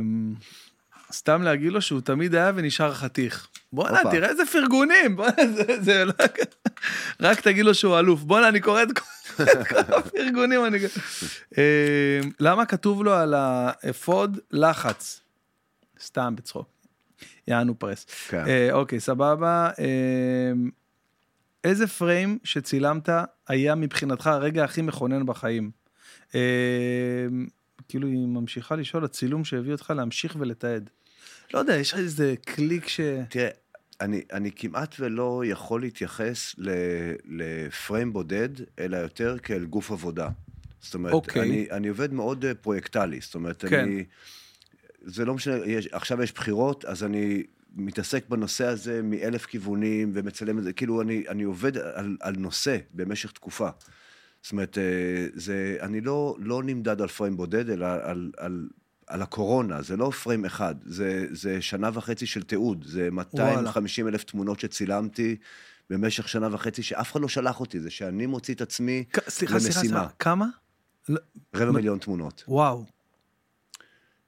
סתם 1.12 1.42
להגיד 1.42 1.73
לו 1.73 1.81
שהוא 1.81 2.00
תמיד 2.00 2.34
היה 2.34 2.52
ונשאר 2.55 2.94
חתיך. 2.94 3.49
בואנה. 3.73 4.00
תראה 4.10 4.28
איזה 4.28 4.47
פרגונים, 4.47 5.16
בואנה, 5.16 5.47
זה, 5.57 5.83
זה 5.83 6.05
לא... 6.05 6.12
רק 7.20 7.41
תגיד 7.41 7.65
לו 7.65 7.75
שהוא 7.75 7.99
אלוף. 7.99 8.23
בואנה, 8.23 8.49
אני 8.49 8.60
קורא 8.60 8.83
את 8.83 8.92
כל 8.99 9.05
הפרגונים. 9.97 10.65
אני... 10.65 10.78
אה, 11.58 12.20
למה 12.40 12.66
כתוב 12.66 13.05
לו 13.05 13.12
על 13.15 13.34
האפוד 13.34 14.39
לחץ? 14.50 15.20
סתם 16.00 16.36
בצחוק. 16.36 16.68
יענו 17.48 17.78
פרס. 17.78 18.06
כן. 18.28 18.44
אה, 18.47 18.73
אוקיי, 18.73 19.00
סבבה. 19.00 19.70
אה, 19.78 20.52
איזה 21.65 21.86
פריים 21.86 22.39
שצילמת 22.44 23.08
היה 23.48 23.74
מבחינתך 23.74 24.26
הרגע 24.26 24.65
הכי 24.65 24.82
מכונן 24.82 25.26
בחיים? 25.26 25.70
אה, 26.34 27.26
כאילו 27.89 28.08
היא 28.08 28.26
ממשיכה 28.26 28.76
לשאול, 28.76 29.05
הצילום 29.05 29.44
שהביא 29.44 29.73
אותך 29.73 29.92
להמשיך 29.97 30.36
ולתעד. 30.39 30.90
לא 31.55 31.58
יודע, 31.58 31.76
יש 31.76 31.92
לך 31.92 31.98
איזה 31.98 32.34
קליק 32.44 32.89
ש... 32.89 33.00
תראה, 33.28 33.48
אני, 34.00 34.23
אני 34.33 34.50
כמעט 34.57 34.97
ולא 35.00 35.42
יכול 35.47 35.81
להתייחס 35.81 36.55
ל, 36.58 36.70
לפריים 37.25 38.12
בודד, 38.12 38.49
אלא 38.78 38.97
יותר 38.97 39.39
כאל 39.39 39.65
גוף 39.65 39.91
עבודה. 39.91 40.28
זאת 40.81 40.94
אומרת, 40.94 41.12
אוקיי. 41.12 41.42
אני, 41.42 41.66
אני 41.70 41.89
עובד 41.89 42.12
מאוד 42.12 42.44
אה, 42.44 42.55
פרויקטלי, 42.55 43.20
זאת 43.20 43.34
אומרת, 43.34 43.65
כן. 43.65 43.81
אני... 43.81 44.05
זה 45.02 45.25
לא 45.25 45.34
משנה, 45.34 45.66
יש, 45.66 45.86
עכשיו 45.86 46.23
יש 46.23 46.33
בחירות, 46.33 46.84
אז 46.84 47.05
אני 47.05 47.42
מתעסק 47.76 48.28
בנושא 48.28 48.66
הזה 48.66 49.02
מאלף 49.02 49.47
כיוונים 49.47 50.10
ומצלם 50.15 50.58
את 50.58 50.65
זה, 50.65 50.73
כאילו 50.73 51.02
אני, 51.02 51.25
אני 51.28 51.42
עובד 51.42 51.78
על, 51.78 52.16
על 52.20 52.34
נושא 52.39 52.78
במשך 52.94 53.33
תקופה. 53.33 53.68
זאת 54.42 54.52
אומרת, 54.52 54.78
אה, 54.78 55.26
זה, 55.34 55.76
אני 55.81 56.00
לא, 56.00 56.36
לא 56.39 56.62
נמדד 56.62 57.00
על 57.00 57.08
פריים 57.08 57.36
בודד, 57.36 57.70
אלא 57.70 57.86
על, 57.86 58.33
על, 58.36 58.68
על 59.06 59.22
הקורונה, 59.22 59.82
זה 59.82 59.96
לא 59.96 60.10
פריים 60.10 60.44
אחד, 60.44 60.74
זה, 60.84 61.26
זה 61.30 61.62
שנה 61.62 61.90
וחצי 61.92 62.26
של 62.26 62.42
תיעוד, 62.42 62.84
זה 62.88 63.08
250 63.10 64.08
אלף 64.08 64.24
תמונות 64.24 64.60
שצילמתי 64.60 65.36
במשך 65.90 66.28
שנה 66.28 66.54
וחצי, 66.54 66.82
שאף 66.82 67.12
אחד 67.12 67.20
לא 67.20 67.28
שלח 67.28 67.60
אותי, 67.60 67.80
זה 67.80 67.90
שאני 67.90 68.26
מוציא 68.26 68.54
את 68.54 68.60
עצמי 68.60 69.04
סליחה, 69.12 69.30
סליחה, 69.30 69.54
למשימה. 69.54 69.72
סליחה, 69.72 70.08
כמה? 70.18 70.46
לא, 71.08 71.20
רבע 71.54 71.72
מיליון 71.72 71.98
תמונות. 71.98 72.44
וואו. 72.48 72.84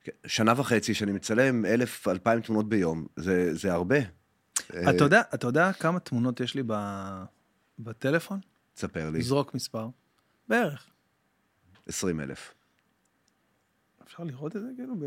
כן, 0.04 0.12
שנה 0.26 0.52
וחצי 0.56 0.94
שאני 0.94 1.12
מצלם 1.12 1.64
אלף, 1.64 2.08
אלפיים 2.08 2.40
תמונות 2.40 2.68
ביום, 2.68 3.06
זה, 3.16 3.54
זה 3.54 3.72
הרבה. 3.72 3.96
אה, 4.74 4.90
אתה 4.90 5.04
יודע, 5.04 5.22
אתה 5.34 5.46
יודע 5.46 5.72
כמה 5.72 6.00
תמונות 6.00 6.40
יש 6.40 6.54
לי 6.54 6.62
ב... 6.66 6.74
בטלפון? 7.78 8.40
תספר 8.74 9.10
לי, 9.10 9.22
זרוק 9.22 9.54
מספר. 9.54 9.88
בערך. 10.48 10.86
עשרים 11.88 12.20
אלף. 12.20 12.54
אפשר 14.08 14.24
לראות 14.24 14.56
את 14.56 14.62
זה 14.62 14.68
כאילו? 14.76 14.94
ב... 14.96 15.04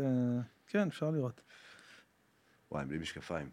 כן, 0.66 0.88
אפשר 0.88 1.10
לראות. 1.10 1.40
וואי, 2.70 2.84
בלי 2.84 2.98
משקפיים. 2.98 3.50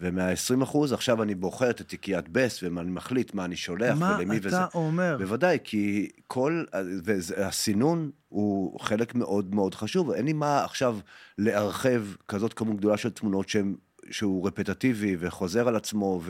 ומה-20 0.01 0.63
אחוז 0.63 0.93
עכשיו 0.93 1.23
אני 1.23 1.35
בוחר 1.35 1.69
את 1.69 1.81
התיקיית 1.81 2.30
best, 2.30 2.63
ואני 2.63 2.91
מחליט 2.91 3.33
מה 3.33 3.45
אני 3.45 3.55
שולח 3.55 3.97
מה 3.97 4.15
ולמי 4.19 4.38
אתה 4.38 4.47
וזה. 4.47 4.57
אומר? 4.73 5.15
בוודאי, 5.19 5.57
כי 5.63 6.09
כל, 6.27 6.63
והסינון 7.03 8.11
הוא 8.30 8.80
חלק 8.80 9.15
מאוד 9.15 9.55
מאוד 9.55 9.75
חשוב. 9.75 10.11
אין 10.11 10.25
לי 10.25 10.33
מה 10.33 10.63
עכשיו 10.63 10.99
לארכב 11.38 12.03
כזאת 12.27 12.53
כמות 12.53 12.77
גדולה 12.77 12.97
של 12.97 13.09
תמונות 13.09 13.49
שהם, 13.49 13.75
שהוא 14.11 14.47
רפטטיבי 14.47 15.15
וחוזר 15.19 15.67
על 15.67 15.75
עצמו, 15.75 16.21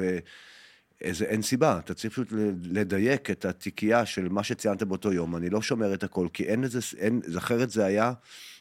ואיזה, 1.01 1.25
אין 1.25 1.41
סיבה. 1.41 1.79
אתה 1.79 1.93
צריך 1.93 2.13
פשוט 2.13 2.27
לדייק 2.63 3.29
את 3.31 3.45
התיקייה 3.45 4.05
של 4.05 4.29
מה 4.29 4.43
שציינת 4.43 4.83
באותו 4.83 5.13
יום. 5.13 5.35
אני 5.35 5.49
לא 5.49 5.61
שומר 5.61 5.93
את 5.93 6.03
הכל, 6.03 6.27
כי 6.33 6.43
אין 6.43 6.63
איזה, 6.63 6.79
אין, 6.97 7.21
אחרת 7.37 7.69
זה 7.69 7.85
היה, 7.85 8.13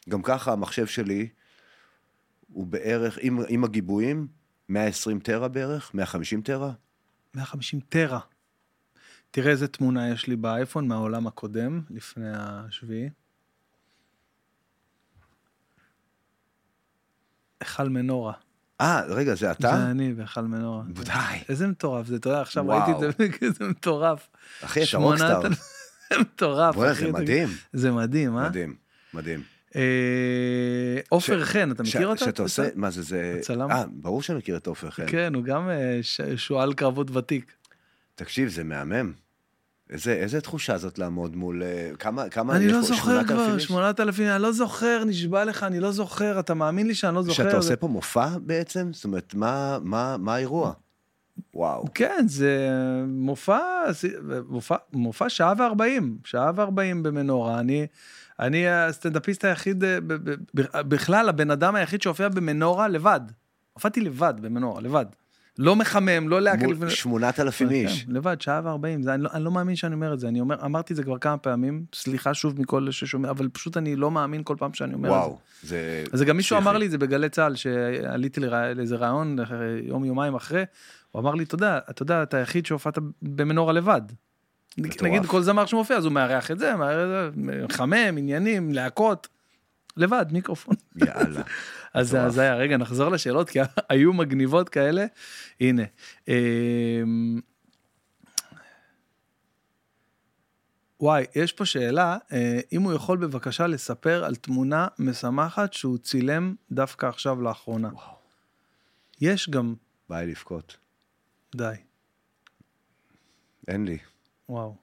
גם 0.09 0.21
ככה 0.21 0.53
המחשב 0.53 0.85
שלי 0.85 1.27
הוא 2.47 2.67
בערך, 2.67 3.17
עם, 3.21 3.39
עם 3.47 3.63
הגיבויים, 3.63 4.40
120 4.71 5.19
טרה 5.19 5.47
בערך, 5.47 5.91
150 5.93 6.41
טרה. 6.41 6.71
150 7.35 7.79
טרה. 7.79 8.19
תראה 9.31 9.51
איזה 9.51 9.67
תמונה 9.67 10.09
יש 10.09 10.27
לי 10.27 10.35
באייפון 10.35 10.87
מהעולם 10.87 11.27
הקודם, 11.27 11.81
לפני 11.89 12.29
השביעי. 12.33 13.09
היכל 17.59 17.89
מנורה. 17.89 18.33
אה, 18.81 19.01
רגע, 19.05 19.35
זה 19.35 19.51
אתה? 19.51 19.61
זה 19.61 19.91
אני 19.91 20.13
והיכל 20.13 20.41
מנורה. 20.41 20.83
די. 21.03 21.11
איזה 21.49 21.67
מטורף 21.67 22.07
זה, 22.07 22.15
אתה 22.15 22.29
יודע, 22.29 22.41
עכשיו 22.41 22.65
וואו. 22.65 22.99
ראיתי 22.99 23.05
את 23.05 23.41
זה, 23.41 23.49
זה 23.57 23.67
מטורף. 23.67 24.29
אחי, 24.61 24.83
אתה 24.83 24.97
רוקסטאר. 24.97 25.41
זה 26.09 26.19
מטורף. 26.19 26.75
בוא'נה, 26.75 26.91
אחי, 26.91 27.05
זה 27.05 27.11
מדהים. 27.11 27.49
זה 27.73 27.91
מדהים, 27.91 28.37
אה? 28.37 28.49
מדהים, 28.49 28.75
מדהים. 29.13 29.43
אה, 29.75 29.81
עופר 31.09 31.45
חן, 31.45 31.71
אתה 31.71 31.83
מכיר 31.83 32.07
אותה? 32.07 32.25
שאתה 32.25 32.41
עושה, 32.41 32.67
מה 32.75 32.91
זה, 32.91 33.01
זה... 33.01 33.35
הצלם? 33.39 33.71
אה, 33.71 33.83
ברור 33.91 34.21
שאני 34.21 34.37
מכיר 34.37 34.57
את 34.57 34.67
עופר 34.67 34.89
חן. 34.89 35.03
כן, 35.07 35.35
הוא 35.35 35.43
גם 35.43 35.69
אה, 35.69 35.99
שועל 36.35 36.73
קרבות 36.73 37.15
ותיק. 37.15 37.51
תקשיב, 38.15 38.49
זה 38.49 38.63
מהמם. 38.63 39.11
איזה, 39.89 40.13
איזה 40.13 40.41
תחושה 40.41 40.77
זאת 40.77 40.99
לעמוד 40.99 41.35
מול... 41.35 41.63
אה, 41.63 41.91
כמה, 41.99 42.29
כמה... 42.29 42.55
אני 42.55 42.67
לא? 42.67 42.81
זוכר 42.81 42.95
8,000 42.95 43.27
כבר, 43.27 43.55
איש? 43.55 43.63
8,000, 43.63 44.27
אני 44.27 44.41
לא 44.41 44.51
זוכר, 44.51 45.03
נשבע 45.05 45.45
לך, 45.45 45.63
אני 45.63 45.79
לא 45.79 45.91
זוכר, 45.91 46.39
אתה 46.39 46.53
מאמין 46.53 46.87
לי 46.87 46.95
שאני 46.95 47.15
לא 47.15 47.21
זוכר? 47.21 47.43
שאתה 47.43 47.57
עושה 47.57 47.75
פה 47.75 47.87
מופע 47.87 48.27
בעצם? 48.41 48.89
זאת 48.93 49.03
אומרת, 49.03 49.33
מה, 49.33 49.77
מה, 49.81 50.17
מה 50.17 50.35
האירוע? 50.35 50.73
וואו. 51.53 51.85
כן, 51.93 52.25
זה 52.27 52.69
מופע, 53.07 53.59
מופע, 54.49 54.75
מופע 54.93 55.29
שעה 55.29 55.53
וארבעים, 55.57 56.17
שעה 56.25 56.51
וארבעים 56.55 57.03
במנורה. 57.03 57.59
אני, 57.59 57.87
אני 58.41 58.67
הסטנדאפיסט 58.69 59.45
היחיד, 59.45 59.83
אה, 59.83 59.97
בכלל 60.83 61.29
הבן 61.29 61.51
אדם 61.51 61.75
היחיד 61.75 62.01
שהופיע 62.01 62.29
במנורה 62.29 62.87
לבד. 62.87 63.21
הופעתי 63.73 64.01
לבד 64.01 64.33
במנורה, 64.41 64.81
לבד. 64.81 65.05
לא 65.59 65.75
מחמם, 65.75 66.29
לא 66.29 66.41
להקל. 66.41 66.65
מול 66.73 66.89
8,000 66.89 67.69
איש. 67.71 68.03
כן, 68.03 68.11
לבד, 68.11 68.41
שעה 68.41 68.61
וארבעים, 68.63 69.01
אני 69.09 69.23
לא- 69.23 69.29
אני 69.33 69.43
לא 69.43 69.51
מאמין 69.51 69.75
שאני 69.75 69.93
אומר 69.95 70.13
את 70.13 70.19
זה, 70.19 70.27
אני 70.27 70.39
אומר, 70.41 70.65
אמרתי 70.65 70.93
את 70.93 70.97
זה 70.97 71.03
כבר 71.03 71.17
כמה 71.17 71.37
פעמים, 71.37 71.85
סליחה 71.95 72.33
שוב 72.33 72.61
מכל 72.61 72.77
אלה 72.83 72.91
ששומע, 72.91 73.29
אבל 73.29 73.49
פשוט 73.49 73.77
אני 73.77 73.95
לא 73.95 74.11
מאמין 74.11 74.41
כל 74.43 74.55
פעם 74.59 74.73
שאני 74.73 74.93
אומר 74.93 75.09
את 75.09 75.13
זה. 75.13 75.19
וואו. 75.19 75.37
זה... 75.63 76.03
אז 76.13 76.21
גם 76.21 76.37
מישהו. 76.37 76.57
אמר 76.57 76.77
לי 76.77 76.85
את 76.85 76.91
זה 76.91 76.97
בגלי 76.97 77.29
צה"ל, 77.29 77.55
שעליתי 77.55 78.39
לרא- 78.39 78.73
לאיזה 78.75 78.95
ראיון 78.95 79.39
אה, 79.39 79.45
יום 79.83 80.05
יומיים 80.05 80.35
אחרי, 80.35 80.63
הוא 81.11 81.19
אמר 81.21 81.35
לי, 81.35 81.45
יודע, 81.53 81.79
אתה 81.89 82.03
יודע, 82.03 82.23
אתה 82.23 82.37
היחיד 82.37 82.65
שהופעת 82.65 82.97
במנורה 83.21 83.73
לבד. 83.73 84.01
מטורף. 84.77 85.03
נגיד 85.03 85.25
כל 85.25 85.41
זמר 85.41 85.65
שמופיע, 85.65 85.97
אז 85.97 86.05
הוא 86.05 86.13
מארח 86.13 86.51
את 86.51 86.59
זה, 86.59 86.73
מחמם, 87.35 88.17
עניינים, 88.17 88.73
להקות, 88.73 89.27
לבד, 89.97 90.25
מיקרופון. 90.31 90.75
יאללה. 90.95 91.41
אז 91.93 92.17
זה 92.27 92.41
היה, 92.41 92.55
רגע, 92.55 92.77
נחזור 92.77 93.09
לשאלות, 93.09 93.49
כי 93.49 93.59
היו 93.89 94.13
מגניבות 94.13 94.69
כאלה. 94.69 95.05
הנה. 95.59 95.83
אמ, 96.27 97.39
וואי, 100.99 101.25
יש 101.35 101.53
פה 101.53 101.65
שאלה, 101.65 102.17
אה, 102.31 102.59
אם 102.71 102.81
הוא 102.81 102.93
יכול 102.93 103.17
בבקשה 103.17 103.67
לספר 103.67 104.23
על 104.25 104.35
תמונה 104.35 104.87
משמחת 104.99 105.73
שהוא 105.73 105.97
צילם 105.97 106.55
דווקא 106.71 107.05
עכשיו 107.05 107.41
לאחרונה. 107.41 107.89
וואו. 107.93 108.15
יש 109.21 109.49
גם, 109.49 109.75
בא 110.09 110.21
לי 110.21 110.31
לבכות. 110.31 110.77
די, 111.55 111.73
אין 113.67 113.85
לי. 113.85 113.97
וואו. 114.51 114.75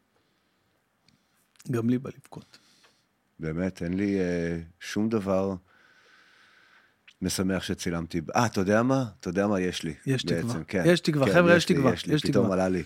גם 1.70 1.90
לי 1.90 1.98
בא 1.98 2.10
לבכות. 2.16 2.58
באמת, 3.40 3.82
אין 3.82 3.96
לי 3.96 4.20
אה, 4.20 4.58
שום 4.80 5.08
דבר 5.08 5.54
משמח 7.22 7.62
שצילמתי. 7.62 8.20
אה, 8.36 8.46
אתה 8.46 8.60
יודע 8.60 8.82
מה? 8.82 9.04
אתה 9.20 9.28
יודע 9.28 9.46
מה 9.46 9.60
יש 9.60 9.82
לי. 9.82 9.94
יש 10.06 10.24
בעצם, 10.24 10.48
תקווה. 10.48 10.64
כן. 10.64 10.82
יש 10.86 11.00
תקווה, 11.00 11.26
כן, 11.26 11.32
חבר'ה, 11.32 11.56
יש 11.56 11.68
לי, 11.68 11.74
תקווה, 11.74 11.92
יש 11.92 12.06
לי, 12.06 12.14
יש 12.14 12.22
פתאום 12.22 12.44
תקווה. 12.44 12.56
עלה 12.56 12.68
לי. 12.68 12.82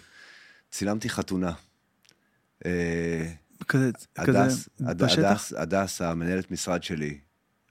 צילמתי 0.70 1.09
חתונה. 1.09 1.52
אה, 2.67 3.33
כזה, 3.69 3.91
הדס, 4.17 4.69
כזה, 4.78 4.94
בשטח? 4.94 5.19
הדס, 5.19 5.52
הדס, 5.52 6.02
המנהלת 6.02 6.51
משרד 6.51 6.83
שלי, 6.83 7.19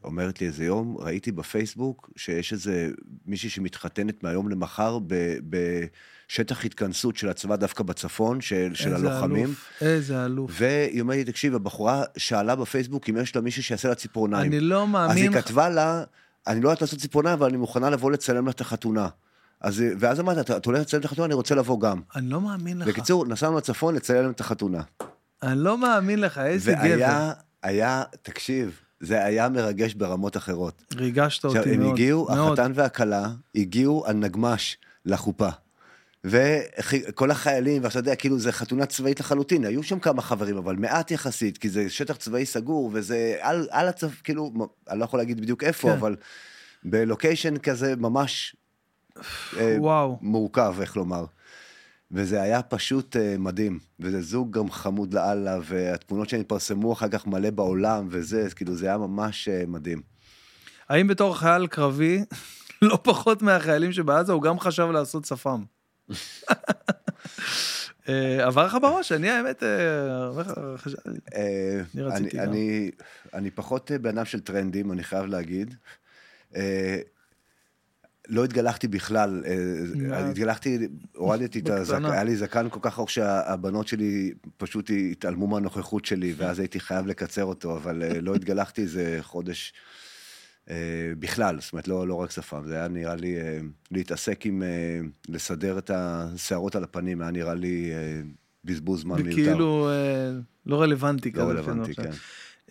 אומרת 0.03 0.41
לי 0.41 0.48
איזה 0.48 0.65
יום, 0.65 0.98
ראיתי 0.98 1.31
בפייסבוק 1.31 2.09
שיש 2.15 2.53
איזה 2.53 2.91
מישהי 3.25 3.49
שמתחתנת 3.49 4.23
מהיום 4.23 4.49
למחר 4.49 4.99
ב, 4.99 5.85
בשטח 6.32 6.66
התכנסות 6.66 7.18
של 7.18 7.30
הצבא 7.30 7.56
דווקא 7.56 7.84
בצפון, 7.84 8.42
של, 8.42 8.72
של 8.74 8.93
הלוחמים. 8.93 9.45
אלוף, 9.45 9.69
איזה 9.82 10.26
אלוף. 10.26 10.51
והיא 10.53 11.01
אומרת 11.01 11.18
לי, 11.18 11.24
תקשיב, 11.24 11.56
הבחורה 11.56 12.03
שאלה 12.18 12.56
בפייסבוק 12.56 13.10
אם 13.10 13.18
יש 13.18 13.35
לה 13.35 13.42
מישהו 13.42 13.64
שיעשה 13.64 13.90
לה 13.90 13.95
ציפורניים. 13.95 14.51
אני 14.51 14.60
לא 14.60 14.84
אז 14.84 14.90
מאמין 14.90 15.18
היא 15.18 15.30
לך. 15.30 15.45
כתבה 15.45 15.69
לה, 15.69 16.03
אני 16.48 16.61
לא 16.61 16.69
יודעת 16.69 16.82
לעשות 16.82 17.00
ציפורניים, 17.00 17.34
אבל 17.38 17.48
אני 17.48 17.58
מוכנה 17.58 17.90
לבוא 17.90 18.11
לצלם 18.11 18.45
לה 18.45 18.51
את 18.51 18.61
החתונה. 18.61 19.08
אז, 19.61 19.84
ואז 20.00 20.19
אמרת, 20.19 20.38
אתה 20.38 20.58
אתה 20.58 20.69
הולך 20.69 20.82
לצלם 20.82 21.00
את 21.00 21.06
החתונה, 21.06 21.26
אני 21.26 21.34
רוצה 21.34 21.56
לבוא 21.56 21.80
גם. 21.80 22.01
אני 22.16 22.30
לא 22.30 22.42
מאמין 22.42 22.80
לך. 22.80 22.88
בקיצור, 22.88 23.26
נסענו 23.26 23.58
לצפון 23.58 23.95
לצלם 23.95 24.32
את 24.32 24.40
החתונה. 24.40 24.82
אני 25.43 25.60
לא 25.60 25.77
מאמין 25.77 26.22
לך, 26.22 26.38
איזה 26.38 26.72
גבר. 26.72 26.82
והיה, 26.82 27.32
היה, 27.64 28.03
תקשיב, 28.22 28.80
זה 29.00 29.26
היה 29.26 29.50
מרגש 29.50 29.93
ברמות 29.93 30.38
אחרות. 30.38 30.84
ריגשת 30.95 31.45
אותי 31.45 31.58
עכשיו, 31.58 31.74
מאוד. 31.74 31.85
הם 31.85 31.93
הגיעו, 31.93 32.27
מאוד. 32.35 32.60
החתן 32.60 32.72
והכלה, 32.76 33.30
הגיעו 33.56 34.06
על 34.06 34.16
נגמש 34.16 34.77
לחופה. 35.06 35.50
וכל 36.24 37.32
החיילים, 37.32 37.83
ואתה 37.83 38.00
יודע, 38.00 38.16
כאילו, 38.16 38.40
זה 38.40 38.51
חתונה 38.51 38.85
צבאית 38.85 39.19
לחלוטין, 39.19 39.66
היו 39.66 39.83
שם 39.83 40.00
כמה 40.00 40.22
חברים, 40.22 40.58
אבל 40.58 40.75
מעט 40.75 41.11
יחסית, 41.11 41.58
כי 41.58 41.69
זה 41.69 41.90
שטח 41.90 42.16
צבאי 42.16 42.45
סגור, 42.45 42.90
וזה 42.93 43.38
על, 43.40 43.67
על 43.72 43.88
הצו, 43.88 44.08
כאילו, 44.24 44.51
אני 44.90 45.00
לא 45.00 45.06
יכול 45.06 45.19
להגיד 45.19 45.41
בדיוק 45.41 45.64
איפה, 45.64 45.88
כן. 45.88 45.93
אבל 45.93 46.16
בלוקיישן 46.83 47.58
כזה 47.58 47.95
ממש 47.95 48.56
אה, 49.58 49.75
וואו. 49.80 50.17
מורכב, 50.22 50.75
איך 50.82 50.98
לומר. 50.98 51.25
וזה 52.11 52.41
היה 52.41 52.61
פשוט 52.61 53.16
אה, 53.16 53.35
מדהים, 53.40 53.80
וזה 54.00 54.22
זוג 54.22 54.58
גם 54.58 54.72
חמוד 54.72 55.14
לאללה, 55.14 55.58
והתמונות 55.64 56.30
שהם 56.30 56.40
התפרסמו 56.40 56.93
אחר 56.93 57.09
כך 57.09 57.27
מלא 57.27 57.50
בעולם, 57.50 58.08
וזה, 58.11 58.48
כאילו, 58.56 58.75
זה 58.75 58.85
היה 58.85 58.98
ממש 58.98 59.48
אה, 59.48 59.64
מדהים. 59.67 60.01
האם 60.90 61.08
בתור 61.08 61.38
חייל 61.38 61.67
קרבי, 61.67 62.24
לא 62.82 63.00
פחות 63.03 63.41
מהחיילים 63.41 63.91
שבעזה, 63.91 64.32
הוא 64.32 64.41
גם 64.41 64.59
חשב 64.59 64.88
לעשות 64.93 65.25
שפם? 65.25 65.64
אה, 68.09 68.45
עבר 68.45 68.65
לך 68.65 68.77
בראש? 68.81 69.11
אני 69.11 69.30
האמת, 69.30 69.64
אה, 69.64 69.69
אה, 71.35 71.81
אני 71.95 72.03
רציתי 72.03 72.38
גם. 72.38 72.43
אני, 72.43 72.91
אני 73.33 73.51
פחות 73.51 73.91
בן 74.01 74.17
אדם 74.17 74.25
של 74.25 74.40
טרנדים, 74.40 74.91
אני 74.91 75.03
חייב 75.03 75.25
להגיד. 75.25 75.75
לא 78.27 78.43
התגלחתי 78.43 78.88
בכלל? 78.88 79.43
התגלחתי, 80.11 80.88
הורדתי 81.15 81.59
את 81.59 81.69
הזקן. 81.69 82.06
היה 82.06 82.23
לי 82.23 82.35
זקן 82.35 82.69
כל 82.69 82.80
כך 82.81 82.99
ארוך 82.99 83.09
שהבנות 83.09 83.88
שלי 83.88 84.33
פשוט 84.57 84.91
התעלמו 85.11 85.48
מהנוכחות 85.48 86.06
שלי, 86.06 86.33
ואז 86.38 86.59
הייתי 86.59 86.80
חייב 86.80 87.07
לקצר 87.07 87.43
אותו, 87.43 87.77
אבל 87.77 88.03
לא 88.22 88.35
התגלחתי 88.35 88.81
איזה 88.81 89.17
חודש 89.22 89.73
בכלל, 91.19 91.61
זאת 91.61 91.73
אומרת, 91.73 91.88
לא, 91.88 92.07
לא 92.07 92.15
רק 92.15 92.31
שפם, 92.31 92.64
זה 92.67 92.75
היה 92.75 92.88
נראה 92.88 93.15
לי, 93.15 93.38
אה, 93.38 93.59
להתעסק 93.91 94.45
עם, 94.45 94.64
אה, 94.64 94.99
לסדר 95.30 95.77
את 95.77 95.91
השערות 95.93 96.75
על 96.75 96.83
הפנים, 96.83 97.22
היה 97.22 97.31
נראה 97.31 97.53
לי 97.53 97.91
אה, 97.93 98.22
בזבוז 98.64 99.01
זמן 99.01 99.22
מיותר. 99.22 99.41
וכאילו 99.41 99.90
אה, 99.90 100.31
לא 100.65 100.81
רלוונטי 100.81 101.31
כזה. 101.31 101.43
לא 101.43 101.49
רלוונטי. 101.49 101.95
כן. 101.95 102.11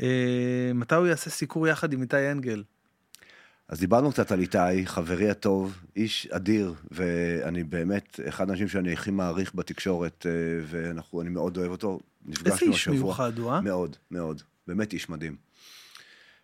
אה, 0.01 0.71
מתי 0.75 0.95
הוא 0.95 1.07
יעשה 1.07 1.31
סיקור 1.31 1.69
יחד 1.69 1.93
עם 1.93 2.03
איתי 2.03 2.31
אנגל? 2.31 2.63
אז 3.69 3.81
דיברנו 3.81 4.13
קצת 4.13 4.33
על 4.33 4.41
איתי, 4.41 4.87
חברי 4.87 5.31
הטוב, 5.31 5.83
איש 5.97 6.27
אדיר, 6.27 6.75
ואני 6.91 7.65
באמת 7.65 8.21
אחד 8.29 8.51
האנשים 8.51 8.69
שאני 8.69 8.93
הכי 8.93 9.11
מעריך 9.11 9.55
בתקשורת, 9.55 10.27
אה, 10.29 10.33
ואני 11.13 11.31
מאוד 11.31 11.57
אוהב 11.57 11.71
אותו. 11.71 12.01
איזה 12.29 12.41
נפגשנו 12.41 12.69
איש 12.69 12.77
השבוע. 12.77 12.95
מיוחד 12.95 13.39
הוא, 13.39 13.53
אה? 13.53 13.61
מאוד, 13.61 13.97
מאוד. 14.11 14.43
באמת 14.67 14.93
איש 14.93 15.09
מדהים. 15.09 15.37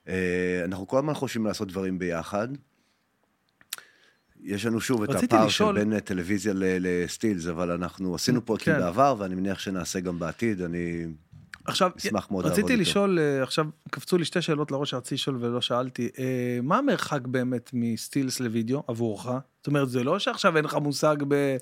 אה, 0.08 0.62
אנחנו 0.64 0.86
כל 0.86 0.98
הזמן 0.98 1.14
חושבים 1.14 1.46
לעשות 1.46 1.68
דברים 1.68 1.98
ביחד. 1.98 2.48
יש 4.42 4.66
לנו 4.66 4.80
שוב 4.80 5.02
את 5.02 5.08
רציתי 5.10 5.34
הפער 5.34 5.46
לשאול- 5.46 5.76
של 5.76 5.84
בין 5.84 5.92
אה, 5.92 6.00
טלוויזיה 6.00 6.52
לסטילס, 6.56 7.46
אבל 7.46 7.70
אנחנו 7.70 8.14
עשינו 8.14 8.44
פרויקטים 8.44 8.74
כן. 8.74 8.80
בעבר, 8.80 9.14
ואני 9.18 9.34
מניח 9.34 9.58
שנעשה 9.58 10.00
גם 10.00 10.18
בעתיד. 10.18 10.62
אני... 10.62 11.06
עכשיו, 11.64 11.90
אשמח 11.98 12.30
מאוד 12.30 12.44
לעבוד 12.44 12.58
רציתי 12.58 12.72
איתו. 12.72 12.82
לשאול, 12.82 13.18
אה, 13.18 13.42
עכשיו 13.42 13.66
קפצו 13.90 14.18
לי 14.18 14.24
שתי 14.24 14.42
שאלות 14.42 14.70
לראש 14.70 14.90
שרציתי 14.90 15.14
לשאול 15.14 15.36
ולא 15.40 15.60
שאלתי. 15.60 16.08
אה, 16.18 16.58
מה 16.62 16.78
המרחק 16.78 17.26
באמת 17.26 17.70
מסטילס 17.72 18.40
לוידאו 18.40 18.82
עבורך? 18.86 19.26
זאת 19.26 19.66
אומרת, 19.66 19.90
זה 19.90 20.04
לא 20.04 20.18
שעכשיו 20.18 20.56
אין 20.56 20.64
לך 20.64 20.74
מושג 20.74 21.16
ב... 21.28 21.56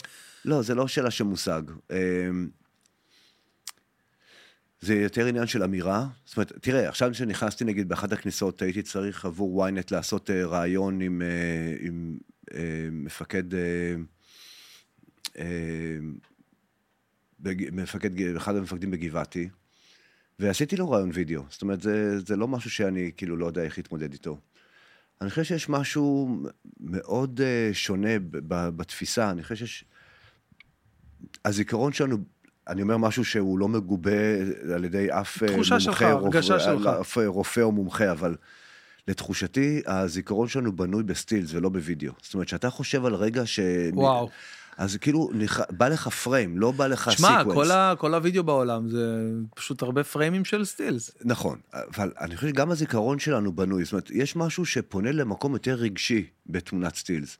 לא, 0.45 0.63
זה 0.63 0.75
לא 0.75 0.89
שאלה 0.89 1.11
של 1.11 1.25
מושג. 1.25 1.63
זה 4.85 4.95
יותר 4.95 5.27
עניין 5.27 5.47
של 5.47 5.63
אמירה. 5.63 6.07
זאת 6.25 6.37
אומרת, 6.37 6.53
תראה, 6.61 6.89
עכשיו 6.89 7.11
כשנכנסתי 7.13 7.65
נגיד 7.65 7.89
באחת 7.89 8.13
הכניסות, 8.13 8.63
הייתי 8.63 8.83
צריך 8.83 9.25
עבור 9.25 9.67
ynet 9.67 9.89
לעשות 9.91 10.31
אה, 10.31 10.47
ראיון 10.47 11.01
עם, 11.01 11.23
אה, 11.23 11.77
עם 11.81 12.19
אה, 12.55 12.89
מפקד, 12.93 13.55
אה, 13.55 13.95
בג- 17.41 17.71
מפקד, 17.73 18.37
אחד 18.37 18.57
המפקדים 18.57 18.91
בגבעתי, 18.91 19.49
ועשיתי 20.39 20.77
לו 20.77 20.91
ראיון 20.91 21.11
וידאו. 21.15 21.43
זאת 21.51 21.63
אומרת, 21.63 21.81
זה, 21.81 22.21
זה 22.21 22.37
לא 22.37 22.49
משהו 22.49 22.71
שאני 22.71 23.11
כאילו 23.17 23.37
לא 23.37 23.47
יודע 23.47 23.63
איך 23.63 23.79
להתמודד 23.79 24.13
איתו. 24.13 24.41
אני 25.21 25.31
חושב 25.31 25.45
שיש 25.45 25.69
משהו 25.69 26.39
מאוד 26.81 27.41
אה, 27.41 27.71
שונה 27.73 28.19
ב- 28.19 28.37
ב- 28.49 28.69
בתפיסה, 28.69 29.31
אני 29.31 29.43
חושב 29.43 29.57
שיש... 29.57 29.85
הזיכרון 31.45 31.93
שלנו, 31.93 32.19
אני 32.69 32.83
אומר 32.83 32.97
משהו 32.97 33.25
שהוא 33.25 33.59
לא 33.59 33.69
מגובה 33.69 34.11
על 34.75 34.85
ידי 34.85 35.07
אף 35.11 35.43
אה, 35.43 35.57
מומחה, 35.57 35.81
שלך, 35.81 36.03
רופא- 36.03 36.43
שלך. 36.43 36.87
אף 37.01 37.19
רופא 37.27 37.61
או 37.61 37.73
מומחה, 37.73 38.11
אבל 38.11 38.35
לתחושתי, 39.09 39.83
הזיכרון 39.87 40.49
שלנו 40.49 40.77
בנוי 40.77 41.03
בסטילס 41.03 41.55
ולא 41.55 41.69
בווידאו. 41.69 42.13
זאת 42.23 42.35
אומרת, 42.35 42.49
שאתה 42.49 42.71
חושב 42.71 43.05
על 43.05 43.15
רגע 43.15 43.47
ש... 43.47 43.61
וואו. 43.93 44.29
אז 44.77 44.97
כאילו, 44.97 45.31
נכ... 45.35 45.61
בא 45.71 45.89
לך 45.89 46.09
פריים, 46.09 46.59
לא 46.59 46.71
בא 46.71 46.87
לך 46.87 47.13
שמע, 47.13 47.29
sequence. 47.39 47.55
כל, 47.55 47.71
ה, 47.71 47.95
כל 47.99 48.15
הוידאו 48.15 48.45
בעולם 48.45 48.89
זה 48.89 49.31
פשוט 49.55 49.83
הרבה 49.83 50.05
פריימים 50.05 50.45
של 50.45 50.65
סטילס. 50.65 51.11
נכון, 51.25 51.59
אבל 51.73 52.13
אני 52.21 52.37
חושב 52.37 52.49
שגם 52.49 52.71
הזיכרון 52.71 53.19
שלנו 53.19 53.53
בנוי, 53.53 53.85
זאת 53.85 53.93
אומרת, 53.93 54.11
יש 54.11 54.37
משהו 54.37 54.67
שפונה 54.67 55.13
למקום 55.13 55.53
יותר 55.53 55.75
רגשי 55.75 56.27
בתמונת 56.47 56.95
סטילס. 56.95 57.39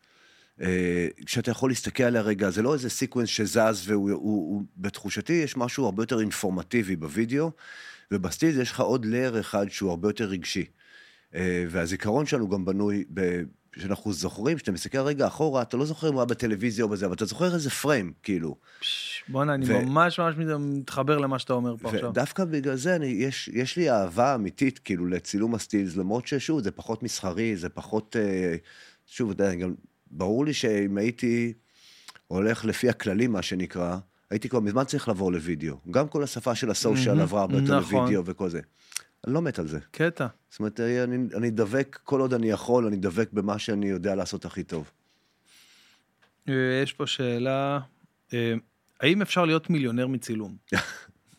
אה, 0.61 1.09
כשאתה 1.27 1.51
יכול 1.51 1.71
להסתכל 1.71 2.03
עליה 2.03 2.23
רגע, 2.23 2.51
זה 2.51 2.63
לא 2.63 2.75
איזה 2.75 2.91
sequence 2.91 3.29
שזז 3.29 3.83
והוא, 3.91 4.11
הוא, 4.11 4.21
הוא, 4.21 4.63
בתחושתי 4.77 5.33
יש 5.33 5.57
משהו 5.57 5.85
הרבה 5.85 6.03
יותר 6.03 6.21
אינפורמטיבי 6.21 6.97
בווידאו, 6.97 7.51
ובסטילס 8.11 8.57
יש 8.57 8.71
לך 8.71 8.81
עוד 8.81 9.05
layer 9.05 9.41
אחד 9.41 9.67
שהוא 9.69 9.91
הרבה 9.91 10.09
יותר 10.09 10.25
רגשי. 10.25 10.65
אה, 11.35 11.65
והזיכרון 11.71 12.27
שלנו 12.27 12.49
גם 12.49 12.65
בנוי, 12.65 13.05
ב... 13.15 13.43
שאנחנו 13.79 14.13
זוכרים, 14.13 14.57
כשאתה 14.57 14.73
מסתכל 14.73 14.99
רגע 14.99 15.27
אחורה, 15.27 15.63
אתה 15.63 15.77
לא 15.77 15.85
זוכר 15.85 16.09
אם 16.09 16.13
הוא 16.13 16.21
היה 16.21 16.27
בטלוויזיה 16.27 16.85
או 16.85 16.89
בזה, 16.89 17.07
אבל 17.07 17.15
אתה 17.15 17.25
זוכר 17.25 17.55
איזה 17.55 17.71
פריים, 17.71 18.13
כאילו. 18.23 18.57
בואנה, 19.29 19.55
אני 19.55 19.65
ו- 19.69 19.81
ממש 19.83 20.21
ממש 20.21 20.35
מתחבר 20.59 21.19
למה 21.19 21.39
שאתה 21.39 21.53
אומר 21.53 21.77
פה 21.77 21.89
עכשיו. 21.89 22.11
ודווקא 22.11 22.45
בגלל 22.45 22.77
זה 22.77 22.97
אני, 22.97 23.07
יש, 23.07 23.51
יש 23.53 23.77
לי 23.77 23.91
אהבה 23.91 24.35
אמיתית 24.35 24.79
כאילו 24.79 25.07
לצילום 25.07 25.55
הסטילס, 25.55 25.97
למרות 25.97 26.27
ששוב, 26.27 26.63
זה 26.63 26.71
פחות 26.71 27.03
מסחרי, 27.03 27.57
זה 27.57 27.69
פחות... 27.69 28.17
אה, 28.17 28.57
שוב, 29.07 29.31
אתה 29.31 29.45
יודע, 29.45 29.55
גם 29.55 29.75
ברור 30.15 30.45
לי 30.45 30.55
שאם 30.55 30.99
הייתי 30.99 31.53
הולך 32.27 32.65
לפי 32.65 32.89
הכללים, 32.89 33.33
מה 33.33 33.43
שנקרא, 33.43 33.97
הייתי 34.31 34.49
כבר 34.49 34.61
מזמן 34.61 34.85
צריך 34.85 35.09
לעבור 35.09 35.33
לוידאו. 35.33 35.77
גם 35.91 36.09
כל 36.09 36.23
השפה 36.23 36.55
של 36.55 36.71
הסושיאל 36.71 37.21
עברה 37.21 37.41
הרבה 37.41 37.59
יותר 37.59 37.81
נכון. 37.81 38.05
לוידאו 38.05 38.25
וכל 38.25 38.49
זה. 38.49 38.61
אני 39.27 39.35
לא 39.35 39.43
מת 39.43 39.59
על 39.59 39.69
זה. 39.69 39.79
קטע. 39.91 40.27
זאת 40.51 40.59
אומרת, 40.59 40.81
אה, 40.81 41.05
אני, 41.05 41.17
אני 41.37 41.51
דבק, 41.51 41.99
כל 42.05 42.21
עוד 42.21 42.35
אני 42.35 42.51
יכול, 42.51 42.87
אני 42.87 42.97
דבק 42.97 43.29
במה 43.33 43.59
שאני 43.59 43.87
יודע 43.87 44.15
לעשות 44.15 44.45
הכי 44.45 44.63
טוב. 44.63 44.91
אה, 46.49 46.55
יש 46.83 46.93
פה 46.93 47.07
שאלה, 47.07 47.81
אה, 48.35 48.55
האם 49.01 49.23
אפשר 49.23 49.45
להיות 49.45 49.71
מיליונר 49.71 50.07
מצילום? 50.07 50.57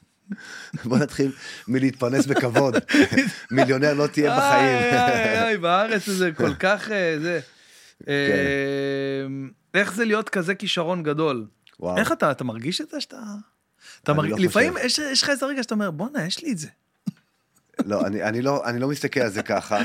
בוא 0.85 0.97
נתחיל 0.97 1.31
מלהתפרנס 1.67 2.25
בכבוד. 2.25 2.75
מיליונר 3.51 3.93
לא 3.93 4.07
תהיה 4.07 4.37
בחיים. 4.37 4.77
איי, 4.77 5.43
איי, 5.43 5.57
בארץ 5.57 6.09
זה 6.09 6.31
כל 6.31 6.53
כך, 6.53 6.87
זה. 7.21 7.39
כן. 8.05 8.11
איך 9.73 9.93
זה 9.93 10.05
להיות 10.05 10.29
כזה 10.29 10.55
כישרון 10.55 11.03
גדול? 11.03 11.47
וואו. 11.79 11.97
איך 11.97 12.11
אתה, 12.11 12.31
אתה 12.31 12.43
מרגיש 12.43 12.81
את 12.81 12.89
זה 12.89 13.01
שאתה... 13.01 13.23
אתה 14.03 14.13
מרגיש, 14.13 14.33
לא. 14.33 14.45
לפעמים 14.45 14.73
יש 14.83 14.99
יש 14.99 15.23
לך 15.23 15.29
איזה 15.29 15.45
רגע 15.45 15.63
שאתה 15.63 15.73
אומר, 15.73 15.91
בואנה, 15.91 16.25
יש 16.25 16.43
לי 16.43 16.51
את 16.51 16.57
זה. 16.57 16.67
לא, 17.89 18.07
אני, 18.07 18.23
אני, 18.23 18.41
לא, 18.41 18.65
אני 18.65 18.79
לא 18.79 18.87
מסתכל 18.87 19.19
על 19.19 19.29
זה 19.29 19.43
ככה. 19.43 19.81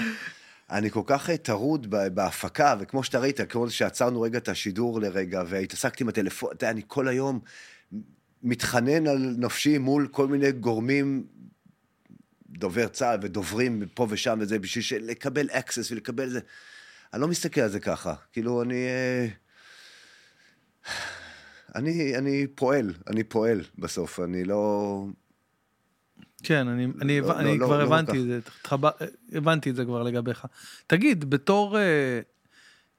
אני 0.71 0.91
כל 0.91 1.03
כך 1.07 1.31
אה, 1.31 1.37
טרוד 1.37 1.91
בהפקה, 1.91 2.77
וכמו 2.81 3.05
שאתה 3.05 3.19
ראית, 3.19 3.41
כמו 3.41 3.71
שעצרנו 3.71 4.21
רגע 4.21 4.39
את 4.39 4.49
השידור 4.49 5.01
לרגע, 5.01 5.43
והתעסקתי 5.47 6.05
עם 6.05 6.09
הטלפון, 6.09 6.51
אתה 6.53 6.65
יודע, 6.65 6.71
אני 6.71 6.83
כל 6.87 7.09
היום 7.09 7.41
מתחנן 8.43 9.07
על 9.07 9.35
נפשי 9.39 9.79
מול 9.79 10.09
כל 10.11 10.27
מיני 10.27 10.53
גורמים, 10.53 11.27
דובר 12.49 12.89
צה"ל 12.89 13.19
ודוברים 13.23 13.83
פה 13.95 14.07
ושם 14.11 14.39
וזה, 14.41 14.59
בשביל 14.59 15.05
לקבל 15.05 15.51
access 15.51 15.93
ולקבל 15.93 16.29
זה. 16.29 16.41
אני 17.13 17.23
לא 17.23 17.29
מסתכל 17.29 17.61
על 17.61 17.69
זה 17.69 17.81
ככה. 17.81 18.15
כאילו, 18.33 18.63
אני... 18.63 18.87
אה, 18.87 19.29
אני, 21.75 22.17
אני 22.17 22.47
פועל, 22.55 22.95
אני 23.07 23.25
פועל 23.25 23.61
בסוף, 23.79 24.21
אני 24.21 24.45
לא... 24.45 25.05
כן, 26.43 26.69
אני, 26.69 26.87
אני, 27.01 27.21
לא, 27.21 27.39
אני 27.39 27.59
לא, 27.59 27.67
כבר 27.67 27.79
לא, 27.79 27.83
לא 27.83 27.87
הבנתי 27.87 28.13
כך. 28.13 28.19
את 28.19 28.27
זה, 28.27 28.39
התחבר, 28.39 28.91
הבנתי 29.33 29.71
את 29.71 29.77
זה 29.77 29.85
כבר 29.85 30.03
לגביך. 30.03 30.47
תגיד, 30.87 31.31
בתור 31.31 31.79
אה, 31.79 32.21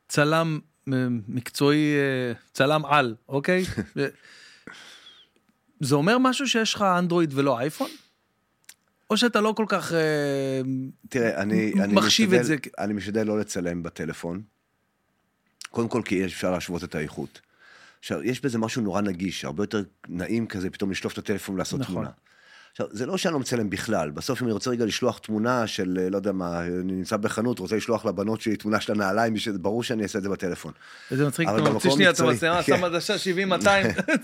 צלם 0.07 0.59
אה, 0.93 1.07
מקצועי, 1.27 1.93
אה, 1.95 2.33
צלם 2.53 2.85
על, 2.85 3.15
אוקיי? 3.29 3.63
זה 5.79 5.95
אומר 5.95 6.17
משהו 6.17 6.47
שיש 6.47 6.73
לך 6.73 6.81
אנדרואיד 6.81 7.33
ולא 7.33 7.59
אייפון? 7.59 7.89
או 9.11 9.17
שאתה 9.17 9.41
לא 9.41 9.53
כל 9.57 9.65
כך... 9.67 9.93
אה, 9.93 10.61
תראה, 11.09 11.41
אני, 11.41 11.73
אני 11.83 11.93
מחשיב 11.93 12.29
משתדל, 12.29 12.41
את 12.41 12.45
זה. 12.45 12.55
אני 12.77 12.93
משתדל 12.93 13.27
לא 13.27 13.39
לצלם 13.39 13.83
בטלפון. 13.83 14.41
קודם 15.69 15.87
כל 15.87 16.01
כי 16.05 16.25
אפשר 16.25 16.51
להשוות 16.51 16.83
את 16.83 16.95
האיכות. 16.95 17.41
עכשיו, 17.99 18.23
יש 18.23 18.41
בזה 18.41 18.57
משהו 18.57 18.81
נורא 18.81 19.01
נגיש, 19.01 19.45
הרבה 19.45 19.63
יותר 19.63 19.83
נעים 20.07 20.47
כזה 20.47 20.69
פתאום 20.69 20.91
לשלוף 20.91 21.13
את 21.13 21.17
הטלפון 21.17 21.55
ולעשות 21.55 21.79
נכון. 21.79 21.93
תמונה. 21.95 22.09
עכשיו, 22.71 22.87
זה 22.91 23.05
לא 23.05 23.17
שאני 23.17 23.33
לא 23.33 23.39
מצלם 23.39 23.69
בכלל, 23.69 24.11
בסוף 24.11 24.41
אם 24.41 24.47
אני 24.47 24.53
רוצה 24.53 24.69
רגע 24.69 24.85
לשלוח 24.85 25.17
תמונה 25.17 25.67
של, 25.67 25.97
אה, 26.01 26.09
לא 26.09 26.17
יודע 26.17 26.31
מה, 26.31 26.65
אני 26.65 26.93
נמצא 26.93 27.17
בחנות, 27.17 27.59
רוצה 27.59 27.75
לשלוח 27.75 28.05
לבנות 28.05 28.41
שלי 28.41 28.55
תמונה 28.55 28.81
של 28.81 28.93
הנעליים, 28.93 29.33
ברור 29.59 29.83
שאני 29.83 30.03
אעשה 30.03 30.17
את 30.17 30.23
זה 30.23 30.29
בטלפון. 30.29 30.71
איזה 31.11 31.27
מצחיק, 31.27 31.49
אתה 31.49 31.71
מוציא 31.71 31.91
שנייה 31.91 32.09
את 32.09 32.19
המצלמה. 32.19 32.63
שם 32.63 32.83
עדשה 32.83 33.15
70-200. 33.15 33.65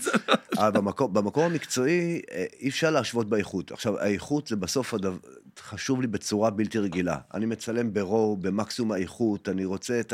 אבל 0.58 0.70
במקום, 0.70 1.14
במקום 1.14 1.44
המקצועי 1.44 2.20
אה, 2.32 2.44
אי 2.60 2.68
אפשר 2.68 2.90
להשוות 2.90 3.28
באיכות. 3.28 3.72
עכשיו, 3.72 3.98
האיכות 3.98 4.46
זה 4.46 4.56
בסוף 4.56 4.94
הדבר, 4.94 5.16
חשוב 5.58 6.00
לי 6.00 6.06
בצורה 6.06 6.50
בלתי 6.50 6.78
רגילה. 6.78 7.16
אני 7.34 7.46
מצלם 7.46 7.92
ברואו, 7.92 8.36
במקסימום 8.36 8.92
האיכות, 8.92 9.48
אני 9.48 9.64
רוצה 9.64 10.00
את 10.00 10.12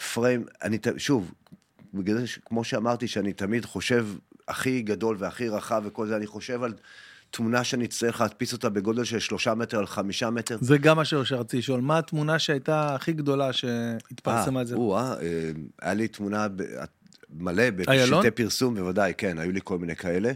הפריים, 0.00 0.44
אני, 0.62 0.78
שוב, 0.96 1.32
בגלל 1.94 2.18
זה, 2.18 2.26
כמו 2.44 2.64
שאמרתי, 2.64 3.08
שאני 3.08 3.32
תמיד 3.32 3.64
חושב 3.64 4.06
הכי 4.48 4.82
גדול 4.82 5.16
והכי 5.18 5.48
רחב 5.48 5.82
וכל 5.84 6.06
זה, 6.06 6.16
אני 6.16 6.26
חושב 6.26 6.62
על 6.62 6.74
תמונה 7.36 7.64
שאני 7.64 7.84
אצטרך 7.84 8.20
להדפיס 8.20 8.52
אותה 8.52 8.68
בגודל 8.68 9.04
של 9.04 9.18
שלושה 9.18 9.54
מטר 9.54 9.78
על 9.78 9.86
חמישה 9.86 10.30
מטר. 10.30 10.58
זה 10.60 10.78
גם 10.78 10.96
מה 10.96 11.04
שרציתי 11.04 11.58
לשאול, 11.58 11.80
מה 11.80 11.98
התמונה 11.98 12.38
שהייתה 12.38 12.94
הכי 12.94 13.12
גדולה 13.12 13.52
שהתפרסמה 13.52 14.62
את 14.62 14.66
זה? 14.66 14.76
אה, 14.76 15.14
אה, 15.22 15.50
היה 15.82 15.94
לי 15.94 16.08
תמונה 16.08 16.46
מלא? 17.30 17.70
בשלטי 17.70 18.30
פרסום, 18.30 18.74
בוודאי, 18.74 19.12
כן, 19.18 19.38
היו 19.38 19.52
לי 19.52 19.60
כל 19.64 19.78
מיני 19.78 19.96
כאלה. 19.96 20.32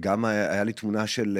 גם 0.00 0.24
היה, 0.24 0.64
לי 0.64 0.72
תמונה 0.72 1.06
של, 1.06 1.38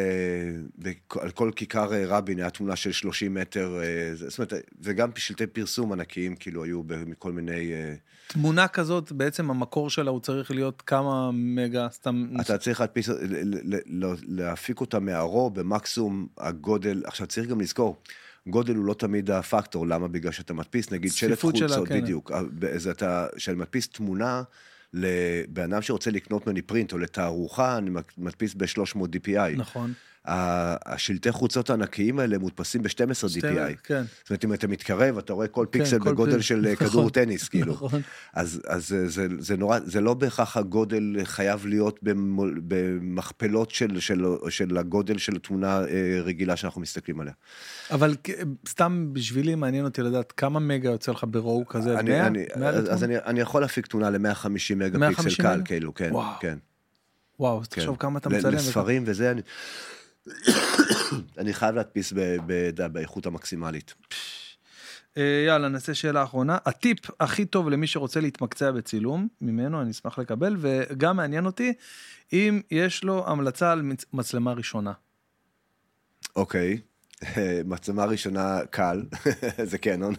אה, 0.87 0.93
על 1.21 1.31
כל 1.31 1.51
כיכר 1.57 1.95
אה, 1.95 2.05
רבין, 2.07 2.39
היה 2.39 2.51
תמונה 2.51 2.77
של 2.77 2.93
30 2.93 3.35
מטר, 3.35 3.81
זאת 4.15 4.39
אומרת, 4.39 4.53
וגם 4.81 5.11
שלטי 5.17 5.47
פרסום 5.47 5.93
ענקיים, 5.93 6.37
כאילו, 6.37 6.65
היו 6.65 6.83
מכל 7.07 7.33
מיני... 7.33 7.73
אה, 8.27 8.33
תמונה 8.33 8.69
כזאת, 8.69 9.13
בעצם 9.13 9.51
המקור 9.51 9.91
שלה 9.91 10.11
הוא 10.11 10.21
צריך 10.21 10.51
להיות 10.51 10.83
כמה 10.87 11.31
מגה, 11.33 11.89
סתם... 11.93 12.27
אתה 12.41 12.59
צריך 12.59 12.81
להדפיס, 12.81 13.09
להפיק 14.27 14.81
אותה 14.81 14.99
מהרו 14.99 15.51
במקסימום 15.51 16.27
הגודל, 16.39 17.03
עכשיו 17.07 17.27
צריך 17.27 17.49
גם 17.49 17.61
לזכור, 17.61 17.97
גודל 18.47 18.75
הוא 18.75 18.85
לא 18.85 18.95
תמיד 18.95 19.31
הפקטור, 19.31 19.87
למה? 19.87 20.09
בגלל 20.09 20.33
שאתה 20.33 20.55
מדפיס, 20.55 20.91
נגיד 20.91 21.13
שלט 21.13 21.41
חולצות, 21.41 21.89
כן. 21.89 22.01
בדיוק, 22.01 22.33
אז 22.75 22.89
אתה, 22.89 23.27
כשאני 23.37 23.57
מדפיס 23.57 23.89
תמונה 23.89 24.43
לבן 24.93 25.73
אדם 25.73 25.83
שרוצה 25.83 26.11
לקנות 26.11 26.47
ממני 26.47 26.63
פרינט 26.63 26.93
או 26.93 26.99
לתערוכה, 26.99 27.79
אני 27.79 27.91
מדפיס 28.19 28.55
ב-300 28.55 28.99
DPI. 28.99 29.57
נכון. 29.57 29.93
השלטי 30.27 31.33
חוצות 31.33 31.71
הענקיים 31.71 32.19
האלה 32.19 32.39
מודפסים 32.39 32.83
ב-12 32.83 32.89
DPI. 33.41 33.77
כן. 33.83 34.03
זאת 34.23 34.31
אומרת, 34.31 34.45
אם 34.45 34.53
אתה 34.53 34.67
מתקרב, 34.69 35.19
אתה 35.19 35.33
רואה 35.33 35.49
כל 35.49 35.67
פיקסל 35.71 35.99
כל 35.99 36.11
בגודל 36.13 36.37
פי- 36.37 36.43
של 36.43 36.67
אה, 36.67 36.73
נכון, 36.73 36.87
כדור 36.89 37.11
טניס, 37.11 37.49
כאילו. 37.53 37.73
נכון. 37.73 38.01
אז, 38.35 38.61
אז 38.67 38.89
זה, 38.89 39.09
זה, 39.09 39.27
זה 39.39 39.57
נורא, 39.57 39.79
זה 39.85 40.01
לא 40.01 40.15
בהכרח 40.15 40.57
הגודל 40.57 41.17
חייב 41.25 41.67
להיות 41.67 41.99
במול, 42.03 42.61
במכפלות 42.69 43.71
של, 43.71 44.01
של, 44.01 44.25
של 44.49 44.77
הגודל 44.79 45.19
של 45.19 45.39
תמונה 45.39 45.81
אה, 45.81 45.85
רגילה 46.23 46.57
שאנחנו 46.57 46.81
מסתכלים 46.81 47.21
עליה. 47.21 47.33
אבל 47.91 48.15
סתם 48.69 49.09
בשבילי 49.13 49.55
מעניין 49.55 49.85
אותי 49.85 50.03
לדעת 50.03 50.33
כמה 50.33 50.61
מגה 50.61 50.89
יוצא 50.91 51.13
לך 51.13 51.25
ברואו 51.31 51.67
כזה, 51.67 51.99
אני, 51.99 52.11
100? 52.11 52.27
אני, 52.27 52.45
100 52.57 52.69
אז, 52.69 52.93
אז? 52.93 53.05
אני, 53.05 53.19
אני 53.19 53.41
יכול 53.41 53.61
להפיק 53.61 53.87
תמונה 53.87 54.11
ל-150 54.11 54.49
מגה 54.77 54.99
150 54.99 55.25
פיקסל 55.31 55.43
קל, 55.43 55.55
מגה? 55.57 55.65
כאילו, 55.65 55.95
כן, 55.95 56.09
וואו. 56.13 56.35
כן. 56.41 56.59
וואו, 57.41 57.61
אז 57.61 57.67
כן. 57.69 57.81
תחשוב 57.81 57.97
כמה 57.97 58.19
אתה 58.19 58.29
מצלם. 58.29 58.53
לספרים 58.55 59.03
וזה, 59.07 59.31
אני, 59.31 59.41
אני 61.39 61.55
חייב 61.55 61.75
להדפיס 61.75 62.13
באיכות 62.93 63.27
המקסימלית. 63.27 63.95
אה, 65.17 65.45
יאללה, 65.47 65.69
נעשה 65.69 65.95
שאלה 65.95 66.23
אחרונה. 66.23 66.59
הטיפ 66.67 66.99
הכי 67.21 67.45
טוב 67.45 67.69
למי 67.71 67.87
שרוצה 67.87 68.21
להתמקצע 68.21 68.71
בצילום, 68.71 69.29
ממנו 69.41 69.83
אני 69.83 69.91
אשמח 69.91 70.19
לקבל, 70.19 70.57
וגם 70.59 71.17
מעניין 71.17 71.47
אותי 71.47 71.73
אם 72.33 72.61
יש 72.71 73.05
לו 73.05 73.29
המלצה 73.29 73.73
על 73.73 73.83
מצ- 73.83 74.05
מצלמה 74.13 74.53
ראשונה. 74.53 74.93
אוקיי, 76.37 76.79
מצלמה 77.65 78.05
ראשונה 78.05 78.61
קל, 78.71 79.03
זה 79.71 79.79
קנון. 79.79 80.15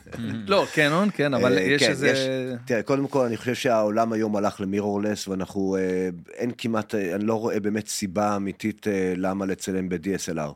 לא, 0.48 0.66
קנון, 0.74 1.10
כן, 1.14 1.34
אבל 1.34 1.58
אה, 1.58 1.62
יש 1.62 1.84
כן, 1.84 1.90
איזה... 1.90 2.56
תראה, 2.66 2.84
קודם 2.84 3.08
כל, 3.08 3.26
אני 3.26 3.38
חושב 3.38 3.56
שהעולם 3.56 4.14
היום 4.14 4.36
הלך 4.36 4.62
למירורלס, 4.62 5.28
ואנחנו, 5.28 5.78
אה, 5.80 6.10
אין 6.34 6.52
כמעט, 6.58 6.96
אה, 6.96 7.16
אני 7.16 7.26
לא 7.26 7.34
רואה 7.34 7.60
באמת 7.60 7.88
סיבה 7.88 8.36
אמיתית 8.36 8.88
אה, 8.88 9.14
למה 9.16 9.46
לצלם 9.46 9.90
ב-DSLR. 9.90 10.54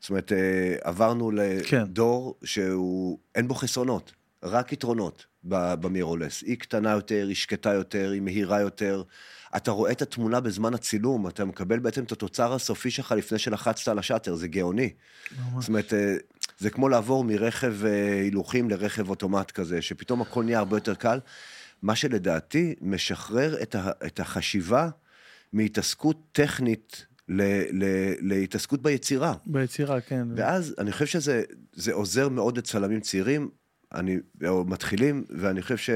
זאת 0.00 0.10
אומרת, 0.10 0.32
אה, 0.32 0.76
עברנו 0.82 1.30
כן. 1.66 1.82
לדור 1.82 2.38
שהוא, 2.44 3.18
אין 3.34 3.48
בו 3.48 3.54
חסרונות, 3.54 4.12
רק 4.42 4.72
יתרונות 4.72 5.26
במירורלס. 5.44 6.42
היא 6.42 6.58
קטנה 6.58 6.90
יותר, 6.90 7.24
היא 7.28 7.36
שקטה 7.36 7.72
יותר, 7.72 8.10
היא 8.10 8.22
מהירה 8.22 8.60
יותר. 8.60 9.02
אתה 9.56 9.70
רואה 9.70 9.92
את 9.92 10.02
התמונה 10.02 10.40
בזמן 10.40 10.74
הצילום, 10.74 11.28
אתה 11.28 11.44
מקבל 11.44 11.78
בעצם 11.78 12.04
את 12.04 12.12
התוצר 12.12 12.54
הסופי 12.54 12.90
שלך 12.90 13.12
לפני 13.12 13.38
שלחצת 13.38 13.88
על 13.88 13.98
השאטר, 13.98 14.34
זה 14.34 14.48
גאוני. 14.48 14.90
זאת 15.58 15.68
אומרת, 15.68 15.94
אה, 15.94 16.16
זה 16.58 16.70
כמו 16.70 16.88
לעבור 16.88 17.24
מרכב 17.24 17.84
אה, 17.84 18.20
הילוכים 18.20 18.70
לרכב 18.70 19.08
אוטומט 19.08 19.50
כזה, 19.50 19.82
שפתאום 19.82 20.22
הכל 20.22 20.44
נהיה 20.44 20.58
הרבה 20.58 20.76
יותר 20.76 20.94
קל. 20.94 21.18
מה 21.82 21.96
שלדעתי 21.96 22.74
משחרר 22.80 23.62
את, 23.62 23.74
ה, 23.74 23.90
את 24.06 24.20
החשיבה 24.20 24.88
מהתעסקות 25.52 26.16
טכנית 26.32 27.06
ל, 27.28 27.42
ל, 27.72 28.12
להתעסקות 28.20 28.82
ביצירה. 28.82 29.34
ביצירה, 29.46 30.00
כן. 30.00 30.28
ואז 30.36 30.74
אני 30.78 30.92
חושב 30.92 31.06
שזה 31.06 31.42
זה 31.72 31.92
עוזר 31.92 32.28
מאוד 32.28 32.58
לצלמים 32.58 33.00
צעירים, 33.00 33.48
אני, 33.94 34.16
או 34.46 34.64
מתחילים, 34.64 35.24
ואני 35.30 35.62
חושב 35.62 35.94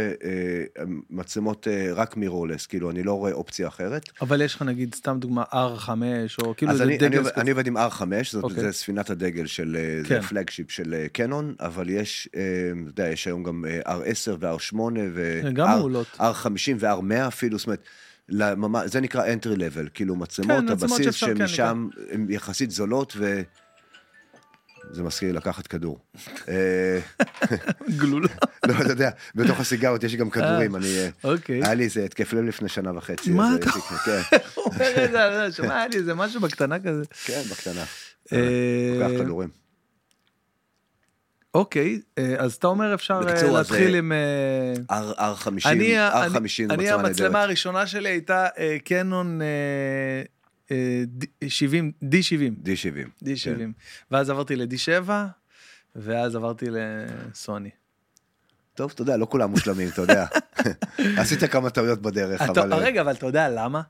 שמצלמות 1.10 1.66
רק 1.94 2.16
מירורלס, 2.16 2.66
כאילו, 2.66 2.90
אני 2.90 3.02
לא 3.02 3.12
רואה 3.12 3.32
אופציה 3.32 3.68
אחרת. 3.68 4.08
אבל 4.20 4.40
יש 4.40 4.54
לך 4.54 4.62
נגיד, 4.62 4.94
סתם 4.94 5.16
דוגמה, 5.20 5.42
R5, 5.52 5.88
או 6.42 6.56
כאילו 6.56 6.72
אז 6.72 6.78
זה 6.78 6.84
אני, 6.84 6.98
דגל 6.98 7.22
ספציפי. 7.22 7.40
אני 7.40 7.50
עובד 7.50 7.66
עם 7.66 7.76
R5, 7.76 8.02
זאת 8.30 8.44
אוקיי. 8.44 8.60
זה 8.60 8.72
ספינת 8.72 9.10
הדגל 9.10 9.46
של, 9.46 9.76
אה, 9.76 10.08
כן. 10.08 10.20
זה 10.20 10.28
פלגשיפ 10.28 10.70
של 10.70 10.94
אה, 10.94 11.08
קנון, 11.08 11.54
אבל 11.60 11.90
יש, 11.90 12.28
אה, 12.36 12.42
אתה 12.82 12.90
יודע, 12.90 13.08
יש 13.08 13.26
היום 13.26 13.42
גם 13.42 13.64
אה, 13.68 13.96
R10 13.96 14.30
ו-R8 14.40 14.80
ו... 15.14 15.40
גם 15.52 15.68
מעולות. 15.78 16.06
R50 16.18 16.74
ו-R100 16.78 17.28
אפילו, 17.28 17.58
זאת 17.58 17.66
אומרת, 17.66 17.84
לממש, 18.28 18.90
זה 18.90 19.00
נקרא 19.00 19.26
entry 19.26 19.56
level, 19.56 19.88
כאילו 19.94 20.16
מצלמות 20.16 20.56
כן, 20.56 20.72
מצלמות 20.72 20.82
הבסיס 20.82 21.14
שאפשר, 21.14 21.26
כן, 21.26 21.46
שמשם 21.46 21.88
הן 22.10 22.26
יחסית 22.30 22.70
זולות 22.70 23.12
ו... 23.16 23.42
זה 24.90 25.02
מזכיר 25.02 25.28
לי 25.28 25.34
לקחת 25.36 25.66
כדור. 25.66 25.98
אה, 26.48 26.98
גלולה. 27.96 28.28
לא, 28.66 28.74
אתה 28.80 28.88
יודע, 28.92 29.10
בתוך 29.34 29.60
הסיגרות 29.60 30.04
יש 30.04 30.16
גם 30.16 30.30
כדורים, 30.30 30.76
אני... 30.76 30.98
אה, 30.98 31.08
אוקיי. 31.24 31.64
היה 31.64 31.74
לי 31.74 31.84
איזה 31.84 32.04
התקף 32.04 32.32
לב 32.32 32.44
לפני 32.44 32.68
שנה 32.68 32.96
וחצי. 32.96 33.30
מה 33.30 33.54
אתה 33.54 33.70
אה, 33.70 34.22
כן, 34.30 34.36
אומר 34.56 35.04
את 35.04 35.10
זה, 35.12 35.56
שומע, 35.56 35.76
היה 35.76 35.88
לי 35.88 35.96
איזה 35.96 36.14
משהו 36.14 36.40
בקטנה 36.40 36.80
כזה. 36.80 37.02
כן, 37.24 37.42
בקטנה. 37.50 37.84
אה, 38.32 38.38
לוקח 39.00 39.22
כדורים. 39.24 39.48
אוקיי, 41.54 42.00
אה, 42.18 42.34
אז 42.38 42.54
אתה 42.54 42.66
אומר 42.66 42.94
אפשר 42.94 43.20
אה, 43.28 43.52
להתחיל 43.52 43.92
אה, 43.92 43.98
עם... 43.98 44.12
אה, 44.12 45.00
R- 45.00 45.18
R50, 45.18 45.50
אני, 45.64 45.98
ה- 45.98 46.26
R50 46.26 46.26
אני, 46.26 46.48
זה 46.48 46.64
אני 46.74 46.84
מצלמה 46.84 46.94
המצלמה 46.94 47.28
נהדרת. 47.28 47.44
הראשונה 47.44 47.86
שלי 47.86 48.08
הייתה 48.08 48.46
אה, 48.58 48.76
קנון 48.84 49.42
אה, 49.42 49.46
אה, 49.46 50.22
70, 51.48 51.92
D70, 52.04 52.66
D70. 52.66 53.24
D70, 53.24 53.44
כן. 53.58 53.70
ואז 54.10 54.30
עברתי 54.30 54.56
ל-D7, 54.56 55.10
ואז 55.96 56.34
עברתי 56.36 56.66
לסוני. 56.70 57.70
טוב, 58.74 58.90
אתה 58.94 59.02
יודע, 59.02 59.16
לא 59.16 59.26
כולם 59.30 59.50
מושלמים, 59.50 59.88
אתה 59.88 60.00
יודע. 60.02 60.26
עשית 61.20 61.44
כמה 61.44 61.70
טעויות 61.70 62.02
בדרך, 62.02 62.42
אתה- 62.42 62.60
אבל... 62.62 62.72
אה, 62.72 62.78
רגע, 62.78 63.00
אבל 63.00 63.12
אתה 63.12 63.26
יודע 63.26 63.48
למה? 63.48 63.82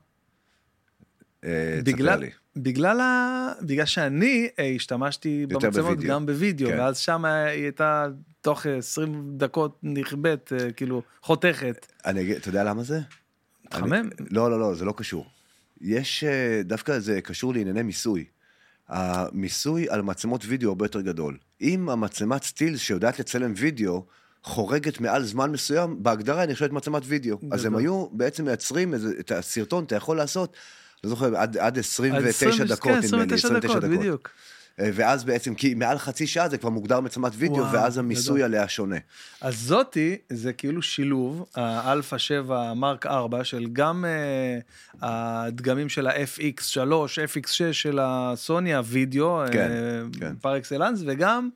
אה, 1.43 1.79
בגלל. 1.83 2.23
בגלל, 2.55 2.99
ה... 2.99 3.51
בגלל 3.61 3.85
שאני 3.85 4.49
אה, 4.59 4.71
השתמשתי 4.75 5.45
במצלמות. 5.45 5.99
גם 5.99 6.25
בווידאו, 6.25 6.69
כן. 6.69 6.79
ואז 6.79 6.97
שם 6.97 7.25
היא 7.25 7.63
הייתה 7.63 8.07
תוך 8.41 8.65
20 8.65 9.23
דקות 9.37 9.79
נכבאת, 9.83 10.53
אה, 10.59 10.71
כאילו, 10.71 11.01
חותכת. 11.21 11.85
אני 12.05 12.21
אגיד, 12.21 12.35
אתה 12.35 12.49
יודע 12.49 12.63
למה 12.63 12.83
זה? 12.83 12.99
מתחמם? 13.65 13.93
אני- 13.93 14.09
לא, 14.31 14.51
לא, 14.51 14.59
לא, 14.59 14.75
זה 14.75 14.85
לא 14.85 14.93
קשור. 14.97 15.25
יש, 15.81 16.23
אה, 16.23 16.61
דווקא 16.63 16.99
זה 16.99 17.21
קשור 17.21 17.53
לענייני 17.53 17.81
מיסוי. 17.81 18.25
המיסוי 18.87 19.89
על 19.89 20.01
מצלמות 20.01 20.41
וידאו 20.45 20.69
הרבה 20.69 20.85
יותר 20.85 21.01
גדול. 21.01 21.37
אם 21.61 21.89
המצלמת 21.89 22.43
סטילס 22.43 22.79
שיודעת 22.79 23.19
לצלם 23.19 23.53
וידאו, 23.57 24.05
חורגת 24.43 24.99
מעל 24.99 25.23
זמן 25.23 25.51
מסוים, 25.51 26.03
בהגדרה 26.03 26.41
היא 26.41 26.49
נחשבת 26.49 26.71
מצלמת 26.71 27.03
וידאו. 27.05 27.37
אז 27.51 27.65
הם 27.65 27.71
גדול. 27.71 27.81
היו 27.81 28.07
בעצם 28.11 28.45
מייצרים 28.45 28.93
את 29.19 29.31
הסרטון, 29.31 29.83
אתה 29.83 29.95
יכול 29.95 30.17
לעשות, 30.17 30.55
לא 31.03 31.09
זוכר, 31.09 31.37
עד, 31.37 31.57
עד 31.57 31.79
29 31.79 32.47
אז 32.47 32.61
20 32.61 32.67
דקות, 32.67 32.91
כן, 32.91 33.01
נדמה 33.07 33.25
לי, 33.25 33.35
29 33.35 33.79
דקות, 33.79 33.99
בדיוק. 33.99 34.29
אה, 34.79 34.89
ואז 34.93 35.23
בעצם, 35.23 35.55
כי 35.55 35.73
מעל 35.73 35.97
חצי 35.97 36.27
שעה 36.27 36.49
זה 36.49 36.57
כבר 36.57 36.69
מוגדר 36.69 36.99
מצלמת 36.99 37.31
וידאו, 37.35 37.57
וואו, 37.57 37.71
ואז 37.73 37.97
המיסוי 37.97 38.39
גדול. 38.39 38.45
עליה 38.45 38.67
שונה. 38.67 38.95
אז 39.41 39.59
זאתי, 39.59 40.17
זה 40.29 40.53
כאילו 40.53 40.81
שילוב, 40.81 41.45
האלפא 41.55 42.17
7 42.17 42.73
Mark 42.73 43.05
4, 43.05 43.43
של 43.43 43.67
גם 43.73 44.05
אה, 44.05 44.59
הדגמים 45.01 45.89
של 45.89 46.07
ה-FX3, 46.07 46.77
FX6 47.35 47.73
של 47.73 47.99
הסוני, 48.01 48.75
הווידאו, 48.75 49.41
כן, 49.51 49.71
אה, 49.71 50.19
כן. 50.19 50.35
par 50.41 50.57
excellence, 50.57 50.99
וגם 51.05 51.49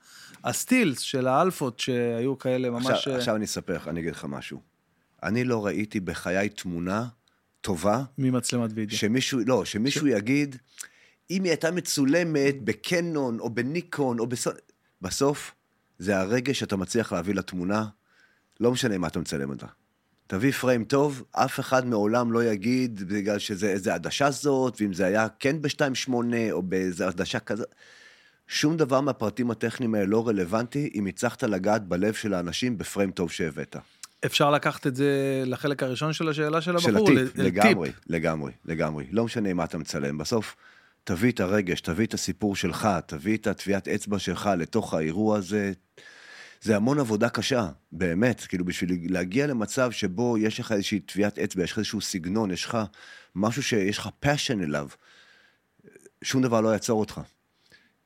הסטילס 0.43 0.99
של 0.99 1.27
האלפות 1.27 1.79
שהיו 1.79 2.37
כאלה 2.37 2.69
ממש... 2.69 2.85
עכשיו, 2.85 3.13
אה, 3.13 3.17
עכשיו 3.17 3.35
אני 3.35 3.45
אספר 3.45 3.75
לך, 3.75 3.87
אני 3.87 3.99
אגיד 3.99 4.11
לך 4.11 4.25
משהו. 4.29 4.59
אני 5.23 5.43
לא 5.43 5.65
ראיתי 5.65 5.99
בחיי 5.99 6.49
תמונה 6.49 7.05
טובה, 7.61 8.03
ממצלמת 8.17 8.69
וידאו. 8.73 8.97
שמישהו, 8.97 9.39
לא, 9.45 9.65
שמישהו 9.65 10.07
יגיד, 10.07 10.55
אם 11.31 11.43
היא 11.43 11.51
הייתה 11.51 11.71
מצולמת 11.71 12.61
בקנון 12.63 13.39
או 13.39 13.49
בניקון 13.49 14.19
או 14.19 14.27
בסון... 14.27 14.53
בסוף, 15.01 15.55
זה 15.99 16.19
הרגש 16.19 16.59
שאתה 16.59 16.75
מצליח 16.75 17.13
להביא 17.13 17.33
לתמונה, 17.35 17.85
לא 18.59 18.71
משנה 18.71 18.97
מה 18.97 19.07
אתה 19.07 19.19
מצלם 19.19 19.49
אותה. 19.49 19.67
תביא 20.27 20.51
פריים 20.51 20.83
טוב, 20.83 21.23
אף 21.31 21.59
אחד 21.59 21.87
מעולם 21.87 22.31
לא 22.31 22.43
יגיד 22.43 23.03
בגלל 23.07 23.39
שזה 23.39 23.69
איזה 23.69 23.93
עדשה 23.93 24.31
זאת, 24.31 24.81
ואם 24.81 24.93
זה 24.93 25.05
היה 25.05 25.27
כן 25.39 25.61
ב-2.8 25.61 26.11
או 26.51 26.61
באיזה 26.61 27.07
עדשה 27.07 27.39
כזאת. 27.39 27.67
שום 28.47 28.77
דבר 28.77 29.01
מהפרטים 29.01 29.51
הטכניים 29.51 29.95
האלה 29.95 30.05
לא 30.05 30.27
רלוונטי 30.27 30.89
אם 30.95 31.05
הצלחת 31.05 31.43
לגעת 31.43 31.87
בלב 31.87 32.13
של 32.13 32.33
האנשים 32.33 32.77
בפריים 32.77 33.11
טוב 33.11 33.31
שהבאת. 33.31 33.75
אפשר 34.25 34.51
לקחת 34.51 34.87
את 34.87 34.95
זה 34.95 35.43
לחלק 35.45 35.83
הראשון 35.83 36.13
של 36.13 36.29
השאלה 36.29 36.61
של 36.61 36.79
של 36.79 36.95
הבחור, 36.95 37.09
הטיפ, 37.09 37.37
ל- 37.37 37.41
לגמרי, 37.41 37.91
לגמרי, 38.07 38.51
לגמרי. 38.65 39.05
לא 39.11 39.25
משנה 39.25 39.53
מה 39.53 39.63
אתה 39.63 39.77
מצלם, 39.77 40.17
בסוף 40.17 40.55
תביא 41.05 41.31
את 41.31 41.39
הרגש, 41.39 41.81
תביא 41.81 42.05
את 42.05 42.13
הסיפור 42.13 42.55
שלך, 42.55 42.89
תביא 43.05 43.37
את 43.37 43.47
הטביעת 43.47 43.87
אצבע 43.87 44.19
שלך 44.19 44.49
לתוך 44.57 44.93
האירוע 44.93 45.37
הזה. 45.37 45.73
זה 46.61 46.75
המון 46.75 46.99
עבודה 46.99 47.29
קשה, 47.29 47.69
באמת, 47.91 48.41
כאילו 48.41 48.65
בשביל 48.65 48.97
להגיע 49.09 49.47
למצב 49.47 49.91
שבו 49.91 50.37
יש 50.37 50.59
לך 50.59 50.71
איזושהי 50.71 50.99
טביעת 50.99 51.39
אצבע, 51.39 51.63
יש 51.63 51.71
לך 51.71 51.77
איזשהו 51.77 52.01
סגנון, 52.01 52.51
יש 52.51 52.65
לך 52.65 52.77
משהו 53.35 53.63
שיש 53.63 53.97
לך 53.97 54.09
passion 54.25 54.63
אליו, 54.63 54.87
שום 56.23 56.41
דבר 56.41 56.61
לא 56.61 56.69
יעצור 56.69 56.99
אותך. 56.99 57.21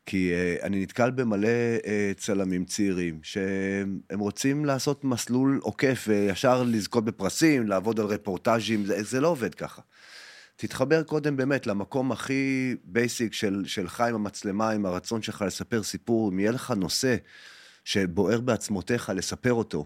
כי 0.05 0.31
uh, 0.33 0.65
אני 0.65 0.81
נתקל 0.81 1.11
במלא 1.11 1.47
uh, 1.77 1.83
צלמים 2.17 2.65
צעירים 2.65 3.19
שהם 3.23 4.19
רוצים 4.19 4.65
לעשות 4.65 5.03
מסלול 5.03 5.59
עוקף 5.63 6.05
וישר 6.07 6.63
לזכות 6.63 7.05
בפרסים, 7.05 7.67
לעבוד 7.67 7.99
על 7.99 8.05
רפורטאז'ים, 8.05 8.85
זה, 8.85 9.03
זה 9.03 9.21
לא 9.21 9.27
עובד 9.27 9.55
ככה. 9.55 9.81
תתחבר 10.61 11.03
קודם 11.03 11.37
באמת 11.37 11.67
למקום 11.67 12.11
הכי 12.11 12.75
בייסיק 12.83 13.33
של, 13.33 13.63
שלך 13.65 14.01
עם 14.01 14.15
המצלמה, 14.15 14.69
עם 14.69 14.85
הרצון 14.85 15.21
שלך 15.21 15.41
לספר 15.47 15.83
סיפור, 15.83 16.29
אם 16.29 16.39
יהיה 16.39 16.51
לך 16.51 16.71
נושא 16.71 17.15
שבוער 17.83 18.41
בעצמותיך 18.41 19.11
לספר 19.15 19.53
אותו, 19.53 19.85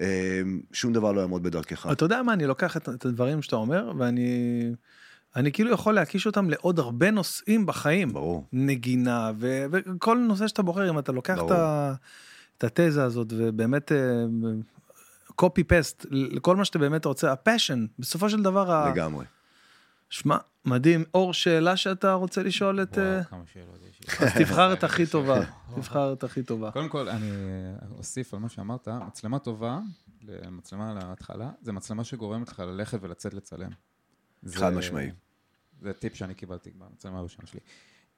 אה, 0.00 0.40
שום 0.72 0.92
דבר 0.92 1.12
לא 1.12 1.20
יעמוד 1.20 1.42
בדרכך. 1.42 1.86
אתה 1.92 2.04
יודע 2.04 2.22
מה, 2.22 2.32
אני 2.32 2.46
לוקח 2.46 2.76
את, 2.76 2.88
את 2.88 3.04
הדברים 3.06 3.42
שאתה 3.42 3.56
אומר, 3.56 3.92
ואני 3.98 4.62
אני 5.36 5.52
כאילו 5.52 5.70
יכול 5.70 5.94
להקיש 5.94 6.26
אותם 6.26 6.50
לעוד 6.50 6.78
הרבה 6.78 7.10
נושאים 7.10 7.66
בחיים. 7.66 8.12
ברור. 8.12 8.46
נגינה, 8.52 9.32
ו, 9.38 9.64
וכל 9.70 10.18
נושא 10.18 10.48
שאתה 10.48 10.62
בוחר, 10.62 10.90
אם 10.90 10.98
אתה 10.98 11.12
לוקח 11.12 11.38
את. 11.46 11.50
ה, 11.50 11.94
את 12.58 12.64
התזה 12.64 13.04
הזאת, 13.04 13.32
ובאמת 13.36 13.92
קופי 15.26 15.64
פסט, 15.64 16.06
לכל 16.10 16.56
מה 16.56 16.64
שאתה 16.64 16.78
באמת 16.78 17.04
רוצה, 17.04 17.32
הפשן, 17.32 17.86
בסופו 17.98 18.30
של 18.30 18.42
דבר, 18.42 18.72
ה- 18.72 18.90
לגמרי. 18.92 19.24
שמע, 20.10 20.36
מדהים. 20.64 21.04
אור, 21.14 21.34
שאלה 21.34 21.76
שאתה 21.76 22.12
רוצה 22.12 22.42
לשאול 22.42 22.82
את... 22.82 22.98
אה, 22.98 23.04
וואו, 23.12 23.24
כמה 23.24 23.42
שאלות 23.52 23.80
יש 23.90 24.00
לי. 24.00 24.26
אז 24.26 24.32
תבחר 24.44 24.72
את 24.72 24.84
הכי 24.88 25.06
טובה, 25.06 25.40
תבחר 25.74 26.12
את 26.12 26.24
הכי 26.24 26.42
טובה. 26.42 26.70
קודם 26.72 26.88
כל, 26.88 27.08
אני 27.08 27.30
אוסיף 27.98 28.34
על 28.34 28.40
מה 28.40 28.48
שאמרת, 28.48 28.88
מצלמה 28.88 29.38
טובה, 29.38 29.80
מצלמה 30.50 30.94
להתחלה, 30.94 31.50
זה 31.62 31.72
מצלמה 31.72 32.04
שגורמת 32.04 32.48
לך 32.48 32.60
ללכת 32.60 32.98
ולצאת 33.02 33.34
לצלם. 33.34 33.70
זה- 34.42 34.58
חד 34.58 34.72
משמעי. 34.72 35.10
זה 35.80 35.92
טיפ 35.92 36.14
שאני 36.14 36.34
קיבלתי 36.34 36.70
במצלמה 36.70 37.18
הראשונה 37.18 37.46
שלי. 37.46 37.60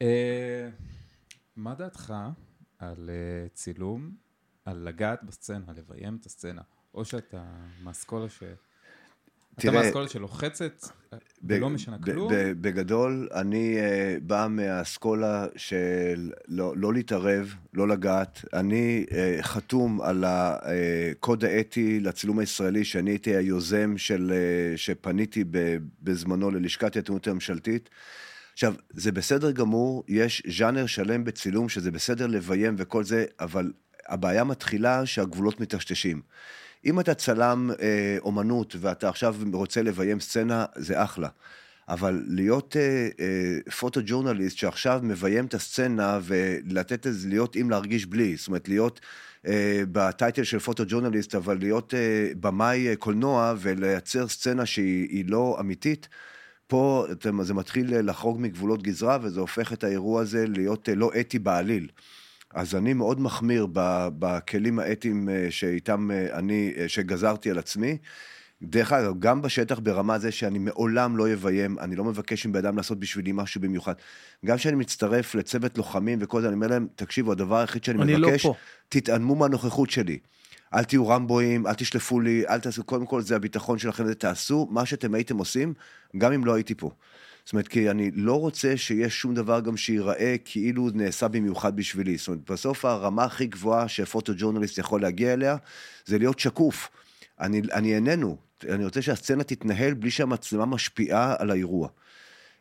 אה, 0.02 0.68
מה 1.56 1.74
דעתך 1.74 2.14
על 2.78 3.10
אה, 3.10 3.48
צילום, 3.48 4.10
על 4.64 4.76
לגעת 4.76 5.24
בסצנה, 5.24 5.72
לביים 5.76 6.16
את 6.20 6.26
הסצנה, 6.26 6.62
או 6.94 7.04
שאתה 7.04 7.44
מאסכולה 7.82 8.28
ש... 8.28 8.42
תראה, 9.60 9.82
מאסכולה 9.82 10.08
שלוחצת 10.08 10.84
ולא 11.42 11.70
משנה 11.70 11.96
כלום? 12.04 12.32
בגדול, 12.60 13.28
אני 13.34 13.76
uh, 13.78 14.20
בא 14.22 14.46
מהאסכולה 14.50 15.46
של 15.56 16.30
לא, 16.48 16.72
לא 16.76 16.92
להתערב, 16.92 17.54
לא 17.74 17.88
לגעת. 17.88 18.44
אני 18.52 19.06
uh, 19.08 19.42
חתום 19.42 20.00
על 20.00 20.24
הקוד 20.26 21.44
האתי 21.44 22.00
לצילום 22.00 22.38
הישראלי, 22.38 22.84
שאני 22.84 23.10
הייתי 23.10 23.36
היוזם 23.36 23.98
של, 23.98 24.32
uh, 24.32 24.76
שפניתי 24.76 25.44
בזמנו 26.02 26.50
ללשכת 26.50 26.96
העיתונות 26.96 27.28
הממשלתית. 27.28 27.90
עכשיו, 28.52 28.74
זה 28.90 29.12
בסדר 29.12 29.50
גמור, 29.50 30.04
יש 30.08 30.42
ז'אנר 30.58 30.86
שלם 30.86 31.24
בצילום 31.24 31.68
שזה 31.68 31.90
בסדר 31.90 32.26
לביים 32.26 32.74
וכל 32.78 33.04
זה, 33.04 33.24
אבל 33.40 33.72
הבעיה 34.08 34.44
מתחילה 34.44 35.06
שהגבולות 35.06 35.60
מטשטשים. 35.60 36.20
אם 36.84 37.00
אתה 37.00 37.14
צלם 37.14 37.70
אה, 37.80 38.16
אומנות 38.20 38.76
ואתה 38.80 39.08
עכשיו 39.08 39.36
רוצה 39.52 39.82
לביים 39.82 40.20
סצנה, 40.20 40.64
זה 40.76 41.02
אחלה. 41.04 41.28
אבל 41.88 42.22
להיות 42.28 42.76
אה, 42.76 43.08
אה, 43.20 43.70
פוטו-ג'ורנליסט 43.78 44.56
שעכשיו 44.56 45.00
מביים 45.02 45.44
את 45.46 45.54
הסצנה 45.54 46.18
ולתת 46.22 47.06
איזה, 47.06 47.28
להיות 47.28 47.56
עם 47.56 47.70
להרגיש 47.70 48.06
בלי, 48.06 48.36
זאת 48.36 48.46
אומרת 48.48 48.68
להיות 48.68 49.00
אה, 49.46 49.82
בטייטל 49.92 50.42
של 50.44 50.58
פוטו-ג'ורנליסט, 50.58 51.34
אבל 51.34 51.58
להיות 51.58 51.94
אה, 51.94 52.30
במאי 52.40 52.88
אה, 52.88 52.96
קולנוע 52.96 53.54
ולייצר 53.58 54.28
סצנה 54.28 54.66
שהיא 54.66 55.08
היא 55.10 55.24
לא 55.28 55.56
אמיתית, 55.60 56.08
פה 56.66 57.06
אתם- 57.12 57.42
זה 57.42 57.54
מתחיל 57.54 58.00
לחרוג 58.00 58.40
מגבולות 58.40 58.82
גזרה 58.82 59.18
וזה 59.22 59.40
הופך 59.40 59.72
את 59.72 59.84
האירוע 59.84 60.22
הזה 60.22 60.44
להיות 60.48 60.88
אה, 60.88 60.94
לא 60.94 61.10
אתי 61.20 61.38
בעליל. 61.38 61.88
אז 62.54 62.74
אני 62.74 62.92
מאוד 62.92 63.20
מחמיר 63.20 63.66
בכלים 64.18 64.78
האתיים 64.78 65.28
אה, 65.28 65.46
שאיתם 65.50 66.10
אה, 66.10 66.38
אני, 66.38 66.72
אה, 66.76 66.88
שגזרתי 66.88 67.50
על 67.50 67.58
עצמי. 67.58 67.98
דרך 68.62 68.92
אגב, 68.92 69.18
גם 69.18 69.42
בשטח 69.42 69.78
ברמה 69.78 70.18
זה 70.18 70.32
שאני 70.32 70.58
מעולם 70.58 71.16
לא 71.16 71.32
אביים, 71.32 71.78
אני 71.78 71.96
לא 71.96 72.04
מבקש 72.04 72.46
מבן 72.46 72.58
אדם 72.58 72.76
לעשות 72.76 73.00
בשבילי 73.00 73.32
משהו 73.34 73.60
במיוחד. 73.60 73.94
גם 74.46 74.56
כשאני 74.56 74.76
מצטרף 74.76 75.34
לצוות 75.34 75.78
לוחמים 75.78 76.18
וכל 76.22 76.40
זה, 76.40 76.46
אני 76.46 76.54
אומר 76.54 76.66
להם, 76.66 76.86
תקשיבו, 76.96 77.32
הדבר 77.32 77.56
היחיד 77.56 77.84
שאני 77.84 78.02
אני 78.02 78.16
לא 78.16 78.28
מבקש, 78.28 78.42
פה. 78.42 78.54
תתעלמו 78.88 79.34
מהנוכחות 79.34 79.90
שלי. 79.90 80.18
אל 80.74 80.84
תהיו 80.84 81.08
רמבואים, 81.08 81.66
אל 81.66 81.74
תשלפו 81.74 82.20
לי, 82.20 82.44
אל 82.48 82.60
תעשו, 82.60 82.84
קודם 82.84 83.06
כל 83.06 83.22
זה 83.22 83.36
הביטחון 83.36 83.78
שלכם, 83.78 84.06
זה 84.06 84.14
תעשו 84.14 84.68
מה 84.70 84.86
שאתם 84.86 85.14
הייתם 85.14 85.38
עושים, 85.38 85.74
גם 86.18 86.32
אם 86.32 86.44
לא 86.44 86.54
הייתי 86.54 86.74
פה. 86.74 86.90
זאת 87.44 87.52
אומרת, 87.52 87.68
כי 87.68 87.90
אני 87.90 88.10
לא 88.14 88.40
רוצה 88.40 88.76
שיהיה 88.76 89.10
שום 89.10 89.34
דבר 89.34 89.60
גם 89.60 89.76
שייראה 89.76 90.36
כאילו 90.44 90.90
נעשה 90.94 91.28
במיוחד 91.28 91.76
בשבילי. 91.76 92.16
זאת 92.16 92.28
אומרת, 92.28 92.50
בסוף 92.50 92.84
הרמה 92.84 93.24
הכי 93.24 93.46
גבוהה 93.46 93.88
ש 93.88 93.99
photojournalist 93.99 94.78
יכול 94.78 95.02
להגיע 95.02 95.32
אליה, 95.32 95.56
זה 96.06 96.18
להיות 96.18 96.38
שקוף. 96.38 96.90
אני, 97.40 97.62
אני 97.72 97.94
איננו, 97.94 98.36
אני 98.68 98.84
רוצה 98.84 99.02
שהסצנה 99.02 99.44
תתנהל 99.44 99.94
בלי 99.94 100.10
שהמצלמה 100.10 100.66
משפיעה 100.66 101.34
על 101.38 101.50
האירוע. 101.50 101.88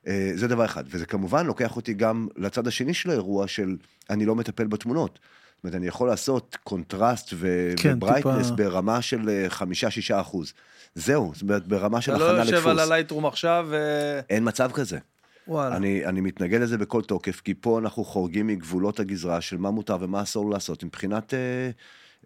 אה, 0.08 0.32
זה 0.36 0.48
דבר 0.48 0.66
אחד, 0.66 0.84
וזה 0.88 1.06
כמובן 1.06 1.46
לוקח 1.46 1.76
אותי 1.76 1.94
גם 1.94 2.28
לצד 2.38 2.68
השני 2.68 2.94
של 2.94 3.10
האירוע 3.10 3.48
של 3.48 3.78
אני 4.10 4.26
לא 4.26 4.36
מטפל 4.36 4.68
בתמונות. 4.68 5.20
זאת 5.56 5.64
אומרת, 5.64 5.76
אני 5.76 5.88
יכול 5.88 6.08
לעשות 6.08 6.58
קונטרסט 6.64 7.30
ו- 7.34 7.74
כן, 7.78 7.94
ו 7.96 8.00
brightness 8.00 8.44
טיפה. 8.44 8.56
ברמה 8.56 9.02
של 9.02 9.30
אה, 9.30 9.50
חמישה-שישה 9.50 10.22
אחוז. 10.22 10.54
זהו, 11.00 11.32
זאת 11.34 11.42
אומרת, 11.42 11.68
ברמה 11.68 12.02
של 12.02 12.16
אתה 12.16 12.24
הכנה 12.24 12.34
לא 12.34 12.40
לדפוס. 12.40 12.54
יושב 12.54 12.68
על 12.68 12.80
ה 12.80 12.84
Lightroom 12.84 13.26
עכשיו, 13.26 13.68
ו... 13.70 13.76
אין 14.30 14.48
מצב 14.48 14.72
כזה. 14.72 15.00
וואלה. 15.48 15.76
אני, 15.76 16.06
אני 16.06 16.22
מתנגד 16.22 16.62
לזה 16.62 16.78
בכל 16.78 17.02
תוקף, 17.02 17.42
כי 17.42 17.54
פה 17.54 17.80
אנחנו 17.80 18.04
חורגים 18.04 18.48
מגבולות 18.48 19.00
הגזרה 19.00 19.42
של 19.42 19.58
מה 19.58 19.72
מותר 19.72 19.98
ומה 20.00 20.22
אסור 20.22 20.50
לעשות 20.50 20.84
מבחינת 20.84 21.34
אה, 21.34 21.70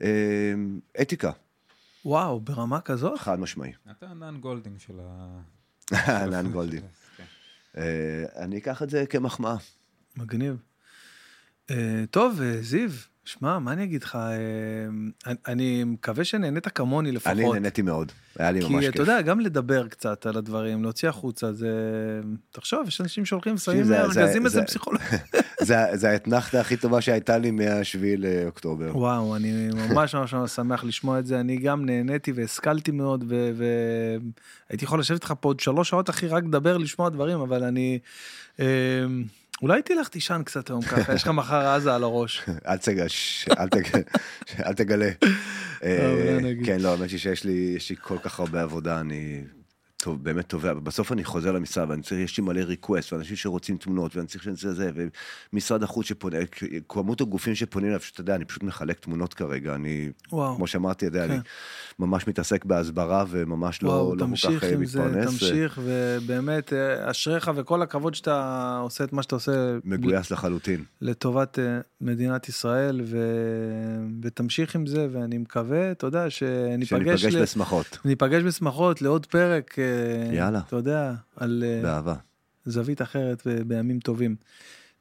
אה, 0.02 0.53
אתיקה, 1.02 1.32
וואו, 2.06 2.40
ברמה 2.40 2.82
כזאת? 2.82 3.19
חד 3.19 3.40
משמעי. 3.40 3.72
אתה 3.92 4.14
נאן 4.14 4.38
גולדין 4.38 4.80
של 4.80 5.00
ה... 5.02 5.40
נאן 6.32 6.52
גולדין. 6.52 6.82
כן. 7.18 7.24
אה, 7.77 8.43
אני 8.43 8.58
אקח 8.58 8.84
את 8.84 8.90
זה 8.90 9.06
כמחמאה. 9.06 9.56
מגניב. 10.18 10.58
אה, 11.72 12.03
טוב, 12.11 12.42
אה, 12.42 12.61
זיו, 12.61 12.90
שמע, 13.26 13.60
מה 13.60 13.72
אני 13.74 13.84
אגיד 13.84 14.03
לך? 14.03 14.16
אה, 14.16 15.32
אני- 15.48 15.84
מקווה 15.84 16.24
שנהנית 16.24 16.68
כמוני 16.68 17.11
לפחות. 17.11 17.32
אני 17.38 17.52
נהניתי 17.52 17.82
מאוד, 17.82 18.11
היה 18.40 18.52
לי 18.52 18.60
ממש 18.60 18.69
כי 18.69 18.80
כיף. 18.80 18.93
אתה 18.93 19.02
יודע, 19.02 19.22
גם 19.22 19.40
לדבר 19.40 19.88
קצת 19.88 20.26
על 20.26 20.38
הדברים, 20.38 20.84
להוציא 20.84 21.10
החוצה, 21.10 21.53
זה... 21.53 21.69
תחשוב, 22.52 22.88
יש 22.88 23.02
אנשים 23.02 23.26
שהולכים, 23.26 23.58
שמים 23.58 23.84
זה- 23.84 23.93
זה- 23.93 24.02
ארגזים 24.22 24.45
איזה 24.45 24.60
זה- 24.60 24.66
פסיכולוג. 24.66 25.02
זה 25.93 26.10
האתנחתא 26.10 26.58
הכי 26.58 26.77
טובה 26.77 27.02
שהייתה 27.02 27.38
לי 27.38 27.52
מהשביעי 27.52 28.18
לאוקטובר. 28.18 28.98
וואו, 28.98 29.35
אני 29.35 29.69
ממש 29.74 30.16
ממש 30.16 30.34
ממש 30.34 30.52
שמח 30.52 30.84
לשמוע 30.84 31.19
את 31.19 31.26
זה. 31.26 31.40
אני 31.40 31.58
גם 31.58 31.85
נהניתי 31.85 32.32
והשכלתי 32.32 32.92
מאוד, 32.92 33.24
והייתי 33.27 34.85
יכול 34.85 35.00
לשבת 35.00 35.16
איתך 35.16 35.34
פה 35.40 35.50
עוד 35.50 35.60
שלוש 35.60 35.90
שעות, 35.90 36.10
אחי, 36.10 36.27
רק 36.27 36.43
לדבר, 36.43 36.77
לשמוע 36.77 37.10
דברים, 37.10 37.40
אבל 37.40 37.64
אני... 37.64 38.00
אולי 39.64 39.82
תלך 39.82 40.08
תישן 40.08 40.42
קצת 40.45 40.69
היום 40.69 40.82
ככה, 40.82 41.14
יש 41.14 41.24
לך 41.24 41.27
מחר 41.30 41.67
עזה 41.67 41.95
על 41.95 42.03
הראש. 42.03 42.42
אל 42.67 42.77
תגלה, 42.77 43.09
ש- 43.09 43.48
אל 44.66 44.74
תגלה. 44.74 45.09
אה. 45.83 46.40
כן, 46.66 46.80
לא, 46.82 46.92
האמת 46.92 47.09
שיש 47.09 47.43
לי, 47.43 47.74
יש 47.77 47.90
לי 47.90 47.95
כל 48.01 48.17
כך 48.24 48.40
הרבה 48.40 48.61
עבודה, 48.61 49.00
אני 49.00 49.42
טוב, 50.04 50.24
באמת 50.24 50.50
תובע, 50.50 50.74
בסוף 50.74 51.12
אני 51.12 51.24
חוזר 51.24 51.52
למשרד 51.52 51.90
ואני 51.90 52.02
צריך, 52.02 52.20
יש 52.20 52.38
לי 52.38 52.44
מלא 52.44 52.60
ריקווסט, 52.60 53.14
ואנשים 53.14 53.36
שרוצים 53.36 53.78
תמונות, 53.78 54.16
ואני 54.16 54.28
צריך 54.28 54.44
שזה 54.44 54.74
זה, 54.74 54.92
ומשרד 55.54 55.84
החוץ 55.84 56.06
שפונה, 56.06 56.38
כמות 56.90 57.22
הגופים 57.22 57.56
שפונים 57.56 57.90
אליו, 57.90 58.02
שאתה 58.02 58.22
יודע, 58.22 58.36
אני 58.36 58.46
פשוט 58.46 58.64
מחלק 58.64 59.00
תמונות 59.00 59.34
כרגע, 59.34 59.76
אני, 59.76 60.12
וואו. 60.32 60.56
כמו 60.56 60.68
שאמרתי, 60.68 61.06
יודע, 61.06 61.28
כן. 61.28 61.32
אני 61.32 61.40
ממש 62.00 62.28
מתעסק 62.28 62.66
בהסברה 62.66 63.26
וממש 63.30 63.84
לא, 63.84 63.90
וואו, 63.90 64.16
לא 64.16 64.20
כל 64.20 64.26
תמשיך 64.30 64.62
כך 64.62 64.72
עם 64.72 64.86
זה, 64.86 65.00
מתפרנס. 65.00 65.30
תמשיך, 65.30 65.80
ובאמת, 65.84 66.74
אה, 66.74 67.12
אשריך 67.12 67.52
וכל 67.56 67.82
הכבוד 67.82 68.16
שאתה 68.16 68.80
עושה 68.84 69.04
את 69.04 69.14
מה 69.14 69.24
שאתה 69.24 69.36
עושה. 69.36 69.78
מגויס 69.84 70.32
לחלוטין. 70.32 70.84
לטובת 71.02 71.60
אה, 71.60 71.80
מדינת 72.02 72.50
ישראל, 72.50 73.02
ו... 73.06 73.18
ותמשיך 74.24 74.76
עם 74.76 74.86
זה, 74.86 75.08
ואני 75.12 75.38
מקווה, 75.38 75.92
אתה 75.92 76.08
יודע, 76.08 76.30
שניפגש 76.30 76.90
שניפגש 76.90 77.36
ל... 77.36 77.42
בשמחות, 77.42 77.98
ניפגש 78.06 78.44
בשמחות 78.44 79.02
לעוד 79.02 79.26
פרק, 79.26 79.80
אה, 79.80 79.93
יאללה. 80.32 80.62
אתה 80.68 80.76
יודע, 80.76 81.14
על 81.36 81.64
אה, 81.68 81.82
באהבה. 81.84 82.16
זווית 82.66 83.02
אחרת 83.02 83.44
ובימים 83.46 84.00
טובים. 84.00 84.36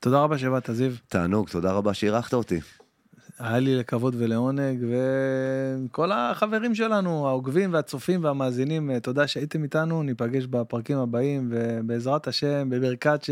תודה 0.01 0.19
רבה 0.19 0.39
שבאת, 0.39 0.71
זיו. 0.73 0.93
תענוג, 1.09 1.49
תודה 1.49 1.73
רבה 1.73 1.95
שאירחת 1.95 2.35
אותי. 2.35 2.61
היה 3.39 3.59
לי 3.59 3.77
לכבוד 3.77 4.15
ולעונג, 4.19 4.85
וכל 5.87 6.13
החברים 6.13 6.75
שלנו, 6.75 7.29
העוקבים 7.29 7.73
והצופים 7.73 8.25
והמאזינים, 8.25 8.91
אה, 8.91 9.01
תודה 9.01 9.27
שהייתם 9.27 9.63
איתנו, 9.63 10.03
ניפגש 10.03 10.47
בפרקים 10.47 10.99
הבאים, 10.99 11.49
ובעזרת 11.51 12.29
השם, 12.29 12.71
בברכת 12.71 13.23
ש... 13.23 13.31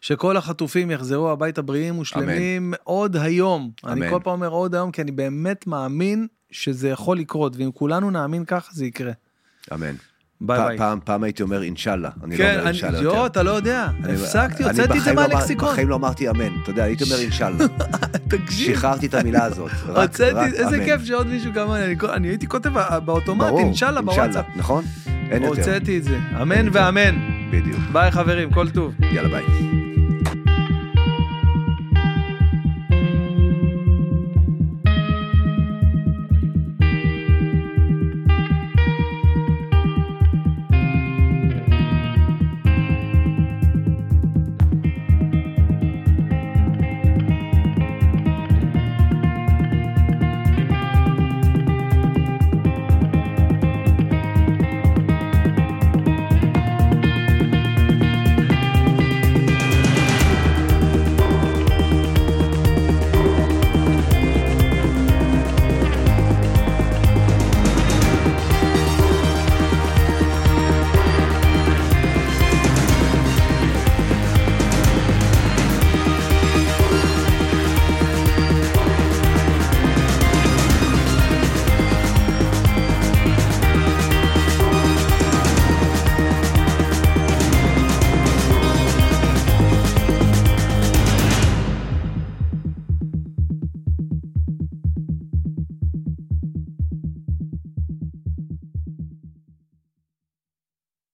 שכל 0.00 0.36
החטופים 0.36 0.90
יחזרו 0.90 1.30
הביתה 1.30 1.62
בריאים 1.62 1.98
ושלמים 1.98 2.74
עוד 2.84 3.16
היום. 3.16 3.70
אני 3.84 3.92
אמן. 3.92 4.10
כל 4.10 4.20
פעם 4.24 4.32
אומר 4.32 4.48
עוד 4.48 4.74
היום, 4.74 4.90
כי 4.90 5.02
אני 5.02 5.12
באמת 5.12 5.66
מאמין 5.66 6.26
שזה 6.50 6.88
יכול 6.88 7.18
לקרות, 7.18 7.56
ואם 7.56 7.70
כולנו 7.74 8.10
נאמין 8.10 8.44
ככה, 8.44 8.72
זה 8.74 8.86
יקרה. 8.86 9.12
אמן. 9.74 9.94
ביי 10.42 10.58
ביי. 10.66 10.78
פעם, 10.78 10.98
פעם 11.04 11.22
הייתי 11.22 11.42
אומר 11.42 11.62
אינשאללה, 11.62 12.08
אני 12.24 12.36
לא 12.36 12.44
כן, 12.44 12.48
אומר 12.50 12.58
אני, 12.60 12.68
אינשאללה 12.68 12.98
יו, 12.98 13.04
יותר. 13.04 13.26
אתה 13.26 13.42
לא 13.42 13.50
יודע, 13.50 13.86
אני- 14.04 14.12
הפסקתי, 14.12 14.64
אני 14.64 14.70
הוצאתי 14.80 14.98
את 14.98 15.04
זה 15.04 15.12
לא 15.12 15.22
מהלקסיקון. 15.28 15.68
בחיים 15.72 15.88
לא 15.88 15.94
אמרתי 15.94 16.30
אמן, 16.30 16.48
אתה 16.62 16.70
יודע, 16.70 16.84
הייתי 16.84 17.04
אומר 17.04 17.18
אינשאללה. 17.20 17.64
תקשיב. 18.28 18.74
שחררתי 18.76 19.06
את 19.06 19.14
המילה 19.14 19.44
הזאת. 19.44 19.70
רק- 19.70 19.88
רק 19.88 20.08
הוצאתי, 20.08 20.44
איזה 20.56 20.76
אמן. 20.76 20.84
כיף 20.84 21.04
שעוד 21.04 21.26
מישהו 21.26 21.52
כמוני, 21.54 21.84
אני, 21.84 21.94
אני 22.12 22.28
הייתי 22.28 22.46
כותב 22.46 22.70
באוטומט, 23.04 23.52
אינשאללה 23.58 24.02
בוואטסאפ. 24.02 24.44
נכון? 24.56 24.84
אין 25.30 25.42
יותר. 25.42 25.46
הוצאתי 25.60 25.98
את 25.98 26.04
זה, 26.04 26.18
אמן. 26.42 26.68
ואמן. 26.72 27.16
בדיוק. 27.52 27.78
ביי 27.92 28.10
חברים, 28.10 28.50
כל 28.52 28.70
טוב. 28.70 28.92
יאללה 29.12 29.28
ביי. 29.28 29.44